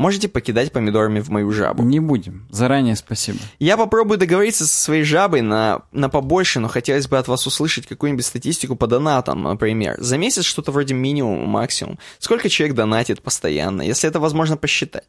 Можете 0.00 0.30
покидать 0.30 0.72
помидорами 0.72 1.20
в 1.20 1.28
мою 1.28 1.50
жабу. 1.52 1.82
Не 1.82 2.00
будем. 2.00 2.46
Заранее 2.48 2.96
спасибо. 2.96 3.38
Я 3.58 3.76
попробую 3.76 4.16
договориться 4.16 4.66
со 4.66 4.82
своей 4.82 5.02
жабой 5.02 5.42
на, 5.42 5.82
на 5.92 6.08
побольше, 6.08 6.58
но 6.58 6.68
хотелось 6.68 7.06
бы 7.06 7.18
от 7.18 7.28
вас 7.28 7.46
услышать 7.46 7.86
какую-нибудь 7.86 8.24
статистику 8.24 8.76
по 8.76 8.86
донатам, 8.86 9.42
например. 9.42 9.96
За 9.98 10.16
месяц 10.16 10.46
что-то 10.46 10.72
вроде 10.72 10.94
минимум, 10.94 11.46
максимум. 11.46 11.98
Сколько 12.18 12.48
человек 12.48 12.74
донатит 12.74 13.20
постоянно, 13.20 13.82
если 13.82 14.08
это 14.08 14.20
возможно 14.20 14.56
посчитать. 14.56 15.04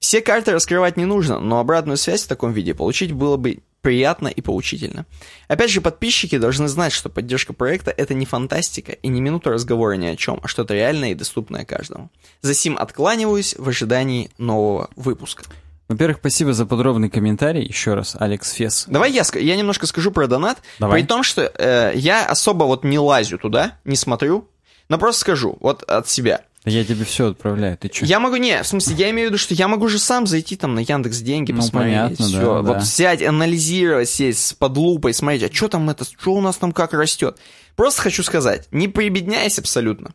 Все 0.00 0.20
карты 0.20 0.52
раскрывать 0.52 0.98
не 0.98 1.06
нужно, 1.06 1.40
но 1.40 1.58
обратную 1.58 1.96
связь 1.96 2.24
в 2.24 2.28
таком 2.28 2.52
виде 2.52 2.74
получить 2.74 3.12
было 3.12 3.38
бы 3.38 3.60
приятно 3.86 4.26
и 4.26 4.40
поучительно. 4.40 5.06
Опять 5.46 5.70
же, 5.70 5.80
подписчики 5.80 6.38
должны 6.38 6.66
знать, 6.66 6.92
что 6.92 7.08
поддержка 7.08 7.52
проекта— 7.52 7.92
это 7.96 8.14
не 8.14 8.26
фантастика 8.26 8.90
и 8.90 9.06
не 9.06 9.20
минута 9.20 9.50
разговора 9.50 9.92
ни 9.92 10.06
о 10.06 10.16
чем, 10.16 10.40
а 10.42 10.48
что-то 10.48 10.74
реальное 10.74 11.12
и 11.12 11.14
доступное 11.14 11.64
каждому. 11.64 12.10
За 12.40 12.52
сим 12.52 12.76
откланиваюсь 12.76 13.54
в 13.56 13.68
ожидании 13.68 14.28
нового 14.38 14.90
выпуска. 14.96 15.44
Во-первых, 15.86 16.16
спасибо 16.18 16.52
за 16.52 16.66
подробный 16.66 17.10
комментарий. 17.10 17.64
Еще 17.64 17.94
раз, 17.94 18.16
Алекс 18.18 18.50
Фес. 18.50 18.86
Давай 18.88 19.12
я, 19.12 19.22
я 19.34 19.54
немножко 19.54 19.86
скажу 19.86 20.10
про 20.10 20.26
донат. 20.26 20.58
Давай. 20.80 21.00
При 21.00 21.06
том, 21.06 21.22
что 21.22 21.42
э, 21.42 21.92
я 21.94 22.26
особо 22.26 22.64
вот 22.64 22.82
не 22.82 22.98
лазю 22.98 23.38
туда, 23.38 23.78
не 23.84 23.94
смотрю, 23.94 24.48
но 24.88 24.98
просто 24.98 25.20
скажу, 25.20 25.56
вот 25.60 25.84
от 25.84 26.08
себя. 26.08 26.40
Я 26.66 26.84
тебе 26.84 27.04
все 27.04 27.28
отправляю, 27.28 27.78
ты 27.78 27.88
что? 27.92 28.04
Я 28.04 28.18
могу, 28.18 28.36
не, 28.36 28.60
в 28.60 28.66
смысле, 28.66 28.96
я 28.96 29.10
имею 29.10 29.28
в 29.28 29.30
виду, 29.30 29.38
что 29.38 29.54
я 29.54 29.68
могу 29.68 29.86
же 29.86 30.00
сам 30.00 30.26
зайти 30.26 30.56
там 30.56 30.74
на 30.74 30.80
Яндекс 30.80 31.18
Деньги, 31.18 31.52
Ну, 31.52 31.58
посмотреть, 31.58 31.94
понятно, 31.94 32.26
всё. 32.26 32.40
да, 32.40 32.62
вот 32.62 32.72
да. 32.72 32.78
взять, 32.80 33.22
анализировать, 33.22 34.08
сесть 34.08 34.46
с 34.48 34.52
под 34.52 34.76
лупой, 34.76 35.14
смотреть, 35.14 35.44
а 35.44 35.54
что 35.54 35.68
там 35.68 35.88
это, 35.88 36.04
что 36.04 36.32
у 36.32 36.40
нас 36.40 36.56
там 36.56 36.72
как 36.72 36.92
растет. 36.92 37.38
Просто 37.76 38.02
хочу 38.02 38.24
сказать, 38.24 38.66
не 38.72 38.88
прибедняясь 38.88 39.60
абсолютно, 39.60 40.12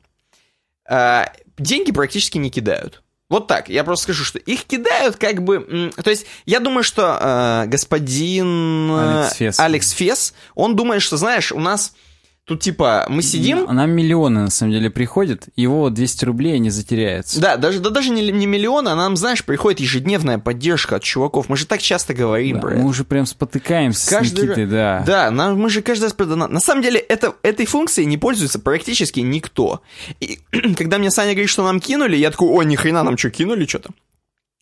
а, 0.85 1.31
деньги 1.57 1.91
практически 1.93 2.37
не 2.37 2.49
кидают. 2.49 3.01
Вот 3.29 3.47
так, 3.47 3.69
я 3.69 3.85
просто 3.85 4.03
скажу, 4.03 4.25
что 4.25 4.37
их 4.39 4.65
кидают 4.65 5.15
как 5.15 5.41
бы... 5.41 5.89
То 6.03 6.09
есть, 6.09 6.25
я 6.45 6.59
думаю, 6.59 6.83
что 6.83 7.17
э, 7.21 7.67
господин 7.67 8.91
э, 8.91 9.21
Алекс 9.21 9.35
Фес. 9.37 9.59
Алекс 9.61 9.89
Фес, 9.91 10.33
он 10.53 10.75
думает, 10.75 11.01
что, 11.01 11.15
знаешь, 11.15 11.53
у 11.53 11.59
нас 11.59 11.93
тут 12.51 12.59
типа 12.61 13.05
мы 13.07 13.21
сидим... 13.21 13.65
Нам 13.73 13.91
миллионы, 13.91 14.41
на 14.41 14.49
самом 14.49 14.73
деле, 14.73 14.89
приходят, 14.89 15.47
его 15.55 15.89
200 15.89 16.25
рублей 16.25 16.59
не 16.59 16.69
затеряется. 16.69 17.39
Да, 17.39 17.55
даже, 17.55 17.79
да 17.79 17.89
даже 17.89 18.09
не, 18.09 18.29
не 18.29 18.45
миллион, 18.45 18.89
а 18.89 18.95
нам, 18.95 19.15
знаешь, 19.15 19.45
приходит 19.45 19.79
ежедневная 19.79 20.37
поддержка 20.37 20.97
от 20.97 21.03
чуваков. 21.03 21.47
Мы 21.47 21.55
же 21.55 21.65
так 21.65 21.81
часто 21.81 22.13
говорим, 22.13 22.59
Да, 22.59 22.67
мы 22.67 22.85
уже 22.85 23.05
прям 23.05 23.25
спотыкаемся 23.25 24.09
Каждый 24.09 24.27
с 24.27 24.43
Никитой, 24.43 24.63
раз- 24.65 24.71
да. 24.71 25.03
Да, 25.05 25.31
нам, 25.31 25.57
мы 25.57 25.69
же 25.69 25.81
каждый 25.81 26.03
раз. 26.05 26.15
На 26.17 26.59
самом 26.59 26.83
деле, 26.83 26.99
это, 26.99 27.35
этой 27.41 27.65
функцией 27.65 28.05
не 28.05 28.17
пользуется 28.17 28.59
практически 28.59 29.21
никто. 29.21 29.81
И 30.19 30.39
когда 30.75 30.97
мне 30.97 31.09
Саня 31.09 31.31
говорит, 31.31 31.49
что 31.49 31.63
нам 31.63 31.79
кинули, 31.79 32.17
я 32.17 32.31
такой, 32.31 32.49
о, 32.49 32.63
ни 32.63 32.75
хрена 32.75 33.03
нам 33.03 33.17
что, 33.17 33.29
кинули 33.29 33.65
что-то? 33.65 33.91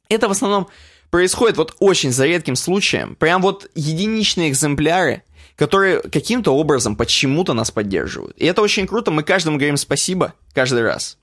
Это 0.09 0.27
в 0.27 0.31
основном 0.31 0.67
происходит 1.09 1.57
вот 1.57 1.75
очень 1.79 2.11
за 2.11 2.25
редким 2.27 2.55
случаем. 2.55 3.15
Прям 3.15 3.41
вот 3.41 3.69
единичные 3.73 4.49
экземпляры, 4.49 5.23
которые 5.59 5.99
каким-то 5.99 6.55
образом 6.55 6.95
почему-то 6.95 7.53
нас 7.53 7.69
поддерживают. 7.69 8.37
И 8.37 8.45
это 8.45 8.61
очень 8.61 8.87
круто, 8.87 9.11
мы 9.11 9.23
каждому 9.23 9.57
говорим 9.57 9.75
спасибо 9.75 10.33
каждый 10.53 10.83
раз. 10.83 11.17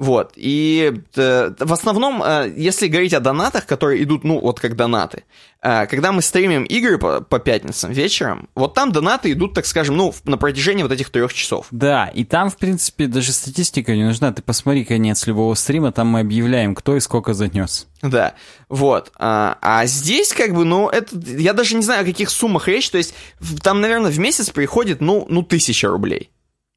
Вот, 0.00 0.32
и 0.34 0.94
э, 1.14 1.52
в 1.58 1.72
основном, 1.74 2.22
э, 2.22 2.50
если 2.56 2.88
говорить 2.88 3.12
о 3.12 3.20
донатах, 3.20 3.66
которые 3.66 4.02
идут, 4.02 4.24
ну, 4.24 4.40
вот 4.40 4.58
как 4.58 4.74
донаты, 4.74 5.24
э, 5.60 5.86
когда 5.88 6.10
мы 6.10 6.22
стримим 6.22 6.64
игры 6.64 6.96
по, 6.96 7.20
по 7.20 7.38
пятницам 7.38 7.92
вечером, 7.92 8.48
вот 8.54 8.72
там 8.72 8.92
донаты 8.92 9.30
идут, 9.32 9.52
так 9.52 9.66
скажем, 9.66 9.98
ну, 9.98 10.14
на 10.24 10.38
протяжении 10.38 10.82
вот 10.82 10.90
этих 10.90 11.10
трех 11.10 11.34
часов. 11.34 11.66
Да, 11.70 12.06
и 12.06 12.24
там, 12.24 12.48
в 12.48 12.56
принципе, 12.56 13.08
даже 13.08 13.32
статистика 13.32 13.94
не 13.94 14.04
нужна. 14.04 14.32
Ты 14.32 14.40
посмотри 14.40 14.86
конец 14.86 15.26
любого 15.26 15.52
стрима, 15.52 15.92
там 15.92 16.06
мы 16.06 16.20
объявляем, 16.20 16.74
кто 16.74 16.96
и 16.96 17.00
сколько 17.00 17.34
занес. 17.34 17.86
Да, 18.00 18.32
вот. 18.70 19.12
А, 19.18 19.58
а 19.60 19.84
здесь, 19.84 20.32
как 20.32 20.54
бы, 20.54 20.64
ну, 20.64 20.88
это, 20.88 21.14
я 21.14 21.52
даже 21.52 21.74
не 21.74 21.82
знаю, 21.82 22.04
о 22.04 22.06
каких 22.06 22.30
суммах 22.30 22.68
речь, 22.68 22.88
то 22.88 22.96
есть 22.96 23.14
там, 23.62 23.82
наверное, 23.82 24.10
в 24.10 24.18
месяц 24.18 24.48
приходит, 24.48 25.02
ну, 25.02 25.26
ну, 25.28 25.42
тысяча 25.42 25.88
рублей. 25.88 26.30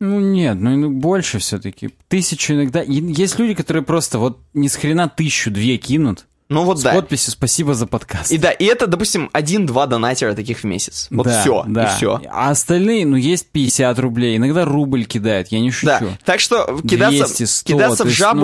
Ну 0.06 0.20
нет, 0.20 0.58
ну 0.60 0.76
ну, 0.76 0.92
больше 0.92 1.40
все-таки. 1.40 1.92
Тысячу 2.10 2.56
иногда. 2.56 2.82
Есть 2.82 3.40
люди, 3.40 3.54
которые 3.54 3.84
просто 3.84 4.20
вот 4.20 4.38
ни 4.54 4.68
с 4.68 4.76
хрена 4.76 5.08
тысячу-две 5.08 5.78
кинут. 5.78 6.26
Ну, 6.54 6.64
вот 6.64 6.80
с 6.80 6.84
да. 6.84 6.94
подписью 6.94 7.32
«Спасибо 7.32 7.74
за 7.74 7.88
подкаст». 7.88 8.32
И 8.32 8.38
да, 8.38 8.52
и 8.52 8.66
это, 8.66 8.88
допустим, 8.88 9.30
один-два 9.34 9.86
донатера 9.88 10.34
таких 10.34 10.60
в 10.60 10.64
месяц. 10.66 11.08
Вот 11.10 11.26
Да, 11.26 11.42
все, 11.42 11.64
да. 11.68 11.84
и 11.86 11.88
все. 11.96 12.22
А 12.32 12.52
остальные, 12.52 13.06
ну, 13.06 13.16
есть 13.16 13.48
50 13.52 13.98
рублей, 14.00 14.38
иногда 14.38 14.66
рубль 14.66 15.06
кидают, 15.06 15.48
я 15.50 15.60
не 15.60 15.72
шучу. 15.72 15.88
Да, 15.88 16.02
так 16.26 16.40
что 16.40 16.80
кидаться, 16.88 17.26
200, 17.26 17.44
100, 17.44 17.74
кидаться 17.74 18.04
в 18.04 18.08
есть, 18.08 18.18
жабу 18.18 18.40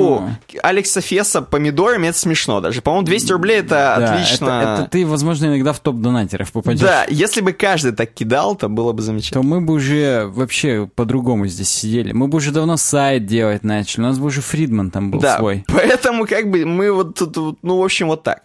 ну- 0.54 0.60
Алекса 0.64 1.02
Феса 1.02 1.42
помидорами, 1.42 2.08
это 2.08 2.18
смешно 2.18 2.62
даже. 2.62 2.82
По-моему, 2.82 3.06
200 3.06 3.32
рублей 3.32 3.58
это 3.60 3.70
Да, 4.00 4.14
отлично. 4.14 4.46
Это, 4.46 4.82
это 4.84 4.90
ты, 4.92 5.06
возможно, 5.06 5.46
иногда 5.46 5.74
в 5.74 5.80
топ-донатеров 5.80 6.52
попадешь. 6.52 6.82
Да, 6.82 7.06
если 7.10 7.42
бы 7.42 7.54
каждый 7.54 7.92
так 7.92 8.14
кидал, 8.14 8.56
то 8.56 8.70
было 8.70 8.92
бы 8.94 9.02
замечательно. 9.02 9.42
то 9.44 9.48
мы 9.48 9.62
бы 9.62 9.74
уже 9.74 10.26
вообще 10.28 10.90
по-другому 10.96 11.48
здесь 11.48 11.70
сидели. 11.70 12.12
Мы 12.14 12.28
бы 12.28 12.38
уже 12.38 12.52
давно 12.52 12.78
сайт 12.78 13.26
делать 13.26 13.64
начали. 13.64 14.02
У 14.02 14.04
нас 14.06 14.18
бы 14.18 14.26
уже 14.28 14.42
Фридман 14.42 14.90
там 14.92 15.12
был 15.12 15.20
Да, 15.20 15.38
свой. 15.38 15.64
поэтому 15.68 16.26
как 16.26 16.50
бы 16.50 16.66
мы 16.66 16.92
вот 16.92 17.16
тут, 17.16 17.58
ну, 17.62 17.78
в 17.78 17.84
общем, 17.84 17.99
вот 18.08 18.24
так. 18.24 18.44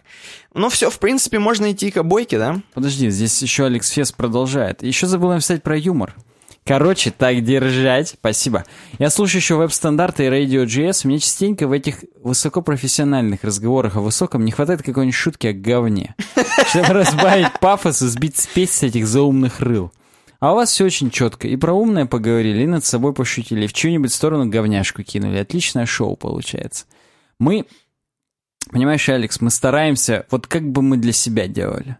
Ну 0.53 0.69
все, 0.69 0.89
в 0.89 0.99
принципе, 0.99 1.39
можно 1.39 1.71
идти 1.71 1.91
к 1.91 1.97
обойке, 1.97 2.37
да? 2.37 2.61
Подожди, 2.73 3.09
здесь 3.09 3.41
еще 3.41 3.65
Алекс 3.65 3.89
Фес 3.89 4.11
продолжает. 4.11 4.83
Еще 4.83 5.07
забыл 5.07 5.29
написать 5.29 5.63
про 5.63 5.77
юмор. 5.77 6.15
Короче, 6.65 7.11
так 7.11 7.43
держать. 7.43 8.15
Спасибо. 8.19 8.65
Я 8.97 9.11
слушаю 9.11 9.39
еще 9.39 9.55
веб-стандарты 9.55 10.25
и 10.25 10.29
Radio.js. 10.29 11.05
Мне 11.05 11.19
частенько 11.19 11.67
в 11.67 11.71
этих 11.71 12.03
высокопрофессиональных 12.23 13.43
разговорах 13.43 13.97
о 13.97 14.01
высоком 14.01 14.43
не 14.43 14.51
хватает 14.51 14.81
какой-нибудь 14.81 15.15
шутки 15.15 15.45
о 15.45 15.53
говне. 15.53 16.15
Чтобы 16.69 16.87
разбавить 16.87 17.59
пафос 17.59 18.01
и 18.01 18.07
сбить 18.07 18.37
спесь 18.37 18.71
с 18.71 18.83
этих 18.83 19.05
заумных 19.05 19.59
рыл. 19.59 19.91
А 20.39 20.53
у 20.53 20.55
вас 20.55 20.71
все 20.71 20.85
очень 20.85 21.11
четко. 21.11 21.47
И 21.47 21.55
про 21.55 21.73
умное 21.73 22.07
поговорили, 22.07 22.63
и 22.63 22.67
над 22.67 22.83
собой 22.83 23.13
пошутили, 23.13 23.65
и 23.65 23.67
в 23.67 23.73
чью-нибудь 23.73 24.11
сторону 24.11 24.49
говняшку 24.49 25.03
кинули. 25.03 25.37
Отличное 25.37 25.85
шоу 25.85 26.15
получается. 26.15 26.85
Мы, 27.37 27.65
понимаешь, 28.71 29.07
Алекс, 29.09 29.41
мы 29.41 29.49
стараемся, 29.49 30.25
вот 30.31 30.47
как 30.47 30.69
бы 30.69 30.81
мы 30.81 30.97
для 30.97 31.13
себя 31.13 31.47
делали. 31.47 31.97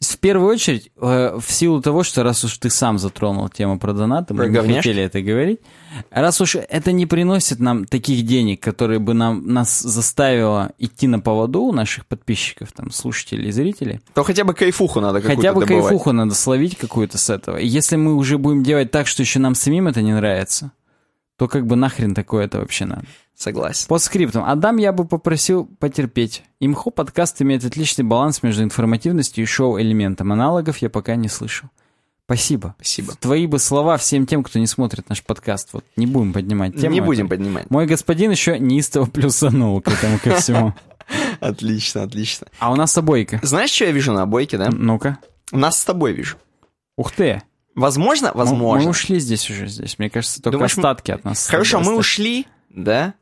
В 0.00 0.16
первую 0.18 0.52
очередь, 0.52 0.92
э, 1.00 1.38
в 1.40 1.50
силу 1.52 1.82
того, 1.82 2.04
что 2.04 2.22
раз 2.22 2.44
уж 2.44 2.56
ты 2.58 2.70
сам 2.70 2.98
затронул 2.98 3.48
тему 3.48 3.80
про 3.80 3.92
донаты, 3.92 4.32
мы 4.32 4.48
не 4.48 4.74
хотели 4.76 5.02
это 5.02 5.20
говорить, 5.20 5.58
раз 6.12 6.40
уж 6.40 6.54
это 6.54 6.92
не 6.92 7.04
приносит 7.06 7.58
нам 7.58 7.84
таких 7.84 8.24
денег, 8.24 8.62
которые 8.62 9.00
бы 9.00 9.12
нам, 9.12 9.52
нас 9.52 9.80
заставило 9.80 10.70
идти 10.78 11.08
на 11.08 11.18
поводу 11.18 11.62
у 11.62 11.72
наших 11.72 12.06
подписчиков, 12.06 12.70
там, 12.72 12.92
слушателей 12.92 13.48
и 13.48 13.52
зрителей, 13.52 14.00
То 14.14 14.22
хотя 14.22 14.44
бы 14.44 14.54
кайфуху 14.54 15.00
надо 15.00 15.20
какую-то 15.20 15.40
Хотя 15.42 15.52
бы 15.52 15.62
добывать. 15.62 15.88
кайфуху 15.88 16.12
надо 16.12 16.34
словить 16.34 16.78
какую-то 16.78 17.18
с 17.18 17.28
этого. 17.28 17.56
И 17.56 17.66
если 17.66 17.96
мы 17.96 18.14
уже 18.14 18.38
будем 18.38 18.62
делать 18.62 18.92
так, 18.92 19.08
что 19.08 19.22
еще 19.22 19.40
нам 19.40 19.56
самим 19.56 19.88
это 19.88 20.00
не 20.00 20.12
нравится, 20.12 20.70
то 21.38 21.46
как 21.46 21.66
бы 21.66 21.76
нахрен 21.76 22.14
такое 22.14 22.44
это 22.44 22.58
вообще 22.58 22.84
надо. 22.84 23.04
Согласен. 23.36 23.86
По 23.86 23.98
скриптам. 23.98 24.44
Адам 24.44 24.76
я 24.76 24.92
бы 24.92 25.04
попросил 25.04 25.66
потерпеть. 25.78 26.42
Имхо 26.58 26.90
подкаст 26.90 27.40
имеет 27.40 27.64
отличный 27.64 28.04
баланс 28.04 28.42
между 28.42 28.64
информативностью 28.64 29.44
и 29.44 29.46
шоу-элементом. 29.46 30.32
Аналогов 30.32 30.78
я 30.78 30.90
пока 30.90 31.14
не 31.14 31.28
слышал. 31.28 31.68
Спасибо. 32.24 32.74
Спасибо. 32.76 33.14
Твои 33.14 33.46
бы 33.46 33.60
слова 33.60 33.96
всем 33.96 34.26
тем, 34.26 34.42
кто 34.42 34.58
не 34.58 34.66
смотрит 34.66 35.08
наш 35.08 35.22
подкаст. 35.22 35.68
Вот 35.72 35.84
не 35.94 36.06
будем 36.06 36.32
поднимать 36.32 36.74
тему. 36.74 36.92
не 36.92 36.98
эту. 36.98 37.06
будем 37.06 37.28
поднимать. 37.28 37.70
Мой 37.70 37.86
господин 37.86 38.32
еще 38.32 38.58
неистово 38.58 39.06
плюсанул 39.06 39.80
к 39.80 39.88
этому 39.88 40.18
ко 40.18 40.34
всему. 40.34 40.74
Отлично, 41.40 42.02
отлично. 42.02 42.48
А 42.58 42.70
у 42.70 42.76
нас 42.76 42.98
обойка. 42.98 43.40
Знаешь, 43.42 43.70
что 43.70 43.86
я 43.86 43.92
вижу 43.92 44.12
на 44.12 44.22
обойке, 44.22 44.58
да? 44.58 44.68
Ну-ка. 44.70 45.18
Нас 45.52 45.78
с 45.78 45.84
тобой 45.84 46.12
вижу. 46.12 46.36
Ух 46.96 47.12
ты. 47.12 47.42
Возможно, 47.78 48.32
Мы- 48.34 48.38
возможно. 48.38 48.84
Мы 48.84 48.90
ушли 48.90 49.18
здесь 49.20 49.48
уже, 49.50 49.68
здесь. 49.68 49.98
Мне 49.98 50.10
кажется, 50.10 50.42
только 50.42 50.56
Думаешь, 50.58 50.76
мы- 50.76 50.80
остатки 50.82 51.10
от 51.10 51.24
нас. 51.24 51.46
Хорошо, 51.46 51.78
мы 51.78 51.82
остались. 51.82 51.98
ушли, 52.00 52.46
да? 52.70 53.14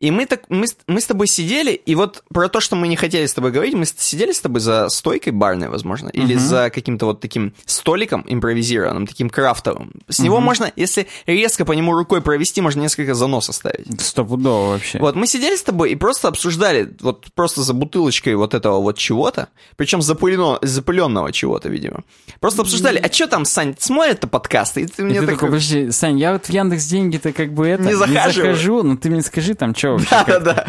И 0.00 0.12
мы, 0.12 0.26
так, 0.26 0.42
мы, 0.48 0.66
мы 0.86 1.00
с 1.00 1.06
тобой 1.06 1.26
сидели, 1.26 1.72
и 1.72 1.96
вот 1.96 2.22
про 2.32 2.48
то, 2.48 2.60
что 2.60 2.76
мы 2.76 2.86
не 2.86 2.94
хотели 2.94 3.26
с 3.26 3.34
тобой 3.34 3.50
говорить, 3.50 3.74
мы 3.74 3.84
сидели 3.84 4.30
с 4.30 4.38
тобой 4.40 4.60
за 4.60 4.88
стойкой 4.90 5.32
барной, 5.32 5.68
возможно, 5.68 6.08
или 6.08 6.34
за 6.34 6.70
каким-то 6.70 7.06
вот 7.06 7.20
таким 7.20 7.52
столиком 7.66 8.24
импровизированным, 8.28 9.08
таким 9.08 9.28
крафтовым. 9.28 9.92
С 10.08 10.20
него 10.20 10.38
можно, 10.38 10.70
если 10.76 11.08
резко 11.26 11.64
по 11.64 11.72
нему 11.72 11.94
рукой 11.94 12.22
провести, 12.22 12.60
можно 12.60 12.82
несколько 12.82 13.14
занос 13.14 13.48
оставить. 13.48 14.00
Стопудово 14.00 14.74
вообще. 14.74 15.00
Вот, 15.00 15.16
мы 15.16 15.26
сидели 15.26 15.56
с 15.56 15.62
тобой 15.62 15.90
и 15.90 15.96
просто 15.96 16.28
обсуждали, 16.28 16.88
вот 17.00 17.26
просто 17.34 17.62
за 17.62 17.74
бутылочкой 17.74 18.36
вот 18.36 18.54
этого 18.54 18.80
вот 18.80 18.98
чего-то, 18.98 19.48
причем 19.76 20.00
запылено, 20.00 20.60
запыленного 20.62 21.32
чего-то, 21.32 21.68
видимо. 21.68 22.04
Просто 22.38 22.62
обсуждали, 22.62 22.98
а 22.98 23.12
что 23.12 23.26
там, 23.26 23.44
Сань, 23.44 23.74
смотрит-то 23.76 24.28
подкасты? 24.28 24.82
И 24.82 24.86
ты 24.86 25.02
И 25.02 25.04
мне 25.04 25.14
ты 25.14 25.26
такой... 25.26 25.34
такой, 25.34 25.48
подожди, 25.48 25.90
Сань, 25.90 26.20
я 26.20 26.34
вот 26.34 26.46
в 26.46 26.50
Яндекс 26.50 26.86
деньги-то 26.86 27.32
как 27.32 27.52
бы 27.52 27.66
это 27.66 27.82
Не 27.82 27.94
захаживаю. 27.94 28.54
захожу, 28.54 28.82
но 28.84 28.96
ты 28.96 29.10
мне 29.10 29.22
скажи 29.22 29.54
там, 29.54 29.74
что 29.74 29.87
вообще. 29.92 30.08
как- 30.08 30.26
Да-да-да. 30.26 30.66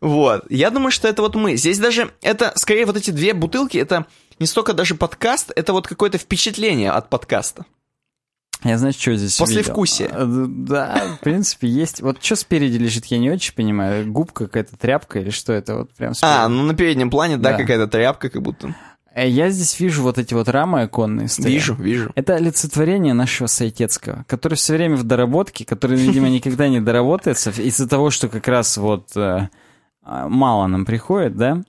Вот. 0.00 0.44
Я 0.50 0.70
думаю, 0.70 0.90
что 0.90 1.08
это 1.08 1.22
вот 1.22 1.34
мы. 1.34 1.56
Здесь 1.56 1.78
даже, 1.78 2.10
это, 2.22 2.52
скорее, 2.56 2.86
вот 2.86 2.96
эти 2.96 3.10
две 3.10 3.34
бутылки, 3.34 3.78
это 3.78 4.06
не 4.38 4.46
столько 4.46 4.72
даже 4.72 4.94
подкаст, 4.94 5.52
это 5.54 5.72
вот 5.72 5.86
какое-то 5.86 6.18
впечатление 6.18 6.90
от 6.90 7.08
подкаста. 7.08 7.64
Я 8.64 8.78
знаю, 8.78 8.92
что 8.92 9.14
здесь 9.16 9.38
Послевкусие. 9.38 10.08
видел. 10.08 10.20
А, 10.22 10.46
Да, 10.48 11.02
в 11.16 11.20
принципе, 11.20 11.66
есть. 11.66 12.00
Вот 12.00 12.22
что 12.22 12.36
спереди 12.36 12.76
лежит, 12.76 13.06
я 13.06 13.18
не 13.18 13.28
очень 13.30 13.54
понимаю. 13.54 14.06
Губка 14.10 14.46
какая-то, 14.46 14.76
тряпка 14.76 15.18
или 15.18 15.30
что 15.30 15.52
это 15.52 15.78
вот 15.78 15.92
прям 15.94 16.14
спереди? 16.14 16.34
А, 16.36 16.48
ну 16.48 16.62
на 16.62 16.74
переднем 16.74 17.10
плане, 17.10 17.38
да, 17.38 17.52
Да. 17.52 17.58
какая-то 17.58 17.88
тряпка 17.88 18.28
как 18.30 18.40
будто. 18.40 18.74
Э, 19.14 19.28
Я 19.28 19.50
здесь 19.50 19.78
вижу 19.80 20.02
вот 20.02 20.18
эти 20.18 20.34
вот 20.34 20.48
рамы 20.48 20.82
оконные. 20.82 21.28
стоят. 21.28 21.48
Вижу, 21.50 21.74
вижу. 21.74 22.12
Это 22.14 22.34
олицетворение 22.36 23.14
нашего 23.14 23.46
Сайтецкого, 23.46 24.24
который 24.26 24.54
все 24.54 24.74
время 24.74 24.96
в 24.96 25.04
доработке, 25.04 25.64
который, 25.64 25.96
видимо, 25.96 26.28
никогда 26.28 26.68
не 26.68 26.80
доработается 26.80 27.50
из-за 27.50 27.88
того, 27.88 28.10
что 28.10 28.28
как 28.28 28.48
раз 28.48 28.76
вот 28.76 29.16
э, 29.16 29.48
а, 30.02 30.28
мало 30.28 30.66
нам 30.66 30.84
приходит, 30.84 31.36
да? 31.36 31.62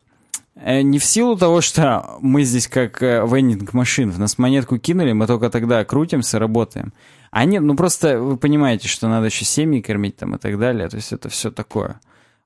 Э, 0.55 0.81
Не 0.81 0.99
в 0.99 1.05
силу 1.05 1.35
того, 1.35 1.61
что 1.61 2.17
мы 2.21 2.43
здесь 2.43 2.67
как 2.67 3.01
вендинг 3.01 3.73
машин, 3.73 4.11
в 4.11 4.19
нас 4.19 4.37
монетку 4.37 4.77
кинули, 4.77 5.11
мы 5.13 5.27
только 5.27 5.49
тогда 5.49 5.83
крутимся, 5.83 6.39
работаем. 6.39 6.93
А 7.31 7.45
нет, 7.45 7.63
ну 7.63 7.75
просто 7.75 8.19
вы 8.19 8.37
понимаете, 8.37 8.87
что 8.87 9.07
надо 9.07 9.25
еще 9.25 9.43
семьи 9.43 9.81
кормить 9.81 10.15
там 10.17 10.35
и 10.35 10.37
так 10.37 10.59
далее, 10.59 10.87
то 10.87 10.97
есть 10.97 11.11
это 11.11 11.29
все 11.29 11.49
такое. 11.49 11.99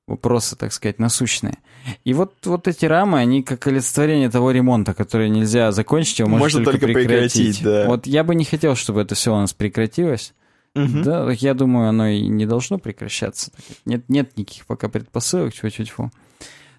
Вопросы, 0.07 0.55
так 0.55 0.71
сказать, 0.71 0.99
насущные. 0.99 1.57
И 2.05 2.13
вот, 2.13 2.33
вот 2.45 2.67
эти 2.67 2.85
рамы, 2.85 3.19
они 3.19 3.43
как 3.43 3.67
олицетворение 3.67 4.29
того 4.29 4.51
ремонта, 4.51 4.93
который 4.93 5.29
нельзя 5.29 5.71
закончить, 5.73 6.19
его 6.19 6.29
можно, 6.29 6.45
Можно 6.45 6.63
только, 6.63 6.79
только 6.79 6.93
прекратить. 6.93 7.57
прекратить, 7.59 7.63
да. 7.63 7.85
Вот 7.87 8.07
я 8.07 8.23
бы 8.23 8.33
не 8.33 8.45
хотел, 8.45 8.75
чтобы 8.75 9.01
это 9.01 9.15
все 9.15 9.33
у 9.33 9.37
нас 9.37 9.53
прекратилось. 9.53 10.33
Мгм. 10.75 11.03
Да, 11.03 11.29
я 11.31 11.53
думаю, 11.53 11.89
оно 11.89 12.07
и 12.07 12.27
не 12.27 12.45
должно 12.45 12.77
прекращаться. 12.77 13.51
Нет, 13.85 14.05
нет 14.09 14.37
никаких 14.37 14.65
пока 14.65 14.89
предпосылок, 14.89 15.53
чего-чего. 15.53 16.11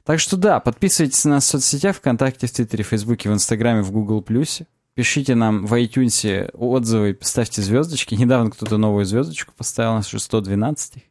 Так 0.04 0.20
что 0.20 0.36
да, 0.38 0.58
подписывайтесь 0.60 1.24
на 1.26 1.32
нас 1.32 1.44
в 1.44 1.48
соцсетях, 1.48 1.96
ВКонтакте, 1.96 2.46
в 2.46 2.50
Твиттере, 2.50 2.82
в 2.82 2.86
Фейсбуке, 2.88 3.28
в 3.28 3.32
Инстаграме, 3.34 3.82
в 3.82 3.90
Гугл 3.90 4.22
Плюсе. 4.22 4.66
Пишите 4.94 5.34
нам 5.34 5.66
в 5.66 5.74
iTunes 5.74 6.50
отзывы, 6.54 7.18
ставьте 7.20 7.60
звездочки. 7.60 8.14
Недавно 8.14 8.50
кто-то 8.50 8.78
новую 8.78 9.04
звездочку 9.04 9.52
поставил, 9.56 9.92
у 9.92 9.96
нас 9.96 10.08
уже 10.08 10.22
112. 10.22 11.04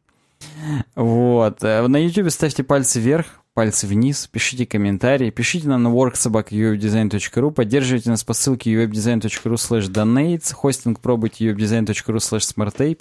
Вот. 0.94 1.62
Э, 1.62 1.86
На 1.86 1.96
YouTube 1.96 2.30
ставьте 2.30 2.62
пальцы 2.62 3.00
вверх, 3.00 3.26
пальцы 3.54 3.86
вниз, 3.86 4.26
пишите 4.26 4.66
комментарии, 4.66 5.30
пишите 5.30 5.68
нам 5.68 5.82
на 5.82 5.88
worksobak.uwebdesign.ru, 5.88 7.50
поддерживайте 7.50 8.10
нас 8.10 8.24
по 8.24 8.32
ссылке 8.34 8.72
uwebdesign.ru 8.74 9.54
slash 9.54 9.88
donates, 9.90 10.52
хостинг 10.52 11.00
пробуйте 11.00 11.46
uwebdesign.ru 11.48 12.16
slash 12.16 12.54
smarttape. 12.54 13.00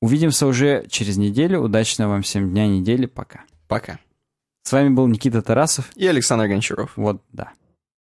Увидимся 0.00 0.48
уже 0.48 0.84
через 0.88 1.16
неделю. 1.16 1.60
Удачного 1.60 2.10
вам 2.10 2.22
всем 2.22 2.50
дня 2.50 2.66
недели. 2.66 3.06
Пока. 3.06 3.44
Пока. 3.68 4.00
С 4.64 4.72
вами 4.72 4.88
был 4.88 5.06
Никита 5.06 5.42
Тарасов. 5.42 5.90
И 5.94 6.04
Александр 6.06 6.48
Гончаров. 6.48 6.92
Вот, 6.96 7.22
да. 7.32 7.52